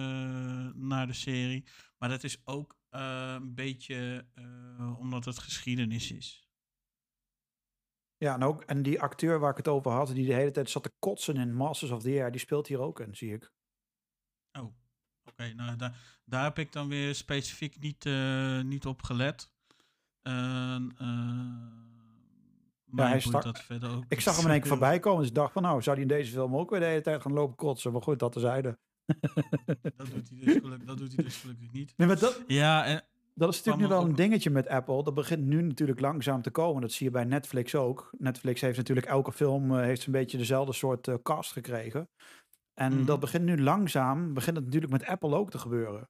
naar 0.74 1.06
de 1.06 1.12
serie. 1.12 1.64
Maar 1.98 2.08
dat 2.08 2.24
is 2.24 2.40
ook 2.44 2.78
een 2.90 3.54
beetje 3.54 4.26
omdat 4.98 5.24
het 5.24 5.38
geschiedenis 5.38 6.12
is. 6.12 6.48
Ja, 8.16 8.34
en, 8.34 8.42
ook, 8.42 8.62
en 8.62 8.82
die 8.82 9.00
acteur 9.00 9.38
waar 9.38 9.50
ik 9.50 9.56
het 9.56 9.68
over 9.68 9.90
had, 9.90 10.08
die 10.08 10.26
de 10.26 10.34
hele 10.34 10.50
tijd 10.50 10.70
zat 10.70 10.82
te 10.82 10.92
kotsen 10.98 11.36
in 11.36 11.54
Masters 11.54 11.90
of 11.90 12.02
the 12.02 12.28
die 12.30 12.40
speelt 12.40 12.66
hier 12.66 12.80
ook 12.80 13.00
in, 13.00 13.16
zie 13.16 13.32
ik. 13.32 13.53
Oké. 15.28 15.52
nou, 15.54 15.76
daar, 15.76 15.96
daar 16.24 16.44
heb 16.44 16.58
ik 16.58 16.72
dan 16.72 16.88
weer 16.88 17.14
specifiek 17.14 17.80
niet, 17.80 18.06
eh, 18.06 18.60
niet 18.60 18.86
op 18.86 19.02
gelet. 19.02 19.50
En, 20.22 20.94
eh, 20.98 21.74
mij 22.84 23.08
hij 23.08 23.20
stak- 23.20 23.42
dat 23.42 23.60
verder 23.60 23.96
ook 23.96 24.04
Ik 24.08 24.20
zag 24.20 24.36
hem 24.36 24.44
in 24.44 24.50
één 24.50 24.60
keer 24.60 24.68
voorbij 24.68 24.98
komen, 24.98 25.20
dus 25.20 25.28
ik 25.28 25.34
dacht 25.34 25.52
van 25.52 25.62
nou, 25.62 25.82
zou 25.82 25.96
hij 25.96 26.04
in 26.04 26.10
deze 26.10 26.32
film 26.32 26.56
ook 26.56 26.70
weer 26.70 26.80
de 26.80 26.86
hele 26.86 27.00
tijd 27.00 27.22
gaan 27.22 27.32
lopen 27.32 27.56
kotsen? 27.56 27.92
Maar 27.92 28.02
goed, 28.02 28.18
dat 28.18 28.32
tezijde. 28.32 28.78
Dat 29.96 30.10
doet 30.10 30.28
hij 30.28 30.38
dus 30.44 30.54
gelukkig, 30.54 30.86
dat 30.86 30.98
doet 30.98 31.14
hij 31.14 31.24
dus 31.24 31.36
gelukkig 31.36 31.72
niet. 31.72 31.92
Nee, 31.96 32.08
maar 32.08 32.18
dat, 32.18 32.42
Ja, 32.46 32.84
en, 32.84 33.02
dat 33.34 33.48
is 33.48 33.56
natuurlijk 33.56 33.82
nu 33.82 33.88
wel 33.88 34.04
een 34.04 34.14
dingetje 34.14 34.50
met 34.50 34.68
Apple. 34.68 35.02
Dat 35.02 35.14
begint 35.14 35.44
nu 35.44 35.62
natuurlijk 35.62 36.00
langzaam 36.00 36.42
te 36.42 36.50
komen. 36.50 36.82
Dat 36.82 36.92
zie 36.92 37.06
je 37.06 37.12
bij 37.12 37.24
Netflix 37.24 37.74
ook. 37.74 38.10
Netflix 38.18 38.60
heeft 38.60 38.76
natuurlijk 38.76 39.06
elke 39.06 39.32
film 39.32 39.76
eh, 39.76 39.84
heeft 39.84 40.06
een 40.06 40.12
beetje 40.12 40.38
dezelfde 40.38 40.72
soort 40.72 41.08
eh, 41.08 41.14
cast 41.22 41.52
gekregen. 41.52 42.08
En 42.74 42.94
Mhm. 42.96 43.04
dat 43.04 43.20
begint 43.20 43.44
nu 43.44 43.60
langzaam, 43.62 44.34
begint 44.34 44.56
het 44.56 44.64
natuurlijk 44.64 44.92
met 44.92 45.04
Apple 45.06 45.34
ook 45.34 45.50
te 45.50 45.58
gebeuren. 45.58 46.08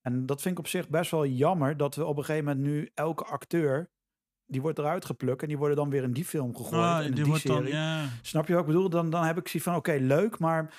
En 0.00 0.26
dat 0.26 0.42
vind 0.42 0.54
ik 0.54 0.60
op 0.60 0.68
zich 0.70 0.88
best 0.88 1.10
wel 1.10 1.26
jammer 1.26 1.76
dat 1.76 1.94
we 1.94 2.04
op 2.04 2.16
een 2.16 2.24
gegeven 2.24 2.44
moment 2.46 2.64
nu 2.64 2.90
elke 2.94 3.24
acteur, 3.24 3.90
die 4.46 4.60
wordt 4.60 4.78
eruit 4.78 5.04
geplukt 5.04 5.42
en 5.42 5.48
die 5.48 5.58
worden 5.58 5.76
dan 5.76 5.90
weer 5.90 6.02
in 6.02 6.12
die 6.12 6.24
film 6.24 6.56
gegooid. 6.56 6.82
ah, 6.82 6.98
en 6.98 7.04
in 7.04 7.06
die 7.06 7.14
die 7.14 7.24
wordt 7.24 7.46
dan, 7.46 7.56
serie. 7.56 7.72
ja, 7.74 8.08
Snap 8.22 8.46
je 8.46 8.52
wat 8.52 8.62
ik 8.62 8.68
bedoel? 8.68 8.88
Dan, 8.90 9.10
dan 9.10 9.24
heb 9.24 9.38
ik 9.38 9.48
zoiets 9.48 9.68
van, 9.68 9.78
oké, 9.78 9.92
leuk, 9.92 10.38
maar 10.38 10.74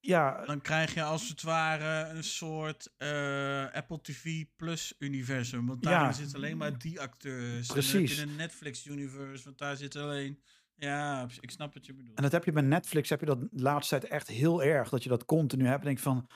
ja, 0.00 0.44
dan 0.44 0.60
krijg 0.60 0.94
je 0.94 1.02
als 1.02 1.28
het 1.28 1.42
ware 1.42 2.08
een 2.10 2.24
soort 2.24 2.92
eh, 2.96 3.72
Apple 3.72 4.00
TV 4.00 4.44
Plus 4.56 4.94
universum. 4.98 5.66
Want 5.66 5.82
daar 5.82 5.92
Ja. 6.02 6.12
zitten 6.12 6.36
alleen 6.36 6.56
maar 6.56 6.78
die 6.78 7.00
acteurs. 7.00 7.66
Precies. 7.66 7.92
En 7.94 8.00
dan 8.00 8.08
heb 8.08 8.16
je 8.16 8.22
een 8.32 8.36
Netflix 8.36 8.86
universe, 8.86 9.44
want 9.44 9.58
daar 9.58 9.76
zit 9.76 9.96
alleen... 9.96 10.42
Ja, 10.78 11.26
ik 11.40 11.50
snap 11.50 11.74
wat 11.74 11.86
je 11.86 11.94
bedoelt. 11.94 12.16
En 12.16 12.22
dat 12.22 12.32
heb 12.32 12.44
je 12.44 12.52
bij 12.52 12.62
Netflix, 12.62 13.08
heb 13.08 13.20
je 13.20 13.26
dat 13.26 13.38
laatste 13.50 13.98
tijd 13.98 14.12
echt 14.12 14.28
heel 14.28 14.62
erg. 14.62 14.88
Dat 14.88 15.02
je 15.02 15.08
dat 15.08 15.24
continu 15.24 15.66
hebt. 15.66 15.78
En 15.78 15.84
denk 15.84 15.96
je 15.96 16.02
van, 16.02 16.26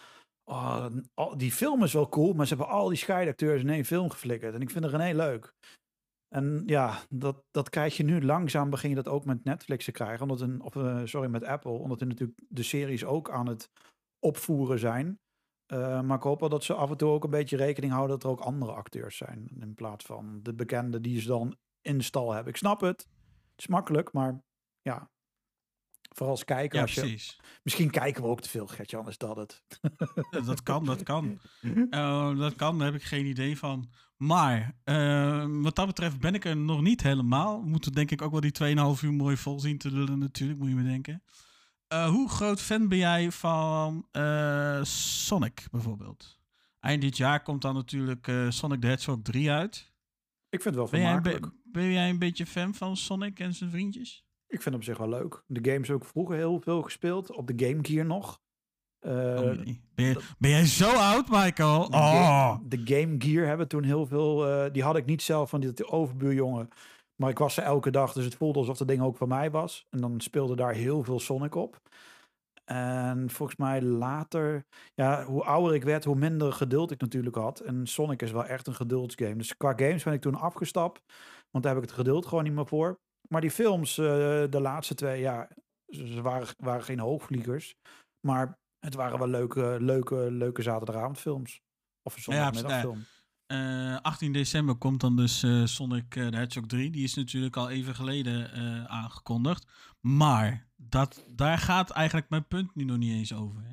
oh, 1.15 1.37
die 1.37 1.53
film 1.53 1.83
is 1.83 1.93
wel 1.93 2.09
cool, 2.09 2.33
maar 2.33 2.47
ze 2.47 2.55
hebben 2.55 2.75
al 2.75 2.89
die 2.89 2.99
scheidacteurs 2.99 3.63
in 3.63 3.71
één 3.71 3.85
film 3.85 4.11
geflikkerd. 4.11 4.55
En 4.55 4.61
ik 4.61 4.71
vind 4.71 4.91
heel 4.91 5.15
leuk. 5.15 5.55
En 6.29 6.63
ja, 6.67 6.99
dat, 7.09 7.45
dat 7.51 7.69
krijg 7.69 7.97
je 7.97 8.03
nu 8.03 8.23
langzaam, 8.25 8.71
begin 8.71 8.89
je 8.89 8.95
dat 8.95 9.09
ook 9.09 9.25
met 9.25 9.45
Netflix 9.45 9.85
te 9.85 9.93
krijgen. 9.93 10.23
Omdat 10.23 10.41
een, 10.41 10.61
of, 10.61 10.77
eh, 10.77 11.01
sorry, 11.05 11.29
met 11.29 11.45
Apple. 11.45 11.71
Omdat 11.71 12.01
er 12.01 12.07
natuurlijk 12.07 12.41
de 12.49 12.63
series 12.63 13.05
ook 13.05 13.31
aan 13.31 13.49
het 13.49 13.71
opvoeren 14.19 14.79
zijn. 14.79 15.21
Eh, 15.67 16.01
maar 16.01 16.17
ik 16.17 16.23
hoop 16.23 16.41
wel 16.41 16.49
dat 16.49 16.65
ze 16.65 16.75
af 16.75 16.91
en 16.91 16.97
toe 16.97 17.11
ook 17.11 17.25
een 17.25 17.31
beetje 17.31 17.57
rekening 17.57 17.93
houden 17.93 18.19
dat 18.19 18.25
er 18.25 18.31
ook 18.31 18.41
andere 18.41 18.73
acteurs 18.73 19.17
zijn. 19.17 19.49
In 19.61 19.75
plaats 19.75 20.05
van 20.05 20.41
de 20.43 20.55
bekende 20.55 21.01
die 21.01 21.21
ze 21.21 21.27
dan 21.27 21.57
in 21.81 22.03
stal 22.03 22.33
hebben. 22.33 22.53
Ik 22.53 22.59
snap 22.59 22.81
het. 22.81 23.07
Is 23.63 23.69
makkelijk, 23.69 24.13
maar 24.13 24.43
ja. 24.81 25.11
Vooral 26.09 26.35
als 26.35 26.45
kijker. 26.45 26.77
ja, 26.77 26.83
als 26.83 26.95
je, 26.95 27.01
precies. 27.01 27.41
Misschien 27.63 27.91
kijken 27.91 28.23
we 28.23 28.29
ook 28.29 28.41
te 28.41 28.49
veel, 28.49 28.67
Gertjan, 28.67 29.09
is 29.09 29.19
dat 29.19 29.37
het. 29.37 29.65
Dat 30.47 30.63
kan, 30.63 30.85
dat 30.85 31.03
kan. 31.03 31.39
Eh, 31.91 32.39
dat 32.39 32.55
kan, 32.55 32.79
daar 32.79 32.93
heb 32.93 33.01
ik 33.01 33.07
geen 33.07 33.27
idee 33.27 33.59
van. 33.59 33.91
Maar 34.17 34.77
eh, 34.85 35.47
wat 35.49 35.77
dat 35.77 35.87
betreft 35.87 36.19
ben 36.19 36.35
ik 36.35 36.45
er 36.45 36.57
nog 36.57 36.81
niet 36.81 37.03
helemaal. 37.03 37.63
We 37.63 37.69
moeten 37.69 37.93
denk 37.93 38.11
ik 38.11 38.23
ook 38.23 38.31
wel 38.31 38.41
die 38.41 38.97
2,5 38.99 39.05
uur 39.05 39.13
mooi 39.13 39.37
vol 39.37 39.61
zien 39.61 39.79
te 39.79 39.93
lullen 39.93 40.19
natuurlijk, 40.19 40.59
moet 40.59 40.69
je 40.69 40.75
me 40.75 40.83
denken. 40.83 41.23
Eh, 41.87 42.09
hoe 42.09 42.29
groot 42.29 42.61
fan 42.61 42.89
ben 42.89 42.99
jij 42.99 43.31
van 43.31 44.07
Sonic 44.83 45.67
bijvoorbeeld? 45.71 46.41
Eind 46.81 47.03
dit 47.03 47.17
jaar 47.17 47.43
komt 47.43 47.63
dan 47.63 47.75
natuurlijk 47.75 48.33
Sonic 48.49 48.81
the 48.81 48.87
Hedgehog 48.87 49.19
3 49.23 49.51
uit. 49.51 49.93
Ik 50.49 50.63
vind 50.63 50.65
het 50.65 50.75
wel 50.75 50.87
vermakelijk. 50.87 51.51
Ben 51.73 51.93
jij 51.93 52.09
een 52.11 52.19
beetje 52.19 52.47
fan 52.47 52.75
van 52.75 52.97
Sonic 52.97 53.39
en 53.41 53.55
zijn 53.55 53.71
vriendjes? 53.71 54.25
Ik 54.47 54.63
vind 54.63 54.65
het 54.65 54.75
op 54.75 54.83
zich 54.85 54.99
wel 54.99 55.09
leuk. 55.09 55.43
De 55.47 55.71
games 55.73 55.89
ik 55.89 56.05
vroeger 56.05 56.37
heel 56.37 56.61
veel 56.61 56.83
gespeeld. 56.83 57.31
Op 57.37 57.47
de 57.47 57.67
Game 57.67 57.79
Gear 57.83 58.07
nog. 58.07 58.41
Eh, 58.99 59.13
Oh, 59.13 59.41
ben, 59.95 60.05
je, 60.05 60.21
ben 60.39 60.51
jij 60.51 60.67
zo 60.67 60.91
oud, 60.91 61.29
Michael? 61.29 61.91
de, 61.91 61.97
Oh. 61.97 62.11
Ga- 62.11 62.61
de 62.65 62.81
Game 62.85 63.15
Gear 63.19 63.47
hebben 63.47 63.69
toen 63.69 63.83
heel 63.85 64.07
veel... 64.07 64.47
eh, 64.49 64.73
die 64.73 64.83
had 64.83 64.97
ik 64.97 65.05
niet 65.07 65.23
zelf 65.23 65.51
van 65.51 65.61
die 65.61 65.87
overbuurjongen. 65.89 66.69
Maar 67.17 67.31
ik 67.31 67.39
was 67.39 67.57
er 67.57 67.63
elke 67.63 67.91
dag, 67.91 68.13
dus 68.13 68.25
het 68.25 68.35
voelde 68.35 68.59
alsof 68.59 68.77
dat 68.77 68.89
ding 68.89 69.03
ook 69.03 69.17
van 69.17 69.29
mij 69.29 69.51
was. 69.51 69.87
En 69.91 69.99
dan 70.01 70.21
speelde 70.21 70.57
daar 70.57 70.73
heel 70.75 71.03
veel 71.03 71.21
Sonic 71.21 71.55
op. 71.55 71.81
En 72.65 73.31
volgens 73.31 73.59
mij 73.59 73.83
later, 73.83 74.65
ja, 74.95 75.25
hoe 75.25 75.45
ouder 75.45 75.75
ik 75.75 75.83
werd, 75.85 76.05
hoe 76.05 76.17
minder 76.17 76.53
geduld 76.53 76.91
ik 76.91 77.01
natuurlijk 77.01 77.37
had. 77.37 77.61
En 77.61 77.87
Sonic 77.87 78.23
is 78.23 78.31
wel 78.33 78.45
echt 78.45 78.67
een 78.67 78.75
geduldsgame. 78.75 79.37
Dus 79.37 79.57
qua 79.57 79.73
games 79.77 80.03
ben 80.03 80.13
ik 80.13 80.21
toen 80.21 80.35
afgestapt, 80.35 81.03
want 81.53 81.65
daar 81.65 81.75
heb 81.75 81.83
ik 81.83 81.89
het 81.89 81.99
geduld 81.99 82.27
gewoon 82.27 82.45
niet 82.45 82.53
meer 82.53 82.67
voor. 82.67 83.01
Maar 83.29 83.41
die 83.41 83.51
films, 83.51 83.99
eh, 83.99 84.05
de 84.51 84.61
laatste 84.61 84.95
twee, 84.95 85.21
ja, 85.21 85.49
ze 85.87 86.23
waren, 86.23 86.49
waren 86.57 86.85
geen 86.85 86.99
hoogvliegers. 86.99 87.75
Maar 88.27 88.59
het 88.79 88.95
waren 88.95 89.19
wel 89.19 89.29
leuke, 89.29 89.77
leuke, 89.81 90.31
leuke 90.31 90.63
zaterdagavondfilms. 90.63 91.61
Of 92.03 92.17
een 92.17 92.35
Ja, 92.35 92.43
zondagmiddagfilm. 92.43 93.05
Eh, 93.47 93.97
18 94.03 94.33
december 94.33 94.75
komt 94.75 95.01
dan 95.01 95.17
dus 95.17 95.43
eh, 95.43 95.65
Sonic 95.65 96.17
eh, 96.17 96.27
the 96.27 96.37
Hedgehog 96.37 96.69
3. 96.69 96.91
Die 96.91 97.05
is 97.05 97.15
natuurlijk 97.15 97.57
al 97.57 97.71
even 97.71 97.95
geleden 97.95 98.51
aangekondigd. 98.89 99.67
Maar 100.01 100.69
dat, 100.77 101.25
daar 101.31 101.59
gaat 101.59 101.91
eigenlijk 101.91 102.29
mijn 102.31 102.47
punt 102.47 102.75
nu 102.75 102.85
nog 102.85 102.97
niet 102.97 103.13
eens 103.13 103.35
over. 103.35 103.63
hè. 103.63 103.71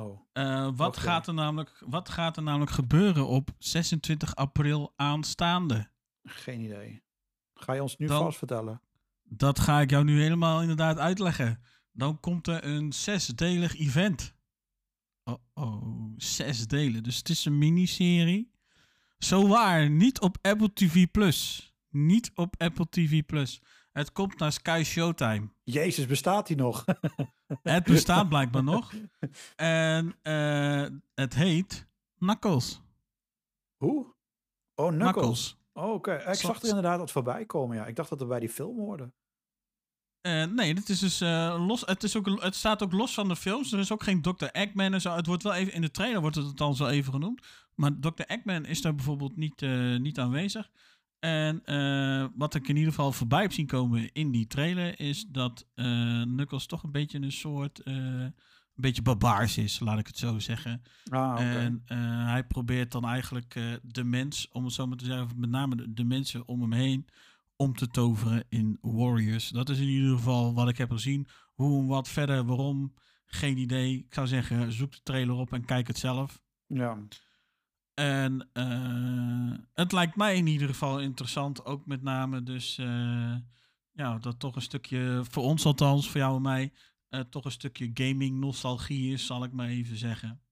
Oh, 0.00 0.76
wat, 0.76 0.96
gaat 0.96 1.26
er 1.26 1.34
namelijk, 1.34 1.82
wat 1.86 2.08
gaat 2.08 2.36
er 2.36 2.42
namelijk 2.42 2.70
gebeuren 2.70 3.26
op 3.26 3.50
26 3.58 4.34
april 4.34 4.92
aanstaande? 4.96 5.90
geen 6.22 6.60
idee. 6.60 7.02
Ga 7.60 7.72
je 7.72 7.82
ons 7.82 7.96
nu 7.96 8.06
Dan- 8.06 8.22
vast 8.22 8.38
vertellen? 8.38 8.80
Dat 9.22 9.58
ga 9.58 9.80
ik 9.80 9.90
jou 9.90 10.04
nu 10.04 10.20
helemaal 10.22 10.60
inderdaad 10.60 10.98
uitleggen. 10.98 11.60
Dan 11.92 12.20
komt 12.20 12.46
er 12.46 12.64
een 12.64 12.92
zesdelig 12.92 13.78
event. 13.78 14.34
Oh, 15.24 15.34
oh, 15.54 16.12
zes 16.16 16.66
delen. 16.66 17.02
Dus 17.02 17.16
het 17.16 17.28
is 17.28 17.44
een 17.44 17.58
miniserie. 17.58 18.52
Zo 19.18 19.48
waar, 19.48 19.90
niet 19.90 20.20
op 20.20 20.38
Apple 20.42 20.72
TV 20.72 21.06
Plus. 21.10 21.72
Niet 21.88 22.30
op 22.34 22.54
Apple 22.58 22.86
TV 22.88 23.24
Plus. 23.26 23.60
Het 23.92 24.12
komt 24.12 24.38
naar 24.38 24.52
Sky 24.52 24.82
Showtime. 24.84 25.48
Jezus, 25.62 26.06
bestaat 26.06 26.46
die 26.46 26.56
nog? 26.56 26.84
Het 27.62 27.84
bestaat 27.84 28.28
blijkbaar 28.34 28.64
nog. 28.64 28.92
En 29.56 30.16
eh, 30.22 30.86
het 31.14 31.34
heet 31.34 31.86
Knuckles. 32.18 32.80
Hoe? 33.76 34.14
Oh, 34.74 34.88
Knuckles. 34.88 35.12
Knuckles. 35.12 35.58
Oh, 35.72 35.92
oké. 35.92 36.14
Ik 36.14 36.34
Zo- 36.34 36.46
zag 36.46 36.62
er 36.62 36.68
inderdaad 36.68 36.98
wat 36.98 37.10
voorbij 37.10 37.46
komen, 37.46 37.76
ja. 37.76 37.86
Ik 37.86 37.96
dacht 37.96 38.10
dat 38.10 38.20
het 38.20 38.28
bij 38.28 38.40
die 38.40 38.48
film 38.48 38.78
hoorde. 38.78 39.12
Eh, 40.20 40.44
nee, 40.44 40.74
het 40.74 40.88
is 40.88 40.98
dus 40.98 41.20
eh, 41.20 41.64
los. 41.66 41.80
Het, 41.86 42.02
is 42.02 42.16
ook, 42.16 42.42
het 42.42 42.54
staat 42.54 42.82
ook 42.82 42.92
los 42.92 43.14
van 43.14 43.28
de 43.28 43.36
films. 43.36 43.72
Er 43.72 43.78
is 43.78 43.92
ook 43.92 44.02
geen 44.02 44.22
Dr. 44.22 44.44
Eggman 44.44 44.92
en 44.92 45.00
zo. 45.00 45.14
Het 45.14 45.26
wordt 45.26 45.42
wel 45.42 45.54
even 45.54 45.72
in 45.72 45.80
de 45.80 45.90
trailer 45.90 46.20
wordt 46.20 46.36
het 46.36 46.56
dan 46.56 46.76
zo 46.76 46.86
even 46.86 47.12
genoemd. 47.12 47.46
Maar 47.74 47.98
Dr. 47.98 48.22
Eggman 48.22 48.64
is 48.64 48.82
daar 48.82 48.94
bijvoorbeeld 48.94 49.36
niet, 49.36 49.62
eh, 49.62 49.96
niet 49.96 50.18
aanwezig. 50.18 50.70
En 51.18 51.64
eh, 51.64 52.26
wat 52.34 52.54
ik 52.54 52.68
in 52.68 52.76
ieder 52.76 52.92
geval 52.92 53.12
voorbij 53.12 53.42
heb 53.42 53.52
zien 53.52 53.66
komen 53.66 54.12
in 54.12 54.30
die 54.30 54.46
trailer 54.46 55.00
is 55.00 55.26
dat 55.28 55.66
eh 55.74 56.22
Knuckles 56.22 56.66
toch 56.66 56.82
een 56.82 56.92
beetje 56.92 57.20
een 57.20 57.32
soort. 57.32 57.82
Een 58.80 58.88
beetje 58.88 59.02
barbaars 59.02 59.58
is, 59.58 59.80
laat 59.80 59.98
ik 59.98 60.06
het 60.06 60.18
zo 60.18 60.38
zeggen. 60.38 60.82
Ah. 61.08 61.40
En 61.40 61.82
eh, 61.86 61.98
hij 62.26 62.44
probeert 62.44 62.92
dan 62.92 63.04
eigenlijk 63.04 63.54
eh, 63.54 63.72
de 63.82 64.04
mens, 64.04 64.48
om 64.52 64.64
het 64.64 64.72
zo 64.72 64.86
maar 64.86 64.96
te 64.96 65.04
zeggen, 65.04 65.28
met 65.36 65.50
name 65.50 65.76
de, 65.76 65.92
de 65.92 66.04
mensen 66.04 66.48
om 66.48 66.60
hem 66.60 66.72
heen, 66.72 67.08
om 67.56 67.74
te 67.74 67.88
toveren 67.88 68.44
in 68.48 68.78
Warriors. 68.80 69.48
Dat 69.48 69.68
is 69.68 69.78
in 69.78 69.88
ieder 69.88 70.16
geval 70.16 70.54
wat 70.54 70.68
ik 70.68 70.78
heb 70.78 70.90
gezien. 70.90 71.28
Hoe 71.54 71.80
en 71.80 71.86
wat 71.86 72.08
verder, 72.08 72.44
waarom, 72.44 72.94
geen 73.26 73.58
idee. 73.58 73.96
Ik 73.96 74.14
zou 74.14 74.26
zeggen, 74.26 74.72
zoek 74.72 74.92
de 74.92 75.00
trailer 75.02 75.34
op 75.34 75.52
en 75.52 75.64
kijk 75.64 75.86
het 75.86 75.98
zelf. 75.98 76.42
Ja. 76.66 76.98
En 77.94 78.48
eh, 78.52 79.58
het 79.74 79.92
lijkt 79.92 80.16
mij 80.16 80.36
in 80.36 80.46
ieder 80.46 80.68
geval 80.68 81.00
interessant, 81.00 81.64
ook 81.64 81.86
met 81.86 82.02
name 82.02 82.42
dus, 82.42 82.76
ja, 83.92 84.18
dat 84.20 84.38
toch 84.38 84.56
een 84.56 84.62
stukje, 84.62 85.20
voor 85.30 85.42
ons 85.42 85.64
althans, 85.64 86.10
voor 86.10 86.20
jou 86.20 86.36
en 86.36 86.42
mij, 86.42 86.72
eh, 87.10 87.20
toch 87.20 87.44
een 87.44 87.50
stukje 87.50 87.90
gaming 87.94 88.38
nostalgie 88.38 89.12
is, 89.12 89.26
zal 89.26 89.44
ik 89.44 89.52
maar 89.52 89.68
even 89.68 89.96
zeggen. 89.96 90.42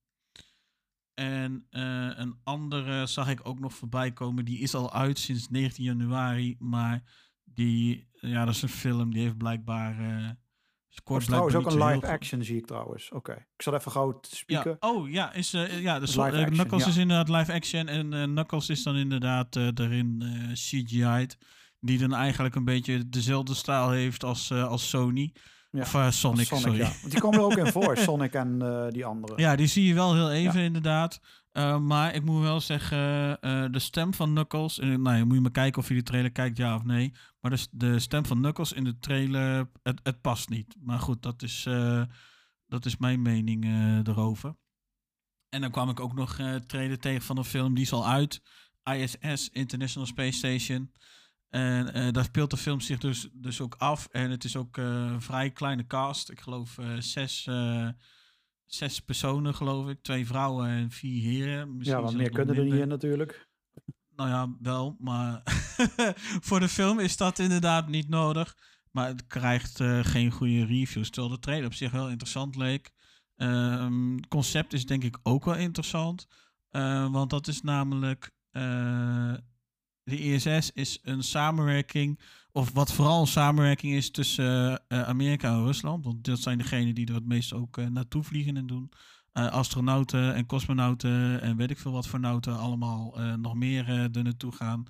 En 1.14 1.66
eh, 1.70 2.10
een 2.14 2.40
andere 2.42 3.06
zag 3.06 3.28
ik 3.28 3.40
ook 3.48 3.58
nog 3.58 3.74
voorbij 3.74 4.12
komen. 4.12 4.44
Die 4.44 4.58
is 4.58 4.74
al 4.74 4.92
uit 4.92 5.18
sinds 5.18 5.48
19 5.48 5.84
januari. 5.84 6.56
Maar 6.58 7.02
die, 7.44 8.08
ja, 8.12 8.44
dat 8.44 8.54
is 8.54 8.62
een 8.62 8.68
film. 8.68 9.12
Die 9.12 9.22
heeft 9.22 9.36
blijkbaar. 9.36 10.00
eh 10.00 10.30
scoort 10.88 11.24
trouwens 11.24 11.54
ook 11.54 11.66
een 11.66 11.84
live 11.84 12.06
action, 12.06 12.44
zie 12.44 12.56
ik 12.56 12.66
trouwens. 12.66 13.10
Oké. 13.10 13.32
Ik 13.32 13.62
zal 13.62 13.74
even 13.74 13.92
gauw 13.92 14.18
spieken. 14.20 14.76
Ja, 14.80 14.88
oh 14.88 15.10
ja, 15.10 15.32
is, 15.32 15.54
eh, 15.54 15.82
ja 15.82 15.98
Live 15.98 16.20
action, 16.20 16.44
Knuckles 16.44 16.82
ja. 16.82 16.88
is 16.88 16.96
inderdaad 16.96 17.28
live 17.28 17.52
action. 17.52 17.88
En 17.88 18.10
Knuckles 18.10 18.68
is 18.68 18.82
dan 18.82 18.96
inderdaad 18.96 19.56
erin 19.56 20.24
CGI'd. 20.52 21.38
Die 21.80 21.98
dan 21.98 22.14
eigenlijk 22.14 22.54
een 22.54 22.64
beetje 22.64 23.08
dezelfde 23.08 23.54
stijl 23.54 23.90
heeft 23.90 24.24
als, 24.24 24.52
als 24.52 24.88
Sony. 24.88 25.32
Ja, 25.70 25.80
Of 25.80 25.94
eh, 25.94 26.10
Sonic, 26.10 26.46
Sonic, 26.46 26.64
sorry. 26.64 26.78
ja. 26.78 26.92
Want 27.00 27.10
die 27.10 27.20
komen 27.20 27.38
er 27.38 27.44
ook 27.44 27.56
in 27.56 27.66
voor, 27.66 27.96
Sonic 28.06 28.32
en 28.32 28.62
eh, 28.62 28.88
die 28.88 29.04
andere. 29.04 29.40
Ja, 29.40 29.56
die 29.56 29.66
zie 29.66 29.84
je 29.84 29.94
wel 29.94 30.14
heel 30.14 30.30
even 30.30 30.60
inderdaad. 30.60 31.20
Uh, 31.52 31.78
maar 31.78 32.14
ik 32.14 32.24
moet 32.24 32.42
wel 32.42 32.60
zeggen, 32.60 32.98
de 33.72 33.78
stem 33.78 34.14
van 34.14 34.30
Knuckles... 34.30 34.78
En, 34.78 35.02
nou, 35.02 35.24
moet 35.24 35.34
je 35.34 35.40
maar 35.40 35.50
kijken 35.50 35.82
of 35.82 35.88
je 35.88 35.94
de 35.94 36.02
trailer 36.02 36.32
kijkt, 36.32 36.56
ja 36.56 36.74
of 36.74 36.84
nee. 36.84 37.12
Maar 37.40 37.50
de, 37.50 37.66
de 37.70 37.98
stem 37.98 38.26
van 38.26 38.36
Knuckles 38.36 38.72
in 38.72 38.84
de 38.84 38.98
trailer, 38.98 39.70
het, 39.82 40.00
het 40.02 40.20
past 40.20 40.48
niet. 40.48 40.76
Maar 40.80 40.98
goed, 40.98 41.22
dat 41.22 41.42
is, 41.42 41.68
dat 42.66 42.84
is 42.84 42.96
mijn 42.96 43.22
mening 43.22 43.64
erover. 44.08 44.56
En 45.48 45.60
dan 45.60 45.70
kwam 45.70 45.88
ik 45.90 46.00
ook 46.00 46.14
nog 46.14 46.38
trailer 46.66 46.98
tegen 46.98 47.22
van 47.22 47.36
een 47.38 47.44
film, 47.44 47.74
die 47.74 47.84
is 47.84 47.92
al 47.92 48.06
uit. 48.06 48.42
ISS, 48.82 49.48
International 49.52 50.08
Space 50.08 50.38
Station. 50.38 50.92
En 51.48 51.96
uh, 51.96 52.12
daar 52.12 52.24
speelt 52.24 52.50
de 52.50 52.56
film 52.56 52.80
zich 52.80 52.98
dus, 52.98 53.28
dus 53.32 53.60
ook 53.60 53.74
af. 53.74 54.08
En 54.10 54.30
het 54.30 54.44
is 54.44 54.56
ook 54.56 54.76
uh, 54.76 54.84
een 54.84 55.22
vrij 55.22 55.50
kleine 55.50 55.86
cast. 55.86 56.30
Ik 56.30 56.40
geloof 56.40 56.78
uh, 56.78 56.98
zes, 56.98 57.48
zes 58.64 59.00
personen, 59.00 59.54
geloof 59.54 59.88
ik. 59.88 60.02
Twee 60.02 60.26
vrouwen 60.26 60.68
en 60.68 60.90
vier 60.90 61.22
heren. 61.22 61.76
Misschien 61.76 61.98
ja, 61.98 62.04
wat 62.04 62.14
meer 62.14 62.30
kunnen 62.30 62.56
er 62.56 62.64
niet 62.64 62.74
in 62.74 62.88
natuurlijk. 62.88 63.48
Nou 64.16 64.30
ja, 64.30 64.56
wel. 64.60 64.96
Maar 64.98 65.42
voor 66.46 66.60
de 66.60 66.68
film 66.68 66.98
is 66.98 67.16
dat 67.16 67.38
inderdaad 67.38 67.88
niet 67.88 68.08
nodig. 68.08 68.56
Maar 68.90 69.06
het 69.06 69.26
krijgt 69.26 69.82
geen 70.02 70.30
goede 70.30 70.64
reviews. 70.64 71.10
Terwijl 71.10 71.34
de 71.34 71.40
trailer 71.40 71.66
op 71.66 71.74
zich 71.74 71.90
wel 71.90 72.08
interessant 72.08 72.56
leek. 72.56 72.90
Um, 73.36 74.16
het 74.16 74.28
concept 74.28 74.72
is 74.72 74.86
denk 74.86 75.04
ik 75.04 75.18
ook 75.22 75.44
wel 75.44 75.56
interessant. 75.56 76.26
Want 77.10 77.30
dat 77.30 77.46
is 77.46 77.62
namelijk... 77.62 78.32
De 80.08 80.18
ISS 80.18 80.70
is 80.72 80.98
een 81.02 81.22
samenwerking, 81.22 82.20
of 82.52 82.72
wat 82.72 82.92
vooral 82.92 83.20
een 83.20 83.26
samenwerking 83.26 83.94
is 83.94 84.10
tussen 84.10 84.82
uh, 84.88 85.02
Amerika 85.02 85.52
en 85.52 85.64
Rusland. 85.64 86.04
Want 86.04 86.24
dat 86.24 86.38
zijn 86.38 86.58
degenen 86.58 86.94
die 86.94 87.06
er 87.06 87.14
het 87.14 87.26
meest 87.26 87.52
ook 87.52 87.76
uh, 87.76 87.86
naartoe 87.86 88.22
vliegen 88.22 88.56
en 88.56 88.66
doen. 88.66 88.92
Uh, 89.32 89.48
astronauten 89.48 90.34
en 90.34 90.46
cosmonauten 90.46 91.40
en 91.40 91.56
weet 91.56 91.70
ik 91.70 91.78
veel 91.78 91.92
wat 91.92 92.06
voor 92.06 92.20
nauten 92.20 92.58
allemaal 92.58 93.18
nog 93.36 93.54
meer 93.54 93.88
er 93.88 94.22
naartoe 94.22 94.52
gaan. 94.52 94.84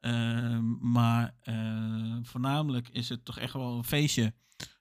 Ehm, 0.00 0.92
maar 0.92 1.34
voornamelijk 2.22 2.88
is 2.88 3.08
het 3.08 3.24
toch 3.24 3.38
echt 3.38 3.52
wel 3.52 3.76
een 3.76 3.84
feestje. 3.84 4.34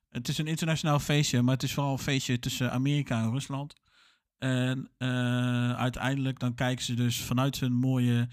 Het 0.10 0.28
is 0.28 0.38
een 0.38 0.48
internationaal 0.48 1.00
feestje, 1.00 1.42
maar 1.42 1.54
het 1.54 1.64
is 1.64 1.74
vooral 1.74 1.92
een 1.92 2.00
feestje 2.00 2.40
tussen 2.40 2.72
Amerika 2.72 3.22
en 3.22 3.32
Rusland. 3.32 3.74
En 4.38 4.90
uiteindelijk 5.78 6.40
dan 6.40 6.54
kijken 6.54 6.86
ze 6.86 6.94
dus 6.94 7.22
vanuit 7.22 7.60
hun 7.60 7.74
mooie 7.74 8.28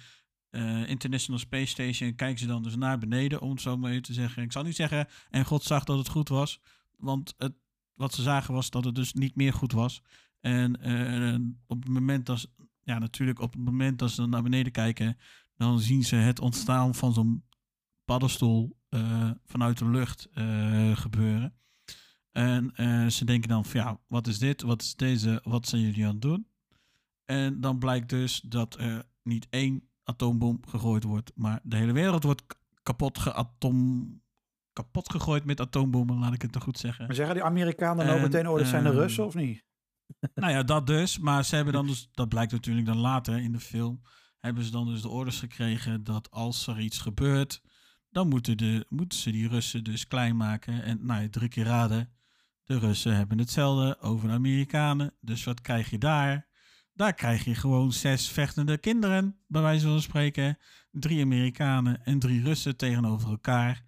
uh, 0.51 0.89
International 0.89 1.41
Space 1.41 1.67
Station 1.67 2.15
kijken 2.15 2.39
ze 2.39 2.47
dan 2.47 2.63
dus 2.63 2.77
naar 2.77 2.99
beneden, 2.99 3.41
om 3.41 3.51
het 3.51 3.61
zo 3.61 3.77
maar 3.77 3.91
even 3.91 4.03
te 4.03 4.13
zeggen. 4.13 4.43
Ik 4.43 4.53
zal 4.53 4.63
niet 4.63 4.77
zeggen, 4.77 5.07
en 5.31 5.45
God 5.45 5.63
zag 5.63 5.85
dat 5.85 5.99
het 5.99 6.09
goed 6.09 6.29
was, 6.29 6.61
want 6.97 7.35
het, 7.37 7.55
wat 7.95 8.15
ze 8.15 8.23
zagen 8.23 8.55
was 8.55 8.71
dat 8.71 8.85
het 8.85 8.95
dus 8.95 9.13
niet 9.13 9.37
meer 9.37 9.53
goed 9.53 9.73
was. 9.73 10.03
En 10.41 10.89
uh, 10.89 11.39
op 11.67 11.83
het 11.83 11.89
moment 11.89 12.27
dat 12.27 12.41
ze, 12.41 12.49
ja 12.83 12.99
natuurlijk 12.99 13.41
op 13.41 13.53
het 13.53 13.65
moment 13.65 13.99
dat 13.99 14.11
ze 14.11 14.27
naar 14.27 14.43
beneden 14.43 14.73
kijken, 14.73 15.19
dan 15.57 15.81
zien 15.81 16.05
ze 16.05 16.17
het 16.17 16.41
ontstaan 16.41 16.95
van 16.95 17.13
zo'n 17.13 17.45
paddenstoel 18.05 18.77
uh, 18.91 19.31
vanuit 19.45 19.79
de 19.79 19.89
lucht 19.89 20.29
gebeuren. 20.95 21.57
En 22.33 22.73
ze 23.13 23.25
denken 23.25 23.49
dan 23.49 23.65
van 23.65 23.81
ja, 23.81 24.01
wat 24.07 24.27
is 24.27 24.39
dit? 24.39 24.63
Wat 24.63 24.83
is 24.83 24.95
deze? 24.95 25.41
Wat 25.45 25.69
zijn 25.69 25.83
jullie 25.83 26.05
aan 26.05 26.13
het 26.13 26.23
doen? 26.23 26.47
En 27.25 27.61
dan 27.61 27.79
blijkt 27.79 28.09
dus 28.09 28.41
dat 28.41 28.79
er 28.79 29.07
niet 29.23 29.47
één 29.51 29.88
atoombom 30.09 30.61
gegooid 30.69 31.05
wordt. 31.05 31.33
Maar 31.35 31.61
de 31.63 31.77
hele 31.77 31.93
wereld 31.93 32.23
wordt 32.23 32.43
kapot, 32.83 33.19
geatom, 33.19 34.23
kapot 34.73 35.11
gegooid 35.11 35.45
met 35.45 35.61
atoombommen, 35.61 36.19
laat 36.19 36.35
ik 36.35 36.43
het 36.43 36.53
toch 36.53 36.63
goed 36.63 36.79
zeggen. 36.79 37.07
Maar 37.07 37.15
zeggen 37.15 37.35
die 37.35 37.45
Amerikanen 37.45 38.07
nou 38.07 38.21
meteen, 38.21 38.49
oh, 38.49 38.59
dat 38.59 38.67
zijn 38.67 38.83
de 38.83 38.89
ehm, 38.89 38.99
Russen 38.99 39.27
of 39.27 39.35
niet? 39.35 39.65
nou 40.35 40.53
ja, 40.53 40.63
dat 40.63 40.87
dus. 40.87 41.19
Maar 41.19 41.45
ze 41.45 41.55
hebben 41.55 41.75
dan 41.75 41.87
dus, 41.93 42.09
dat 42.13 42.29
blijkt 42.29 42.53
natuurlijk 42.53 42.87
dan 42.87 42.99
later 42.99 43.39
in 43.39 43.53
de 43.53 43.61
film, 43.61 44.03
hebben 44.39 44.65
ze 44.65 44.71
dan 44.71 44.87
dus 44.87 45.03
de 45.03 45.09
orders 45.09 45.39
gekregen 45.39 46.05
dat 46.05 46.31
als 46.31 46.67
er 46.67 46.81
iets 46.81 46.99
gebeurt, 46.99 47.63
dan 48.11 48.29
moeten, 48.29 48.57
de, 48.57 48.87
moeten 48.89 49.19
ze 49.19 49.31
die 49.31 49.49
Russen 49.49 49.85
dus 49.85 50.07
klein 50.07 50.37
maken. 50.37 50.83
En 50.83 50.99
nou 51.07 51.23
ja, 51.23 51.29
drie 51.31 51.49
keer 51.49 51.65
raden, 51.65 52.13
de 52.65 52.79
Russen 52.79 53.17
hebben 53.17 53.39
hetzelfde 53.39 54.01
over 54.01 54.29
de 54.29 54.35
Amerikanen. 54.35 55.15
Dus 55.21 55.45
wat 55.45 55.61
krijg 55.61 55.91
je 55.91 55.99
daar? 55.99 56.48
Daar 56.99 57.15
krijg 57.15 57.45
je 57.45 57.55
gewoon 57.55 57.93
zes 57.93 58.29
vechtende 58.29 58.79
kinderen, 58.79 59.37
bij 59.47 59.63
wijze 59.63 59.87
van 59.87 60.01
spreken. 60.01 60.59
Drie 60.91 61.23
Amerikanen 61.23 62.05
en 62.05 62.19
drie 62.19 62.43
Russen 62.43 62.77
tegenover 62.77 63.31
elkaar. 63.31 63.85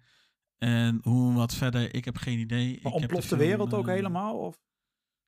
En 0.57 0.99
hoe 1.03 1.33
wat 1.33 1.53
verder, 1.53 1.93
ik 1.95 2.05
heb 2.05 2.17
geen 2.17 2.39
idee. 2.39 2.67
Maar 2.67 2.93
ik 2.93 2.99
ontploft 2.99 3.11
heb 3.11 3.21
de, 3.21 3.27
film, 3.27 3.39
wereld 3.39 3.73
ook 3.73 3.87
uh, 3.87 3.93
helemaal? 3.93 4.37
Of? 4.37 4.59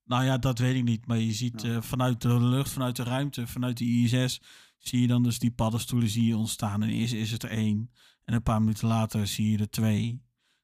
Nou 0.03 0.23
ja, 0.23 0.37
dat 0.37 0.59
weet 0.59 0.75
ik 0.75 0.83
niet. 0.83 1.05
Maar 1.07 1.17
je 1.17 1.31
ziet 1.31 1.61
Ja. 1.61 1.69
uh, 1.69 1.81
vanuit 1.81 2.21
de 2.21 2.39
lucht, 2.39 2.71
vanuit 2.71 2.95
de 2.95 3.03
ruimte, 3.03 3.47
vanuit 3.47 3.77
de 3.77 3.85
ISS... 3.85 4.41
zie 4.77 5.01
je 5.01 5.07
dan 5.07 5.23
dus 5.23 5.39
die 5.39 5.51
paddenstoelen 5.51 6.09
zie 6.09 6.25
je 6.25 6.37
ontstaan. 6.37 6.83
En 6.83 6.89
eerst 6.89 7.13
is 7.13 7.31
het 7.31 7.43
er 7.43 7.49
één. 7.49 7.91
En 8.23 8.33
een 8.33 8.43
paar 8.43 8.59
minuten 8.59 8.87
later 8.87 9.27
zie 9.27 9.51
je 9.51 9.57
er 9.57 9.69
twee. 9.69 10.23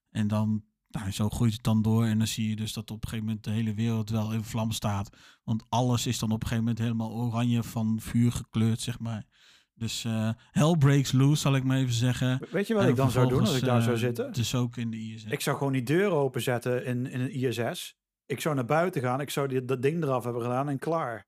En 0.10 0.28
dan, 0.28 0.64
nou, 0.90 1.12
zo 1.12 1.30
groeit 1.30 1.54
het 1.54 1.64
dan 1.64 1.82
door. 1.82 2.06
En 2.06 2.18
dan 2.18 2.28
zie 2.28 2.50
je 2.50 2.56
dus 2.56 2.74
dat 2.74 2.92
op 2.92 3.04
een 3.04 3.10
gegeven 3.10 3.26
moment 3.26 3.44
de 3.44 3.52
hele 3.52 3.74
wereld 3.74 4.10
wel 4.10 4.32
in 4.34 4.44
vlam 4.44 4.72
staat. 4.72 5.10
Want 5.44 5.64
alles 5.70 6.08
is 6.08 6.20
dan 6.20 6.32
op 6.32 6.42
een 6.42 6.48
gegeven 6.48 6.64
moment 6.64 6.84
helemaal 6.84 7.12
oranje 7.12 7.64
van 7.64 7.98
vuur 8.02 8.32
gekleurd, 8.32 8.80
zeg 8.82 9.00
maar. 9.00 9.26
Dus 9.74 10.04
eh 10.06 10.30
hell 10.52 10.76
breaks 10.78 11.12
loose, 11.12 11.42
zal 11.42 11.56
ik 11.56 11.64
maar 11.64 11.78
even 11.78 11.94
zeggen. 11.94 12.42
Weet 12.52 12.68
je 12.68 12.74
wat 12.74 12.84
En 12.84 12.90
ik 12.90 12.96
dan 12.96 13.12
zou 13.12 13.28
doen 13.30 13.40
als 13.40 13.56
ik 13.58 13.64
daar 13.64 13.82
zou 13.82 13.98
zitten? 13.98 14.28
eh, 14.28 14.34
Dus 14.34 14.56
ook 14.56 14.78
in 14.78 14.90
de 14.92 14.98
ISS. 14.98 15.24
Ik 15.26 15.42
zou 15.42 15.58
gewoon 15.58 15.74
die 15.74 15.84
deur 15.84 16.12
openzetten 16.12 16.86
in, 16.86 17.06
in 17.12 17.20
een 17.20 17.32
ISS. 17.34 17.96
Ik 18.26 18.42
zou 18.42 18.56
naar 18.56 18.66
buiten 18.66 19.02
gaan. 19.02 19.22
Ik 19.22 19.30
zou 19.30 19.48
die, 19.48 19.66
dat 19.66 19.82
ding 19.82 20.04
eraf 20.04 20.24
hebben 20.24 20.42
gedaan 20.42 20.70
en 20.70 20.80
klaar. 20.80 21.28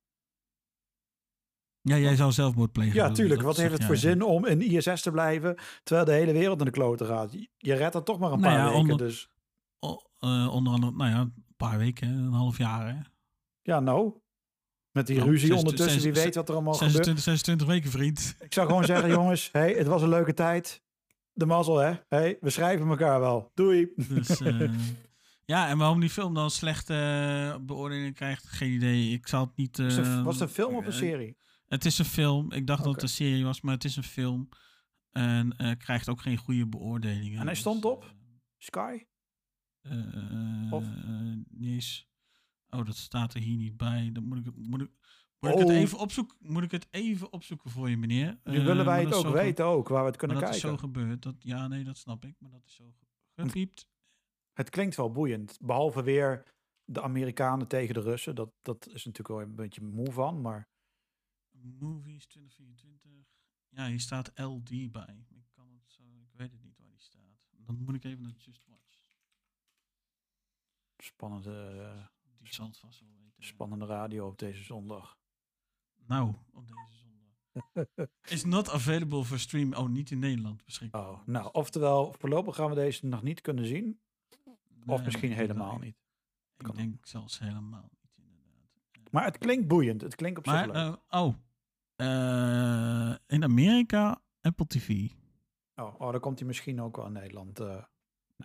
Ja, 1.81 1.97
jij 1.97 2.15
zou 2.15 2.31
zelfmoord 2.31 2.71
plegen. 2.71 2.93
Ja, 2.95 3.11
tuurlijk. 3.11 3.41
Wat 3.41 3.57
heeft 3.57 3.73
het 3.73 3.83
voor 3.83 3.97
zin 3.97 4.21
om 4.21 4.45
in 4.45 4.61
ISS 4.61 5.01
te 5.01 5.11
blijven 5.11 5.55
terwijl 5.83 6.05
de 6.07 6.13
hele 6.13 6.31
wereld 6.33 6.59
in 6.59 6.65
de 6.65 6.71
kloten 6.71 7.05
gaat? 7.07 7.31
Je- 7.31 7.49
Je 7.57 7.73
redt 7.73 7.95
er 7.95 8.03
toch 8.03 8.19
maar 8.19 8.31
een 8.31 8.39
Nou 8.39 8.53
paar 8.55 8.63
ja, 8.63 8.65
weken. 8.65 8.79
onder- 8.79 8.97
Dus 8.97 9.29
Eh, 10.21 10.47
onder 10.53 10.73
andere, 10.73 10.93
nou 10.95 11.09
ja, 11.09 11.19
een 11.19 11.33
paar 11.57 11.77
weken, 11.77 12.07
een 12.09 12.31
half 12.33 12.57
jaar. 12.57 12.87
Hè? 12.87 12.99
ja, 13.61 13.79
nou. 13.79 14.19
Met 14.91 15.07
die 15.07 15.23
ruzie 15.23 15.55
ondertussen, 15.55 16.01
wie 16.01 16.13
weet 16.13 16.35
wat 16.35 16.49
er 16.49 16.55
allemaal 16.55 16.73
26, 16.73 17.23
gebeurt. 17.23 17.39
26 17.39 17.67
weken, 17.67 17.91
vriend. 17.91 18.35
Ik 18.39 18.53
zou 18.53 18.67
gewoon 18.67 18.85
zeggen, 18.85 19.09
jongens, 19.19 19.49
hey, 19.51 19.73
het 19.73 19.87
was 19.87 20.01
een 20.01 20.09
leuke 20.09 20.33
tijd. 20.33 20.83
De 21.33 21.45
mazzel, 21.45 21.77
hè? 21.77 21.93
Hey, 22.07 22.37
we 22.41 22.49
schrijven 22.49 22.87
elkaar 22.87 23.19
wel. 23.19 23.51
Doei. 23.53 23.91
Dus, 23.95 24.39
eh, 24.41 24.71
ja, 25.45 25.67
en 25.69 25.77
waarom 25.77 25.99
die 25.99 26.09
film 26.09 26.33
dan 26.33 26.49
slechte 26.51 26.93
eh, 26.93 27.65
beoordelingen 27.65 28.13
krijgt, 28.13 28.47
geen 28.47 28.71
idee. 28.71 29.11
Ik 29.13 29.27
zal 29.27 29.45
het 29.45 29.55
niet... 29.55 29.77
Was 29.77 29.95
het- 29.95 30.39
een 30.39 30.49
film 30.49 30.75
of 30.75 30.85
een 30.85 30.93
serie? 30.93 31.37
Het 31.67 31.85
is 31.85 31.97
een 31.99 32.05
film. 32.05 32.51
Ik 32.51 32.67
dacht 32.67 32.83
dat 32.83 32.93
het 32.93 33.03
een 33.03 33.09
serie 33.09 33.43
was, 33.43 33.61
maar 33.61 33.73
het 33.73 33.83
is 33.83 33.95
een 33.95 34.03
film. 34.03 34.49
En 35.11 35.75
krijgt 35.77 36.09
ook 36.09 36.21
geen 36.21 36.37
goede 36.37 36.67
beoordelingen. 36.67 37.39
En 37.39 37.45
hij 37.45 37.55
stond 37.55 37.81
Dus, 37.81 37.91
op? 37.91 38.13
Sky? 38.57 38.97
Eh, 39.81 40.15
eh, 40.65 40.73
Of? 40.73 40.83
eh, 40.83 41.19
niet 41.49 41.71
eens. 41.71 42.09
Oh, 42.69 42.85
dat 42.85 42.95
staat 42.95 43.33
er 43.33 43.41
hier 43.41 43.57
niet 43.57 43.77
bij. 43.77 44.11
Dan 44.11 44.23
moet 44.23 44.37
ik, 44.37 44.45
het- 44.45 44.55
moet 44.67 44.81
ik, 44.81 44.89
moet 45.39 45.51
ik 45.51 45.57
het 45.57 45.67
Oh. 45.67 45.73
even 45.75 45.97
opzoeken? 45.99 46.37
Moet 46.39 46.63
ik 46.63 46.71
het 46.71 46.87
even 46.91 47.31
opzoeken 47.33 47.69
voor 47.69 47.89
je, 47.89 47.97
meneer? 47.97 48.39
Nu 48.43 48.61
willen 48.63 48.85
wij 48.85 49.03
het 49.03 49.13
ook 49.13 49.33
weten, 49.33 49.65
ook, 49.65 49.87
waar 49.87 50.01
we 50.03 50.07
het 50.07 50.17
kunnen 50.17 50.37
maar 50.37 50.45
dat 50.45 50.55
kijken. 50.59 50.73
is 50.73 50.79
zo 50.81 50.87
gebeurd. 50.87 51.21
Dat, 51.21 51.35
ja, 51.39 51.67
nee, 51.67 51.83
dat 51.83 51.97
snap 51.97 52.25
ik. 52.25 52.35
Maar 52.39 52.51
dat 52.51 52.65
is 52.65 52.75
zo 52.75 52.93
gepiept. 53.35 53.89
Het 54.53 54.69
klinkt 54.69 54.95
wel 54.95 55.11
boeiend. 55.11 55.57
Behalve 55.61 56.03
weer 56.03 56.43
de 56.85 57.01
Amerikanen 57.01 57.67
tegen 57.67 57.93
de 57.93 58.01
Russen. 58.01 58.35
Dat, 58.35 58.53
dat 58.61 58.87
is 58.87 59.05
natuurlijk 59.05 59.27
wel 59.27 59.41
een 59.41 59.55
beetje 59.55 59.81
moe 59.81 60.11
van. 60.11 60.41
Maar 60.41 60.69
Movies 61.79 62.25
2024. 62.27 63.27
Ja, 63.69 63.87
hier 63.87 63.99
staat 63.99 64.31
LD 64.35 64.69
bij. 64.91 65.25
Ik 65.29 65.45
kan 65.51 65.71
het 65.71 65.91
zo, 65.91 66.03
ik 66.21 66.31
weet 66.33 66.51
het 66.51 66.61
niet 66.63 66.77
waar 66.77 66.89
die 66.89 67.01
staat. 67.01 67.39
Dan 67.65 67.75
moet 67.83 67.95
ik 67.95 68.03
even 68.03 68.23
naar 68.23 68.33
Just. 68.37 68.67
Spannende, 71.03 72.09
Die 72.39 72.53
zal 72.53 72.67
het 72.67 72.77
vast 72.77 72.99
wel 72.99 73.09
weten. 73.23 73.43
spannende 73.43 73.85
radio 73.85 74.27
op 74.27 74.37
deze 74.37 74.63
zondag. 74.63 75.17
Nou, 76.05 76.33
op 76.53 76.67
deze 76.67 76.97
zondag. 76.97 78.09
Is 78.35 78.45
not 78.45 78.69
available 78.69 79.23
for 79.23 79.39
stream. 79.39 79.73
Oh, 79.73 79.87
niet 79.89 80.11
in 80.11 80.19
Nederland 80.19 80.63
beschikbaar. 80.65 81.09
Oh, 81.09 81.19
nou, 81.27 81.49
oftewel, 81.51 82.15
voorlopig 82.19 82.55
gaan 82.55 82.69
we 82.69 82.75
deze 82.75 83.05
nog 83.05 83.21
niet 83.23 83.41
kunnen 83.41 83.65
zien. 83.65 83.99
Of 84.85 85.03
misschien 85.03 85.31
helemaal 85.31 85.77
niet. 85.77 85.95
Ik 86.57 86.65
Kan 86.67 86.75
denk 86.75 87.05
zelfs 87.05 87.39
helemaal 87.39 87.89
niet, 87.91 88.11
inderdaad. 88.17 89.11
Maar 89.11 89.23
het 89.25 89.37
klinkt 89.37 89.67
boeiend. 89.67 90.01
Het 90.01 90.15
klinkt 90.15 90.37
op 90.39 90.47
zich 90.47 90.65
leuk. 90.65 90.75
eh, 90.75 90.95
oh. 91.09 91.35
Eh, 91.95 93.15
in 93.27 93.43
Amerika, 93.43 94.21
Apple 94.41 94.67
TV. 94.67 95.09
oh, 95.75 95.95
oh, 95.99 96.11
dan 96.11 96.19
komt 96.19 96.37
hij 96.39 96.47
misschien 96.47 96.81
ook 96.81 96.95
wel 96.95 97.05
in 97.05 97.11
Nederland. 97.11 97.59
eh 97.59 97.83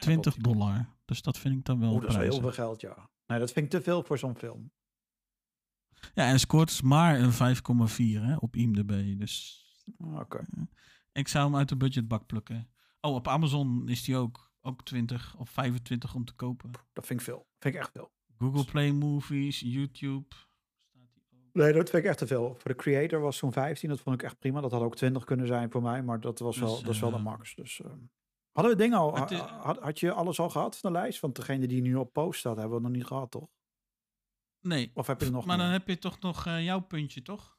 20 0.00 0.34
Apple 0.36 0.52
TV. 0.52 0.58
dollar. 0.58 0.89
Dus 1.05 1.23
dat 1.23 1.39
vind 1.39 1.55
ik 1.58 1.65
dan 1.65 1.81
wel 1.81 1.92
Oeh, 1.92 2.00
dat 2.00 2.10
is 2.10 2.16
wel 2.16 2.25
heel 2.25 2.41
veel 2.41 2.52
geld, 2.52 2.81
ja. 2.81 3.10
Nee, 3.26 3.39
dat 3.39 3.52
vind 3.52 3.65
ik 3.65 3.70
te 3.70 3.83
veel 3.83 4.02
voor 4.02 4.18
zo'n 4.18 4.36
film. 4.36 4.70
Ja, 6.15 6.28
en 6.28 6.41
scoort 6.41 6.68
dus 6.68 6.83
maar 6.83 7.20
een 7.20 7.33
5,4 7.33 8.20
hè, 8.23 8.36
op 8.36 8.57
IMDb. 8.57 9.18
Dus 9.18 9.65
Ah, 10.00 10.15
Oké. 10.20 10.41
ik 11.12 11.28
zou 11.28 11.44
hem 11.44 11.57
uit 11.57 11.68
de 11.68 11.76
budgetbak 11.76 12.26
plukken. 12.26 12.68
Oh, 13.00 13.15
op 13.15 13.28
Amazon 13.28 13.89
is 13.89 14.05
die 14.05 14.16
ook, 14.16 14.52
ook 14.60 14.84
20 14.84 15.36
of 15.36 15.50
25 15.50 16.15
om 16.15 16.25
te 16.25 16.33
kopen. 16.34 16.70
Dat 16.92 17.07
vind 17.07 17.20
ik 17.20 17.26
veel. 17.26 17.47
Vind 17.58 17.75
ik 17.75 17.81
echt 17.81 17.91
veel. 17.92 18.10
Google 18.39 18.65
Play 18.65 18.92
Movies, 18.92 19.60
YouTube. 19.60 20.26
Nee, 21.52 21.73
dat 21.73 21.91
vind 21.91 22.02
ik 22.02 22.08
echt 22.08 22.18
te 22.18 22.26
veel. 22.26 22.55
Voor 22.58 22.70
de 22.70 22.76
creator 22.76 23.20
was 23.20 23.36
zo'n 23.36 23.52
15. 23.52 23.89
Dat 23.89 24.00
vond 24.00 24.16
ik 24.16 24.23
echt 24.23 24.39
prima. 24.39 24.60
Dat 24.60 24.70
had 24.70 24.83
ook 24.83 24.97
20 24.97 25.25
kunnen 25.25 25.47
zijn 25.47 25.70
voor 25.70 25.83
mij. 25.83 26.02
Maar 26.02 26.20
dat 26.20 26.39
was, 26.39 26.58
wel, 26.58 26.75
Dus, 26.75 26.81
dat 26.83 26.94
is 26.94 27.00
wel 27.00 27.10
de 27.10 27.16
eh, 27.16 27.23
max. 27.23 27.55
Dus, 27.55 27.81
ehm, 27.81 27.99
hadden 28.57 28.76
we 28.76 28.83
dingen 28.83 28.99
al? 28.99 29.25
Is- 29.31 29.39
had, 29.39 29.78
had 29.78 30.01
je 30.01 30.12
alles 30.12 30.41
al 30.41 30.51
gehad 30.51 30.76
van 30.78 30.93
de 30.93 30.99
lijst? 30.99 31.20
Want 31.20 31.36
degene 31.36 31.67
die 31.67 31.83
nu 31.83 31.94
op 31.94 32.12
post 32.12 32.39
staat, 32.41 32.57
hebben 32.57 32.76
we 32.76 32.83
nog 32.83 32.93
niet 32.93 33.07
gehad, 33.07 33.31
toch? 33.31 33.49
Nee, 34.60 34.91
Of 34.94 35.07
heb 35.07 35.20
je 35.20 35.31
nog 35.31 35.44
maar 35.47 35.57
dan 35.59 35.67
heb 35.67 35.89
je 35.89 35.99
toch 35.99 36.20
nog 36.20 36.47
eh, 36.47 36.65
jouw 36.65 36.81
puntje, 36.81 37.23
toch? 37.23 37.57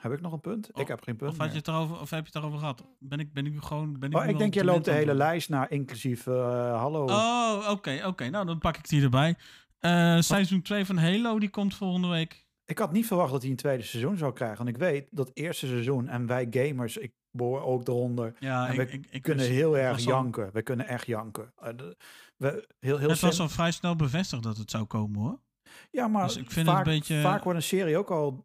Heb 0.00 0.12
ik 0.12 0.20
nog 0.20 0.32
een 0.32 0.40
punt? 0.40 0.72
Of- 0.72 0.80
ik 0.80 0.88
heb 0.88 1.02
geen 1.02 1.16
punt 1.16 1.30
Of, 1.30 1.36
had 1.38 1.50
je 1.50 1.56
het 1.58 1.68
erover, 1.68 2.00
of 2.00 2.10
heb 2.10 2.20
je 2.20 2.26
het 2.26 2.34
erover 2.34 2.58
gehad? 2.58 2.84
Ben 2.98 3.18
ik, 3.20 3.32
ben 3.32 3.46
ik 3.46 3.62
gewoon... 3.62 3.98
Ben 3.98 4.10
ik, 4.10 4.16
Oh, 4.16 4.26
ik 4.26 4.38
denk, 4.38 4.54
je 4.54 4.64
loopt 4.64 4.84
de 4.84 4.90
hele 4.92 5.14
lijst 5.14 5.48
naar, 5.48 5.70
inclusief 5.70 6.26
eh, 6.26 6.78
hallo. 6.80 7.04
Oh, 7.04 7.66
oké, 7.70 8.02
oké. 8.06 8.28
Nou, 8.28 8.46
dan 8.46 8.58
pak 8.58 8.76
ik 8.76 8.88
die 8.88 9.02
erbij. 9.02 9.36
Eh, 9.78 10.18
seizoen 10.20 10.62
2 10.62 10.84
van 10.84 10.96
Halo, 10.96 11.38
die 11.38 11.50
komt 11.50 11.74
volgende 11.74 12.08
week. 12.08 12.46
Ik 12.64 12.78
had 12.78 12.92
niet 12.92 13.06
verwacht 13.06 13.32
dat 13.32 13.42
hij 13.42 13.50
een 13.50 13.56
tweede 13.56 13.82
seizoen 13.82 14.16
zou 14.16 14.32
krijgen. 14.32 14.56
Want 14.56 14.68
ik 14.68 14.76
weet 14.76 15.08
dat 15.10 15.30
eerste 15.34 15.66
seizoen 15.66 16.08
en 16.08 16.26
wij 16.26 16.46
gamers, 16.50 16.96
ik 16.96 17.12
behoor 17.32 17.62
ook 17.62 17.88
eronder, 17.88 18.34
Ja, 18.38 18.66
En 18.66 18.72
ik, 18.72 18.88
we 18.88 18.92
ik, 18.94 19.06
ik 19.10 19.22
kunnen 19.22 19.46
heel 19.46 19.72
het 19.72 19.82
erg 19.82 19.96
al- 19.96 20.02
janken. 20.02 20.50
We 20.52 20.62
kunnen 20.62 20.86
echt 20.86 21.06
janken. 21.06 21.52
Eh, 21.56 21.68
we, 22.36 22.68
heel, 22.78 22.98
heel 22.98 23.08
Het 23.10 23.20
was 23.20 23.40
al 23.40 23.48
vrij 23.48 23.70
snel 23.70 23.96
bevestigd 23.96 24.42
dat 24.42 24.56
het 24.56 24.70
zou 24.70 24.84
komen, 24.84 25.20
hoor. 25.20 25.40
Ja, 25.90 26.08
maar 26.08 26.26
Dus 26.26 26.36
ik 26.36 26.50
vind 26.50 26.66
het 26.66 26.76
vaak, 26.76 26.86
een 26.86 26.92
beetje- 26.92 27.20
vaak 27.20 27.42
wordt 27.44 27.58
een 27.58 27.64
serie 27.64 27.98
ook 27.98 28.10
al 28.10 28.40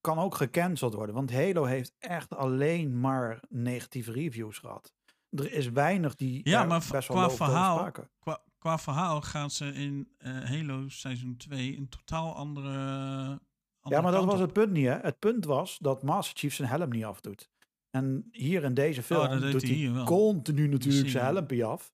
kan 0.00 0.18
ook 0.18 0.34
gecanceld 0.34 0.94
worden. 0.94 1.14
Want 1.14 1.32
Halo 1.32 1.64
heeft 1.64 1.94
echt 1.98 2.34
alleen 2.36 3.00
maar 3.00 3.40
negatieve 3.48 4.12
reviews 4.12 4.58
gehad. 4.58 4.92
Er 5.30 5.52
is 5.52 5.68
weinig 5.70 6.14
die 6.14 6.40
Ja, 6.48 6.64
maar 6.64 6.82
v- 6.82 6.90
best 6.90 7.08
wel 7.08 7.16
qua 7.16 7.30
verhaal-. 7.30 7.90
Qua, 8.18 8.42
qua 8.58 8.78
verhaal 8.78 9.20
gaan 9.20 9.50
ze 9.50 9.72
in 9.72 10.08
eh, 10.18 10.32
Halo 10.44 10.88
seizoen 10.88 11.36
2 11.36 11.76
een 11.76 11.88
totaal 11.88 12.34
andere... 12.34 12.68
Ja, 12.68 13.38
andere 13.80 14.02
maar 14.02 14.12
dat 14.12 14.24
was 14.24 14.34
op. 14.34 14.40
het 14.40 14.52
punt 14.52 14.70
niet. 14.72 14.86
Hè? 14.86 14.98
Het 15.00 15.18
punt 15.18 15.44
was 15.44 15.78
dat 15.78 16.02
Master 16.02 16.36
Chief 16.38 16.54
zijn 16.54 16.68
helm 16.68 16.88
niet 16.90 17.04
afdoet. 17.04 17.50
En 17.96 18.28
hier 18.32 18.64
in 18.64 18.74
deze 18.74 19.02
film 19.02 19.20
Oh, 19.20 19.40
deed 19.40 19.52
doet 19.52 19.62
hij 19.62 19.70
hier 19.70 20.04
continu 20.04 20.68
natuurlijk 20.68 21.08
zijn 21.08 21.24
je. 21.24 21.30
helmpje 21.30 21.64
af. 21.64 21.92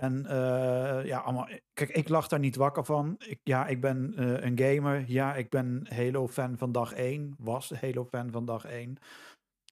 En 0.00 0.26
eh, 0.26 1.04
ja, 1.04 1.18
allemaal, 1.18 1.48
kijk, 1.72 1.90
ik 1.90 2.08
lag 2.08 2.28
daar 2.28 2.38
niet 2.38 2.56
wakker 2.56 2.84
van. 2.84 3.14
Ik, 3.18 3.40
ja, 3.42 3.66
ik 3.66 3.80
ben 3.80 4.14
eh, 4.16 4.44
een 4.44 4.58
gamer. 4.58 5.04
Ja, 5.06 5.34
ik 5.34 5.50
ben 5.50 5.86
Halo-fan 5.88 6.58
van 6.58 6.72
dag 6.72 6.92
1. 6.92 7.34
Was 7.38 7.70
Halo-fan 7.70 8.30
van 8.30 8.44
dag 8.44 8.64
1. 8.64 8.96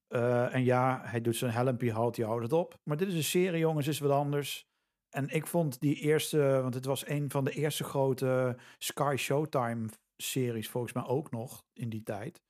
Eh, 0.08 0.55
en 0.55 0.64
ja, 0.64 1.00
hij 1.05 1.20
doet 1.20 1.36
zijn 1.36 1.52
helmpje, 1.52 1.92
houdt 1.92 2.16
hij 2.16 2.26
houdt 2.26 2.42
het 2.42 2.52
op. 2.52 2.78
Maar 2.82 2.97
dit 2.97 3.08
is 3.08 3.14
een 3.14 3.24
serie, 3.24 3.58
jongens, 3.58 3.86
is 3.86 3.98
wat 3.98 4.10
anders. 4.10 4.66
En 5.16 5.28
ik 5.28 5.47
vond 5.47 5.81
die 5.81 5.94
eerste, 5.94 6.39
want 6.62 6.74
het 6.74 6.84
was 6.84 7.06
een 7.08 7.31
van 7.31 7.44
de 7.44 7.52
eerste 7.52 7.84
grote 7.84 8.56
Sky 8.78 9.14
Showtime 9.18 9.89
series, 10.16 10.68
volgens 10.68 10.92
mij 10.92 11.05
ook 11.05 11.31
nog 11.31 11.64
in 11.73 11.89
die 11.89 12.02
tijd. 12.02 12.42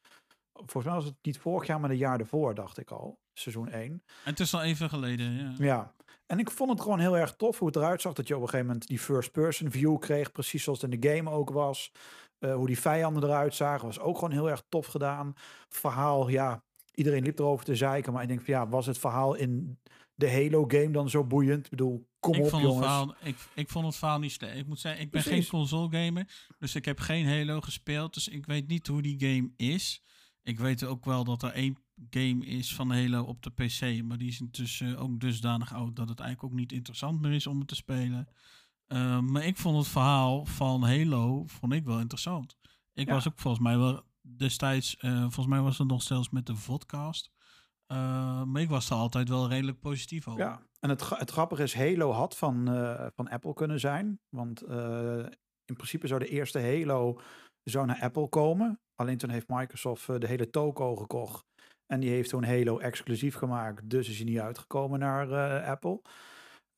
Volgens 0.55 0.85
mij 0.85 0.95
was 0.95 1.05
het 1.05 1.15
niet 1.23 1.39
vorig 1.39 1.67
jaar, 1.67 1.81
maar 1.81 1.91
een 1.91 1.97
jaar 1.97 2.21
ervoor, 2.21 2.55
dacht 2.55 2.79
ik 2.79 2.91
al. 2.91 3.19
Seizoen 3.33 3.69
1. 3.69 3.91
En 3.91 4.03
het 4.25 4.41
is 4.41 4.55
al 4.55 4.63
even 4.63 4.89
geleden, 4.89 5.33
ja. 5.33 5.55
Ja, 5.59 5.95
en 6.27 6.39
ik 6.39 6.51
vond 6.51 6.71
het 6.71 6.81
gewoon 6.81 6.99
heel 6.99 7.17
erg 7.17 7.35
tof 7.37 7.59
hoe 7.59 7.67
het 7.67 7.77
eruit 7.77 8.01
zag. 8.01 8.13
Dat 8.13 8.29
je 8.29 8.35
op 8.35 8.41
een 8.43 8.49
gegeven 8.49 8.67
moment 8.67 8.87
die 8.87 8.99
first-person 8.99 9.71
view 9.71 9.99
kreeg, 9.99 10.33
precies 10.33 10.63
zoals 10.63 10.81
het 10.81 10.93
in 10.93 11.01
de 11.01 11.09
game 11.09 11.31
ook 11.31 11.51
was. 11.51 11.93
Eh, 12.39 12.55
hoe 12.55 12.67
die 12.67 12.79
vijanden 12.79 13.23
eruit 13.23 13.55
zagen, 13.55 13.87
was 13.87 14.01
ook 14.01 14.15
gewoon 14.15 14.33
heel 14.33 14.51
erg 14.51 14.63
tof 14.69 14.87
gedaan. 14.87 15.35
Verhaal, 15.69 16.29
ja, 16.29 16.63
iedereen 16.95 17.23
liep 17.23 17.39
erover 17.39 17.65
te 17.65 17.77
zeiken. 17.77 18.13
Maar 18.13 18.23
ik 18.23 18.29
denk 18.29 18.41
van 18.45 18.55
ja, 18.55 18.69
was 18.69 18.87
het 18.87 18.99
verhaal 18.99 19.35
in 19.35 19.79
de 20.15 20.31
Halo-game 20.31 20.91
dan 20.91 21.11
zo 21.11 21.25
boeiend? 21.25 21.65
Ik 21.65 21.71
bedoel, 21.71 22.07
kom 22.21 22.35
ik 22.35 22.43
op 22.43 22.49
vond 22.49 22.63
jongens. 22.63 22.87
Het 22.87 22.95
verhaal, 22.95 23.15
ik, 23.23 23.37
ik 23.55 23.69
vond 23.69 23.87
het 23.87 23.97
verhaal 23.97 24.19
niet 24.19 24.33
slecht. 24.33 24.57
Ik 24.57 24.67
moet 24.67 24.81
zeggen, 24.81 25.03
ik 25.03 25.11
ben 25.11 25.23
Precies. 25.23 25.41
geen 25.41 25.59
console 25.59 26.05
gamer. 26.05 26.29
Dus 26.59 26.75
ik 26.75 26.85
heb 26.85 27.01
geen 27.01 27.27
Halo 27.27 27.61
gespeeld. 27.61 28.15
Dus 28.15 28.29
ik 28.29 28.47
weet 28.47 28.67
niet 28.69 28.87
hoe 28.87 29.03
die 29.03 29.17
game 29.19 29.51
is. 29.57 30.03
Ik 30.45 30.59
weet 30.59 30.85
ook 30.85 31.05
wel 31.05 31.25
dat 31.25 31.43
er 31.43 31.53
één 31.53 31.77
game 32.11 32.47
is 32.47 32.75
van 32.75 32.91
Halo 32.91 33.23
op 33.23 33.43
de 33.43 33.51
PC. 33.51 34.03
Maar 34.05 34.19
die 34.19 34.29
is 34.29 34.41
intussen 34.41 34.99
ook 34.99 35.21
dusdanig 35.21 35.75
oud 35.75 35.97
dat 35.97 36.09
het 36.09 36.21
eigenlijk 36.21 36.53
ook 36.53 36.59
niet 36.59 36.73
interessant 36.73 37.21
meer 37.21 37.33
is 37.33 37.47
om 37.47 37.59
het 37.59 37.69
te 37.69 37.75
spelen. 37.75 38.29
Uh, 38.89 39.21
maar 39.21 39.45
ik 39.45 39.57
vond 39.57 39.77
het 39.77 39.89
verhaal 39.89 40.45
van 40.45 40.83
Halo 40.83 41.45
vond 41.47 41.73
ik 41.73 41.85
wel 41.85 41.99
interessant. 42.01 42.57
Ik 42.93 43.07
Ja. 43.07 43.13
was 43.15 43.29
ook 43.29 43.39
volgens 43.39 43.63
mij 43.63 43.79
wel 43.79 44.03
destijds, 44.21 44.97
uh, 45.01 45.21
volgens 45.21 45.47
mij 45.47 45.61
was 45.61 45.79
het 45.79 45.89
nog 45.89 46.03
zelfs 46.03 46.31
met 46.31 46.47
de 46.47 46.57
vodcast. 46.57 47.31
Uh, 47.89 48.43
maar 48.43 48.63
ik 48.63 48.69
was 48.69 48.91
er 48.91 48.97
altijd 48.97 49.29
wel 49.29 49.49
redelijk 49.49 49.81
positief 49.81 50.29
over. 50.29 50.41
Ja, 50.41 50.61
en 50.81 50.89
het, 50.89 51.09
het 51.19 51.31
grappige 51.31 51.63
is, 51.63 51.75
Halo 51.75 52.11
had 52.11 52.37
van, 52.37 52.75
uh, 52.75 53.07
van 53.15 53.29
Apple 53.29 53.55
kunnen 53.55 53.81
zijn. 53.81 54.21
Want 54.29 54.63
uh, 54.69 55.19
in 55.65 55.75
principe 55.75 56.07
zou 56.07 56.21
de 56.21 56.29
eerste 56.29 56.61
Halo 56.61 57.21
zou 57.63 57.87
naar 57.87 58.01
Apple 58.01 58.29
komen. 58.29 58.81
Alleen 58.95 59.19
toen 59.19 59.31
heeft 59.31 59.49
Microsoft 59.49 60.09
uh, 60.09 60.19
de 60.19 60.27
hele 60.27 60.51
toko 60.51 60.97
gekocht. 60.97 61.45
En 61.87 62.01
die 62.01 62.11
heeft 62.11 62.29
toen 62.29 62.45
Halo 62.45 62.79
exclusief 62.79 63.35
gemaakt. 63.35 63.91
Dus 63.91 64.09
is 64.09 64.17
hij 64.17 64.25
niet 64.25 64.39
uitgekomen 64.39 64.99
naar 64.99 65.29
uh, 65.29 65.69
Apple. 65.69 66.01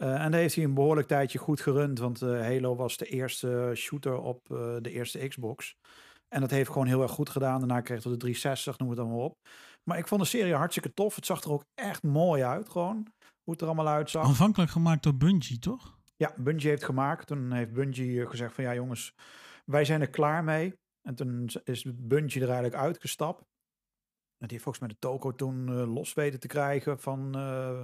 Uh, 0.02 0.24
en 0.24 0.30
daar 0.30 0.40
heeft 0.40 0.54
hij 0.54 0.64
een 0.64 0.74
behoorlijk 0.74 1.08
tijdje 1.08 1.38
goed 1.38 1.60
gerund. 1.60 1.98
Want 1.98 2.22
uh, 2.22 2.40
Halo 2.40 2.76
was 2.76 2.96
de 2.96 3.06
eerste 3.06 3.72
shooter 3.74 4.18
op 4.18 4.40
de 4.80 4.90
eerste 4.90 5.28
Xbox. 5.28 5.76
En 6.28 6.40
dat 6.40 6.50
heeft 6.50 6.70
gewoon 6.70 6.86
heel 6.86 7.02
erg 7.02 7.10
goed 7.10 7.30
gedaan. 7.30 7.58
Daarna 7.58 7.80
kreeg 7.80 8.02
het 8.02 8.12
de 8.12 8.18
360, 8.18 8.78
noem 8.78 8.88
het 8.88 8.98
dan 8.98 9.08
maar 9.08 9.16
op. 9.16 9.38
Maar 9.84 9.98
ik 9.98 10.08
vond 10.08 10.20
de 10.20 10.26
serie 10.26 10.54
hartstikke 10.54 10.92
tof. 10.92 11.14
Het 11.14 11.26
zag 11.26 11.42
er 11.42 11.52
ook 11.52 11.64
echt 11.74 12.02
mooi 12.02 12.42
uit, 12.42 12.68
gewoon. 12.68 13.06
Hoe 13.42 13.52
het 13.52 13.60
er 13.60 13.66
allemaal 13.66 13.88
uitzag. 13.88 14.24
Aanvankelijk 14.24 14.70
gemaakt 14.70 15.02
door 15.02 15.16
Bungie, 15.16 15.58
toch? 15.58 15.98
Ja, 16.16 16.34
Bungie 16.36 16.68
heeft 16.68 16.84
gemaakt. 16.84 17.26
Toen 17.26 17.52
heeft 17.52 17.72
Bungie 17.72 18.26
gezegd 18.26 18.54
van 18.54 18.64
ja 18.64 18.74
jongens, 18.74 19.14
wij 19.64 19.84
zijn 19.84 20.00
er 20.00 20.10
klaar 20.10 20.44
mee. 20.44 20.74
En 21.06 21.14
toen 21.14 21.50
is 21.64 21.84
Bungie 21.94 22.40
er 22.40 22.46
eigenlijk 22.46 22.74
uitgestapt. 22.82 23.40
En 24.38 24.46
die 24.46 24.50
heeft 24.50 24.62
volgens 24.62 24.84
mij 24.84 24.88
de 24.88 24.98
toko 24.98 25.34
toen 25.34 25.68
uh, 25.68 25.94
los 25.94 26.14
weten 26.14 26.40
te 26.40 26.46
krijgen 26.46 27.00
van, 27.00 27.36
uh, 27.36 27.80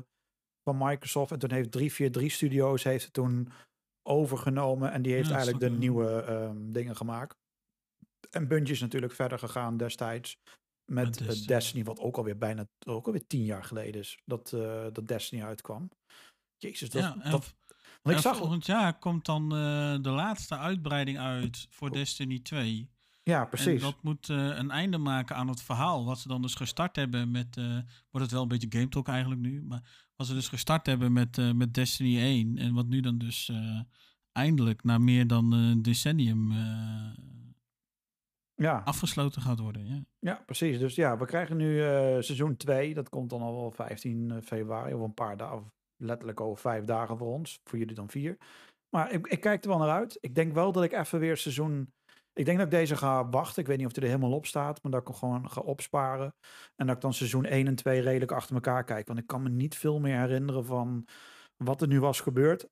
van 0.62 0.76
Microsoft. 0.78 1.32
En 1.32 1.38
toen 1.38 1.50
heeft 1.50 1.70
343 1.72 2.32
Studios 2.32 2.82
heeft 2.82 3.04
het 3.04 3.12
toen 3.12 3.48
overgenomen. 4.08 4.92
En 4.92 5.02
die 5.02 5.12
heeft 5.12 5.28
Ja, 5.28 5.34
eigenlijk 5.34 5.64
de 5.64 5.70
nieuwe 5.70 6.30
um, 6.30 6.72
dingen 6.72 6.96
gemaakt. 6.96 7.36
En 8.30 8.48
Bungie 8.48 8.72
is 8.72 8.80
natuurlijk 8.80 9.12
verder 9.12 9.38
gegaan 9.38 9.76
destijds 9.76 10.38
met, 10.84 11.46
Destiny. 11.46 11.84
Wat 11.84 12.00
ook 12.00 12.16
alweer 12.16 12.38
bijna 12.38 12.66
ook 12.86 13.06
alweer 13.06 13.26
tien 13.26 13.44
jaar 13.44 13.64
geleden 13.64 14.00
is 14.00 14.22
dat, 14.24 14.52
uh, 14.54 14.86
dat 14.92 15.08
Destiny 15.08 15.42
uitkwam. 15.42 15.90
Jezus, 16.56 16.90
dat, 16.90 17.02
ja, 17.02 17.16
en, 17.20 17.30
dat 17.30 17.54
want 18.02 18.16
ik 18.16 18.22
zag, 18.22 18.36
volgend 18.36 18.66
jaar 18.66 18.98
komt 18.98 19.24
dan 19.24 19.48
de 20.02 20.10
laatste 20.10 20.56
uitbreiding 20.56 21.18
uit 21.18 21.66
voor 21.70 21.90
Destiny 21.90 22.40
2. 22.40 22.91
Ja 23.22 23.40
En 23.40 23.48
precies. 23.48 23.82
dat 23.82 24.02
moet 24.02 24.28
uh, 24.28 24.56
een 24.58 24.70
einde 24.70 24.98
maken 24.98 25.36
aan 25.36 25.48
het 25.48 25.62
verhaal. 25.62 26.04
Wat 26.04 26.18
ze 26.18 26.28
dan 26.28 26.42
dus 26.42 26.54
gestart 26.54 26.96
hebben 26.96 27.30
met. 27.30 27.56
Uh, 27.56 27.78
wordt 28.10 28.26
het 28.26 28.30
wel 28.30 28.42
een 28.42 28.48
beetje 28.48 28.78
Game 28.78 28.88
Talk 28.88 29.08
eigenlijk 29.08 29.40
nu. 29.40 29.62
Maar 29.62 30.10
wat 30.16 30.26
ze 30.26 30.34
dus 30.34 30.48
gestart 30.48 30.86
hebben 30.86 31.12
met, 31.12 31.38
uh, 31.38 31.52
met 31.52 31.74
Destiny 31.74 32.18
1. 32.18 32.58
En 32.58 32.74
wat 32.74 32.86
nu 32.86 33.00
dan 33.00 33.18
dus 33.18 33.52
eindelijk 34.32 34.84
na 34.84 34.98
meer 34.98 35.26
dan 35.26 35.52
een 35.52 35.82
decennium 35.82 36.52
ja. 38.54 38.82
afgesloten 38.84 39.42
gaat 39.42 39.58
worden. 39.58 39.86
Ja. 39.86 40.04
ja, 40.18 40.42
precies. 40.46 40.78
Dus 40.78 40.94
ja, 40.94 41.18
we 41.18 41.24
krijgen 41.24 41.56
nu 41.56 41.78
seizoen 42.22 42.56
2. 42.56 42.94
Dat 42.94 43.08
komt 43.08 43.30
dan 43.30 43.40
al 43.40 43.54
wel 43.54 43.70
15 43.70 44.40
februari. 44.42 44.94
Of 44.94 45.00
een 45.00 45.14
paar 45.14 45.36
dagen. 45.36 45.72
Letterlijk 45.96 46.40
over 46.40 46.60
vijf 46.60 46.84
dagen 46.84 47.18
voor 47.18 47.32
ons. 47.32 47.60
Voor 47.64 47.78
jullie 47.78 47.94
dan 47.94 48.10
vier. 48.10 48.38
Maar 48.88 49.12
ik, 49.12 49.26
ik 49.26 49.40
kijk 49.40 49.62
er 49.62 49.68
wel 49.68 49.78
naar 49.78 49.90
uit. 49.90 50.18
Ik 50.20 50.34
denk 50.34 50.52
wel 50.52 50.72
dat 50.72 50.82
ik 50.82 50.92
even 50.92 51.18
weer 51.18 51.36
seizoen 51.36 51.92
ik 52.32 52.44
denk 52.44 52.56
dat 52.56 52.66
ik 52.66 52.72
deze 52.72 52.96
ga 52.96 53.28
wachten. 53.28 53.62
Ik 53.62 53.68
weet 53.68 53.78
niet 53.78 53.86
of 53.86 53.94
hij 53.94 54.02
er 54.02 54.08
helemaal 54.08 54.32
op 54.32 54.46
staat, 54.46 54.82
maar 54.82 54.92
dat 54.92 55.00
ik 55.00 55.06
hem 55.06 55.16
gewoon 55.16 55.50
ga 55.50 55.60
opsparen. 55.60 56.34
En 56.76 56.86
dat 56.86 56.96
ik 56.96 57.02
dan 57.02 57.14
seizoen 57.14 57.44
1 57.44 57.66
en 57.66 57.74
2 57.74 58.00
redelijk 58.00 58.32
achter 58.32 58.54
elkaar 58.54 58.84
kijk. 58.84 59.06
Want 59.06 59.18
ik 59.18 59.26
kan 59.26 59.42
me 59.42 59.48
niet 59.48 59.76
veel 59.76 59.98
meer 59.98 60.18
herinneren 60.18 60.64
van 60.64 61.06
wat 61.56 61.82
er 61.82 61.88
nu 61.88 62.00
was 62.00 62.20
gebeurd. 62.20 62.68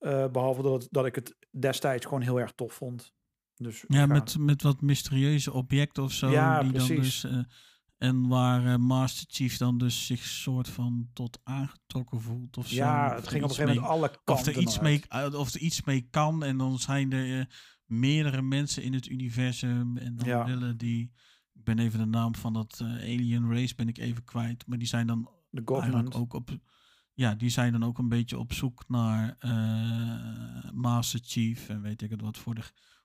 Uh, 0.00 0.26
behalve 0.26 0.62
dat, 0.62 0.88
dat 0.90 1.06
ik 1.06 1.14
het 1.14 1.36
destijds 1.50 2.04
gewoon 2.04 2.22
heel 2.22 2.40
erg 2.40 2.52
tof 2.52 2.72
vond. 2.72 3.12
Dus 3.54 3.84
ja, 3.88 4.00
ga... 4.00 4.06
met, 4.06 4.38
met 4.38 4.62
wat 4.62 4.80
mysterieuze 4.80 5.52
objecten 5.52 6.02
of 6.02 6.12
zo. 6.12 6.30
Ja, 6.30 6.62
die 6.62 6.70
precies. 6.72 7.20
dan 7.20 7.32
dus 7.32 7.48
uh, 7.48 8.08
En 8.08 8.28
waar 8.28 8.66
eh, 8.66 8.76
Master 8.76 9.26
Chief 9.28 9.56
dan 9.56 9.78
dus 9.78 10.06
zich 10.06 10.24
soort 10.24 10.68
van 10.68 11.08
tot 11.12 11.38
aangetrokken 11.42 12.20
voelt 12.20 12.56
of 12.56 12.68
zo. 12.68 12.74
Ja, 12.74 13.14
het 13.14 13.28
ging 13.28 13.44
op 13.44 13.50
een 13.50 13.54
gegeven 13.54 13.74
moment 13.74 13.80
mee- 13.80 13.98
alle 13.98 14.10
kanten 14.24 14.52
of 14.52 14.56
er, 14.56 14.62
iets 14.62 14.78
eruit. 14.78 15.10
mee, 15.10 15.22
eh, 15.22 15.38
of 15.38 15.54
er 15.54 15.60
iets 15.60 15.84
mee 15.84 16.06
kan. 16.10 16.44
En 16.44 16.56
dan 16.56 16.78
zijn 16.78 17.12
er 17.12 17.38
eh, 17.38 17.46
meerdere 17.86 18.42
mensen 18.42 18.82
in 18.82 18.92
het 18.92 19.06
universum. 19.08 19.96
En 19.96 20.16
dan 20.16 20.28
Ja. 20.28 20.44
willen 20.44 20.76
die... 20.76 21.12
Ik 21.54 21.64
ben 21.64 21.78
even 21.78 21.98
de 21.98 22.04
naam 22.06 22.34
van 22.34 22.52
dat 22.52 22.78
eh, 22.80 22.86
alien 22.88 23.50
race 23.52 23.74
ben 23.74 23.88
ik 23.88 23.98
even 23.98 24.24
kwijt. 24.24 24.66
Maar 24.66 24.78
die 24.78 24.88
zijn 24.88 25.06
dan 25.06 25.30
De 25.50 25.62
eigenlijk 25.80 26.14
ook 26.14 26.34
op... 26.34 26.50
Ja, 27.14 27.34
die 27.34 27.50
zijn 27.50 27.72
dan 27.72 27.84
ook 27.84 27.98
een 27.98 28.08
beetje 28.08 28.38
op 28.38 28.52
zoek 28.52 28.84
naar 28.88 29.36
eh, 29.38 30.70
Master 30.72 31.20
Chief 31.22 31.68
en 31.68 31.82
weet 31.82 32.02
ik 32.02 32.10
het 32.10 32.20
wat 32.20 32.38
voor 32.38 32.54
de... 32.54 32.62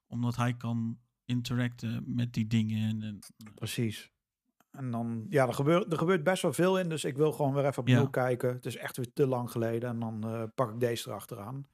Omdat 0.08 0.36
hij 0.36 0.54
kan 0.54 0.98
interacten 1.26 2.04
met 2.06 2.34
die 2.34 2.48
dingen. 2.48 2.90
En, 2.90 3.02
en, 3.04 3.20
Precies. 3.56 4.12
En 4.72 4.92
dan, 4.92 5.26
ja, 5.30 5.48
er 5.48 5.54
gebeurt, 5.54 5.92
er 5.92 5.98
gebeurt 5.98 6.24
best 6.24 6.42
wel 6.42 6.54
veel 6.54 6.80
in, 6.80 6.90
dus 6.90 7.04
ik 7.04 7.16
wil 7.18 7.32
gewoon 7.32 7.54
weer 7.54 7.66
even 7.66 7.80
opnieuw 7.82 8.02
Ja. 8.02 8.08
kijken. 8.10 8.54
Het 8.54 8.66
is 8.66 8.78
echt 8.78 8.98
weer 8.98 9.14
te 9.14 9.28
lang 9.28 9.52
geleden 9.52 9.90
en 9.90 10.00
dan 10.00 10.24
eh, 10.24 10.44
pak 10.56 10.72
ik 10.74 10.80
deze 10.80 11.10
erachteraan. 11.10 11.66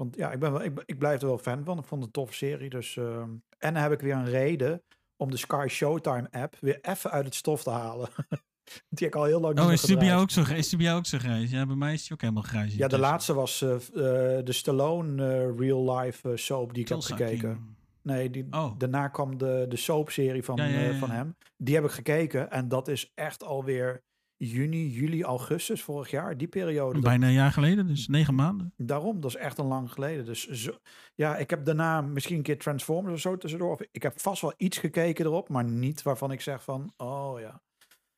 Want 0.00 0.16
ja, 0.16 0.32
ik, 0.32 0.38
ben 0.38 0.52
wel, 0.52 0.62
ik, 0.62 0.82
ik 0.86 0.98
blijf 0.98 1.20
er 1.20 1.26
wel 1.26 1.38
fan 1.38 1.64
van. 1.64 1.78
Ik 1.78 1.84
vond 1.84 2.04
het 2.04 2.16
een 2.16 2.22
toffe 2.22 2.34
serie. 2.34 2.70
Dus, 2.70 2.96
eh, 2.96 3.20
en 3.58 3.74
dan 3.74 3.82
heb 3.82 3.92
ik 3.92 4.00
weer 4.00 4.14
een 4.14 4.30
reden 4.30 4.82
om 5.16 5.30
de 5.30 5.36
Sky 5.36 5.66
Showtime 5.68 6.28
app 6.30 6.56
weer 6.60 6.78
even 6.82 7.10
uit 7.10 7.24
het 7.24 7.34
stof 7.34 7.62
te 7.62 7.70
halen. 7.70 8.08
die 8.88 9.06
heb 9.06 9.08
ik 9.08 9.14
al 9.14 9.24
heel 9.24 9.40
lang 9.40 9.54
niet 9.54 9.64
Oh, 9.64 9.72
is 9.72 9.80
die, 9.80 9.96
bij 9.96 10.16
ook 10.16 10.30
zo, 10.30 10.40
is 10.40 10.68
die 10.68 10.78
bij 10.78 10.86
jou 10.86 10.98
ook 10.98 11.06
zo 11.06 11.18
grijs? 11.18 11.50
Ja, 11.50 11.66
bij 11.66 11.76
mij 11.76 11.92
is 11.92 12.02
die 12.02 12.12
ook 12.12 12.20
helemaal 12.20 12.42
grijs. 12.42 12.74
Ja, 12.74 12.88
de 12.88 12.98
laatste 12.98 13.34
was 13.34 13.62
eh, 13.62 13.74
eh, 13.74 14.44
de 14.44 14.52
Stallone 14.52 15.26
eh, 15.26 15.58
real 15.58 15.98
life 15.98 16.36
soap 16.36 16.74
die 16.74 16.82
ik 16.82 16.88
heb 16.88 17.00
gekeken. 17.00 17.76
Nee, 18.02 18.30
die, 18.30 18.46
Oh. 18.50 18.78
daarna 18.78 19.08
kwam 19.08 19.38
de, 19.38 19.66
de 19.68 19.76
soapserie 19.76 20.42
van, 20.42 20.56
Ja, 20.56 20.64
ja, 20.64 20.80
ja, 20.80 20.98
van 20.98 21.10
hem. 21.10 21.36
Die 21.56 21.74
heb 21.74 21.84
ik 21.84 21.90
gekeken 21.90 22.50
en 22.50 22.68
dat 22.68 22.88
is 22.88 23.12
echt 23.14 23.44
alweer 23.44 24.02
juni, 24.46 24.90
juli, 24.90 25.24
augustus 25.24 25.82
vorig 25.82 26.10
jaar. 26.10 26.36
Die 26.36 26.48
periode. 26.48 27.00
Bijna 27.00 27.26
een 27.26 27.32
jaar 27.32 27.52
geleden, 27.52 27.86
dus 27.86 28.08
negen 28.08 28.34
maanden. 28.34 28.72
daarom, 28.76 29.20
dat 29.20 29.30
is 29.30 29.36
echt 29.36 29.58
een 29.58 29.66
lang 29.66 29.92
geleden. 29.92 30.24
Dus 30.24 30.48
zo, 30.48 30.72
ja, 31.14 31.36
ik 31.36 31.50
heb 31.50 31.64
daarna 31.64 32.00
misschien 32.00 32.36
een 32.36 32.42
keer 32.42 32.58
Transformers 32.58 33.14
of 33.14 33.20
zo 33.20 33.36
tussendoor. 33.36 33.72
Of 33.72 33.80
ik 33.90 34.02
heb 34.02 34.20
vast 34.20 34.42
wel 34.42 34.54
iets 34.56 34.78
gekeken 34.78 35.24
erop, 35.24 35.48
maar 35.48 35.64
niet 35.64 36.02
waarvan 36.02 36.32
ik 36.32 36.40
zeg 36.40 36.62
van, 36.62 36.92
oh 36.96 37.40
ja. 37.40 37.60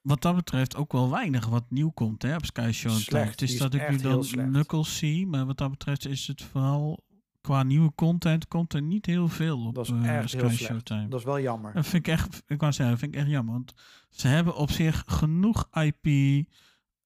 Wat 0.00 0.22
dat 0.22 0.34
betreft 0.34 0.76
ook 0.76 0.92
wel 0.92 1.10
weinig 1.10 1.46
wat 1.46 1.64
nieuw 1.68 1.90
komt 1.90 2.22
hè, 2.22 2.34
op 2.34 2.44
Sky 2.44 2.70
Show. 2.72 2.92
Slecht, 2.92 3.40
Het 3.40 3.50
is 3.50 3.58
dat 3.58 3.74
ik 3.74 3.90
nu 3.90 3.96
dan. 3.96 4.20
Knuckles 4.22 4.98
zie, 4.98 5.26
maar 5.26 5.46
wat 5.46 5.58
dat 5.58 5.70
betreft 5.70 6.06
is 6.06 6.26
het 6.26 6.42
vooral 6.42 7.04
qua 7.42 7.62
nieuwe 7.62 7.92
content 7.94 8.48
komt 8.48 8.72
er 8.72 8.82
niet 8.82 9.06
heel 9.06 9.28
veel 9.28 9.66
op 9.66 9.74
Dat 9.74 9.84
is 9.84 9.90
eh, 9.90 10.26
Sky 10.26 10.38
heel. 10.38 10.50
Showtime. 10.50 11.08
Dat 11.08 11.18
is 11.18 11.24
wel 11.24 11.40
jammer. 11.40 11.72
Dat 11.72 11.86
vind 11.86 12.06
ik 12.06 12.12
echt, 12.12 12.42
ik 12.46 12.60
wou 12.60 12.72
zeggen, 12.72 12.90
dat 12.90 12.98
vind 12.98 13.14
ik 13.14 13.20
echt 13.20 13.30
jammer. 13.30 13.54
Want 13.54 13.74
ze 14.08 14.28
hebben 14.28 14.56
op 14.56 14.70
zich 14.70 15.02
genoeg 15.06 15.68
IP 15.72 16.06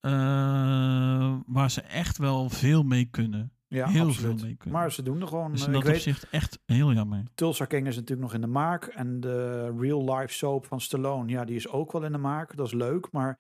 eh, 0.00 0.12
waar 1.46 1.70
ze 1.70 1.80
echt 1.80 2.18
wel 2.18 2.50
veel 2.50 2.82
mee 2.82 3.04
kunnen. 3.04 3.50
Ja, 3.68 3.86
heel 3.88 4.06
absoluut. 4.06 4.38
veel 4.38 4.46
mee 4.46 4.56
kunnen. 4.56 4.80
Maar 4.80 4.92
ze 4.92 5.02
doen 5.02 5.20
er 5.20 5.28
gewoon. 5.28 5.52
dus 5.52 5.60
eh, 5.60 5.68
in 5.68 5.74
ik 5.74 5.84
dat 5.84 5.94
opzicht 5.94 6.28
echt 6.30 6.58
heel 6.66 6.92
jammer. 6.92 7.22
Tulsa 7.34 7.64
King 7.64 7.86
is 7.86 7.94
natuurlijk 7.94 8.22
nog 8.22 8.34
in 8.34 8.40
de 8.40 8.46
maak. 8.46 8.84
En 8.84 9.20
de 9.20 9.62
real 9.78 10.14
life 10.14 10.34
soap 10.34 10.66
van 10.66 10.80
Stallone, 10.80 11.30
ja, 11.30 11.44
die 11.44 11.56
is 11.56 11.68
ook 11.68 11.92
wel 11.92 12.04
in 12.04 12.12
de 12.12 12.18
maak. 12.18 12.56
Dat 12.56 12.66
is 12.66 12.72
leuk, 12.72 13.08
maar 13.12 13.38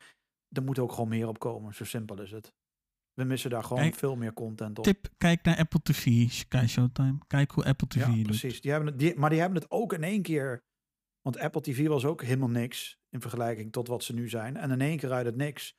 er 0.48 0.62
moet 0.62 0.78
ook 0.78 0.92
gewoon 0.92 1.08
meer 1.08 1.28
op 1.28 1.38
komen. 1.38 1.74
Zo 1.74 1.84
simpel 1.84 2.20
is 2.20 2.30
het. 2.30 2.52
We 3.16 3.24
missen 3.24 3.50
daar 3.50 3.64
gewoon 3.64 3.82
Kijk, 3.82 3.94
veel 3.94 4.16
meer 4.16 4.32
content 4.32 4.78
op. 4.78 4.84
Tip, 4.84 5.08
kijk 5.18 5.42
naar 5.42 5.56
Apple 5.56 5.80
TV, 5.82 6.30
Sky 6.30 6.66
Showtime. 6.66 7.18
Kijk 7.26 7.50
hoe 7.50 7.64
Apple 7.64 7.88
TV 7.88 8.06
ja, 8.06 8.14
doet. 8.14 8.22
precies. 8.22 8.60
Die 8.60 8.70
hebben 8.70 8.88
het, 8.90 8.98
die, 8.98 9.16
maar 9.16 9.30
die 9.30 9.40
hebben 9.40 9.60
het 9.60 9.70
ook 9.70 9.92
in 9.92 10.02
één 10.02 10.22
keer. 10.22 10.64
Want 11.20 11.38
Apple 11.38 11.60
TV 11.60 11.86
was 11.86 12.04
ook 12.04 12.22
helemaal 12.22 12.48
niks 12.48 12.98
in 13.08 13.20
vergelijking 13.20 13.72
tot 13.72 13.88
wat 13.88 14.04
ze 14.04 14.14
nu 14.14 14.28
zijn. 14.28 14.56
En 14.56 14.70
in 14.70 14.80
één 14.80 14.96
keer 14.96 15.12
uit 15.12 15.26
het 15.26 15.36
niks 15.36 15.76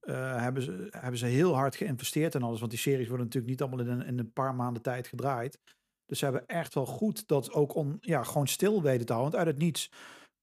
eh, 0.00 0.40
hebben, 0.40 0.62
ze, 0.62 0.86
hebben 0.90 1.18
ze 1.18 1.26
heel 1.26 1.54
hard 1.54 1.76
geïnvesteerd 1.76 2.34
in 2.34 2.42
alles. 2.42 2.58
Want 2.58 2.70
die 2.70 2.80
series 2.80 3.08
worden 3.08 3.26
natuurlijk 3.26 3.52
niet 3.52 3.62
allemaal 3.62 3.86
in 3.86 4.00
een, 4.00 4.06
in 4.06 4.18
een 4.18 4.32
paar 4.32 4.54
maanden 4.54 4.82
tijd 4.82 5.06
gedraaid. 5.06 5.58
Dus 6.06 6.18
ze 6.18 6.24
hebben 6.24 6.46
echt 6.46 6.74
wel 6.74 6.86
goed 6.86 7.28
dat 7.28 7.52
ook 7.52 7.74
on, 7.74 7.96
ja, 8.00 8.22
gewoon 8.22 8.48
stil 8.48 8.82
weten 8.82 9.06
te 9.06 9.12
houden. 9.12 9.32
Want 9.32 9.46
uit 9.46 9.54
het 9.54 9.64
niets 9.64 9.90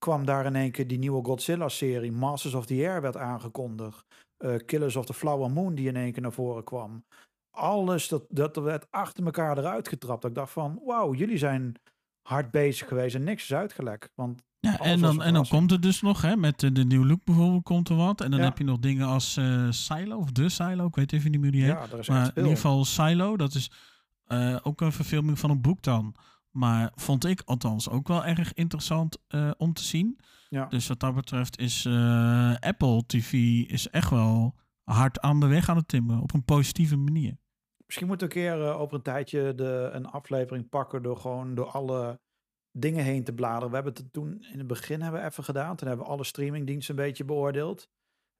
kwam 0.01 0.25
daar 0.25 0.45
in 0.45 0.55
één 0.55 0.71
keer 0.71 0.87
die 0.87 0.97
nieuwe 0.99 1.23
Godzilla-serie. 1.23 2.11
Masters 2.11 2.53
of 2.53 2.65
the 2.65 2.73
Air 2.73 3.01
werd 3.01 3.17
aangekondigd. 3.17 4.05
Eh, 4.37 4.55
Killers 4.65 4.95
of 4.95 5.05
the 5.05 5.13
Flower 5.13 5.51
Moon 5.51 5.75
die 5.75 5.87
in 5.87 5.95
één 5.95 6.11
keer 6.11 6.21
naar 6.21 6.31
voren 6.31 6.63
kwam. 6.63 7.03
Alles, 7.51 8.07
dat, 8.07 8.23
dat 8.29 8.55
werd 8.55 8.87
achter 8.89 9.25
elkaar 9.25 9.57
eruit 9.57 9.87
getrapt. 9.87 10.21
Dat 10.21 10.31
ik 10.31 10.37
dacht 10.37 10.51
van, 10.51 10.79
wauw, 10.85 11.13
jullie 11.13 11.37
zijn 11.37 11.73
hard 12.21 12.51
bezig 12.51 12.87
geweest 12.87 13.15
en 13.15 13.23
niks 13.23 13.43
is 13.43 13.53
uitgelekt. 13.53 14.11
Want 14.15 14.41
Ja, 14.59 14.79
en 14.79 15.01
dan, 15.01 15.21
en 15.21 15.33
dan 15.33 15.47
komt 15.47 15.71
het 15.71 15.81
dus 15.81 16.01
nog, 16.01 16.21
hè, 16.21 16.35
met 16.35 16.59
de, 16.59 16.71
de 16.71 16.85
New 16.85 17.03
Look 17.05 17.23
bijvoorbeeld 17.23 17.63
komt 17.63 17.89
er 17.89 17.95
wat. 17.95 18.21
En 18.21 18.31
dan 18.31 18.39
Ja. 18.39 18.45
heb 18.45 18.57
je 18.57 18.63
nog 18.63 18.79
dingen 18.79 19.07
als 19.07 19.37
eh, 19.37 19.67
Silo, 19.71 20.17
of 20.17 20.31
de 20.31 20.49
Silo, 20.49 20.85
ik 20.85 20.95
weet 20.95 21.13
even 21.13 21.31
niet 21.31 21.41
meer 21.41 21.51
die 21.51 21.61
heet. 21.63 21.71
ja, 21.71 21.87
er 21.97 22.05
maar 22.07 22.25
in 22.27 22.31
ieder 22.35 22.51
geval 22.55 22.85
Silo, 22.85 23.37
dat 23.37 23.53
is 23.53 23.71
eh, 24.25 24.57
ook 24.63 24.81
een 24.81 24.91
verfilming 24.91 25.39
van 25.39 25.49
een 25.49 25.61
boek 25.61 25.81
dan. 25.81 26.15
Maar 26.51 26.91
vond 26.95 27.25
ik 27.25 27.41
althans 27.45 27.89
ook 27.89 28.07
wel 28.07 28.25
erg 28.25 28.53
interessant 28.53 29.17
eh, 29.27 29.51
om 29.57 29.73
te 29.73 29.83
zien. 29.83 30.19
Ja. 30.49 30.65
Dus 30.65 30.87
wat 30.87 30.99
dat 30.99 31.15
betreft 31.15 31.59
is 31.59 31.85
eh, 31.85 32.55
Apple 32.59 33.03
TV 33.05 33.33
is 33.67 33.89
echt 33.89 34.09
wel 34.09 34.55
hard 34.83 35.19
aan 35.19 35.39
de 35.39 35.47
weg 35.47 35.69
aan 35.69 35.75
het 35.75 35.87
timmeren. 35.87 36.21
Op 36.21 36.33
een 36.33 36.43
positieve 36.43 36.97
manier. 36.97 37.37
Misschien 37.85 38.07
moeten 38.07 38.27
we 38.27 38.33
een 38.33 38.41
keer 38.41 38.61
eh, 38.61 38.79
over 38.79 38.95
een 38.95 39.01
tijdje 39.01 39.55
de, 39.55 39.89
een 39.93 40.05
aflevering 40.05 40.69
pakken 40.69 41.03
door 41.03 41.17
gewoon 41.17 41.55
door 41.55 41.67
alle 41.67 42.19
dingen 42.71 43.03
heen 43.03 43.23
te 43.23 43.33
bladeren. 43.33 43.69
We 43.69 43.75
hebben 43.75 43.93
het 43.93 44.13
toen 44.13 44.45
in 44.51 44.57
het 44.57 44.67
begin 44.67 45.01
hebben 45.01 45.21
we 45.21 45.27
even 45.27 45.43
gedaan. 45.43 45.75
Toen 45.75 45.87
hebben 45.87 46.05
we 46.05 46.11
alle 46.11 46.23
streamingdiensten 46.23 46.97
een 46.97 47.05
beetje 47.05 47.25
beoordeeld. 47.25 47.89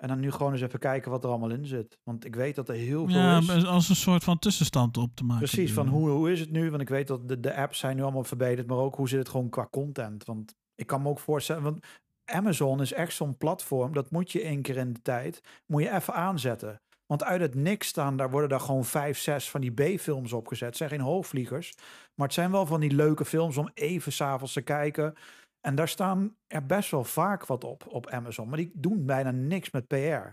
En 0.02 0.08
dan 0.08 0.20
nu 0.20 0.32
gewoon 0.32 0.52
eens 0.52 0.62
even 0.62 0.80
kijken 0.80 1.12
wat 1.12 1.24
er 1.24 1.30
allemaal 1.30 1.50
in 1.50 1.66
zit. 1.66 1.98
Want 2.04 2.26
ik 2.26 2.36
weet 2.36 2.56
dat 2.56 2.70
er 2.70 2.76
heel 2.76 3.08
veel 3.08 3.16
Ja, 3.18 3.38
is. 3.38 3.66
als 3.66 3.90
een 3.90 3.96
soort 3.96 4.24
van 4.24 4.40
tussenstand 4.40 4.98
op 4.98 5.16
te 5.16 5.24
maken. 5.24 5.48
Precies, 5.48 5.74
van 5.74 5.88
hoe, 5.88 6.10
hoe 6.10 6.32
is 6.32 6.40
het 6.40 6.52
nu? 6.52 6.70
Want 6.70 6.82
ik 6.82 6.90
weet 6.90 7.08
dat 7.08 7.28
de, 7.28 7.40
de 7.40 7.56
apps 7.56 7.80
zijn 7.80 7.96
nu 7.96 8.02
allemaal 8.02 8.24
verbeterd, 8.24 8.68
maar 8.68 8.78
ook 8.78 8.96
hoe 8.96 9.10
zit 9.10 9.20
het 9.20 9.30
gewoon 9.30 9.50
qua 9.50 9.68
content? 9.72 10.26
Want 10.26 10.56
ik 10.76 10.88
kan 10.88 11.02
me 11.02 11.10
ook 11.10 11.20
voorstellen, 11.20 11.64
want 11.64 11.86
Amazon 12.26 12.82
is 12.82 12.94
echt 12.94 13.14
zo'n 13.14 13.38
platform, 13.38 13.94
dat 13.94 14.12
moet 14.12 14.32
je 14.32 14.42
één 14.42 14.62
keer 14.62 14.78
in 14.78 14.94
de 14.94 15.02
tijd, 15.02 15.42
moet 15.66 15.82
je 15.84 15.92
even 15.92 16.14
aanzetten. 16.14 16.82
Want 17.06 17.24
uit 17.24 17.42
het 17.42 17.56
niks 17.56 17.88
staan, 17.88 18.18
daar 18.18 18.32
worden 18.32 18.50
daar 18.50 18.60
gewoon 18.60 18.86
vijf, 18.86 19.18
zes 19.20 19.50
van 19.50 19.62
die 19.62 19.72
B-films 19.72 20.34
opgezet. 20.34 20.68
Het 20.68 20.78
zijn 20.78 20.90
geen 20.90 21.00
hoogvliegers, 21.02 21.74
maar 22.16 22.26
het 22.28 22.36
zijn 22.36 22.52
wel 22.52 22.66
van 22.66 22.80
die 22.80 22.96
leuke 22.96 23.26
films 23.26 23.58
om 23.58 23.70
even 23.74 24.12
s'avonds 24.12 24.54
te 24.54 24.62
kijken. 24.62 25.14
En 25.62 25.76
daar 25.76 25.88
staan 25.88 26.36
er 26.48 26.66
best 26.66 26.92
wel 26.92 27.04
vaak 27.04 27.46
wat 27.46 27.64
op, 27.64 27.86
op 27.88 28.08
Amazon. 28.10 28.48
Maar 28.48 28.58
die 28.58 28.72
doen 28.76 29.06
bijna 29.06 29.32
niks 29.32 29.72
met 29.72 29.88
PR. 29.88 30.30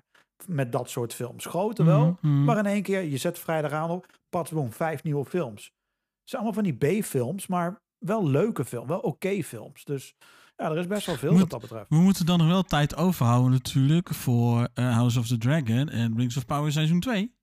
Met 0.46 0.72
dat 0.72 0.90
soort 0.90 1.14
films. 1.14 1.46
Grote 1.46 1.84
wel, 1.84 2.00
Mhm, 2.06 2.28
mhm. 2.34 2.44
maar 2.44 2.58
in 2.58 2.66
één 2.66 2.82
keer, 2.82 3.02
je 3.02 3.16
zet 3.16 3.38
vrijdag 3.38 3.72
aan 3.72 3.90
op, 3.90 4.06
patsboom, 4.28 4.72
vijf 4.72 5.02
nieuwe 5.02 5.24
films. 5.24 5.64
Het 5.64 6.30
zijn 6.30 6.42
allemaal 6.42 6.62
van 6.62 6.72
die 6.76 7.00
B-films, 7.00 7.46
maar 7.46 7.80
wel 7.98 8.26
leuke 8.28 8.64
films, 8.64 8.88
wel 8.88 8.98
oké 9.00 9.42
films. 9.42 9.84
Dus 9.84 10.14
ja, 10.56 10.70
er 10.70 10.76
is 10.78 10.86
best 10.86 11.06
wel 11.06 11.14
veel 11.16 11.30
Moet- 11.30 11.40
wat 11.40 11.50
dat 11.50 11.60
betreft. 11.60 11.88
We 11.88 11.96
moeten 11.96 12.26
dan 12.26 12.38
nog 12.38 12.46
wel 12.48 12.62
tijd 12.62 12.96
overhouden 12.96 13.50
natuurlijk 13.50 14.08
voor 14.14 14.68
eh, 14.74 14.94
House 14.94 15.18
of 15.18 15.26
the 15.26 15.38
Dragon 15.38 15.88
en 15.88 16.16
Rings 16.16 16.36
of 16.36 16.46
Power 16.46 16.72
seizoen 16.72 17.00
2. 17.00 17.34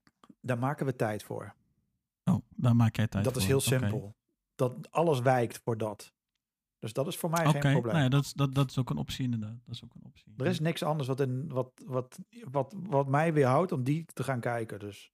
Daar 0.42 0.58
maken 0.60 0.86
we 0.86 0.96
tijd 0.96 1.24
voor. 1.24 1.54
Oh, 2.24 2.36
daar 2.50 2.76
maak 2.76 2.96
jij 2.96 3.08
tijd 3.08 3.24
dat 3.24 3.34
voor. 3.34 3.42
is 3.42 3.48
heel 3.48 3.62
simpel. 3.62 4.16
Dat 4.56 4.92
alles 4.92 5.20
wijkt 5.20 5.62
voor 5.64 5.78
dat. 5.78 6.14
Dus 6.86 6.94
dat 6.94 7.08
is 7.08 7.18
voor 7.18 7.30
mij 7.30 7.46
geen 7.46 7.72
probleem. 7.72 7.96
nou 7.96 8.10
dat, 8.10 8.24
is- 8.24 8.34
dat, 8.34 8.56
dat 8.56 8.70
is 8.70 8.78
ook 8.78 8.90
een 8.90 8.98
optie 8.98 9.24
inderdaad. 9.24 9.58
Dat 9.66 9.76
is 9.76 9.84
ook 9.84 9.94
een 9.96 10.06
optie. 10.06 10.34
Er 10.38 10.46
is 10.46 10.60
niks 10.60 10.84
anders 10.84 11.08
wat, 11.08 11.20
in, 11.20 11.48
wat, 11.48 11.72
wat, 11.86 12.20
wat, 12.52 12.74
wat 12.84 13.08
mij 13.08 13.34
weerhoudt 13.34 13.72
om 13.72 13.84
die 13.84 14.06
te 14.14 14.24
gaan 14.24 14.40
kijken. 14.40 14.80
Dus 14.80 15.12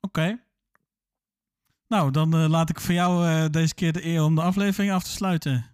Oké. 0.00 0.40
Nou, 1.86 2.10
dan 2.10 2.34
eh, 2.34 2.48
laat 2.48 2.70
ik 2.70 2.80
voor 2.80 2.94
jou 2.94 3.26
eh, 3.26 3.48
deze 3.50 3.74
keer 3.74 3.92
de 3.92 4.04
eer 4.04 4.22
om 4.22 4.34
de 4.34 4.42
aflevering 4.42 4.92
af 4.92 5.02
te 5.04 5.10
sluiten. 5.10 5.64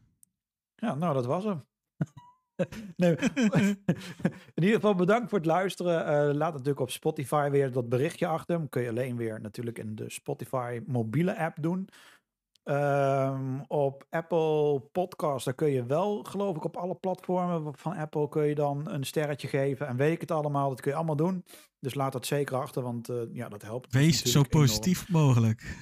ja, 0.76 0.94
nou, 0.94 1.14
dat 1.14 1.26
was 1.26 1.44
hem. 1.44 1.64
nee, 2.96 3.16
in 4.54 4.62
ieder 4.62 4.74
geval 4.74 4.94
bedankt 4.94 5.28
voor 5.28 5.38
het 5.38 5.46
luisteren. 5.46 6.06
Eh, 6.06 6.34
laat 6.34 6.52
natuurlijk 6.52 6.80
op 6.80 6.90
Spotify 6.90 7.48
weer 7.50 7.72
dat 7.72 7.88
berichtje 7.88 8.26
achter. 8.26 8.58
Dan 8.58 8.68
kun 8.68 8.82
je 8.82 8.88
alleen 8.88 9.16
weer 9.16 9.40
natuurlijk 9.40 9.78
in 9.78 9.94
de 9.94 10.10
Spotify 10.10 10.80
mobiele 10.86 11.38
app 11.38 11.56
doen. 11.62 11.88
Ehm, 12.68 13.60
op 13.66 14.06
Apple 14.10 14.80
Podcast, 14.92 15.44
daar 15.44 15.54
kun 15.54 15.70
je 15.70 15.86
wel, 15.86 16.22
geloof 16.22 16.56
ik, 16.56 16.64
op 16.64 16.76
alle 16.76 16.94
platformen 16.94 17.72
van 17.76 17.96
Apple 17.96 18.28
kun 18.28 18.44
je 18.46 18.54
dan 18.54 18.90
een 18.90 19.04
sterretje 19.04 19.48
geven. 19.48 19.86
En 19.86 19.96
weet 19.96 20.12
ik 20.12 20.20
het 20.20 20.30
allemaal, 20.30 20.68
dat 20.68 20.80
kun 20.80 20.90
je 20.90 20.96
allemaal 20.96 21.16
doen. 21.16 21.44
Dus 21.80 21.94
laat 21.94 22.12
dat 22.12 22.26
zeker 22.26 22.56
achter, 22.56 22.82
want 22.82 23.08
eh, 23.08 23.16
ja, 23.32 23.48
dat 23.48 23.62
helpt. 23.62 23.92
Wees 23.92 24.22
zo 24.22 24.28
enorm. 24.28 24.48
positief 24.48 25.08
mogelijk. 25.08 25.76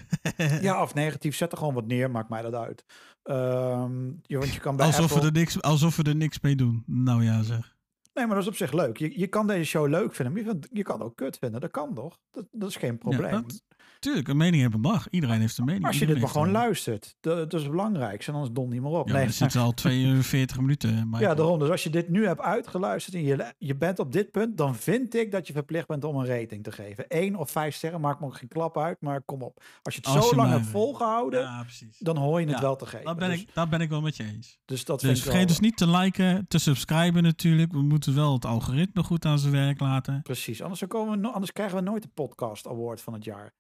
Ja, 0.61 0.83
of 0.83 0.95
negatief, 0.95 1.37
zet 1.37 1.53
er 1.53 1.59
gewoon 1.59 1.75
wat 1.75 1.87
neer, 1.87 2.11
maakt 2.11 2.29
mij 2.29 2.43
dat 2.43 2.55
uit. 2.55 2.85
Ehm, 3.23 4.07
je, 4.23 4.39
want 4.39 4.55
je 4.55 4.61
kan 4.61 4.77
bij 4.77 4.87
alsof, 4.87 5.05
Apple... 5.05 5.21
we 5.21 5.27
er 5.27 5.33
niks, 5.33 5.63
alsof 5.63 5.97
we 5.97 6.03
er 6.03 6.17
niks 6.17 6.41
mee 6.41 6.57
doen. 6.57 6.83
Nou 6.87 7.25
ja, 7.25 7.43
zeg. 7.43 7.77
Nee, 8.13 8.27
maar 8.27 8.35
dat 8.35 8.45
is 8.45 8.51
op 8.51 8.57
zich 8.57 8.73
leuk. 8.73 8.97
Je, 8.97 9.19
je 9.19 9.27
kan 9.27 9.47
deze 9.47 9.65
show 9.65 9.89
leuk 9.89 10.15
vinden, 10.15 10.45
maar 10.45 10.55
je, 10.71 10.83
kan 10.83 11.03
ook 11.03 11.17
kut 11.17 11.39
vinden. 11.39 11.61
Dat 11.61 11.71
kan 11.71 11.95
toch? 11.95 12.19
Dat, 12.31 12.47
dat 12.51 12.69
is 12.69 12.77
geen 12.77 12.99
probleem. 12.99 13.31
dat- 13.31 13.63
Tuurlijk, 13.99 14.29
een 14.29 14.37
mening 14.37 14.63
hebben 14.63 14.81
mag. 14.81 15.11
Iedereen 15.11 15.41
heeft 15.41 15.59
een 15.59 15.65
mening. 15.65 15.87
Als 15.87 15.99
je 15.99 16.07
dit 16.07 16.19
maar 16.21 16.29
gewoon 16.29 16.51
luistert. 16.51 17.17
Dat, 17.21 17.37
dat 17.37 17.53
is 17.55 17.63
het 17.63 17.71
belangrijkste. 17.71 18.33
Anders 18.33 18.53
don 18.53 18.69
niet 18.69 18.81
meer 18.83 18.91
op. 18.91 19.09
Ja, 19.09 19.15
nee, 19.15 19.27
we 19.27 19.33
zitten 19.33 19.61
al 19.61 19.73
42 19.73 20.61
minuten. 20.61 20.95
Michael. 21.11 21.23
Ja, 21.31 21.35
daarom. 21.35 21.59
Dus 21.59 21.69
als 21.69 21.83
je 21.83 21.91
dit 21.91 22.09
nu 22.09 22.27
hebt 22.27 22.41
uitgeluisterd 22.41 23.15
en 23.17 23.23
je, 23.25 23.55
je 23.59 23.77
bent 23.77 23.99
op 23.99 24.13
dit 24.13 24.31
punt, 24.31 24.57
dan 24.59 24.75
vind 24.77 25.15
ik 25.15 25.31
dat 25.33 25.47
je 25.47 25.53
verplicht 25.53 25.87
bent 25.87 26.05
om 26.05 26.17
een 26.17 26.27
rating 26.27 26.63
te 26.65 26.73
geven. 26.73 27.05
Eén 27.09 27.37
of 27.37 27.51
vijf 27.51 27.75
sterren 27.75 28.01
maakt 28.01 28.21
me 28.21 28.27
ook 28.27 28.37
geen 28.37 28.49
klap 28.49 28.79
uit, 28.79 29.01
maar 29.01 29.23
kom 29.23 29.43
op. 29.43 29.63
Als 29.83 29.95
je 29.95 30.01
het 30.05 30.11
Als 30.11 30.25
zo 30.25 30.31
je 30.31 30.37
lang 30.37 30.49
maar- 30.49 30.59
hebt 30.59 30.71
volgehouden, 30.71 31.41
Ja, 31.41 31.65
dan 31.99 32.17
hoor 32.17 32.41
je 32.41 32.47
het 32.47 32.55
Ja, 32.55 32.61
wel 32.63 32.77
te 32.77 32.87
geven. 32.87 33.05
Dat 33.07 33.17
ben, 33.19 33.31
dus, 33.31 33.41
ik, 33.41 33.55
dat 33.55 33.71
ben 33.71 33.81
ik 33.81 33.89
wel 33.89 34.01
met 34.01 34.17
je 34.17 34.25
eens. 34.25 34.59
dus 34.65 34.85
dat 34.85 35.01
Dus 35.01 35.21
vergeet 35.23 35.39
wel- 35.39 35.47
dus 35.47 35.61
niet 35.61 35.77
te 35.77 35.91
liken, 35.91 36.45
te 36.49 36.59
subscriben 36.59 37.23
natuurlijk. 37.23 37.73
We 37.73 37.83
moeten 37.83 38.15
wel 38.15 38.33
het 38.33 38.45
algoritme 38.45 39.03
goed 39.03 39.25
aan 39.25 39.39
zijn 39.39 39.53
werk 39.53 39.81
laten. 39.81 40.23
Precies, 40.23 40.63
anders, 40.63 40.85
komen 40.89 41.11
we, 41.15 41.17
no- 41.21 41.31
anders 41.31 41.53
krijgen 41.53 41.77
we 41.77 41.83
nooit 41.83 42.03
de 42.03 42.09
podcast 42.15 42.67
award 42.67 43.01
van 43.01 43.13
het 43.13 43.25
jaar. 43.25 43.53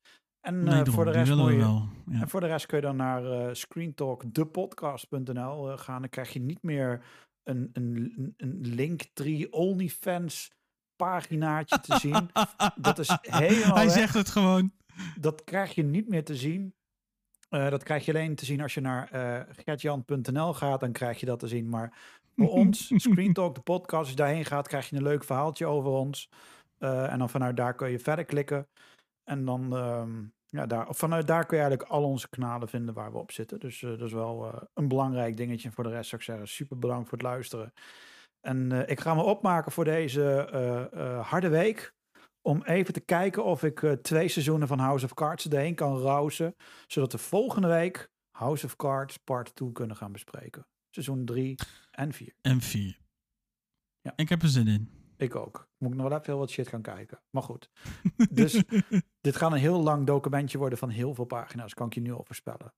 En 0.46 0.64
Nee, 0.64 0.82
eh, 0.82 0.92
voor, 0.92 1.04
de 1.04 1.10
rest 1.10 1.30
je, 1.30 1.36
wel. 1.36 1.48
Ja. 2.06 2.20
en 2.20 2.28
voor 2.28 2.40
de 2.40 2.46
rest 2.46 2.66
kun 2.66 2.76
je 2.76 2.82
dan 2.82 2.96
naar 2.96 3.24
eh 3.24 3.48
screentalkdepodcast.nl 3.54 5.70
eh, 5.70 5.78
gaan. 5.78 6.00
Dan 6.00 6.10
krijg 6.10 6.32
je 6.32 6.40
niet 6.40 6.62
meer 6.62 7.02
een, 7.42 7.70
een, 7.72 8.34
een- 8.36 8.58
Linktree 8.62 9.52
OnlyFans 9.52 10.52
paginaatje 10.96 11.80
te 11.80 11.98
zien. 11.98 12.30
Dat 12.76 12.98
is 12.98 13.16
helemaal 13.20 13.74
Hij 13.76 13.84
weg. 13.84 13.94
zegt 13.94 14.14
het 14.14 14.30
gewoon. 14.30 14.72
Dat 15.20 15.44
krijg 15.44 15.74
je 15.74 15.82
niet 15.82 16.08
meer 16.08 16.24
te 16.24 16.36
zien. 16.36 16.74
Dat 17.48 17.82
krijg 17.82 18.04
je 18.04 18.12
alleen 18.12 18.34
te 18.34 18.44
zien 18.44 18.60
als 18.60 18.74
je 18.74 18.80
naar 18.80 19.10
eh 19.10 19.40
gertjan.nl 19.64 20.54
gaat. 20.54 20.80
Dan 20.80 20.92
krijg 20.92 21.20
je 21.20 21.26
dat 21.26 21.38
te 21.38 21.48
zien. 21.48 21.68
Maar 21.68 21.98
voor 22.36 22.48
ons, 22.60 22.92
Screen 22.96 23.32
Talk, 23.32 23.54
de 23.54 23.60
podcast, 23.60 24.00
als 24.00 24.10
je 24.10 24.16
daarheen 24.16 24.44
gaat, 24.44 24.68
krijg 24.68 24.88
je 24.88 24.96
een 24.96 25.02
leuk 25.02 25.24
verhaaltje 25.24 25.66
over 25.66 25.90
ons. 25.90 26.30
En 26.78 27.18
dan 27.18 27.30
vanuit 27.30 27.56
daar 27.56 27.74
kun 27.74 27.90
je 27.90 27.98
verder 27.98 28.24
klikken. 28.24 28.68
En 29.24 29.44
dan, 29.44 29.76
ehm, 29.76 30.22
ja, 30.46 30.66
daar, 30.66 30.86
vanuit 30.88 31.26
daar 31.26 31.46
kun 31.46 31.56
je 31.56 31.62
eigenlijk 31.62 31.92
al 31.92 32.04
onze 32.04 32.28
kanalen 32.28 32.68
vinden 32.68 32.94
waar 32.94 33.12
we 33.12 33.18
op 33.18 33.32
zitten. 33.32 33.60
Dus 33.60 33.82
eh, 33.82 33.90
dat 33.90 34.00
is 34.00 34.12
wel 34.12 34.52
eh, 34.52 34.62
een 34.74 34.88
belangrijk 34.88 35.36
dingetje. 35.36 35.68
En 35.68 35.74
voor 35.74 35.84
de 35.84 35.90
rest 35.90 36.08
zou 36.08 36.20
ik 36.20 36.26
zeggen, 36.26 36.48
super 36.48 36.78
bedankt 36.78 37.08
voor 37.08 37.18
het 37.18 37.26
luisteren. 37.26 37.72
En 38.40 38.72
eh, 38.72 38.90
ik 38.90 39.00
ga 39.00 39.14
me 39.14 39.22
opmaken 39.22 39.72
voor 39.72 39.84
deze 39.84 40.22
harde 41.22 41.48
week. 41.48 41.94
Om 42.42 42.62
even 42.62 42.92
te 42.92 43.00
kijken 43.00 43.44
of 43.44 43.62
ik 43.62 43.96
twee 44.02 44.28
seizoenen 44.28 44.68
van 44.68 44.78
House 44.78 45.04
of 45.04 45.14
Cards 45.14 45.48
erheen 45.48 45.74
kan 45.74 45.98
rousen. 45.98 46.54
Zodat 46.86 47.12
we 47.12 47.18
volgende 47.18 47.68
week 47.68 48.10
House 48.30 48.66
of 48.66 48.76
Cards 48.76 49.16
part 49.16 49.54
2 49.54 49.72
kunnen 49.72 49.96
gaan 49.96 50.12
bespreken. 50.12 50.66
Seizoen 50.90 51.24
3 51.24 51.58
en 51.90 52.12
4. 52.12 52.34
En 52.40 52.60
4. 52.60 52.98
Ja. 54.00 54.12
Ik 54.16 54.28
heb 54.28 54.42
er 54.42 54.48
zin 54.48 54.68
in. 54.68 55.05
Ik 55.16 55.34
ook. 55.34 55.68
Moet 55.78 55.90
ik 55.90 55.96
nog 55.96 56.08
wel 56.08 56.18
even 56.18 56.30
heel 56.32 56.38
wat 56.40 56.50
shit 56.50 56.68
gaan 56.68 56.82
kijken. 56.82 57.20
Maar 57.30 57.42
goed. 57.42 57.70
Dus 58.30 58.62
dit 59.20 59.36
gaat 59.36 59.52
een 59.52 59.58
heel 59.58 59.82
lang 59.82 60.06
documentje 60.06 60.58
worden 60.58 60.78
van 60.78 60.88
heel 60.88 61.14
veel 61.14 61.24
pagina's. 61.24 61.74
Kan 61.74 61.86
ik 61.86 61.94
je 61.94 62.00
nu 62.00 62.12
al 62.12 62.24
voorspellen. 62.24 62.74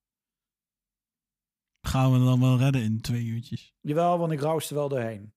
Gaan 1.81 2.13
we 2.13 2.19
dan 2.19 2.41
wel 2.41 2.59
redden 2.59 2.83
in 2.83 3.01
twee 3.01 3.25
uurtjes? 3.25 3.75
Jawel, 3.81 4.19
want 4.19 4.33
ik 4.33 4.41
roust 4.41 4.71
er 4.71 4.77
wel 4.77 4.89
doorheen. 4.89 5.33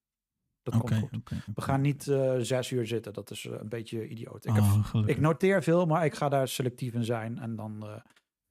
Dat 0.64 0.76
Oké, 0.76 1.00
komt 1.00 1.30
goed. 1.30 1.56
We 1.56 1.62
gaan 1.62 1.82
niet 1.82 2.08
eh, 2.08 2.36
zes 2.38 2.72
uur 2.72 2.88
zitten. 2.88 3.14
Dat 3.14 3.32
is 3.32 3.46
eh, 3.46 3.60
een 3.60 3.70
beetje 3.70 4.08
idioot. 4.08 4.46
Ik, 4.46 4.54
heb, 4.54 4.64
Oh, 4.64 4.86
gelukkig. 4.86 5.16
ik 5.16 5.22
noteer 5.22 5.64
veel, 5.64 5.86
maar 5.86 6.06
ik 6.06 6.14
ga 6.14 6.30
daar 6.30 6.48
selectief 6.48 6.94
in 6.94 7.04
zijn. 7.04 7.40
En 7.40 7.56
dan 7.56 7.88
eh, 7.88 8.02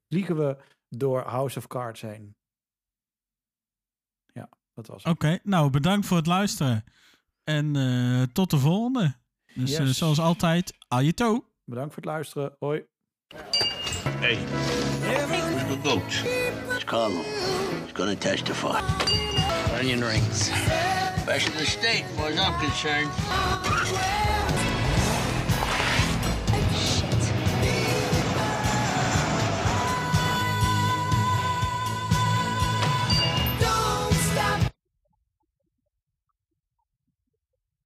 vliegen 0.09 0.37
we 0.37 0.57
door 0.89 1.21
House 1.23 1.59
of 1.59 1.67
Cards 1.67 2.01
heen. 2.01 2.37
Ja, 4.33 4.49
dat 4.75 4.87
was 4.87 5.05
het. 5.05 5.13
Oké, 5.13 5.39
nou 5.43 5.71
bedankt 5.71 6.07
voor 6.07 6.17
het 6.17 6.27
luisteren. 6.27 6.85
En 7.45 7.77
eh, 7.77 8.23
tot 8.33 8.51
de 8.51 8.59
volgende. 8.59 9.15
Dus 9.55 9.73
eh, 9.73 9.87
Yes. 9.87 9.99
zoals 9.99 10.19
altijd, 10.21 10.73
ajeto. 10.89 11.45
Bedankt 11.65 11.95
voor 11.95 12.03
het 12.03 12.13
luisteren. 12.13 12.57
Hoi. 12.59 12.83
Hey, 14.19 14.39
where's 15.01 15.83
the 15.83 15.89
goat? 15.89 16.13
It's 16.75 16.85
Carlo. 16.85 17.21
He's 17.23 17.93
gonna 17.95 18.15
testify. 18.17 18.81
Onion 19.81 20.03
rings. 20.05 20.51
Best 21.27 21.49
of 21.49 21.57
the 21.57 21.67
state, 21.67 22.05
as 22.05 22.11
far 22.17 22.27
as 22.27 22.39
I'm 22.39 22.59
concerned. 22.59 23.11